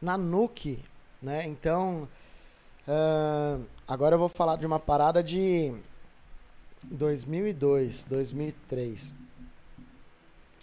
Na 0.00 0.16
Nuke, 0.16 0.84
né? 1.20 1.44
Então, 1.46 2.08
ahn, 2.86 3.64
agora 3.86 4.14
eu 4.14 4.18
vou 4.18 4.28
falar 4.28 4.56
de 4.56 4.66
uma 4.66 4.78
parada 4.78 5.22
de 5.22 5.72
2002, 6.84 8.04
2003. 8.04 9.12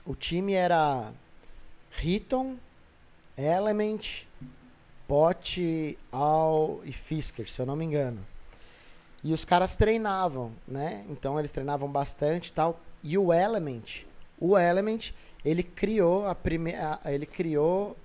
O 0.05 0.15
time 0.15 0.53
era 0.53 1.13
Riton, 1.91 2.57
Element, 3.37 4.23
Pot, 5.07 5.97
Al 6.11 6.81
e 6.83 6.91
Fisker, 6.91 7.49
se 7.49 7.61
eu 7.61 7.65
não 7.65 7.75
me 7.75 7.85
engano. 7.85 8.19
E 9.23 9.33
os 9.33 9.43
caras 9.43 9.75
treinavam, 9.75 10.51
né? 10.67 11.05
Então 11.09 11.37
eles 11.37 11.51
treinavam 11.51 11.89
bastante 11.89 12.53
tal. 12.53 12.79
E 13.03 13.17
o 13.17 13.33
Element, 13.33 14.05
o 14.39 14.57
Element, 14.57 15.11
ele 15.43 15.63
criou 15.63 16.27
a 16.27 16.35
primeira, 16.35 16.99
ele 17.05 17.25
criou 17.25 17.97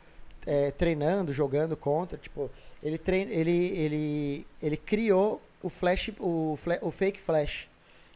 é, 0.46 0.70
treinando, 0.70 1.32
jogando 1.32 1.76
contra, 1.76 2.18
tipo, 2.18 2.50
ele 2.84 2.98
trein, 2.98 3.28
ele 3.30 3.68
ele 3.78 4.46
ele 4.62 4.76
criou 4.76 5.40
o 5.62 5.70
flash, 5.70 6.10
o, 6.20 6.58
o 6.82 6.90
fake 6.90 7.20
flash. 7.20 7.66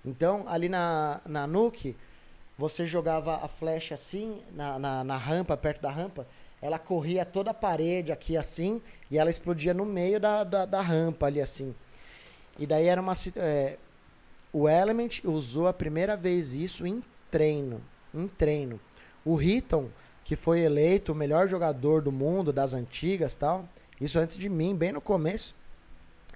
Então 0.05 0.45
ali 0.47 0.69
na 0.69 1.21
na 1.27 1.47
Nuke 1.47 1.97
você 2.59 2.87
jogava 2.87 3.37
a 3.37 3.49
flecha 3.49 3.95
assim 3.95 4.41
na, 4.53 4.79
na, 4.79 5.05
na 5.05 5.17
rampa, 5.17 5.57
perto 5.57 5.81
da 5.81 5.91
rampa, 5.91 6.27
ela 6.61 6.79
corria 6.79 7.25
toda 7.25 7.53
a 7.53 7.55
parede 7.55 8.11
aqui 8.11 8.37
assim 8.37 8.83
e 9.11 9.17
ela 9.17 9.31
explodia 9.31 9.73
no 9.73 9.85
meio 9.85 10.19
da, 10.19 10.43
da, 10.43 10.65
da 10.65 10.83
rampa 10.83 11.27
ali 11.27 11.41
assim. 11.41 11.75
E 12.59 12.67
daí 12.67 12.87
era 12.87 13.01
uma. 13.01 13.13
é, 13.37 13.79
o 14.53 14.69
Element 14.69 15.21
usou 15.25 15.69
a 15.69 15.73
primeira 15.73 16.17
vez 16.17 16.53
isso 16.53 16.85
em 16.87 17.03
treino. 17.31 17.81
Em 18.13 18.27
treino. 18.27 18.81
O 19.25 19.37
Riton, 19.37 19.89
que 20.25 20.35
foi 20.35 20.61
eleito 20.61 21.13
o 21.13 21.15
melhor 21.15 21.47
jogador 21.47 22.03
do 22.03 22.11
mundo, 22.11 22.53
das 22.53 22.75
antigas 22.75 23.37
tal, 23.37 23.69
isso 24.01 24.19
antes 24.19 24.37
de 24.39 24.49
mim, 24.49 24.75
bem 24.75 24.93
no 24.93 25.01
começo, 25.01 25.55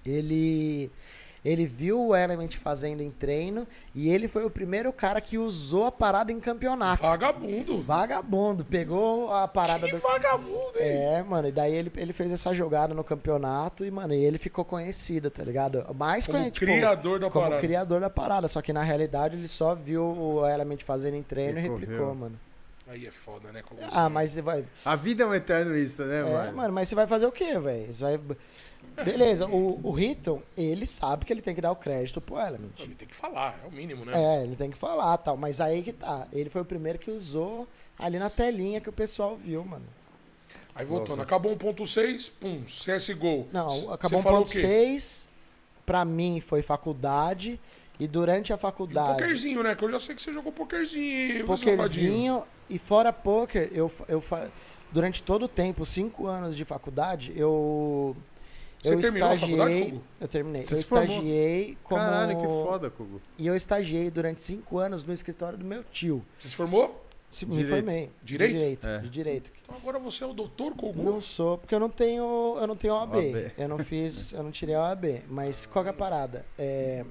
ele. 0.05 0.91
Ele 1.45 1.67
viu 1.67 2.01
o 2.01 2.15
Element 2.15 2.51
fazendo 2.53 3.01
em 3.03 3.11
treino 3.11 3.67
e 3.93 4.09
ele 4.09 4.29
foi 4.29 4.45
o 4.45 4.51
primeiro 4.51 4.93
cara 4.93 5.21
que 5.21 5.37
usou 5.37 5.87
a 5.87 5.91
parada 5.91 6.31
em 6.31 6.39
campeonato. 6.39 7.03
Vagabundo. 7.03 7.83
Vagabundo, 7.83 8.65
pegou 8.65 9.29
a 9.35 9.49
parada 9.49 9.87
Que 9.87 9.93
do. 9.93 9.99
vagabundo, 9.99 10.79
hein? 10.79 10.87
É, 10.87 11.23
mano, 11.25 11.49
e 11.49 11.51
daí 11.51 11.75
ele, 11.75 11.91
ele 11.97 12.13
fez 12.13 12.31
essa 12.31 12.55
jogada 12.55 12.95
no 12.95 13.03
campeonato 13.03 13.85
e, 13.85 13.91
mano, 13.91 14.15
e 14.15 14.25
ele 14.25 14.39
ficou 14.39 14.65
conhecido, 14.65 15.33
tá 15.33 15.43
ligado? 15.43 15.85
Mais 15.97 16.27
Como 16.27 16.39
conhecido. 16.39 16.61
criador 16.61 17.19
da 17.19 17.29
como 17.29 17.45
parada. 17.47 17.61
criador 17.61 18.01
da 18.01 18.09
parada. 18.09 18.47
Só 18.47 18.63
que 18.63 18.73
na 18.73 18.85
realidade 18.85 19.35
ele 19.35 19.49
só 19.49 19.75
viu 19.75 20.05
o 20.05 20.47
Element 20.49 20.83
fazendo 20.85 21.17
em 21.17 21.25
treino 21.25 21.59
e 21.59 21.63
Recorreu. 21.63 21.81
replicou, 21.89 22.15
mano. 22.15 22.39
Aí 22.93 23.07
é 23.07 23.11
foda, 23.11 23.51
né? 23.51 23.63
Como 23.63 23.81
Ah, 23.91 24.11
mas 24.11 24.33
você 24.33 24.43
vai. 24.43 24.67
A 24.85 24.95
vida 24.95 25.25
é 25.25 25.27
um 25.27 25.35
eterno 25.35 25.75
isso, 25.75 26.05
né, 26.05 26.21
É, 26.21 26.25
mano? 26.25 26.57
mano, 26.57 26.75
mas 26.75 26.89
você 26.91 26.95
vai 26.95 27.07
fazer 27.07 27.25
o 27.25 27.33
quê, 27.33 27.59
velho? 27.59 27.93
Você 27.93 28.03
vai. 28.03 28.21
Beleza, 29.03 29.47
o, 29.47 29.81
o 29.83 29.91
Riton, 29.93 30.43
ele 30.55 30.85
sabe 30.85 31.25
que 31.25 31.33
ele 31.33 31.41
tem 31.41 31.55
que 31.55 31.63
dar 31.63 31.73
o 31.73 31.77
crédito 31.77 32.21
pro 32.21 32.39
Element. 32.39 32.69
Ele 32.79 32.95
tem 32.95 33.09
que 33.09 33.17
falar, 33.17 33.59
é 33.65 33.67
o 33.67 33.73
mínimo, 33.73 34.05
né? 34.05 34.13
É, 34.15 34.45
ele 34.45 34.57
tem 34.57 34.71
que 34.71 34.77
falar 34.77 35.17
tal. 35.19 35.39
Mas 35.39 35.59
aí 35.61 35.83
que 35.83 35.93
tá. 35.95 36.27
Ele 36.33 36.51
foi 36.51 36.61
o 36.61 36.65
primeiro 36.67 36.99
que 36.99 37.11
usou 37.11 37.67
ali 37.99 38.19
na 38.19 38.29
telinha 38.29 38.79
que 38.81 38.91
o 38.91 38.93
pessoal 38.93 39.35
viu, 39.37 39.65
mano. 39.65 39.87
Aí 40.75 40.85
voltando, 40.85 41.11
Nossa. 41.17 41.23
acabou 41.23 41.57
1.6, 41.57 42.31
pum, 42.39 42.63
CSGO. 42.67 43.47
Não, 43.53 43.91
acabou 43.93 44.19
você 44.19 44.23
falou 44.23 44.43
o 44.43 44.45
1.6. 44.45 45.29
Pra 45.87 46.05
mim 46.05 46.41
foi 46.41 46.61
faculdade. 46.61 47.59
E 48.01 48.07
durante 48.09 48.53
a 48.53 48.57
E 48.57 48.59
faculdade. 48.59 49.13
pokerzinho, 49.13 49.63
né? 49.63 49.75
Que 49.77 49.85
eu 49.85 49.91
já 49.91 50.01
sei 50.01 50.15
que 50.15 50.23
você 50.23 50.33
jogou 50.33 50.51
pokerzinho. 50.51 51.47
Pokerzinho. 51.47 52.45
E 52.71 52.79
fora 52.79 53.13
poker, 53.13 53.69
eu, 53.73 53.91
eu 54.09 54.21
fa- 54.21 54.49
durante 54.91 55.23
todo 55.23 55.45
o 55.45 55.49
tempo, 55.49 55.85
cinco 55.85 56.27
anos 56.27 56.57
de 56.57 56.65
faculdade, 56.65 57.33
eu. 57.37 58.17
Você 58.83 58.95
eu 58.95 59.01
terminou 59.01 59.29
a 59.29 59.35
estagiei. 59.35 59.59
faculdade, 59.59 59.85
Kogu? 59.91 60.03
eu 60.21 60.29
terminei. 60.29 60.65
Você 60.65 60.75
eu 60.75 60.79
se 60.79 60.85
formou? 60.85 61.05
estagiei 61.09 61.79
como. 61.85 62.01
Caralho, 62.01 62.37
que 62.37 62.47
foda, 62.47 62.91
Kogu. 62.91 63.21
E 63.39 63.47
eu 63.47 63.55
estagiei 63.55 64.11
durante 64.11 64.43
cinco 64.43 64.79
anos 64.79 65.05
no 65.05 65.13
escritório 65.13 65.57
do 65.57 65.65
meu 65.65 65.85
tio. 65.85 66.25
Você 66.41 66.49
se 66.49 66.55
formou? 66.57 67.01
Se, 67.31 67.47
me 67.47 67.53
Direito. 67.57 67.75
formei. 67.85 68.11
Direito? 68.23 68.53
De 68.53 68.59
direito. 68.59 68.87
É. 68.87 68.99
De 68.99 69.09
direito. 69.09 69.51
Então 69.63 69.75
agora 69.77 69.99
você 69.99 70.23
é 70.23 70.27
o 70.27 70.35
doutor 70.35 70.75
Kogu. 70.75 71.03
Não 71.03 71.23
sou, 71.23 71.57
porque 71.59 71.75
eu 71.75 71.81
não 71.81 71.89
tenho, 71.89 72.57
eu 72.61 72.67
não 72.67 72.77
tenho 72.77 72.93
OAB. 72.95 73.15
OAB. 73.15 73.53
Eu 73.57 73.69
não 73.69 73.79
fiz, 73.79 74.33
eu 74.35 74.43
não 74.43 74.51
tirei 74.51 74.75
a 74.75 74.83
OAB. 74.83 75.23
Mas 75.31 75.65
qual 75.65 75.83
que 75.85 75.89
é 75.89 75.93
a 75.93 75.95
parada? 75.95 76.45
É, 76.59 77.07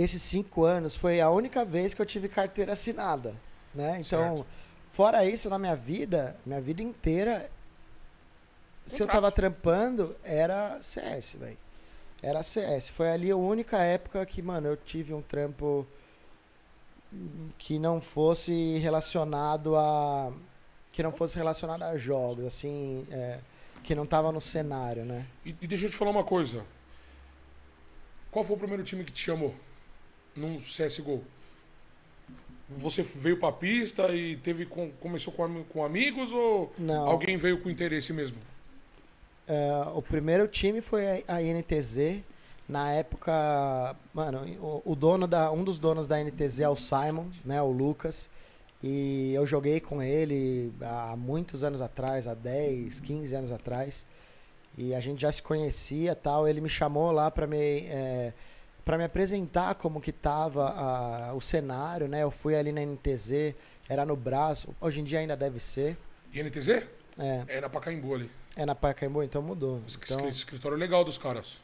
esses 0.00 0.22
cinco 0.22 0.64
anos 0.64 0.96
foi 0.96 1.20
a 1.20 1.30
única 1.30 1.64
vez 1.64 1.94
que 1.94 2.02
eu 2.02 2.06
tive 2.06 2.28
carteira 2.28 2.72
assinada, 2.72 3.34
né? 3.74 4.00
Então, 4.00 4.36
Certo. 4.36 4.46
fora 4.90 5.24
isso 5.24 5.48
na 5.48 5.58
minha 5.58 5.76
vida, 5.76 6.36
minha 6.44 6.60
vida 6.60 6.82
inteira, 6.82 7.50
se 8.86 9.02
eu 9.02 9.06
tava 9.06 9.30
trampando, 9.30 10.16
era 10.24 10.80
CS, 10.80 11.36
velho. 11.38 11.58
Era 12.22 12.42
CS. 12.42 12.88
Foi 12.88 13.10
ali 13.10 13.30
a 13.30 13.36
única 13.36 13.78
época 13.78 14.24
que, 14.24 14.40
mano, 14.40 14.66
eu 14.66 14.76
tive 14.76 15.12
um 15.12 15.22
trampo 15.22 15.86
que 17.58 17.78
não 17.78 18.00
fosse 18.00 18.78
relacionado 18.78 19.76
a 19.76 20.32
que 20.92 21.02
não 21.02 21.12
fosse 21.12 21.36
relacionado 21.36 21.82
a 21.82 21.96
jogos, 21.96 22.44
assim, 22.44 23.06
é, 23.10 23.38
que 23.84 23.94
não 23.94 24.04
tava 24.04 24.32
no 24.32 24.40
cenário, 24.40 25.04
né? 25.04 25.26
E, 25.44 25.54
e 25.60 25.66
deixa 25.66 25.86
eu 25.86 25.90
te 25.90 25.96
falar 25.96 26.10
uma 26.10 26.24
coisa. 26.24 26.64
Qual 28.30 28.44
foi 28.44 28.56
o 28.56 28.58
primeiro 28.58 28.82
time 28.82 29.04
que 29.04 29.12
te 29.12 29.22
chamou? 29.22 29.54
Num 30.38 30.58
CSGO? 30.58 31.22
Você 32.76 33.02
veio 33.02 33.38
pra 33.38 33.50
pista 33.50 34.14
e 34.14 34.36
teve 34.36 34.66
com- 34.66 34.90
começou 35.00 35.32
com, 35.32 35.64
com 35.64 35.84
amigos 35.84 36.32
ou 36.32 36.72
Não. 36.78 37.06
alguém 37.08 37.36
veio 37.36 37.60
com 37.62 37.70
interesse 37.70 38.12
mesmo? 38.12 38.36
É, 39.46 39.70
o 39.94 40.02
primeiro 40.02 40.46
time 40.46 40.80
foi 40.82 41.22
a, 41.26 41.36
a 41.36 41.40
NTZ. 41.42 42.20
Na 42.68 42.92
época, 42.92 43.96
mano, 44.12 44.44
o, 44.60 44.92
o 44.92 44.94
dono 44.94 45.26
da, 45.26 45.50
um 45.50 45.64
dos 45.64 45.78
donos 45.78 46.06
da 46.06 46.22
NTZ 46.22 46.60
é 46.60 46.68
o 46.68 46.76
Simon, 46.76 47.28
né, 47.42 47.60
o 47.62 47.70
Lucas. 47.70 48.28
E 48.82 49.32
eu 49.32 49.46
joguei 49.46 49.80
com 49.80 50.02
ele 50.02 50.70
há 50.82 51.16
muitos 51.16 51.64
anos 51.64 51.80
atrás, 51.80 52.28
há 52.28 52.34
10, 52.34 53.00
15 53.00 53.34
anos 53.34 53.50
atrás. 53.50 54.04
E 54.76 54.94
a 54.94 55.00
gente 55.00 55.22
já 55.22 55.32
se 55.32 55.42
conhecia 55.42 56.14
tal. 56.14 56.46
Ele 56.46 56.60
me 56.60 56.68
chamou 56.68 57.10
lá 57.10 57.30
pra 57.30 57.46
me, 57.46 57.56
é, 57.86 58.34
pra 58.88 58.96
me 58.96 59.04
apresentar 59.04 59.74
como 59.74 60.00
que 60.00 60.10
tava 60.10 60.70
a- 60.70 61.34
o 61.34 61.42
cenário, 61.42 62.08
né? 62.08 62.22
Eu 62.22 62.30
fui 62.30 62.56
ali 62.56 62.72
na 62.72 62.80
NTZ, 62.80 63.54
era 63.86 64.06
no 64.06 64.16
braço. 64.16 64.74
Hoje 64.80 65.00
em 65.00 65.04
dia 65.04 65.18
ainda 65.18 65.36
deve 65.36 65.60
ser. 65.60 65.94
INTZ? 66.32 66.68
É, 67.18 67.44
É 67.48 67.60
na 67.60 67.68
Pacaembu 67.68 68.14
ali. 68.14 68.30
é 68.56 68.64
na 68.64 68.74
Pacaembu, 68.74 69.22
então 69.22 69.42
mudou. 69.42 69.82
Então, 70.02 70.26
escritório 70.30 70.78
legal 70.78 71.04
dos 71.04 71.18
caras. 71.18 71.60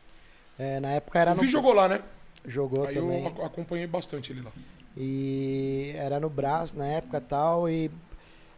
é, 0.59 0.79
na 0.81 0.91
época 0.91 1.19
era 1.19 1.33
o 1.33 1.37
no... 1.37 1.41
Vi 1.41 1.49
jogou 1.49 1.73
lá, 1.73 1.89
né? 1.89 2.03
Jogou 2.47 2.87
Aí 2.87 2.95
também. 2.95 3.23
eu 3.25 3.29
ac- 3.29 3.41
acompanhei 3.41 3.87
bastante 3.87 4.31
ele 4.31 4.43
lá. 4.43 4.53
E 4.95 5.93
era 5.97 6.21
no 6.21 6.29
braço 6.29 6.77
na 6.77 6.87
época 6.87 7.23
tal. 7.23 7.71
E 7.71 7.91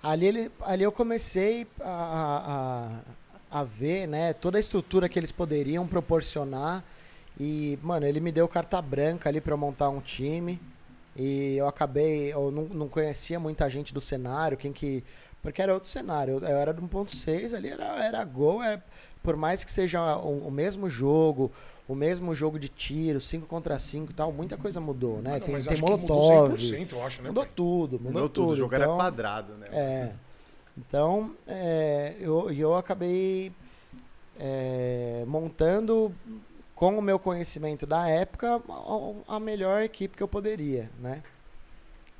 ali, 0.03 0.27
ele, 0.27 0.51
ali 0.63 0.83
eu 0.83 0.91
comecei 0.91 1.69
a, 1.81 3.01
a, 3.53 3.61
a 3.61 3.63
ver 3.63 4.09
né, 4.09 4.33
toda 4.33 4.59
a 4.59 4.61
estrutura 4.61 5.09
que 5.09 5.17
eles 5.21 5.31
poderiam 5.31 5.87
proporcionar. 5.87 6.83
E, 7.39 7.79
mano, 7.83 8.07
ele 8.07 8.21
me 8.21 8.33
deu 8.33 8.49
carta 8.49 8.81
branca 8.81 9.29
ali 9.29 9.41
pra 9.41 9.53
eu 9.53 9.59
montar 9.59 9.89
um 9.91 10.01
time. 10.01 10.61
E 11.15 11.57
eu 11.57 11.67
acabei, 11.67 12.33
eu 12.33 12.51
não, 12.51 12.65
não 12.65 12.89
conhecia 12.89 13.39
muita 13.41 13.69
gente 13.71 13.93
do 13.95 14.01
cenário, 14.01 14.57
quem 14.57 14.73
que. 14.73 15.03
Porque 15.43 15.63
era 15.63 15.73
outro 15.73 15.89
cenário. 15.89 16.35
Eu, 16.35 16.49
eu 16.49 16.57
era 16.59 16.73
do 16.73 16.83
1.6, 16.83 17.55
ali 17.55 17.69
era, 17.69 17.85
era 18.05 18.25
gol, 18.25 18.63
era- 18.63 18.83
por 19.23 19.37
mais 19.37 19.65
que 19.65 19.71
seja 19.73 20.17
o, 20.19 20.47
o 20.49 20.51
mesmo 20.51 20.89
jogo, 20.91 21.51
o 21.89 21.95
mesmo 21.95 22.35
jogo 22.35 22.59
de 22.59 22.69
tiro, 22.69 23.21
5 23.21 23.47
contra 23.47 23.79
5 23.79 24.13
e 24.13 24.15
tal, 24.15 24.31
muita 24.33 24.57
coisa 24.57 24.81
mudou, 24.81 25.21
né? 25.23 25.33
Não, 25.33 25.41
tem 25.41 25.55
tem 25.63 25.75
que 25.75 25.81
mudou 25.81 25.99
Molotov. 25.99 26.55
100%, 26.57 26.93
eu 26.93 27.05
acho, 27.05 27.23
né? 27.23 27.29
Mudou 27.29 27.47
tudo, 27.47 27.93
mudou, 27.99 28.13
Mudou 28.13 28.29
tudo, 28.29 28.53
o 28.53 28.57
jogo 28.57 28.75
era 28.75 28.85
então- 28.85 28.97
quadrado, 28.97 29.55
né? 29.55 29.67
é. 29.73 30.13
Então, 30.79 31.33
é, 31.47 32.15
eu, 32.21 32.51
eu 32.53 32.75
acabei 32.77 33.51
é, 34.39 35.25
montando, 35.27 36.13
com 36.77 36.97
o 36.97 37.03
meu 37.03 37.19
conhecimento 37.19 37.85
da 37.87 38.07
época, 38.09 38.61
a, 39.29 39.37
a 39.37 39.41
melhor 39.41 39.83
equipe 39.83 40.17
que 40.17 40.23
eu 40.23 40.29
poderia, 40.29 40.89
né? 41.01 41.23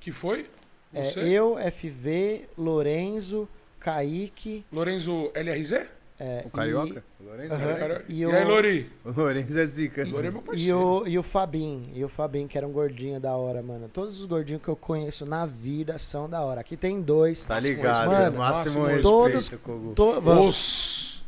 Que 0.01 0.11
foi? 0.11 0.49
É, 0.95 1.05
Você? 1.05 1.21
eu, 1.21 1.57
FV, 1.73 2.49
Lorenzo, 2.57 3.49
Kaique... 3.79 4.65
Lorenzo 4.73 5.31
LRZ? 5.35 5.87
é, 6.19 6.43
O 6.47 6.51
Carioca? 6.51 7.05
O 7.21 7.23
E, 7.23 7.27
Lourenço? 7.27 7.53
Aham. 7.55 7.75
Cara- 7.75 8.05
E 8.09 8.21
E, 8.21 8.27
o- 8.27 8.31
aí, 8.35 8.45
Lori? 8.45 8.91
O 9.05 9.11
Lourenço 9.13 9.59
é 9.59 9.67
zica. 9.67 10.05
Lori 10.09 10.29
é 10.29 10.31
meu 10.31 10.41
e, 10.41 10.45
parceiro. 10.45 10.79
o, 10.79 11.07
e 11.09 11.19
o 11.19 11.23
Fabim, 11.23 11.91
e 11.95 12.03
o 12.03 12.09
Fabim, 12.09 12.47
que 12.47 12.57
era 12.57 12.67
um 12.67 12.73
gordinho 12.73 13.21
da 13.21 13.37
hora, 13.37 13.63
mano. 13.63 13.91
Todos 13.93 14.19
os 14.19 14.25
gordinhos 14.25 14.63
que 14.63 14.69
eu 14.69 14.77
conheço 14.77 15.27
na 15.27 15.45
vida 15.45 15.99
são 15.99 16.31
da 16.31 16.43
hora. 16.43 16.63
Aqui 16.63 16.77
tem 16.79 17.03
dois. 17.03 17.45
Tá 17.45 17.61
ligado, 17.61 18.07
mano, 18.07 18.39
máximo 18.39 18.41
máximo 18.41 18.85
respeito, 18.87 19.03
todos- 19.03 19.49
Kogu. 19.51 19.93
to- 19.95 20.21
vamos. 20.23 20.47
Os... 20.57 21.26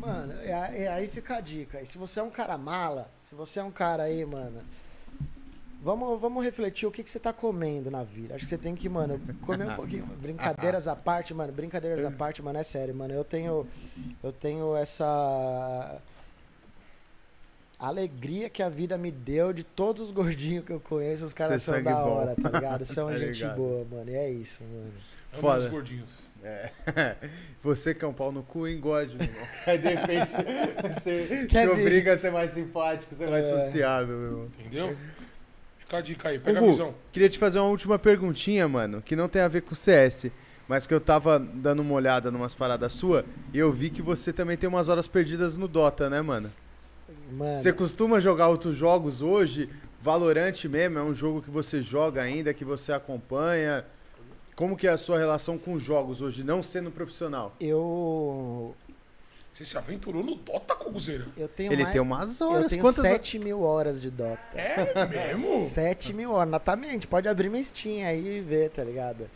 Mano, 0.00 0.32
e 0.44 0.50
a- 0.50 0.72
e 0.78 0.86
aí 0.88 1.06
fica 1.08 1.36
a 1.36 1.40
dica. 1.40 1.80
E 1.82 1.86
se 1.86 1.98
você 1.98 2.20
é 2.20 2.22
um 2.22 2.30
cara 2.30 2.56
mala, 2.56 3.10
se 3.20 3.34
você 3.34 3.60
é 3.60 3.62
um 3.64 3.70
cara 3.70 4.04
aí, 4.04 4.24
mano, 4.24 4.62
vamos, 5.82 6.18
vamos 6.20 6.42
refletir 6.44 6.86
o 6.86 6.90
que, 6.90 7.02
que 7.02 7.10
você 7.10 7.20
tá 7.20 7.32
comendo 7.32 7.90
na 7.90 8.02
vida. 8.02 8.34
Acho 8.34 8.44
que 8.44 8.50
você 8.50 8.58
tem 8.58 8.74
que, 8.74 8.88
mano, 8.88 9.20
comer 9.42 9.68
um 9.68 9.74
pouquinho. 9.76 10.06
Brincadeiras 10.06 10.88
à 10.88 10.96
parte, 10.96 11.34
mano, 11.34 11.52
brincadeiras 11.52 12.04
à 12.04 12.10
parte, 12.10 12.42
mano, 12.42 12.58
é 12.58 12.62
sério, 12.62 12.94
mano. 12.94 13.12
Eu 13.12 13.24
tenho, 13.24 13.66
eu 14.22 14.32
tenho 14.32 14.74
essa 14.76 16.00
alegria 17.78 18.50
que 18.50 18.62
a 18.62 18.68
vida 18.68 18.98
me 18.98 19.10
deu 19.10 19.52
de 19.52 19.64
todos 19.64 20.02
os 20.02 20.10
gordinhos 20.10 20.64
que 20.64 20.72
eu 20.72 20.80
conheço. 20.80 21.24
Os 21.24 21.32
caras 21.32 21.62
Ser 21.62 21.72
são 21.74 21.82
da 21.82 21.94
bom. 21.94 22.10
hora, 22.10 22.34
tá 22.36 22.48
ligado? 22.50 22.84
São 22.86 23.08
Tá 23.08 23.18
gente 23.18 23.34
ligado. 23.36 23.56
boa, 23.56 23.86
mano. 23.90 24.10
E 24.10 24.14
é 24.14 24.30
isso, 24.30 24.62
mano. 24.62 24.92
Amo 25.32 25.40
Foda. 25.40 25.60
os 25.64 25.66
gordinhos. 25.70 26.29
É. 26.42 26.70
Você 27.62 27.94
que 27.94 28.04
é 28.04 28.08
um 28.08 28.12
pau 28.14 28.32
no 28.32 28.42
cu, 28.42 28.66
engorde, 28.66 29.14
meu 29.16 29.26
irmão. 29.26 29.46
Aí 29.66 29.78
de 29.78 29.88
repente 29.88 30.30
você 30.94 31.46
Quer 31.48 31.68
se 31.68 31.74
ver? 31.74 31.80
obriga 31.82 32.12
a 32.14 32.16
ser 32.16 32.30
mais 32.32 32.52
simpático, 32.52 33.14
ser 33.14 33.28
mais 33.28 33.44
É. 33.44 33.64
sociável, 33.66 34.16
meu 34.16 34.26
irmão. 34.30 34.48
Entendeu? 34.58 34.96
Fica 35.78 35.96
a 35.98 36.00
dica 36.00 36.28
aí, 36.28 36.38
pega 36.38 36.58
a 36.58 36.62
Hugo, 36.62 36.72
visão. 36.72 36.94
queria 37.12 37.28
te 37.28 37.38
fazer 37.38 37.58
uma 37.58 37.68
última 37.68 37.98
perguntinha, 37.98 38.66
mano, 38.68 39.02
que 39.02 39.16
não 39.16 39.28
tem 39.28 39.42
a 39.42 39.48
ver 39.48 39.62
com 39.62 39.72
o 39.72 39.76
CS, 39.76 40.30
mas 40.68 40.86
que 40.86 40.94
eu 40.94 41.00
tava 41.00 41.38
dando 41.38 41.80
uma 41.82 41.94
olhada 41.94 42.30
numas 42.30 42.54
paradas 42.54 42.92
sua 42.92 43.24
e 43.52 43.58
eu 43.58 43.72
vi 43.72 43.90
que 43.90 44.00
você 44.00 44.32
também 44.32 44.56
tem 44.56 44.68
umas 44.68 44.88
horas 44.88 45.06
perdidas 45.08 45.56
no 45.56 45.66
Dota, 45.66 46.08
né, 46.08 46.22
mano? 46.22 46.52
Mano, 47.32 47.56
Você 47.56 47.72
costuma 47.72 48.20
jogar 48.20 48.48
outros 48.48 48.76
jogos 48.76 49.20
hoje? 49.20 49.68
Valorante 50.00 50.68
mesmo 50.68 50.98
é 50.98 51.02
um 51.02 51.14
jogo 51.14 51.42
que 51.42 51.50
você 51.50 51.82
joga 51.82 52.22
ainda, 52.22 52.54
que 52.54 52.64
você 52.64 52.92
acompanha? 52.92 53.84
Como 54.60 54.76
que 54.76 54.86
é 54.86 54.90
a 54.90 54.98
sua 54.98 55.18
relação 55.18 55.56
com 55.56 55.78
jogos 55.78 56.20
hoje, 56.20 56.44
não 56.44 56.62
sendo 56.62 56.90
profissional? 56.90 57.54
eu, 57.58 58.74
Você 59.54 59.64
se 59.64 59.78
aventurou 59.78 60.22
no 60.22 60.34
Dota, 60.34 60.74
Coguzeira? 60.74 61.24
eu 61.34 61.48
tenho 61.48 61.72
Ele 61.72 61.82
mais... 61.82 61.92
tem 61.94 62.02
umas 62.02 62.40
Eu 62.40 62.50
horas. 62.50 62.68
tenho 62.68 62.82
Quantas 62.82 63.00
7 63.00 63.38
mil 63.38 63.62
horas 63.62 64.02
de 64.02 64.10
Dota. 64.10 64.38
É 64.54 65.06
mesmo? 65.06 65.60
7 65.64 66.12
mil 66.12 66.32
horas, 66.32 66.50
natamente. 66.50 67.06
Pode 67.06 67.26
abrir 67.26 67.48
minha 67.48 67.64
Steam 67.64 68.06
aí 68.06 68.36
e 68.36 68.40
ver, 68.42 68.68
tá 68.68 68.84
ligado? 68.84 69.30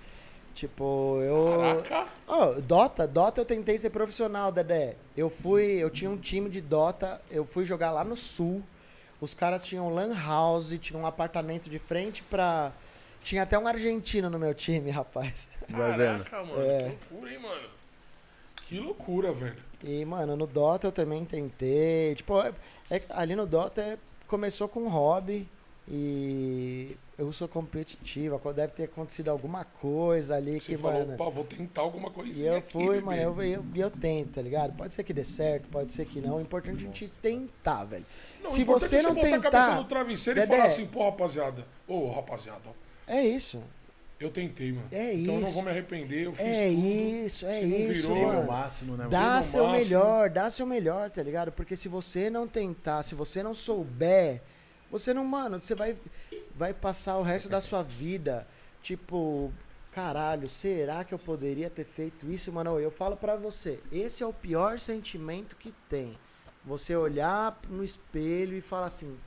Tipo, 0.55 1.19
eu. 1.23 1.83
Caraca. 1.89 2.13
Ó, 2.29 2.53
Dota, 2.61 3.07
Dota 3.07 3.41
eu 3.41 3.47
tentei 3.47 3.79
ser 3.79 3.89
profissional, 3.89 4.53
Dedé. 4.53 4.95
Eu 5.17 5.31
fui, 5.31 5.65
eu 5.83 5.89
tinha 5.89 6.11
um 6.11 6.19
time 6.19 6.51
de 6.51 6.61
Dota, 6.61 7.19
eu 7.31 7.47
fui 7.47 7.65
jogar 7.65 7.93
lá 7.93 8.05
no 8.05 8.15
sul. 8.15 8.63
Os 9.23 9.33
caras 9.33 9.65
tinham 9.65 9.89
lan 9.89 10.15
house, 10.15 10.77
tinham 10.83 11.01
um 11.01 11.07
apartamento 11.07 11.71
de 11.71 11.79
frente 11.79 12.23
pra. 12.23 12.75
Tinha 13.25 13.43
até 13.43 13.59
um 13.59 13.67
argentino 13.67 14.29
no 14.31 14.39
meu 14.39 14.55
time, 14.55 14.91
rapaz. 14.91 15.49
Vai 15.69 15.97
vendo. 15.97 16.25
Caraca, 16.25 16.45
mano. 16.53 16.63
É. 16.63 16.79
Que 16.79 17.15
loucura, 17.15 17.33
hein, 17.33 17.39
mano? 17.41 17.69
Que 18.69 18.79
loucura, 18.79 19.33
velho. 19.33 19.57
E, 19.83 20.05
mano, 20.05 20.37
no 20.37 20.47
Dota 20.47 20.87
eu 20.87 20.93
também 20.93 21.25
tentei. 21.25 22.15
Tipo, 22.15 22.41
é, 22.43 22.53
é- 22.91 23.03
ali 23.11 23.35
no 23.35 23.47
Dota 23.47 23.81
é- 23.83 23.99
começou 24.29 24.69
com 24.69 24.81
um 24.81 24.89
hobby 24.89 25.49
e 25.89 26.97
eu 27.19 27.33
sou 27.33 27.47
competitivo. 27.49 28.39
Deve 28.53 28.73
ter 28.73 28.85
acontecido 28.85 29.29
alguma 29.31 29.65
coisa 29.65 30.37
ali 30.37 30.61
Você 30.61 30.77
que, 30.77 30.79
falou, 30.83 31.07
mano. 31.07 31.17
pá, 31.19 31.29
vou 31.29 31.45
tentar 31.45 31.83
alguma 31.83 32.09
E 32.09 32.13
coisinha 32.13 32.53
eu 32.53 32.57
aqui, 32.59 32.73
fui, 32.73 32.87
bebê. 32.97 33.01
mano, 33.01 33.21
eu, 33.23 33.43
eu, 33.43 33.65
eu 33.75 33.91
tento, 33.91 34.35
tá 34.35 34.43
ligado? 34.43 34.75
Pode 34.77 34.93
ser 34.93 35.03
que 35.05 35.13
dê 35.13 35.25
certo, 35.25 35.67
pode 35.69 35.93
ser 35.93 36.05
que 36.07 36.21
não. 36.21 36.37
O 36.37 36.41
importante 36.41 36.85
é 36.85 36.89
a 36.89 36.91
gente 36.91 37.09
tentar, 37.23 37.85
velho. 37.85 38.05
Não, 38.43 38.51
Se 38.51 38.65
você 38.65 38.97
é 38.97 39.03
não 39.03 39.15
botar 39.15 39.29
a 39.29 39.41
cabeça 39.41 39.65
tentar. 39.67 39.77
no 39.77 39.85
travesseiro 39.85 40.39
e 40.39 40.43
Dedé. 40.43 40.55
falar 40.57 40.67
assim, 40.67 40.87
pô, 40.87 41.05
rapaziada. 41.05 41.67
Ô, 41.87 42.11
rapaziada, 42.11 42.61
ó, 42.67 42.84
É 43.07 43.23
isso. 43.25 43.63
eu 44.19 44.31
tentei, 44.31 44.73
mano. 44.73 44.89
É 44.91 45.13
então 45.15 45.35
eu 45.35 45.41
não 45.41 45.47
isso. 45.47 45.55
vou 45.55 45.63
me 45.65 45.71
arrepender, 45.71 46.25
eu 46.27 46.33
fiz 46.33 46.47
É 46.47 46.69
tudo. 46.71 46.87
isso, 46.87 47.47
é 47.47 47.61
Se 47.61 47.67
não 47.67 47.79
isso, 47.79 48.03
virou, 48.15 48.27
mano. 48.33 48.47
máximo, 48.47 48.97
né? 48.97 49.09
Dá 49.11 49.43
seu 49.43 49.67
máximo. 49.67 49.83
melhor, 49.99 50.31
dá 50.31 50.51
seu 50.51 50.67
melhor, 50.67 51.11
tá 51.11 51.23
ligado? 51.23 51.53
Porque 51.53 51.77
se 51.77 51.89
você 51.89 52.31
não 52.31 52.49
tentar, 52.49 53.03
se 53.03 53.15
você 53.15 53.43
não 53.43 53.55
souber, 53.55 54.41
você 54.91 55.13
não, 55.13 55.25
mano, 55.25 55.61
você 55.61 55.75
vai, 55.75 55.97
vai 56.57 56.73
passar 56.73 57.19
o 57.19 57.23
resto 57.23 57.49
da 57.49 57.61
sua 57.61 57.83
vida, 57.83 58.47
tipo, 58.83 59.53
caralho, 59.93 60.49
será 60.49 61.05
que 61.05 61.13
eu 61.13 61.19
poderia 61.19 61.69
ter 61.69 61.85
feito 61.85 62.31
isso, 62.33 62.51
mano? 62.53 62.79
Eu 62.81 62.91
falo 62.91 63.17
pra 63.17 63.37
você, 63.37 63.79
esse 63.93 64.23
é 64.23 64.27
o 64.27 64.33
pior 64.33 64.79
sentimento 64.79 65.57
que 65.57 65.73
tem. 65.91 66.17
Você 66.65 66.97
olhar 66.97 67.61
no 67.69 67.85
espelho 67.85 68.57
e 68.57 68.61
falar 68.63 68.87
assim, 68.87 69.19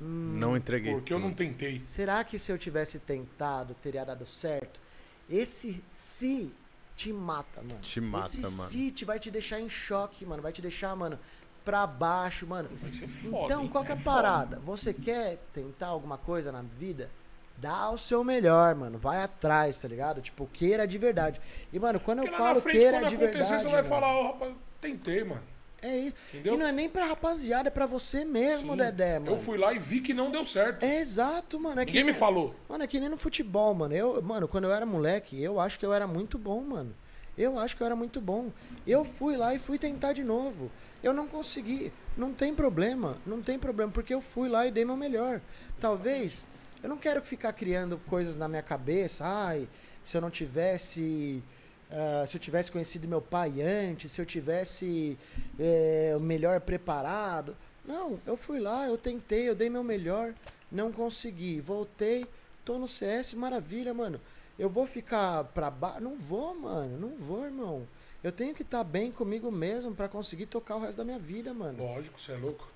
hum, 0.00 0.36
Não 0.38 0.56
entreguei. 0.56 0.92
Porque 0.92 1.12
eu 1.12 1.18
não 1.18 1.32
tentei. 1.32 1.82
Será 1.84 2.22
que 2.24 2.38
se 2.38 2.50
eu 2.52 2.58
tivesse 2.58 2.98
tentado, 2.98 3.74
teria 3.74 4.04
dado 4.04 4.24
certo? 4.26 4.80
Esse 5.28 5.82
se 5.92 6.52
te 6.96 7.12
mata, 7.12 7.62
mano. 7.62 7.80
Te 7.80 8.00
mata, 8.00 8.26
Esse 8.26 8.40
mano. 8.40 8.68
se 8.68 8.90
te 8.90 9.04
vai 9.04 9.18
te 9.18 9.30
deixar 9.30 9.60
em 9.60 9.68
choque, 9.68 10.26
mano. 10.26 10.42
Vai 10.42 10.52
te 10.52 10.60
deixar, 10.60 10.94
mano, 10.96 11.18
pra 11.64 11.86
baixo, 11.86 12.46
mano. 12.46 12.68
Vai 12.82 12.92
ser 12.92 13.08
foda. 13.08 13.44
então, 13.44 13.62
hein? 13.62 13.68
qual 13.68 13.84
que 13.84 13.90
é 13.92 13.94
a 13.94 13.96
foda. 13.96 14.16
parada? 14.16 14.58
Você 14.60 14.92
quer 14.92 15.38
tentar 15.52 15.86
alguma 15.88 16.18
coisa 16.18 16.50
na 16.52 16.62
vida? 16.62 17.10
Dá 17.56 17.90
o 17.90 17.98
seu 17.98 18.24
melhor, 18.24 18.74
mano. 18.74 18.98
Vai 18.98 19.22
atrás, 19.22 19.78
tá 19.78 19.86
ligado? 19.86 20.22
Tipo, 20.22 20.46
queira 20.52 20.86
de 20.86 20.96
verdade. 20.96 21.40
E, 21.72 21.78
mano, 21.78 22.00
quando 22.00 22.20
Porque 22.20 22.34
eu 22.34 22.38
falo 22.38 22.60
frente, 22.60 22.78
queira 22.78 23.00
quando 23.00 23.08
de 23.10 23.14
acontecer, 23.16 23.38
verdade. 23.38 23.62
você 23.62 23.68
vai 23.70 23.82
mano, 23.82 23.88
falar, 23.88 24.16
ó, 24.16 24.26
rapaz, 24.32 24.54
tentei, 24.80 25.24
mano. 25.24 25.42
É 25.82 25.96
isso. 25.96 26.16
Entendeu? 26.32 26.54
E 26.54 26.56
não 26.56 26.66
é 26.66 26.72
nem 26.72 26.88
pra 26.88 27.06
rapaziada, 27.06 27.68
é 27.68 27.70
pra 27.70 27.86
você 27.86 28.24
mesmo, 28.24 28.72
Sim. 28.72 28.78
Dedé, 28.78 29.18
mano. 29.18 29.32
Eu 29.32 29.36
fui 29.36 29.56
lá 29.58 29.72
e 29.72 29.78
vi 29.78 30.00
que 30.00 30.12
não 30.12 30.30
deu 30.30 30.44
certo. 30.44 30.82
É 30.82 31.00
exato, 31.00 31.58
mano. 31.58 31.80
É 31.80 31.84
que 31.84 31.92
Ninguém 31.92 32.04
me 32.04 32.12
falou. 32.12 32.54
Mano, 32.68 32.84
é 32.84 32.86
que 32.86 33.00
nem 33.00 33.08
no 33.08 33.16
futebol, 33.16 33.74
mano. 33.74 33.94
Eu, 33.94 34.22
mano, 34.22 34.46
quando 34.46 34.64
eu 34.64 34.72
era 34.72 34.84
moleque, 34.84 35.42
eu 35.42 35.58
acho 35.58 35.78
que 35.78 35.86
eu 35.86 35.92
era 35.92 36.06
muito 36.06 36.38
bom, 36.38 36.60
mano. 36.62 36.94
Eu 37.36 37.58
acho 37.58 37.76
que 37.76 37.82
eu 37.82 37.86
era 37.86 37.96
muito 37.96 38.20
bom. 38.20 38.50
Eu 38.86 39.04
fui 39.04 39.36
lá 39.36 39.54
e 39.54 39.58
fui 39.58 39.78
tentar 39.78 40.12
de 40.12 40.22
novo. 40.22 40.70
Eu 41.02 41.14
não 41.14 41.26
consegui. 41.26 41.92
Não 42.16 42.32
tem 42.32 42.54
problema. 42.54 43.16
Não 43.24 43.40
tem 43.40 43.58
problema, 43.58 43.90
porque 43.90 44.12
eu 44.12 44.20
fui 44.20 44.48
lá 44.48 44.66
e 44.66 44.70
dei 44.70 44.84
meu 44.84 44.96
melhor. 44.96 45.40
Talvez. 45.80 46.46
Eu 46.82 46.88
não 46.88 46.98
quero 46.98 47.22
ficar 47.22 47.52
criando 47.52 47.98
coisas 48.06 48.36
na 48.36 48.48
minha 48.48 48.62
cabeça. 48.62 49.24
Ai, 49.26 49.68
se 50.02 50.16
eu 50.16 50.20
não 50.20 50.30
tivesse. 50.30 51.42
Ah, 51.90 52.24
se 52.26 52.36
eu 52.36 52.40
tivesse 52.40 52.70
conhecido 52.70 53.08
meu 53.08 53.20
pai 53.20 53.60
antes, 53.60 54.12
se 54.12 54.20
eu 54.20 54.26
tivesse 54.26 55.18
eh, 55.58 56.16
melhor 56.20 56.60
preparado. 56.60 57.56
Não, 57.84 58.20
eu 58.24 58.36
fui 58.36 58.60
lá, 58.60 58.86
eu 58.86 58.96
tentei, 58.96 59.48
eu 59.48 59.54
dei 59.54 59.68
meu 59.68 59.82
melhor, 59.82 60.32
não 60.70 60.92
consegui, 60.92 61.60
voltei, 61.60 62.26
tô 62.64 62.78
no 62.78 62.86
CS, 62.86 63.34
maravilha, 63.34 63.92
mano. 63.92 64.20
Eu 64.56 64.68
vou 64.68 64.86
ficar 64.86 65.44
pra 65.44 65.70
baixo? 65.70 66.00
Não 66.00 66.16
vou, 66.16 66.54
mano, 66.54 66.98
não 66.98 67.16
vou, 67.16 67.44
irmão. 67.44 67.88
Eu 68.22 68.30
tenho 68.30 68.54
que 68.54 68.62
estar 68.62 68.84
bem 68.84 69.10
comigo 69.10 69.50
mesmo 69.50 69.94
pra 69.94 70.08
conseguir 70.08 70.46
tocar 70.46 70.76
o 70.76 70.80
resto 70.80 70.98
da 70.98 71.04
minha 71.04 71.18
vida, 71.18 71.52
mano. 71.54 71.82
Lógico, 71.82 72.20
você 72.20 72.32
é 72.32 72.36
louco. 72.36 72.70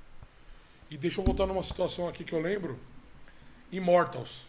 E 0.91 0.97
deixa 0.97 1.21
eu 1.21 1.25
voltar 1.25 1.47
numa 1.47 1.63
situação 1.63 2.09
aqui 2.09 2.25
que 2.25 2.33
eu 2.33 2.41
lembro. 2.41 2.81
Immortals. 3.71 4.47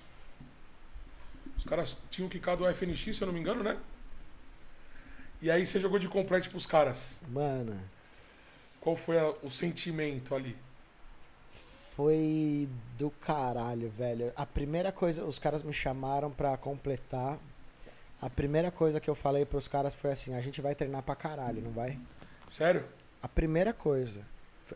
Os 1.57 1.65
caras 1.65 1.97
tinham 2.09 2.29
quicado 2.29 2.63
o 2.63 2.73
FNX, 2.73 3.15
se 3.15 3.21
eu 3.21 3.25
não 3.27 3.33
me 3.33 3.39
engano, 3.39 3.61
né? 3.61 3.77
E 5.41 5.51
aí 5.51 5.65
você 5.65 5.79
jogou 5.79 5.99
de 5.99 6.07
complete 6.07 6.49
pros 6.49 6.65
caras. 6.65 7.19
Mano, 7.29 7.79
Qual 8.79 8.95
foi 8.95 9.17
a- 9.17 9.33
o 9.41 9.49
sentimento 9.49 10.35
ali? 10.35 10.55
foi 11.95 12.67
do 12.97 13.09
caralho, 13.09 13.89
velho. 13.89 14.31
A 14.35 14.45
primeira 14.45 14.91
coisa, 14.91 15.23
os 15.23 15.39
caras 15.39 15.63
me 15.63 15.73
chamaram 15.73 16.29
pra 16.29 16.55
completar. 16.57 17.39
A 18.21 18.29
primeira 18.29 18.69
coisa 18.71 18.99
que 18.99 19.09
eu 19.09 19.15
falei 19.15 19.45
pros 19.45 19.67
caras 19.67 19.95
foi 19.95 20.11
assim: 20.11 20.33
a 20.35 20.41
gente 20.41 20.61
vai 20.61 20.75
treinar 20.75 21.01
pra 21.03 21.15
caralho, 21.15 21.61
não 21.61 21.71
vai? 21.71 21.97
Sério? 22.47 22.85
A 23.21 23.27
primeira 23.27 23.73
coisa. 23.73 24.21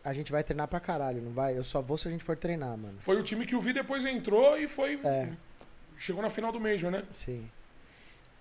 A 0.04 0.14
gente 0.14 0.32
vai 0.32 0.44
treinar 0.44 0.68
pra 0.68 0.80
caralho, 0.80 1.22
não 1.22 1.32
vai? 1.32 1.58
Eu 1.58 1.64
só 1.64 1.82
vou 1.82 1.98
se 1.98 2.08
a 2.08 2.12
gente 2.12 2.24
for 2.24 2.38
treinar, 2.38 2.78
mano. 2.78 3.00
Foi 3.00 3.18
o 3.20 3.24
time 3.24 3.46
que 3.46 3.56
o 3.56 3.62
Vi 3.62 3.74
depois 3.74 4.06
entrou 4.06 4.58
e 4.58 4.68
foi. 4.68 5.00
É. 5.04 5.34
Chegou 5.98 6.22
na 6.22 6.30
final 6.30 6.52
do 6.52 6.60
Major, 6.60 6.90
né? 6.92 7.04
Sim. 7.12 7.50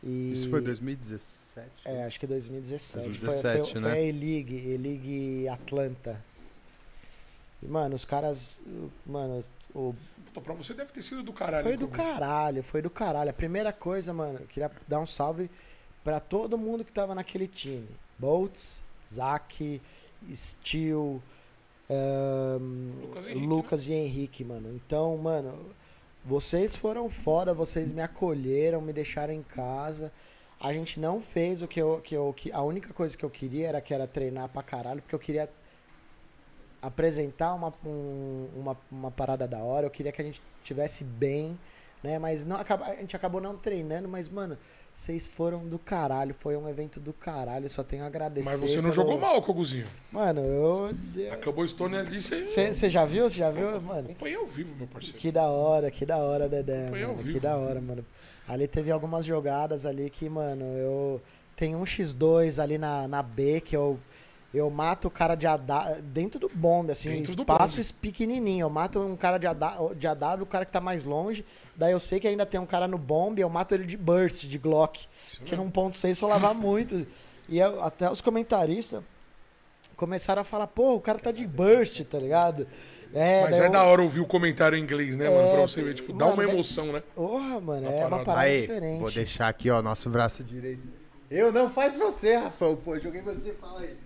E... 0.02 0.32
Isso 0.32 0.48
foi 0.48 0.60
2017? 0.60 1.68
É, 1.84 2.04
acho 2.04 2.20
que 2.20 2.26
2017. 2.26 3.06
2017, 3.06 3.58
foi, 3.58 3.72
foi, 3.72 3.80
né? 3.80 3.90
Foi 3.90 3.98
a 3.98 4.02
E-League, 4.02 4.54
E-League 4.54 5.48
Atlanta. 5.48 6.24
E, 7.62 7.66
mano, 7.66 7.96
os 7.96 8.04
caras. 8.04 8.60
Mano, 9.04 9.42
o 9.74 9.94
Puta, 10.28 10.40
pra 10.40 10.54
você 10.54 10.74
deve 10.74 10.92
ter 10.92 11.02
sido 11.02 11.22
do 11.22 11.32
caralho. 11.32 11.64
Foi 11.64 11.76
do 11.76 11.88
Kobe. 11.88 11.96
caralho, 11.96 12.62
foi 12.62 12.82
do 12.82 12.90
caralho. 12.90 13.30
A 13.30 13.34
primeira 13.34 13.72
coisa, 13.72 14.12
mano, 14.12 14.38
eu 14.40 14.46
queria 14.46 14.70
dar 14.86 15.00
um 15.00 15.06
salve 15.06 15.50
pra 16.04 16.20
todo 16.20 16.58
mundo 16.58 16.84
que 16.84 16.92
tava 16.92 17.14
naquele 17.14 17.48
time. 17.48 17.88
Boltz, 18.18 18.82
Zack, 19.10 19.80
Steel, 20.34 21.22
ahn, 21.90 22.92
Lucas 23.00 23.26
e 23.26 23.30
Henrique, 23.30 23.46
Lucas 23.46 23.86
e 23.86 23.92
Henrique, 23.92 24.44
mano. 24.44 24.74
Então, 24.74 25.16
mano, 25.16 25.74
vocês 26.28 26.76
foram 26.76 27.08
foda, 27.08 27.54
vocês 27.54 27.90
me 27.90 28.02
acolheram, 28.02 28.80
me 28.82 28.92
deixaram 28.92 29.32
em 29.32 29.42
casa. 29.42 30.12
A 30.60 30.72
gente 30.72 31.00
não 31.00 31.20
fez 31.20 31.62
o 31.62 31.68
que 31.68 31.80
eu, 31.80 32.00
que 32.04 32.14
eu. 32.14 32.32
Que 32.36 32.52
a 32.52 32.60
única 32.62 32.92
coisa 32.92 33.16
que 33.16 33.24
eu 33.24 33.30
queria 33.30 33.68
era 33.68 33.80
que 33.80 33.94
era 33.94 34.06
treinar 34.06 34.48
pra 34.50 34.62
caralho, 34.62 35.00
porque 35.00 35.14
eu 35.14 35.18
queria 35.18 35.48
apresentar 36.82 37.54
uma, 37.54 37.72
um- 37.84 38.48
uma, 38.56 38.76
uma 38.90 39.10
parada 39.10 39.48
da 39.48 39.58
hora, 39.58 39.86
eu 39.86 39.90
queria 39.90 40.12
que 40.12 40.20
a 40.20 40.24
gente 40.24 40.40
tivesse 40.62 41.02
bem, 41.02 41.58
né? 42.02 42.18
Mas 42.18 42.44
não, 42.44 42.56
acaba- 42.56 42.86
a 42.86 42.94
gente 42.96 43.14
acabou 43.16 43.40
não 43.40 43.56
treinando, 43.56 44.08
mas, 44.08 44.28
mano, 44.28 44.56
vocês 44.94 45.26
foram 45.28 45.66
do 45.66 45.78
caralho, 45.78 46.34
foi 46.34 46.56
um 46.56 46.68
evento 46.68 46.98
do 46.98 47.12
caralho, 47.12 47.68
só 47.68 47.84
tenho 47.84 48.02
a 48.02 48.06
agradecer. 48.06 48.48
Mas 48.50 48.58
você 48.60 48.76
não 48.76 48.82
pelo- 48.90 48.92
jogou 48.94 49.18
mal, 49.18 49.40
Koguzinho. 49.42 49.86
Mano, 50.10 50.40
eu. 50.40 50.90
Acabou 51.32 51.64
o 51.64 51.68
Stone 51.68 51.96
ali, 51.96 52.20
você. 52.20 52.42
Você 52.42 52.90
já 52.90 53.04
viu? 53.04 53.28
Você 53.28 53.38
já 53.38 53.50
viu? 53.50 53.80
Mano, 53.80 54.06
Acompanhei 54.10 54.36
ao 54.36 54.46
vivo, 54.46 54.74
meu 54.76 54.86
parceiro. 54.88 55.18
que 55.18 55.30
da 55.30 55.48
hora, 55.48 55.90
que 55.90 56.04
da 56.04 56.16
hora, 56.18 56.48
Dedé. 56.48 56.88
Foi 56.88 57.02
ao 57.02 57.14
vivo. 57.14 57.34
que 57.34 57.40
da 57.40 57.56
hora, 57.56 57.80
mano. 57.80 58.04
Ali 58.48 58.66
teve 58.66 58.90
algumas 58.90 59.24
jogadas 59.24 59.86
ali 59.86 60.10
que, 60.10 60.28
mano, 60.28 60.64
eu. 60.76 61.20
Tem 61.54 61.74
um 61.76 61.82
X2 61.84 62.62
ali 62.62 62.78
na, 62.78 63.06
na 63.08 63.22
B 63.22 63.60
que 63.60 63.76
eu. 63.76 63.98
Eu 64.52 64.70
mato 64.70 65.08
o 65.08 65.10
cara 65.10 65.34
de 65.34 65.46
AW, 65.46 66.00
dentro 66.02 66.40
do 66.40 66.48
bombe, 66.48 66.90
assim, 66.92 67.10
Dentro 67.10 67.32
espaços 67.42 67.92
pequenininho. 67.92 68.64
Eu 68.64 68.70
mato 68.70 68.98
um 68.98 69.14
cara 69.16 69.36
de 69.36 69.46
AW, 69.46 69.94
de 69.94 70.06
AW, 70.06 70.42
o 70.42 70.46
cara 70.46 70.64
que 70.64 70.72
tá 70.72 70.80
mais 70.80 71.04
longe. 71.04 71.44
Daí 71.76 71.92
eu 71.92 72.00
sei 72.00 72.18
que 72.18 72.26
ainda 72.26 72.46
tem 72.46 72.58
um 72.58 72.64
cara 72.66 72.88
no 72.88 72.96
bombe, 72.96 73.42
eu 73.42 73.48
mato 73.50 73.74
ele 73.74 73.84
de 73.84 73.96
burst, 73.96 74.46
de 74.46 74.56
Glock. 74.58 75.06
Isso 75.28 75.42
Que 75.42 75.50
mesmo. 75.50 75.64
num 75.66 75.70
ponto 75.70 75.96
6 75.96 76.18
rolava 76.20 76.54
muito. 76.54 77.06
E 77.46 77.58
eu- 77.58 77.82
até 77.84 78.10
os 78.10 78.22
comentaristas 78.22 79.02
começaram 79.96 80.42
a 80.42 80.44
falar, 80.44 80.66
pô, 80.66 80.94
o 80.94 81.00
cara 81.00 81.18
tá 81.18 81.30
de 81.30 81.46
burst, 81.46 82.00
tá 82.04 82.18
ligado? 82.18 82.66
É, 83.12 83.42
Mas 83.42 83.58
é 83.58 83.66
eu- 83.66 83.70
da 83.70 83.84
hora 83.84 84.02
ouvir 84.02 84.20
o 84.20 84.26
comentário 84.26 84.76
em 84.78 84.82
inglês, 84.82 85.14
né, 85.16 85.28
mano? 85.28 85.48
É, 85.48 85.52
Pra 85.52 85.60
você 85.62 85.82
ver, 85.82 85.94
tipo, 85.94 86.12
dá 86.12 86.26
mano, 86.26 86.36
uma 86.36 86.46
né? 86.46 86.52
emoção, 86.52 86.86
né? 86.92 87.02
Porra, 87.14 87.60
mano, 87.60 87.86
Uma 87.86 87.90
é 87.92 88.00
uma 88.00 88.08
parada. 88.10 88.24
parada 88.24 88.46
Aí, 88.46 88.60
diferente. 88.62 89.00
vou 89.00 89.10
deixar 89.10 89.48
aqui, 89.48 89.70
ó, 89.70 89.80
nosso 89.82 90.08
braço 90.10 90.42
direito. 90.44 90.82
Eu 91.30 91.52
não, 91.52 91.68
faz 91.70 91.96
você, 91.96 92.36
Rafael. 92.36 92.76
Pô, 92.78 92.98
joguei 92.98 93.20
você, 93.22 93.52
fala 93.54 93.80
aí. 93.80 93.96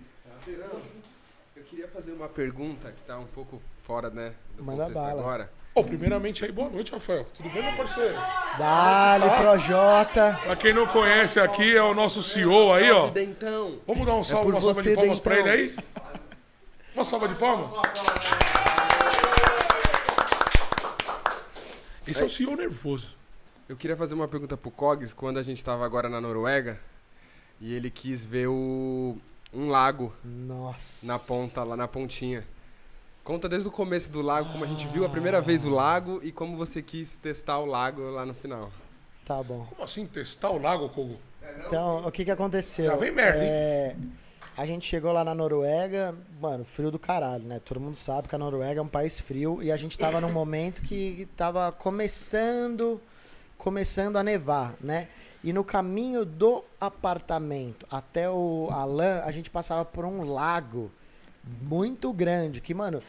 Eu 0.45 1.63
queria 1.63 1.87
fazer 1.87 2.11
uma 2.11 2.27
pergunta 2.27 2.91
que 2.91 3.01
tá 3.03 3.17
um 3.17 3.25
pouco 3.27 3.61
fora, 3.83 4.09
né, 4.09 4.33
do 4.57 4.63
Manda 4.63 4.83
contexto 4.85 5.01
bala. 5.01 5.21
agora. 5.21 5.51
Ô, 5.73 5.83
primeiramente 5.83 6.43
aí, 6.45 6.51
boa 6.51 6.69
noite, 6.69 6.91
Rafael. 6.91 7.25
Tudo 7.33 7.49
bem, 7.49 7.63
meu 7.63 7.75
parceiro? 7.77 8.13
Dali, 8.59 9.29
Projota. 9.41 10.39
Pra 10.43 10.55
quem 10.55 10.73
não 10.73 10.85
conhece 10.87 11.39
aqui, 11.39 11.75
é 11.75 11.81
o 11.81 11.93
nosso 11.95 12.21
CEO 12.21 12.73
aí, 12.73 12.91
ó. 12.91 13.09
Dentão. 13.09 13.79
Vamos 13.87 14.05
dar 14.05 14.13
um 14.15 14.23
salve, 14.23 14.45
por 14.45 14.53
uma 14.53 14.61
salva 14.61 14.83
de 14.83 14.93
palmas 14.95 15.19
pra 15.19 15.39
ele 15.39 15.43
Dentão. 15.67 15.83
aí? 16.03 16.13
Uma 16.93 17.03
salva 17.03 17.27
de 17.27 17.35
palmas? 17.35 17.71
Esse 22.07 22.21
é 22.21 22.25
o 22.25 22.29
CEO 22.29 22.55
nervoso. 22.55 23.17
Eu 23.67 23.75
queria 23.77 23.95
fazer 23.97 24.13
uma 24.13 24.27
pergunta 24.27 24.55
pro 24.57 24.69
Cogs, 24.69 25.13
quando 25.13 25.39
a 25.39 25.43
gente 25.43 25.63
tava 25.63 25.85
agora 25.85 26.09
na 26.09 26.19
Noruega, 26.21 26.79
e 27.59 27.73
ele 27.73 27.89
quis 27.89 28.23
ver 28.23 28.47
o 28.47 29.17
um 29.53 29.69
lago 29.69 30.13
Nossa. 30.23 31.05
na 31.05 31.19
ponta, 31.19 31.63
lá 31.63 31.75
na 31.75 31.87
pontinha. 31.87 32.45
Conta 33.23 33.47
desde 33.47 33.67
o 33.67 33.71
começo 33.71 34.11
do 34.11 34.21
lago, 34.21 34.51
como 34.51 34.65
a 34.65 34.67
gente 34.67 34.85
viu 34.87 35.05
a 35.05 35.09
primeira 35.09 35.39
vez 35.39 35.63
o 35.63 35.69
lago 35.69 36.19
e 36.23 36.31
como 36.31 36.57
você 36.57 36.81
quis 36.81 37.15
testar 37.15 37.59
o 37.59 37.65
lago 37.65 38.01
lá 38.09 38.25
no 38.25 38.33
final. 38.33 38.69
Tá 39.25 39.41
bom. 39.41 39.65
Como 39.69 39.83
assim, 39.83 40.05
testar 40.05 40.49
o 40.49 40.61
lago, 40.61 40.89
Kogo? 40.89 41.17
Então, 41.65 42.05
o 42.05 42.11
que 42.11 42.25
que 42.25 42.31
aconteceu? 42.31 42.87
Já 42.87 42.95
vem 42.97 43.11
merda, 43.11 43.39
hein? 43.41 43.49
É, 43.49 43.95
a 44.57 44.65
gente 44.65 44.85
chegou 44.85 45.11
lá 45.11 45.23
na 45.23 45.33
Noruega, 45.33 46.13
mano, 46.41 46.65
frio 46.65 46.91
do 46.91 46.99
caralho, 46.99 47.43
né? 47.43 47.61
Todo 47.63 47.79
mundo 47.79 47.95
sabe 47.95 48.27
que 48.27 48.35
a 48.35 48.37
Noruega 48.37 48.79
é 48.79 48.83
um 48.83 48.87
país 48.87 49.19
frio 49.19 49.63
e 49.63 49.71
a 49.71 49.77
gente 49.77 49.97
tava 49.97 50.19
num 50.19 50.31
momento 50.31 50.81
que 50.81 51.27
tava 51.37 51.71
começando, 51.71 53.01
começando 53.57 54.17
a 54.17 54.23
nevar, 54.23 54.75
né? 54.81 55.07
E 55.43 55.51
no 55.51 55.63
caminho 55.63 56.23
do 56.23 56.63
apartamento 56.79 57.85
até 57.91 58.29
o 58.29 58.69
Alan, 58.71 59.21
a 59.25 59.31
gente 59.31 59.49
passava 59.49 59.83
por 59.83 60.05
um 60.05 60.23
lago 60.31 60.89
muito 61.61 62.13
grande, 62.13 62.61
que, 62.61 62.73
mano, 62.73 63.01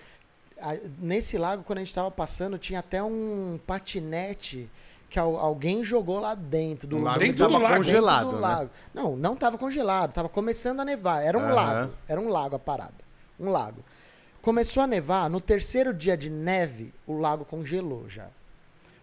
a- 0.60 0.76
nesse 0.98 1.38
lago, 1.38 1.62
quando 1.62 1.78
a 1.78 1.84
gente 1.84 1.94
tava 1.94 2.10
passando, 2.10 2.58
tinha 2.58 2.80
até 2.80 3.00
um 3.02 3.58
patinete 3.66 4.68
que 5.08 5.16
al- 5.18 5.36
alguém 5.38 5.84
jogou 5.84 6.18
lá 6.18 6.34
dentro 6.34 6.88
do 6.88 6.98
lago 6.98 7.20
Dentro 7.20 7.46
do 7.46 7.56
lago. 7.58 7.76
congelado, 7.76 8.18
dentro 8.24 8.36
do 8.36 8.42
né? 8.42 8.48
lago. 8.48 8.70
Não, 8.92 9.16
não 9.16 9.36
tava 9.36 9.56
congelado, 9.56 10.12
tava 10.12 10.28
começando 10.28 10.80
a 10.80 10.84
nevar. 10.84 11.22
Era 11.22 11.38
um 11.38 11.42
Aham. 11.42 11.54
lago. 11.54 11.92
Era 12.08 12.20
um 12.20 12.28
lago 12.28 12.56
a 12.56 12.58
parada. 12.58 12.94
Um 13.38 13.48
lago. 13.48 13.84
Começou 14.42 14.82
a 14.82 14.86
nevar, 14.88 15.30
no 15.30 15.40
terceiro 15.40 15.94
dia 15.94 16.16
de 16.16 16.28
neve, 16.28 16.92
o 17.06 17.16
lago 17.16 17.44
congelou 17.44 18.08
já. 18.08 18.26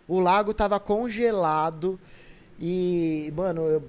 O 0.08 0.20
lago 0.20 0.54
tava 0.54 0.80
congelado 0.82 1.98
e, 2.62 3.34
mano, 3.36 3.62
eu, 3.64 3.84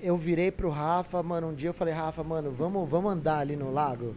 eu 0.00 0.16
virei 0.16 0.50
pro 0.50 0.70
Rafa, 0.70 1.22
mano, 1.22 1.48
um 1.48 1.54
dia 1.54 1.68
eu 1.68 1.74
falei, 1.74 1.92
Rafa, 1.92 2.24
mano, 2.24 2.50
vamos, 2.50 2.88
vamos 2.88 3.12
andar 3.12 3.40
ali 3.40 3.54
no 3.56 3.70
lago? 3.70 4.16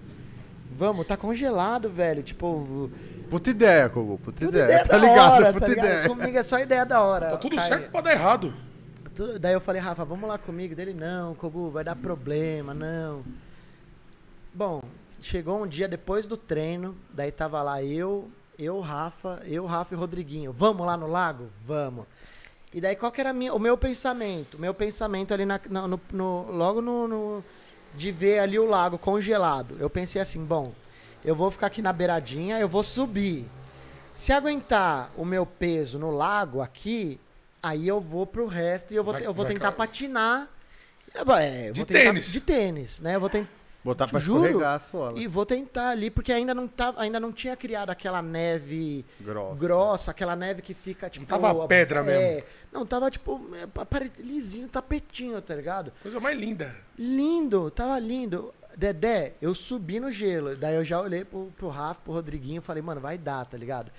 Vamos, 0.73 1.05
tá 1.05 1.17
congelado, 1.17 1.89
velho. 1.89 2.23
Tipo, 2.23 2.89
Puta 3.29 3.49
ideia, 3.49 3.89
Kogu, 3.89 4.17
puta 4.17 4.39
tudo 4.45 4.49
ideia. 4.57 4.65
ideia 4.65 4.85
Tá 4.85 4.97
ligado? 4.97 5.33
hora, 5.33 5.53
puta 5.53 5.59
tá 5.65 5.67
ligado? 5.67 5.85
ideia. 5.85 6.07
Comigo 6.09 6.37
é 6.37 6.43
só 6.43 6.59
ideia 6.59 6.85
da 6.85 7.01
hora. 7.01 7.29
Tá 7.31 7.37
tudo 7.37 7.55
Caio. 7.57 7.67
certo 7.67 7.91
pra 7.91 8.01
dar 8.01 8.11
errado. 8.13 8.53
Daí 9.39 9.53
eu 9.53 9.61
falei, 9.61 9.81
Rafa, 9.81 10.03
vamos 10.05 10.27
lá 10.27 10.37
comigo. 10.37 10.73
Dele, 10.73 10.93
não, 10.93 11.35
Kogu, 11.35 11.69
vai 11.69 11.83
dar 11.83 11.95
problema, 11.95 12.73
não. 12.73 13.23
Bom, 14.53 14.81
chegou 15.21 15.61
um 15.61 15.67
dia 15.67 15.87
depois 15.87 16.25
do 16.27 16.35
treino, 16.37 16.95
daí 17.13 17.31
tava 17.31 17.61
lá 17.61 17.83
eu, 17.83 18.29
eu, 18.57 18.79
Rafa, 18.79 19.41
eu, 19.45 19.65
Rafa 19.65 19.93
e 19.93 19.97
Rodriguinho. 19.97 20.51
Vamos 20.51 20.85
lá 20.85 20.97
no 20.97 21.07
lago? 21.07 21.49
Vamos. 21.65 22.05
E 22.73 22.79
daí 22.79 22.95
qual 22.95 23.11
que 23.11 23.19
era 23.19 23.31
a 23.31 23.33
minha, 23.33 23.53
o 23.53 23.59
meu 23.59 23.77
pensamento? 23.77 24.55
O 24.55 24.61
meu 24.61 24.73
pensamento 24.73 25.33
ali 25.33 25.45
na, 25.45 25.59
na- 25.69 25.87
no, 25.87 25.99
no- 26.13 26.51
logo 26.51 26.81
no, 26.81 27.07
no- 27.07 27.43
de 27.93 28.11
ver 28.11 28.39
ali 28.39 28.57
o 28.57 28.65
lago 28.65 28.97
congelado. 28.97 29.75
Eu 29.79 29.89
pensei 29.89 30.21
assim, 30.21 30.43
bom, 30.43 30.71
eu 31.25 31.35
vou 31.35 31.51
ficar 31.51 31.67
aqui 31.67 31.81
na 31.81 31.91
beiradinha, 31.91 32.57
eu 32.59 32.67
vou 32.69 32.83
subir. 32.83 33.45
Se 34.13 34.31
aguentar 34.31 35.11
o 35.17 35.25
meu 35.25 35.45
peso 35.45 35.99
no 35.99 36.11
lago 36.11 36.61
aqui, 36.61 37.19
aí 37.61 37.87
eu 37.87 37.99
vou 37.99 38.25
pro 38.25 38.45
resto 38.47 38.93
e 38.93 38.95
eu 38.95 39.03
vou, 39.03 39.13
Vai- 39.13 39.25
eu 39.25 39.33
vou 39.33 39.45
tentar 39.45 39.71
patinar. 39.73 40.47
É, 41.39 41.69
eu 41.69 41.73
De 41.73 41.79
vou 41.81 41.85
tentar- 41.85 41.99
tênis. 41.99 42.31
De 42.31 42.39
tênis, 42.41 42.99
né? 43.01 43.15
Eu 43.15 43.19
vou 43.19 43.29
tentar 43.29 43.49
Botar 43.83 44.07
pra 44.07 44.19
Juro. 44.19 44.45
escorregar 44.45 44.75
a 44.75 44.79
sola. 44.79 45.19
e 45.19 45.27
vou 45.27 45.45
tentar 45.45 45.89
ali, 45.89 46.11
porque 46.11 46.31
ainda 46.31 46.53
não, 46.53 46.67
tava, 46.67 47.01
ainda 47.01 47.19
não 47.19 47.31
tinha 47.31 47.55
criado 47.55 47.89
aquela 47.89 48.21
neve 48.21 49.03
Grossa. 49.19 49.59
grossa, 49.65 50.11
aquela 50.11 50.35
neve 50.35 50.61
que 50.61 50.73
fica 50.73 51.09
tipo. 51.09 51.25
tava 51.25 51.67
pedra 51.67 52.01
é, 52.01 52.03
mesmo. 52.03 52.47
Não, 52.71 52.85
tava 52.85 53.09
tipo 53.09 53.41
lisinho, 54.19 54.67
tapetinho, 54.67 55.41
tá 55.41 55.55
ligado? 55.55 55.91
Coisa 56.01 56.19
mais 56.19 56.37
linda. 56.39 56.75
Lindo, 56.97 57.71
tava 57.71 57.97
lindo. 57.97 58.53
Dedé, 58.77 59.33
eu 59.41 59.53
subi 59.53 59.99
no 59.99 60.09
gelo. 60.09 60.55
Daí 60.55 60.75
eu 60.75 60.85
já 60.85 61.01
olhei 61.01 61.25
pro, 61.25 61.51
pro 61.57 61.67
Rafa, 61.67 61.99
pro 62.01 62.13
Rodriguinho 62.13 62.59
e 62.59 62.63
falei, 62.63 62.81
mano, 62.81 63.01
vai 63.01 63.17
dar, 63.17 63.45
tá 63.45 63.57
ligado? 63.57 63.91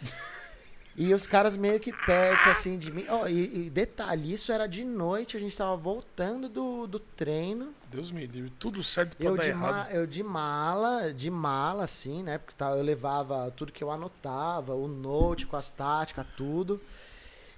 E 0.95 1.15
os 1.15 1.27
caras 1.27 1.57
meio 1.57 1.81
que 1.81 1.91
perto, 1.91 2.51
assim, 2.51 2.77
de 2.77 2.93
mim. 2.93 3.07
Ó, 3.09 3.27
e, 3.27 3.67
e 3.67 3.71
detalhe, 3.71 4.33
isso 4.33 4.53
era 4.53 4.67
de 4.67 4.85
noite, 4.85 5.37
a 5.37 5.41
gente 5.41 5.57
tava 5.57 5.75
voltando 5.75 6.49
do, 6.51 6.87
do 6.87 6.99
treino. 6.99 7.73
Deus 7.91 8.11
me 8.11 8.27
livre. 8.27 8.53
Tudo 8.59 8.83
certo 8.83 9.17
pra 9.17 9.27
Eu 9.27 9.37
dar 9.37 9.43
de, 9.43 9.49
errado. 9.49 9.91
eu 9.91 10.07
de 10.07 10.23
mala, 10.23 11.13
de 11.13 11.31
mala, 11.31 11.85
assim, 11.85 12.23
né? 12.23 12.37
Porque 12.39 12.55
tá, 12.57 12.71
eu 12.71 12.83
levava 12.83 13.51
tudo 13.57 13.73
que 13.73 13.83
eu 13.83 13.91
anotava, 13.91 14.75
o 14.75 14.87
note 14.87 15.47
com 15.47 15.57
as 15.57 15.71
táticas, 15.71 16.27
tudo. 16.37 16.79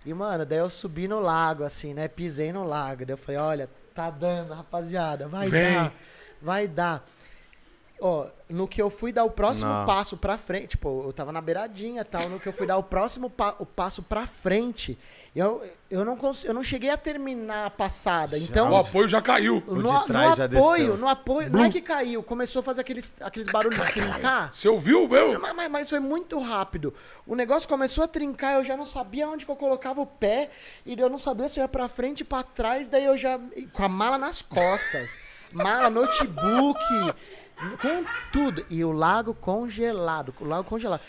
E, 0.06 0.14
mano, 0.14 0.46
daí 0.46 0.58
eu 0.58 0.70
subi 0.70 1.08
no 1.08 1.18
lago, 1.18 1.64
assim, 1.64 1.92
né? 1.92 2.06
Pisei 2.06 2.52
no 2.52 2.64
lago. 2.64 3.04
Daí 3.04 3.14
eu 3.14 3.18
falei, 3.18 3.40
olha, 3.40 3.70
tá 3.94 4.10
dando, 4.10 4.52
rapaziada, 4.54 5.26
vai 5.26 5.48
Vem. 5.48 5.74
dar, 5.74 5.92
vai 6.40 6.68
dar. 6.68 7.04
Ó, 8.00 8.26
no 8.50 8.66
que 8.68 8.82
eu 8.82 8.90
fui 8.90 9.12
dar 9.12 9.24
o 9.24 9.30
próximo 9.30 9.70
Não. 9.72 9.84
passo 9.86 10.16
pra 10.16 10.36
frente, 10.36 10.68
tipo, 10.70 11.04
eu 11.06 11.12
tava 11.12 11.30
na 11.32 11.40
beiradinha 11.40 12.02
e 12.02 12.04
tal, 12.04 12.28
no 12.28 12.38
que 12.40 12.46
eu 12.48 12.52
fui 12.52 12.66
dar 12.66 12.76
o 12.76 12.82
próximo 12.82 13.30
pa- 13.30 13.54
o 13.58 13.64
passo 13.64 14.02
pra 14.02 14.26
frente, 14.26 14.98
eu, 15.34 15.62
eu, 15.90 16.04
não 16.04 16.16
cons- 16.16 16.44
eu 16.44 16.52
não 16.52 16.62
cheguei 16.62 16.90
a 16.90 16.96
terminar 16.98 17.66
a 17.66 17.70
passada. 17.70 18.36
Então, 18.36 18.72
O 18.72 18.76
apoio 18.76 19.08
já 19.08 19.22
caiu. 19.22 19.62
O 19.66 19.76
no, 19.76 19.90
de 19.90 19.96
a- 19.96 20.00
trás 20.00 20.30
no 20.30 20.36
já 20.36 20.44
apoio, 20.44 20.82
desceu. 20.86 20.96
no 20.98 21.08
apoio, 21.08 21.50
não 21.50 21.64
é 21.64 21.70
que 21.70 21.80
caiu, 21.80 22.22
começou 22.22 22.60
a 22.60 22.62
fazer 22.64 22.80
aqueles, 22.82 23.14
aqueles 23.22 23.46
barulhos 23.46 23.80
de 23.86 23.92
trincar. 23.92 24.52
Você 24.52 24.68
ouviu, 24.68 25.08
meu? 25.08 25.40
Mas, 25.40 25.54
mas- 25.54 25.70
mas 25.70 25.88
foi 25.90 26.00
muito 26.00 26.38
rápido. 26.40 26.92
O 27.26 27.34
negócio 27.34 27.66
começou 27.68 28.04
a 28.04 28.08
trincar, 28.08 28.54
eu 28.56 28.64
já 28.64 28.76
não 28.76 28.84
sabia 28.84 29.28
onde 29.28 29.46
que 29.46 29.50
eu 29.52 29.56
colocava 29.56 30.00
o 30.00 30.06
pé, 30.06 30.50
e 30.84 30.98
eu 30.98 31.08
não 31.08 31.18
sabia 31.18 31.48
se 31.48 31.60
ia 31.60 31.68
pra 31.68 31.88
frente 31.88 32.20
e 32.20 32.24
pra 32.24 32.42
trás, 32.42 32.88
daí 32.88 33.04
eu 33.04 33.16
já. 33.16 33.38
com 33.72 33.82
a 33.84 33.88
mala 33.88 34.18
nas 34.18 34.42
costas. 34.42 35.16
mala, 35.52 35.88
notebook, 35.88 36.80
com 37.80 38.04
tudo. 38.32 38.64
E 38.68 38.84
o 38.84 38.92
lago 38.92 39.34
congelado, 39.34 40.34
o 40.40 40.44
lago 40.44 40.64
congelado. 40.64 41.00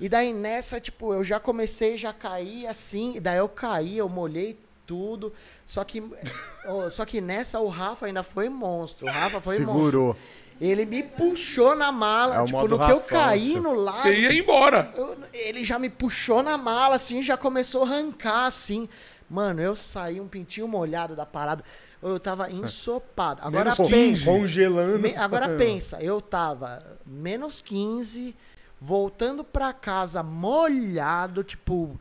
E 0.00 0.08
daí 0.08 0.32
nessa, 0.32 0.80
tipo, 0.80 1.14
eu 1.14 1.22
já 1.22 1.38
comecei, 1.38 1.96
já 1.96 2.12
caí 2.12 2.66
assim, 2.66 3.16
e 3.16 3.20
daí 3.20 3.38
eu 3.38 3.48
caí, 3.48 3.98
eu 3.98 4.08
molhei 4.08 4.58
tudo. 4.86 5.32
Só 5.64 5.84
que, 5.84 6.02
só 6.90 7.04
que 7.04 7.20
nessa 7.20 7.60
o 7.60 7.68
Rafa 7.68 8.06
ainda 8.06 8.22
foi 8.22 8.48
monstro. 8.48 9.06
O 9.06 9.10
Rafa 9.10 9.40
foi 9.40 9.58
monstro. 9.60 9.74
Segurou. 9.84 10.16
Ele 10.60 10.84
me 10.84 11.02
puxou 11.02 11.74
na 11.74 11.90
mala, 11.90 12.42
É 12.42 12.44
tipo, 12.44 12.68
no 12.68 12.76
que 12.78 12.84
eu 12.84 12.98
Rafão, 12.98 13.02
caí 13.08 13.58
no 13.58 13.74
lago. 13.74 13.96
Você 13.98 14.14
ia 14.14 14.32
embora. 14.32 14.92
eu- 14.96 15.16
ele 15.32 15.64
já 15.64 15.76
me 15.78 15.88
puxou 15.88 16.42
na 16.42 16.56
mala, 16.56 16.94
assim, 16.96 17.20
já 17.22 17.36
começou 17.36 17.82
a 17.82 17.86
arrancar, 17.86 18.46
assim. 18.46 18.88
Mano, 19.28 19.60
eu 19.62 19.74
saí 19.74 20.20
um 20.20 20.28
pintinho 20.28 20.68
molhado 20.68 21.16
da 21.16 21.24
parada. 21.26 21.64
Eu 22.02 22.18
tava 22.18 22.50
ensopado. 22.50 23.40
Agora 23.42 23.64
Menos 23.70 23.76
pensa. 23.78 23.90
15. 23.94 24.24
Congelando. 24.24 24.98
me- 24.98 25.16
agora 25.16 25.48
pensa, 25.56 26.02
eu 26.02 26.20
tava 26.20 26.82
menos 27.06 27.60
15, 27.60 28.34
voltando 28.80 29.44
pra 29.44 29.72
casa 29.72 30.22
molhado, 30.22 31.44
tipo, 31.44 31.98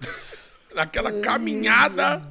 Naquela 0.73 1.11
caminhada. 1.21 2.23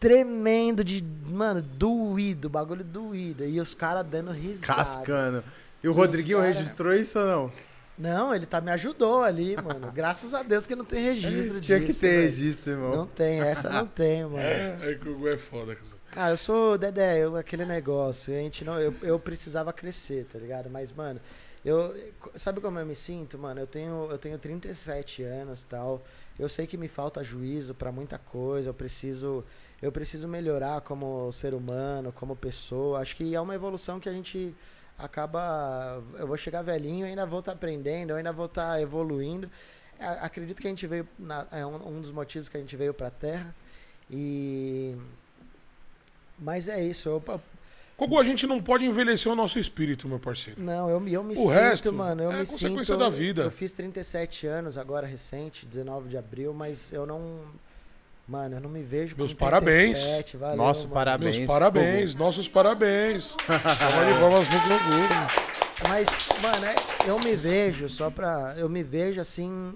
tremendo 0.00 0.82
de. 0.82 1.02
Mano, 1.26 1.62
doído, 1.62 2.48
bagulho 2.50 2.82
doído. 2.84 3.44
E 3.44 3.60
os 3.60 3.72
caras 3.74 4.04
dando 4.04 4.32
risada. 4.32 4.74
Cascando. 4.74 5.44
E 5.82 5.88
o 5.88 5.92
Rodriguinho 5.92 6.38
cara- 6.38 6.48
registrou 6.52 6.92
isso 6.94 7.18
ou 7.18 7.26
não? 7.26 7.52
Não, 8.02 8.34
ele 8.34 8.46
tá, 8.46 8.60
me 8.60 8.72
ajudou 8.72 9.22
ali, 9.22 9.56
mano. 9.62 9.90
Graças 9.94 10.34
a 10.34 10.42
Deus 10.42 10.66
que 10.66 10.74
não 10.74 10.84
tem 10.84 11.04
registro 11.04 11.60
disso. 11.60 11.66
Tinha 11.66 11.80
que 11.80 11.94
ter 11.94 12.24
registro, 12.24 12.72
irmão. 12.72 12.96
Não 12.96 13.06
tem, 13.06 13.40
essa 13.40 13.70
não 13.70 13.86
tem, 13.86 14.24
mano. 14.26 14.38
É 14.38 14.98
que 15.00 15.08
o 15.08 15.16
Gu 15.16 15.28
é 15.28 15.36
foda. 15.36 15.76
cara. 15.76 15.86
Ah, 16.16 16.30
eu 16.30 16.36
sou 16.36 16.76
Dedé, 16.76 17.18
eu, 17.18 17.36
aquele 17.36 17.64
negócio. 17.64 18.34
A 18.34 18.38
gente 18.38 18.64
não, 18.64 18.80
eu, 18.80 18.92
eu 19.02 19.20
precisava 19.20 19.72
crescer, 19.72 20.24
tá 20.24 20.36
ligado? 20.36 20.68
Mas, 20.68 20.92
mano, 20.92 21.20
eu. 21.64 21.94
Sabe 22.34 22.60
como 22.60 22.76
eu 22.76 22.84
me 22.84 22.96
sinto, 22.96 23.38
mano? 23.38 23.60
Eu 23.60 23.68
tenho, 23.68 24.08
eu 24.10 24.18
tenho 24.18 24.36
37 24.36 25.22
anos 25.22 25.62
tal. 25.62 26.02
Eu 26.36 26.48
sei 26.48 26.66
que 26.66 26.76
me 26.76 26.88
falta 26.88 27.22
juízo 27.22 27.72
pra 27.72 27.92
muita 27.92 28.18
coisa. 28.18 28.70
Eu 28.70 28.74
preciso. 28.74 29.44
Eu 29.80 29.92
preciso 29.92 30.26
melhorar 30.26 30.80
como 30.80 31.30
ser 31.30 31.54
humano, 31.54 32.12
como 32.12 32.34
pessoa. 32.34 32.98
Acho 32.98 33.14
que 33.14 33.32
é 33.32 33.40
uma 33.40 33.54
evolução 33.54 34.00
que 34.00 34.08
a 34.08 34.12
gente 34.12 34.54
acaba. 35.04 36.02
Eu 36.18 36.26
vou 36.26 36.36
chegar 36.36 36.62
velhinho, 36.62 37.04
eu 37.06 37.10
ainda 37.10 37.26
vou 37.26 37.40
estar 37.40 37.52
aprendendo, 37.52 38.10
eu 38.10 38.16
ainda 38.16 38.32
vou 38.32 38.46
estar 38.46 38.80
evoluindo. 38.80 39.50
A- 40.00 40.26
Acredito 40.26 40.60
que 40.60 40.66
a 40.66 40.70
gente 40.70 40.86
veio. 40.86 41.06
na- 41.18 41.46
é 41.52 41.64
um, 41.66 41.96
um 41.96 42.00
dos 42.00 42.10
motivos 42.12 42.48
que 42.48 42.56
a 42.56 42.60
gente 42.60 42.76
veio 42.76 42.94
pra 42.94 43.10
Terra. 43.10 43.54
E. 44.10 44.96
Mas 46.38 46.68
é 46.68 46.82
isso. 46.82 47.08
Eu, 47.08 47.40
Kogu, 47.96 48.18
a 48.18 48.24
gente 48.24 48.46
não 48.46 48.60
pode 48.60 48.84
envelhecer 48.84 49.30
o 49.30 49.36
nosso 49.36 49.58
espírito, 49.58 50.08
meu 50.08 50.18
parceiro. 50.18 50.60
não, 50.60 50.88
eu, 50.90 50.98
me- 50.98 51.12
eu 51.12 51.22
me 51.22 51.34
O 51.34 51.36
sinto, 51.36 51.48
resto 51.50 51.92
mano. 51.92 52.22
Eu 52.22 52.32
é 52.32 52.38
me 52.40 52.46
consequência 52.46 52.84
sinto. 52.94 52.98
da 52.98 53.08
vida. 53.08 53.42
Eu 53.42 53.50
fiz 53.50 53.72
37 53.72 54.46
anos 54.46 54.76
agora, 54.76 55.06
recente, 55.06 55.66
19 55.66 56.08
de 56.08 56.16
abril, 56.16 56.52
mas 56.52 56.92
eu 56.92 57.06
não. 57.06 57.40
Mano, 58.32 58.56
eu 58.56 58.60
não 58.62 58.70
me 58.70 58.82
vejo 58.82 59.14
Meus 59.14 59.34
com 59.34 59.38
parabéns. 59.40 60.00
37, 60.00 60.36
valeu, 60.38 60.56
Nosso 60.56 60.80
mano. 60.84 60.94
parabéns. 60.94 61.36
Meus 61.36 61.46
parabéns, 61.46 62.14
nossos 62.14 62.48
parabéns. 62.48 63.36
Salva 63.78 64.06
de 64.06 64.18
palmas 64.18 64.48
pro 64.48 64.58
Kogu. 64.60 65.86
Mas, 65.86 66.28
mano, 66.40 66.64
é- 66.64 67.10
eu 67.10 67.18
me 67.18 67.36
vejo 67.36 67.90
só 67.90 68.08
pra. 68.08 68.54
Eu 68.56 68.70
me 68.70 68.82
vejo 68.82 69.20
assim. 69.20 69.74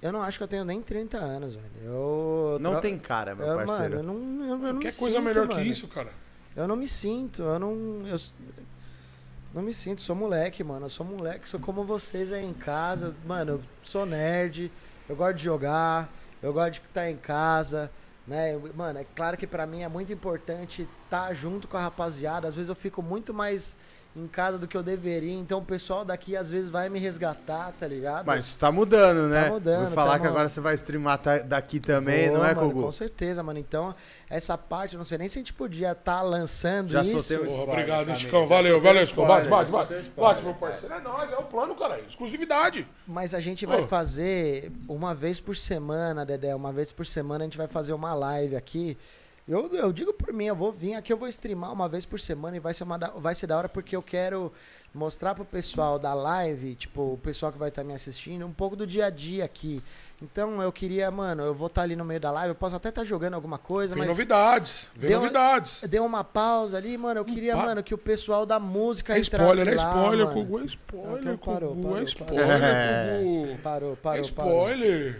Eu 0.00 0.12
não 0.12 0.22
acho 0.22 0.38
que 0.38 0.44
eu 0.44 0.48
tenho 0.48 0.64
nem 0.64 0.80
30 0.80 1.16
anos, 1.18 1.56
velho. 1.56 1.66
Eu. 1.82 2.58
Não 2.60 2.80
tem 2.80 2.96
cara, 2.96 3.34
meu 3.34 3.44
eu, 3.44 3.56
Mano, 3.56 3.66
parceiro. 3.66 3.96
eu 3.96 4.02
não, 4.04 4.14
eu, 4.14 4.50
eu 4.50 4.72
não 4.74 4.78
Que 4.78 4.86
me 4.86 4.92
coisa 4.92 5.16
sinto, 5.16 5.22
melhor 5.24 5.48
mano. 5.48 5.60
que 5.60 5.68
isso, 5.68 5.88
cara. 5.88 6.10
Eu 6.54 6.68
não 6.68 6.76
me 6.76 6.86
sinto, 6.86 7.42
eu 7.42 7.58
não. 7.58 7.72
Eu 8.06 8.18
não 9.52 9.62
me 9.62 9.74
sinto, 9.74 10.00
sou 10.00 10.14
moleque, 10.14 10.62
mano. 10.62 10.86
Eu 10.86 10.90
sou 10.90 11.04
moleque, 11.04 11.48
sou 11.48 11.58
como 11.58 11.82
vocês 11.82 12.32
aí 12.32 12.44
em 12.44 12.52
casa. 12.52 13.16
Mano, 13.26 13.52
eu 13.54 13.60
sou 13.82 14.06
nerd, 14.06 14.70
eu 15.08 15.16
gosto 15.16 15.34
de 15.38 15.42
jogar, 15.44 16.08
eu 16.44 16.52
gosto 16.52 16.72
de 16.72 16.80
estar 16.80 17.10
em 17.10 17.16
casa, 17.16 17.90
né? 18.26 18.54
Mano, 18.74 18.98
é 18.98 19.06
claro 19.16 19.34
que 19.34 19.46
pra 19.46 19.66
mim 19.66 19.82
é 19.82 19.88
muito 19.88 20.12
importante 20.12 20.86
estar 21.04 21.32
junto 21.32 21.66
com 21.66 21.78
a 21.78 21.80
rapaziada. 21.80 22.46
Às 22.46 22.54
vezes 22.54 22.68
eu 22.68 22.74
fico 22.74 23.02
muito 23.02 23.32
mais 23.32 23.74
em 24.16 24.28
casa 24.28 24.58
do 24.58 24.68
que 24.68 24.76
eu 24.76 24.82
deveria, 24.82 25.34
então 25.34 25.58
o 25.58 25.64
pessoal 25.64 26.04
daqui 26.04 26.36
às 26.36 26.48
vezes 26.48 26.68
vai 26.68 26.88
me 26.88 27.00
resgatar, 27.00 27.72
tá 27.72 27.84
ligado? 27.86 28.26
Mas 28.26 28.44
isso 28.44 28.58
tá 28.58 28.70
mudando, 28.70 29.28
né? 29.28 29.50
mudando, 29.50 29.86
Vou 29.86 29.90
falar 29.90 30.12
tá 30.12 30.18
que 30.20 30.24
mo- 30.26 30.30
agora 30.30 30.48
você 30.48 30.60
vai 30.60 30.74
streamar 30.76 31.20
daqui 31.44 31.80
também, 31.80 32.28
Vou, 32.28 32.38
não 32.38 32.44
é, 32.44 32.54
mano, 32.54 32.68
Kogu? 32.68 32.82
Com 32.84 32.92
certeza, 32.92 33.42
mano. 33.42 33.58
Então, 33.58 33.92
essa 34.30 34.56
parte, 34.56 34.94
eu 34.94 34.98
não 34.98 35.04
sei 35.04 35.18
nem 35.18 35.26
se 35.28 35.36
a 35.38 35.40
gente 35.40 35.52
podia 35.52 35.90
estar 35.92 36.22
lançando 36.22 36.90
Já 36.90 37.02
isso. 37.02 37.18
soltei 37.20 37.38
Porra, 37.38 37.48
spoiler, 37.50 37.72
obrigado. 37.74 38.16
Chicão. 38.16 38.46
Valeu, 38.46 38.80
valeu, 38.80 39.04
Chicão. 39.06 39.26
Bate, 39.26 39.48
bate, 39.48 39.72
bate. 39.72 40.10
Bate, 40.16 40.42
meu 40.44 40.54
parceiro. 40.54 40.94
É 40.94 41.00
nóis, 41.00 41.32
é 41.32 41.36
o 41.36 41.42
plano, 41.42 41.74
cara. 41.74 42.00
Exclusividade. 42.08 42.86
Mas 43.06 43.34
a 43.34 43.40
gente 43.40 43.66
vai 43.66 43.80
Ô. 43.82 43.86
fazer 43.88 44.70
uma 44.88 45.12
vez 45.12 45.40
por 45.40 45.56
semana, 45.56 46.24
Dedé. 46.24 46.54
Uma 46.54 46.72
vez 46.72 46.92
por 46.92 47.04
semana 47.04 47.42
a 47.42 47.46
gente 47.46 47.58
vai 47.58 47.66
fazer 47.66 47.92
uma 47.92 48.14
live 48.14 48.54
aqui. 48.54 48.96
Eu, 49.46 49.66
eu 49.74 49.92
digo 49.92 50.12
por 50.14 50.32
mim, 50.32 50.46
eu 50.46 50.56
vou 50.56 50.72
vir 50.72 50.94
aqui, 50.94 51.12
eu 51.12 51.18
vou 51.18 51.28
streamar 51.28 51.70
uma 51.70 51.86
vez 51.86 52.06
por 52.06 52.18
semana 52.18 52.56
e 52.56 52.60
vai 52.60 52.72
ser, 52.72 52.84
uma 52.84 52.98
da, 52.98 53.08
vai 53.10 53.34
ser 53.34 53.46
da 53.46 53.58
hora 53.58 53.68
porque 53.68 53.94
eu 53.94 54.02
quero 54.02 54.50
mostrar 54.94 55.34
pro 55.34 55.44
pessoal 55.44 55.98
da 55.98 56.14
live, 56.14 56.74
tipo, 56.76 57.12
o 57.14 57.18
pessoal 57.18 57.52
que 57.52 57.58
vai 57.58 57.68
estar 57.68 57.84
me 57.84 57.92
assistindo, 57.92 58.46
um 58.46 58.52
pouco 58.52 58.74
do 58.74 58.86
dia 58.86 59.06
a 59.06 59.10
dia 59.10 59.44
aqui. 59.44 59.82
Então 60.22 60.62
eu 60.62 60.72
queria, 60.72 61.10
mano, 61.10 61.42
eu 61.42 61.52
vou 61.52 61.66
estar 61.66 61.82
ali 61.82 61.94
no 61.94 62.06
meio 62.06 62.20
da 62.20 62.30
live, 62.30 62.50
eu 62.52 62.54
posso 62.54 62.74
até 62.76 62.88
estar 62.88 63.04
jogando 63.04 63.34
alguma 63.34 63.58
coisa, 63.58 63.92
Vem 63.94 64.04
mas 64.04 64.08
novidades. 64.08 64.88
Vem 64.96 65.10
Deu- 65.10 65.20
novidades. 65.20 65.80
deu 65.90 66.06
uma 66.06 66.24
pausa 66.24 66.78
ali, 66.78 66.96
mano. 66.96 67.20
Eu 67.20 67.24
queria, 67.26 67.54
pa- 67.54 67.66
mano, 67.66 67.82
que 67.82 67.92
o 67.92 67.98
pessoal 67.98 68.46
da 68.46 68.58
música 68.58 69.14
É 69.14 69.18
entrasse 69.20 69.50
spoiler, 69.50 69.74
é 69.74 69.76
lá, 69.76 69.90
spoiler, 69.90 70.26
mano. 70.26 70.40
Kogu, 70.46 70.60
é 70.60 70.64
spoiler, 70.64 71.18
Então 71.20 71.36
parou, 71.36 71.74
parou, 71.76 71.80
é 71.80 71.82
parou. 71.90 72.02
spoiler, 72.04 72.62
É. 72.62 73.18
Kogu. 73.18 73.58
Parou, 73.62 73.92
É 73.92 73.96
parou, 73.96 74.32
parou. 74.32 75.14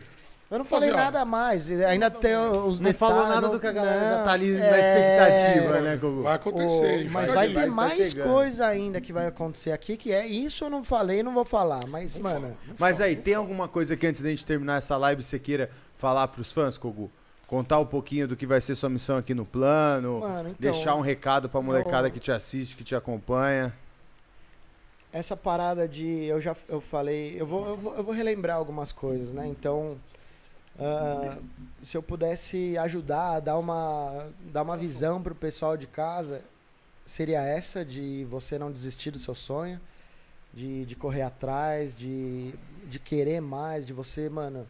Eu 0.55 0.59
não 0.59 0.65
falei 0.65 0.93
nada 0.93 1.25
mais. 1.25 1.69
Ainda 1.69 2.09
tem 2.09 2.37
os 2.37 2.79
Não 2.81 2.93
detalhes. 2.93 2.97
falou 2.97 3.27
nada 3.27 3.41
não- 3.41 3.51
do 3.51 3.59
que 3.59 3.67
a 3.67 3.73
galera 3.73 4.01
já 4.09 4.19
não, 4.19 4.25
tá 4.25 4.31
ali 4.33 4.53
na 4.53 4.65
é, 4.65 5.49
expectativa, 5.49 5.81
né, 5.81 5.97
Kogu? 5.97 6.23
Vai 6.23 6.35
acontecer. 6.37 7.07
o- 7.09 7.11
mas 7.11 7.31
vai 7.33 7.49
de 7.49 7.55
ter 7.55 7.67
mais 7.67 8.15
pegando. 8.15 8.31
coisa 8.33 8.67
ainda 8.67 9.01
que 9.01 9.13
vai 9.13 9.27
acontecer 9.27 9.73
aqui, 9.73 9.97
que 9.97 10.13
é 10.13 10.25
isso 10.25 10.65
eu 10.65 10.71
não 10.71 10.85
falei, 10.85 11.25
não 11.25 11.35
vou 11.35 11.45
falar. 11.45 11.89
Mas, 11.89 12.17
mano, 12.17 12.57
Mas 12.79 13.01
aí, 13.01 13.17
tem 13.17 13.35
alguma 13.35 13.67
coisa 13.67 13.97
que 13.97 14.07
antes 14.07 14.23
da 14.23 14.29
gente 14.29 14.47
terminar 14.47 14.77
essa 14.79 14.97
live 14.97 15.25
você 15.25 15.41
queira 15.41 15.69
falar 15.99 16.29
pros 16.29 16.53
fãs, 16.53 16.79
Kogu? 16.79 17.11
Contar 17.49 17.81
um 17.81 17.87
pouquinho 17.87 18.29
do 18.29 18.37
que 18.37 18.47
vai 18.47 18.61
ser 18.61 18.77
sua 18.77 18.89
missão 18.89 19.19
aqui 19.19 19.35
no 19.35 19.45
plano, 19.45 20.21
Mano, 20.21 20.51
então, 20.51 20.73
deixar 20.73 20.95
um 20.95 21.01
recado 21.01 21.49
pra 21.49 21.61
molecada 21.61 22.07
eu- 22.07 22.13
que 22.13 22.21
te 22.21 22.31
assiste, 22.31 22.77
que 22.77 22.85
te 22.85 22.95
acompanha. 22.95 23.73
essa 25.13 25.37
parada 25.37 25.87
de. 25.89 26.25
Eu 26.25 26.41
já 26.41 26.55
eu 26.69 26.81
falei. 26.81 27.37
Eu 27.41 27.47
vou, 27.47 27.67
eu 27.69 27.77
vou, 27.77 27.95
eu 27.97 28.03
vou 28.05 28.15
relembrar 28.15 28.57
algumas 28.57 28.93
coisas, 28.93 29.31
né? 29.33 29.47
Então. 29.49 29.97
Ah, 30.79 31.39
se 31.81 31.97
eu 31.97 32.03
pudesse 32.03 32.77
ajudar, 32.79 33.41
dar 33.41 33.59
uma, 33.59 34.29
dar 34.53 34.63
uma 34.63 34.77
visão 34.77 35.23
pro 35.23 35.35
pessoal 35.35 35.77
de 35.77 35.87
casa, 35.87 36.43
seria 37.05 37.43
essa 37.43 37.85
de 37.85 38.25
você 38.25 38.59
não 38.59 38.73
desistir 38.73 39.11
do 39.11 39.19
seu 39.19 39.35
sonho, 39.35 39.81
de, 40.53 40.85
de 40.85 40.97
correr 40.97 41.23
atrás, 41.23 41.95
de, 41.95 42.55
de 42.87 42.99
querer 42.99 43.41
mais, 43.41 43.87
de 43.87 43.93
você, 43.93 44.29
mano, 44.29 44.67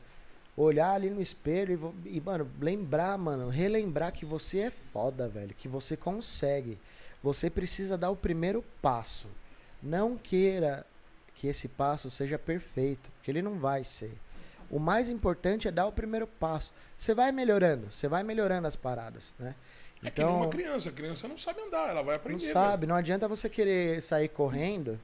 olhar 0.56 0.92
ali 0.92 1.10
no 1.10 1.20
espelho 1.20 1.94
e, 2.04 2.16
e, 2.16 2.20
mano, 2.20 2.50
lembrar, 2.60 3.16
mano, 3.18 3.48
relembrar 3.48 4.12
que 4.12 4.24
você 4.24 4.60
é 4.60 4.70
foda, 4.70 5.28
velho, 5.28 5.54
que 5.54 5.68
você 5.68 5.96
consegue. 5.96 6.78
Você 7.22 7.48
precisa 7.48 7.96
dar 7.96 8.10
o 8.10 8.16
primeiro 8.16 8.62
passo. 8.82 9.26
Não 9.82 10.16
queira 10.16 10.86
que 11.34 11.46
esse 11.46 11.68
passo 11.68 12.10
seja 12.10 12.38
perfeito, 12.38 13.10
porque 13.12 13.30
ele 13.30 13.42
não 13.42 13.58
vai 13.58 13.82
ser. 13.84 14.12
O 14.70 14.78
mais 14.78 15.10
importante 15.10 15.68
é 15.68 15.70
dar 15.70 15.86
o 15.86 15.92
primeiro 15.92 16.26
passo. 16.26 16.72
Você 16.96 17.14
vai 17.14 17.30
melhorando, 17.32 17.90
você 17.90 18.08
vai 18.08 18.22
melhorando 18.22 18.66
as 18.66 18.76
paradas, 18.76 19.34
né? 19.38 19.54
É 20.02 20.10
que 20.10 20.20
nem 20.22 20.30
Então, 20.30 20.42
uma 20.42 20.48
criança. 20.50 20.88
A 20.90 20.92
criança 20.92 21.26
não 21.28 21.38
sabe 21.38 21.60
andar, 21.62 21.88
ela 21.88 22.02
vai 22.02 22.14
não 22.14 22.16
aprender. 22.16 22.46
sabe, 22.52 22.86
não 22.86 22.94
adianta 22.96 23.26
você 23.28 23.48
querer 23.48 24.00
sair 24.02 24.28
correndo 24.28 24.98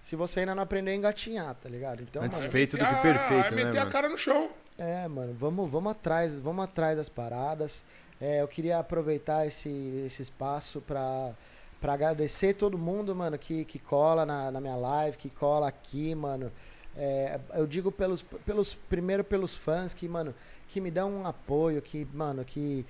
se 0.00 0.14
você 0.16 0.40
ainda 0.40 0.54
não 0.54 0.62
aprender 0.62 0.90
a 0.92 0.94
engatinhar, 0.94 1.54
tá 1.54 1.68
ligado? 1.68 2.02
Então, 2.02 2.22
Antes 2.22 2.40
mano, 2.40 2.52
feito 2.52 2.76
do 2.76 2.82
Meter 2.84 3.00
que 3.02 3.08
a- 3.08 3.12
perfeito, 3.12 3.46
é 3.46 3.50
né, 3.50 3.64
meter 3.64 3.78
a 3.78 3.80
mano? 3.80 3.92
cara 3.92 4.08
no 4.08 4.18
chão. 4.18 4.50
É, 4.78 5.08
mano, 5.08 5.34
vamos, 5.38 5.70
vamos 5.70 5.90
atrás, 5.92 6.38
vamos 6.38 6.64
atrás 6.64 6.96
das 6.96 7.08
paradas. 7.08 7.84
É, 8.20 8.42
eu 8.42 8.48
queria 8.48 8.78
aproveitar 8.78 9.46
esse, 9.46 10.02
esse 10.06 10.22
espaço 10.22 10.80
pra 10.80 11.32
pra 11.80 11.92
agradecer 11.92 12.54
todo 12.54 12.78
mundo, 12.78 13.14
mano, 13.14 13.36
que, 13.36 13.62
que 13.66 13.78
cola 13.78 14.24
na, 14.24 14.50
na 14.50 14.58
minha 14.58 14.74
live, 14.74 15.18
que 15.18 15.28
cola 15.28 15.68
aqui, 15.68 16.14
mano. 16.14 16.50
É, 16.96 17.40
eu 17.54 17.66
digo 17.66 17.90
pelos, 17.90 18.22
pelos. 18.22 18.74
Primeiro 18.74 19.24
pelos 19.24 19.56
fãs 19.56 19.92
que, 19.94 20.08
mano, 20.08 20.34
que 20.68 20.80
me 20.80 20.90
dão 20.90 21.10
um 21.12 21.26
apoio, 21.26 21.80
que, 21.82 22.06
mano, 22.12 22.44
que. 22.44 22.84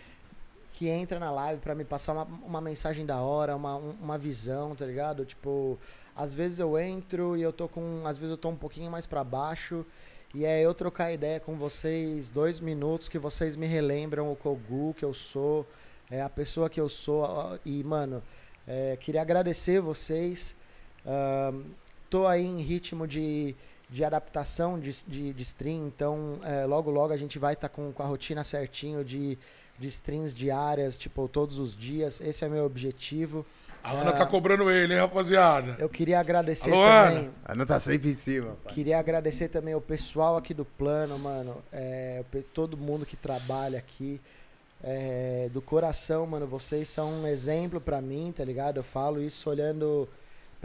Que 0.73 0.89
entra 0.89 1.21
na 1.21 1.31
live 1.31 1.61
pra 1.61 1.73
me 1.73 1.85
passar 1.85 2.13
uma, 2.15 2.25
uma 2.25 2.61
mensagem 2.61 3.07
da 3.07 3.21
hora, 3.21 3.55
uma, 3.55 3.77
um- 3.77 3.95
uma 4.03 4.19
visão, 4.19 4.75
tá 4.75 4.85
ligado? 4.85 5.25
Tipo, 5.25 5.79
às 6.17 6.35
vezes 6.35 6.59
eu 6.59 6.77
entro 6.77 7.37
e 7.37 7.43
eu 7.43 7.53
tô 7.53 7.69
com. 7.69 8.03
Às 8.05 8.17
vezes 8.19 8.33
eu 8.33 8.37
tô 8.37 8.49
um 8.49 8.57
pouquinho 8.57 8.91
mais 8.91 9.07
pra 9.07 9.23
baixo. 9.23 9.87
E 10.35 10.45
é 10.45 10.61
eu 10.61 10.75
trocar 10.75 11.13
ideia 11.13 11.39
com 11.39 11.55
vocês, 11.57 12.29
dois 12.29 12.59
minutos 12.59 13.09
que 13.09 13.21
vocês 13.21 13.55
me 13.55 13.67
relembram 13.69 14.33
o 14.33 14.35
Kogu 14.35 14.93
que 14.95 15.05
eu 15.05 15.15
sou, 15.15 15.65
é 16.11 16.21
a 16.21 16.29
pessoa 16.29 16.69
que 16.69 16.81
eu 16.81 16.89
sou. 16.89 17.57
E, 17.65 17.85
mano, 17.85 18.21
é, 18.67 18.97
queria 18.97 19.23
agradecer 19.23 19.81
vocês. 19.81 20.57
Ahn, 21.07 21.63
tô 22.11 22.27
aí 22.27 22.45
em 22.45 22.61
ritmo 22.61 23.07
de, 23.07 23.55
de 23.89 24.05
adaptação 24.05 24.79
de, 24.79 24.91
de, 25.07 25.33
de 25.33 25.43
stream, 25.43 25.87
então 25.87 26.39
é, 26.43 26.65
logo 26.65 26.91
logo 26.91 27.13
a 27.13 27.17
gente 27.17 27.39
vai 27.39 27.55
estar 27.55 27.69
com, 27.69 27.93
com 27.93 28.03
a 28.03 28.07
rotina 28.07 28.43
certinho 28.43 29.05
de, 29.05 29.39
de 29.79 29.89
streams 29.89 30.35
diárias, 30.35 30.97
tipo, 30.97 31.29
todos 31.29 31.59
os 31.59 31.77
dias. 31.77 32.21
Esse 32.21 32.45
é 32.45 32.49
meu 32.49 32.65
objetivo. 32.65 33.45
A 33.85 33.93
Ana 33.93 34.13
tá 34.13 34.25
cobrando 34.25 34.71
ele, 34.71 34.95
hein, 34.95 35.01
rapaziada? 35.01 35.77
Eu 35.79 35.91
queria 35.91 36.19
agradecer 36.19 36.73
Alô, 36.73 36.83
também. 36.83 37.19
Ana? 37.19 37.31
A 37.45 37.53
Ana 37.53 37.67
tá 37.67 37.79
sempre 37.79 38.09
em 38.09 38.15
cima, 38.15 38.57
pai. 38.65 38.73
Queria 38.73 38.99
agradecer 38.99 39.49
também 39.49 39.75
o 39.75 39.81
pessoal 39.81 40.39
aqui 40.39 40.55
do 40.55 40.65
plano, 40.65 41.19
mano. 41.19 41.63
É, 41.71 42.25
todo 42.55 42.79
mundo 42.79 43.05
que 43.05 43.17
trabalha 43.17 43.79
aqui. 43.79 44.19
É, 44.83 45.51
do 45.53 45.61
coração, 45.61 46.27
mano. 46.27 46.47
Vocês 46.47 46.89
são 46.89 47.11
um 47.11 47.27
exemplo 47.27 47.79
pra 47.81 48.01
mim, 48.01 48.33
tá 48.35 48.43
ligado? 48.43 48.79
Eu 48.79 48.83
falo 48.83 49.23
isso 49.23 49.49
olhando 49.51 50.09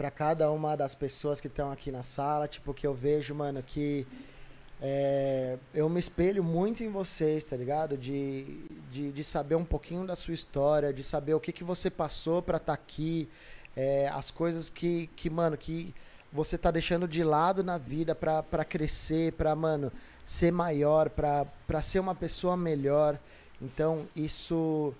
pra 0.00 0.10
cada 0.10 0.50
uma 0.50 0.78
das 0.78 0.94
pessoas 0.94 1.42
que 1.42 1.46
estão 1.46 1.70
aqui 1.70 1.92
na 1.92 2.02
sala. 2.02 2.48
Tipo, 2.48 2.72
que 2.72 2.86
eu 2.86 2.94
vejo, 2.94 3.34
mano, 3.34 3.62
que 3.62 4.06
é, 4.80 5.58
eu 5.74 5.90
me 5.90 6.00
espelho 6.00 6.42
muito 6.42 6.82
em 6.82 6.88
vocês, 6.88 7.44
tá 7.44 7.54
ligado? 7.54 7.98
De, 7.98 8.64
de, 8.90 9.12
de 9.12 9.22
saber 9.22 9.56
um 9.56 9.64
pouquinho 9.64 10.06
da 10.06 10.16
sua 10.16 10.32
história, 10.32 10.90
de 10.90 11.04
saber 11.04 11.34
o 11.34 11.40
que, 11.40 11.52
que 11.52 11.62
você 11.62 11.90
passou 11.90 12.40
pra 12.40 12.56
estar 12.56 12.72
aqui, 12.72 13.28
é, 13.76 14.08
as 14.08 14.30
coisas 14.30 14.70
que, 14.70 15.10
que, 15.14 15.28
mano, 15.28 15.54
que 15.54 15.94
você 16.32 16.56
tá 16.56 16.70
deixando 16.70 17.06
de 17.06 17.22
lado 17.22 17.62
na 17.62 17.76
vida 17.76 18.14
pra 18.14 18.64
crescer, 18.64 19.34
pra, 19.34 19.54
mano, 19.54 19.92
ser 20.24 20.50
maior, 20.50 21.10
pra 21.10 21.82
ser 21.82 21.98
uma 21.98 22.14
pessoa 22.14 22.56
melhor. 22.56 23.18
Então, 23.60 24.06
isso 24.16 24.94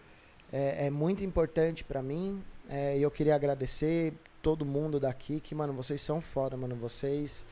é, 0.53 0.89
é 0.89 0.91
muito 0.91 1.25
importante 1.25 1.85
pra 1.85 2.03
mim. 2.03 2.45
é, 2.69 2.99
E 2.99 3.03
eu 3.03 3.11
queria 3.11 3.35
agradecer 3.35 4.13
todo 4.43 4.65
mundo 4.65 4.99
daqui, 4.99 5.41
que, 5.41 5.55
mano, 5.55 5.73
vocês 5.73 6.01
são 6.01 6.21
foda, 6.21 6.57
mano. 6.57 6.75
Vocês 6.77 7.47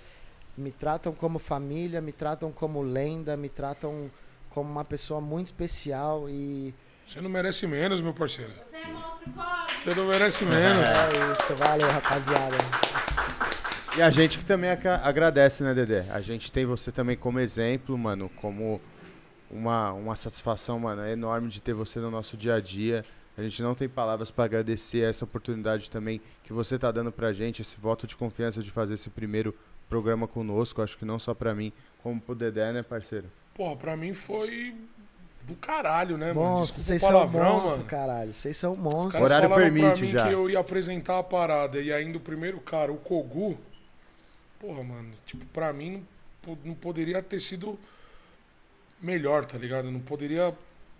me 0.56 0.72
tratam 0.72 1.12
como 1.12 1.38
família, 1.38 2.00
me 2.00 2.12
tratam 2.12 2.50
como 2.50 2.82
lenda, 2.82 3.36
me 3.36 3.48
tratam 3.48 4.10
como 4.50 4.70
uma 4.70 4.84
pessoa 4.84 5.20
muito 5.20 5.46
especial 5.46 6.28
e 6.28 6.74
Você 7.06 7.20
não 7.20 7.30
merece 7.30 7.66
menos, 7.66 8.00
meu 8.00 8.12
parceiro. 8.12 8.52
Você 9.76 9.90
é 9.90 9.94
não 9.94 10.06
merece 10.06 10.44
menos. 10.44 10.88
é 10.88 11.32
isso. 11.32 11.54
Valeu, 11.54 11.88
rapaziada. 11.88 12.56
E 13.96 14.02
a 14.02 14.10
gente 14.10 14.38
que 14.38 14.44
também 14.44 14.70
agradece, 14.70 15.62
né, 15.62 15.74
Dedé? 15.74 16.06
A 16.10 16.20
gente 16.20 16.52
tem 16.52 16.66
você 16.66 16.92
também 16.92 17.16
como 17.16 17.40
exemplo, 17.40 17.96
mano, 17.96 18.28
como 18.36 18.80
uma, 19.50 19.92
uma 19.92 20.16
satisfação, 20.16 20.78
mano, 20.78 21.06
enorme 21.06 21.48
de 21.48 21.60
ter 21.60 21.74
você 21.74 21.98
no 21.98 22.10
nosso 22.10 22.36
dia 22.36 22.54
a 22.54 22.60
dia. 22.60 23.04
A 23.38 23.42
gente 23.42 23.62
não 23.62 23.72
tem 23.72 23.88
palavras 23.88 24.32
pra 24.32 24.46
agradecer 24.46 25.08
essa 25.08 25.24
oportunidade 25.24 25.88
também 25.88 26.20
que 26.42 26.52
você 26.52 26.76
tá 26.76 26.90
dando 26.90 27.12
pra 27.12 27.32
gente, 27.32 27.62
esse 27.62 27.76
voto 27.76 28.04
de 28.04 28.16
confiança 28.16 28.60
de 28.60 28.70
fazer 28.72 28.94
esse 28.94 29.08
primeiro 29.10 29.54
programa 29.88 30.26
conosco. 30.26 30.82
Acho 30.82 30.98
que 30.98 31.04
não 31.04 31.20
só 31.20 31.32
pra 31.34 31.54
mim, 31.54 31.72
como 32.02 32.20
pro 32.20 32.34
Dedé, 32.34 32.72
né, 32.72 32.82
parceiro? 32.82 33.26
Porra, 33.54 33.76
pra 33.76 33.96
mim 33.96 34.12
foi 34.12 34.74
do 35.42 35.54
caralho, 35.54 36.18
né, 36.18 36.32
mano? 36.32 36.40
Monstro, 36.58 36.78
Desculpa 36.82 36.98
vocês 36.98 37.02
o 37.02 37.06
são 37.06 37.12
palavrão, 37.14 37.52
monstros, 37.60 37.76
mano. 37.78 37.88
caralho. 37.90 38.32
Vocês 38.32 38.56
são 38.56 38.72
Os 38.72 38.78
monstros. 38.78 39.22
Horário 39.22 39.48
falaram 39.48 39.70
pra 39.72 39.80
permite 39.82 40.02
mim 40.02 40.10
já. 40.10 40.26
que 40.26 40.34
eu 40.34 40.50
ia 40.50 40.58
apresentar 40.58 41.18
a 41.20 41.22
parada 41.22 41.80
e 41.80 41.92
ainda 41.92 42.18
o 42.18 42.20
primeiro 42.20 42.58
cara, 42.60 42.92
o 42.92 42.96
Kogu. 42.96 43.56
Porra, 44.58 44.82
mano, 44.82 45.10
tipo, 45.24 45.46
pra 45.46 45.72
mim 45.72 46.04
não, 46.44 46.58
não 46.64 46.74
poderia 46.74 47.22
ter 47.22 47.38
sido 47.38 47.78
melhor, 49.00 49.46
tá 49.46 49.56
ligado? 49.56 49.90
Não 49.92 50.00
poderia 50.00 50.52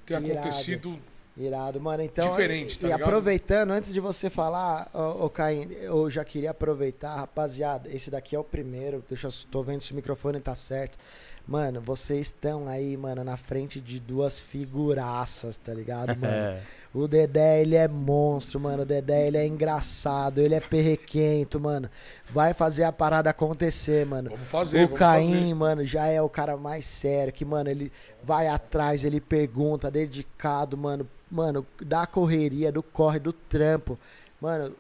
ter 0.07 0.15
Irado. 0.15 0.31
acontecido. 0.39 0.99
Irado, 1.39 1.81
mano. 1.81 2.03
Então, 2.03 2.29
Diferente, 2.31 2.75
e, 2.75 2.79
tá 2.79 2.87
e 2.89 2.91
ligado? 2.91 3.03
aproveitando, 3.09 3.71
antes 3.71 3.93
de 3.93 4.01
você 4.01 4.29
falar, 4.29 4.91
ô, 4.93 5.27
ô 5.27 5.31
Caim, 5.31 5.69
eu 5.81 6.11
já 6.11 6.25
queria 6.25 6.51
aproveitar, 6.51 7.15
rapaziada, 7.15 7.89
esse 7.91 8.11
daqui 8.11 8.35
é 8.35 8.39
o 8.39 8.45
primeiro, 8.45 9.05
deixa 9.09 9.29
eu, 9.29 9.33
tô 9.51 9.63
vendo 9.63 9.81
se 9.81 9.93
o 9.93 9.95
microfone 9.95 10.41
tá 10.41 10.55
certo. 10.55 10.99
Mano, 11.47 11.81
vocês 11.81 12.27
estão 12.27 12.69
aí, 12.69 12.95
mano, 12.95 13.25
na 13.25 13.39
frente 13.39 13.81
de 13.81 13.99
duas 13.99 14.39
figuraças, 14.39 15.57
tá 15.57 15.73
ligado, 15.73 16.09
mano? 16.19 16.27
É. 16.35 16.61
O 16.93 17.07
Dedé, 17.07 17.63
ele 17.63 17.75
é 17.77 17.87
monstro, 17.89 18.59
mano. 18.61 18.83
O 18.83 18.87
Dedé, 18.87 19.29
ele 19.29 19.39
é 19.39 19.47
engraçado, 19.47 20.41
ele 20.41 20.55
é 20.55 20.61
perrequento, 20.61 21.59
mano. 21.61 21.89
Vai 22.31 22.53
fazer 22.53 22.85
a 22.85 22.93
parada 22.93 23.31
acontecer, 23.31 24.05
mano. 24.05 24.31
Vamos 24.31 24.49
fazer, 24.49 24.79
o 24.79 24.87
vamos 24.87 24.99
Caim, 24.99 25.33
fazer. 25.33 25.55
mano, 25.55 25.85
já 25.87 26.07
é 26.07 26.21
o 26.21 26.29
cara 26.29 26.57
mais 26.57 26.85
sério, 26.85 27.33
que, 27.33 27.45
mano, 27.45 27.71
ele 27.71 27.91
vai 28.23 28.49
atrás, 28.49 29.05
ele 29.05 29.21
pergunta, 29.21 29.91
dedicado, 29.91 30.77
mano. 30.77 31.09
Mano, 31.31 31.67
da 31.81 32.07
correria, 32.07 32.73
do 32.73 32.83
corre, 32.83 33.19
do 33.19 33.33
trampo. 33.33 33.99
Mano, 34.41 34.75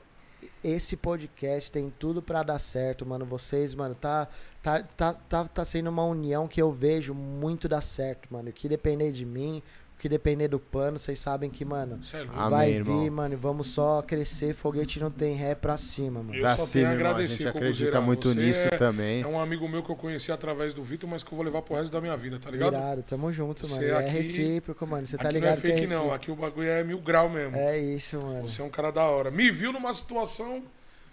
esse 0.62 0.96
podcast 0.96 1.70
tem 1.70 1.92
tudo 1.98 2.22
pra 2.22 2.42
dar 2.42 2.58
certo, 2.58 3.06
mano. 3.06 3.24
Vocês, 3.24 3.74
mano, 3.74 3.94
tá, 3.94 4.28
tá, 4.62 4.82
tá, 4.82 5.12
tá, 5.12 5.46
tá 5.46 5.64
sendo 5.64 5.88
uma 5.90 6.04
união 6.04 6.48
que 6.48 6.60
eu 6.60 6.72
vejo 6.72 7.14
muito 7.14 7.68
dar 7.68 7.80
certo, 7.80 8.28
mano. 8.32 8.52
Que 8.52 8.68
depender 8.68 9.12
de 9.12 9.24
mim, 9.24 9.62
que 9.98 10.08
depender 10.08 10.48
do 10.48 10.58
plano, 10.60 10.98
vocês 10.98 11.18
sabem 11.18 11.50
que, 11.50 11.64
mano, 11.64 12.00
é. 12.14 12.18
Amém, 12.20 12.50
vai 12.50 12.70
irmão. 12.72 13.00
vir, 13.02 13.10
mano, 13.10 13.34
e 13.34 13.36
vamos 13.36 13.66
só 13.68 14.00
crescer. 14.00 14.54
Foguete 14.54 15.00
não 15.00 15.10
tem 15.10 15.34
ré 15.34 15.54
pra 15.54 15.76
cima, 15.76 16.22
mano. 16.22 16.34
Eu 16.36 16.40
Pra 16.42 16.50
só 16.56 16.64
cima, 16.64 16.72
tenho 16.72 16.86
a 16.86 16.92
irmão. 16.92 17.06
A 17.06 17.10
agradecer, 17.10 17.36
gente 17.44 17.48
acredita 17.48 18.00
muito 18.00 18.28
Você 18.28 18.34
nisso 18.40 18.66
é- 18.66 18.76
também. 18.78 19.22
É 19.22 19.26
um 19.26 19.40
amigo 19.40 19.68
meu 19.68 19.82
que 19.82 19.90
eu 19.90 19.96
conheci 19.96 20.30
através 20.30 20.72
do 20.72 20.82
Vitor, 20.82 21.10
mas 21.10 21.22
que 21.22 21.32
eu 21.32 21.36
vou 21.36 21.44
levar 21.44 21.62
pro 21.62 21.74
resto 21.74 21.90
da 21.92 22.00
minha 22.00 22.16
vida, 22.16 22.38
tá 22.38 22.50
ligado? 22.50 22.72
Irado, 22.74 23.02
tamo 23.02 23.32
junto, 23.32 23.66
Você 23.66 23.74
mano. 23.74 23.86
E 23.86 23.90
É 23.90 23.96
aqui- 23.98 24.08
recíproco, 24.10 24.86
mano. 24.86 25.06
Você 25.06 25.16
tá 25.18 25.30
ligado 25.30 25.50
não 25.50 25.58
é 25.58 25.60
fake, 25.60 25.86
que 25.88 25.92
é 25.92 25.96
não. 25.96 26.12
Aqui 26.12 26.30
o 26.30 26.36
bagulho 26.36 26.68
é 26.68 26.84
mil 26.84 26.98
grau 27.00 27.28
mesmo. 27.28 27.56
É 27.56 27.76
isso, 27.76 28.20
mano. 28.20 28.48
Você 28.48 28.62
é 28.62 28.64
um 28.64 28.70
cara 28.70 28.90
da 28.92 29.02
hora. 29.04 29.30
Me 29.30 29.50
viu 29.50 29.72
numa 29.72 29.92
situação 29.92 30.62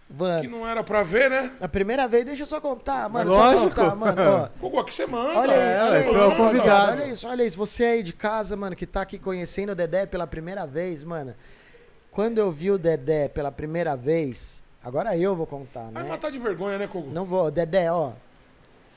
que 0.08 0.14
Mano, 0.14 0.50
não 0.50 0.68
era 0.68 0.84
pra 0.84 1.02
ver, 1.02 1.30
né? 1.32 1.52
a 1.60 1.68
primeira 1.68 2.08
vez, 2.08 2.26
deixa 2.26 2.44
eu 2.44 2.48
só 2.48 2.62
contar, 2.62 3.10
mano. 3.10 3.32
Lógico. 3.32 3.62
Só 3.62 3.70
contar, 3.70 3.96
mano. 3.96 4.22
Ó. 4.22 4.48
Kogu, 4.62 4.80
aqui 4.80 4.94
você 4.94 5.06
manda. 5.08 5.40
Olha 5.40 5.52
É, 5.52 5.58
é 5.58 5.82
isso, 5.82 6.12
rapaziada, 6.12 6.36
convidado. 6.36 6.92
Olha 6.92 7.08
isso, 7.08 7.28
olha 7.28 7.44
isso. 7.44 7.58
Você 7.58 7.84
aí 7.86 8.04
de 8.04 8.14
casa, 8.14 8.56
mano, 8.56 8.76
que 8.76 8.86
tá 8.86 9.02
aqui 9.02 9.18
conhecendo 9.18 9.72
o 9.72 9.76
Dedé 9.76 10.06
pela 10.06 10.28
primeira 10.28 10.66
vez, 10.68 11.04
mano. 11.04 11.34
Quando 12.12 12.38
eu 12.38 12.52
vi 12.52 12.70
o 12.72 12.78
Dedé 12.78 13.28
pela 13.28 13.52
primeira 13.52 13.96
vez, 13.98 14.64
agora 14.84 15.18
eu 15.18 15.36
vou 15.36 15.48
contar, 15.48 15.90
Vai 15.92 16.04
né? 16.04 16.10
matar 16.10 16.32
de 16.32 16.38
vergonha, 16.38 16.78
né, 16.78 16.88
Kogu? 16.88 17.10
Não 17.10 17.26
vou, 17.26 17.50
Dedé, 17.50 17.92
ó. 17.92 18.12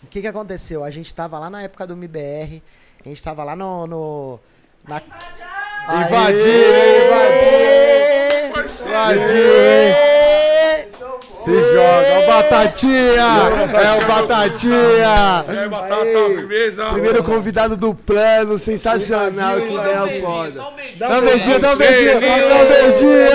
O 0.02 0.06
que 0.08 0.20
que 0.20 0.26
aconteceu? 0.26 0.84
A 0.84 0.90
gente 0.90 1.12
tava 1.14 1.38
lá 1.38 1.48
na 1.48 1.62
época 1.62 1.86
do 1.86 1.94
MBR, 1.94 2.62
a 3.04 3.08
gente 3.08 3.22
tava 3.22 3.42
lá 3.44 3.56
no. 3.56 3.86
no 3.86 4.40
na... 4.86 5.02
Invadiram, 5.88 6.78
invadiram! 8.50 10.17
Se 11.48 11.54
joga, 11.54 12.06
é 12.06 12.24
o 12.24 12.26
Batatinha! 12.26 13.24
É 13.72 14.04
o 14.04 14.06
Batatinha! 14.06 15.44
Batata, 15.70 15.94
Aí. 15.94 16.36
firmeza? 16.36 16.84
Primeiro 16.90 17.22
convidado 17.22 17.74
do 17.74 17.94
plano, 17.94 18.58
sensacional, 18.58 19.56
que 19.62 19.72
ideia 19.72 20.20
foda. 20.20 20.62
Dá 20.96 21.18
um 21.18 21.22
beijinho, 21.22 21.58
dá 21.58 21.72
um 21.72 21.76
beijinho! 21.76 22.20
Dá 22.20 22.56
um 22.56 22.68
beijinho! 22.68 23.28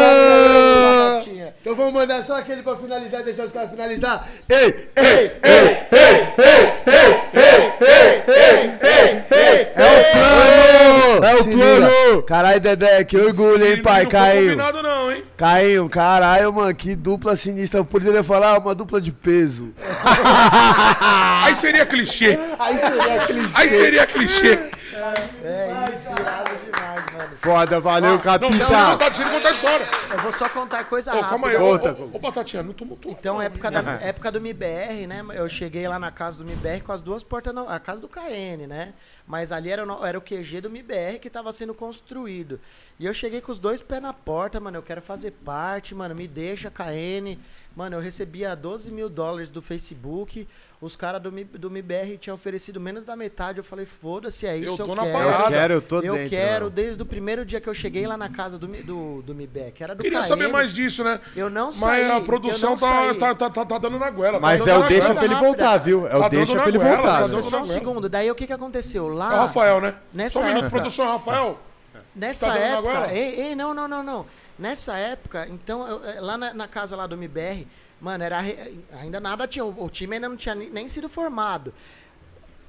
Batatinha. 1.23 1.53
Então 1.61 1.75
vamos 1.75 1.93
mandar 1.93 2.23
só 2.23 2.37
aquele 2.37 2.61
pra 2.61 2.75
finalizar, 2.75 3.23
deixar 3.23 3.45
os 3.45 3.51
caras 3.51 3.69
finalizar. 3.69 4.27
Ei, 4.49 4.89
ei, 4.95 5.31
ei, 5.43 5.77
ei, 5.91 6.33
ei, 6.37 6.63
ei, 6.85 7.23
ei, 7.33 7.73
ei, 7.79 8.23
ei, 8.27 8.79
ei, 8.81 9.23
ei! 9.31 9.67
É 9.75 9.85
o 9.85 10.03
plano! 10.13 11.25
É 11.25 11.35
o 11.35 11.43
plano! 11.43 12.23
Caralho, 12.23 12.59
Dedé, 12.59 13.03
que 13.03 13.17
orgulho, 13.17 13.65
hein, 13.65 13.81
pai? 13.81 14.03
Não 14.03 14.11
foi 14.11 14.19
Caiu. 14.19 14.55
não, 14.83 15.11
hein? 15.11 15.23
Caiu, 15.37 15.89
caralho, 15.89 16.53
mano, 16.53 16.75
que 16.75 16.95
dupla 16.95 17.35
sinistra. 17.35 17.79
Eu 17.79 17.85
poderia 17.85 18.23
falar 18.23 18.57
uma 18.59 18.75
dupla 18.75 18.99
de 18.99 19.11
peso. 19.11 19.73
Aí 21.43 21.55
seria 21.55 21.85
clichê. 21.85 22.37
Aí 22.59 22.77
seria 22.77 23.21
aquele 23.21 23.49
Aí 23.53 23.69
seria 23.69 24.05
clichê. 24.05 24.59
É 25.43 25.69
isso. 25.93 26.09
Foda, 27.43 27.79
valeu, 27.81 28.09
Não, 28.11 28.15
eu 28.15 28.21
capitão. 28.21 28.49
contar, 28.57 29.09
deixa 29.09 29.21
ele 29.21 29.31
contar 29.31 29.47
a 29.49 29.51
história. 29.51 29.89
Eu 30.11 30.17
vou 30.19 30.31
só 30.31 30.47
contar 30.49 30.83
coisa 30.85 31.11
Ô, 31.11 31.15
rápida. 31.15 31.29
calma 31.29 31.47
aí, 31.49 31.55
ô, 31.57 31.59
Conta, 31.79 31.93
ô, 32.01 32.09
ô, 32.13 32.19
Batatinha, 32.19 32.63
não 32.63 32.73
tumultua. 32.73 33.11
Então, 33.11 33.41
época, 33.41 33.69
da, 33.69 33.81
época 34.01 34.31
do 34.31 34.37
MBR, 34.37 35.05
né? 35.07 35.23
Eu 35.33 35.49
cheguei 35.49 35.87
lá 35.87 35.99
na 35.99 36.09
casa 36.11 36.37
do 36.37 36.43
MBR 36.49 36.81
com 36.81 36.91
as 36.93 37.01
duas 37.01 37.23
portas, 37.23 37.53
na, 37.53 37.61
a 37.63 37.79
casa 37.79 37.99
do 37.99 38.07
KN, 38.07 38.65
né? 38.67 38.93
Mas 39.27 39.51
ali 39.51 39.69
era, 39.69 39.83
o 39.83 39.85
no- 39.85 40.05
era 40.05 40.17
o 40.17 40.21
QG 40.21 40.61
do 40.61 40.69
MBR 40.69 41.19
que 41.19 41.29
tava 41.29 41.51
sendo 41.51 41.73
construído. 41.73 42.59
E 42.99 43.05
eu 43.05 43.13
cheguei 43.13 43.41
com 43.41 43.51
os 43.51 43.57
dois 43.59 43.81
pés 43.81 44.01
na 44.01 44.13
porta, 44.13 44.59
mano. 44.59 44.77
Eu 44.77 44.83
quero 44.83 45.01
fazer 45.01 45.31
parte, 45.31 45.95
mano. 45.95 46.13
Me 46.13 46.27
deixa, 46.27 46.69
KN. 46.69 47.37
Mano, 47.75 47.95
eu 47.95 47.99
recebia 47.99 48.55
12 48.55 48.91
mil 48.91 49.09
dólares 49.09 49.49
do 49.49 49.61
Facebook. 49.63 50.47
Os 50.79 50.95
caras 50.95 51.19
do, 51.21 51.31
Mi- 51.31 51.43
do 51.43 51.69
MBR 51.69 52.17
tinham 52.19 52.35
oferecido 52.35 52.79
menos 52.79 53.03
da 53.03 53.15
metade. 53.15 53.57
Eu 53.57 53.63
falei, 53.63 53.85
foda-se, 53.85 54.45
é 54.45 54.55
isso. 54.55 54.69
Eu 54.81 54.85
tô 54.85 54.91
eu 54.91 54.95
na 54.95 55.01
quero. 55.03 55.13
parada. 55.17 55.43
Eu 55.45 55.49
quero, 55.49 55.73
eu 55.73 55.81
tô 55.81 56.01
Eu 56.01 56.13
dentro. 56.13 56.29
quero, 56.29 56.65
mano. 56.65 56.69
desde 56.69 57.01
o 57.01 57.05
primeiro 57.05 57.43
dia 57.43 57.59
que 57.59 57.67
eu 57.67 57.73
cheguei 57.73 58.05
lá 58.05 58.15
na 58.15 58.29
casa 58.29 58.59
do, 58.59 58.67
do, 58.67 59.21
do 59.23 59.31
MBR, 59.33 59.71
que 59.71 59.83
era 59.83 59.95
do 59.95 60.03
Queria 60.03 60.19
KN. 60.19 60.27
saber 60.27 60.47
mais 60.49 60.71
disso, 60.71 61.03
né? 61.03 61.19
Eu 61.35 61.49
não 61.49 61.67
Mas 61.67 61.75
saí, 61.77 62.03
a 62.11 62.15
eu 62.17 62.23
produção 62.23 62.77
tá, 62.77 63.15
tá, 63.15 63.33
tá, 63.35 63.49
tá, 63.49 63.65
tá 63.65 63.77
dando 63.79 63.97
na 63.97 64.11
goela. 64.11 64.39
Mas 64.39 64.63
tá 64.63 64.71
é 64.71 64.77
o 64.77 64.79
na 64.81 64.87
deixa 64.87 65.13
pra 65.15 65.23
ele 65.23 65.33
rápida. 65.33 65.47
voltar, 65.47 65.77
viu? 65.77 66.05
É 66.05 66.11
Tá 66.11 66.17
o 66.17 66.21
dando 66.21 66.29
deixa 66.31 66.53
na 66.53 66.59
pra 66.61 66.69
ele 66.69 66.77
goela, 66.77 66.95
voltar. 66.97 67.21
tá 67.29 67.41
Só 67.41 67.57
um 67.57 67.59
na 67.61 67.65
segundo. 67.65 68.07
Daí 68.07 68.29
o 68.29 68.35
que 68.35 68.45
que 68.45 68.53
aconteceu? 68.53 69.07
É 69.07 69.11
o 69.11 69.13
Lá, 69.15 69.29
Rafael, 69.29 69.81
né? 69.81 69.95
Nessa 70.13 70.39
Só 70.39 70.45
um 70.45 70.47
minuto, 70.49 70.69
produção, 70.69 71.11
Rafael. 71.11 71.59
Nessa 72.15 72.47
Tá 72.47 72.57
época... 72.57 73.13
Ei, 73.13 73.41
ei, 73.41 73.55
não, 73.55 73.73
não, 73.73 73.87
não, 73.87 74.03
não. 74.03 74.25
Nessa 74.57 74.95
época, 74.97 75.47
então, 75.49 75.87
eu- 75.87 76.05
eh, 76.05 76.19
lá 76.21 76.37
na, 76.37 76.53
na 76.53 76.67
casa 76.67 76.95
lá 76.95 77.07
do 77.07 77.15
MBR, 77.15 77.67
mano, 77.99 78.23
era 78.23 78.39
ainda 78.99 79.19
nada 79.19 79.47
tinha... 79.47 79.65
O 79.65 79.85
o 79.85 79.89
time 79.89 80.15
ainda 80.15 80.29
não 80.29 80.35
tinha 80.37 80.53
nem, 80.55 80.69
nem 80.69 80.87
sido 80.87 81.09
formado. 81.09 81.73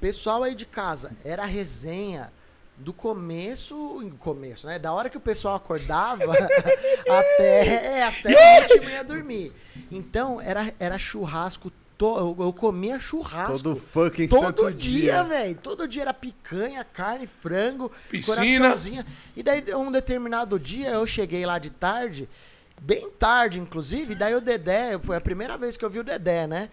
Pessoal 0.01 0.43
aí 0.43 0.55
de 0.55 0.65
casa, 0.65 1.11
era 1.23 1.45
resenha 1.45 2.31
do 2.77 2.91
começo, 2.91 3.75
começo, 4.19 4.67
né? 4.67 4.77
Da 4.77 4.91
hora 4.91 5.09
que 5.09 5.15
o 5.17 5.21
pessoal 5.21 5.55
acordava 5.55 6.25
até, 7.07 8.03
até 8.03 8.29
o 8.29 8.61
último 8.61 8.89
ia 8.89 9.03
dormir. 9.03 9.53
Então, 9.89 10.41
era, 10.41 10.73
era 10.79 10.97
churrasco, 10.97 11.71
to, 11.97 12.17
eu, 12.17 12.45
eu 12.45 12.53
comia 12.53 12.99
churrasco. 12.99 13.53
Todo 13.63 13.75
fucking 13.75 14.27
Todo 14.27 14.45
santo 14.45 14.73
dia, 14.73 14.99
dia. 14.99 15.23
velho. 15.23 15.55
Todo 15.61 15.87
dia 15.87 16.03
era 16.03 16.13
picanha, 16.13 16.83
carne, 16.83 17.27
frango, 17.27 17.91
Piscina. 18.09 18.75
E 19.35 19.43
daí, 19.43 19.63
um 19.75 19.91
determinado 19.91 20.59
dia, 20.59 20.89
eu 20.89 21.05
cheguei 21.07 21.45
lá 21.45 21.57
de 21.59 21.69
tarde, 21.69 22.29
bem 22.81 23.09
tarde, 23.11 23.59
inclusive, 23.59 24.15
daí 24.15 24.35
o 24.35 24.41
Dedé, 24.41 24.99
foi 24.99 25.15
a 25.15 25.21
primeira 25.21 25.57
vez 25.57 25.77
que 25.77 25.85
eu 25.85 25.89
vi 25.89 25.99
o 25.99 26.03
Dedé, 26.03 26.45
né? 26.45 26.69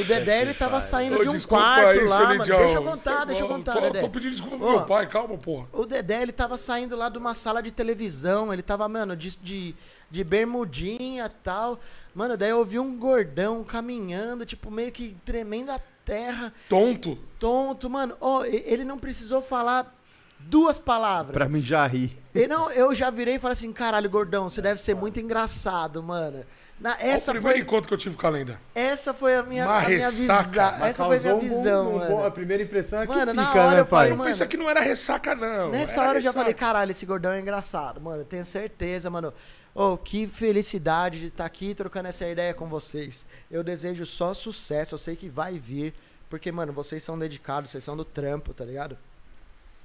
O 0.00 0.04
Dedé, 0.04 0.42
ele 0.42 0.54
tava 0.54 0.80
saindo 0.80 1.18
Ô, 1.18 1.22
de 1.22 1.28
um 1.28 1.40
quarto 1.40 1.86
aí, 1.86 2.06
lá, 2.06 2.24
mano. 2.24 2.44
Deixa 2.44 2.78
eu 2.78 2.82
contar, 2.82 3.24
deixa 3.24 3.42
eu 3.42 3.48
contar, 3.48 3.72
tô, 3.74 3.80
Dedé. 3.80 4.00
Tô 4.00 4.08
pedindo 4.08 4.32
desculpa 4.32 4.58
pro 4.58 4.70
meu 4.70 4.84
pai, 4.84 5.08
calma, 5.08 5.36
porra. 5.36 5.68
o 5.72 5.84
Dedé, 5.84 6.22
ele 6.22 6.32
tava 6.32 6.56
saindo 6.56 6.96
lá 6.96 7.08
de 7.08 7.18
uma 7.18 7.34
sala 7.34 7.62
de 7.62 7.70
televisão, 7.70 8.52
ele 8.52 8.62
tava, 8.62 8.88
mano, 8.88 9.14
de, 9.14 9.36
de, 9.36 9.74
de 10.12 10.22
bermudinha 10.22 11.26
e 11.26 11.42
tal. 11.42 11.80
Mano, 12.14 12.36
daí 12.36 12.50
eu 12.50 12.58
ouvi 12.58 12.78
um 12.78 12.96
gordão 12.98 13.64
caminhando, 13.64 14.44
tipo, 14.44 14.70
meio 14.70 14.92
que 14.92 15.16
tremendo 15.24 15.72
a 15.72 15.80
terra, 16.04 16.52
Tonto. 16.68 17.18
tonto, 17.38 17.88
mano. 17.88 18.16
E- 18.46 18.62
ele 18.66 18.84
não 18.84 18.98
precisou 18.98 19.40
falar 19.40 19.92
duas 20.38 20.78
palavras. 20.78 21.32
Pra 21.32 21.48
mim 21.48 21.62
já 21.62 21.86
rir. 21.86 22.16
E 22.34 22.46
não, 22.46 22.70
eu 22.70 22.94
já 22.94 23.08
virei 23.10 23.36
e 23.36 23.38
falei 23.38 23.52
assim, 23.54 23.72
caralho, 23.72 24.10
gordão, 24.10 24.50
você 24.50 24.60
deve 24.60 24.80
ser 24.80 24.94
muito 24.94 25.18
engraçado, 25.18 26.02
mano. 26.02 26.44
Na, 26.80 26.96
essa, 26.98 27.30
é 27.30 27.32
o 27.32 27.34
primeiro 27.36 27.58
foi, 27.58 27.64
encontro 27.64 27.86
que 27.88 27.94
eu 27.94 27.98
tive 27.98 28.16
com 28.16 28.26
a 28.26 28.30
lenda. 28.30 28.60
essa 28.74 29.14
foi 29.14 29.36
a 29.36 29.42
minha, 29.44 29.64
Uma 29.66 29.76
a 29.78 29.80
minha 29.88 29.98
ressaca. 30.10 30.42
visão. 30.72 30.84
Essa 30.86 31.04
foi 31.04 31.16
a 31.16 31.20
minha 31.20 31.34
um 31.36 31.38
visão, 31.38 31.88
um 31.88 31.98
mano. 31.98 32.10
bom- 32.16 32.24
A 32.26 32.30
primeira 32.30 32.60
impressão 32.64 33.00
é 33.02 33.06
que 33.06 33.14
Mano, 33.14 33.30
fica, 33.30 33.50
hora 33.62 33.70
né, 33.74 33.80
eu 33.80 33.86
falei, 33.86 34.08
pai? 34.08 34.18
mano, 34.18 34.28
Pensa 34.30 34.46
que 34.48 34.56
não 34.56 34.68
era 34.68 34.80
ressaca, 34.80 35.32
não. 35.36 35.70
Nessa 35.70 36.00
Era 36.00 36.08
hora 36.08 36.18
eu 36.18 36.22
já 36.22 36.30
ressaca. 36.30 36.40
falei, 36.40 36.54
caralho, 36.54 36.90
esse 36.90 37.06
gordão 37.06 37.30
é 37.32 37.40
engraçado, 37.40 38.00
mano. 38.00 38.24
Tenho 38.24 38.44
certeza, 38.44 39.08
mano. 39.08 39.32
Oh, 39.74 39.96
que 39.96 40.26
felicidade 40.26 41.18
de 41.20 41.26
estar 41.26 41.44
aqui 41.46 41.74
trocando 41.74 42.08
essa 42.08 42.28
ideia 42.28 42.52
com 42.52 42.68
vocês. 42.68 43.24
Eu 43.50 43.64
desejo 43.64 44.04
só 44.04 44.34
sucesso, 44.34 44.94
eu 44.94 44.98
sei 44.98 45.16
que 45.16 45.28
vai 45.28 45.58
vir. 45.58 45.94
Porque, 46.28 46.50
mano, 46.52 46.72
vocês 46.72 47.02
são 47.02 47.18
dedicados, 47.18 47.70
vocês 47.70 47.82
são 47.84 47.96
do 47.96 48.04
trampo, 48.04 48.52
tá 48.54 48.64
ligado? 48.64 48.96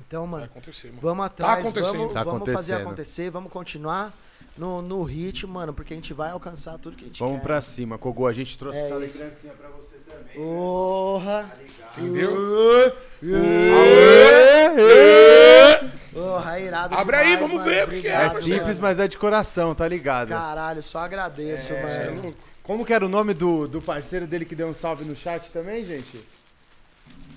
Então, 0.05 0.27
mano, 0.27 0.49
mano. 0.53 0.99
vamos 1.01 1.25
atrás, 1.25 1.59
acontecendo. 1.59 1.97
vamos, 1.97 2.13
Tá 2.13 2.23
vamos 2.23 2.39
fazer 2.39 2.73
acontecendo. 2.73 2.81
acontecer, 2.81 3.29
vamos 3.31 3.51
continuar 3.51 4.13
no, 4.57 4.81
no 4.81 5.03
ritmo, 5.03 5.53
mano, 5.53 5.73
porque 5.73 5.93
a 5.93 5.97
gente 5.97 6.13
vai 6.13 6.31
alcançar 6.31 6.77
tudo 6.77 6.95
que 6.95 7.03
a 7.05 7.07
gente 7.07 7.19
Vamos 7.19 7.37
quer. 7.37 7.43
pra 7.43 7.61
cima, 7.61 7.97
Kogu. 7.97 8.27
A 8.27 8.33
gente 8.33 8.57
trouxe 8.57 8.79
É 8.79 8.83
essa 8.85 9.05
isso. 9.05 9.17
lembrancinha 9.19 9.53
pra 9.53 9.69
você 9.69 9.97
também. 10.07 10.35
Porra! 10.35 11.51
Entendeu? 11.97 12.93
Porra, 16.17 16.59
irado 16.59 16.95
Abre 16.95 17.15
aí, 17.15 17.25
demais, 17.31 17.39
vamos 17.49 17.55
mano. 17.63 17.69
ver, 17.69 17.81
porque 17.85 17.97
Obrigado, 17.99 18.23
É 18.25 18.29
simples, 18.41 18.61
mano. 18.61 18.81
mas 18.81 18.99
é 18.99 19.07
de 19.07 19.17
coração, 19.17 19.73
tá 19.75 19.87
ligado? 19.87 20.29
Caralho, 20.29 20.81
só 20.83 20.99
agradeço, 20.99 21.67
Você 21.67 21.73
é 21.73 22.09
mano. 22.09 22.21
louco. 22.23 22.37
Como 22.63 22.85
que 22.85 22.93
era 22.93 23.05
o 23.05 23.09
nome 23.09 23.33
do, 23.33 23.67
do 23.67 23.81
parceiro 23.81 24.27
dele 24.27 24.43
que 24.45 24.53
deu 24.55 24.67
um 24.67 24.73
salve 24.73 25.05
no 25.05 25.15
chat 25.15 25.49
também, 25.51 25.85
gente? 25.85 26.21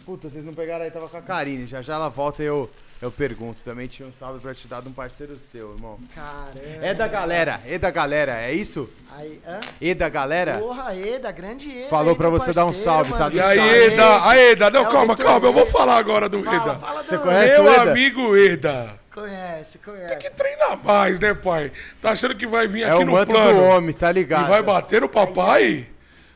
Puta, 0.04 0.28
vocês 0.28 0.44
não 0.44 0.52
pegaram 0.54 0.84
aí, 0.84 0.90
tava 0.90 1.08
com 1.08 1.16
a 1.16 1.22
Karine. 1.22 1.66
Já 1.66 1.82
já 1.82 1.94
ela 1.94 2.08
volta 2.08 2.42
e 2.42 2.46
eu, 2.46 2.68
eu 3.00 3.10
pergunto. 3.10 3.62
Também 3.62 3.86
tinha 3.88 4.06
um 4.08 4.12
salve 4.12 4.40
pra 4.40 4.54
te 4.54 4.66
dar 4.68 4.80
de 4.82 4.88
um 4.88 4.92
parceiro 4.92 5.36
seu, 5.38 5.74
irmão. 5.74 5.98
Caramba. 6.14 6.60
É 6.86 6.92
da 6.94 7.08
galera, 7.08 7.60
é 7.66 7.78
da 7.78 7.90
galera, 7.90 8.40
é 8.40 8.52
isso? 8.52 8.88
Aí, 9.16 9.40
hã? 9.46 9.60
E 9.80 9.94
da 9.94 10.08
galera? 10.08 10.58
Porra, 10.58 10.94
Eda, 10.96 11.30
grande 11.32 11.70
Eda. 11.70 11.88
Falou 11.88 12.10
aí, 12.12 12.16
pra 12.16 12.28
você 12.28 12.52
dar 12.52 12.64
um 12.64 12.68
parceiro, 12.68 12.90
salve, 12.90 13.10
mano. 13.10 13.22
tá 13.24 13.28
do 13.30 13.36
E 13.36 13.40
aí. 13.40 13.58
Eda? 13.92 14.28
Aí, 14.28 14.40
Eda. 14.52 14.70
Não, 14.70 14.80
É 14.84 14.88
o 14.88 14.90
calma, 14.92 15.16
calma. 15.16 15.46
Eu 15.46 15.52
vou 15.52 15.66
falar 15.66 15.96
agora 15.96 16.28
do 16.28 16.42
Fala, 16.42 16.56
Eda. 16.56 16.74
fala 16.76 17.04
Você 17.04 17.16
do- 17.16 17.22
conhece? 17.22 17.54
Meu 17.54 17.64
o 17.64 17.74
Eda? 17.74 17.90
amigo 17.90 18.36
Eda. 18.36 19.00
Conhece, 19.12 19.78
conhece. 19.78 20.08
Tem 20.08 20.18
que 20.18 20.30
treinar 20.30 20.78
mais, 20.84 21.18
né, 21.18 21.34
pai? 21.34 21.72
Tá 22.00 22.12
achando 22.12 22.34
que 22.36 22.46
vai 22.46 22.68
vir 22.68 22.82
É 22.84 22.90
aqui 22.92 23.02
o 23.02 23.06
no 23.06 23.12
manto 23.12 23.32
plano 23.32 23.54
do 23.58 23.64
homem, 23.64 23.92
tá 23.92 24.10
e 24.10 24.14
ligado? 24.14 24.48
vai 24.48 24.62
bater 24.62 25.00
no 25.00 25.08
papai? 25.08 25.88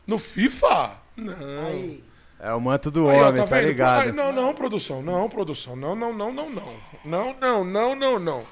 No 0.05 0.19
FIFA? 0.19 0.91
Não. 1.15 1.33
Aí, 1.67 2.03
É 2.45 2.53
o 2.53 2.61
manto 2.61 2.91
do 2.91 3.09
Aí, 3.09 3.19
ó, 3.19 3.29
homem, 3.29 3.41
tá, 3.41 3.55
vendo? 3.57 3.67
ligado? 3.67 4.13
Não, 4.13 4.31
não, 4.31 4.53
produção. 4.53 5.01
Não, 5.01 5.27
produção. 5.27 5.75
Não, 5.75 5.95
não, 5.95 6.13
não, 6.13 6.31
não, 6.31 6.49
não. 6.49 6.73
Não, 7.03 7.35
não, 7.41 7.63
não, 7.65 7.95
não, 7.95 8.19
não. 8.19 8.43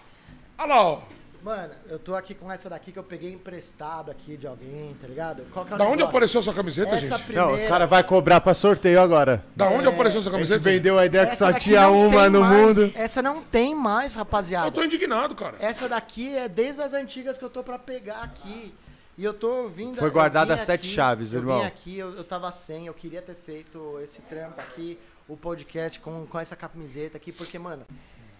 Olha 0.58 0.68
lá, 0.68 0.82
ó. 0.84 1.00
mano, 1.44 1.74
eu 1.88 2.00
tô 2.00 2.16
aqui 2.16 2.34
com 2.34 2.52
essa 2.52 2.70
daqui 2.70 2.92
que 2.92 2.98
eu 2.98 3.04
peguei 3.04 3.32
emprestado 3.34 4.10
aqui 4.10 4.36
de 4.36 4.48
alguém, 4.48 4.96
tá 5.00 5.08
ligado? 5.08 5.44
Qual 5.54 5.64
que 5.64 5.74
é 5.74 5.76
o 5.76 5.78
Da 5.78 5.84
onde 5.84 5.98
negócio? 5.98 6.10
apareceu 6.10 6.40
essa 6.42 6.54
camiseta, 6.54 6.96
Essa 6.96 7.18
gente? 7.18 7.22
primeira... 7.26 7.48
Não, 7.50 7.56
os 7.56 7.64
caras 7.66 7.88
vão 7.90 8.04
cobrar 8.04 8.42
pra 8.42 8.54
sorteio 8.56 9.00
agora. 9.00 9.44
Da 9.56 9.68
onde 9.70 9.88
apareceu 9.88 10.22
essa 10.22 10.30
A 10.30 10.32
gente 10.32 10.48
camiseta? 10.50 10.60
vendeu 10.60 10.98
a 10.98 11.06
ideia 11.06 11.26
que 11.28 11.34
Essa 11.34 11.46
só 11.46 11.52
daqui 11.52 11.66
tinha 11.66 11.88
uma 11.90 12.30
no 12.32 12.42
mais. 12.42 12.78
mundo. 12.78 12.92
Essa 12.96 13.22
não 13.22 13.42
tem 13.44 13.76
mais, 13.76 14.16
rapaziada. 14.16 14.68
Eu 14.68 14.72
tô 14.72 14.84
indignado, 14.84 15.36
cara. 15.36 15.58
Essa 15.60 15.88
daqui 15.88 16.36
é 16.36 16.48
desde 16.50 16.82
as 16.82 16.94
antigas 16.96 17.38
que 17.38 17.46
eu 17.46 17.50
tô 17.50 17.62
pra 17.62 17.78
pegar 17.78 18.24
aqui. 18.24 18.74
E 19.18 19.24
eu 19.24 19.34
tô 19.34 19.68
vindo. 19.68 19.98
Foi 19.98 20.08
eu 20.08 20.12
guardada 20.12 20.58
sete 20.58 20.88
aqui, 20.88 20.96
chaves, 20.96 21.34
eu 21.34 21.40
irmão. 21.40 21.60
vim 21.60 21.66
aqui, 21.68 21.98
eu, 21.98 22.16
eu 22.16 22.24
tava 22.24 22.52
sem, 22.52 22.88
eu 22.88 22.94
queria 22.94 23.22
ter 23.22 23.36
feito 23.36 24.00
esse 24.02 24.22
trampo 24.24 24.60
aqui, 24.60 24.98
o 25.28 25.38
podcast 25.38 26.00
com, 26.00 26.26
com 26.26 26.40
essa 26.40 26.56
camiseta 26.56 27.18
aqui, 27.18 27.32
porque, 27.32 27.60
mano, 27.60 27.86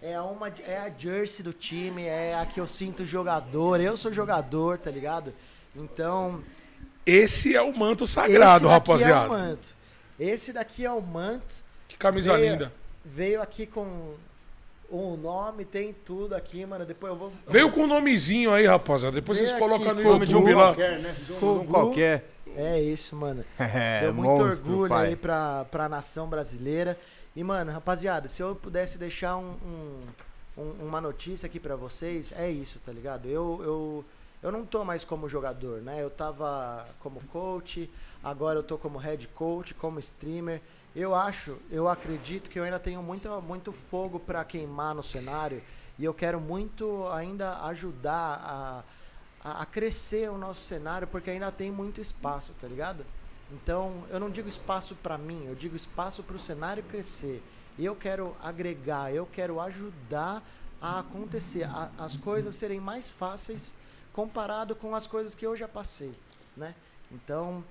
é, 0.02 0.20
uma, 0.20 0.48
é 0.48 0.78
a 0.78 0.90
jersey 0.90 1.44
do 1.44 1.52
time, 1.52 2.02
é 2.04 2.34
a 2.34 2.44
que 2.44 2.60
eu 2.60 2.66
sinto 2.66 3.06
jogador, 3.06 3.80
eu 3.80 3.96
sou 3.96 4.12
jogador, 4.12 4.78
tá 4.78 4.90
ligado? 4.90 5.32
Então. 5.76 6.42
Esse 7.06 7.54
é 7.54 7.62
o 7.62 7.76
manto 7.76 8.06
sagrado, 8.06 8.64
esse 8.64 8.64
daqui 8.64 8.72
rapaziada. 8.72 9.24
É 9.24 9.28
o 9.28 9.30
manto. 9.30 9.76
Esse 10.18 10.52
daqui 10.52 10.84
é 10.84 10.90
o 10.90 11.00
manto. 11.02 11.62
Que 11.86 11.96
camisa 11.96 12.36
Veio- 12.36 12.52
linda. 12.52 12.72
Veio 13.04 13.42
aqui 13.42 13.66
com 13.66 14.14
o 14.96 15.16
nome, 15.16 15.64
tem 15.64 15.92
tudo 15.92 16.34
aqui, 16.34 16.64
mano. 16.66 16.84
Depois 16.84 17.12
eu 17.12 17.18
vou. 17.18 17.32
Veio 17.46 17.70
com 17.70 17.82
o 17.84 17.86
nomezinho 17.86 18.52
aí, 18.52 18.66
rapaziada. 18.66 19.14
Depois 19.14 19.38
Veio 19.38 19.48
vocês 19.50 19.58
colocam 19.60 19.90
aqui 19.92 20.02
no 20.02 20.12
Nome 20.12 20.26
de 20.26 20.36
um 20.36 20.44
lá. 20.56 20.64
qualquer, 20.66 20.98
né? 21.00 21.16
De 21.26 21.32
um, 21.32 21.60
um 21.60 21.66
qualquer. 21.66 22.30
É 22.56 22.80
isso, 22.80 23.16
mano. 23.16 23.44
É, 23.58 24.00
Deu 24.02 24.14
muito 24.14 24.28
monstro, 24.42 24.70
orgulho 24.72 24.88
pai. 24.88 25.08
aí 25.08 25.16
pra, 25.16 25.64
pra 25.70 25.88
nação 25.88 26.28
brasileira. 26.28 26.98
E, 27.34 27.42
mano, 27.42 27.72
rapaziada, 27.72 28.28
se 28.28 28.42
eu 28.42 28.54
pudesse 28.54 28.96
deixar 28.96 29.36
um, 29.36 29.54
um- 29.66 30.62
um- 30.62 30.86
uma 30.86 31.00
notícia 31.00 31.46
aqui 31.46 31.58
pra 31.58 31.74
vocês, 31.74 32.32
é 32.36 32.48
isso, 32.48 32.78
tá 32.78 32.92
ligado? 32.92 33.26
Eu, 33.28 33.60
eu, 33.64 34.04
eu 34.42 34.52
não 34.52 34.64
tô 34.64 34.84
mais 34.84 35.04
como 35.04 35.28
jogador, 35.28 35.80
né? 35.82 36.00
Eu 36.00 36.10
tava 36.10 36.86
como 37.00 37.20
coach, 37.32 37.90
agora 38.22 38.60
eu 38.60 38.62
tô 38.62 38.78
como 38.78 38.98
head 38.98 39.26
coach, 39.28 39.74
como 39.74 39.98
streamer. 39.98 40.60
Eu 40.94 41.14
acho, 41.14 41.58
eu 41.70 41.88
acredito 41.88 42.48
que 42.48 42.58
eu 42.58 42.62
ainda 42.64 42.78
tenho 42.78 43.02
muito, 43.02 43.28
muito 43.42 43.72
fogo 43.72 44.20
pra 44.20 44.44
queimar 44.44 44.94
no 44.94 45.02
cenário 45.02 45.60
e 45.98 46.04
eu 46.04 46.14
quero 46.14 46.40
muito 46.40 47.08
ainda 47.08 47.58
ajudar 47.66 48.84
a, 49.44 49.48
a, 49.48 49.62
a 49.62 49.66
crescer 49.66 50.30
o 50.30 50.38
nosso 50.38 50.60
cenário 50.62 51.08
porque 51.08 51.30
ainda 51.30 51.50
tem 51.50 51.70
muito 51.70 52.00
espaço, 52.00 52.52
tá 52.60 52.68
ligado? 52.68 53.04
Então, 53.52 54.04
eu 54.08 54.20
não 54.20 54.30
digo 54.30 54.48
espaço 54.48 54.94
pra 54.96 55.18
mim, 55.18 55.44
eu 55.46 55.54
digo 55.54 55.74
espaço 55.76 56.22
pro 56.22 56.38
cenário 56.38 56.82
crescer. 56.84 57.42
Eu 57.78 57.96
quero 57.96 58.36
agregar, 58.40 59.12
eu 59.12 59.26
quero 59.26 59.60
ajudar 59.60 60.42
a 60.80 61.00
acontecer, 61.00 61.64
a- 61.64 61.90
as 61.98 62.16
coisas 62.16 62.54
serem 62.54 62.78
mais 62.78 63.10
fáceis 63.10 63.74
comparado 64.12 64.76
com 64.76 64.94
as 64.94 65.08
coisas 65.08 65.34
que 65.34 65.44
eu 65.44 65.56
já 65.56 65.66
passei, 65.66 66.14
né? 66.56 66.72
Então, 67.10 67.64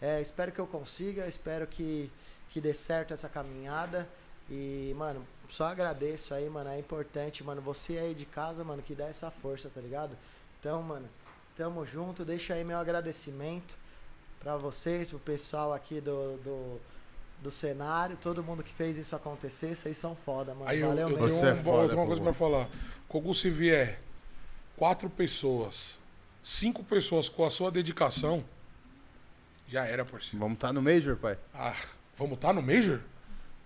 é, 0.00 0.20
espero 0.20 0.52
que 0.52 0.58
eu 0.58 0.66
consiga, 0.66 1.26
espero 1.26 1.66
que, 1.66 2.10
que 2.56 2.60
dê 2.62 2.72
certo 2.72 3.12
essa 3.12 3.28
caminhada. 3.28 4.08
E, 4.48 4.94
mano, 4.96 5.26
só 5.46 5.66
agradeço 5.66 6.32
aí, 6.32 6.48
mano. 6.48 6.70
É 6.70 6.78
importante, 6.78 7.44
mano. 7.44 7.60
Você 7.60 7.98
aí 7.98 8.14
de 8.14 8.24
casa, 8.24 8.64
mano, 8.64 8.80
que 8.80 8.94
dá 8.94 9.04
essa 9.08 9.30
força, 9.30 9.68
tá 9.68 9.78
ligado? 9.78 10.16
Então, 10.58 10.82
mano, 10.82 11.06
tamo 11.54 11.84
junto. 11.84 12.24
Deixa 12.24 12.54
aí 12.54 12.64
meu 12.64 12.78
agradecimento 12.78 13.76
pra 14.40 14.56
vocês, 14.56 15.10
pro 15.10 15.18
pessoal 15.18 15.74
aqui 15.74 16.00
do, 16.00 16.38
do, 16.38 16.80
do 17.42 17.50
cenário, 17.50 18.16
todo 18.16 18.42
mundo 18.42 18.62
que 18.62 18.72
fez 18.72 18.96
isso 18.96 19.14
acontecer. 19.14 19.74
Vocês 19.74 19.98
são 19.98 20.16
foda, 20.16 20.54
mano. 20.54 20.70
Aí 20.70 20.80
eu, 20.80 20.88
Valeu 20.88 21.02
eu 21.02 21.08
mesmo. 21.10 21.26
tenho 21.26 21.38
Você 21.38 21.48
é 21.48 21.56
foda, 21.56 21.82
eu 21.82 21.88
tenho 21.90 22.00
uma 22.00 22.06
coisa 22.06 22.22
pra 22.22 22.32
falar. 22.32 22.70
Kogu, 23.06 23.34
se 23.34 23.50
vier 23.50 24.00
quatro 24.78 25.10
pessoas, 25.10 25.98
cinco 26.42 26.82
pessoas 26.82 27.28
com 27.28 27.44
a 27.44 27.50
sua 27.50 27.70
dedicação, 27.70 28.42
já 29.68 29.84
era, 29.84 30.06
parceiro. 30.06 30.38
Vamos 30.38 30.54
estar 30.54 30.72
no 30.72 30.80
Major, 30.80 31.16
pai? 31.16 31.36
Ah, 31.52 31.76
vamos 32.16 32.34
estar 32.34 32.52
no 32.52 32.62
Major? 32.62 33.00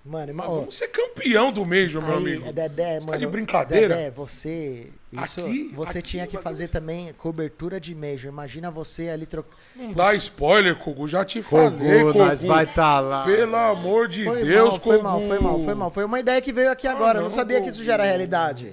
Mano, 0.02 0.32
Ah, 0.42 0.46
vamos 0.46 0.78
ser 0.78 0.88
campeão 0.88 1.52
do 1.52 1.62
Major, 1.62 2.00
meu 2.02 2.12
Aí, 2.12 2.16
amigo. 2.16 2.48
é 2.48 2.52
Dedé, 2.52 2.94
Você 2.94 3.00
mano. 3.00 3.12
tá 3.12 3.16
de 3.18 3.26
brincadeira? 3.26 3.96
Dedé, 3.96 4.10
você. 4.10 4.86
Isso, 5.12 5.40
Aqui- 5.42 5.70
você 5.74 5.98
aqui 5.98 6.08
tinha 6.08 6.26
que 6.26 6.38
fazer 6.38 6.68
também 6.68 7.12
cobertura 7.18 7.78
de 7.78 7.94
Major. 7.94 8.32
Imagina 8.32 8.70
você 8.70 9.10
ali 9.10 9.26
trocando. 9.26 9.56
Não 9.76 9.90
dá 9.90 10.14
spoiler, 10.14 10.74
Kogu. 10.76 11.06
Já 11.06 11.22
te 11.22 11.42
falei, 11.42 11.70
Kogu, 11.98 12.12
Kogu. 12.14 12.18
nós 12.18 12.42
vai 12.42 12.64
estar 12.64 12.98
lá. 13.00 13.24
Pelo 13.24 13.54
amor 13.56 14.08
de 14.08 14.24
Foi 14.24 14.42
Deus, 14.42 14.70
mal, 14.70 14.80
foi 14.80 14.96
Kogu. 14.96 15.04
mal, 15.04 15.20
foi 15.20 15.38
mal, 15.38 15.64
foi 15.64 15.74
mal. 15.74 15.90
Foi 15.90 16.04
uma 16.06 16.18
ideia 16.18 16.40
que 16.40 16.50
veio 16.52 16.70
aqui 16.70 16.86
agora. 16.86 17.18
eu 17.18 17.22
não 17.22 17.28
não, 17.28 17.36
sabia 17.36 17.60
que 17.60 17.68
isso 17.68 17.84
já 17.84 17.92
era 17.92 18.04
realidade. 18.04 18.72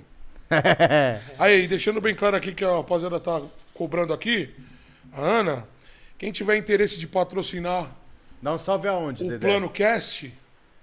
Aí, 1.37 1.67
deixando 1.67 1.99
bem 1.99 2.15
claro 2.15 2.37
aqui 2.37 2.53
que 2.53 2.63
a 2.63 2.71
rapaziada 2.77 3.19
tá 3.19 3.41
cobrando 3.73 4.13
aqui, 4.13 4.49
a 5.11 5.19
Ana, 5.21 5.67
quem 6.17 6.31
tiver 6.31 6.55
interesse 6.55 6.97
de 6.97 7.05
patrocinar 7.05 7.91
Dá 8.41 8.53
um 8.53 8.57
salve 8.57 8.87
aonde, 8.87 9.23
o 9.23 9.27
Dedé? 9.27 9.47
Plano 9.47 9.69
Cast, 9.69 10.33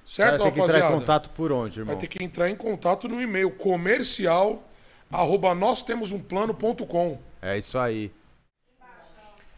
certo, 0.07 0.43
tem 0.43 0.53
que 0.53 0.61
entrar 0.61 0.79
em 0.79 0.93
contato 0.93 1.31
por 1.31 1.53
onde, 1.53 1.79
irmão? 1.81 1.95
Vai 1.95 2.01
ter 2.01 2.09
que 2.09 2.23
entrar 2.23 2.51
em 2.51 2.57
contato 2.57 3.09
no 3.09 3.21
e-mail 3.21 3.51
comercial 3.51 4.63
arroba 5.11 5.55
nós 5.55 5.83
temos 5.83 6.13
um 6.13 6.19
plano.com. 6.19 7.19
É 7.41 7.57
isso 7.57 7.79
aí. 7.79 8.13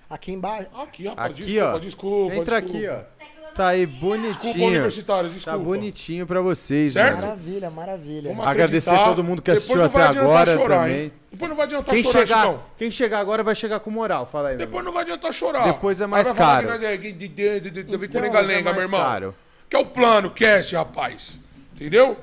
Aqui 0.08 0.32
embaixo. 0.32 0.70
Aqui, 0.74 1.08
rapaz, 1.08 1.30
Aqui, 1.32 1.44
desculpa, 1.44 1.74
ó. 1.74 1.78
desculpa. 1.78 2.34
Entra 2.36 2.60
desculpa. 2.62 2.86
aqui, 2.86 3.04
ó. 3.22 3.35
Tá 3.56 3.68
aí 3.68 3.86
Desculpa, 3.86 4.06
bonitinho. 4.16 4.68
universitários, 4.68 5.32
Tá 5.32 5.36
desculpa. 5.52 5.58
bonitinho 5.64 6.26
pra 6.26 6.40
vocês, 6.42 6.92
Certo? 6.92 7.14
mano. 7.14 7.26
Maravilha, 7.28 7.70
maravilha. 7.70 8.28
Vamos 8.30 8.46
Agradecer 8.46 8.90
acreditar. 8.90 9.08
todo 9.08 9.24
mundo 9.24 9.40
que 9.40 9.50
Depois 9.50 9.58
assistiu 9.64 9.82
não 9.82 9.88
vai 9.88 10.02
até 10.02 10.10
adiantar 10.10 10.30
agora 10.42 10.56
chorar, 10.58 10.80
também. 10.82 11.00
hein? 11.04 11.12
Depois 11.32 11.48
não 11.48 11.56
vai 11.56 11.64
adiantar 11.66 11.94
Quem 11.94 12.04
chorar, 12.04 12.18
chegar, 12.26 12.36
Chicão. 12.42 12.62
quem 12.78 12.90
chegar 12.90 13.18
agora 13.20 13.42
vai 13.42 13.54
chegar 13.54 13.80
com 13.80 13.90
moral, 13.90 14.28
fala 14.30 14.48
aí. 14.50 14.56
Depois 14.58 14.84
não 14.84 14.92
vai 14.92 15.02
adiantar 15.04 15.32
chorar. 15.32 15.64
Depois 15.64 16.00
é 16.00 16.06
mais 16.06 16.30
caro. 16.32 16.68
é 16.70 16.94
Então, 16.94 18.20
é 18.60 18.62
mais 18.62 18.76
meu 18.76 18.82
irmão. 18.84 19.00
caro. 19.00 19.34
Que 19.70 19.76
é 19.76 19.78
o 19.78 19.86
plano, 19.86 20.30
cast, 20.30 20.74
rapaz. 20.76 21.40
Entendeu? 21.74 22.16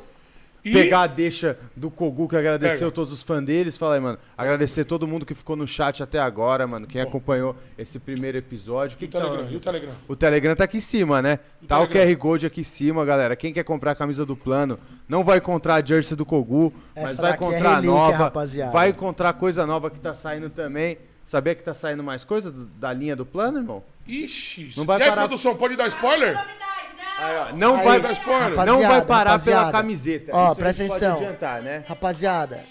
E 0.65 0.71
Pegar 0.71 1.01
a 1.01 1.07
deixa 1.07 1.57
do 1.75 1.91
Kogu, 1.91 2.27
que 2.29 2.37
agradeceu 2.37 2.79
Pega. 2.87 2.91
todos 2.91 3.11
os 3.13 3.21
fãs 3.21 3.43
deles. 3.43 3.75
Fala 3.75 3.95
aí, 3.95 3.99
mano. 3.99 4.17
Agradecer 4.37 4.85
todo 4.85 5.05
mundo 5.05 5.25
que 5.25 5.35
ficou 5.35 5.55
no 5.57 5.67
chat 5.67 6.01
até 6.01 6.19
agora, 6.19 6.65
mano. 6.65 6.87
Quem 6.87 7.01
acompanhou 7.01 7.53
esse 7.77 7.99
primeiro 7.99 8.37
episódio. 8.37 8.95
e 8.95 8.97
Que 8.99 9.05
o 9.05 9.07
que 9.09 9.13
tá- 9.17 9.21
Telegram, 9.23 9.51
e 9.51 9.55
o 9.55 9.59
Telegram. 9.59 9.91
O 10.07 10.15
Telegram 10.15 10.55
tá 10.55 10.63
aqui 10.63 10.77
em 10.77 10.81
cima, 10.81 11.21
né? 11.21 11.39
Tá 11.67 11.79
o 11.81 11.87
Telegram. 11.87 12.13
QR 12.15 12.17
Code 12.17 12.45
aqui 12.45 12.61
em 12.61 12.63
cima, 12.63 13.03
galera. 13.03 13.35
Quem 13.35 13.51
quer 13.51 13.63
comprar 13.63 13.91
a 13.91 13.95
camisa 13.95 14.25
do 14.25 14.37
plano, 14.37 14.79
não 15.07 15.21
vai 15.23 15.39
encontrar 15.39 15.75
a 15.75 15.85
jersey 15.85 16.15
do 16.15 16.25
Kogu, 16.25 16.73
mas 16.95 17.11
Essa 17.11 17.21
vai 17.21 17.31
daqui 17.31 17.43
é 17.43 17.47
encontrar 17.47 17.69
a 17.69 17.75
relíquia, 17.75 17.91
nova. 17.95 18.17
rapaziada. 18.17 18.71
Vai 18.71 18.89
encontrar 18.89 19.33
coisa 19.33 19.65
nova 19.67 19.89
que 19.91 19.99
tá 19.99 20.13
saindo 20.13 20.49
também. 20.49 20.97
Sabia 21.25 21.55
que 21.55 21.63
tá 21.63 21.73
saindo 21.73 22.03
mais 22.03 22.23
coisa 22.23 22.53
da 22.77 22.91
linha 22.93 23.15
do 23.17 23.25
plano, 23.25 23.57
irmão? 23.59 23.83
Ixi. 24.07 24.73
Não 24.77 24.85
vai 24.85 24.99
e 24.99 25.03
aí, 25.03 25.09
parar- 25.09 25.21
produção, 25.23 25.55
pode 25.55 25.75
dar 25.75 25.87
spoiler? 25.87 26.33
Novidade, 26.35 26.57
não. 26.57 26.92
Aí, 27.17 27.35
ó, 27.37 27.53
não 27.55 27.75
Aí, 27.77 27.83
vai, 27.99 28.65
não 28.65 28.81
vai 28.81 29.01
parar 29.05 29.31
rapaziada. 29.31 29.59
pela 29.67 29.71
camiseta. 29.71 30.31
Ó, 30.35 30.43
Isso 30.45 30.51
a 30.51 30.55
presta 30.55 30.83
gente 30.83 30.91
pode 30.91 31.05
atenção. 31.05 31.25
adiantar, 31.27 31.61
né? 31.61 31.83
Rapaziada. 31.87 32.63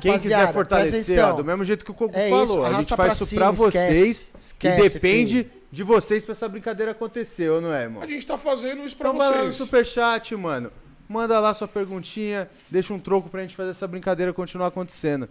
Quem 0.00 0.18
quiser 0.18 0.52
fortalecer, 0.52 1.24
ó, 1.24 1.32
do 1.32 1.44
mesmo 1.44 1.64
jeito 1.64 1.84
que 1.84 1.90
o 1.90 1.94
Coco 1.94 2.16
É 2.16 2.28
falou, 2.28 2.44
isso, 2.44 2.64
a 2.64 2.72
gente 2.74 2.94
faz 2.94 3.14
pra 3.14 3.24
isso 3.24 3.34
pra 3.34 3.50
esquece, 3.50 3.62
vocês 3.72 4.30
esquece, 4.38 4.80
e 4.80 4.90
depende 4.90 5.36
filho. 5.44 5.50
de 5.72 5.82
vocês 5.82 6.24
pra 6.24 6.32
essa 6.32 6.48
brincadeira 6.48 6.92
acontecer, 6.92 7.48
ou 7.50 7.60
não 7.60 7.72
é, 7.74 7.82
irmão? 7.82 8.02
A 8.02 8.06
gente 8.06 8.24
tá 8.24 8.38
fazendo 8.38 8.84
isso 8.84 8.96
pra 8.96 9.08
Então 9.08 9.18
vai 9.18 9.28
lá 9.30 9.36
no 9.38 9.42
vocês. 9.44 9.56
superchat, 9.56 10.36
mano. 10.36 10.70
Manda 11.08 11.40
lá 11.40 11.52
sua 11.54 11.66
perguntinha, 11.66 12.48
deixa 12.70 12.92
um 12.92 12.98
troco 12.98 13.28
pra 13.28 13.40
gente 13.40 13.56
fazer 13.56 13.70
essa 13.70 13.88
brincadeira 13.88 14.32
continuar 14.32 14.68
acontecendo. 14.68 15.28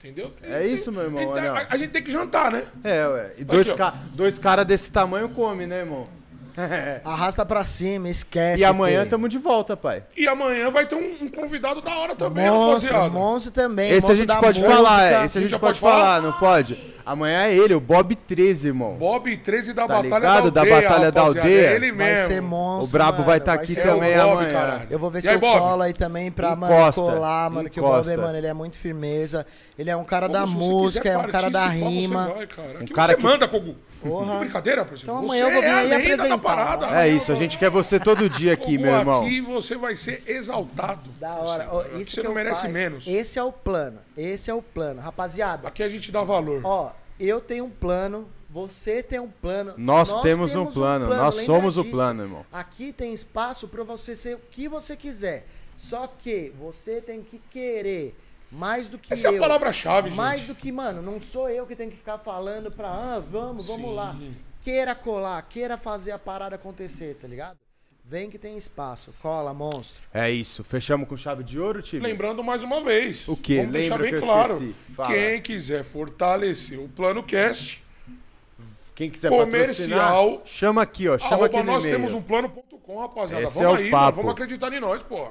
Entendeu? 0.00 0.32
É 0.42 0.66
isso, 0.66 0.90
meu 0.90 1.02
irmão, 1.02 1.20
Então, 1.22 1.34
olha, 1.34 1.52
ó. 1.52 1.56
a, 1.58 1.66
a 1.70 1.76
gente 1.76 1.90
tem 1.90 2.02
que 2.02 2.10
jantar, 2.10 2.50
né? 2.50 2.64
É, 2.82 3.06
ué. 3.06 3.32
E 3.36 3.44
dois, 3.44 3.70
ca 3.70 3.90
dois 4.14 4.38
caras 4.38 4.64
desse 4.64 4.90
tamanho 4.90 5.28
come, 5.28 5.66
né, 5.66 5.80
irmão? 5.80 6.08
Arrasta 7.04 7.44
pra 7.44 7.64
cima, 7.64 8.08
esquece. 8.08 8.62
E 8.62 8.64
amanhã 8.64 8.98
filho. 9.00 9.10
tamo 9.10 9.28
de 9.28 9.38
volta, 9.38 9.76
pai. 9.76 10.02
E 10.16 10.26
amanhã 10.28 10.70
vai 10.70 10.86
ter 10.86 10.94
um, 10.94 11.24
um 11.24 11.28
convidado 11.28 11.80
da 11.80 11.96
hora 11.96 12.14
também, 12.14 12.48
Monstro, 12.50 12.92
rapaziada. 12.94 13.08
monstro 13.18 13.52
também. 13.52 13.90
Esse 13.90 13.98
a 13.98 14.00
monstro 14.00 14.16
gente 14.16 14.26
da 14.28 14.36
pode 14.36 14.60
música. 14.60 14.76
falar, 14.76 15.04
é. 15.04 15.24
Esse 15.26 15.38
a 15.38 15.40
gente, 15.40 15.50
pode, 15.50 15.60
pode 15.60 15.78
falar, 15.80 15.94
falar? 16.02 16.20
não 16.22 16.32
pode? 16.32 16.90
Amanhã 17.04 17.44
é 17.44 17.54
ele, 17.56 17.74
o 17.74 17.80
Bob 17.80 18.14
13, 18.14 18.68
irmão. 18.68 18.94
Bob 18.94 19.36
13 19.36 19.72
da 19.72 19.82
Tá 19.82 19.88
Batalha 19.88 20.18
ligado? 20.18 20.50
Da 20.50 20.50
da 20.50 20.60
Aldeia. 20.60 20.82
Batalha 20.88 21.10
da 21.10 21.20
rapaziada. 21.22 21.48
Aldeia. 21.48 21.66
É 21.70 21.74
ele 21.74 21.92
Vai 21.92 22.06
mesmo. 22.14 22.26
ser 22.28 22.42
monstro. 22.42 22.88
O 22.88 22.92
Brabo 22.92 23.12
mano, 23.12 23.24
vai 23.24 23.40
tá 23.40 23.52
aqui 23.54 23.72
É 23.78 23.82
também 23.82 24.14
Bob, 24.16 24.30
amanhã. 24.32 24.52
caralho. 24.52 24.86
Eu 24.90 24.98
vou 24.98 25.10
ver 25.10 25.18
E 25.18 25.22
se 25.22 25.28
aí, 25.30 25.34
eu 25.34 25.40
Bob? 25.40 25.58
colo 25.58 25.82
aí 25.82 25.92
também 25.92 26.30
pra, 26.30 26.54
mano, 26.54 26.72
Encosta, 26.72 27.00
colar, 27.00 27.50
mano. 27.50 27.70
Que 27.70 27.80
o 27.80 27.82
Bob, 27.82 27.94
encosta. 27.94 28.16
mano, 28.20 28.36
ele 28.38 28.46
é 28.46 28.52
muito 28.54 28.78
firmeza. 28.78 29.44
Ele 29.76 29.90
é 29.90 29.96
um 29.96 30.04
cara 30.04 30.28
Kogu, 30.28 30.38
da 30.38 30.46
música, 30.46 31.00
quiser 31.02 31.14
é 31.14 31.18
um 31.18 31.26
cara 31.28 31.50
da 31.50 31.66
rima. 31.66 32.26
Você 32.26 32.34
vai, 32.34 32.46
cara. 32.46 32.78
Aqui 32.82 32.92
cara 32.92 33.12
você 33.12 33.16
que- 33.16 33.22
manda, 33.24 33.48
Kogu. 33.48 33.74
Porra. 34.02 34.32
Que 34.32 34.38
brincadeira, 34.40 34.84
parceiro. 34.84 35.12
Então 35.12 35.24
amanhã 35.24 35.44
eu 35.46 35.50
vou 35.52 35.60
vir 35.60 35.66
é 35.66 35.72
a 35.72 35.76
aí 35.78 35.88
da 35.90 35.96
apresentar. 35.96 36.38
Parada. 36.40 36.86
É 37.02 37.08
isso, 37.08 37.30
a 37.30 37.34
gente 37.34 37.58
quer 37.58 37.70
você 37.70 38.00
todo 38.00 38.28
dia 38.28 38.52
aqui, 38.52 38.76
meu 38.78 38.92
irmão. 38.94 39.22
Aqui 39.22 39.40
você 39.40 39.76
vai 39.76 39.94
ser 39.96 40.22
exaltado. 40.26 41.10
Da 41.18 41.34
hora. 41.34 41.64
Aqui 41.64 42.00
isso 42.00 42.10
você 42.12 42.20
que 42.20 42.26
não 42.26 42.34
merece 42.34 42.62
faço. 42.62 42.72
menos. 42.72 43.06
Esse 43.06 43.38
é 43.38 43.42
o 43.44 43.52
plano. 43.52 43.98
Esse 44.16 44.50
é 44.50 44.54
o 44.54 44.62
plano. 44.62 45.00
Rapaziada, 45.00 45.68
Aqui 45.68 45.82
a 45.82 45.88
gente 45.88 46.10
dá 46.10 46.22
valor. 46.24 46.60
ó, 46.64 46.92
eu 47.18 47.40
tenho 47.40 47.64
um 47.66 47.70
plano. 47.70 48.28
Você 48.52 49.00
tem 49.00 49.20
um 49.20 49.28
plano. 49.30 49.74
Nós 49.76 50.20
temos 50.22 50.56
um 50.56 50.66
plano, 50.66 51.06
nós 51.06 51.36
lembra 51.36 51.44
somos 51.44 51.76
o 51.76 51.82
disso. 51.82 51.94
plano, 51.94 52.22
irmão. 52.24 52.44
Aqui 52.52 52.92
tem 52.92 53.12
espaço 53.14 53.68
pra 53.68 53.84
você 53.84 54.16
ser 54.16 54.34
o 54.34 54.40
que 54.50 54.66
você 54.66 54.96
quiser. 54.96 55.46
Só 55.76 56.08
que 56.08 56.52
você 56.58 57.00
tem 57.00 57.22
que 57.22 57.40
querer 57.48 58.12
mais 58.50 58.88
do 58.88 58.98
que 58.98 59.12
Essa 59.12 59.28
eu. 59.28 59.34
é 59.34 59.36
a 59.36 59.40
palavra-chave, 59.40 60.10
Mais 60.10 60.40
gente. 60.40 60.48
do 60.48 60.54
que, 60.56 60.72
mano, 60.72 61.00
não 61.00 61.20
sou 61.20 61.48
eu 61.48 61.64
que 61.64 61.76
tenho 61.76 61.92
que 61.92 61.96
ficar 61.96 62.18
falando 62.18 62.72
pra, 62.72 62.88
ah, 62.88 63.20
vamos, 63.24 63.68
vamos 63.68 63.94
lá. 63.94 64.16
Queira 64.62 64.94
colar, 64.94 65.40
queira 65.42 65.78
fazer 65.78 66.12
a 66.12 66.18
parada 66.18 66.56
acontecer, 66.56 67.14
tá 67.20 67.26
ligado? 67.26 67.58
Vem 68.04 68.28
que 68.28 68.38
tem 68.38 68.56
espaço. 68.56 69.14
Cola, 69.22 69.54
monstro. 69.54 70.02
É 70.12 70.30
isso, 70.30 70.64
fechamos 70.64 71.08
com 71.08 71.16
chave 71.16 71.44
de 71.44 71.58
ouro, 71.60 71.80
time? 71.80 72.02
Lembrando 72.02 72.42
mais 72.42 72.62
uma 72.62 72.82
vez. 72.82 73.26
O 73.28 73.36
quê? 73.36 73.58
Vamos 73.58 73.72
deixar 73.72 73.96
Lembra 73.96 74.10
bem 74.10 74.20
que 74.20 74.26
claro. 74.26 74.74
Quem 75.06 75.40
quiser 75.40 75.84
fortalecer 75.84 76.78
o 76.80 76.88
Plano 76.88 77.22
Cast, 77.22 77.84
Quem 78.94 79.08
quiser 79.08 79.28
Comercial. 79.30 80.30
patrocinar, 80.32 80.46
chama 80.46 80.82
aqui, 80.82 81.08
ó, 81.08 81.16
chama 81.18 81.46
aqui 81.46 81.56
no 81.56 81.62
nós 81.62 81.84
e-mail. 81.84 81.96
temos 81.98 82.12
um 82.14 82.20
plano.com, 82.20 82.98
rapaziada. 82.98 83.44
Esse 83.44 83.54
vamos 83.54 83.70
é 83.70 83.74
o 83.74 83.76
aí, 83.84 83.90
papo. 83.90 84.04
mano. 84.04 84.16
Vamos 84.16 84.32
acreditar 84.32 84.72
em 84.72 84.80
nós, 84.80 85.02
pô. 85.02 85.28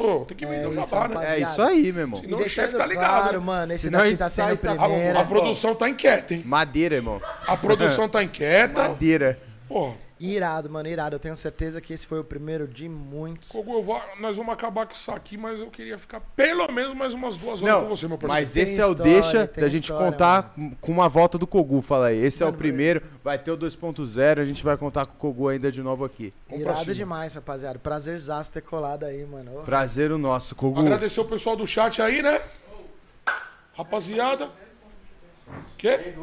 Pô, 0.00 0.24
tem 0.24 0.34
que 0.34 0.46
vender 0.46 0.66
o 0.66 0.80
isso, 0.80 0.90
jabá, 0.96 1.08
né? 1.08 1.36
É 1.36 1.42
isso 1.42 1.60
aí, 1.60 1.92
meu 1.92 2.00
irmão. 2.04 2.18
Senão 2.18 2.40
e 2.40 2.44
o 2.44 2.48
chefe 2.48 2.74
tá 2.74 2.86
ligado, 2.86 3.20
claro, 3.20 3.38
né? 3.38 3.44
mano, 3.44 3.70
esse 3.74 3.82
Senão 3.82 4.00
a 4.00 4.04
daqui 4.04 4.16
tá 4.16 4.30
sendo 4.30 4.56
tá- 4.56 4.72
A, 4.72 4.76
primeira. 4.88 5.20
a 5.20 5.24
produção 5.26 5.74
tá 5.74 5.90
inquieta, 5.90 6.32
hein? 6.32 6.42
Madeira, 6.46 6.94
irmão. 6.94 7.20
A 7.46 7.54
produção 7.54 8.08
tá 8.08 8.22
inquieta. 8.24 8.88
Madeira. 8.88 9.38
Pô, 9.68 9.92
Irado, 10.20 10.68
mano, 10.68 10.86
irado. 10.86 11.16
Eu 11.16 11.18
tenho 11.18 11.34
certeza 11.34 11.80
que 11.80 11.94
esse 11.94 12.06
foi 12.06 12.20
o 12.20 12.24
primeiro 12.24 12.68
de 12.68 12.86
muitos. 12.86 13.48
Kogu, 13.48 13.72
eu 13.72 13.82
vou, 13.82 13.98
nós 14.20 14.36
vamos 14.36 14.52
acabar 14.52 14.84
com 14.84 14.92
isso 14.92 15.10
aqui, 15.10 15.38
mas 15.38 15.60
eu 15.60 15.68
queria 15.70 15.96
ficar 15.96 16.20
pelo 16.36 16.70
menos 16.70 16.94
mais 16.94 17.14
umas 17.14 17.38
duas 17.38 17.62
horas 17.62 17.74
Não, 17.74 17.82
com 17.84 17.96
você, 17.96 18.06
meu 18.06 18.18
parceiro. 18.18 18.42
mas 18.42 18.52
Tem 18.52 18.62
esse 18.64 18.78
é 18.78 18.86
o 18.86 18.90
história, 18.90 19.12
deixa 19.12 19.46
tem 19.46 19.64
da 19.64 19.70
gente 19.70 19.84
história, 19.84 20.12
contar 20.12 20.54
com 20.78 20.92
uma 20.92 21.08
volta 21.08 21.38
do 21.38 21.46
Kogu, 21.46 21.80
fala 21.80 22.08
aí. 22.08 22.22
Esse 22.22 22.42
é 22.42 22.44
o 22.44 22.48
Mano, 22.50 22.58
primeiro, 22.58 23.02
vai 23.24 23.38
ter 23.38 23.50
o 23.50 23.56
2.0, 23.56 24.40
a 24.42 24.44
gente 24.44 24.62
vai 24.62 24.76
contar 24.76 25.06
com 25.06 25.14
o 25.14 25.16
Kogu 25.16 25.48
ainda 25.48 25.72
de 25.72 25.82
novo 25.82 26.04
aqui. 26.04 26.34
Vamos 26.50 26.66
Irado 26.66 26.94
demais, 26.94 27.34
rapaziada. 27.34 27.78
Prazerzaço 27.78 28.52
ter 28.52 28.60
colado 28.60 29.04
aí, 29.04 29.24
mano. 29.24 29.62
Prazer 29.64 30.12
o 30.12 30.18
nosso, 30.18 30.54
Kogu. 30.54 30.80
Agradecer 30.80 31.20
o 31.20 31.24
pessoal 31.24 31.56
do 31.56 31.66
chat 31.66 32.02
aí, 32.02 32.20
né? 32.20 32.42
Rapaziada. 33.72 34.50
Quê? 35.78 36.14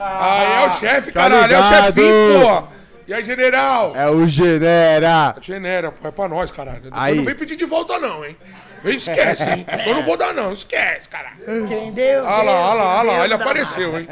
Ah, 0.00 0.42
é 0.42 0.66
o 0.66 0.70
chefe, 0.70 1.12
tá 1.12 1.20
caralho. 1.20 1.54
É 1.54 1.60
o 1.60 1.62
chefinho, 1.62 2.40
pô. 2.42 2.85
E 3.06 3.14
aí, 3.14 3.22
general? 3.22 3.94
É 3.94 4.10
o 4.10 4.26
Genera. 4.26 5.36
Genera, 5.40 5.92
pô, 5.92 6.08
é 6.08 6.10
pra 6.10 6.28
nós, 6.28 6.50
caralho. 6.50 6.80
Depois 6.80 7.00
Aí. 7.00 7.14
não 7.16 7.24
vem 7.24 7.36
pedir 7.36 7.54
de 7.54 7.64
volta, 7.64 7.98
não, 8.00 8.24
hein? 8.24 8.36
Esquece, 8.84 9.48
hein? 9.48 9.66
Eu 9.86 9.94
não 9.94 10.02
vou 10.02 10.16
dar, 10.16 10.34
não. 10.34 10.52
Esquece, 10.52 11.08
caralho. 11.08 11.36
Quem 11.68 11.92
deu? 11.92 12.24
Olha 12.24 12.42
lá, 12.42 12.70
olha 12.70 12.74
lá, 12.82 12.98
olha 13.00 13.12
lá. 13.12 13.24
Ele 13.24 13.34
apareceu, 13.34 13.98
hein? 13.98 14.08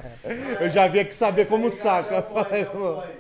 Eu 0.60 0.70
já 0.70 0.86
vi 0.86 1.00
aqui 1.00 1.14
saber 1.14 1.46
como 1.46 1.70
saca. 1.70 2.24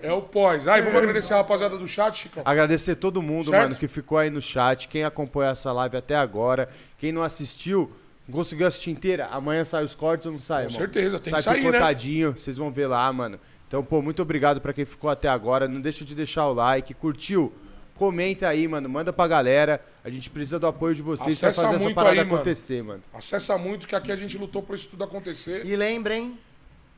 É 0.02 0.12
o 0.12 0.22
pós. 0.22 0.66
Aí, 0.68 0.80
vamos 0.82 0.98
agradecer 0.98 1.34
a 1.34 1.38
rapaziada 1.38 1.76
do 1.76 1.86
chat, 1.86 2.18
Chicão. 2.18 2.42
Agradecer 2.46 2.94
todo 2.96 3.20
mundo, 3.20 3.50
Certo? 3.50 3.62
mano, 3.62 3.74
que 3.76 3.88
ficou 3.88 4.18
aí 4.18 4.30
no 4.30 4.40
chat, 4.40 4.86
quem 4.88 5.02
acompanhou 5.04 5.50
essa 5.52 5.72
live 5.72 5.96
até 5.96 6.14
agora, 6.16 6.68
quem 6.98 7.10
não 7.12 7.22
assistiu, 7.22 7.92
conseguiu 8.30 8.66
assistir 8.66 8.90
inteira, 8.90 9.26
amanhã 9.30 9.64
sai 9.64 9.84
os 9.84 9.94
cortes 9.94 10.26
ou 10.26 10.32
não 10.32 10.40
sai, 10.42 10.64
Com 10.64 10.70
irmão? 10.70 10.80
certeza, 10.80 11.18
tem 11.18 11.30
sai 11.30 11.40
que 11.40 11.44
sair, 11.44 11.62
né? 11.64 11.70
picotadinho, 11.72 12.32
vocês 12.32 12.56
vão 12.56 12.70
ver 12.70 12.86
lá, 12.86 13.12
mano. 13.12 13.38
Então, 13.74 13.82
pô, 13.82 14.00
muito 14.00 14.22
obrigado 14.22 14.60
pra 14.60 14.72
quem 14.72 14.84
ficou 14.84 15.10
até 15.10 15.28
agora, 15.28 15.66
não 15.66 15.80
deixa 15.80 16.04
de 16.04 16.14
deixar 16.14 16.46
o 16.46 16.52
like, 16.54 16.94
curtiu, 16.94 17.52
comenta 17.96 18.46
aí, 18.46 18.68
mano. 18.68 18.88
Manda 18.88 19.12
pra 19.12 19.26
galera. 19.26 19.84
A 20.04 20.08
gente 20.08 20.30
precisa 20.30 20.60
do 20.60 20.68
apoio 20.68 20.94
de 20.94 21.02
vocês 21.02 21.40
pra 21.40 21.48
Acessa 21.48 21.66
fazer 21.72 21.84
essa 21.84 21.92
parada 21.92 22.20
aí, 22.20 22.24
mano. 22.24 22.36
acontecer, 22.36 22.84
mano. 22.84 23.02
Acessa 23.12 23.58
muito 23.58 23.88
que 23.88 23.96
aqui 23.96 24.12
a 24.12 24.16
gente 24.16 24.38
lutou 24.38 24.62
pra 24.62 24.76
isso 24.76 24.86
tudo 24.86 25.02
acontecer. 25.02 25.66
E 25.66 25.74
lembrem, 25.74 26.38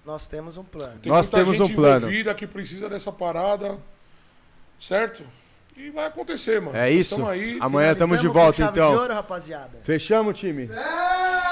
nós 0.04 0.26
temos 0.26 0.58
um 0.58 0.64
plano. 0.64 0.98
Tem 1.00 1.10
Nós 1.10 1.30
muita 1.30 1.38
temos 1.38 1.56
gente 1.56 1.72
um 1.72 1.74
plano. 1.74 2.34
que 2.34 2.46
precisa 2.46 2.90
dessa 2.90 3.10
parada. 3.10 3.78
Certo? 4.78 5.22
E 5.78 5.88
vai 5.88 6.04
acontecer, 6.04 6.60
mano. 6.60 6.76
É 6.76 6.90
isso? 6.90 7.16
Tamo 7.16 7.30
aí. 7.30 7.56
Amanhã 7.58 7.94
tamo 7.94 8.18
de 8.18 8.28
volta, 8.28 8.62
então. 8.62 8.90
De 8.90 8.98
ouro, 8.98 9.14
rapaziada. 9.14 9.78
Fechamos, 9.82 10.38
time? 10.38 10.66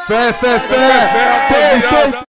Fé, 0.06 0.34
fé, 0.34 0.60
fé! 0.60 0.68
Fé, 0.68 1.48
tem, 1.48 1.80
rapaziada. 1.80 2.33